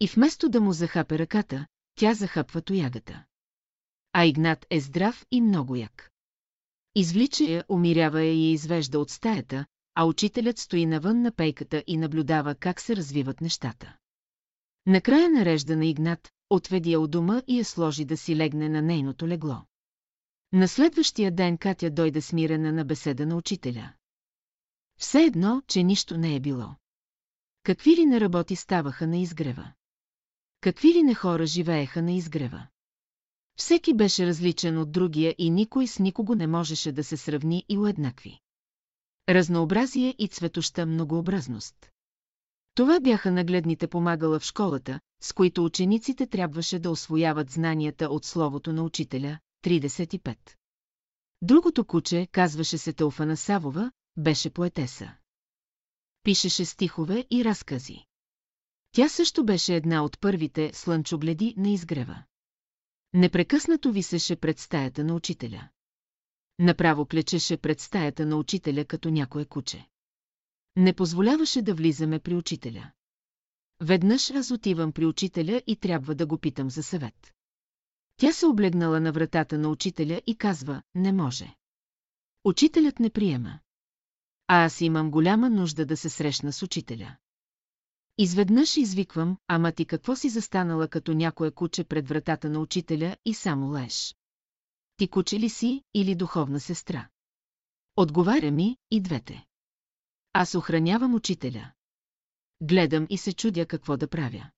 И 0.00 0.06
вместо 0.06 0.48
да 0.48 0.60
му 0.60 0.72
захапе 0.72 1.18
ръката, 1.18 1.66
тя 1.94 2.14
захапва 2.14 2.62
тоягата. 2.62 3.24
А 4.12 4.24
Игнат 4.24 4.66
е 4.70 4.80
здрав 4.80 5.26
и 5.30 5.40
много 5.40 5.76
як. 5.76 6.10
Извлича 6.94 7.44
я, 7.44 7.64
умирява 7.68 8.22
я 8.22 8.32
и 8.32 8.48
я 8.48 8.52
извежда 8.52 8.98
от 8.98 9.10
стаята, 9.10 9.66
а 9.94 10.04
учителят 10.04 10.58
стои 10.58 10.86
навън 10.86 11.22
на 11.22 11.32
пейката 11.32 11.84
и 11.86 11.96
наблюдава 11.96 12.54
как 12.54 12.80
се 12.80 12.96
развиват 12.96 13.40
нещата. 13.40 13.96
Накрая 14.86 15.30
нарежда 15.30 15.76
на 15.76 15.86
Игнат, 15.86 16.32
отведи 16.50 16.92
я 16.92 17.00
от 17.00 17.10
дома 17.10 17.42
и 17.46 17.58
я 17.58 17.64
сложи 17.64 18.04
да 18.04 18.16
си 18.16 18.36
легне 18.36 18.68
на 18.68 18.82
нейното 18.82 19.28
легло. 19.28 19.62
На 20.52 20.68
следващия 20.68 21.30
ден 21.30 21.58
Катя 21.58 21.90
дойде 21.90 22.20
смирена 22.20 22.72
на 22.72 22.84
беседа 22.84 23.26
на 23.26 23.36
учителя. 23.36 23.92
Все 24.98 25.22
едно, 25.22 25.62
че 25.66 25.82
нищо 25.82 26.18
не 26.18 26.36
е 26.36 26.40
било. 26.40 26.74
Какви 27.62 27.96
ли 27.96 28.06
не 28.06 28.20
работи 28.20 28.56
ставаха 28.56 29.06
на 29.06 29.16
изгрева? 29.18 29.72
Какви 30.64 30.94
ли 30.94 31.02
не 31.02 31.14
хора 31.14 31.46
живееха 31.46 32.02
на 32.02 32.12
изгрева? 32.12 32.66
Всеки 33.56 33.94
беше 33.94 34.26
различен 34.26 34.78
от 34.78 34.92
другия 34.92 35.34
и 35.38 35.50
никой 35.50 35.86
с 35.86 35.98
никого 35.98 36.34
не 36.34 36.46
можеше 36.46 36.92
да 36.92 37.04
се 37.04 37.16
сравни 37.16 37.64
и 37.68 37.78
уеднакви. 37.78 38.40
Разнообразие 39.28 40.14
и 40.18 40.28
цветоща 40.28 40.86
многообразност. 40.86 41.90
Това 42.74 43.00
бяха 43.00 43.30
нагледните 43.32 43.86
помагала 43.86 44.40
в 44.40 44.44
школата, 44.44 45.00
с 45.22 45.32
които 45.32 45.64
учениците 45.64 46.26
трябваше 46.26 46.78
да 46.78 46.90
освояват 46.90 47.50
знанията 47.50 48.08
от 48.08 48.24
словото 48.24 48.72
на 48.72 48.82
учителя, 48.82 49.38
35. 49.64 50.36
Другото 51.42 51.84
куче, 51.84 52.28
казваше 52.32 52.78
се 52.78 52.92
Тълфана 52.92 53.36
Савова, 53.36 53.92
беше 54.16 54.50
поетеса. 54.50 55.14
Пишеше 56.22 56.64
стихове 56.64 57.26
и 57.30 57.44
разкази. 57.44 58.04
Тя 58.94 59.08
също 59.08 59.44
беше 59.44 59.76
една 59.76 60.04
от 60.04 60.20
първите 60.20 60.70
слънчогледи 60.74 61.54
на 61.56 61.70
изгрева. 61.70 62.22
Непрекъснато 63.12 63.92
висеше 63.92 64.36
пред 64.36 64.58
стаята 64.58 65.04
на 65.04 65.14
учителя. 65.14 65.68
Направо 66.58 67.06
клечеше 67.06 67.56
пред 67.56 67.80
стаята 67.80 68.26
на 68.26 68.36
учителя 68.36 68.84
като 68.84 69.10
някое 69.10 69.44
куче. 69.44 69.88
Не 70.76 70.92
позволяваше 70.92 71.62
да 71.62 71.74
влизаме 71.74 72.18
при 72.18 72.34
учителя. 72.34 72.90
Веднъж 73.80 74.30
аз 74.30 74.50
отивам 74.50 74.92
при 74.92 75.06
учителя 75.06 75.62
и 75.66 75.76
трябва 75.76 76.14
да 76.14 76.26
го 76.26 76.38
питам 76.38 76.70
за 76.70 76.82
съвет. 76.82 77.34
Тя 78.16 78.32
се 78.32 78.46
облегнала 78.46 79.00
на 79.00 79.12
вратата 79.12 79.58
на 79.58 79.68
учителя 79.68 80.20
и 80.26 80.36
казва, 80.36 80.82
не 80.94 81.12
може. 81.12 81.54
Учителят 82.44 82.98
не 82.98 83.10
приема. 83.10 83.58
А 84.48 84.64
аз 84.64 84.80
имам 84.80 85.10
голяма 85.10 85.50
нужда 85.50 85.86
да 85.86 85.96
се 85.96 86.08
срещна 86.08 86.52
с 86.52 86.62
учителя. 86.62 87.16
Изведнъж 88.18 88.76
извиквам, 88.76 89.36
ама 89.48 89.72
ти 89.72 89.86
какво 89.86 90.16
си 90.16 90.28
застанала 90.28 90.88
като 90.88 91.14
някое 91.14 91.50
куче 91.50 91.84
пред 91.84 92.08
вратата 92.08 92.50
на 92.50 92.60
учителя 92.60 93.16
и 93.24 93.34
само 93.34 93.72
леш. 93.72 94.16
Ти 94.96 95.08
куче 95.08 95.40
ли 95.40 95.48
си 95.48 95.82
или 95.94 96.14
духовна 96.14 96.60
сестра? 96.60 97.08
Отговаря 97.96 98.50
ми 98.50 98.76
и 98.90 99.00
двете. 99.00 99.44
Аз 100.32 100.54
охранявам 100.54 101.14
учителя. 101.14 101.72
Гледам 102.60 103.06
и 103.10 103.18
се 103.18 103.32
чудя 103.32 103.66
какво 103.66 103.96
да 103.96 104.08
правя. 104.08 104.50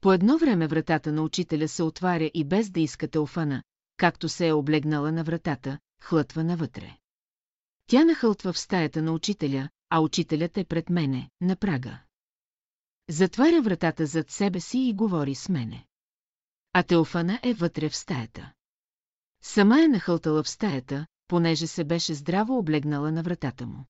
По 0.00 0.12
едно 0.12 0.38
време 0.38 0.66
вратата 0.66 1.12
на 1.12 1.22
учителя 1.22 1.68
се 1.68 1.82
отваря 1.82 2.30
и 2.34 2.44
без 2.44 2.70
да 2.70 2.80
иска 2.80 3.08
Теофана, 3.08 3.62
както 3.96 4.28
се 4.28 4.48
е 4.48 4.52
облегнала 4.52 5.12
на 5.12 5.24
вратата, 5.24 5.78
хлътва 6.00 6.44
навътре. 6.44 6.96
Тя 7.86 8.04
нахълтва 8.04 8.52
в 8.52 8.58
стаята 8.58 9.02
на 9.02 9.12
учителя, 9.12 9.68
а 9.90 10.00
учителят 10.00 10.58
е 10.58 10.64
пред 10.64 10.90
мене, 10.90 11.30
на 11.40 11.56
прага. 11.56 12.03
Затваря 13.08 13.62
вратата 13.62 14.06
зад 14.06 14.30
себе 14.30 14.60
си 14.60 14.78
и 14.78 14.94
говори 14.94 15.34
с 15.34 15.48
мене. 15.48 15.86
А 16.72 16.82
Теофана 16.82 17.40
е 17.42 17.54
вътре 17.54 17.88
в 17.88 17.96
стаята. 17.96 18.52
Сама 19.42 19.82
е 19.82 19.88
нахълтала 19.88 20.42
в 20.42 20.48
стаята, 20.48 21.06
понеже 21.28 21.66
се 21.66 21.84
беше 21.84 22.14
здраво 22.14 22.58
облегнала 22.58 23.12
на 23.12 23.22
вратата 23.22 23.66
му. 23.66 23.84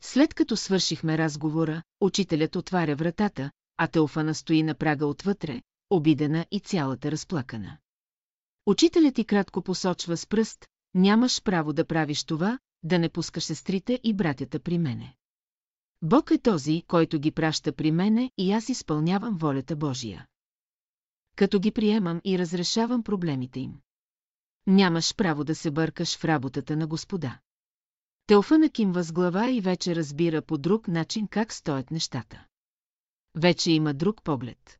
След 0.00 0.34
като 0.34 0.56
свършихме 0.56 1.18
разговора, 1.18 1.82
учителят 2.00 2.56
отваря 2.56 2.96
вратата, 2.96 3.50
а 3.76 3.86
Теофана 3.86 4.34
стои 4.34 4.62
на 4.62 4.74
прага 4.74 5.06
отвътре, 5.06 5.62
обидена 5.90 6.46
и 6.50 6.60
цялата 6.60 7.10
разплакана. 7.10 7.78
Учителят 8.66 9.14
ти 9.14 9.24
кратко 9.24 9.62
посочва 9.62 10.16
с 10.16 10.26
пръст, 10.26 10.66
нямаш 10.94 11.42
право 11.42 11.72
да 11.72 11.84
правиш 11.84 12.24
това, 12.24 12.58
да 12.82 12.98
не 12.98 13.08
пускаш 13.08 13.44
сестрите 13.44 14.00
и 14.04 14.14
братята 14.14 14.60
при 14.60 14.78
мене. 14.78 15.16
Бог 16.06 16.30
е 16.30 16.38
този, 16.38 16.82
който 16.88 17.18
ги 17.18 17.30
праща 17.30 17.72
при 17.72 17.90
мене 17.90 18.30
и 18.38 18.52
аз 18.52 18.68
изпълнявам 18.68 19.36
волята 19.38 19.76
Божия. 19.76 20.26
Като 21.36 21.60
ги 21.60 21.70
приемам 21.70 22.20
и 22.24 22.38
разрешавам 22.38 23.02
проблемите 23.02 23.60
им. 23.60 23.74
Нямаш 24.66 25.14
право 25.14 25.44
да 25.44 25.54
се 25.54 25.70
бъркаш 25.70 26.18
в 26.18 26.24
работата 26.24 26.76
на 26.76 26.86
Господа. 26.86 27.38
Теофана 28.26 28.70
кимва 28.70 29.02
с 29.02 29.12
глава 29.12 29.50
и 29.50 29.60
вече 29.60 29.96
разбира 29.96 30.42
по 30.42 30.58
друг 30.58 30.88
начин 30.88 31.26
как 31.26 31.52
стоят 31.52 31.90
нещата. 31.90 32.46
Вече 33.34 33.72
има 33.72 33.94
друг 33.94 34.22
поглед. 34.22 34.78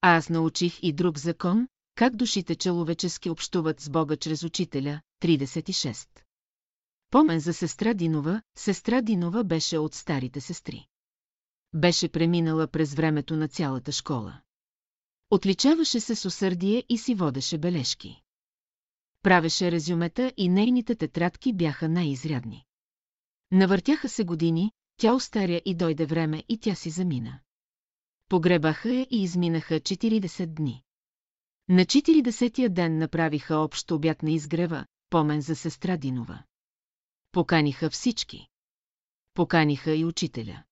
А 0.00 0.16
аз 0.16 0.28
научих 0.28 0.78
и 0.82 0.92
друг 0.92 1.18
закон, 1.18 1.68
как 1.94 2.16
душите 2.16 2.54
человечески 2.54 3.30
общуват 3.30 3.80
с 3.80 3.90
Бога 3.90 4.16
чрез 4.16 4.42
учителя, 4.42 5.00
36. 5.20 6.21
Помен 7.12 7.40
за 7.40 7.54
сестра 7.54 7.94
Динова, 7.94 8.42
сестра 8.56 9.02
Динова 9.02 9.44
беше 9.44 9.78
от 9.78 9.94
старите 9.94 10.40
сестри. 10.40 10.86
Беше 11.74 12.08
преминала 12.08 12.66
през 12.66 12.94
времето 12.94 13.36
на 13.36 13.48
цялата 13.48 13.92
школа. 13.92 14.40
Отличаваше 15.30 16.00
се 16.00 16.14
с 16.14 16.24
усърдие 16.24 16.84
и 16.88 16.98
си 16.98 17.14
водеше 17.14 17.58
бележки. 17.58 18.22
Правеше 19.22 19.72
резюмета 19.72 20.32
и 20.36 20.48
нейните 20.48 20.94
тетрадки 20.94 21.52
бяха 21.52 21.88
най-изрядни. 21.88 22.64
Навъртяха 23.50 24.08
се 24.08 24.24
години, 24.24 24.72
тя 24.96 25.14
остаря 25.14 25.62
и 25.64 25.74
дойде 25.74 26.06
време 26.06 26.44
и 26.48 26.58
тя 26.58 26.74
си 26.74 26.90
замина. 26.90 27.38
Погребаха 28.28 28.90
я 28.90 29.06
и 29.10 29.22
изминаха 29.22 29.74
40 29.74 30.46
дни. 30.46 30.82
На 31.68 31.84
40-тия 31.84 32.70
ден 32.70 32.98
направиха 32.98 33.56
общ 33.56 33.90
обяд 33.90 34.22
на 34.22 34.30
изгрева, 34.30 34.86
помен 35.10 35.40
за 35.40 35.56
сестра 35.56 35.96
Динова. 35.96 36.42
Поканиха 37.32 37.90
всички. 37.90 38.46
Поканиха 39.34 39.94
и 39.94 40.04
учителя. 40.04 40.62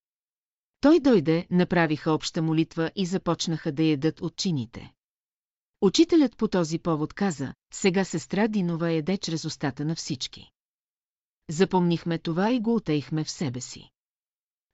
Той 0.81 0.99
дойде, 0.99 1.47
направиха 1.51 2.11
обща 2.11 2.41
молитва 2.41 2.91
и 2.95 3.05
започнаха 3.05 3.71
да 3.71 3.83
ядат 3.83 4.21
от 4.21 4.35
чините. 4.35 4.93
Учителят 5.81 6.37
по 6.37 6.47
този 6.47 6.79
повод 6.79 7.13
каза, 7.13 7.53
сега 7.73 8.05
сестра 8.05 8.47
Динова 8.47 8.91
яде 8.91 9.17
чрез 9.17 9.45
устата 9.45 9.85
на 9.85 9.95
всички. 9.95 10.51
Запомнихме 11.49 12.17
това 12.17 12.51
и 12.51 12.59
го 12.59 12.75
отеихме 12.75 13.23
в 13.23 13.31
себе 13.31 13.61
си. 13.61 13.89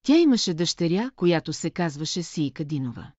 Тя 0.03 0.17
имаше 0.17 0.53
дъщеря, 0.53 1.11
която 1.16 1.53
се 1.53 1.69
казваше 1.69 2.24
Сийка 2.24 2.66
Динова. 2.66 3.11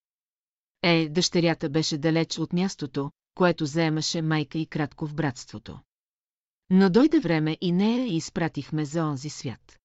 Е, 0.83 1.09
дъщерята 1.09 1.69
беше 1.69 1.99
далеч 1.99 2.39
от 2.39 2.53
мястото, 2.53 3.11
което 3.35 3.67
заемаше 3.67 4.23
майка 4.23 4.59
и 4.59 4.67
кратко 4.67 5.07
в 5.07 5.15
братството. 5.15 5.81
Но 6.71 6.91
дойде 6.91 7.21
време 7.21 7.59
и 7.61 7.73
нея 7.73 8.07
и 8.07 8.17
изпратихме 8.17 8.85
за 8.85 9.05
онзи 9.05 9.31
свят. 9.31 9.79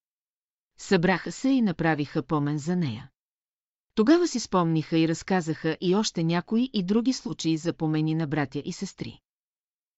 Събраха 0.77 1.31
се 1.31 1.49
и 1.49 1.61
направиха 1.61 2.23
помен 2.23 2.57
за 2.57 2.75
нея. 2.75 3.09
Тогава 3.95 4.27
си 4.27 4.39
спомниха 4.39 4.97
и 4.97 5.07
разказаха 5.07 5.77
и 5.81 5.95
още 5.95 6.23
някои 6.23 6.69
и 6.73 6.83
други 6.83 7.13
случаи 7.13 7.57
за 7.57 7.73
помени 7.73 8.15
на 8.15 8.27
братя 8.27 8.61
и 8.65 8.73
сестри. 8.73 9.19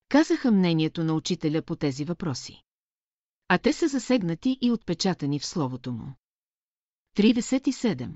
Казаха 0.09 0.51
мнението 0.51 1.03
на 1.03 1.13
учителя 1.13 1.61
по 1.61 1.75
тези 1.75 2.05
въпроси. 2.05 2.61
А 3.47 3.57
те 3.57 3.73
са 3.73 3.87
засегнати 3.87 4.57
и 4.61 4.71
отпечатани 4.71 5.39
в 5.39 5.45
словото 5.45 5.91
му. 5.91 6.13
37. 7.17 8.11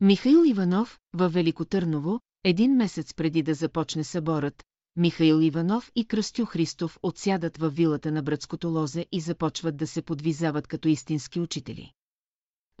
Михаил 0.00 0.44
Иванов, 0.46 0.98
във 1.12 1.32
Велико 1.32 1.64
Търново, 1.64 2.20
един 2.44 2.76
месец 2.76 3.14
преди 3.14 3.42
да 3.42 3.54
започне 3.54 4.04
съборът, 4.04 4.64
Михаил 4.96 5.40
Иванов 5.40 5.92
и 5.94 6.04
Кръстю 6.04 6.44
Христов 6.44 6.98
отсядат 7.02 7.58
във 7.58 7.76
вилата 7.76 8.12
на 8.12 8.22
братското 8.22 8.68
лозе 8.68 9.06
и 9.12 9.20
започват 9.20 9.76
да 9.76 9.86
се 9.86 10.02
подвизават 10.02 10.66
като 10.66 10.88
истински 10.88 11.40
учители. 11.40 11.92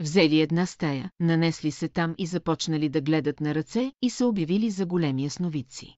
Взели 0.00 0.40
една 0.40 0.66
стая, 0.66 1.10
нанесли 1.20 1.70
се 1.70 1.88
там 1.88 2.14
и 2.18 2.26
започнали 2.26 2.88
да 2.88 3.00
гледат 3.00 3.40
на 3.40 3.54
ръце 3.54 3.92
и 4.02 4.10
се 4.10 4.24
обявили 4.24 4.70
за 4.70 4.86
големи 4.86 5.24
ясновидци. 5.24 5.96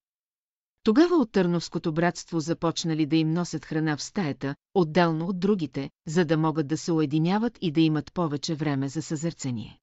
Тогава 0.82 1.16
от 1.16 1.32
Търновското 1.32 1.92
братство 1.92 2.40
започнали 2.40 3.06
да 3.06 3.16
им 3.16 3.30
носят 3.30 3.64
храна 3.64 3.96
в 3.96 4.02
стаята, 4.02 4.54
отделно 4.74 5.26
от 5.26 5.40
другите, 5.40 5.90
за 6.06 6.24
да 6.24 6.36
могат 6.36 6.68
да 6.68 6.76
се 6.76 6.92
уединяват 6.92 7.58
и 7.60 7.72
да 7.72 7.80
имат 7.80 8.12
повече 8.12 8.54
време 8.54 8.88
за 8.88 9.02
съзърцение. 9.02 9.78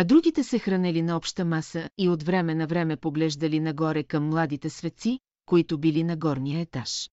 А 0.00 0.04
другите 0.04 0.44
се 0.44 0.58
хранели 0.58 1.02
на 1.02 1.16
обща 1.16 1.44
маса 1.44 1.90
и 1.98 2.08
от 2.08 2.22
време 2.22 2.54
на 2.54 2.66
време 2.66 2.96
поглеждали 2.96 3.60
нагоре 3.60 4.02
към 4.02 4.28
младите 4.28 4.70
светци, 4.70 5.18
които 5.46 5.78
били 5.78 6.04
на 6.04 6.16
горния 6.16 6.60
етаж. 6.60 7.10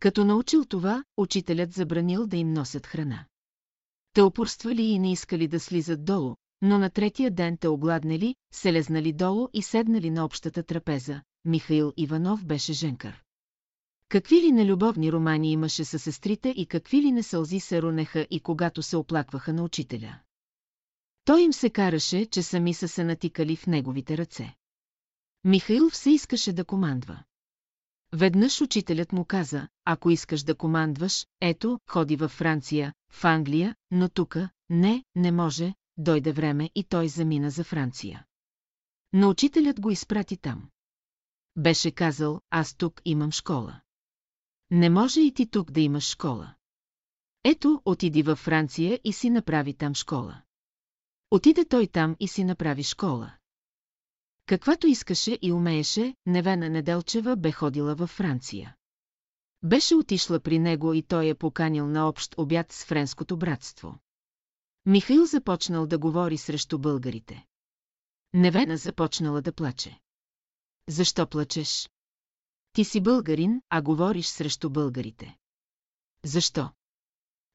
Като 0.00 0.24
научил 0.24 0.64
това, 0.64 1.04
учителят 1.16 1.72
забранил 1.72 2.26
да 2.26 2.36
им 2.36 2.52
носят 2.52 2.86
храна. 2.86 3.24
Те 4.12 4.22
опорствали 4.22 4.82
и 4.82 4.98
не 4.98 5.12
искали 5.12 5.48
да 5.48 5.60
слизат 5.60 6.04
долу, 6.04 6.36
но 6.62 6.78
на 6.78 6.90
третия 6.90 7.30
ден 7.30 7.56
те 7.56 7.68
огладнели, 7.68 8.34
се 8.52 8.72
лезнали 8.72 9.12
долу 9.12 9.48
и 9.52 9.62
седнали 9.62 10.10
на 10.10 10.24
общата 10.24 10.62
трапеза. 10.62 11.22
Михаил 11.44 11.92
Иванов 11.96 12.44
беше 12.44 12.72
женкар. 12.72 13.22
Какви 14.08 14.42
ли 14.42 14.52
нелюбовни 14.52 15.12
романи 15.12 15.52
имаше 15.52 15.84
със 15.84 16.02
сестрите 16.02 16.48
и 16.48 16.66
какви 16.66 17.02
ли 17.02 17.12
не 17.12 17.22
сълзи 17.22 17.60
се 17.60 17.82
ронеха 17.82 18.26
и 18.30 18.40
когато 18.40 18.82
се 18.82 18.96
оплакваха 18.96 19.52
на 19.52 19.64
учителя. 19.64 20.18
Той 21.24 21.42
им 21.42 21.52
се 21.52 21.70
караше, 21.70 22.26
че 22.26 22.42
сами 22.42 22.74
са 22.74 22.88
се 22.88 23.04
натикали 23.04 23.56
в 23.56 23.66
неговите 23.66 24.18
ръце. 24.18 24.54
Михаил 25.44 25.90
все 25.90 26.10
искаше 26.10 26.52
да 26.52 26.64
командва. 26.64 27.24
Веднъж 28.12 28.60
учителят 28.60 29.12
му 29.12 29.24
каза, 29.24 29.68
ако 29.84 30.10
искаш 30.10 30.42
да 30.42 30.54
командваш, 30.54 31.26
ето, 31.40 31.80
ходи 31.90 32.16
във 32.16 32.30
Франция, 32.30 32.94
в 33.12 33.24
Англия, 33.24 33.76
но 33.90 34.08
тука, 34.08 34.50
не, 34.70 35.04
не 35.14 35.32
може, 35.32 35.74
дойде 35.96 36.32
време 36.32 36.70
и 36.74 36.84
той 36.84 37.08
замина 37.08 37.50
за 37.50 37.64
Франция. 37.64 38.26
Но 39.12 39.30
учителят 39.30 39.80
го 39.80 39.90
изпрати 39.90 40.36
там. 40.36 40.70
Беше 41.56 41.90
казал, 41.90 42.40
аз 42.50 42.74
тук 42.74 43.02
имам 43.04 43.32
школа. 43.32 43.80
Не 44.70 44.90
може 44.90 45.20
и 45.20 45.34
ти 45.34 45.46
тук 45.46 45.70
да 45.70 45.80
имаш 45.80 46.04
школа. 46.04 46.54
Ето, 47.44 47.82
отиди 47.84 48.22
във 48.22 48.38
Франция 48.38 49.00
и 49.04 49.12
си 49.12 49.30
направи 49.30 49.74
там 49.74 49.94
школа. 49.94 50.42
Отиде 51.34 51.64
той 51.64 51.86
там 51.86 52.16
и 52.20 52.28
си 52.28 52.44
направи 52.44 52.82
школа. 52.82 53.32
Каквато 54.46 54.86
искаше 54.86 55.38
и 55.42 55.52
умееше, 55.52 56.14
Невена 56.26 56.70
Неделчева 56.70 57.36
бе 57.36 57.52
ходила 57.52 57.94
във 57.94 58.10
Франция. 58.10 58.76
Беше 59.62 59.94
отишла 59.94 60.40
при 60.40 60.58
него 60.58 60.94
и 60.94 61.02
той 61.02 61.28
е 61.28 61.34
поканил 61.34 61.86
на 61.86 62.08
общ 62.08 62.34
обяд 62.38 62.72
с 62.72 62.84
френското 62.84 63.36
братство. 63.36 63.98
Михаил 64.86 65.26
започнал 65.26 65.86
да 65.86 65.98
говори 65.98 66.38
срещу 66.38 66.78
българите. 66.78 67.46
Невена 68.34 68.76
започнала 68.76 69.42
да 69.42 69.52
плаче. 69.52 70.00
Защо 70.88 71.26
плачеш? 71.26 71.90
Ти 72.72 72.84
си 72.84 73.00
българин, 73.00 73.62
а 73.70 73.82
говориш 73.82 74.26
срещу 74.26 74.70
българите. 74.70 75.36
Защо? 76.24 76.70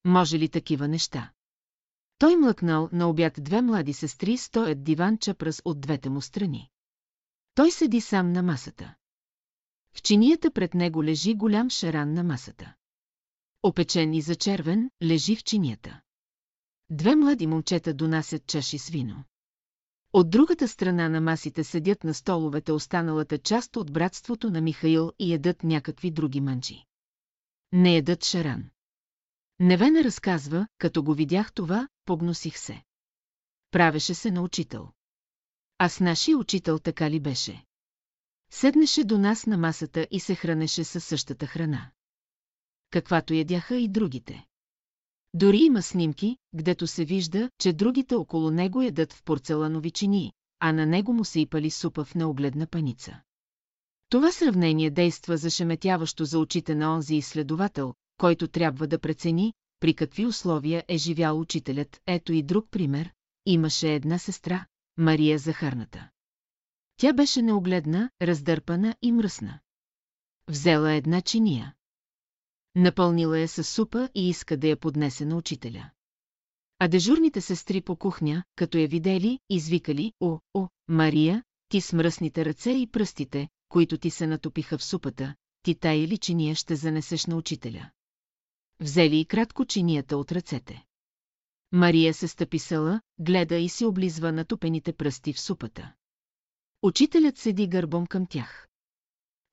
Може 0.06 0.40
ли 0.40 0.50
такива 0.50 0.88
неща? 0.88 1.34
Той 2.18 2.36
млъкнал 2.36 2.90
на 2.92 3.10
обяд 3.10 3.34
две 3.44 3.62
млади 3.62 3.94
сестри 3.94 4.38
стоят 4.38 4.84
диван 4.84 5.18
чапръс 5.18 5.62
от 5.66 5.82
двете 5.82 6.10
му 6.10 6.22
страни. 6.22 6.70
Той 7.56 7.72
седи 7.72 8.02
сам 8.02 8.32
на 8.32 8.44
масата. 8.44 8.96
В 9.94 10.02
чинията 10.02 10.52
пред 10.52 10.74
него 10.74 11.04
лежи 11.04 11.34
голям 11.34 11.70
шаран 11.70 12.14
на 12.14 12.24
масата. 12.24 12.74
Опечен 13.64 14.14
и 14.14 14.22
зачервен, 14.22 14.90
лежи 15.04 15.36
в 15.36 15.44
чинията. 15.44 16.02
Две 16.90 17.16
млади 17.16 17.48
момчета 17.48 17.94
донасят 17.94 18.48
чаши 18.48 18.78
с 18.78 18.90
вино. 18.90 19.24
От 20.14 20.30
другата 20.30 20.68
страна 20.68 21.10
на 21.10 21.22
масите 21.22 21.64
седят 21.64 22.04
на 22.04 22.14
столовете 22.14 22.72
останалата 22.72 23.38
част 23.38 23.76
от 23.76 23.94
братството 23.94 24.50
на 24.50 24.62
Михаил 24.62 25.12
и 25.20 25.34
едат 25.34 25.64
някакви 25.64 26.12
други 26.12 26.42
манджи. 26.42 26.84
Не 27.72 27.98
едат 27.98 28.26
шаран. 28.26 28.70
Невена 29.60 30.04
разказва, 30.04 30.68
като 30.78 31.04
го 31.04 31.14
видях 31.14 31.54
това, 31.54 31.88
погносих 32.08 32.58
се. 32.58 32.84
Правеше 33.72 34.14
се 34.14 34.32
на 34.32 34.42
учител. 34.42 34.90
А 35.78 35.90
с 35.90 36.00
нашия 36.00 36.38
учител 36.38 36.80
така 36.80 37.10
ли 37.10 37.20
беше? 37.20 37.66
Седнеше 38.52 39.04
до 39.04 39.18
нас 39.18 39.46
на 39.46 39.58
масата 39.58 40.08
и 40.12 40.20
се 40.20 40.36
хранеше 40.36 40.84
със 40.84 41.06
същата 41.06 41.48
храна. 41.48 41.92
Каквато 42.90 43.34
ядяха 43.34 43.76
и 43.76 43.88
другите. 43.88 44.46
Дори 45.34 45.58
има 45.58 45.82
снимки, 45.82 46.38
гдето 46.56 46.88
се 46.88 47.06
вижда, 47.06 47.50
че 47.60 47.74
другите 47.74 48.16
около 48.16 48.52
него 48.52 48.82
ядат 48.82 49.14
в 49.14 49.24
порцеланови 49.24 49.92
чини, 49.92 50.32
а 50.60 50.72
на 50.72 50.86
него 50.86 51.14
му 51.14 51.26
се 51.26 51.40
ипали 51.40 51.72
супа 51.72 52.06
в 52.06 52.16
неогледна 52.16 52.68
паница. 52.68 53.22
Това 54.10 54.32
сравнение 54.32 54.90
действа 54.90 55.38
зашеметяващо 55.38 56.26
за 56.26 56.40
очите 56.40 56.76
на 56.76 56.96
онзи 56.96 57.16
изследовател, 57.16 57.94
който 58.18 58.48
трябва 58.48 58.88
да 58.88 59.00
прецени, 59.00 59.54
при 59.80 59.94
какви 59.94 60.26
условия 60.26 60.84
е 60.88 60.98
живял 60.98 61.40
учителят. 61.40 62.02
Ето 62.08 62.34
и 62.34 62.44
друг 62.44 62.68
пример. 62.72 63.14
Имаше 63.46 63.94
една 63.94 64.18
сестра, 64.18 64.66
Мария 64.98 65.40
Захарната. 65.40 66.10
Тя 66.98 67.14
беше 67.14 67.42
неогледна, 67.42 68.10
раздърпана 68.22 68.96
и 69.02 69.12
мръсна. 69.12 69.60
Взела 70.48 70.92
една 70.92 71.22
чиния. 71.22 71.74
Напълнила 72.76 73.40
я 73.40 73.48
със 73.48 73.70
супа 73.70 74.10
и 74.16 74.30
иска 74.30 74.58
да 74.58 74.68
я 74.68 74.78
поднесе 74.78 75.26
на 75.26 75.36
учителя. 75.38 75.90
А 76.80 76.88
дежурните 76.88 77.42
сестри 77.42 77.82
по 77.82 77.96
кухня, 77.96 78.44
като 78.56 78.78
я 78.78 78.88
видели, 78.88 79.40
извикали, 79.50 80.14
о, 80.20 80.40
о, 80.54 80.68
Мария, 80.88 81.44
ти 81.70 81.82
с 81.82 81.94
мръсните 81.94 82.46
ръце 82.46 82.72
и 82.72 82.88
пръстите, 82.88 83.48
които 83.70 83.98
ти 83.98 84.10
се 84.10 84.28
натопиха 84.28 84.78
в 84.78 84.84
супата, 84.84 85.36
ти 85.64 85.76
тая 85.76 86.08
ли 86.08 86.18
чиния 86.18 86.56
ще 86.56 86.76
занесеш 86.76 87.26
на 87.26 87.36
учителя. 87.36 87.90
Взели 88.80 89.20
и 89.20 89.26
кратко 89.26 89.66
чинията 89.66 90.18
от 90.18 90.32
ръцете. 90.32 90.86
Мария 91.72 92.14
се 92.14 92.28
стъписала, 92.28 93.02
гледа 93.20 93.56
и 93.56 93.70
си 93.70 93.86
облизва 93.86 94.32
натопените 94.32 94.94
пръсти 94.94 95.34
в 95.34 95.40
супата. 95.40 95.94
Учителят 96.82 97.38
седи 97.38 97.68
гърбом 97.68 98.08
към 98.08 98.26
тях. 98.26 98.68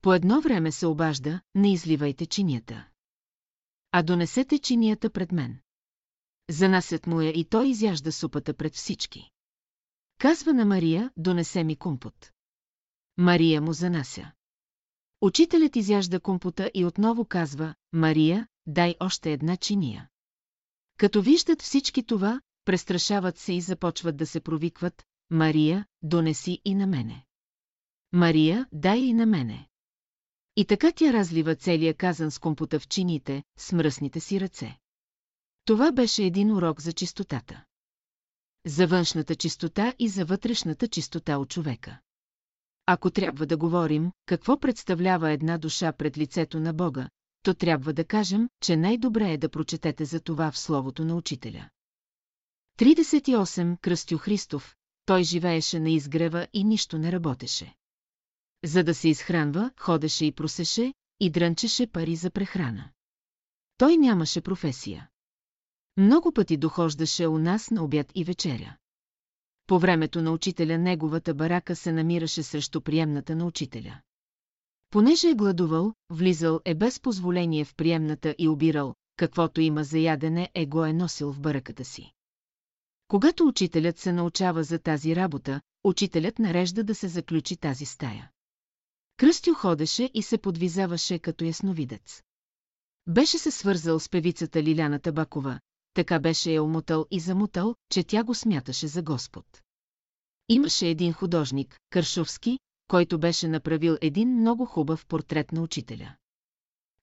По 0.01 0.13
едно 0.13 0.41
време 0.41 0.71
се 0.71 0.87
обажда, 0.87 1.41
не 1.55 1.73
изливайте 1.73 2.25
чинията. 2.25 2.87
А 3.91 4.03
донесете 4.03 4.59
чинията 4.59 5.09
пред 5.09 5.31
мен. 5.31 5.59
Занасят 6.49 7.07
му 7.07 7.21
я 7.21 7.29
и 7.29 7.45
той 7.45 7.67
изяжда 7.67 8.11
супата 8.11 8.53
пред 8.53 8.73
всички. 8.73 9.29
Казва 10.17 10.53
на 10.53 10.65
Мария, 10.65 11.11
донесе 11.17 11.63
ми 11.63 11.75
компот. 11.75 12.31
Мария 13.17 13.61
му 13.61 13.73
занася. 13.73 14.31
Учителят 15.21 15.75
изяжда 15.75 16.19
компота 16.19 16.71
и 16.73 16.85
отново 16.85 17.25
казва, 17.25 17.75
Мария, 17.93 18.47
дай 18.67 18.95
още 18.99 19.31
една 19.31 19.57
чиния. 19.57 20.09
Като 20.97 21.21
виждат 21.21 21.61
всички 21.61 22.03
това, 22.03 22.41
престрашават 22.65 23.37
се 23.37 23.53
и 23.53 23.61
започват 23.61 24.17
да 24.17 24.25
се 24.25 24.39
провикват, 24.39 25.05
Мария, 25.29 25.85
донеси 26.01 26.61
и 26.65 26.75
на 26.75 26.87
мене. 26.87 27.25
Мария, 28.11 28.67
дай 28.71 28.99
и 28.99 29.13
на 29.13 29.25
мене. 29.25 29.69
И 30.55 30.65
така 30.65 30.91
тя 30.91 31.13
разлива 31.13 31.55
целия 31.55 31.93
казан 31.93 32.31
с 32.31 32.39
компота 32.39 32.79
в 32.79 32.87
чините, 32.87 33.43
с 33.57 33.71
мръсните 33.71 34.19
си 34.19 34.39
ръце. 34.39 34.77
Това 35.65 35.91
беше 35.91 36.23
един 36.23 36.51
урок 36.51 36.81
за 36.81 36.93
чистотата. 36.93 37.63
За 38.65 38.87
външната 38.87 39.35
чистота 39.35 39.93
и 39.99 40.09
за 40.09 40.25
вътрешната 40.25 40.87
чистота 40.87 41.37
от 41.37 41.49
човека. 41.49 41.99
Ако 42.85 43.11
трябва 43.11 43.45
да 43.45 43.57
говорим, 43.57 44.11
какво 44.25 44.59
представлява 44.59 45.31
една 45.31 45.57
душа 45.57 45.91
пред 45.91 46.17
лицето 46.17 46.59
на 46.59 46.73
Бога, 46.73 47.09
то 47.45 47.53
трябва 47.53 47.93
да 47.93 48.05
кажем, 48.05 48.49
че 48.61 48.77
най-добре 48.77 49.33
е 49.33 49.37
да 49.37 49.49
прочетете 49.49 50.05
за 50.05 50.19
това 50.19 50.51
в 50.51 50.57
Словото 50.57 51.05
на 51.05 51.15
Учителя. 51.15 51.69
38. 52.79 53.79
Кръстю 53.81 54.17
Христов, 54.17 54.75
той 55.05 55.23
живееше 55.23 55.79
на 55.79 55.89
изгрева 55.89 56.47
и 56.53 56.63
нищо 56.63 56.97
не 56.97 57.11
работеше. 57.11 57.75
За 58.63 58.83
да 58.83 58.93
се 58.93 59.09
изхранва, 59.09 59.71
ходеше 59.79 60.25
и 60.25 60.31
просеше, 60.31 60.93
и 61.19 61.29
дрънчеше 61.29 61.87
пари 61.87 62.15
за 62.15 62.29
прехрана. 62.29 62.89
Той 63.77 63.97
нямаше 63.97 64.41
професия. 64.41 65.09
Много 65.97 66.31
пъти 66.31 66.57
дохождаше 66.57 67.27
у 67.27 67.37
нас 67.37 67.71
на 67.71 67.83
обяд 67.83 68.11
и 68.15 68.23
вечеря. 68.23 68.77
По 69.67 69.79
времето 69.79 70.21
на 70.21 70.31
учителя 70.31 70.77
неговата 70.77 71.33
барака 71.33 71.75
се 71.75 71.91
намираше 71.91 72.43
срещу 72.43 72.81
приемната 72.81 73.35
на 73.35 73.45
учителя. 73.45 74.01
Понеже 74.95 75.29
е 75.29 75.35
гладувал, 75.35 75.93
влизал 76.09 76.61
е 76.65 76.75
без 76.75 76.99
позволение 76.99 77.65
в 77.65 77.75
приемната 77.75 78.35
и 78.37 78.47
обирал, 78.47 78.95
каквото 79.17 79.61
има 79.61 79.83
за 79.83 79.99
ядене 79.99 80.49
е 80.53 80.65
го 80.65 80.85
е 80.85 80.93
носил 80.93 81.33
в 81.33 81.39
бараката 81.39 81.85
си. 81.85 82.11
Когато 83.07 83.47
учителят 83.47 83.97
се 83.97 84.11
научава 84.11 84.63
за 84.63 84.79
тази 84.79 85.15
работа, 85.15 85.61
учителят 85.83 86.39
нарежда 86.39 86.83
да 86.83 86.95
се 86.95 87.07
заключи 87.07 87.57
тази 87.57 87.85
стая. 87.85 88.31
Кръстю 89.17 89.53
ходеше 89.53 90.11
и 90.13 90.23
се 90.23 90.37
подвизаваше 90.37 91.19
като 91.19 91.45
ясновидец. 91.45 92.21
Беше 93.07 93.37
се 93.37 93.51
свързал 93.51 93.99
с 93.99 94.09
певицата 94.09 94.63
Лиляна 94.63 94.99
Табакова, 94.99 95.59
така 95.93 96.19
беше 96.19 96.51
я 96.51 96.63
омотал 96.63 97.05
и 97.11 97.19
замутал, 97.19 97.75
че 97.91 98.03
тя 98.03 98.23
го 98.23 98.35
смяташе 98.35 98.87
за 98.87 99.01
Господ. 99.01 99.61
Имаше 100.49 100.87
един 100.87 101.13
художник, 101.13 101.79
Кършовски, 101.89 102.59
който 102.87 103.19
беше 103.19 103.47
направил 103.47 103.97
един 104.01 104.29
много 104.29 104.65
хубав 104.65 105.05
портрет 105.05 105.51
на 105.51 105.61
учителя. 105.61 106.15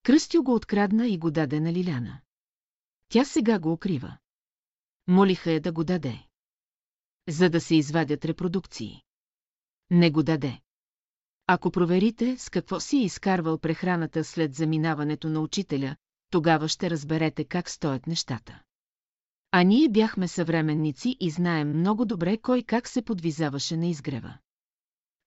Кръстю 0.03 0.43
го 0.43 0.53
открадна 0.55 1.07
и 1.07 1.17
го 1.17 1.31
даде 1.31 1.59
на 1.59 1.73
Лиляна. 1.73 2.21
Тя 3.09 3.25
сега 3.25 3.59
го 3.59 3.73
укрива. 3.73 4.17
Молиха 5.07 5.51
я 5.51 5.61
да 5.61 5.71
го 5.71 5.83
даде. 5.83 6.27
За 7.29 7.49
да 7.49 7.61
се 7.61 7.75
извадят 7.75 8.25
репродукции. 8.25 9.01
Не 9.89 10.11
го 10.11 10.23
даде. 10.23 10.59
Ако 11.47 11.71
проверите 11.71 12.37
с 12.37 12.49
какво 12.49 12.79
си 12.79 12.97
е 12.97 13.03
изкарвал 13.03 13.57
прехраната 13.57 14.23
след 14.23 14.55
заминаването 14.55 15.29
на 15.29 15.39
учителя, 15.39 15.95
тогава 16.29 16.67
ще 16.67 16.89
разберете 16.89 17.43
как 17.43 17.69
стоят 17.69 18.07
нещата. 18.07 18.61
А 19.51 19.63
ние 19.63 19.89
бяхме 19.89 20.27
съвременници 20.27 21.17
и 21.19 21.29
знаем 21.29 21.79
много 21.79 22.05
добре 22.05 22.37
кой 22.37 22.63
как 22.63 22.87
се 22.87 23.01
подвизаваше 23.01 23.77
на 23.77 23.87
изгрева. 23.87 24.37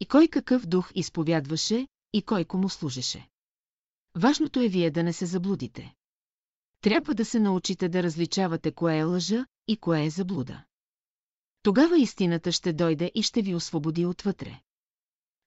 И 0.01 0.07
кой 0.07 0.29
какъв 0.29 0.67
дух 0.67 0.91
изповядваше, 0.95 1.89
и 2.13 2.23
кой 2.23 2.45
кому 2.45 2.69
служеше. 2.69 3.29
Важното 4.15 4.61
е 4.61 4.69
вие 4.69 4.91
да 4.91 5.03
не 5.03 5.13
се 5.13 5.27
заблудите. 5.27 5.95
Трябва 6.81 7.15
да 7.15 7.25
се 7.25 7.41
научите 7.41 7.89
да 7.89 8.03
различавате 8.03 8.73
кое 8.73 8.99
е 8.99 9.05
лъжа 9.05 9.47
и 9.69 9.77
кое 9.77 10.05
е 10.05 10.11
заблуда. 10.11 10.65
Тогава 11.63 11.99
истината 11.99 12.53
ще 12.53 12.73
дойде 12.73 13.13
и 13.15 13.23
ще 13.23 13.43
ви 13.43 13.55
освободи 13.55 14.07
отвътре. 14.07 14.61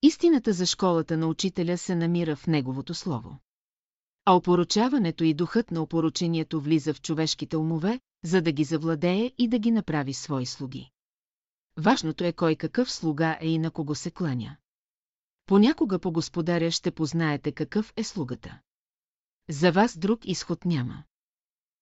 Истината 0.01 0.53
за 0.53 0.65
школата 0.65 1.17
на 1.17 1.27
учителя 1.27 1.77
се 1.77 1.95
намира 1.95 2.35
в 2.35 2.47
неговото 2.47 2.93
слово. 2.93 3.37
А 4.25 4.35
опоручаването 4.35 5.23
и 5.23 5.33
духът 5.33 5.71
на 5.71 5.81
опоручението 5.81 6.61
влиза 6.61 6.93
в 6.93 7.01
човешките 7.01 7.57
умове, 7.57 7.99
за 8.23 8.41
да 8.41 8.51
ги 8.51 8.63
завладее 8.63 9.31
и 9.37 9.47
да 9.47 9.59
ги 9.59 9.71
направи 9.71 10.13
свои 10.13 10.45
слуги. 10.45 10.89
Важното 11.79 12.23
е 12.23 12.33
кой 12.33 12.55
какъв 12.55 12.91
слуга 12.91 13.37
е 13.41 13.49
и 13.49 13.57
на 13.57 13.71
кого 13.71 13.95
се 13.95 14.11
кланя. 14.11 14.57
Понякога 15.45 15.99
по 15.99 16.11
господаря 16.11 16.71
ще 16.71 16.91
познаете 16.91 17.51
какъв 17.51 17.93
е 17.95 18.03
слугата. 18.03 18.59
За 19.49 19.71
вас 19.71 19.97
друг 19.97 20.19
изход 20.23 20.65
няма. 20.65 21.03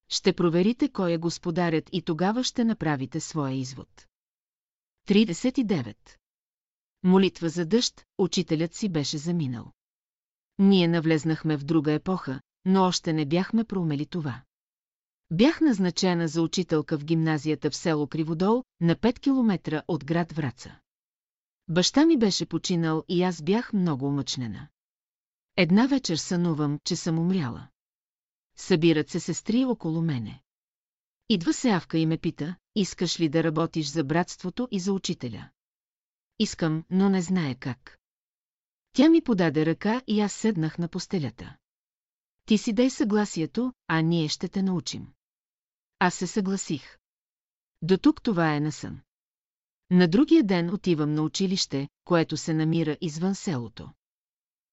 Ще 0.09 0.33
проверите 0.33 0.89
кой 0.89 1.11
е 1.11 1.17
господарят 1.17 1.89
и 1.91 2.01
тогава 2.01 2.43
ще 2.43 2.63
направите 2.63 3.19
своя 3.19 3.53
извод. 3.53 4.07
39. 5.07 5.95
Молитва 7.03 7.49
за 7.49 7.65
дъжд, 7.65 8.05
учителят 8.17 8.73
си 8.73 8.89
беше 8.89 9.17
заминал. 9.17 9.71
Ние 10.59 10.87
навлезнахме 10.87 11.57
в 11.57 11.63
друга 11.63 11.91
епоха, 11.91 12.41
но 12.65 12.83
още 12.83 13.13
не 13.13 13.25
бяхме 13.25 13.63
проумели 13.63 14.05
това. 14.05 14.41
Бях 15.31 15.61
назначена 15.61 16.27
за 16.27 16.41
учителка 16.41 16.97
в 16.97 17.05
гимназията 17.05 17.69
в 17.69 17.75
село 17.75 18.07
Криводол, 18.07 18.63
на 18.81 18.95
5 18.95 19.19
километра 19.19 19.81
от 19.87 20.05
град 20.05 20.31
Враца. 20.31 20.79
Баща 21.67 22.05
ми 22.05 22.17
беше 22.17 22.45
починал 22.45 23.03
и 23.07 23.23
аз 23.23 23.41
бях 23.41 23.73
много 23.73 24.05
омъчнена. 24.05 24.67
Една 25.57 25.87
вечер 25.87 26.15
сънувам, 26.15 26.79
че 26.83 26.95
съм 26.95 27.19
умряла. 27.19 27.67
Събират 28.57 29.09
се 29.09 29.19
сестри 29.19 29.65
около 29.65 30.01
мене. 30.01 30.41
Идва 31.29 31.53
се 31.53 31.69
Авка 31.69 31.97
и 31.97 32.05
ме 32.05 32.17
пита, 32.17 32.55
искаш 32.75 33.19
ли 33.19 33.29
да 33.29 33.43
работиш 33.43 33.87
за 33.87 34.03
братството 34.03 34.67
и 34.71 34.79
за 34.79 34.93
учителя. 34.93 35.49
Искам, 36.39 36.83
но 36.89 37.09
не 37.09 37.21
знае 37.21 37.55
как. 37.55 37.99
Тя 38.93 39.09
ми 39.09 39.21
подаде 39.21 39.65
ръка 39.65 40.01
и 40.07 40.21
аз 40.21 40.33
седнах 40.33 40.77
на 40.77 40.87
постелята. 40.87 41.57
Ти 42.45 42.57
си 42.57 42.73
дай 42.73 42.89
съгласието, 42.89 43.73
а 43.87 44.01
ние 44.01 44.27
ще 44.27 44.47
те 44.47 44.63
научим. 44.63 45.07
Аз 45.99 46.15
се 46.15 46.27
съгласих. 46.27 46.97
До 47.81 47.97
тук 47.97 48.21
това 48.21 48.55
е 48.55 48.59
насън. 48.59 48.99
На 49.91 50.07
другия 50.07 50.43
ден 50.43 50.73
отивам 50.73 51.13
на 51.13 51.21
училище, 51.21 51.87
което 52.05 52.37
се 52.37 52.53
намира 52.53 52.97
извън 53.01 53.35
селото. 53.35 53.89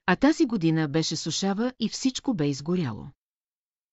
А 0.07 0.17
тази 0.17 0.47
година 0.47 0.89
беше 0.89 1.17
сушава 1.17 1.73
и 1.79 1.89
всичко 1.89 2.35
бе 2.35 2.49
изгоряло. 2.49 3.07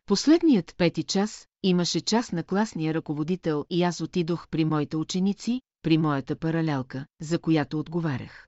Последният 0.06 0.76
пети 0.78 1.04
час 1.04 1.48
имаше 1.64 2.02
час 2.02 2.32
на 2.32 2.44
класния 2.44 2.94
ръководител 2.94 3.66
и 3.70 3.84
аз 3.84 4.02
отидох 4.02 4.48
при 4.48 4.66
моите 4.66 4.98
ученици, 4.98 5.62
при 5.82 5.98
моята 5.98 6.36
паралелка, 6.36 7.06
за 7.22 7.40
която 7.40 7.80
отговарях. 7.80 8.48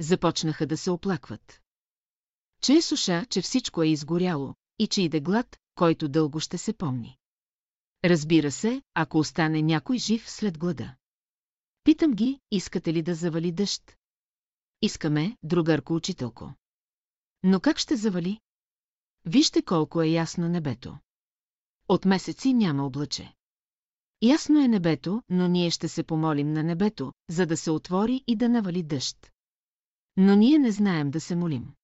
Започнаха 0.00 0.66
да 0.66 0.76
се 0.76 0.90
оплакват. 0.90 1.60
Че 2.62 2.72
е 2.72 2.82
суша, 2.82 3.26
че 3.30 3.42
всичко 3.42 3.82
е 3.82 3.88
изгоряло 3.88 4.54
и 4.78 4.86
че 4.86 5.02
иде 5.02 5.20
глад, 5.20 5.56
който 5.74 6.08
дълго 6.08 6.40
ще 6.40 6.58
се 6.58 6.72
помни. 6.72 7.17
Разбира 8.04 8.50
се, 8.50 8.82
ако 8.94 9.18
остане 9.18 9.62
някой 9.62 9.98
жив 9.98 10.30
след 10.30 10.58
глада. 10.58 10.94
Питам 11.84 12.12
ги, 12.12 12.40
искате 12.50 12.92
ли 12.92 13.02
да 13.02 13.14
завали 13.14 13.52
дъжд? 13.52 13.96
Искаме, 14.82 15.36
другарко 15.42 15.94
учителко. 15.94 16.54
Но 17.42 17.60
как 17.60 17.78
ще 17.78 17.96
завали? 17.96 18.40
Вижте 19.24 19.62
колко 19.62 20.02
е 20.02 20.08
ясно 20.08 20.48
небето. 20.48 20.98
От 21.88 22.04
месеци 22.04 22.54
няма 22.54 22.86
облаче. 22.86 23.34
Ясно 24.22 24.64
е 24.64 24.68
небето, 24.68 25.22
но 25.28 25.48
ние 25.48 25.70
ще 25.70 25.88
се 25.88 26.02
помолим 26.02 26.52
на 26.52 26.62
небето, 26.62 27.12
за 27.28 27.46
да 27.46 27.56
се 27.56 27.70
отвори 27.70 28.24
и 28.26 28.36
да 28.36 28.48
навали 28.48 28.82
дъжд. 28.82 29.32
Но 30.16 30.36
ние 30.36 30.58
не 30.58 30.72
знаем 30.72 31.10
да 31.10 31.20
се 31.20 31.36
молим. 31.36 31.74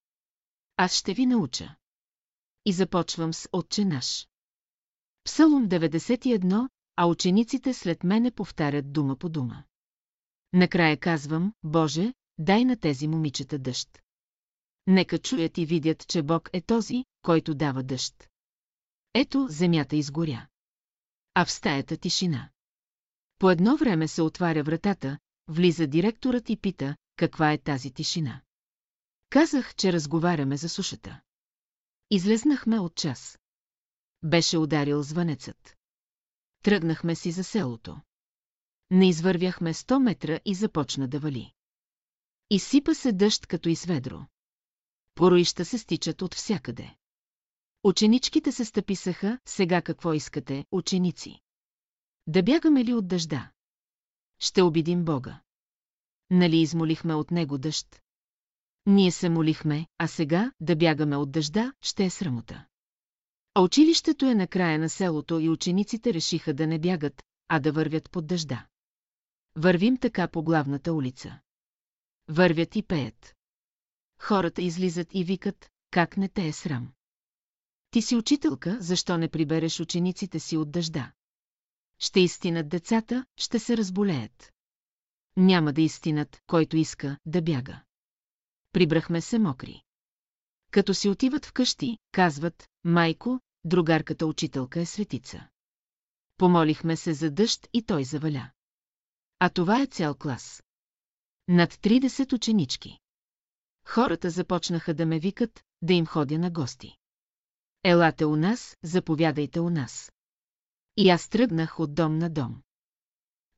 Аз 0.77 0.95
ще 0.95 1.15
ви 1.15 1.27
науча. 1.27 1.77
И 2.65 2.73
започвам 2.73 3.35
с 3.35 3.49
Отче 3.53 3.85
наш. 3.85 4.27
Псалом 5.25 5.69
91, 5.69 6.69
а 6.97 7.07
учениците 7.07 7.75
след 7.75 8.05
мене 8.05 8.31
повтарят 8.31 8.93
дума 8.93 9.17
по 9.17 9.29
дума. 9.29 9.65
Накрая 10.53 10.97
казвам, 10.97 11.53
Боже, 11.63 12.15
дай 12.39 12.65
на 12.65 12.77
тези 12.77 13.09
момичета 13.09 13.59
дъжд. 13.59 14.03
Нека 14.87 15.19
чуят 15.19 15.59
и 15.59 15.67
видят, 15.67 16.07
че 16.09 16.23
Бог 16.23 16.51
е 16.53 16.61
този, 16.61 17.05
който 17.23 17.55
дава 17.55 17.83
дъжд. 17.83 18.29
Ето, 19.15 19.47
земята 19.51 19.97
изгоря. 19.97 20.47
А 21.35 21.45
в 21.45 21.53
стаята 21.53 21.97
тишина. 21.97 22.51
По 23.39 23.51
едно 23.51 23.77
време 23.77 24.09
се 24.09 24.23
отваря 24.23 24.63
вратата, 24.63 25.19
влиза 25.49 25.87
директорът 25.87 26.51
и 26.51 26.57
пита, 26.57 26.97
каква 27.17 27.53
е 27.53 27.59
тази 27.59 27.91
тишина. 27.91 28.41
Казах, 29.31 29.75
че 29.75 29.93
разговаряме 29.93 30.57
за 30.57 30.69
сушата. 30.69 31.21
Излезнахме 32.11 32.79
от 32.79 32.95
час. 32.95 33.39
Беше 34.25 34.59
ударил 34.59 35.03
звънецът. 35.03 35.77
Тръгнахме 36.63 37.15
си 37.15 37.31
за 37.31 37.45
селото. 37.45 38.01
Не 38.91 39.09
извървяхме 39.09 39.75
100 39.75 40.03
метра 40.03 40.41
и 40.45 40.55
започна 40.55 41.09
да 41.09 41.19
вали. 41.19 41.53
Изсипа 42.51 42.95
се 42.95 43.13
дъжд 43.13 43.47
като 43.47 43.69
и 43.69 43.77
сведро. 43.77 44.27
Пороища 45.15 45.65
се 45.65 45.79
стичат 45.79 46.23
от 46.23 46.35
всякъде. 46.35 46.95
Ученичките 47.85 48.53
се 48.53 48.65
стъписаха, 48.65 49.39
сега 49.45 49.83
какво 49.83 50.13
искате, 50.13 50.65
ученици? 50.73 51.41
Да 52.27 52.43
бягаме 52.43 52.85
ли 52.85 52.95
от 52.95 53.09
дъжда? 53.09 53.51
Ще 54.39 54.63
обидим 54.63 55.05
Бога. 55.05 55.43
Нали 56.31 56.57
измолихме 56.57 57.15
от 57.15 57.31
него 57.31 57.59
дъжд? 57.59 58.03
Ние 58.87 59.11
се 59.11 59.29
молихме, 59.29 59.87
а 59.99 60.07
сега 60.07 60.53
да 60.61 60.77
бягаме 60.77 61.17
от 61.17 61.33
дъжда 61.33 61.73
ще 61.81 62.05
е 62.05 62.11
срамота. 62.11 62.67
Училището 63.61 64.27
е 64.27 64.35
на 64.35 64.47
края 64.47 64.79
на 64.79 64.89
селото 64.89 65.41
и 65.41 65.49
учениците 65.49 66.15
решиха 66.15 66.55
да 66.55 66.67
не 66.67 66.79
бягат, 66.79 67.23
а 67.49 67.61
да 67.61 67.73
вървят 67.73 68.11
под 68.11 68.27
дъжда. 68.27 68.67
Вървим 69.57 69.97
така 69.97 70.29
по 70.29 70.43
главната 70.43 70.93
улица. 70.93 71.41
Вървят 72.29 72.77
и 72.77 72.83
пеят. 72.83 73.35
Хората 74.21 74.63
излизат 74.63 75.09
и 75.15 75.25
викат, 75.25 75.71
как 75.91 76.17
не 76.17 76.29
те 76.29 76.47
е 76.47 76.53
срам. 76.53 76.93
Ти 77.91 78.03
си 78.03 78.17
учителка, 78.17 78.77
защо 78.81 79.19
не 79.19 79.29
прибереш 79.29 79.81
учениците 79.81 80.41
си 80.41 80.57
от 80.57 80.71
дъжда? 80.71 81.13
Ще 81.99 82.21
истинат 82.21 82.69
децата, 82.69 83.27
ще 83.37 83.59
се 83.59 83.77
разболеят. 83.77 84.53
Няма 85.37 85.73
да 85.73 85.83
истинат, 85.83 86.41
който 86.47 86.77
иска 86.77 87.19
да 87.27 87.43
бяга. 87.43 87.83
Прибрахме 88.73 89.21
се 89.21 89.39
мокри. 89.39 89.84
Като 90.75 90.95
си 90.95 91.09
отиват 91.09 91.47
вкъщи, 91.47 91.99
казват, 92.13 92.69
майко, 92.85 93.41
другарката 93.65 94.27
учителка 94.27 94.81
е 94.81 94.87
светица. 94.87 95.49
Помолихме 96.37 96.97
се 96.97 97.15
за 97.15 97.31
дъжд 97.31 97.69
и 97.73 97.83
той 97.83 98.05
заваля. 98.05 98.51
А 99.39 99.49
това 99.49 99.83
е 99.83 99.87
цял 99.87 100.15
клас. 100.15 100.63
Над 101.49 101.75
30 101.75 102.33
ученички. 102.33 102.99
Хората 103.87 104.31
започнаха 104.31 104.95
да 104.95 105.07
ме 105.07 105.19
викат, 105.19 105.65
да 105.83 105.93
им 105.93 106.07
ходя 106.07 106.39
на 106.39 106.51
гости. 106.51 106.97
Елате 107.85 108.25
у 108.25 108.37
нас, 108.37 108.77
заповядайте 108.83 109.61
у 109.61 109.71
нас. 109.71 110.13
И 110.97 111.11
аз 111.11 111.29
тръгнах 111.29 111.81
от 111.81 111.95
дом 111.95 112.19
на 112.19 112.31
дом. 112.31 112.63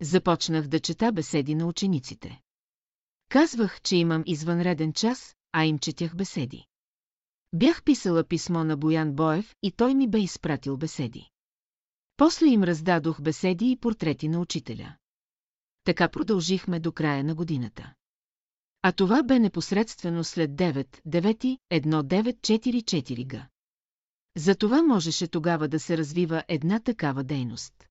Започнах 0.00 0.66
да 0.66 0.80
чета 0.80 1.12
беседи 1.12 1.54
на 1.54 1.66
учениците. 1.66 2.40
Казвах, 3.28 3.80
че 3.80 3.96
имам 3.96 4.22
извънреден 4.26 4.92
час, 4.92 5.36
а 5.52 5.64
им 5.64 5.78
четях 5.78 6.16
беседи. 6.16 6.66
Бях 7.52 7.82
писала 7.82 8.24
писмо 8.24 8.64
на 8.64 8.76
Боян 8.76 9.12
Боев 9.12 9.54
и 9.62 9.70
той 9.70 9.94
ми 9.94 10.08
бе 10.08 10.18
изпратил 10.18 10.76
беседи. 10.76 11.30
После 12.16 12.46
им 12.46 12.62
раздадох 12.62 13.22
беседи 13.22 13.70
и 13.70 13.76
портрети 13.76 14.28
на 14.28 14.40
учителя. 14.40 14.96
Така 15.84 16.08
продължихме 16.08 16.80
до 16.80 16.92
края 16.92 17.24
на 17.24 17.34
годината. 17.34 17.94
А 18.82 18.92
това 18.92 19.22
бе 19.22 19.38
непосредствено 19.38 20.24
след 20.24 20.50
9, 20.50 20.86
9, 21.06 21.58
1944 21.72 23.28
г. 23.28 23.48
За 24.36 24.54
това 24.54 24.82
можеше 24.82 25.26
тогава 25.28 25.68
да 25.68 25.80
се 25.80 25.98
развива 25.98 26.42
една 26.48 26.80
такава 26.80 27.24
дейност. 27.24 27.88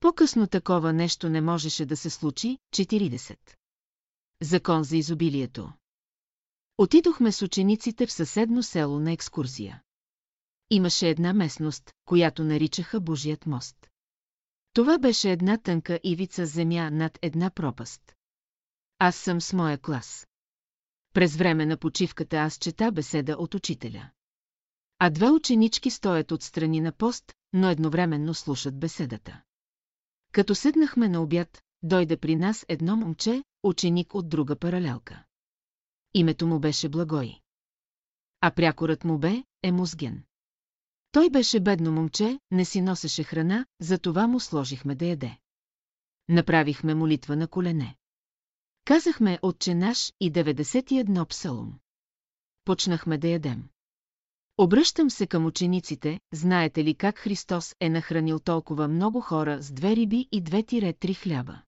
По-късно 0.00 0.46
такова 0.46 0.92
нещо 0.92 1.28
не 1.28 1.40
можеше 1.40 1.86
да 1.86 1.96
се 1.96 2.10
случи, 2.10 2.58
40. 2.74 3.38
Закон 4.42 4.84
за 4.84 4.96
изобилието. 4.96 5.72
Отидохме 6.78 7.32
с 7.32 7.42
учениците 7.42 8.06
в 8.06 8.12
съседно 8.12 8.62
село 8.62 9.00
на 9.00 9.12
екскурзия. 9.12 9.82
Имаше 10.70 11.08
една 11.08 11.32
местност, 11.32 11.92
която 12.04 12.44
наричаха 12.44 13.00
Божият 13.00 13.46
мост. 13.46 13.90
Това 14.72 14.98
беше 14.98 15.32
една 15.32 15.58
тънка 15.58 16.00
ивица 16.04 16.46
земя 16.46 16.90
над 16.90 17.18
една 17.22 17.50
пропаст. 17.50 18.14
Аз 18.98 19.16
съм 19.16 19.40
с 19.40 19.52
моя 19.52 19.78
клас. 19.78 20.26
През 21.12 21.36
време 21.36 21.66
на 21.66 21.76
почивката 21.76 22.36
аз 22.36 22.58
чета 22.58 22.92
беседа 22.92 23.36
от 23.38 23.54
учителя. 23.54 24.10
А 24.98 25.10
две 25.10 25.30
ученички 25.30 25.90
стоят 25.90 26.32
отстрани 26.32 26.80
на 26.80 26.92
пост, 26.92 27.32
но 27.52 27.70
едновременно 27.70 28.34
слушат 28.34 28.80
беседата. 28.80 29.42
Като 30.32 30.54
седнахме 30.54 31.08
на 31.08 31.22
обяд, 31.22 31.62
дойде 31.82 32.16
при 32.16 32.36
нас 32.36 32.64
едно 32.68 32.96
момче, 32.96 33.44
ученик 33.62 34.14
от 34.14 34.28
друга 34.28 34.56
паралелка. 34.56 35.24
Името 36.14 36.46
му 36.46 36.60
беше 36.60 36.88
Благой. 36.88 37.40
А 38.40 38.50
прякорът 38.50 39.04
му 39.04 39.18
бе 39.18 39.44
Емузген. 39.62 40.22
Той 41.12 41.30
беше 41.30 41.60
бедно 41.60 41.92
момче, 41.92 42.38
не 42.50 42.64
си 42.64 42.80
носеше 42.80 43.22
храна, 43.22 43.66
затова 43.80 44.26
му 44.26 44.40
сложихме 44.40 44.94
да 44.94 45.06
яде. 45.06 45.38
Направихме 46.28 46.94
молитва 46.94 47.36
на 47.36 47.48
колене. 47.48 47.96
Казахме 48.84 49.38
Отче 49.42 49.74
наш 49.74 50.12
и 50.20 50.32
91 50.32 51.28
псалом. 51.28 51.78
Почнахме 52.64 53.18
да 53.18 53.28
ядем. 53.28 53.68
Обръщам 54.58 55.10
се 55.10 55.26
към 55.26 55.46
учениците, 55.46 56.20
знаете 56.32 56.84
ли 56.84 56.94
как 56.94 57.18
Христос 57.18 57.74
е 57.80 57.88
нахранил 57.90 58.38
толкова 58.38 58.88
много 58.88 59.20
хора 59.20 59.62
с 59.62 59.72
две 59.72 59.96
риби 59.96 60.28
и 60.32 60.40
две 60.40 60.62
тире 60.62 60.92
три 60.92 61.14
хляба? 61.14 61.62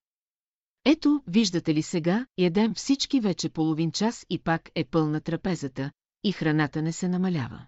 Ето, 0.89 1.23
виждате 1.27 1.75
ли 1.75 1.83
сега, 1.83 2.27
ядем 2.39 2.75
всички 2.75 3.21
вече 3.21 3.49
половин 3.49 3.93
час 3.93 4.27
и 4.31 4.39
пак 4.39 4.71
е 4.75 4.85
пълна 4.85 5.21
трапезата, 5.21 5.91
и 6.25 6.33
храната 6.33 6.83
не 6.83 6.93
се 6.93 7.09
намалява. 7.09 7.67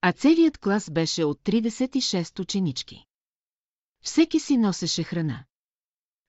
А 0.00 0.12
целият 0.12 0.58
клас 0.58 0.90
беше 0.90 1.24
от 1.24 1.40
36 1.40 2.40
ученички. 2.40 3.04
Всеки 4.04 4.40
си 4.40 4.56
носеше 4.56 5.02
храна. 5.02 5.44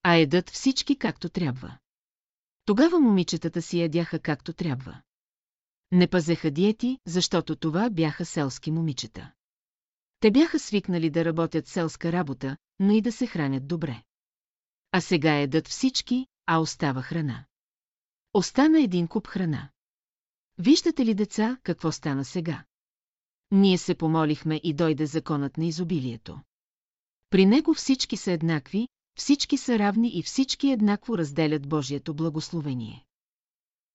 А 0.04 0.16
едат 0.16 0.50
всички 0.50 0.96
както 0.96 1.30
трябва. 1.30 1.78
Тогава 2.66 3.00
момичетата 3.00 3.62
си 3.62 3.80
ядяха 3.80 4.20
както 4.20 4.54
трябва. 4.54 5.02
Не 5.92 6.08
пазеха 6.08 6.52
диети, 6.52 7.00
защото 7.06 7.56
това 7.56 7.90
бяха 7.90 8.26
селски 8.26 8.72
момичета. 8.72 9.32
Те 10.20 10.32
бяха 10.32 10.60
свикнали 10.60 11.10
да 11.10 11.26
работят 11.26 11.68
селска 11.68 12.12
работа, 12.12 12.58
но 12.80 12.92
и 12.94 13.02
да 13.02 13.12
се 13.12 13.28
хранят 13.28 13.68
добре. 13.68 14.04
А 14.96 15.02
сега 15.02 15.36
едат 15.36 15.68
всички, 15.68 16.28
а 16.46 16.60
остава 16.60 17.02
храна. 17.02 17.46
Остана 18.34 18.82
един 18.82 19.08
куп 19.08 19.28
храна. 19.28 19.70
Виждате 20.58 21.06
ли, 21.06 21.14
деца, 21.14 21.58
какво 21.64 21.92
стана 21.92 22.26
сега? 22.26 22.64
Ние 23.52 23.78
се 23.78 23.96
помолихме 23.96 24.62
и 24.64 24.74
дойде 24.74 25.06
законът 25.06 25.58
на 25.58 25.66
изобилието. 25.66 26.42
При 27.30 27.46
него 27.46 27.74
всички 27.74 28.18
са 28.18 28.32
еднакви, 28.32 28.88
всички 29.18 29.58
са 29.58 29.80
равни 29.80 30.12
и 30.18 30.24
всички 30.24 30.70
еднакво 30.70 31.18
разделят 31.18 31.70
Божието 31.70 32.14
благословение. 32.14 33.06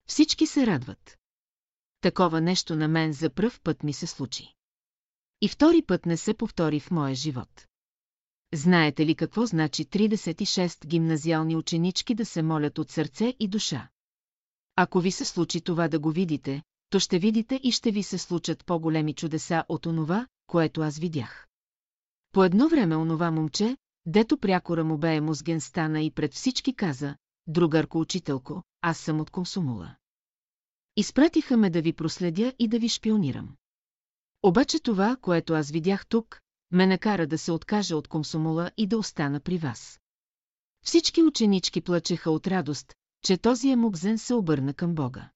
Всички 0.08 0.46
се 0.46 0.66
радват. 0.66 1.18
Такова 2.00 2.40
нещо 2.40 2.76
на 2.76 2.88
мен 2.88 3.12
за 3.12 3.30
пръв 3.30 3.60
път 3.60 3.82
ми 3.82 3.92
се 3.92 4.06
случи. 4.06 4.54
И 5.40 5.48
втори 5.48 5.82
път 5.82 6.06
не 6.06 6.16
се 6.16 6.34
повтори 6.34 6.80
в 6.80 6.90
моя 6.90 7.14
живот. 7.14 7.67
Знаете 8.54 9.06
ли 9.06 9.14
какво 9.14 9.46
значи 9.46 9.84
36 9.84 10.86
гимназиални 10.86 11.56
ученички 11.56 12.14
да 12.14 12.26
се 12.26 12.42
молят 12.42 12.78
от 12.78 12.90
сърце 12.90 13.34
и 13.40 13.48
душа? 13.48 13.88
Ако 14.76 15.00
ви 15.00 15.10
се 15.10 15.24
случи 15.24 15.60
това 15.60 15.88
да 15.88 15.98
го 15.98 16.10
видите, 16.10 16.62
то 16.90 17.00
ще 17.00 17.18
видите 17.18 17.60
и 17.62 17.72
ще 17.72 17.90
ви 17.90 18.02
се 18.02 18.18
случат 18.18 18.64
по-големи 18.64 19.14
чудеса 19.14 19.64
от 19.68 19.86
онова, 19.86 20.26
което 20.46 20.80
аз 20.80 20.98
видях. 20.98 21.46
По 22.32 22.44
едно 22.44 22.68
време 22.68 22.96
онова 22.96 23.30
момче, 23.30 23.76
дето 24.06 24.38
прякора 24.38 24.84
му 24.84 24.98
бе 24.98 25.20
мозген 25.20 25.60
стана 25.60 26.02
и 26.02 26.10
пред 26.10 26.34
всички 26.34 26.74
каза, 26.74 27.16
другарко 27.46 28.00
учителко, 28.00 28.62
аз 28.80 28.98
съм 28.98 29.20
от 29.20 29.30
комсомола. 29.30 29.96
Изпратиха 30.96 31.56
ме 31.56 31.70
да 31.70 31.82
ви 31.82 31.92
проследя 31.92 32.52
и 32.58 32.68
да 32.68 32.78
ви 32.78 32.88
шпионирам. 32.88 33.56
Обаче 34.42 34.80
това, 34.80 35.16
което 35.16 35.54
аз 35.54 35.70
видях 35.70 36.06
тук, 36.06 36.40
ме 36.70 36.86
накара 36.86 37.26
да 37.26 37.38
се 37.38 37.52
откажа 37.52 37.96
от 37.96 38.08
комсомола 38.08 38.70
и 38.76 38.86
да 38.86 38.98
остана 38.98 39.40
при 39.40 39.58
вас. 39.58 40.00
Всички 40.84 41.22
ученички 41.22 41.80
плачеха 41.80 42.30
от 42.30 42.46
радост, 42.46 42.94
че 43.24 43.38
този 43.38 43.70
емукзен 43.70 44.18
се 44.18 44.34
обърна 44.34 44.74
към 44.74 44.94
Бога. 44.94 45.30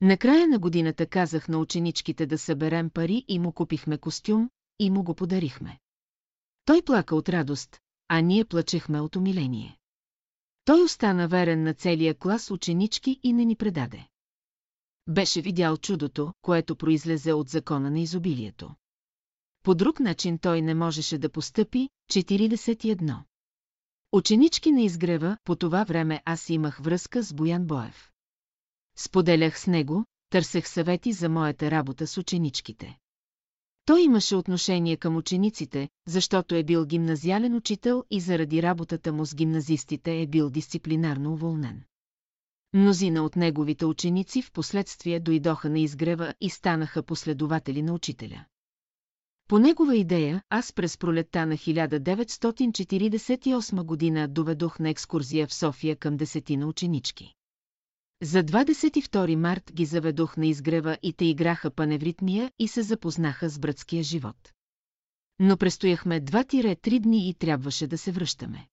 Накрая 0.00 0.48
на 0.48 0.58
годината 0.58 1.06
казах 1.06 1.48
на 1.48 1.58
ученичките 1.58 2.26
да 2.26 2.38
съберем 2.38 2.90
пари 2.90 3.24
и 3.28 3.38
му 3.38 3.52
купихме 3.52 3.98
костюм, 3.98 4.50
и 4.78 4.90
му 4.90 5.02
го 5.02 5.14
подарихме. 5.14 5.78
Той 6.64 6.82
плака 6.82 7.16
от 7.16 7.28
радост, 7.28 7.78
а 8.08 8.20
ние 8.20 8.44
плачехме 8.44 9.00
от 9.00 9.16
умиление. 9.16 9.78
Той 10.64 10.82
остана 10.82 11.28
верен 11.28 11.62
на 11.62 11.74
целия 11.74 12.14
клас 12.14 12.50
ученички 12.50 13.20
и 13.22 13.32
не 13.32 13.44
ни 13.44 13.56
предаде. 13.56 14.08
Беше 15.08 15.40
видял 15.40 15.76
чудото, 15.76 16.32
което 16.42 16.76
произлезе 16.76 17.32
от 17.32 17.48
закона 17.48 17.90
на 17.90 18.00
изобилието. 18.00 18.74
По 19.62 19.74
друг 19.74 20.00
начин 20.00 20.38
той 20.38 20.62
не 20.62 20.74
можеше 20.74 21.18
да 21.18 21.30
постъпи, 21.30 21.88
41. 22.12 23.16
Ученички 24.12 24.72
на 24.72 24.82
изгрева, 24.82 25.36
по 25.44 25.56
това 25.56 25.84
време 25.84 26.22
аз 26.24 26.50
имах 26.50 26.78
връзка 26.78 27.22
с 27.22 27.34
Боян 27.34 27.66
Боев. 27.66 28.10
Споделях 28.96 29.60
с 29.60 29.66
него, 29.66 30.04
търсех 30.30 30.68
съвети 30.68 31.12
за 31.12 31.28
моята 31.28 31.70
работа 31.70 32.06
с 32.06 32.18
ученичките. 32.18 32.98
Той 33.84 34.02
имаше 34.02 34.36
отношение 34.36 34.96
към 34.96 35.16
учениците, 35.16 35.88
защото 36.06 36.54
е 36.54 36.64
бил 36.64 36.86
гимназиален 36.86 37.54
учител 37.54 38.04
и 38.10 38.20
заради 38.20 38.62
работата 38.62 39.12
му 39.12 39.26
с 39.26 39.34
гимназистите 39.34 40.20
е 40.20 40.26
бил 40.26 40.50
дисциплинарно 40.50 41.32
уволнен. 41.32 41.82
Мнозина 42.72 43.22
от 43.22 43.36
неговите 43.36 43.86
ученици 43.86 44.42
в 44.42 44.52
последствие 44.52 45.20
дойдоха 45.20 45.70
на 45.70 45.80
изгрева 45.80 46.34
и 46.40 46.50
станаха 46.50 47.02
последователи 47.02 47.82
на 47.82 47.92
учителя. 47.92 48.44
По 49.50 49.58
негова 49.58 49.96
идея, 49.96 50.42
аз 50.50 50.72
през 50.72 50.98
пролетта 50.98 51.46
на 51.46 51.54
1948 51.54 53.84
година 53.84 54.28
доведох 54.28 54.78
на 54.78 54.90
екскурзия 54.90 55.46
в 55.46 55.54
София 55.54 55.96
към 55.96 56.16
десетина 56.16 56.66
ученички. 56.66 57.34
За 58.22 58.44
22 58.44 59.34
март 59.34 59.72
ги 59.72 59.84
заведох 59.84 60.36
на 60.36 60.46
изгрева 60.46 60.98
и 61.02 61.12
те 61.12 61.24
играха 61.24 61.70
паневритмия 61.70 62.50
и 62.58 62.68
се 62.68 62.82
запознаха 62.82 63.48
с 63.48 63.58
братския 63.58 64.02
живот. 64.02 64.52
Но 65.38 65.56
престояхме 65.56 66.20
2-3 66.20 67.00
дни 67.00 67.28
и 67.28 67.34
трябваше 67.34 67.86
да 67.86 67.98
се 67.98 68.12
връщаме. 68.12 68.68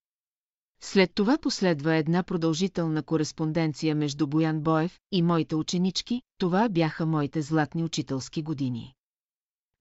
След 0.81 1.11
това 1.15 1.38
последва 1.38 1.95
една 1.95 2.23
продължителна 2.23 3.03
кореспонденция 3.03 3.95
между 3.95 4.27
Боян 4.27 4.61
Боев 4.61 4.99
и 5.11 5.22
моите 5.22 5.56
ученички, 5.56 6.22
това 6.38 6.69
бяха 6.69 7.06
моите 7.06 7.41
златни 7.41 7.83
учителски 7.83 8.43
години. 8.43 8.97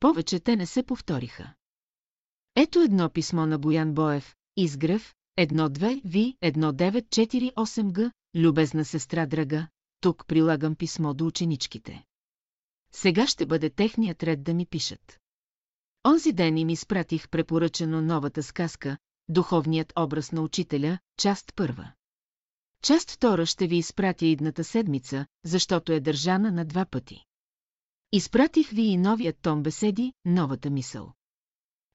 Повече 0.01 0.41
те 0.41 0.57
не 0.57 0.67
се 0.67 0.83
повториха. 0.83 1.55
Ето 2.57 2.81
едно 2.81 3.11
писмо 3.11 3.47
на 3.47 3.59
Боян 3.59 3.95
Боев, 3.95 4.35
изгрев, 4.57 5.15
1-2 5.39 6.03
Ви, 6.05 6.37
1948 6.43 7.93
Г, 7.93 8.11
любезна 8.35 8.85
сестра 8.85 9.27
драга, 9.27 9.69
тук 10.01 10.27
прилагам 10.27 10.75
писмо 10.75 11.15
до 11.15 11.27
ученичките. 11.27 12.05
Сега 12.93 13.27
ще 13.27 13.47
бъде 13.47 13.71
техният 13.71 14.23
ред 14.23 14.43
да 14.43 14.55
ми 14.55 14.67
пишат. 14.67 15.19
Онзи 16.07 16.33
ден 16.33 16.57
им 16.57 16.69
изпратих 16.69 17.29
препоръчено 17.29 18.01
новата 18.01 18.43
сказка, 18.43 18.99
Духовният 19.29 19.93
образ 19.99 20.33
на 20.33 20.43
учителя, 20.43 20.99
част 21.17 21.53
първа. 21.57 21.93
Част 22.83 23.11
втора 23.11 23.47
ще 23.47 23.67
ви 23.67 23.77
изпратя 23.77 24.27
идната 24.27 24.65
седмица, 24.65 25.27
защото 25.45 25.93
е 25.93 26.01
държана 26.01 26.53
на 26.53 26.65
два 26.65 26.85
пъти. 26.85 27.26
Изпратих 28.17 28.71
ви 28.71 28.83
и 28.83 28.97
новият 28.97 29.37
том 29.43 29.63
беседи, 29.63 30.13
новата 30.25 30.71
мисъл. 30.71 31.13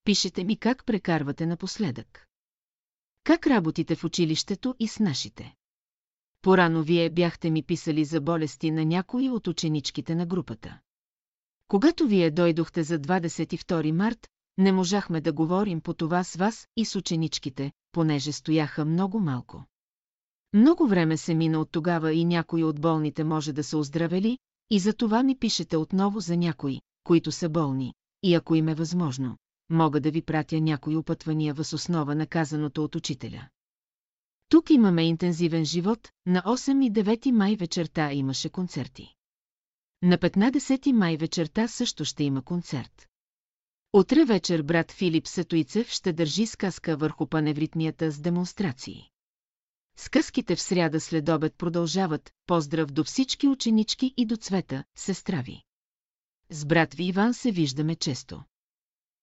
Пишете 0.03 0.43
ми 0.43 0.57
как 0.57 0.85
прекарвате 0.85 1.45
напоследък. 1.45 2.27
Как 3.23 3.47
работите 3.47 3.95
в 3.95 4.03
училището 4.03 4.75
и 4.79 4.87
с 4.87 4.99
нашите? 4.99 5.55
Порано 6.41 6.83
вие 6.83 7.09
бяхте 7.09 7.49
ми 7.49 7.63
писали 7.63 8.05
за 8.05 8.21
болести 8.21 8.71
на 8.71 8.85
някои 8.85 9.29
от 9.29 9.47
ученичките 9.47 10.15
на 10.15 10.25
групата. 10.25 10.79
Когато 11.67 12.07
вие 12.07 12.31
дойдохте 12.31 12.83
за 12.83 12.99
22 12.99 13.91
март, 13.91 14.27
не 14.57 14.71
можахме 14.71 15.21
да 15.21 15.33
говорим 15.33 15.81
по 15.81 15.93
това 15.93 16.23
с 16.23 16.35
вас 16.35 16.67
и 16.77 16.85
с 16.85 16.95
ученичките, 16.95 17.71
понеже 17.91 18.31
стояха 18.31 18.85
много 18.85 19.19
малко. 19.19 19.65
Много 20.53 20.87
време 20.87 21.17
се 21.17 21.33
мина 21.33 21.59
от 21.59 21.71
тогава 21.71 22.13
и 22.13 22.25
някои 22.25 22.63
от 22.63 22.81
болните 22.81 23.23
може 23.23 23.53
да 23.53 23.63
са 23.63 23.77
оздравели, 23.77 24.37
и 24.73 24.79
за 24.79 24.93
това 24.93 25.23
ми 25.23 25.35
пишете 25.35 25.77
отново 25.77 26.19
за 26.19 26.37
някои, 26.37 26.81
които 27.03 27.31
са 27.31 27.49
болни, 27.49 27.93
и 28.23 28.35
ако 28.35 28.55
им 28.55 28.67
е 28.67 28.75
възможно, 28.75 29.37
мога 29.69 29.99
да 29.99 30.11
ви 30.11 30.21
пратя 30.21 30.61
някои 30.61 30.95
опътвания 30.95 31.53
въз 31.53 31.73
основа 31.73 32.15
на 32.15 32.27
казаното 32.27 32.83
от 32.83 32.95
учителя. 32.95 33.47
Тук 34.49 34.69
имаме 34.69 35.07
интензивен 35.07 35.65
живот, 35.65 36.09
на 36.25 36.41
8 36.41 36.85
и 36.85 36.91
9 36.91 37.31
май 37.31 37.55
вечерта 37.55 38.13
имаше 38.13 38.49
концерти. 38.49 39.13
На 40.03 40.17
15 40.17 40.91
май 40.91 41.17
вечерта 41.17 41.67
също 41.67 42.05
ще 42.05 42.23
има 42.23 42.41
концерт. 42.41 43.07
Утре 43.93 44.25
вечер 44.25 44.61
брат 44.61 44.91
Филип 44.91 45.27
Сатуицев 45.27 45.89
ще 45.89 46.13
държи 46.13 46.45
сказка 46.45 46.97
върху 46.97 47.27
паневритмията 47.27 48.11
с 48.11 48.19
демонстрации. 48.19 49.10
Сказките 49.97 50.55
в 50.55 50.61
сряда 50.61 50.99
след 50.99 51.29
обед 51.29 51.55
продължават, 51.57 52.33
поздрав 52.47 52.91
до 52.91 53.03
всички 53.03 53.47
ученички 53.47 54.13
и 54.17 54.25
до 54.25 54.37
цвета, 54.37 54.83
сестрави. 54.95 55.63
С 56.49 56.65
брат 56.65 56.93
ви 56.93 57.03
Иван 57.03 57.33
се 57.33 57.51
виждаме 57.51 57.95
често. 57.95 58.43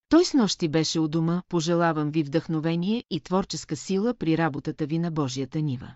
Той 0.08 0.24
с 0.24 0.34
нощи 0.34 0.68
беше 0.68 1.00
у 1.00 1.08
дома, 1.08 1.42
пожелавам 1.48 2.10
ви 2.10 2.22
вдъхновение 2.22 3.04
и 3.10 3.20
творческа 3.20 3.76
сила 3.76 4.14
при 4.14 4.38
работата 4.38 4.86
ви 4.86 4.98
на 4.98 5.10
Божията 5.10 5.62
нива. 5.62 5.94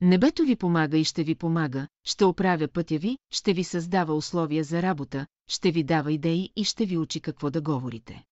Небето 0.00 0.42
ви 0.42 0.56
помага 0.56 0.98
и 0.98 1.04
ще 1.04 1.24
ви 1.24 1.34
помага, 1.34 1.88
ще 2.04 2.24
оправя 2.24 2.68
пътя 2.68 2.98
ви, 2.98 3.18
ще 3.30 3.52
ви 3.52 3.64
създава 3.64 4.14
условия 4.14 4.64
за 4.64 4.82
работа, 4.82 5.26
ще 5.48 5.70
ви 5.70 5.84
дава 5.84 6.12
идеи 6.12 6.50
и 6.56 6.64
ще 6.64 6.86
ви 6.86 6.98
учи 6.98 7.20
какво 7.20 7.50
да 7.50 7.60
говорите. 7.60 8.24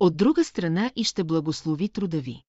От 0.00 0.16
друга 0.16 0.44
страна 0.44 0.92
и 0.96 1.04
ще 1.04 1.24
благослови 1.24 1.88
труда 1.88 2.20
ви. 2.20 2.42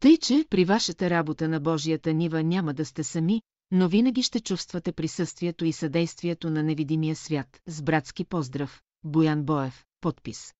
Тъй, 0.00 0.16
че 0.16 0.44
при 0.50 0.64
вашата 0.64 1.10
работа 1.10 1.48
на 1.48 1.60
Божията 1.60 2.14
нива 2.14 2.42
няма 2.42 2.74
да 2.74 2.84
сте 2.84 3.04
сами, 3.04 3.42
но 3.70 3.88
винаги 3.88 4.22
ще 4.22 4.40
чувствате 4.40 4.92
присъствието 4.92 5.64
и 5.64 5.72
съдействието 5.72 6.50
на 6.50 6.62
невидимия 6.62 7.16
свят. 7.16 7.60
С 7.66 7.82
братски 7.82 8.24
поздрав, 8.24 8.82
Боян 9.04 9.42
Боев, 9.42 9.84
подпис. 10.00 10.52